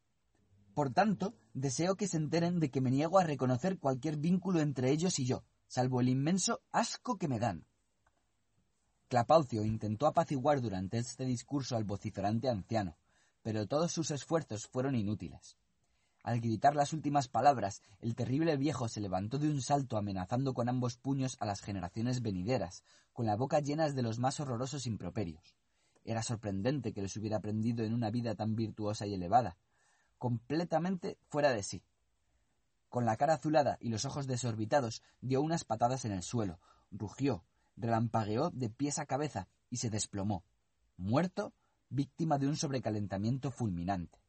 [0.74, 4.92] Por tanto, deseo que se enteren de que me niego a reconocer cualquier vínculo entre
[4.92, 7.66] ellos y yo, salvo el inmenso asco que me dan.
[9.08, 12.98] Clapaucio intentó apaciguar durante este discurso al vociferante anciano,
[13.48, 15.56] pero todos sus esfuerzos fueron inútiles.
[16.22, 20.68] Al gritar las últimas palabras, el terrible viejo se levantó de un salto amenazando con
[20.68, 25.56] ambos puños a las generaciones venideras, con la boca llena de los más horrorosos improperios.
[26.04, 29.56] Era sorprendente que les hubiera aprendido en una vida tan virtuosa y elevada,
[30.18, 31.82] completamente fuera de sí.
[32.90, 36.60] Con la cara azulada y los ojos desorbitados, dio unas patadas en el suelo,
[36.92, 37.46] rugió,
[37.78, 40.44] relampagueó de pies a cabeza y se desplomó,
[40.98, 41.54] muerto
[41.90, 44.20] víctima de un sobrecalentamiento fulminante.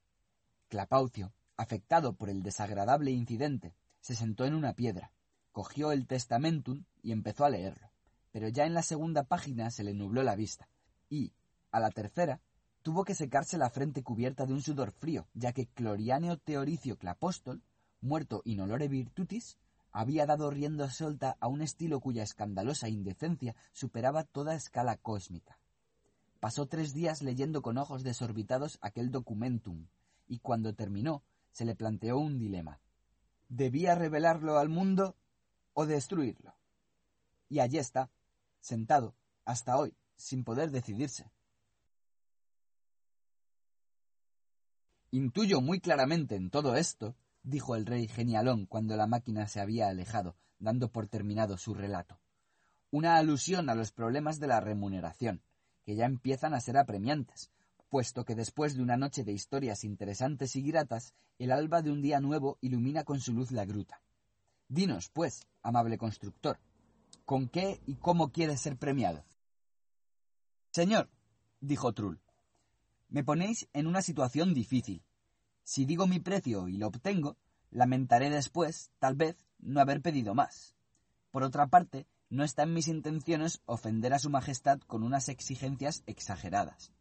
[0.68, 5.12] Clapaucio, afectado por el desagradable incidente, se sentó en una piedra,
[5.52, 7.90] cogió el testamentum y empezó a leerlo.
[8.30, 10.68] Pero ya en la segunda página se le nubló la vista,
[11.08, 11.32] y,
[11.70, 12.40] a la tercera,
[12.82, 17.62] tuvo que secarse la frente cubierta de un sudor frío, ya que Clorianeo Teoricio Clapóstol,
[18.00, 19.58] muerto in olore virtutis,
[19.90, 25.58] había dado rienda suelta a un estilo cuya escandalosa indecencia superaba toda escala cósmica.
[26.40, 29.88] Pasó tres días leyendo con ojos desorbitados aquel documentum,
[30.26, 32.80] y cuando terminó se le planteó un dilema.
[33.48, 35.16] ¿Debía revelarlo al mundo
[35.72, 36.54] o destruirlo?
[37.48, 38.10] Y allí está,
[38.60, 41.30] sentado, hasta hoy, sin poder decidirse.
[45.10, 49.88] Intuyo muy claramente en todo esto, dijo el rey genialón cuando la máquina se había
[49.88, 52.20] alejado, dando por terminado su relato,
[52.90, 55.42] una alusión a los problemas de la remuneración,
[55.88, 57.50] que ya empiezan a ser apremiantes,
[57.88, 62.02] puesto que después de una noche de historias interesantes y gratas, el alba de un
[62.02, 64.02] día nuevo ilumina con su luz la gruta.
[64.68, 66.58] Dinos, pues, amable constructor,
[67.24, 69.24] ¿con qué y cómo quieres ser premiado?
[70.72, 71.08] Señor,
[71.62, 72.20] dijo Trull,
[73.08, 75.02] me ponéis en una situación difícil.
[75.64, 77.38] Si digo mi precio y lo obtengo,
[77.70, 80.74] lamentaré después, tal vez, no haber pedido más.
[81.30, 86.02] Por otra parte, no está en mis intenciones ofender a Su Majestad con unas exigencias
[86.06, 86.92] exageradas.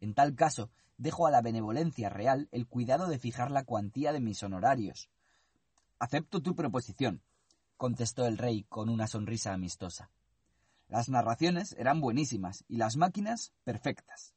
[0.00, 4.20] En tal caso, dejo a la benevolencia real el cuidado de fijar la cuantía de
[4.20, 5.08] mis honorarios.
[5.98, 7.22] Acepto tu proposición,
[7.76, 10.10] contestó el rey con una sonrisa amistosa.
[10.88, 14.34] Las narraciones eran buenísimas y las máquinas perfectas.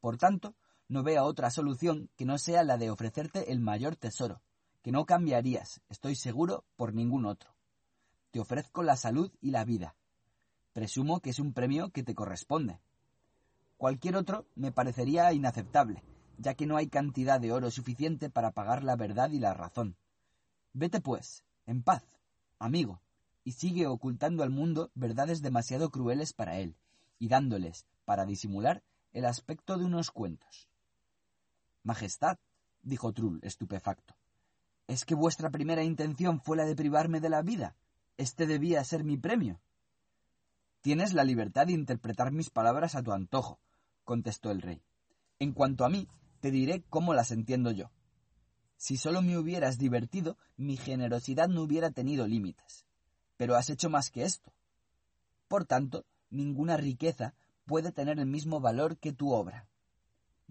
[0.00, 0.54] Por tanto,
[0.88, 4.42] no veo otra solución que no sea la de ofrecerte el mayor tesoro,
[4.82, 7.51] que no cambiarías, estoy seguro, por ningún otro.
[8.32, 9.94] Te ofrezco la salud y la vida.
[10.72, 12.80] Presumo que es un premio que te corresponde.
[13.76, 16.02] Cualquier otro me parecería inaceptable,
[16.38, 19.96] ya que no hay cantidad de oro suficiente para pagar la verdad y la razón.
[20.72, 22.04] Vete, pues, en paz,
[22.58, 23.02] amigo,
[23.44, 26.74] y sigue ocultando al mundo verdades demasiado crueles para él,
[27.18, 28.82] y dándoles, para disimular,
[29.12, 30.70] el aspecto de unos cuentos.
[31.82, 32.38] Majestad,
[32.82, 34.14] dijo Trull, estupefacto,
[34.86, 37.76] ¿es que vuestra primera intención fue la de privarme de la vida?
[38.16, 39.60] Este debía ser mi premio.
[40.80, 43.60] Tienes la libertad de interpretar mis palabras a tu antojo,
[44.04, 44.82] contestó el rey.
[45.38, 46.08] En cuanto a mí,
[46.40, 47.90] te diré cómo las entiendo yo.
[48.76, 52.84] Si solo me hubieras divertido, mi generosidad no hubiera tenido límites.
[53.36, 54.52] Pero has hecho más que esto.
[55.48, 59.68] Por tanto, ninguna riqueza puede tener el mismo valor que tu obra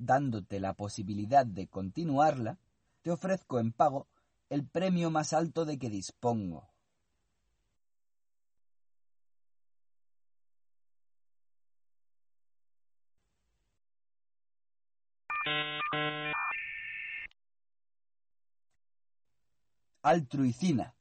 [0.02, 2.58] dándote la posibilidad de continuarla,
[3.02, 4.08] te ofrezco en pago
[4.50, 6.68] el premio más alto de que dispongo.
[20.04, 20.96] Altruicina,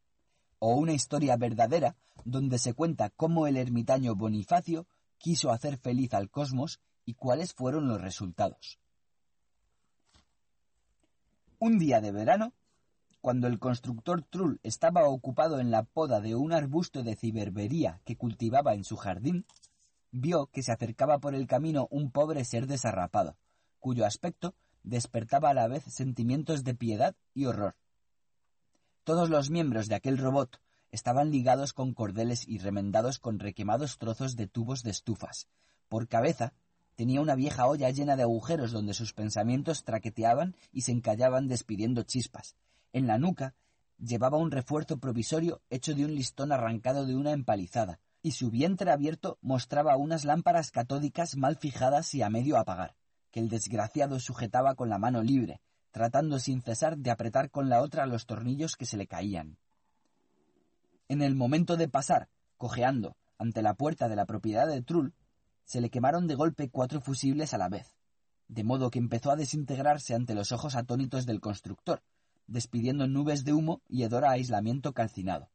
[0.58, 4.86] o una historia verdadera donde se cuenta cómo el ermitaño Bonifacio
[5.18, 8.78] quiso hacer feliz al cosmos y cuáles fueron los resultados.
[11.58, 12.52] Un día de verano,
[13.20, 18.16] cuando el constructor Trull estaba ocupado en la poda de un arbusto de ciberbería que
[18.16, 19.44] cultivaba en su jardín,
[20.10, 23.36] vio que se acercaba por el camino un pobre ser desarrapado,
[23.78, 27.76] cuyo aspecto despertaba a la vez sentimientos de piedad y horror.
[29.04, 34.36] Todos los miembros de aquel robot estaban ligados con cordeles y remendados con requemados trozos
[34.36, 35.48] de tubos de estufas.
[35.88, 36.52] Por cabeza
[37.00, 42.02] Tenía una vieja olla llena de agujeros donde sus pensamientos traqueteaban y se encallaban despidiendo
[42.02, 42.56] chispas.
[42.92, 43.54] En la nuca
[43.98, 48.90] llevaba un refuerzo provisorio hecho de un listón arrancado de una empalizada, y su vientre
[48.90, 52.94] abierto mostraba unas lámparas catódicas mal fijadas y a medio apagar,
[53.30, 57.82] que el desgraciado sujetaba con la mano libre, tratando sin cesar de apretar con la
[57.82, 59.58] otra los tornillos que se le caían.
[61.08, 65.14] En el momento de pasar, cojeando, ante la puerta de la propiedad de Trull,
[65.64, 67.96] se le quemaron de golpe cuatro fusibles a la vez,
[68.48, 72.02] de modo que empezó a desintegrarse ante los ojos atónitos del constructor,
[72.46, 75.50] despidiendo nubes de humo y hedor a aislamiento calcinado.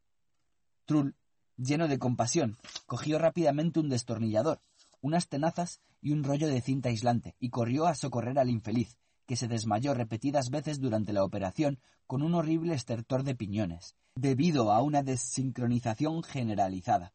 [0.85, 1.16] Trull,
[1.58, 4.62] lleno de compasión, cogió rápidamente un destornillador,
[5.01, 9.35] unas tenazas y un rollo de cinta aislante, y corrió a socorrer al infeliz, que
[9.35, 14.81] se desmayó repetidas veces durante la operación con un horrible estertor de piñones, debido a
[14.81, 17.13] una desincronización generalizada.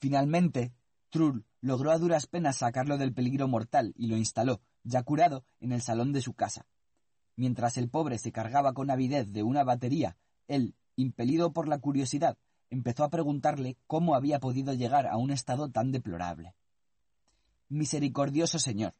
[0.00, 0.72] Finalmente,
[1.10, 5.72] Trull logró a duras penas sacarlo del peligro mortal y lo instaló, ya curado, en
[5.72, 6.66] el salón de su casa.
[7.36, 12.36] Mientras el pobre se cargaba con avidez de una batería, él, impelido por la curiosidad,
[12.70, 16.54] empezó a preguntarle cómo había podido llegar a un estado tan deplorable.
[17.68, 18.94] Misericordioso señor,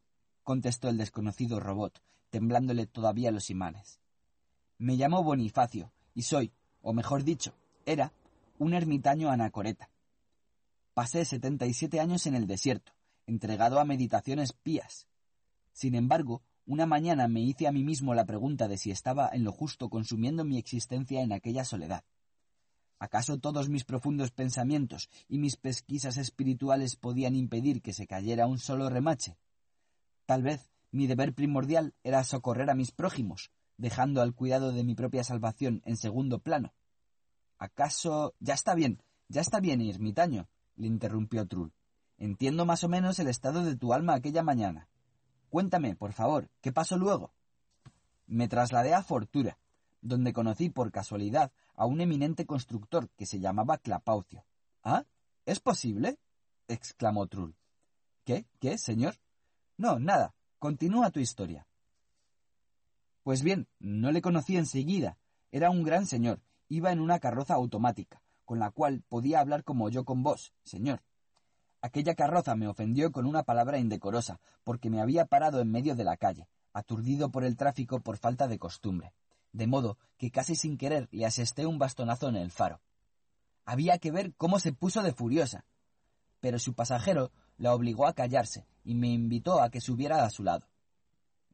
[0.44, 3.98] contestó el desconocido robot, temblándole todavía los imanes.
[4.78, 7.54] Me llamo Bonifacio y soy, o mejor dicho,
[7.86, 8.12] era,
[8.58, 9.90] un ermitaño anacoreta.
[10.94, 12.92] Pasé setenta y siete años en el desierto,
[13.26, 15.08] entregado a meditaciones pías.
[15.72, 19.44] Sin embargo, una mañana me hice a mí mismo la pregunta de si estaba en
[19.44, 22.04] lo justo consumiendo mi existencia en aquella soledad.
[22.98, 28.58] ¿Acaso todos mis profundos pensamientos y mis pesquisas espirituales podían impedir que se cayera un
[28.58, 29.36] solo remache?
[30.26, 34.94] Tal vez mi deber primordial era socorrer a mis prójimos, dejando al cuidado de mi
[34.94, 36.72] propia salvación en segundo plano.
[37.58, 38.34] ¿Acaso...
[38.40, 41.72] Ya está bien, ya está bien, ermitaño, le interrumpió Trull.
[42.16, 44.88] Entiendo más o menos el estado de tu alma aquella mañana.
[45.50, 47.32] Cuéntame, por favor, ¿qué pasó luego?
[48.26, 49.58] Me trasladé a Fortura,
[50.00, 54.44] donde conocí por casualidad a un eminente constructor que se llamaba Clapaucio.
[54.82, 55.04] ¿Ah?
[55.44, 56.18] ¿Es posible?
[56.68, 57.56] exclamó Trull.
[58.24, 58.46] ¿Qué?
[58.60, 59.16] ¿Qué, señor?
[59.76, 60.34] No, nada.
[60.58, 61.66] Continúa tu historia.
[63.22, 65.18] Pues bien, no le conocí enseguida.
[65.50, 66.40] Era un gran señor.
[66.68, 71.02] Iba en una carroza automática con la cual podía hablar como yo con vos, señor.
[71.80, 76.04] Aquella carroza me ofendió con una palabra indecorosa, porque me había parado en medio de
[76.04, 79.12] la calle, aturdido por el tráfico por falta de costumbre,
[79.52, 82.80] de modo que casi sin querer le asesté un bastonazo en el faro.
[83.66, 85.64] Había que ver cómo se puso de furiosa.
[86.44, 90.42] Pero su pasajero la obligó a callarse y me invitó a que subiera a su
[90.42, 90.68] lado.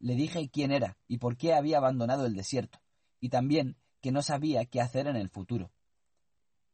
[0.01, 2.81] Le dije quién era y por qué había abandonado el desierto,
[3.21, 5.71] y también que no sabía qué hacer en el futuro.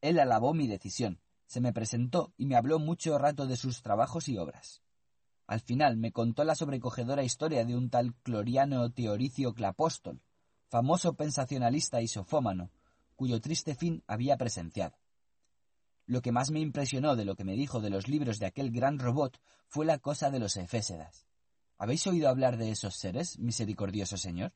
[0.01, 4.27] Él alabó mi decisión, se me presentó y me habló mucho rato de sus trabajos
[4.29, 4.81] y obras.
[5.45, 10.23] Al final me contó la sobrecogedora historia de un tal Cloriano Teoricio Clapóstol,
[10.69, 12.71] famoso pensacionalista y sofómano,
[13.15, 14.97] cuyo triste fin había presenciado.
[16.07, 18.71] Lo que más me impresionó de lo que me dijo de los libros de aquel
[18.71, 21.27] gran robot fue la cosa de los efésedas.
[21.77, 24.53] ¿Habéis oído hablar de esos seres, misericordioso señor?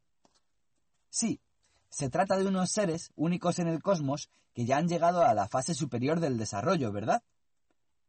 [1.10, 1.42] Sí,
[1.90, 5.50] se trata de unos seres únicos en el cosmos que ya han llegado a la
[5.50, 7.22] fase superior del desarrollo, ¿verdad?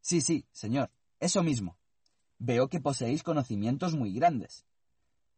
[0.01, 1.77] Sí, sí, señor, eso mismo.
[2.39, 4.65] Veo que poseéis conocimientos muy grandes.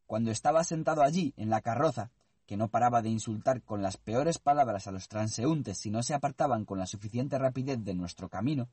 [0.06, 2.10] Cuando estaba sentado allí, en la carroza,
[2.46, 6.14] que no paraba de insultar con las peores palabras a los transeúntes si no se
[6.14, 8.68] apartaban con la suficiente rapidez de nuestro camino,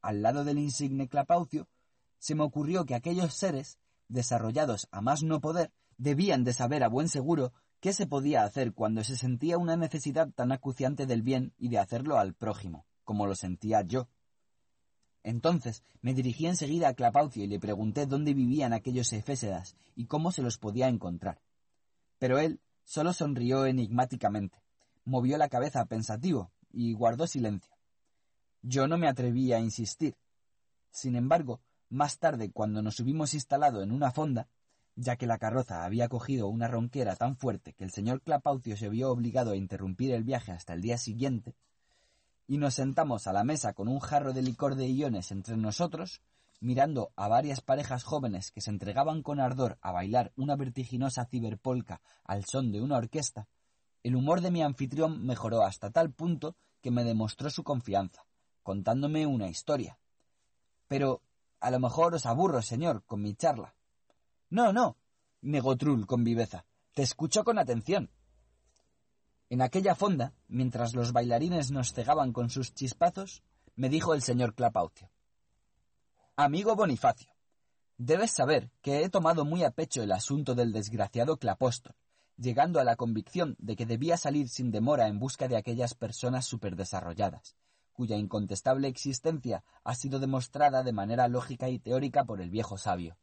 [0.00, 1.68] al lado del insigne Clapaucio,
[2.18, 3.78] se me ocurrió que aquellos seres,
[4.08, 8.72] desarrollados a más no poder, debían de saber a buen seguro qué se podía hacer
[8.72, 13.26] cuando se sentía una necesidad tan acuciante del bien y de hacerlo al prójimo, como
[13.26, 14.08] lo sentía yo.
[15.22, 20.32] Entonces me dirigí enseguida a Clapaucio y le pregunté dónde vivían aquellos efésedas y cómo
[20.32, 21.40] se los podía encontrar.
[22.18, 24.64] Pero él Solo sonrió enigmáticamente,
[25.04, 27.72] movió la cabeza pensativo y guardó silencio.
[28.62, 30.16] Yo no me atreví a insistir.
[30.90, 34.48] Sin embargo, más tarde, cuando nos hubimos instalado en una fonda,
[34.96, 38.88] ya que la carroza había cogido una ronquera tan fuerte que el señor Clapaucio se
[38.88, 41.54] vio obligado a interrumpir el viaje hasta el día siguiente,
[42.48, 46.22] y nos sentamos a la mesa con un jarro de licor de iones entre nosotros,
[46.60, 52.00] mirando a varias parejas jóvenes que se entregaban con ardor a bailar una vertiginosa ciberpolca
[52.24, 53.48] al son de una orquesta,
[54.02, 58.24] el humor de mi anfitrión mejoró hasta tal punto que me demostró su confianza,
[58.62, 59.98] contándome una historia.
[60.86, 61.22] Pero
[61.60, 63.74] a lo mejor os aburro, señor, con mi charla.
[64.48, 64.96] No, no,
[65.42, 66.64] negó Trull con viveza.
[66.94, 68.10] Te escucho con atención.
[69.48, 73.42] En aquella fonda, mientras los bailarines nos cegaban con sus chispazos,
[73.76, 75.10] me dijo el señor Clapaucio.
[76.42, 77.30] Amigo Bonifacio,
[77.98, 81.94] debes saber que he tomado muy a pecho el asunto del desgraciado Clapóstol,
[82.38, 86.46] llegando a la convicción de que debía salir sin demora en busca de aquellas personas
[86.46, 87.56] superdesarrolladas,
[87.92, 93.18] cuya incontestable existencia ha sido demostrada de manera lógica y teórica por el viejo sabio.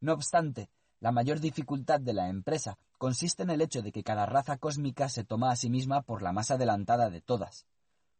[0.00, 4.24] No obstante, la mayor dificultad de la empresa consiste en el hecho de que cada
[4.24, 7.66] raza cósmica se toma a sí misma por la más adelantada de todas.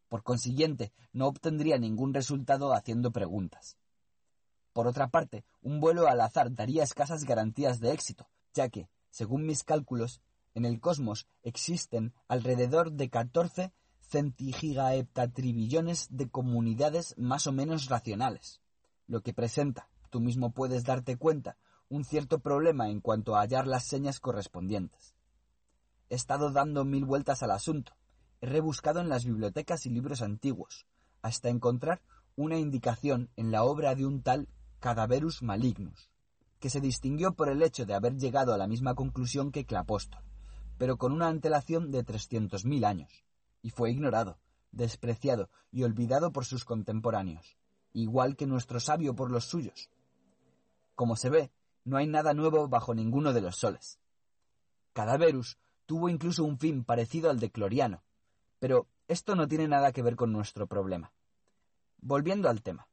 [0.09, 3.77] Por consiguiente, no obtendría ningún resultado haciendo preguntas.
[4.73, 9.45] Por otra parte, un vuelo al azar daría escasas garantías de éxito, ya que, según
[9.45, 10.21] mis cálculos,
[10.53, 18.61] en el cosmos existen alrededor de 14 centigigaeptatribillones de comunidades más o menos racionales,
[19.07, 21.57] lo que presenta, tú mismo puedes darte cuenta,
[21.89, 25.15] un cierto problema en cuanto a hallar las señas correspondientes.
[26.09, 27.93] He estado dando mil vueltas al asunto,
[28.41, 30.85] he rebuscado en las bibliotecas y libros antiguos,
[31.21, 32.01] hasta encontrar
[32.35, 34.47] una indicación en la obra de un tal
[34.81, 36.09] Cadaverus malignus,
[36.59, 40.23] que se distinguió por el hecho de haber llegado a la misma conclusión que Clapóstol,
[40.79, 43.23] pero con una antelación de trescientos mil años,
[43.61, 44.39] y fue ignorado,
[44.71, 47.57] despreciado y olvidado por sus contemporáneos,
[47.93, 49.91] igual que nuestro sabio por los suyos.
[50.95, 51.51] Como se ve,
[51.85, 53.99] no hay nada nuevo bajo ninguno de los soles.
[54.93, 58.01] Cadaverus tuvo incluso un fin parecido al de Cloriano,
[58.57, 61.13] pero esto no tiene nada que ver con nuestro problema.
[61.99, 62.87] Volviendo al tema.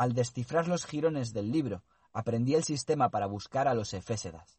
[0.00, 1.82] Al descifrar los jirones del libro,
[2.14, 4.58] aprendí el sistema para buscar a los efésedas.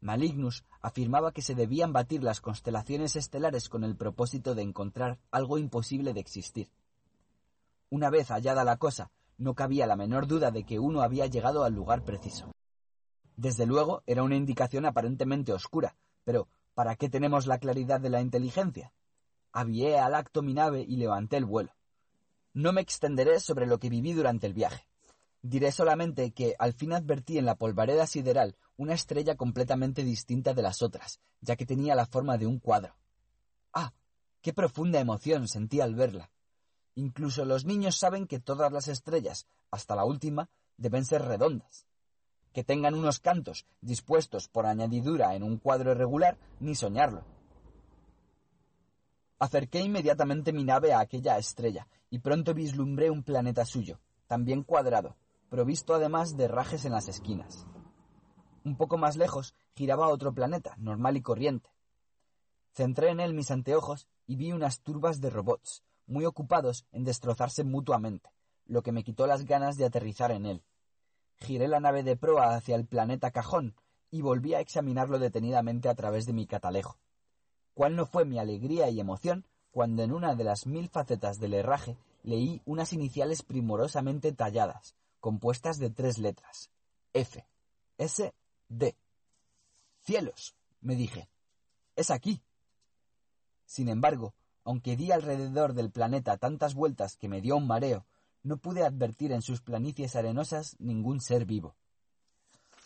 [0.00, 5.58] Malignus afirmaba que se debían batir las constelaciones estelares con el propósito de encontrar algo
[5.58, 6.70] imposible de existir.
[7.88, 11.64] Una vez hallada la cosa, no cabía la menor duda de que uno había llegado
[11.64, 12.52] al lugar preciso.
[13.34, 18.20] Desde luego, era una indicación aparentemente oscura, pero ¿para qué tenemos la claridad de la
[18.20, 18.92] inteligencia?
[19.50, 21.72] Avié al acto mi nave y levanté el vuelo.
[22.52, 24.86] No me extenderé sobre lo que viví durante el viaje.
[25.42, 30.62] Diré solamente que al fin advertí en la polvareda sideral una estrella completamente distinta de
[30.62, 32.96] las otras, ya que tenía la forma de un cuadro.
[33.72, 33.92] ¡Ah!
[34.42, 36.30] ¡Qué profunda emoción sentí al verla!
[36.94, 41.86] Incluso los niños saben que todas las estrellas, hasta la última, deben ser redondas.
[42.52, 47.24] Que tengan unos cantos dispuestos por añadidura en un cuadro irregular, ni soñarlo.
[49.40, 55.16] Acerqué inmediatamente mi nave a aquella estrella y pronto vislumbré un planeta suyo, también cuadrado,
[55.48, 57.66] provisto además de rajes en las esquinas.
[58.66, 61.70] Un poco más lejos giraba otro planeta, normal y corriente.
[62.72, 67.64] Centré en él mis anteojos y vi unas turbas de robots, muy ocupados en destrozarse
[67.64, 68.28] mutuamente,
[68.66, 70.62] lo que me quitó las ganas de aterrizar en él.
[71.36, 73.74] Giré la nave de proa hacia el planeta Cajón
[74.10, 76.98] y volví a examinarlo detenidamente a través de mi catalejo.
[77.74, 81.54] ¿Cuál no fue mi alegría y emoción cuando en una de las mil facetas del
[81.54, 86.70] herraje leí unas iniciales primorosamente talladas, compuestas de tres letras.
[87.12, 87.46] F.
[87.98, 88.34] S.
[88.68, 88.96] D.
[90.02, 91.28] Cielos, me dije.
[91.96, 92.42] Es aquí.
[93.66, 98.06] Sin embargo, aunque di alrededor del planeta tantas vueltas que me dio un mareo,
[98.42, 101.76] no pude advertir en sus planicies arenosas ningún ser vivo.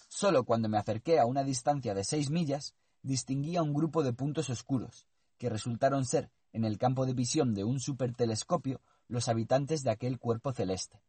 [0.08, 4.12] Solo cuando me acerqué a una distancia de seis millas, distinguí a un grupo de
[4.12, 5.06] puntos oscuros,
[5.38, 10.19] que resultaron ser, en el campo de visión de un supertelescopio, los habitantes de aquel
[10.19, 11.03] cuerpo celeste.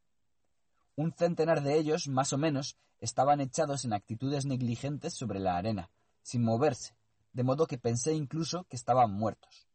[0.95, 5.90] Un centenar de ellos, más o menos, estaban echados en actitudes negligentes sobre la arena,
[6.22, 6.97] sin moverse,
[7.31, 9.67] de modo que pensé incluso que estaban muertos.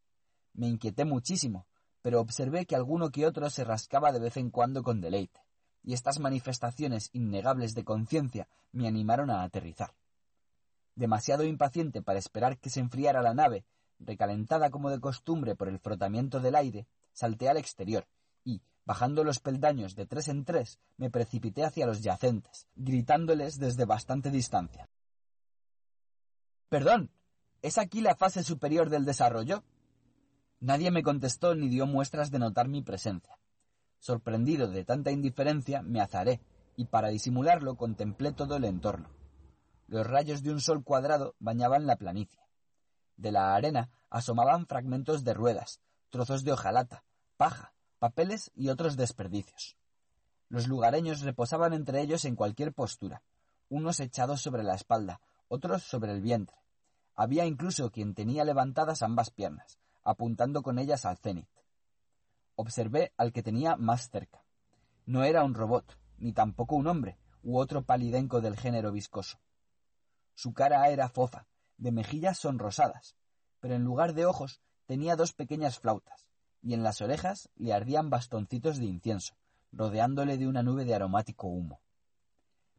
[0.53, 1.67] Me inquieté muchísimo,
[2.03, 5.40] pero observé que alguno que otro se rascaba de vez en cuando con deleite,
[5.83, 9.94] y estas manifestaciones innegables de conciencia me animaron a aterrizar.
[10.94, 13.64] Demasiado impaciente para esperar que se enfriara la nave,
[13.98, 18.06] recalentada como de costumbre por el frotamiento del aire, salté al exterior
[18.44, 23.84] y, bajando los peldaños de tres en tres, me precipité hacia los yacentes, gritándoles desde
[23.84, 24.88] bastante distancia.
[26.68, 27.10] Perdón,
[27.62, 29.64] ¿es aquí la fase superior del desarrollo?
[30.60, 33.38] Nadie me contestó ni dio muestras de notar mi presencia.
[33.98, 36.40] Sorprendido de tanta indiferencia, me azaré,
[36.76, 39.19] y para disimularlo contemplé todo el entorno.
[39.90, 42.40] Los rayos de un sol cuadrado bañaban la planicie.
[43.16, 47.02] De la arena asomaban fragmentos de ruedas, trozos de hojalata,
[47.36, 49.76] paja, papeles y otros desperdicios.
[50.48, 53.24] Los lugareños reposaban entre ellos en cualquier postura,
[53.68, 56.56] unos echados sobre la espalda, otros sobre el vientre.
[57.16, 61.48] Había incluso quien tenía levantadas ambas piernas, apuntando con ellas al cenit.
[62.54, 64.44] Observé al que tenía más cerca.
[65.04, 69.40] No era un robot, ni tampoco un hombre, u otro palidenco del género viscoso.
[70.42, 73.14] Su cara era fofa, de mejillas sonrosadas,
[73.60, 76.30] pero en lugar de ojos tenía dos pequeñas flautas,
[76.62, 79.34] y en las orejas le ardían bastoncitos de incienso,
[79.70, 81.82] rodeándole de una nube de aromático humo.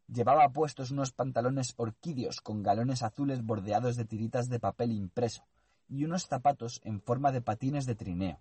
[0.08, 5.46] Llevaba puestos unos pantalones orquídeos con galones azules bordeados de tiritas de papel impreso,
[5.88, 8.40] y unos zapatos en forma de patines de trineo.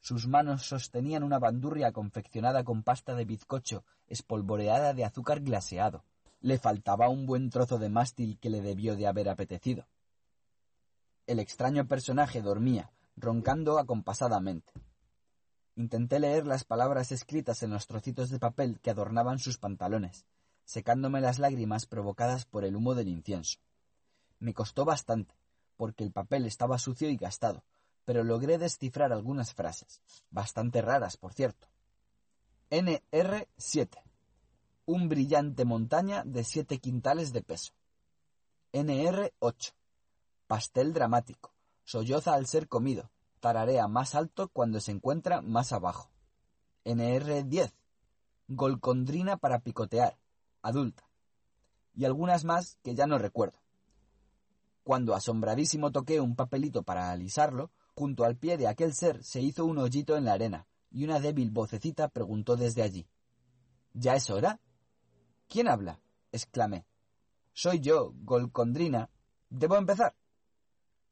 [0.00, 6.02] Sus manos sostenían una bandurria confeccionada con pasta de bizcocho espolvoreada de azúcar glaseado.
[6.46, 9.88] Le faltaba un buen trozo de mástil que le debió de haber apetecido.
[11.26, 14.72] El extraño personaje dormía, roncando acompasadamente.
[15.74, 20.24] Intenté leer las palabras escritas en los trocitos de papel que adornaban sus pantalones,
[20.64, 23.58] secándome las lágrimas provocadas por el humo del incienso.
[24.38, 25.34] Me costó bastante,
[25.76, 27.64] porque el papel estaba sucio y gastado,
[28.04, 31.66] pero logré descifrar algunas frases, bastante raras, por cierto.
[32.70, 34.05] NR7.
[34.88, 37.72] Un brillante montaña de siete quintales de peso.
[38.72, 39.74] NR8.
[40.46, 41.52] Pastel dramático.
[41.82, 43.10] Solloza al ser comido.
[43.40, 46.12] Tararea más alto cuando se encuentra más abajo.
[46.84, 47.72] NR10.
[48.46, 50.18] Golcondrina para picotear.
[50.62, 51.08] Adulta.
[51.96, 53.58] Y algunas más que ya no recuerdo.
[54.84, 59.64] Cuando asombradísimo toqué un papelito para alisarlo, junto al pie de aquel ser se hizo
[59.64, 63.08] un hoyito en la arena, y una débil vocecita preguntó desde allí.
[63.94, 64.60] ¿Ya es hora?
[65.48, 66.00] ¿Quién habla?
[66.32, 66.86] exclamé.
[67.52, 69.08] Soy yo, Golcondrina.
[69.48, 70.14] ¿Debo empezar?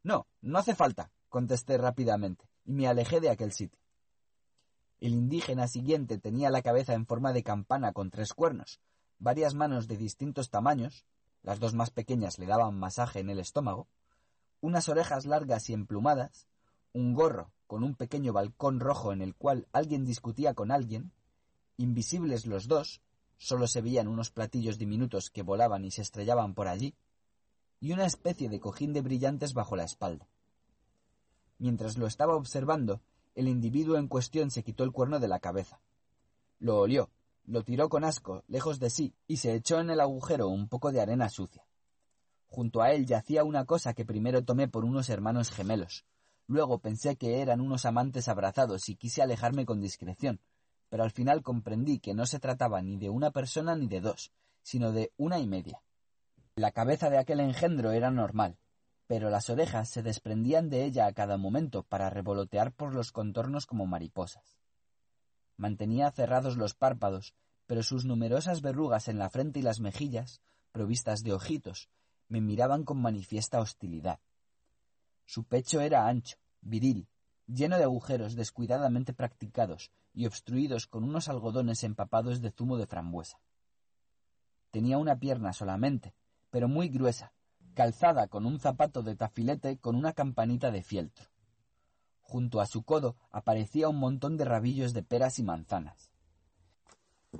[0.02, 3.80] No, no hace falta, contesté rápidamente, y me alejé de aquel sitio.
[5.00, 8.80] El indígena siguiente tenía la cabeza en forma de campana con tres cuernos,
[9.18, 11.06] varias manos de distintos tamaños,
[11.42, 13.86] las dos más pequeñas le daban masaje en el estómago,
[14.60, 16.48] unas orejas largas y emplumadas,
[16.92, 21.12] un gorro con un pequeño balcón rojo en el cual alguien discutía con alguien,
[21.76, 23.00] invisibles los dos,
[23.44, 26.94] solo se veían unos platillos diminutos que volaban y se estrellaban por allí,
[27.78, 30.26] y una especie de cojín de brillantes bajo la espalda.
[31.58, 33.02] Mientras lo estaba observando,
[33.34, 35.82] el individuo en cuestión se quitó el cuerno de la cabeza.
[36.58, 37.10] Lo olió,
[37.44, 40.90] lo tiró con asco, lejos de sí, y se echó en el agujero un poco
[40.90, 41.66] de arena sucia.
[42.48, 46.06] Junto a él yacía una cosa que primero tomé por unos hermanos gemelos.
[46.46, 50.40] Luego pensé que eran unos amantes abrazados y quise alejarme con discreción,
[50.94, 54.30] pero al final comprendí que no se trataba ni de una persona ni de dos,
[54.62, 55.82] sino de una y media.
[56.54, 58.58] La cabeza de aquel engendro era normal,
[59.08, 63.66] pero las orejas se desprendían de ella a cada momento para revolotear por los contornos
[63.66, 64.56] como mariposas.
[65.56, 67.34] Mantenía cerrados los párpados,
[67.66, 71.88] pero sus numerosas verrugas en la frente y las mejillas, provistas de ojitos,
[72.28, 74.20] me miraban con manifiesta hostilidad.
[75.26, 77.08] Su pecho era ancho, viril,
[77.46, 83.40] lleno de agujeros descuidadamente practicados y obstruidos con unos algodones empapados de zumo de frambuesa.
[84.70, 86.14] Tenía una pierna solamente,
[86.50, 87.32] pero muy gruesa,
[87.74, 91.26] calzada con un zapato de tafilete con una campanita de fieltro.
[92.20, 96.10] Junto a su codo aparecía un montón de rabillos de peras y manzanas.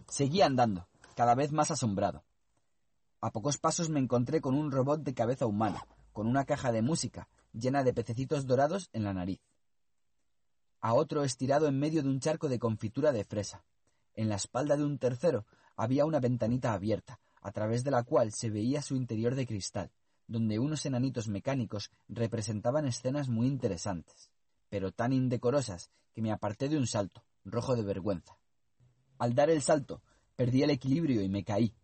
[0.09, 2.25] Seguí andando, cada vez más asombrado.
[3.21, 6.83] A pocos pasos me encontré con un robot de cabeza humana, con una caja de
[6.83, 9.41] música llena de pececitos dorados en la nariz.
[10.85, 13.65] A otro estirado en medio de un charco de confitura de fresa.
[14.13, 18.33] En la espalda de un tercero había una ventanita abierta, a través de la cual
[18.33, 19.91] se veía su interior de cristal,
[20.27, 24.31] donde unos enanitos mecánicos representaban escenas muy interesantes,
[24.69, 28.37] pero tan indecorosas que me aparté de un salto, rojo de vergüenza.
[29.17, 30.03] Al dar el salto,
[30.37, 31.75] perdí el equilibrio y me caí,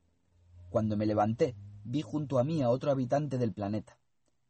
[0.69, 3.99] cuando me levanté, vi junto a mí a otro habitante del planeta.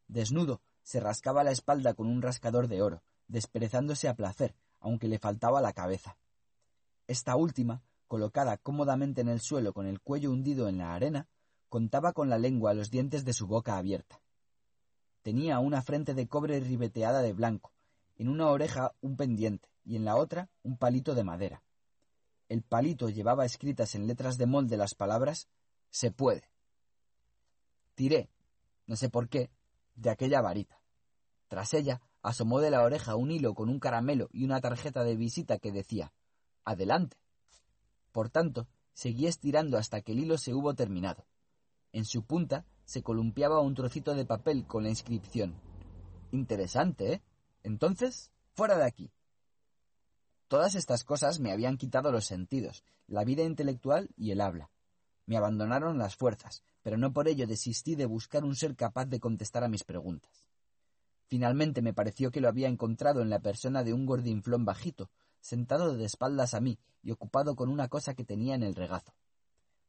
[0.08, 5.18] Desnudo, se rascaba la espalda con un rascador de oro, desperezándose a placer, aunque le
[5.18, 6.16] faltaba la cabeza.
[7.06, 11.28] Esta última, colocada cómodamente en el suelo con el cuello hundido en la arena,
[11.68, 14.20] contaba con la lengua los dientes de su boca abierta.
[15.22, 17.72] Tenía una frente de cobre ribeteada de blanco,
[18.16, 21.62] en una oreja un pendiente y en la otra un palito de madera.
[22.48, 25.48] El palito llevaba escritas en letras de molde las palabras
[25.90, 26.50] se puede.
[27.94, 28.30] Tiré,
[28.86, 29.50] no sé por qué,
[29.94, 30.80] de aquella varita.
[31.48, 35.16] Tras ella asomó de la oreja un hilo con un caramelo y una tarjeta de
[35.16, 36.12] visita que decía
[36.64, 37.16] Adelante.
[38.12, 41.26] Por tanto, seguí estirando hasta que el hilo se hubo terminado.
[41.92, 45.60] En su punta se columpiaba un trocito de papel con la inscripción
[46.32, 47.22] Interesante, ¿eh?
[47.62, 49.10] Entonces, fuera de aquí.
[50.48, 54.70] Todas estas cosas me habían quitado los sentidos, la vida intelectual y el habla.
[55.26, 59.20] Me abandonaron las fuerzas, pero no por ello desistí de buscar un ser capaz de
[59.20, 60.49] contestar a mis preguntas.
[61.30, 65.96] Finalmente me pareció que lo había encontrado en la persona de un gordinflón bajito, sentado
[65.96, 69.14] de espaldas a mí y ocupado con una cosa que tenía en el regazo.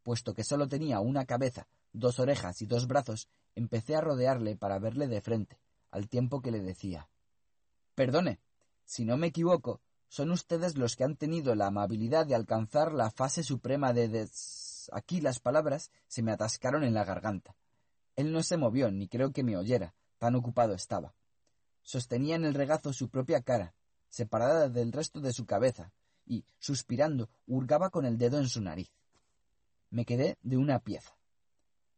[0.03, 4.77] Puesto que solo tenía una cabeza, dos orejas y dos brazos, empecé a rodearle para
[4.77, 5.57] verle de frente,
[5.90, 7.09] al tiempo que le decía
[7.95, 8.40] Perdone,
[8.85, 13.09] si no me equivoco, son ustedes los que han tenido la amabilidad de alcanzar la
[13.09, 17.56] fase suprema de des aquí las palabras se me atascaron en la garganta.
[18.15, 21.15] Él no se movió, ni creo que me oyera, tan ocupado estaba.
[21.83, 23.74] Sostenía en el regazo su propia cara,
[24.10, 25.92] separada del resto de su cabeza,
[26.26, 28.92] y, suspirando, hurgaba con el dedo en su nariz.
[29.90, 31.17] Me quedé de una pieza.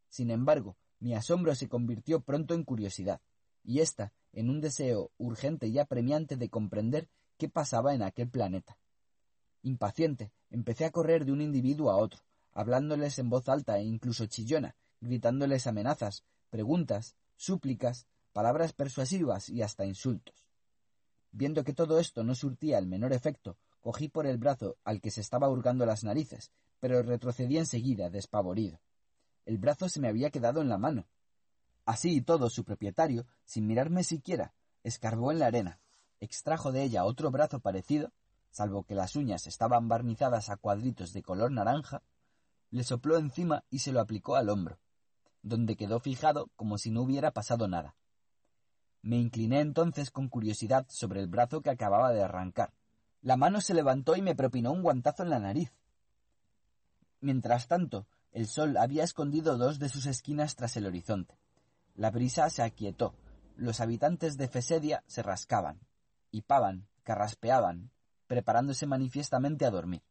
[0.09, 3.21] Sin embargo, mi asombro se convirtió pronto en curiosidad,
[3.63, 8.77] y ésta en un deseo urgente y apremiante de comprender qué pasaba en aquel planeta.
[9.61, 14.25] Impaciente, empecé a correr de un individuo a otro, hablándoles en voz alta e incluso
[14.25, 20.35] chillona, gritándoles amenazas, preguntas, súplicas, palabras persuasivas y hasta insultos.
[21.31, 25.11] Viendo que todo esto no surtía el menor efecto, cogí por el brazo al que
[25.11, 28.81] se estaba hurgando las narices, pero retrocedí enseguida, despavorido.
[29.45, 31.07] El brazo se me había quedado en la mano.
[31.85, 35.79] Así y todo, su propietario, sin mirarme siquiera, escarbó en la arena,
[36.19, 38.11] extrajo de ella otro brazo parecido,
[38.51, 42.03] salvo que las uñas estaban barnizadas a cuadritos de color naranja,
[42.69, 44.79] le sopló encima y se lo aplicó al hombro,
[45.41, 47.95] donde quedó fijado como si no hubiera pasado nada.
[49.03, 52.71] Me incliné entonces con curiosidad sobre el brazo que acababa de arrancar.
[53.21, 55.73] La mano se levantó y me propinó un guantazo en la nariz.
[57.19, 61.37] Mientras tanto, el sol había escondido dos de sus esquinas tras el horizonte.
[61.95, 63.13] La brisa se aquietó.
[63.57, 65.81] Los habitantes de Fesedia se rascaban,
[66.31, 67.91] hipaban, carraspeaban,
[68.27, 70.01] preparándose manifiestamente a dormir.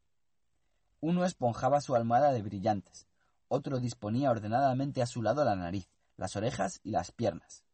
[1.00, 3.08] Uno esponjaba su almohada de brillantes,
[3.48, 7.64] otro disponía ordenadamente a su lado la nariz, las orejas y las piernas.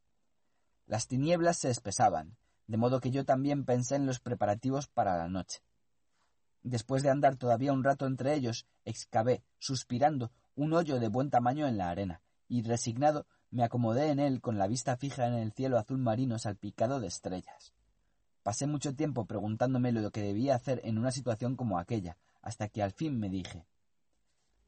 [0.88, 5.28] Las tinieblas se espesaban, de modo que yo también pensé en los preparativos para la
[5.28, 5.60] noche.
[6.62, 11.66] Después de andar todavía un rato entre ellos, excavé, suspirando, un hoyo de buen tamaño
[11.68, 15.52] en la arena, y resignado me acomodé en él con la vista fija en el
[15.52, 17.74] cielo azul marino salpicado de estrellas.
[18.42, 22.82] Pasé mucho tiempo preguntándome lo que debía hacer en una situación como aquella, hasta que
[22.82, 23.66] al fin me dije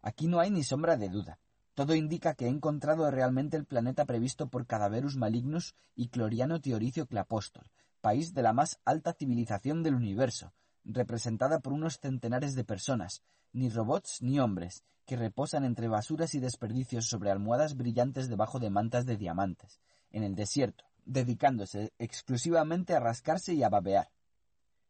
[0.03, 1.38] Aquí no hay ni sombra de duda.
[1.81, 7.07] Todo indica que he encontrado realmente el planeta previsto por Cadaverus Malignus y Cloriano Teoricio
[7.07, 7.71] Clapóstol,
[8.03, 10.53] país de la más alta civilización del universo,
[10.85, 13.23] representada por unos centenares de personas,
[13.55, 18.69] ni robots ni hombres, que reposan entre basuras y desperdicios sobre almohadas brillantes debajo de
[18.69, 19.81] mantas de diamantes,
[20.11, 24.11] en el desierto, dedicándose exclusivamente a rascarse y a babear.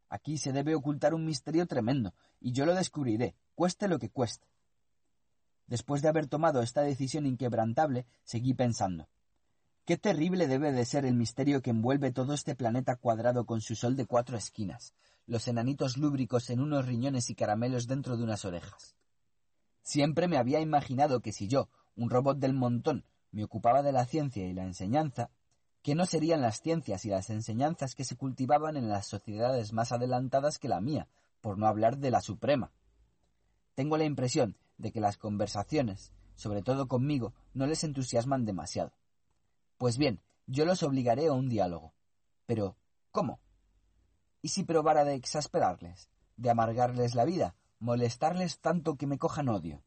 [0.09, 4.50] Aquí se debe ocultar un misterio tremendo, y yo lo descubriré, cueste lo que cueste.
[5.71, 9.09] Después de haber tomado esta decisión inquebrantable, seguí pensando.
[9.85, 13.77] Qué terrible debe de ser el misterio que envuelve todo este planeta cuadrado con su
[13.77, 14.95] sol de cuatro esquinas,
[15.27, 18.97] los enanitos lúbricos en unos riñones y caramelos dentro de unas orejas.
[19.83, 24.07] Siempre me había imaginado que si yo, un robot del montón, me ocupaba de la
[24.07, 25.31] ciencia y la enseñanza,
[25.83, 29.93] que no serían las ciencias y las enseñanzas que se cultivaban en las sociedades más
[29.93, 31.07] adelantadas que la mía,
[31.41, 32.73] por no hablar de la suprema.
[33.77, 38.93] Tengo la impresión de que las conversaciones, sobre todo conmigo, no les entusiasman demasiado.
[39.77, 41.93] Pues bien, yo los obligaré a un diálogo.
[42.47, 42.77] Pero,
[43.11, 43.41] ¿cómo?
[44.43, 49.83] ¿Y si probara de exasperarles, de amargarles la vida, molestarles tanto que me cojan odio?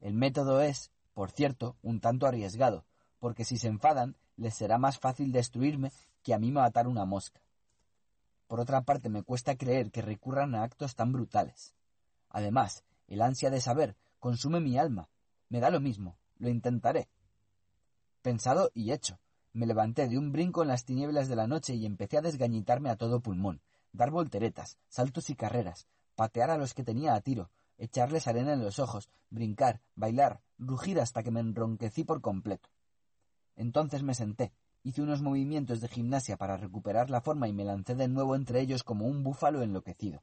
[0.00, 2.84] El método es, por cierto, un tanto arriesgado,
[3.18, 7.40] porque si se enfadan, les será más fácil destruirme que a mí matar una mosca.
[8.46, 11.74] Por otra parte, me cuesta creer que recurran a actos tan brutales.
[12.28, 15.08] Además, el ansia de saber consume mi alma.
[15.48, 16.16] Me da lo mismo.
[16.38, 17.08] Lo intentaré.
[18.22, 19.20] Pensado y hecho.
[19.52, 22.90] Me levanté de un brinco en las tinieblas de la noche y empecé a desgañitarme
[22.90, 23.60] a todo pulmón,
[23.92, 28.64] dar volteretas, saltos y carreras, patear a los que tenía a tiro, echarles arena en
[28.64, 32.68] los ojos, brincar, bailar, rugir hasta que me enronquecí por completo.
[33.56, 37.94] Entonces me senté, hice unos movimientos de gimnasia para recuperar la forma y me lancé
[37.94, 40.22] de nuevo entre ellos como un búfalo enloquecido.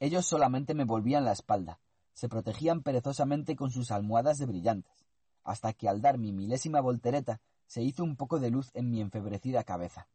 [0.00, 1.80] Ellos solamente me volvían la espalda,
[2.14, 5.08] se protegían perezosamente con sus almohadas de brillantes
[5.48, 9.00] hasta que al dar mi milésima voltereta se hizo un poco de luz en mi
[9.00, 10.06] enfebrecida cabeza.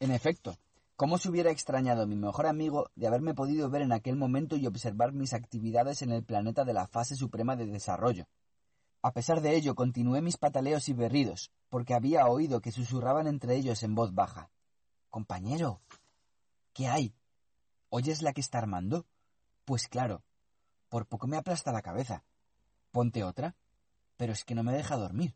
[0.00, 0.56] En efecto,
[0.96, 4.66] ¿cómo se hubiera extrañado mi mejor amigo de haberme podido ver en aquel momento y
[4.66, 8.24] observar mis actividades en el planeta de la fase suprema de desarrollo?
[9.02, 13.56] A pesar de ello, continué mis pataleos y berridos, porque había oído que susurraban entre
[13.56, 14.50] ellos en voz baja.
[15.10, 15.82] Compañero,
[16.72, 17.14] ¿qué hay?
[17.90, 19.04] ¿Oyes la que está armando?
[19.64, 20.22] Pues claro,
[20.88, 22.24] por poco me aplasta la cabeza.
[22.90, 23.56] Ponte otra.
[24.16, 25.34] Pero es que no me deja dormir.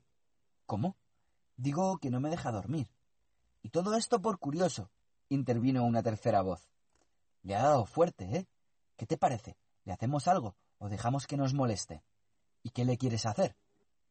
[0.67, 0.97] ¿Cómo?
[1.57, 2.91] Digo que no me deja dormir.
[3.62, 4.91] Y todo esto por curioso,
[5.28, 6.69] intervino una tercera voz.
[7.42, 8.47] Le ha dado fuerte, ¿eh?
[8.97, 9.57] ¿Qué te parece?
[9.85, 12.03] ¿Le hacemos algo o dejamos que nos moleste?
[12.62, 13.57] ¿Y qué le quieres hacer?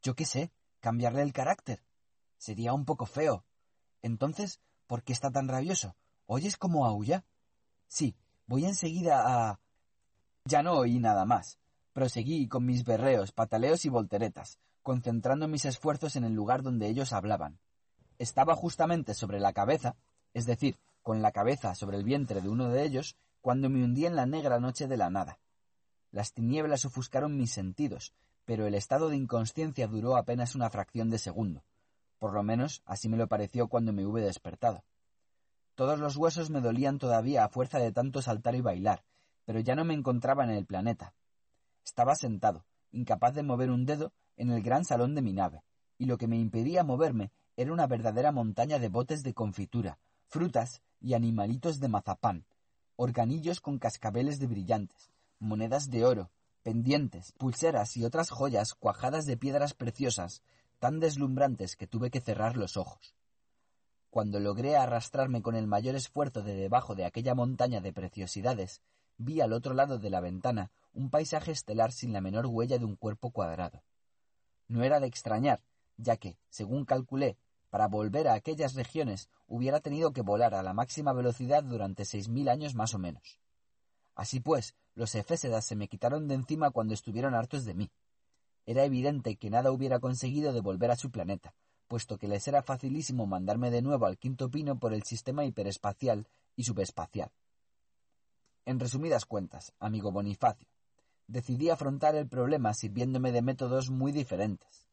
[0.01, 1.83] Yo qué sé, cambiarle el carácter.
[2.38, 3.46] Sería un poco feo.
[4.01, 5.96] Entonces, ¿por qué está tan rabioso?
[6.26, 7.24] ¿Oyes cómo aúlla?
[7.88, 8.15] Sí,
[8.48, 9.60] voy enseguida a...
[10.47, 11.58] Ya no oí nada más.
[11.92, 17.13] Proseguí con mis berreos, pataleos y volteretas, concentrando mis esfuerzos en el lugar donde ellos
[17.13, 17.58] hablaban.
[18.19, 19.95] Estaba justamente sobre la cabeza,
[20.35, 24.06] es decir, con la cabeza sobre el vientre de uno de ellos, cuando me hundí
[24.06, 25.40] en la negra noche de la nada.
[26.11, 28.13] Las tinieblas ofuscaron mis sentidos,
[28.45, 31.63] pero el estado de inconsciencia duró apenas una fracción de segundo.
[32.19, 34.83] Por lo menos así me lo pareció cuando me hube despertado.
[35.74, 39.03] Todos los huesos me dolían todavía a fuerza de tanto saltar y bailar,
[39.45, 41.13] pero ya no me encontraba en el planeta.
[41.83, 45.63] Estaba sentado, incapaz de mover un dedo, en el gran salón de mi nave,
[45.97, 49.97] y lo que me impedía moverme era una verdadera montaña de botes de confitura,
[50.28, 52.45] frutas y animalitos de mazapán,
[52.95, 56.31] organillos con cascabeles de brillantes, monedas de oro,
[56.63, 60.42] pendientes, pulseras y otras joyas cuajadas de piedras preciosas,
[60.79, 63.15] tan deslumbrantes que tuve que cerrar los ojos.
[64.10, 68.81] Cuando logré arrastrarme con el mayor esfuerzo de debajo de aquella montaña de preciosidades,
[69.17, 72.85] vi al otro lado de la ventana un paisaje estelar sin la menor huella de
[72.85, 73.83] un cuerpo cuadrado.
[74.67, 75.62] No era de extrañar,
[75.98, 77.38] ya que, según calculé,
[77.69, 82.30] para volver a aquellas regiones hubiera tenido que volar a la máxima velocidad durante seis
[82.30, 83.40] mil años más o menos.
[84.15, 87.92] Así pues, los efésedas se me quitaron de encima cuando estuvieron hartos de mí.
[88.65, 91.53] Era evidente que nada hubiera conseguido de volver a su planeta,
[91.88, 96.28] puesto que les era facilísimo mandarme de nuevo al quinto pino por el sistema hiperespacial
[96.56, 97.31] y subespacial.
[98.65, 100.67] En resumidas cuentas, amigo Bonifacio,
[101.28, 104.90] decidí afrontar el problema sirviéndome de métodos muy diferentes.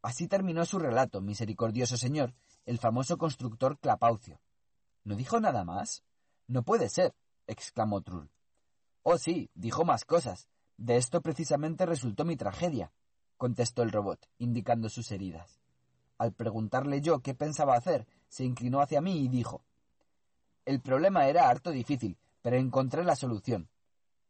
[0.00, 4.40] Así terminó su relato, misericordioso señor, el famoso constructor Clapaucio.
[5.02, 6.04] ¿No dijo nada más?
[6.46, 7.14] No puede ser,
[7.48, 8.30] exclamó Trull.
[9.02, 10.48] Oh sí, dijo más cosas.
[10.76, 12.92] De esto precisamente resultó mi tragedia,
[13.36, 15.60] contestó el robot, indicando sus heridas.
[16.18, 19.64] Al preguntarle yo qué pensaba hacer, se inclinó hacia mí y dijo
[20.64, 23.68] El problema era harto difícil, pero encontré la solución.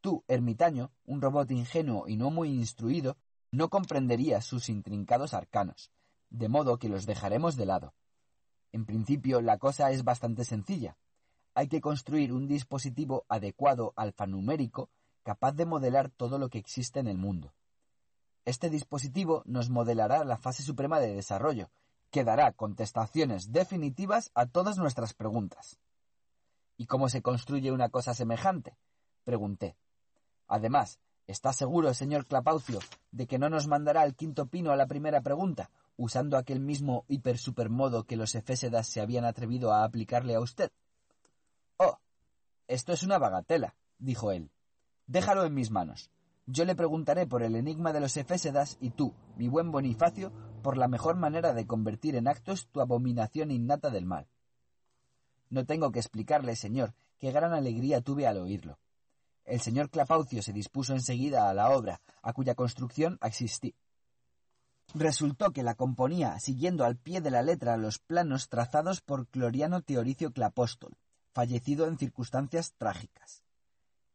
[0.00, 3.18] Tú, ermitaño, un robot ingenuo y no muy instruido,
[3.50, 5.90] no comprenderías sus intrincados arcanos,
[6.30, 7.92] de modo que los dejaremos de lado.
[8.72, 10.96] En principio, la cosa es bastante sencilla.
[11.52, 14.88] Hay que construir un dispositivo adecuado alfanumérico
[15.22, 17.52] capaz de modelar todo lo que existe en el mundo.
[18.46, 21.68] Este dispositivo nos modelará la fase suprema de desarrollo,
[22.10, 25.78] que dará contestaciones definitivas a todas nuestras preguntas.
[26.76, 28.76] ¿Y cómo se construye una cosa semejante?
[29.24, 29.76] pregunté.
[30.46, 32.78] Además, ¿está seguro, señor Clapaucio,
[33.10, 37.04] de que no nos mandará el quinto pino a la primera pregunta, usando aquel mismo
[37.08, 40.70] hiper-supermodo que los efésedas se habían atrevido a aplicarle a usted.
[41.78, 41.98] Oh,
[42.68, 44.50] esto es una bagatela, dijo él.
[45.06, 46.10] Déjalo en mis manos.
[46.46, 50.76] Yo le preguntaré por el enigma de los efésedas y tú, mi buen Bonifacio, por
[50.76, 54.28] la mejor manera de convertir en actos tu abominación innata del mal.
[55.48, 58.78] No tengo que explicarle, señor, qué gran alegría tuve al oírlo.
[59.44, 63.76] El señor Clapaucio se dispuso enseguida a la obra, a cuya construcción asistí.
[64.94, 69.82] Resultó que la componía siguiendo al pie de la letra los planos trazados por Cloriano
[69.82, 70.96] Teoricio Clapóstol,
[71.32, 73.44] fallecido en circunstancias trágicas.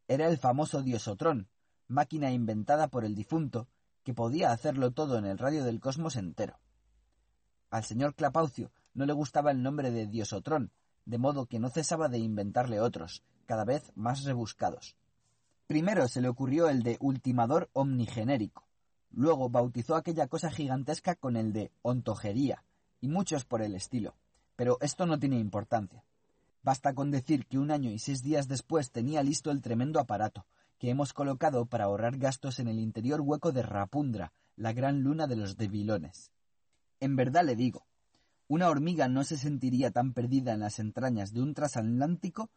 [0.08, 1.48] Era el famoso Diosotrón,
[1.88, 3.68] máquina inventada por el difunto,
[4.04, 6.60] que podía hacerlo todo en el radio del cosmos entero.
[7.70, 10.72] Al señor Clapaucio no le gustaba el nombre de Diosotrón,
[11.06, 14.96] de modo que no cesaba de inventarle otros, cada vez más rebuscados.
[15.68, 18.68] Primero se le ocurrió el de ultimador omnigenérico,
[19.12, 22.64] luego bautizó aquella cosa gigantesca con el de ontogería,
[23.00, 24.16] y muchos por el estilo.
[24.56, 26.04] Pero esto no tiene importancia.
[26.64, 30.46] Basta con decir que un año y seis días después tenía listo el tremendo aparato,
[30.78, 35.28] que hemos colocado para ahorrar gastos en el interior hueco de Rapundra, la gran luna
[35.28, 36.32] de los debilones.
[37.00, 37.86] En verdad le digo,
[38.52, 42.50] una hormiga no se sentiría tan perdida en las entrañas de un transatlántico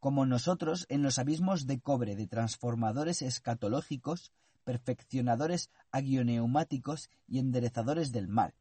[0.00, 4.32] como nosotros en los abismos de cobre de transformadores escatológicos,
[4.64, 8.54] perfeccionadores agioneumáticos y enderezadores del mal.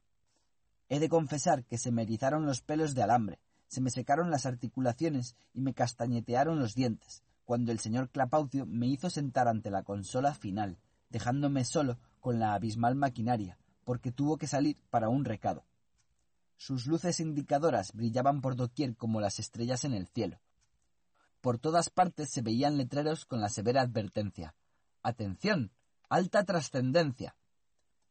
[0.89, 4.45] He de confesar que se me erizaron los pelos de alambre, se me secaron las
[4.45, 9.83] articulaciones y me castañetearon los dientes, cuando el señor Clapaucio me hizo sentar ante la
[9.83, 10.77] consola final,
[11.09, 15.63] dejándome solo con la abismal maquinaria, porque tuvo que salir para un recado.
[16.61, 20.39] Sus luces indicadoras brillaban por doquier como las estrellas en el cielo.
[21.41, 24.53] Por todas partes se veían letreros con la severa advertencia
[25.01, 25.71] Atención.
[26.07, 27.35] Alta trascendencia.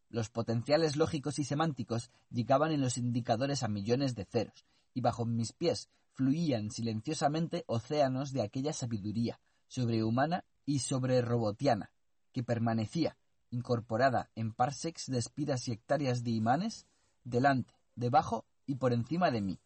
[0.08, 5.24] Los potenciales lógicos y semánticos llegaban en los indicadores a millones de ceros, y bajo
[5.24, 11.92] mis pies fluían silenciosamente océanos de aquella sabiduría sobrehumana y sobrerobotiana,
[12.32, 13.16] que permanecía,
[13.50, 16.88] incorporada en parsecs de espiras y hectáreas de imanes,
[17.22, 19.60] delante, debajo y por encima de mí,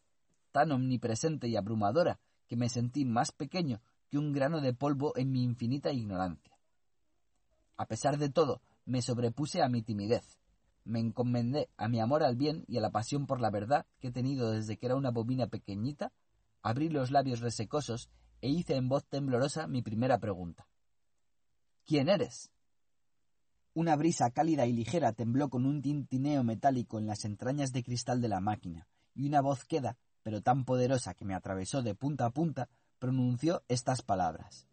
[0.52, 5.32] tan omnipresente y abrumadora que me sentí más pequeño que un grano de polvo en
[5.32, 6.58] mi infinita ignorancia.
[7.76, 10.38] A pesar de todo, me sobrepuse a mi timidez,
[10.84, 14.08] me encomendé a mi amor al bien y a la pasión por la verdad que
[14.08, 16.12] he tenido desde que era una bobina pequeñita
[16.62, 20.66] abrí los labios resecosos e hice en voz temblorosa mi primera pregunta.
[21.86, 22.50] ¿Quién eres?
[23.74, 28.20] Una brisa cálida y ligera tembló con un tintineo metálico en las entrañas de cristal
[28.20, 32.26] de la máquina, y una voz queda, pero tan poderosa que me atravesó de punta
[32.26, 32.68] a punta,
[33.00, 34.68] pronunció estas palabras.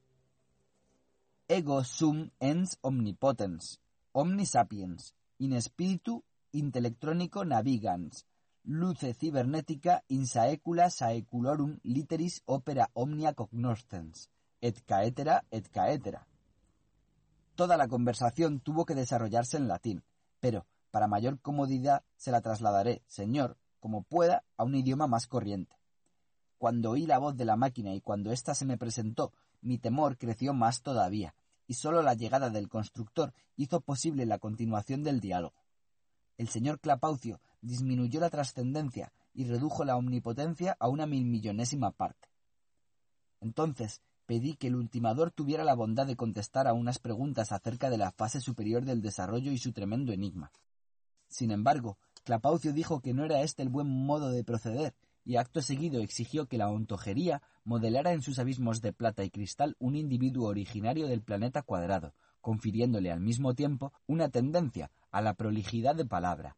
[1.48, 3.82] Ego sum ens omnipotens,
[4.14, 8.26] omnisapiens, in spiritu intellectronico navigans,
[8.64, 14.30] luce cibernética in saecula saeculorum literis opera omnia cognoscens,
[14.62, 16.28] et caetera et caetera.
[17.62, 20.04] Toda la conversación tuvo que desarrollarse en latín,
[20.40, 25.78] pero, para mayor comodidad, se la trasladaré, señor, como pueda, a un idioma más corriente.
[26.58, 30.18] Cuando oí la voz de la máquina y cuando ésta se me presentó, mi temor
[30.18, 31.36] creció más todavía,
[31.68, 35.64] y sólo la llegada del constructor hizo posible la continuación del diálogo.
[36.40, 42.28] El señor Clapaucio disminuyó la trascendencia y redujo la omnipotencia a una milmillonésima parte.
[43.40, 47.98] Entonces pedí que el ultimador tuviera la bondad de contestar a unas preguntas acerca de
[47.98, 50.54] la fase superior del desarrollo y su tremendo enigma.
[51.28, 55.62] Sin embargo, Clapaucio dijo que no era este el buen modo de proceder, y acto
[55.62, 60.48] seguido exigió que la ontojería modelara en sus abismos de plata y cristal un individuo
[60.48, 66.56] originario del planeta cuadrado, confiriéndole al mismo tiempo una tendencia a la prolijidad de palabra,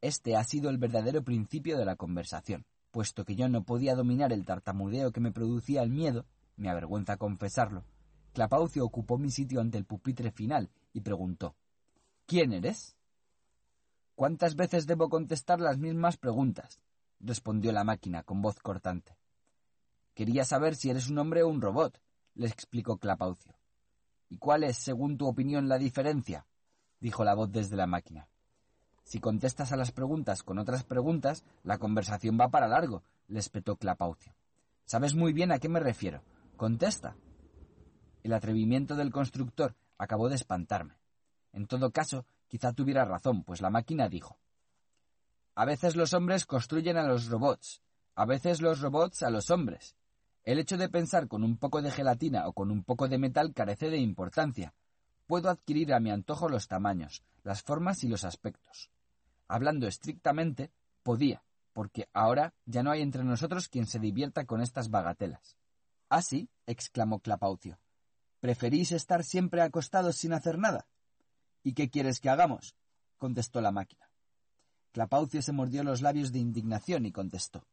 [0.00, 2.66] este ha sido el verdadero principio de la conversación.
[2.90, 7.16] Puesto que yo no podía dominar el tartamudeo que me producía el miedo, me avergüenza
[7.16, 7.84] confesarlo,
[8.32, 11.54] Clapaucio ocupó mi sitio ante el pupitre final y preguntó
[12.26, 12.96] ¿Quién eres?
[14.14, 16.80] ¿Cuántas veces debo contestar las mismas preguntas?
[17.20, 19.16] respondió la máquina con voz cortante.
[20.14, 22.00] Quería saber si eres un hombre o un robot,
[22.34, 23.54] le explicó Clapaucio.
[24.28, 26.46] ¿Y cuál es, según tu opinión, la diferencia?
[27.00, 28.28] dijo la voz desde la máquina.
[29.04, 33.76] Si contestas a las preguntas con otras preguntas, la conversación va para largo, le espetó
[33.76, 34.34] Clapaucio.
[34.86, 36.22] Sabes muy bien a qué me refiero.
[36.56, 37.16] Contesta.
[38.22, 40.94] El atrevimiento del constructor acabó de espantarme.
[41.52, 44.38] En todo caso, quizá tuviera razón, pues la máquina dijo
[45.56, 47.82] A veces los hombres construyen a los robots,
[48.14, 49.96] a veces los robots a los hombres.
[50.44, 53.52] El hecho de pensar con un poco de gelatina o con un poco de metal
[53.52, 54.74] carece de importancia.
[55.26, 58.90] Puedo adquirir a mi antojo los tamaños, las formas y los aspectos.
[59.48, 60.70] Hablando estrictamente,
[61.02, 65.56] podía, porque ahora ya no hay entre nosotros quien se divierta con estas bagatelas.
[66.14, 67.80] Así, ¿Ah, exclamó Clapaucio.
[68.38, 70.86] ¿Preferís estar siempre acostados sin hacer nada?
[71.64, 72.76] ¿Y qué quieres que hagamos?
[73.18, 74.08] contestó la máquina.
[74.92, 77.66] Clapaucio se mordió los labios de indignación y contestó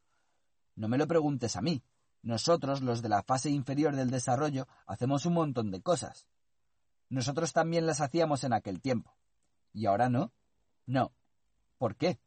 [0.76, 1.84] No me lo preguntes a mí.
[2.24, 6.26] Nosotros, los de la fase inferior del desarrollo, hacemos un montón de cosas.
[7.10, 9.16] Nosotros también las hacíamos en aquel tiempo.
[9.72, 10.34] ¿Y ahora no?
[10.88, 11.14] No.
[11.78, 12.20] ¿Por qué?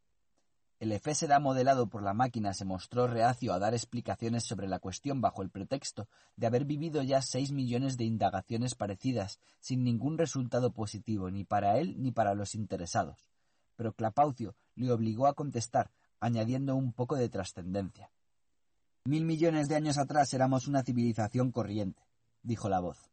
[0.84, 5.22] El efésera modelado por la máquina se mostró reacio a dar explicaciones sobre la cuestión
[5.22, 10.74] bajo el pretexto de haber vivido ya seis millones de indagaciones parecidas sin ningún resultado
[10.74, 13.30] positivo ni para él ni para los interesados.
[13.76, 18.10] Pero Clapaucio le obligó a contestar, añadiendo un poco de trascendencia.
[19.06, 22.02] Mil millones de años atrás éramos una civilización corriente,
[22.42, 23.08] dijo la voz.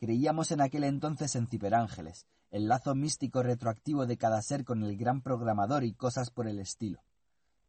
[0.00, 4.96] Creíamos en aquel entonces en ciberángeles, el lazo místico retroactivo de cada ser con el
[4.96, 7.02] gran programador y cosas por el estilo.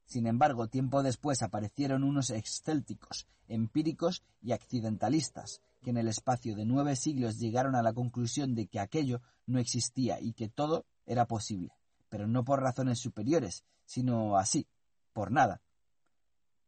[0.06, 6.66] Sin embargo, tiempo después aparecieron unos excélticos, empíricos y accidentalistas, que en el espacio de
[6.66, 11.26] nueve siglos llegaron a la conclusión de que aquello no existía y que todo era
[11.26, 11.74] posible,
[12.10, 14.68] pero no por razones superiores, sino así,
[15.14, 15.62] por nada.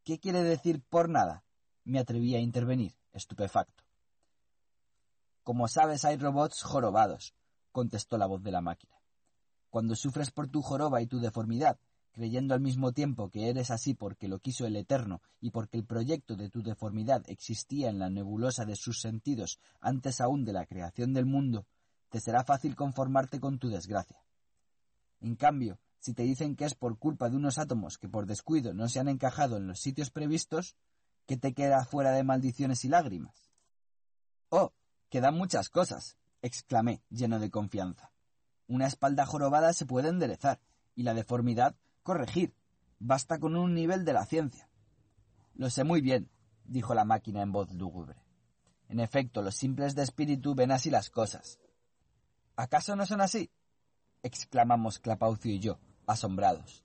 [0.04, 1.44] ¿Qué quiere decir por nada?
[1.86, 3.84] Me atreví a intervenir, estupefacto.
[5.44, 7.34] Como sabes, hay robots jorobados,
[7.72, 9.00] contestó la voz de la máquina.
[9.70, 11.80] Cuando sufres por tu joroba y tu deformidad,
[12.12, 15.86] creyendo al mismo tiempo que eres así porque lo quiso el Eterno y porque el
[15.86, 20.66] proyecto de tu deformidad existía en la nebulosa de sus sentidos antes aún de la
[20.66, 21.66] creación del mundo,
[22.10, 24.24] te será fácil conformarte con tu desgracia.
[25.22, 28.74] En cambio, si te dicen que es por culpa de unos átomos que por descuido
[28.74, 30.76] no se han encajado en los sitios previstos,
[31.26, 33.52] ¿qué te queda fuera de maldiciones y lágrimas?
[34.50, 34.74] Oh,
[35.10, 38.12] quedan muchas cosas, exclamé, lleno de confianza.
[38.68, 40.60] Una espalda jorobada se puede enderezar
[40.96, 42.54] y la deformidad corregir.
[43.00, 44.70] Basta con un nivel de la ciencia.
[45.56, 46.30] Lo sé muy bien,
[46.66, 48.24] dijo la máquina en voz lúgubre.
[48.88, 51.60] En efecto, los simples de espíritu ven así las cosas.
[52.56, 53.52] ¿Acaso no son así?
[54.24, 56.84] exclamamos Clapaucio y yo, asombrados.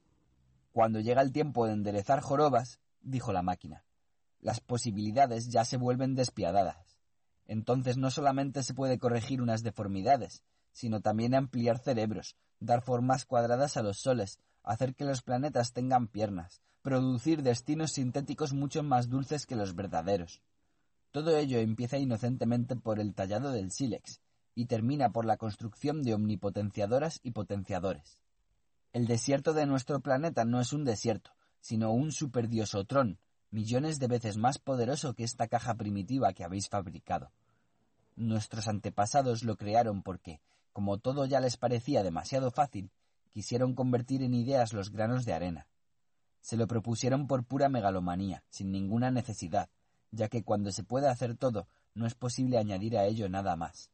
[0.72, 3.84] Cuando llega el tiempo de enderezar jorobas, dijo la máquina,
[4.40, 6.93] las posibilidades ya se vuelven despiadadas.
[7.46, 13.76] Entonces no solamente se puede corregir unas deformidades, sino también ampliar cerebros, dar formas cuadradas
[13.76, 19.46] a los soles, hacer que los planetas tengan piernas, producir destinos sintéticos mucho más dulces
[19.46, 20.42] que los verdaderos.
[21.10, 24.20] Todo ello empieza inocentemente por el tallado del sílex
[24.54, 28.18] y termina por la construcción de omnipotenciadoras y potenciadores.
[28.92, 33.18] El desierto de nuestro planeta no es un desierto, sino un superdiosotrón,
[33.54, 37.30] millones de veces más poderoso que esta caja primitiva que habéis fabricado.
[38.16, 40.40] Nuestros antepasados lo crearon porque,
[40.72, 42.90] como todo ya les parecía demasiado fácil,
[43.30, 45.68] quisieron convertir en ideas los granos de arena.
[46.40, 49.70] Se lo propusieron por pura megalomanía, sin ninguna necesidad,
[50.10, 53.88] ya que cuando se puede hacer todo, no es posible añadir a ello nada más.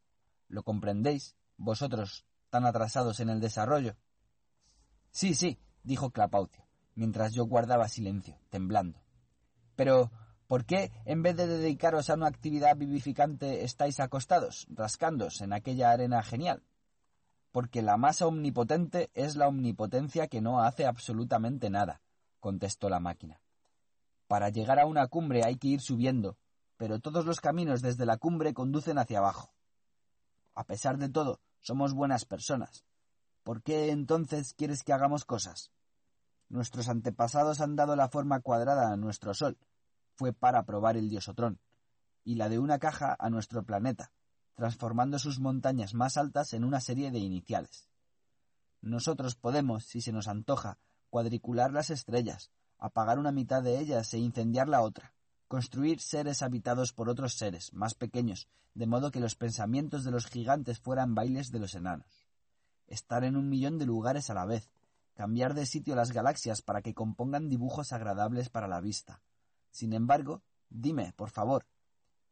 [0.49, 3.95] ¿Lo comprendéis, vosotros, tan atrasados en el desarrollo?
[5.11, 9.03] Sí, sí, dijo Clapaucio, mientras yo guardaba silencio, temblando.
[9.81, 10.11] Pero,
[10.47, 15.91] ¿por qué, en vez de dedicaros a una actividad vivificante, estáis acostados, rascándos en aquella
[15.91, 16.63] arena genial?
[17.51, 22.03] Porque la masa omnipotente es la omnipotencia que no hace absolutamente nada,
[22.41, 23.41] contestó la máquina.
[24.27, 26.37] Para llegar a una cumbre hay que ir subiendo,
[26.77, 29.55] pero todos los caminos desde la cumbre conducen hacia abajo.
[30.55, 32.85] A pesar de todo, somos buenas personas.
[33.45, 35.73] ¿Por qué entonces quieres que hagamos cosas?
[36.51, 39.57] Nuestros antepasados han dado la forma cuadrada a nuestro Sol,
[40.21, 41.61] fue para probar el diosotrón,
[42.25, 44.13] y la de una caja a nuestro planeta,
[44.55, 47.89] transformando sus montañas más altas en una serie de iniciales.
[48.83, 50.77] Nosotros podemos, si se nos antoja,
[51.09, 55.15] cuadricular las estrellas, apagar una mitad de ellas e incendiar la otra,
[55.49, 60.27] construir seres habitados por otros seres más pequeños, de modo que los pensamientos de los
[60.27, 62.27] gigantes fueran bailes de los enanos.
[62.89, 64.71] Estar en un millón de lugares a la vez,
[65.15, 69.23] cambiar de sitio las galaxias para que compongan dibujos agradables para la vista,
[69.71, 71.67] sin embargo, dime, por favor,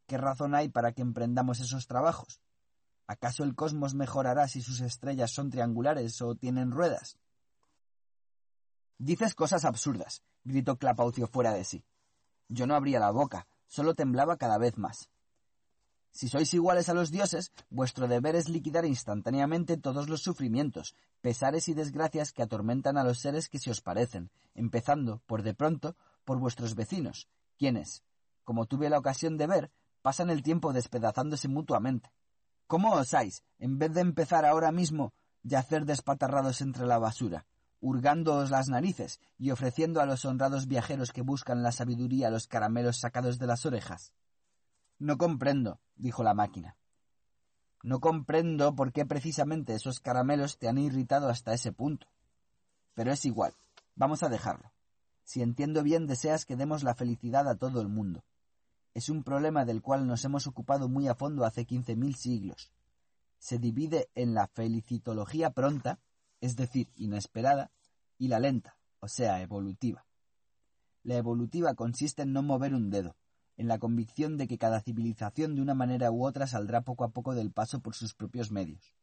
[0.07, 2.41] ¿qué razón hay para que emprendamos esos trabajos?
[3.07, 7.17] ¿Acaso el cosmos mejorará si sus estrellas son triangulares o tienen ruedas?
[8.97, 11.85] Dices cosas absurdas, gritó Clapaucio fuera de sí.
[12.49, 15.09] Yo no abría la boca, solo temblaba cada vez más.
[16.11, 21.69] Si sois iguales a los dioses, vuestro deber es liquidar instantáneamente todos los sufrimientos, pesares
[21.69, 25.95] y desgracias que atormentan a los seres que se os parecen, empezando, por de pronto,
[26.29, 28.03] por vuestros vecinos, quienes,
[28.43, 29.71] como tuve la ocasión de ver,
[30.03, 32.11] pasan el tiempo despedazándose mutuamente.
[32.67, 37.47] ¿Cómo osáis, en vez de empezar ahora mismo, yacer despatarrados entre la basura?
[37.81, 42.97] hurgándoos las narices y ofreciendo a los honrados viajeros que buscan la sabiduría los caramelos
[42.97, 44.13] sacados de las orejas?
[44.99, 46.77] No comprendo, dijo la máquina.
[47.81, 52.05] No comprendo por qué precisamente esos caramelos te han irritado hasta ese punto.
[52.93, 53.55] Pero es igual,
[53.95, 54.71] vamos a dejarlo.
[55.29, 58.23] Si entiendo bien, deseas que demos la felicidad a todo el mundo.
[58.95, 62.71] Es un problema del cual nos hemos ocupado muy a fondo hace quince mil siglos.
[63.37, 65.99] Se divide en la felicitología pronta,
[66.41, 67.69] es decir, inesperada,
[68.17, 70.03] y la lenta, o sea, evolutiva.
[71.03, 73.15] La evolutiva consiste en no mover un dedo,
[73.55, 77.09] en la convicción de que cada civilización de una manera u otra saldrá poco a
[77.09, 78.95] poco del paso por sus propios medios.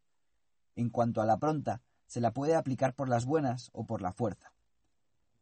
[0.75, 4.11] En cuanto a la pronta, se la puede aplicar por las buenas o por la
[4.13, 4.56] fuerza.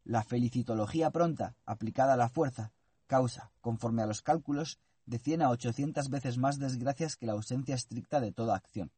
[0.05, 2.73] La felicitología pronta, aplicada a la fuerza,
[3.07, 7.75] causa, conforme a los cálculos, de cien a ochocientas veces más desgracias que la ausencia
[7.75, 8.93] estricta de toda acción.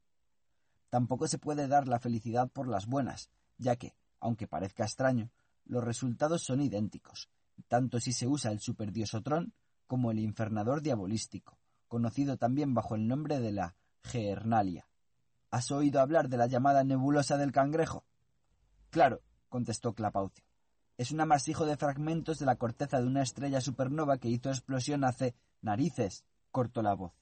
[0.90, 5.30] Tampoco se puede dar la felicidad por las buenas, ya que, aunque parezca extraño,
[5.64, 7.28] los resultados son idénticos,
[7.68, 9.52] tanto si se usa el superdiosotrón
[9.86, 14.88] como el infernador diabolístico, conocido también bajo el nombre de la Geernalia.
[15.50, 18.04] ¿Has oído hablar de la llamada nebulosa del cangrejo?
[18.90, 20.45] Claro, contestó Clapaucio.
[20.98, 25.04] Es un amasijo de fragmentos de la corteza de una estrella supernova que hizo explosión
[25.04, 27.12] hace narices, cortó la voz.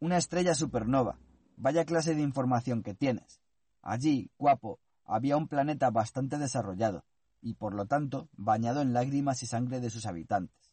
[0.00, 1.18] Una estrella supernova.
[1.56, 3.40] Vaya clase de información que tienes.
[3.82, 7.04] Allí, guapo, había un planeta bastante desarrollado,
[7.40, 10.72] y por lo tanto bañado en lágrimas y sangre de sus habitantes.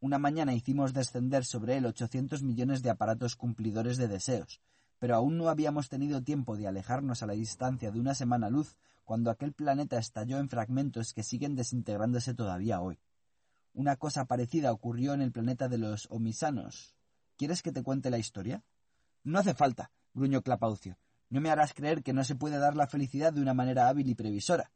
[0.00, 4.60] Una mañana hicimos descender sobre él ochocientos millones de aparatos cumplidores de deseos,
[4.98, 8.76] pero aún no habíamos tenido tiempo de alejarnos a la distancia de una semana luz
[9.06, 12.98] cuando aquel planeta estalló en fragmentos que siguen desintegrándose todavía hoy.
[13.72, 16.96] Una cosa parecida ocurrió en el planeta de los Omisanos.
[17.36, 18.64] ¿Quieres que te cuente la historia?
[19.22, 20.98] No hace falta, gruñó Clapaucio.
[21.30, 24.08] No me harás creer que no se puede dar la felicidad de una manera hábil
[24.08, 24.72] y previsora.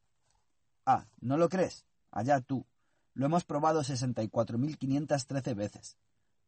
[0.86, 1.84] Ah, ¿no lo crees?
[2.12, 2.64] Allá tú.
[3.14, 5.96] Lo hemos probado 64.513 veces.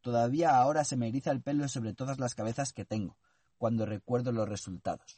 [0.03, 3.17] Todavía ahora se me eriza el pelo sobre todas las cabezas que tengo,
[3.59, 5.17] cuando recuerdo los resultados.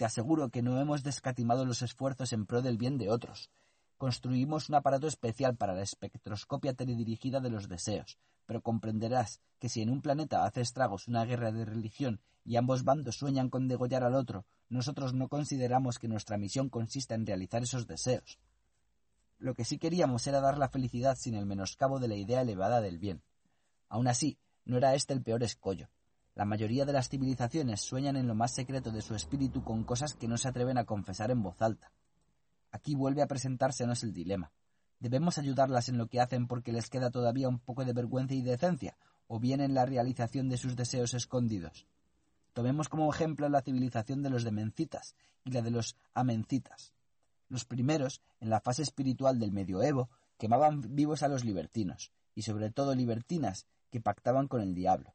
[0.00, 3.50] Te aseguro que no hemos descatimado los esfuerzos en pro del bien de otros.
[3.98, 8.16] Construimos un aparato especial para la espectroscopia teledirigida de los deseos,
[8.46, 12.82] pero comprenderás que si en un planeta hace estragos una guerra de religión y ambos
[12.82, 17.62] bandos sueñan con degollar al otro, nosotros no consideramos que nuestra misión consista en realizar
[17.62, 18.38] esos deseos.
[19.36, 22.80] Lo que sí queríamos era dar la felicidad sin el menoscabo de la idea elevada
[22.80, 23.22] del bien.
[23.90, 25.90] Aun así, no era este el peor escollo.
[26.34, 30.14] La mayoría de las civilizaciones sueñan en lo más secreto de su espíritu con cosas
[30.14, 31.92] que no se atreven a confesar en voz alta.
[32.70, 34.52] Aquí vuelve a presentársenos el dilema.
[35.00, 38.42] ¿Debemos ayudarlas en lo que hacen porque les queda todavía un poco de vergüenza y
[38.42, 38.96] decencia,
[39.26, 41.86] o bien en la realización de sus deseos escondidos?
[42.52, 46.92] Tomemos como ejemplo la civilización de los demencitas y la de los amencitas.
[47.48, 52.70] Los primeros, en la fase espiritual del medioevo, quemaban vivos a los libertinos, y sobre
[52.70, 55.14] todo libertinas que pactaban con el diablo,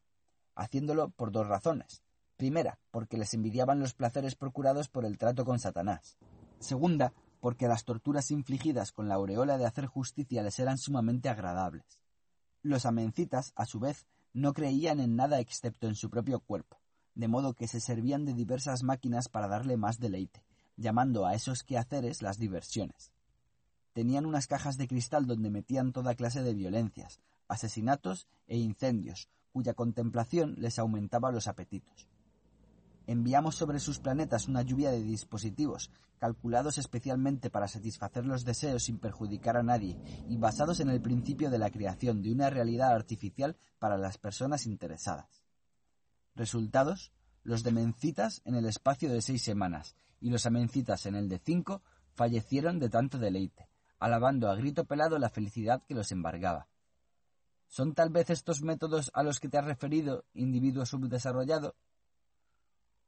[0.55, 2.01] haciéndolo por dos razones.
[2.37, 6.17] Primera, porque les envidiaban los placeres procurados por el trato con Satanás.
[6.59, 11.99] Segunda, porque las torturas infligidas con la aureola de hacer justicia les eran sumamente agradables.
[12.61, 16.81] Los amencitas, a su vez, no creían en nada excepto en su propio cuerpo,
[17.13, 20.43] de modo que se servían de diversas máquinas para darle más deleite,
[20.75, 23.11] llamando a esos quehaceres las diversiones.
[23.93, 29.73] Tenían unas cajas de cristal donde metían toda clase de violencias, asesinatos e incendios, cuya
[29.73, 32.09] contemplación les aumentaba los apetitos.
[33.07, 38.99] Enviamos sobre sus planetas una lluvia de dispositivos, calculados especialmente para satisfacer los deseos sin
[38.99, 43.55] perjudicar a nadie, y basados en el principio de la creación de una realidad artificial
[43.79, 45.45] para las personas interesadas.
[46.35, 51.39] Resultados, los demencitas en el espacio de seis semanas, y los amencitas en el de
[51.39, 51.81] cinco
[52.13, 56.67] fallecieron de tanto deleite, alabando a grito pelado la felicidad que los embargaba.
[57.67, 61.75] ¿Son tal vez estos métodos a los que te has referido, individuo subdesarrollado?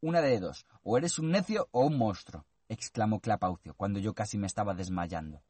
[0.01, 4.37] Una de dos, o eres un necio o un monstruo, exclamó Clapaucio, cuando yo casi
[4.37, 5.41] me estaba desmayando.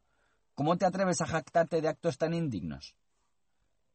[0.56, 2.96] ¿Cómo te atreves a jactarte de actos tan indignos?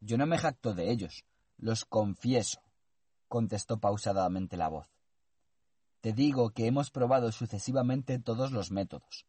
[0.01, 1.25] Yo no me jacto de ellos,
[1.57, 2.61] los confieso,
[3.29, 4.89] contestó pausadamente la voz.
[6.01, 9.27] Te digo que hemos probado sucesivamente todos los métodos.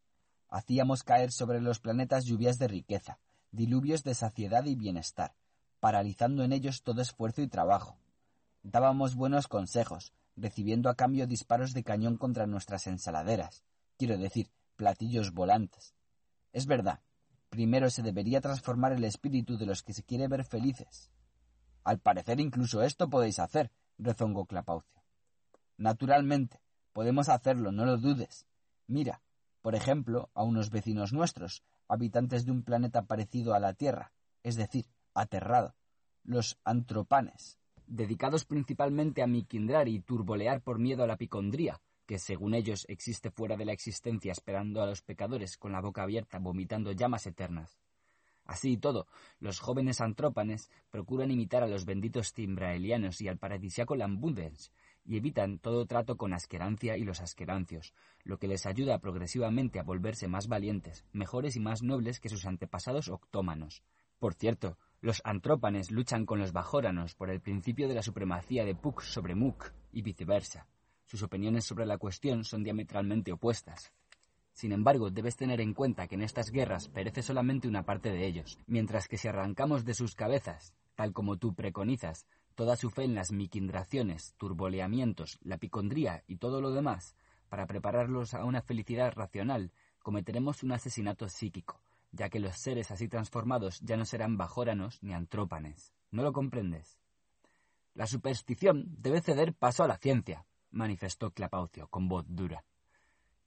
[0.49, 3.19] Hacíamos caer sobre los planetas lluvias de riqueza,
[3.51, 5.35] diluvios de saciedad y bienestar,
[5.83, 7.97] paralizando en ellos todo esfuerzo y trabajo.
[8.61, 13.65] Dábamos buenos consejos, recibiendo a cambio disparos de cañón contra nuestras ensaladeras,
[13.97, 15.93] quiero decir, platillos volantes.
[16.53, 17.01] Es verdad,
[17.49, 21.11] primero se debería transformar el espíritu de los que se quiere ver felices.
[21.83, 25.03] Al parecer incluso esto podéis hacer, rezongó Clapaucio.
[25.75, 26.61] Naturalmente,
[26.93, 28.45] Podemos hacerlo, no lo dudes.
[28.87, 29.21] Mira,
[29.61, 34.55] Por ejemplo, a unos vecinos nuestros, habitantes de un planeta parecido a la Tierra, es
[34.55, 35.75] decir, aterrado,
[36.23, 37.59] los antropanes.
[37.87, 43.31] Dedicados principalmente a miquindrar y turbolear por miedo a la picondría, que según ellos existe
[43.31, 47.77] fuera de la existencia esperando a los pecadores con la boca abierta vomitando llamas eternas.
[48.45, 49.07] Así y todo,
[49.39, 54.71] los jóvenes antrópanes procuran imitar a los benditos timbraelianos y al paradisiaco lambudens,
[55.05, 59.83] y evitan todo trato con asquerancia y los asquerancios, lo que les ayuda progresivamente a
[59.83, 63.81] volverse más valientes, mejores y más nobles que sus antepasados octómanos.
[64.19, 68.73] Por cierto, los antrópanes luchan con los bajóranos por el principio de la supremacía de
[68.73, 70.65] Puck sobre Muk y viceversa.
[71.05, 73.91] Sus opiniones sobre la cuestión son diametralmente opuestas.
[74.53, 78.25] Sin embargo, debes tener en cuenta que en estas guerras perece solamente una parte de
[78.25, 83.03] ellos, mientras que si arrancamos de sus cabezas, tal como tú preconizas, toda su fe
[83.03, 87.13] en las miquindraciones, turboleamientos, la picondría y todo lo demás,
[87.49, 91.81] para prepararlos a una felicidad racional, cometeremos un asesinato psíquico,
[92.13, 95.93] ya que los seres así transformados ya no serán bajóranos ni antrópanes.
[96.11, 96.99] ¿No lo comprendes?
[97.95, 102.63] La superstición debe ceder paso a la ciencia, manifestó Clapaucio con voz dura.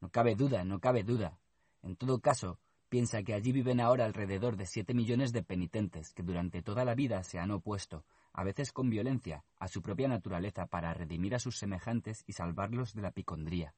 [0.00, 1.38] No cabe duda, no cabe duda.
[1.82, 6.22] En todo caso, piensa que allí viven ahora alrededor de siete millones de penitentes que
[6.22, 10.66] durante toda la vida se han opuesto, a veces con violencia, a su propia naturaleza
[10.66, 13.74] para redimir a sus semejantes y salvarlos de la picondría.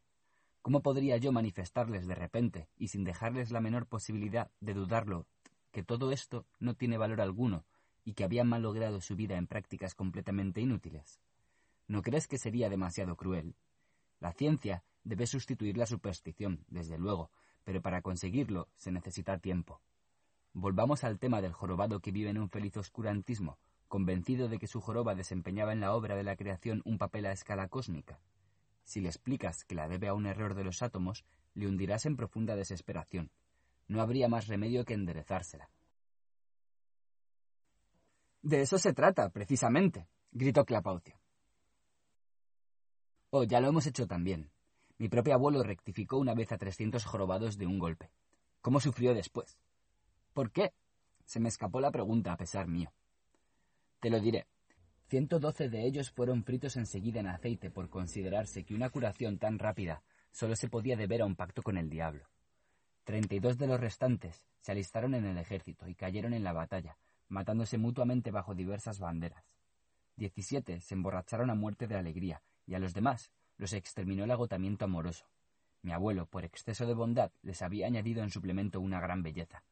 [0.69, 5.27] ¿Cómo podría yo manifestarles de repente, y sin dejarles la menor posibilidad de dudarlo,
[5.73, 7.65] que todo esto no tiene valor alguno
[8.05, 11.23] y que habían malogrado su vida en prácticas completamente inútiles?
[11.87, 13.57] ¿No crees que sería demasiado cruel?
[14.21, 17.31] La ciencia debe sustituir la superstición, desde luego,
[17.65, 19.81] pero para conseguirlo se necesita tiempo.
[20.53, 23.57] Volvamos al tema del jorobado que vive en un feliz oscurantismo,
[23.89, 27.33] convencido de que su joroba desempeñaba en la obra de la creación un papel a
[27.33, 28.21] escala cósmica.
[28.89, 31.23] Si le explicas que la debe a un error de los átomos,
[31.53, 33.31] le hundirás en profunda desesperación.
[33.87, 35.69] No habría más remedio que enderezársela.
[38.41, 41.21] De eso se trata, precisamente, gritó Clapaucio.
[43.29, 44.51] Oh, ya lo hemos hecho también.
[44.97, 48.11] Mi propio abuelo rectificó una vez a trescientos jorobados de un golpe.
[48.63, 49.59] ¿Cómo sufrió después?
[50.33, 50.73] ¿Por qué?
[51.27, 52.91] Se me escapó la pregunta a pesar mío.
[54.01, 54.47] Te lo diré.
[55.09, 59.59] Ciento doce de ellos fueron fritos enseguida en aceite por considerarse que una curación tan
[59.59, 62.29] rápida solo se podía deber a un pacto con el diablo.
[63.05, 66.53] Treinta y dos de los restantes se alistaron en el ejército y cayeron en la
[66.53, 69.51] batalla, matándose mutuamente bajo diversas banderas.
[70.15, 74.85] Diecisiete se emborracharon a muerte de alegría y a los demás los exterminó el agotamiento
[74.85, 75.25] amoroso.
[75.81, 79.65] Mi abuelo, por exceso de bondad, les había añadido en suplemento una gran belleza.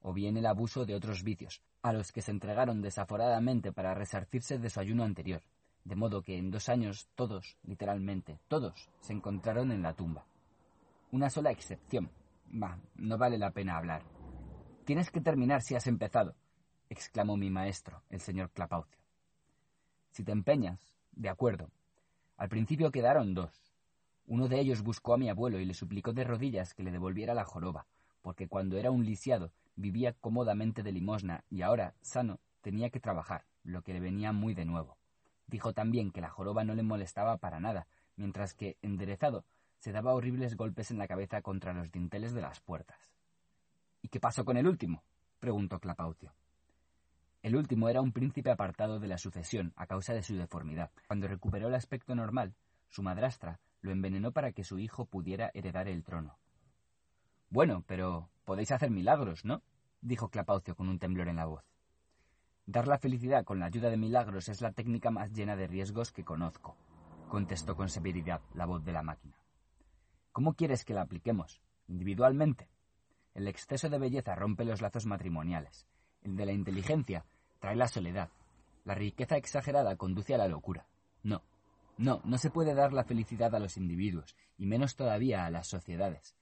[0.00, 4.58] O bien el abuso de otros vicios, a los que se entregaron desaforadamente para resarcirse
[4.58, 5.42] de su ayuno anterior,
[5.84, 10.26] de modo que en dos años todos, literalmente, todos, se encontraron en la tumba.
[11.10, 12.10] Una sola excepción.
[12.50, 14.02] Bah, no vale la pena hablar.
[14.84, 16.34] Tienes que terminar si has empezado,
[16.88, 18.98] exclamó mi maestro, el señor Clapaucio.
[20.10, 21.70] Si te empeñas, de acuerdo,
[22.36, 23.52] al principio quedaron dos.
[24.26, 27.34] Uno de ellos buscó a mi abuelo y le suplicó de rodillas que le devolviera
[27.34, 27.86] la joroba,
[28.22, 33.44] porque cuando era un lisiado vivía cómodamente de limosna y ahora, sano, tenía que trabajar,
[33.62, 34.98] lo que le venía muy de nuevo.
[35.46, 39.44] Dijo también que la joroba no le molestaba para nada, mientras que, enderezado,
[39.78, 43.14] se daba horribles golpes en la cabeza contra los dinteles de las puertas.
[44.02, 45.02] ¿Y qué pasó con el último?
[45.38, 46.32] preguntó Clapaucio.
[47.42, 50.90] El último era un príncipe apartado de la sucesión a causa de su deformidad.
[51.06, 52.54] Cuando recuperó el aspecto normal,
[52.88, 56.36] su madrastra lo envenenó para que su hijo pudiera heredar el trono.
[57.48, 59.62] Bueno, pero podéis hacer milagros, ¿no?
[60.00, 61.64] Dijo Clapaucio con un temblor en la voz.
[62.66, 66.12] Dar la felicidad con la ayuda de milagros es la técnica más llena de riesgos
[66.12, 66.76] que conozco,
[67.28, 69.38] contestó con severidad la voz de la máquina.
[70.32, 71.60] ¿Cómo quieres que la apliquemos?
[71.88, 72.68] ¿Individualmente?
[73.34, 75.86] El exceso de belleza rompe los lazos matrimoniales
[76.22, 77.24] el de la inteligencia
[77.60, 78.30] trae la soledad.
[78.84, 80.86] La riqueza exagerada conduce a la locura.
[81.22, 81.42] No,
[81.96, 85.66] no, no se puede dar la felicidad a los individuos, y menos todavía a las
[85.66, 86.34] sociedades.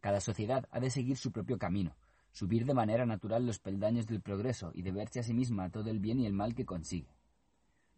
[0.00, 1.96] Cada sociedad ha de seguir su propio camino,
[2.36, 6.00] subir de manera natural los peldaños del progreso y deberse a sí misma todo el
[6.00, 7.16] bien y el mal que consigue.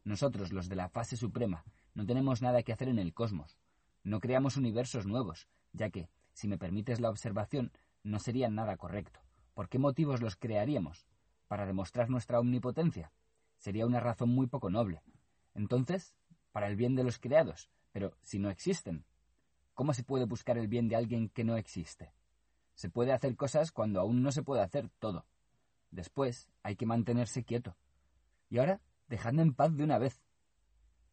[0.04, 3.58] Nosotros, los de la fase suprema, no tenemos nada que hacer en el cosmos.
[4.04, 7.72] No creamos universos nuevos, ya que, si me permites la observación,
[8.04, 9.18] no sería nada correcto.
[9.54, 11.08] ¿Por qué motivos los crearíamos?
[11.48, 13.10] para demostrar nuestra omnipotencia.
[13.56, 15.02] Sería una razón muy poco noble.
[15.54, 16.14] Entonces,
[16.52, 19.04] para el bien de los creados, pero si no existen,
[19.74, 22.12] ¿cómo se puede buscar el bien de alguien que no existe?
[22.78, 25.26] Se puede hacer cosas cuando aún no se puede hacer todo.
[25.90, 27.76] Después hay que mantenerse quieto.
[28.50, 30.22] Y ahora, dejadme en paz de una vez.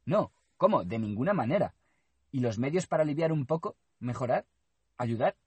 [0.06, 0.84] No, ¿cómo?
[0.84, 1.74] De ninguna manera.
[2.32, 3.78] ¿Y los medios para aliviar un poco?
[3.98, 4.46] ¿Mejorar?
[5.00, 5.38] ¿Ayudar?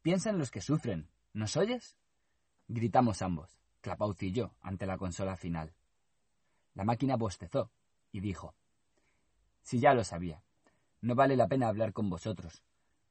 [0.00, 1.10] Piensa en los que sufren.
[1.34, 1.98] ¿Nos oyes?
[2.68, 5.74] Gritamos ambos, Clapaucio y yo, ante la consola final.
[6.72, 7.70] La máquina bostezó
[8.12, 8.54] y dijo
[9.60, 10.42] Si ya lo sabía.
[11.02, 12.62] No vale la pena hablar con vosotros.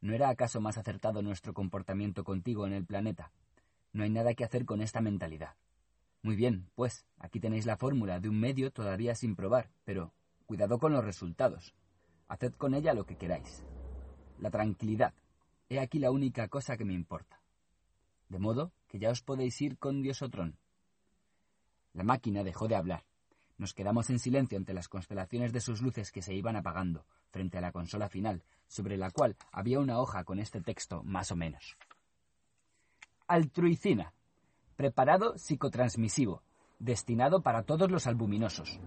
[0.06, 3.32] ¿No era acaso más acertado nuestro comportamiento contigo en el planeta?
[3.92, 5.56] No hay nada que hacer con esta mentalidad.
[6.22, 10.14] Muy bien, pues, aquí tenéis la fórmula de un medio todavía sin probar, pero
[10.46, 11.74] cuidado con los resultados.
[12.28, 13.66] Haced con ella lo que queráis.
[14.38, 15.16] La tranquilidad.
[15.70, 17.42] He aquí la única cosa que me importa.
[18.30, 20.60] De modo que ya os podéis ir con Diosotrón.
[21.94, 23.06] La máquina dejó de hablar.
[23.58, 27.58] Nos quedamos en silencio ante las constelaciones de sus luces que se iban apagando, frente
[27.58, 31.36] a la consola final, sobre la cual había una hoja con este texto más o
[31.36, 31.78] menos.
[33.28, 34.14] Altruicina.
[34.76, 36.44] Preparado psicotransmisivo,
[36.80, 38.80] destinado para todos los albuminosos.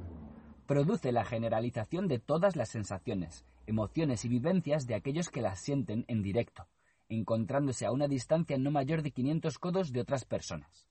[0.67, 6.04] Produce la generalización de todas las sensaciones, emociones y vivencias de aquellos que las sienten
[6.08, 6.68] en directo,
[7.08, 10.86] encontrándose a una distancia no mayor de 500 codos de otras personas.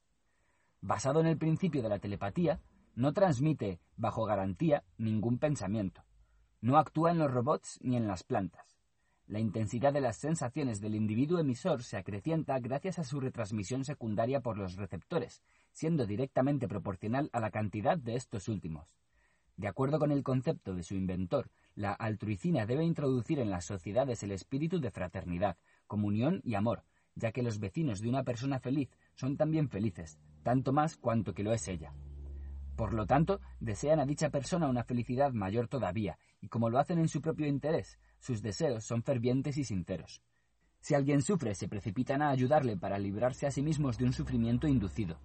[0.81, 2.59] Basado en el principio de la telepatía,
[2.97, 6.03] no transmite, bajo garantía, ningún pensamiento.
[6.61, 8.81] No actúa en los robots ni en las plantas.
[9.27, 14.41] La intensidad de las sensaciones del individuo emisor se acrecienta gracias a su retransmisión secundaria
[14.41, 18.97] por los receptores, siendo directamente proporcional a la cantidad de estos últimos.
[19.57, 24.23] De acuerdo con el concepto de su inventor, la altruicina debe introducir en las sociedades
[24.23, 28.89] el espíritu de fraternidad, comunión y amor, ya que los vecinos de una persona feliz
[29.13, 31.93] son también felices, tanto más cuanto que lo es ella.
[32.77, 36.99] Por lo tanto, desean a dicha persona una felicidad mayor todavía, y como lo hacen
[36.99, 40.21] en su propio interés, sus deseos son fervientes y sinceros.
[40.79, 44.67] Si alguien sufre, se precipitan a ayudarle para librarse a sí mismos de un sufrimiento
[44.67, 45.19] inducido.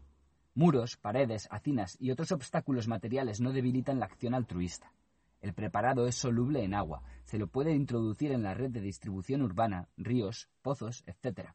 [0.55, 4.91] Muros, paredes, hacinas y otros obstáculos materiales no debilitan la acción altruista.
[5.43, 9.43] El preparado es soluble en agua, se lo puede introducir en la red de distribución
[9.43, 11.51] urbana, ríos, pozos, etc.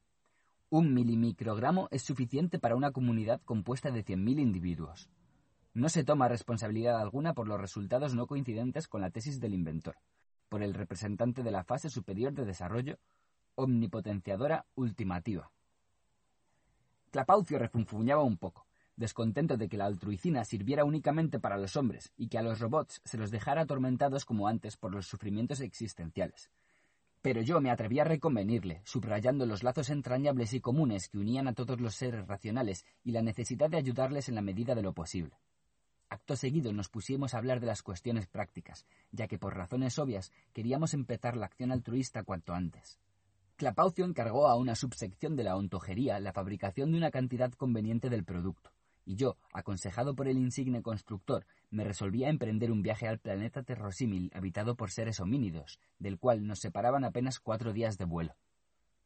[0.69, 5.10] Un milimicrogramo es suficiente para una comunidad compuesta de 100.000 individuos.
[5.77, 9.95] No se toma responsabilidad alguna por los resultados no coincidentes con la tesis del inventor,
[10.49, 12.97] por el representante de la fase superior de desarrollo,
[13.53, 15.51] omnipotenciadora ultimativa.
[17.11, 22.27] Clapaucio refunfuñaba un poco, descontento de que la altruicina sirviera únicamente para los hombres y
[22.27, 26.49] que a los robots se los dejara atormentados como antes por los sufrimientos existenciales.
[27.22, 31.53] Pero yo me atreví a reconvenirle, subrayando los lazos entrañables y comunes que unían a
[31.53, 35.38] todos los seres racionales y la necesidad de ayudarles en la medida de lo posible.
[36.09, 40.31] Acto seguido nos pusimos a hablar de las cuestiones prácticas, ya que por razones obvias
[40.53, 42.99] queríamos empezar la acción altruista cuanto antes.
[43.57, 48.23] Clapaucio encargó a una subsección de la ontojería la fabricación de una cantidad conveniente del
[48.23, 48.72] producto,
[49.07, 53.63] y yo, aconsejado por el insigne constructor, me resolví a emprender un viaje al planeta
[53.63, 58.35] terrosímil habitado por seres homínidos, del cual nos separaban apenas cuatro días de vuelo.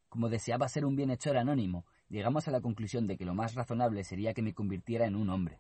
[0.10, 4.04] Como deseaba ser un bienhechor anónimo, llegamos a la conclusión de que lo más razonable
[4.04, 5.60] sería que me convirtiera en un hombre.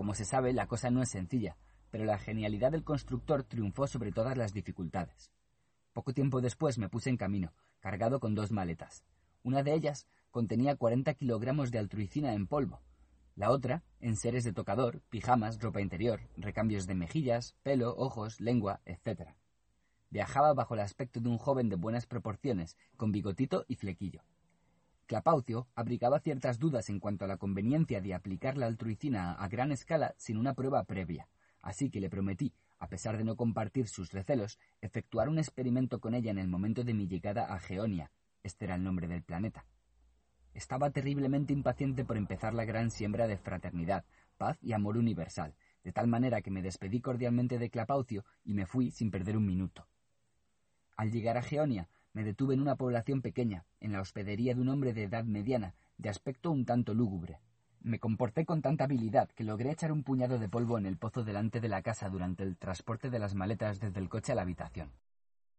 [0.00, 1.58] Como se sabe, la cosa no es sencilla,
[1.90, 5.30] pero la genialidad del constructor triunfó sobre todas las dificultades.
[5.92, 9.04] Poco tiempo después me puse en camino, cargado con dos maletas.
[9.42, 12.80] Una de ellas contenía 40 kilogramos de altruicina en polvo.
[13.36, 18.80] La otra, en seres de tocador, pijamas, ropa interior, recambios de mejillas, pelo, ojos, lengua,
[18.86, 19.34] etc.
[20.08, 24.22] Viajaba bajo el aspecto de un joven de buenas proporciones, con bigotito y flequillo.
[25.10, 29.72] Clapaucio abrigaba ciertas dudas en cuanto a la conveniencia de aplicar la altruicina a gran
[29.72, 31.26] escala sin una prueba previa,
[31.62, 36.14] así que le prometí, a pesar de no compartir sus recelos, efectuar un experimento con
[36.14, 38.12] ella en el momento de mi llegada a Geonia.
[38.44, 39.64] Este era el nombre del planeta.
[40.54, 44.04] Estaba terriblemente impaciente por empezar la gran siembra de fraternidad,
[44.38, 48.64] paz y amor universal, de tal manera que me despedí cordialmente de Clapaucio y me
[48.64, 49.88] fui sin perder un minuto.
[50.96, 54.68] Al llegar a Geonia, me detuve en una población pequeña, en la hospedería de un
[54.68, 57.40] hombre de edad mediana, de aspecto un tanto lúgubre.
[57.82, 61.24] Me comporté con tanta habilidad que logré echar un puñado de polvo en el pozo
[61.24, 64.42] delante de la casa durante el transporte de las maletas desde el coche a la
[64.42, 64.92] habitación.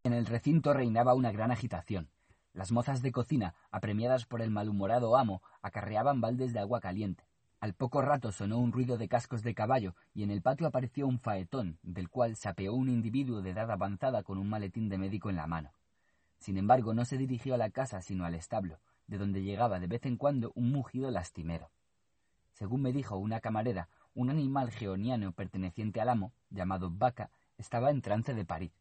[0.04, 2.10] En el recinto reinaba una gran agitación.
[2.54, 7.24] Las mozas de cocina, apremiadas por el malhumorado amo, acarreaban baldes de agua caliente.
[7.62, 11.08] Al poco rato sonó un ruido de cascos de caballo y en el patio apareció
[11.08, 14.98] un faetón, del cual se apeó un individuo de edad avanzada con un maletín de
[14.98, 15.72] médico en la mano.
[16.42, 19.86] Sin embargo, no se dirigió a la casa, sino al establo, de donde llegaba de
[19.86, 21.70] vez en cuando un mugido lastimero.
[22.54, 28.02] Según me dijo una camarera, un animal geoniano perteneciente al amo, llamado vaca, estaba en
[28.02, 28.72] trance de parir.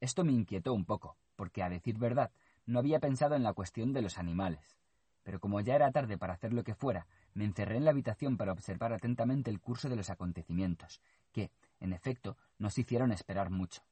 [0.00, 2.32] Esto me inquietó un poco, porque, a decir verdad,
[2.66, 4.76] no había pensado en la cuestión de los animales.
[5.22, 8.36] Pero como ya era tarde para hacer lo que fuera, me encerré en la habitación
[8.36, 11.00] para observar atentamente el curso de los acontecimientos,
[11.30, 13.82] que, en efecto, nos hicieron esperar mucho.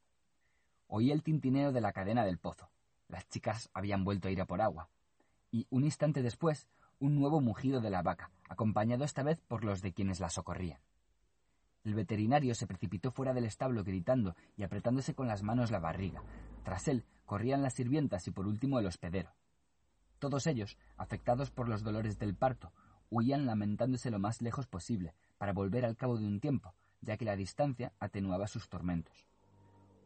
[0.86, 2.70] Oí el tintineo de la cadena del pozo.
[3.08, 4.88] Las chicas habían vuelto a ir a por agua.
[5.50, 6.66] y un instante después
[6.98, 10.80] un nuevo mugido de la vaca, acompañado esta vez por los de quienes la socorrían.
[11.84, 16.22] El veterinario se precipitó fuera del establo gritando y apretándose con las manos la barriga.
[16.62, 19.34] Tras él corrían las sirvientas y por último el hospedero.
[20.18, 22.72] Todos ellos, afectados por los dolores del parto,
[23.10, 27.26] huían lamentándose lo más lejos posible, para volver al cabo de un tiempo, ya que
[27.26, 29.26] la distancia atenuaba sus tormentos.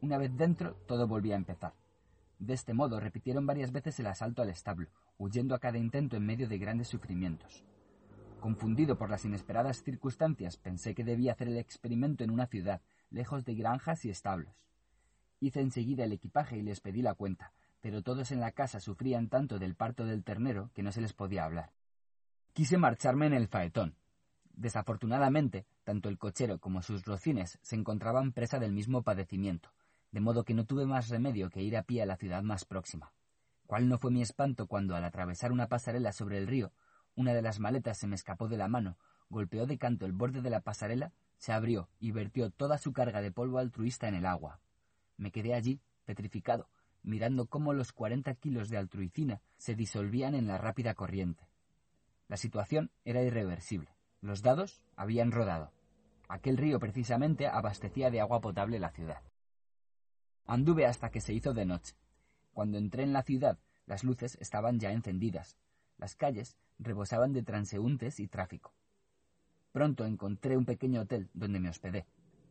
[0.01, 1.75] Una vez dentro, todo volvía a empezar.
[2.39, 6.25] De este modo repitieron varias veces el asalto al establo, huyendo a cada intento en
[6.25, 7.65] medio de grandes sufrimientos.
[8.39, 13.45] Confundido por las inesperadas circunstancias, pensé que debía hacer el experimento en una ciudad, lejos
[13.45, 14.55] de granjas y establos.
[15.41, 19.29] Hice enseguida el equipaje y les pedí la cuenta, pero todos en la casa sufrían
[19.29, 21.73] tanto del parto del ternero que no se les podía hablar.
[22.53, 23.97] Quise marcharme en el faetón.
[24.53, 29.71] Desafortunadamente, tanto el cochero como sus rocines se encontraban presa del mismo padecimiento,
[30.11, 32.65] de modo que no tuve más remedio que ir a pie a la ciudad más
[32.65, 33.13] próxima.
[33.67, 36.73] ¿Cuál no fue mi espanto cuando, al atravesar una pasarela sobre el río,
[37.15, 38.97] una de las maletas se me escapó de la mano,
[39.29, 43.21] golpeó de canto el borde de la pasarela, se abrió y vertió toda su carga
[43.21, 44.61] de polvo altruista en el agua.
[45.17, 46.69] Me quedé allí, petrificado,
[47.03, 51.49] mirando cómo los cuarenta kilos de altruicina se disolvían en la rápida corriente.
[52.29, 53.89] La situación era irreversible.
[54.21, 55.73] Los dados habían rodado.
[56.29, 59.23] Aquel río precisamente abastecía de agua potable la ciudad.
[60.49, 61.95] Anduve hasta que se hizo de noche.
[62.55, 65.59] Cuando entré en la ciudad, las luces estaban ya encendidas.
[65.99, 68.73] Las calles rebosaban de transeúntes y tráfico.
[69.73, 72.07] Pronto encontré un pequeño hotel donde me hospedé,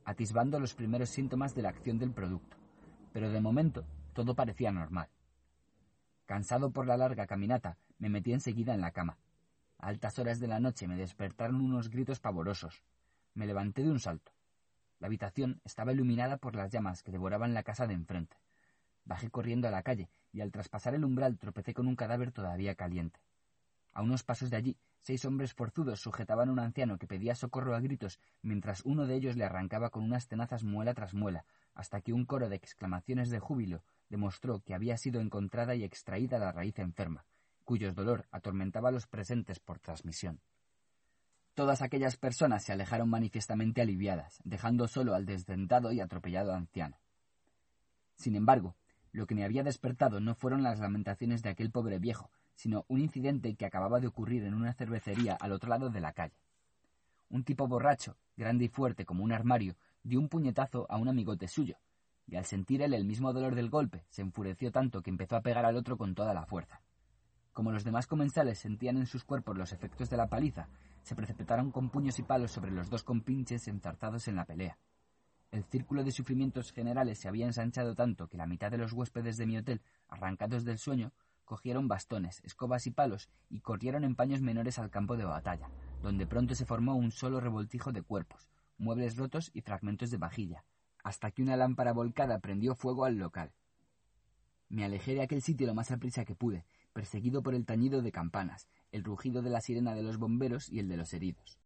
[0.06, 2.56] atisbando los primeros síntomas de la acción del producto,
[3.14, 5.10] pero de momento todo parecía normal.
[6.28, 9.18] Cansado por la larga caminata, me metí enseguida en la cama.
[9.80, 12.84] A altas horas de la noche me despertaron unos gritos pavorosos.
[13.34, 14.37] Me levanté de un salto.
[15.00, 18.38] La habitación estaba iluminada por las llamas que devoraban la casa de enfrente.
[19.06, 22.76] Bajé corriendo a la calle y al traspasar el umbral tropecé con un cadáver todavía
[22.76, 23.20] caliente.
[23.94, 27.76] A unos pasos de allí, seis hombres forzudos sujetaban a un anciano que pedía socorro
[27.76, 32.02] a gritos mientras uno de ellos le arrancaba con unas tenazas muela tras muela, hasta
[32.02, 36.52] que un coro de exclamaciones de júbilo demostró que había sido encontrada y extraída la
[36.52, 37.26] raíz enferma,
[37.64, 40.42] cuyos dolor atormentaba a los presentes por transmisión.
[41.58, 47.00] Todas aquellas personas se alejaron manifiestamente aliviadas, dejando solo al desdentado y atropellado anciano.
[48.16, 48.76] Sin embargo,
[49.12, 53.00] lo que me había despertado no fueron las lamentaciones de aquel pobre viejo, sino un
[53.00, 56.38] incidente que acababa de ocurrir en una cervecería al otro lado de la calle.
[57.32, 61.48] Un tipo borracho, grande y fuerte como un armario, dio un puñetazo a un amigote
[61.48, 61.80] suyo,
[62.28, 65.42] y al sentir él el mismo dolor del golpe, se enfureció tanto que empezó a
[65.42, 66.84] pegar al otro con toda la fuerza.
[67.52, 70.68] Como los demás comensales sentían en sus cuerpos los efectos de la paliza,
[71.08, 74.78] se precipitaron con puños y palos sobre los dos compinches enzarzados en la pelea.
[75.52, 79.38] El círculo de sufrimientos generales se había ensanchado tanto que la mitad de los huéspedes
[79.38, 81.14] de mi hotel, arrancados del sueño,
[81.46, 85.70] cogieron bastones, escobas y palos y corrieron en paños menores al campo de batalla,
[86.02, 90.66] donde pronto se formó un solo revoltijo de cuerpos, muebles rotos y fragmentos de vajilla,
[91.06, 93.54] hasta que una lámpara volcada prendió fuego al local.
[94.68, 98.12] Me alejé de aquel sitio lo más aprisa que pude, perseguido por el tañido de
[98.12, 101.60] campanas, el rugido de la sirena de los bomberos y el de los heridos.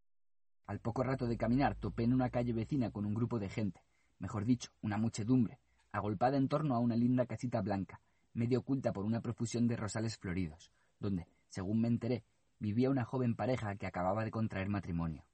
[0.66, 3.82] Al poco rato de caminar topé en una calle vecina con un grupo de gente,
[4.20, 5.60] mejor dicho, una muchedumbre,
[5.92, 8.00] agolpada en torno a una linda casita blanca,
[8.34, 12.24] medio oculta por una profusión de rosales floridos, donde, según me enteré,
[12.60, 15.26] vivía una joven pareja que acababa de contraer matrimonio.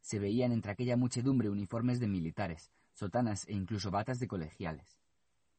[0.00, 4.98] Se veían entre aquella muchedumbre uniformes de militares, sotanas e incluso batas de colegiales.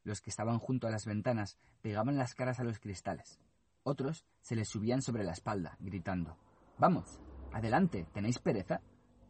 [0.03, 3.39] Los que estaban junto a las ventanas pegaban las caras a los cristales.
[3.83, 6.37] Otros se les subían sobre la espalda, gritando
[6.77, 7.19] Vamos,
[7.51, 8.81] adelante, ¿tenéis pereza?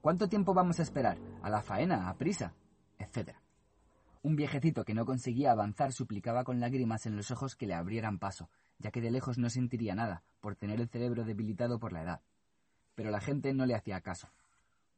[0.01, 1.17] ¿Cuánto tiempo vamos a esperar?
[1.42, 2.53] A la faena, a prisa,
[2.98, 3.42] etcétera.
[4.22, 8.19] Un viejecito que no conseguía avanzar suplicaba con lágrimas en los ojos que le abrieran
[8.19, 12.03] paso, ya que de lejos no sentiría nada, por tener el cerebro debilitado por la
[12.03, 12.22] edad.
[12.96, 14.30] Pero la gente no le hacía caso.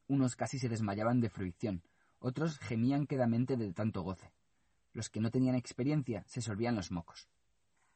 [0.08, 1.84] Unos casi se desmayaban de fruición,
[2.20, 4.32] otros gemían quedamente de tanto goce.
[4.94, 7.30] Los que no tenían experiencia se sorbían los mocos.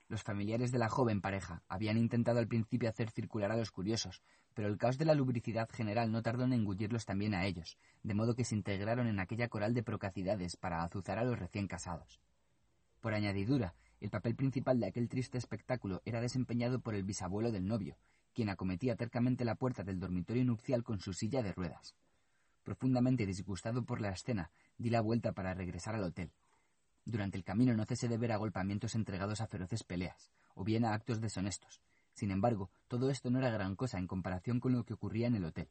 [0.07, 4.21] Los familiares de la joven pareja habían intentado al principio hacer circular a los curiosos,
[4.53, 8.13] pero el caos de la lubricidad general no tardó en engullirlos también a ellos, de
[8.13, 12.19] modo que se integraron en aquella coral de procacidades para azuzar a los recién casados.
[13.01, 17.67] Por añadidura, el papel principal de aquel triste espectáculo era desempeñado por el bisabuelo del
[17.67, 17.97] novio,
[18.33, 21.95] quien acometía tercamente la puerta del dormitorio nupcial con su silla de ruedas.
[22.63, 26.31] Profundamente disgustado por la escena, di la vuelta para regresar al hotel.
[27.05, 30.93] Durante el camino no cesé de ver agolpamientos entregados a feroces peleas, o bien a
[30.93, 31.79] actos deshonestos.
[32.13, 35.35] Sin embargo, todo esto no era gran cosa en comparación con lo que ocurría en
[35.35, 35.69] el hotel.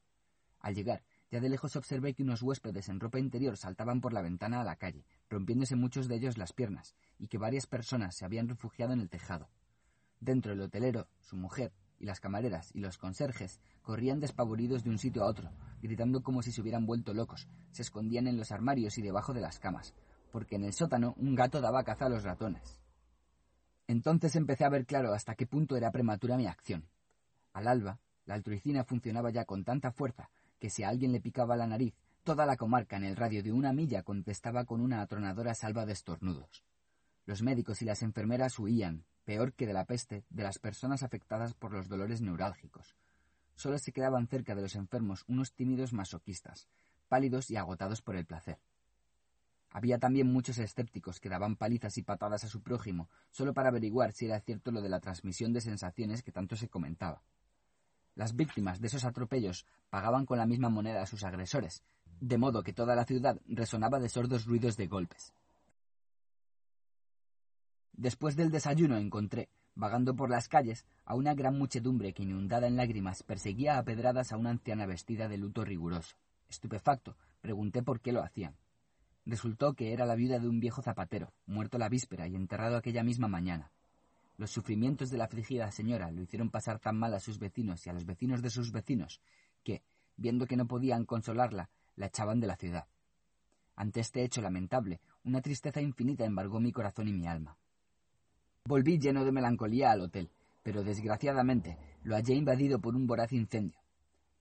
[0.60, 4.22] Al llegar, ya de lejos observé que unos huéspedes en ropa interior saltaban por la
[4.22, 8.24] ventana a la calle, rompiéndose muchos de ellos las piernas, y que varias personas se
[8.24, 9.50] habían refugiado en el tejado.
[10.20, 14.98] Dentro el hotelero, su mujer, y las camareras y los conserjes corrían despavoridos de un
[14.98, 15.50] sitio a otro,
[15.82, 19.40] gritando como si se hubieran vuelto locos, se escondían en los armarios y debajo de
[19.40, 19.94] las camas,
[20.34, 22.80] porque en el sótano un gato daba caza a los ratones.
[23.86, 26.88] Entonces empecé a ver claro hasta qué punto era prematura mi acción.
[27.52, 31.56] Al alba, la altruicina funcionaba ya con tanta fuerza que si a alguien le picaba
[31.56, 35.54] la nariz, toda la comarca en el radio de una milla contestaba con una atronadora
[35.54, 36.64] salva de estornudos.
[37.26, 41.54] Los médicos y las enfermeras huían, peor que de la peste, de las personas afectadas
[41.54, 42.96] por los dolores neurálgicos.
[43.54, 46.66] Solo se quedaban cerca de los enfermos unos tímidos masoquistas,
[47.06, 48.58] pálidos y agotados por el placer.
[49.74, 54.12] Había también muchos escépticos que daban palizas y patadas a su prójimo solo para averiguar
[54.12, 57.22] si era cierto lo de la transmisión de sensaciones que tanto se comentaba.
[58.14, 61.82] Las víctimas de esos atropellos pagaban con la misma moneda a sus agresores,
[62.20, 65.34] de modo que toda la ciudad resonaba de sordos ruidos de golpes.
[67.92, 72.76] Después del desayuno encontré, vagando por las calles, a una gran muchedumbre que, inundada en
[72.76, 76.14] lágrimas, perseguía a pedradas a una anciana vestida de luto riguroso.
[76.48, 78.54] Estupefacto, pregunté por qué lo hacían.
[79.26, 83.02] Resultó que era la viuda de un viejo zapatero, muerto la víspera y enterrado aquella
[83.02, 83.70] misma mañana.
[84.36, 87.90] Los sufrimientos de la afligida señora lo hicieron pasar tan mal a sus vecinos y
[87.90, 89.20] a los vecinos de sus vecinos,
[89.62, 89.82] que,
[90.16, 92.86] viendo que no podían consolarla, la echaban de la ciudad.
[93.76, 97.56] Ante este hecho lamentable, una tristeza infinita embargó mi corazón y mi alma.
[98.64, 100.30] Volví lleno de melancolía al hotel,
[100.62, 103.78] pero desgraciadamente lo hallé invadido por un voraz incendio.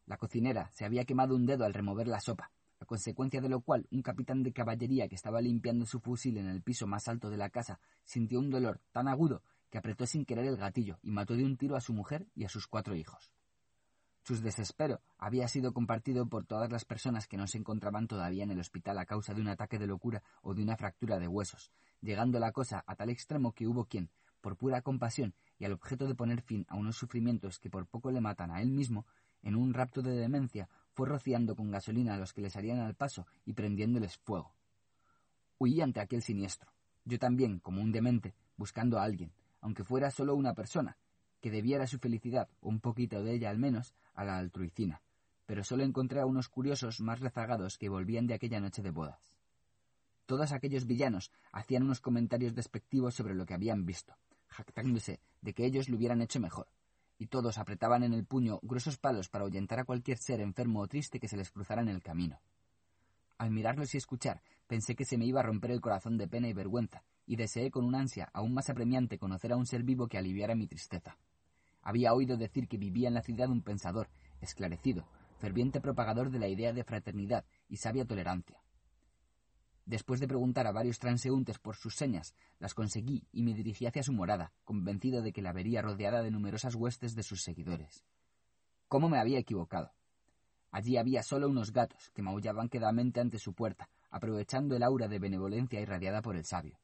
[0.05, 2.51] La cocinera se había quemado un dedo al remover la sopa,
[2.83, 6.47] a consecuencia de lo cual un capitán de caballería que estaba limpiando su fusil en
[6.47, 10.25] el piso más alto de la casa sintió un dolor tan agudo que apretó sin
[10.25, 12.95] querer el gatillo y mató de un tiro a su mujer y a sus cuatro
[12.95, 13.31] hijos.
[14.21, 18.51] Su desespero había sido compartido por todas las personas que no se encontraban todavía en
[18.51, 21.71] el hospital a causa de un ataque de locura o de una fractura de huesos,
[22.01, 24.09] llegando la cosa a tal extremo que hubo quien,
[24.41, 28.11] por pura compasión y al objeto de poner fin a unos sufrimientos que por poco
[28.11, 29.05] le matan a él mismo,
[29.41, 32.95] en un rapto de demencia fue rociando con gasolina a los que le salían al
[32.95, 34.53] paso y prendiéndoles fuego.
[35.57, 36.71] Huí ante aquel siniestro.
[37.05, 40.97] Yo también, como un demente, buscando a alguien, aunque fuera solo una persona,
[41.41, 45.01] que debiera su felicidad, un poquito de ella al menos, a la altruicina,
[45.45, 49.19] pero solo encontré a unos curiosos más rezagados que volvían de aquella noche de bodas.
[50.25, 54.15] Todos aquellos villanos hacían unos comentarios despectivos sobre lo que habían visto,
[54.47, 56.67] jactándose de que ellos lo hubieran hecho mejor,
[57.23, 60.87] y todos apretaban en el puño gruesos palos para ahuyentar a cualquier ser enfermo o
[60.89, 62.41] triste que se les cruzara en el camino.
[63.37, 66.49] Al mirarlos y escuchar, pensé que se me iba a romper el corazón de pena
[66.49, 70.07] y vergüenza, y deseé con una ansia aún más apremiante conocer a un ser vivo
[70.07, 71.17] que aliviara mi tristeza.
[71.81, 74.09] Había oído decir que vivía en la ciudad un pensador,
[74.41, 75.07] esclarecido,
[75.39, 78.62] ferviente propagador de la idea de fraternidad y sabia tolerancia.
[79.85, 84.03] Después de preguntar a varios transeúntes por sus señas, las conseguí y me dirigí hacia
[84.03, 88.05] su morada, convencido de que la vería rodeada de numerosas huestes de sus seguidores.
[88.87, 89.91] ¿Cómo me había equivocado?
[90.71, 95.19] Allí había solo unos gatos que maullaban quedamente ante su puerta, aprovechando el aura de
[95.19, 96.79] benevolencia irradiada por el sabio.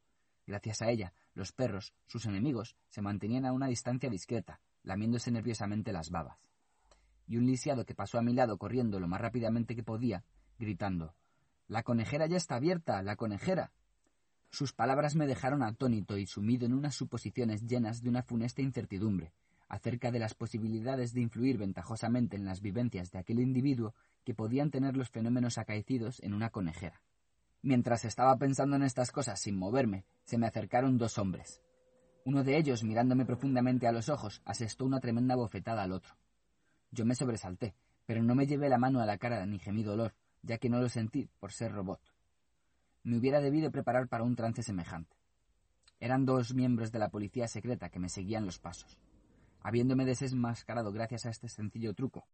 [0.45, 5.93] Gracias a ella, los perros, sus enemigos, se mantenían a una distancia discreta, lamiéndose nerviosamente
[5.93, 6.37] las babas.
[7.27, 10.23] Y un lisiado que pasó a mi lado corriendo lo más rápidamente que podía,
[10.57, 11.13] gritando
[11.69, 13.71] la conejera ya está abierta, la conejera.
[14.49, 19.31] Sus palabras me dejaron atónito y sumido en unas suposiciones llenas de una funesta incertidumbre
[19.69, 23.93] acerca de las posibilidades de influir ventajosamente en las vivencias de aquel individuo
[24.25, 27.03] que podían tener los fenómenos acaecidos en una conejera.
[27.61, 31.61] Mientras estaba pensando en estas cosas sin moverme, se me acercaron dos hombres.
[32.25, 36.15] Uno de ellos, mirándome profundamente a los ojos, asestó una tremenda bofetada al otro.
[36.89, 37.75] Yo me sobresalté,
[38.07, 40.79] pero no me llevé la mano a la cara ni gemí dolor, ya que no
[40.79, 42.01] lo sentí por ser robot.
[43.03, 45.15] Me hubiera debido preparar para un trance semejante.
[45.99, 48.97] Eran dos miembros de la policía secreta que me seguían los pasos.
[49.61, 52.25] Habiéndome desenmascarado gracias a este sencillo truco,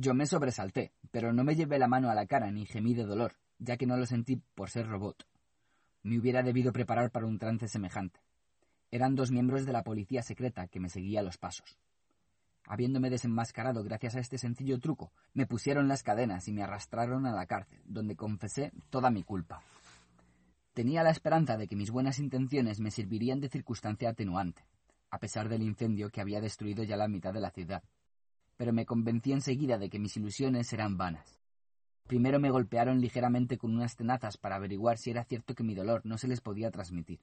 [0.00, 3.04] yo me sobresalté, pero no me llevé la mano a la cara ni gemí de
[3.04, 5.26] dolor, ya que no lo sentí por ser robot.
[6.04, 8.20] Me hubiera debido preparar para un trance semejante.
[8.92, 11.80] Eran dos miembros de la policía secreta que me seguía los pasos.
[12.70, 17.32] Habiéndome desenmascarado gracias a este sencillo truco, me pusieron las cadenas y me arrastraron a
[17.32, 19.62] la cárcel, donde confesé toda mi culpa.
[20.74, 24.66] Tenía la esperanza de que mis buenas intenciones me servirían de circunstancia atenuante,
[25.10, 27.82] a pesar del incendio que había destruido ya la mitad de la ciudad.
[28.58, 31.40] Pero me convencí enseguida de que mis ilusiones eran vanas.
[32.06, 36.02] Primero me golpearon ligeramente con unas tenazas para averiguar si era cierto que mi dolor
[36.04, 37.20] no se les podía transmitir.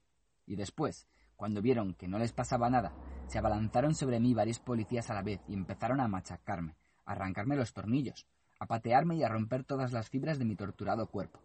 [0.48, 2.94] Y después, cuando vieron que no les pasaba nada,
[3.28, 7.56] se abalanzaron sobre mí varios policías a la vez y empezaron a machacarme, a arrancarme
[7.56, 8.26] los tornillos,
[8.60, 11.40] a patearme y a romper todas las fibras de mi torturado cuerpo.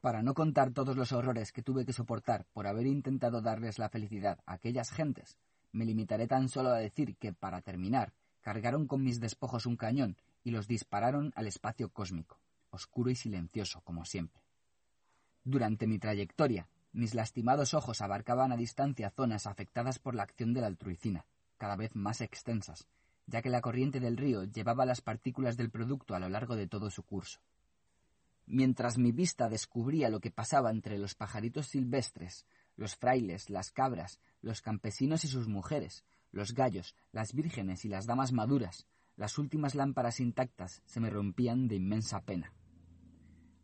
[0.00, 3.90] Para no contar todos los horrores que tuve que soportar por haber intentado darles la
[3.90, 5.36] felicidad a aquellas gentes,
[5.72, 10.16] Me limitaré tan solo a decir que, para terminar, cargaron con mis despojos un cañón
[10.42, 12.38] y los dispararon al espacio cósmico,
[12.70, 14.42] oscuro y silencioso, como siempre.
[15.44, 20.60] Durante mi trayectoria, mis lastimados ojos abarcaban a distancia zonas afectadas por la acción de
[20.60, 22.86] la altruicina, cada vez más extensas,
[23.26, 26.66] ya que la corriente del río llevaba las partículas del producto a lo largo de
[26.66, 27.40] todo su curso.
[28.46, 32.44] Mientras mi vista descubría lo que pasaba entre los pajaritos silvestres,
[32.76, 38.06] los frailes, las cabras, los campesinos y sus mujeres, los gallos, las vírgenes y las
[38.06, 42.52] damas maduras, las últimas lámparas intactas se me rompían de inmensa pena.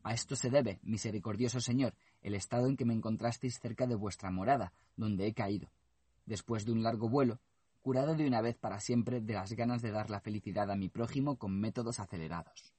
[0.02, 1.94] A esto se debe, misericordioso Señor,
[2.26, 5.70] el estado en que me encontrasteis cerca de vuestra morada, donde he caído.
[6.24, 7.38] Después de un largo vuelo,
[7.82, 10.88] curado de una vez para siempre de las ganas de dar la felicidad a mi
[10.88, 12.74] prójimo con métodos acelerados.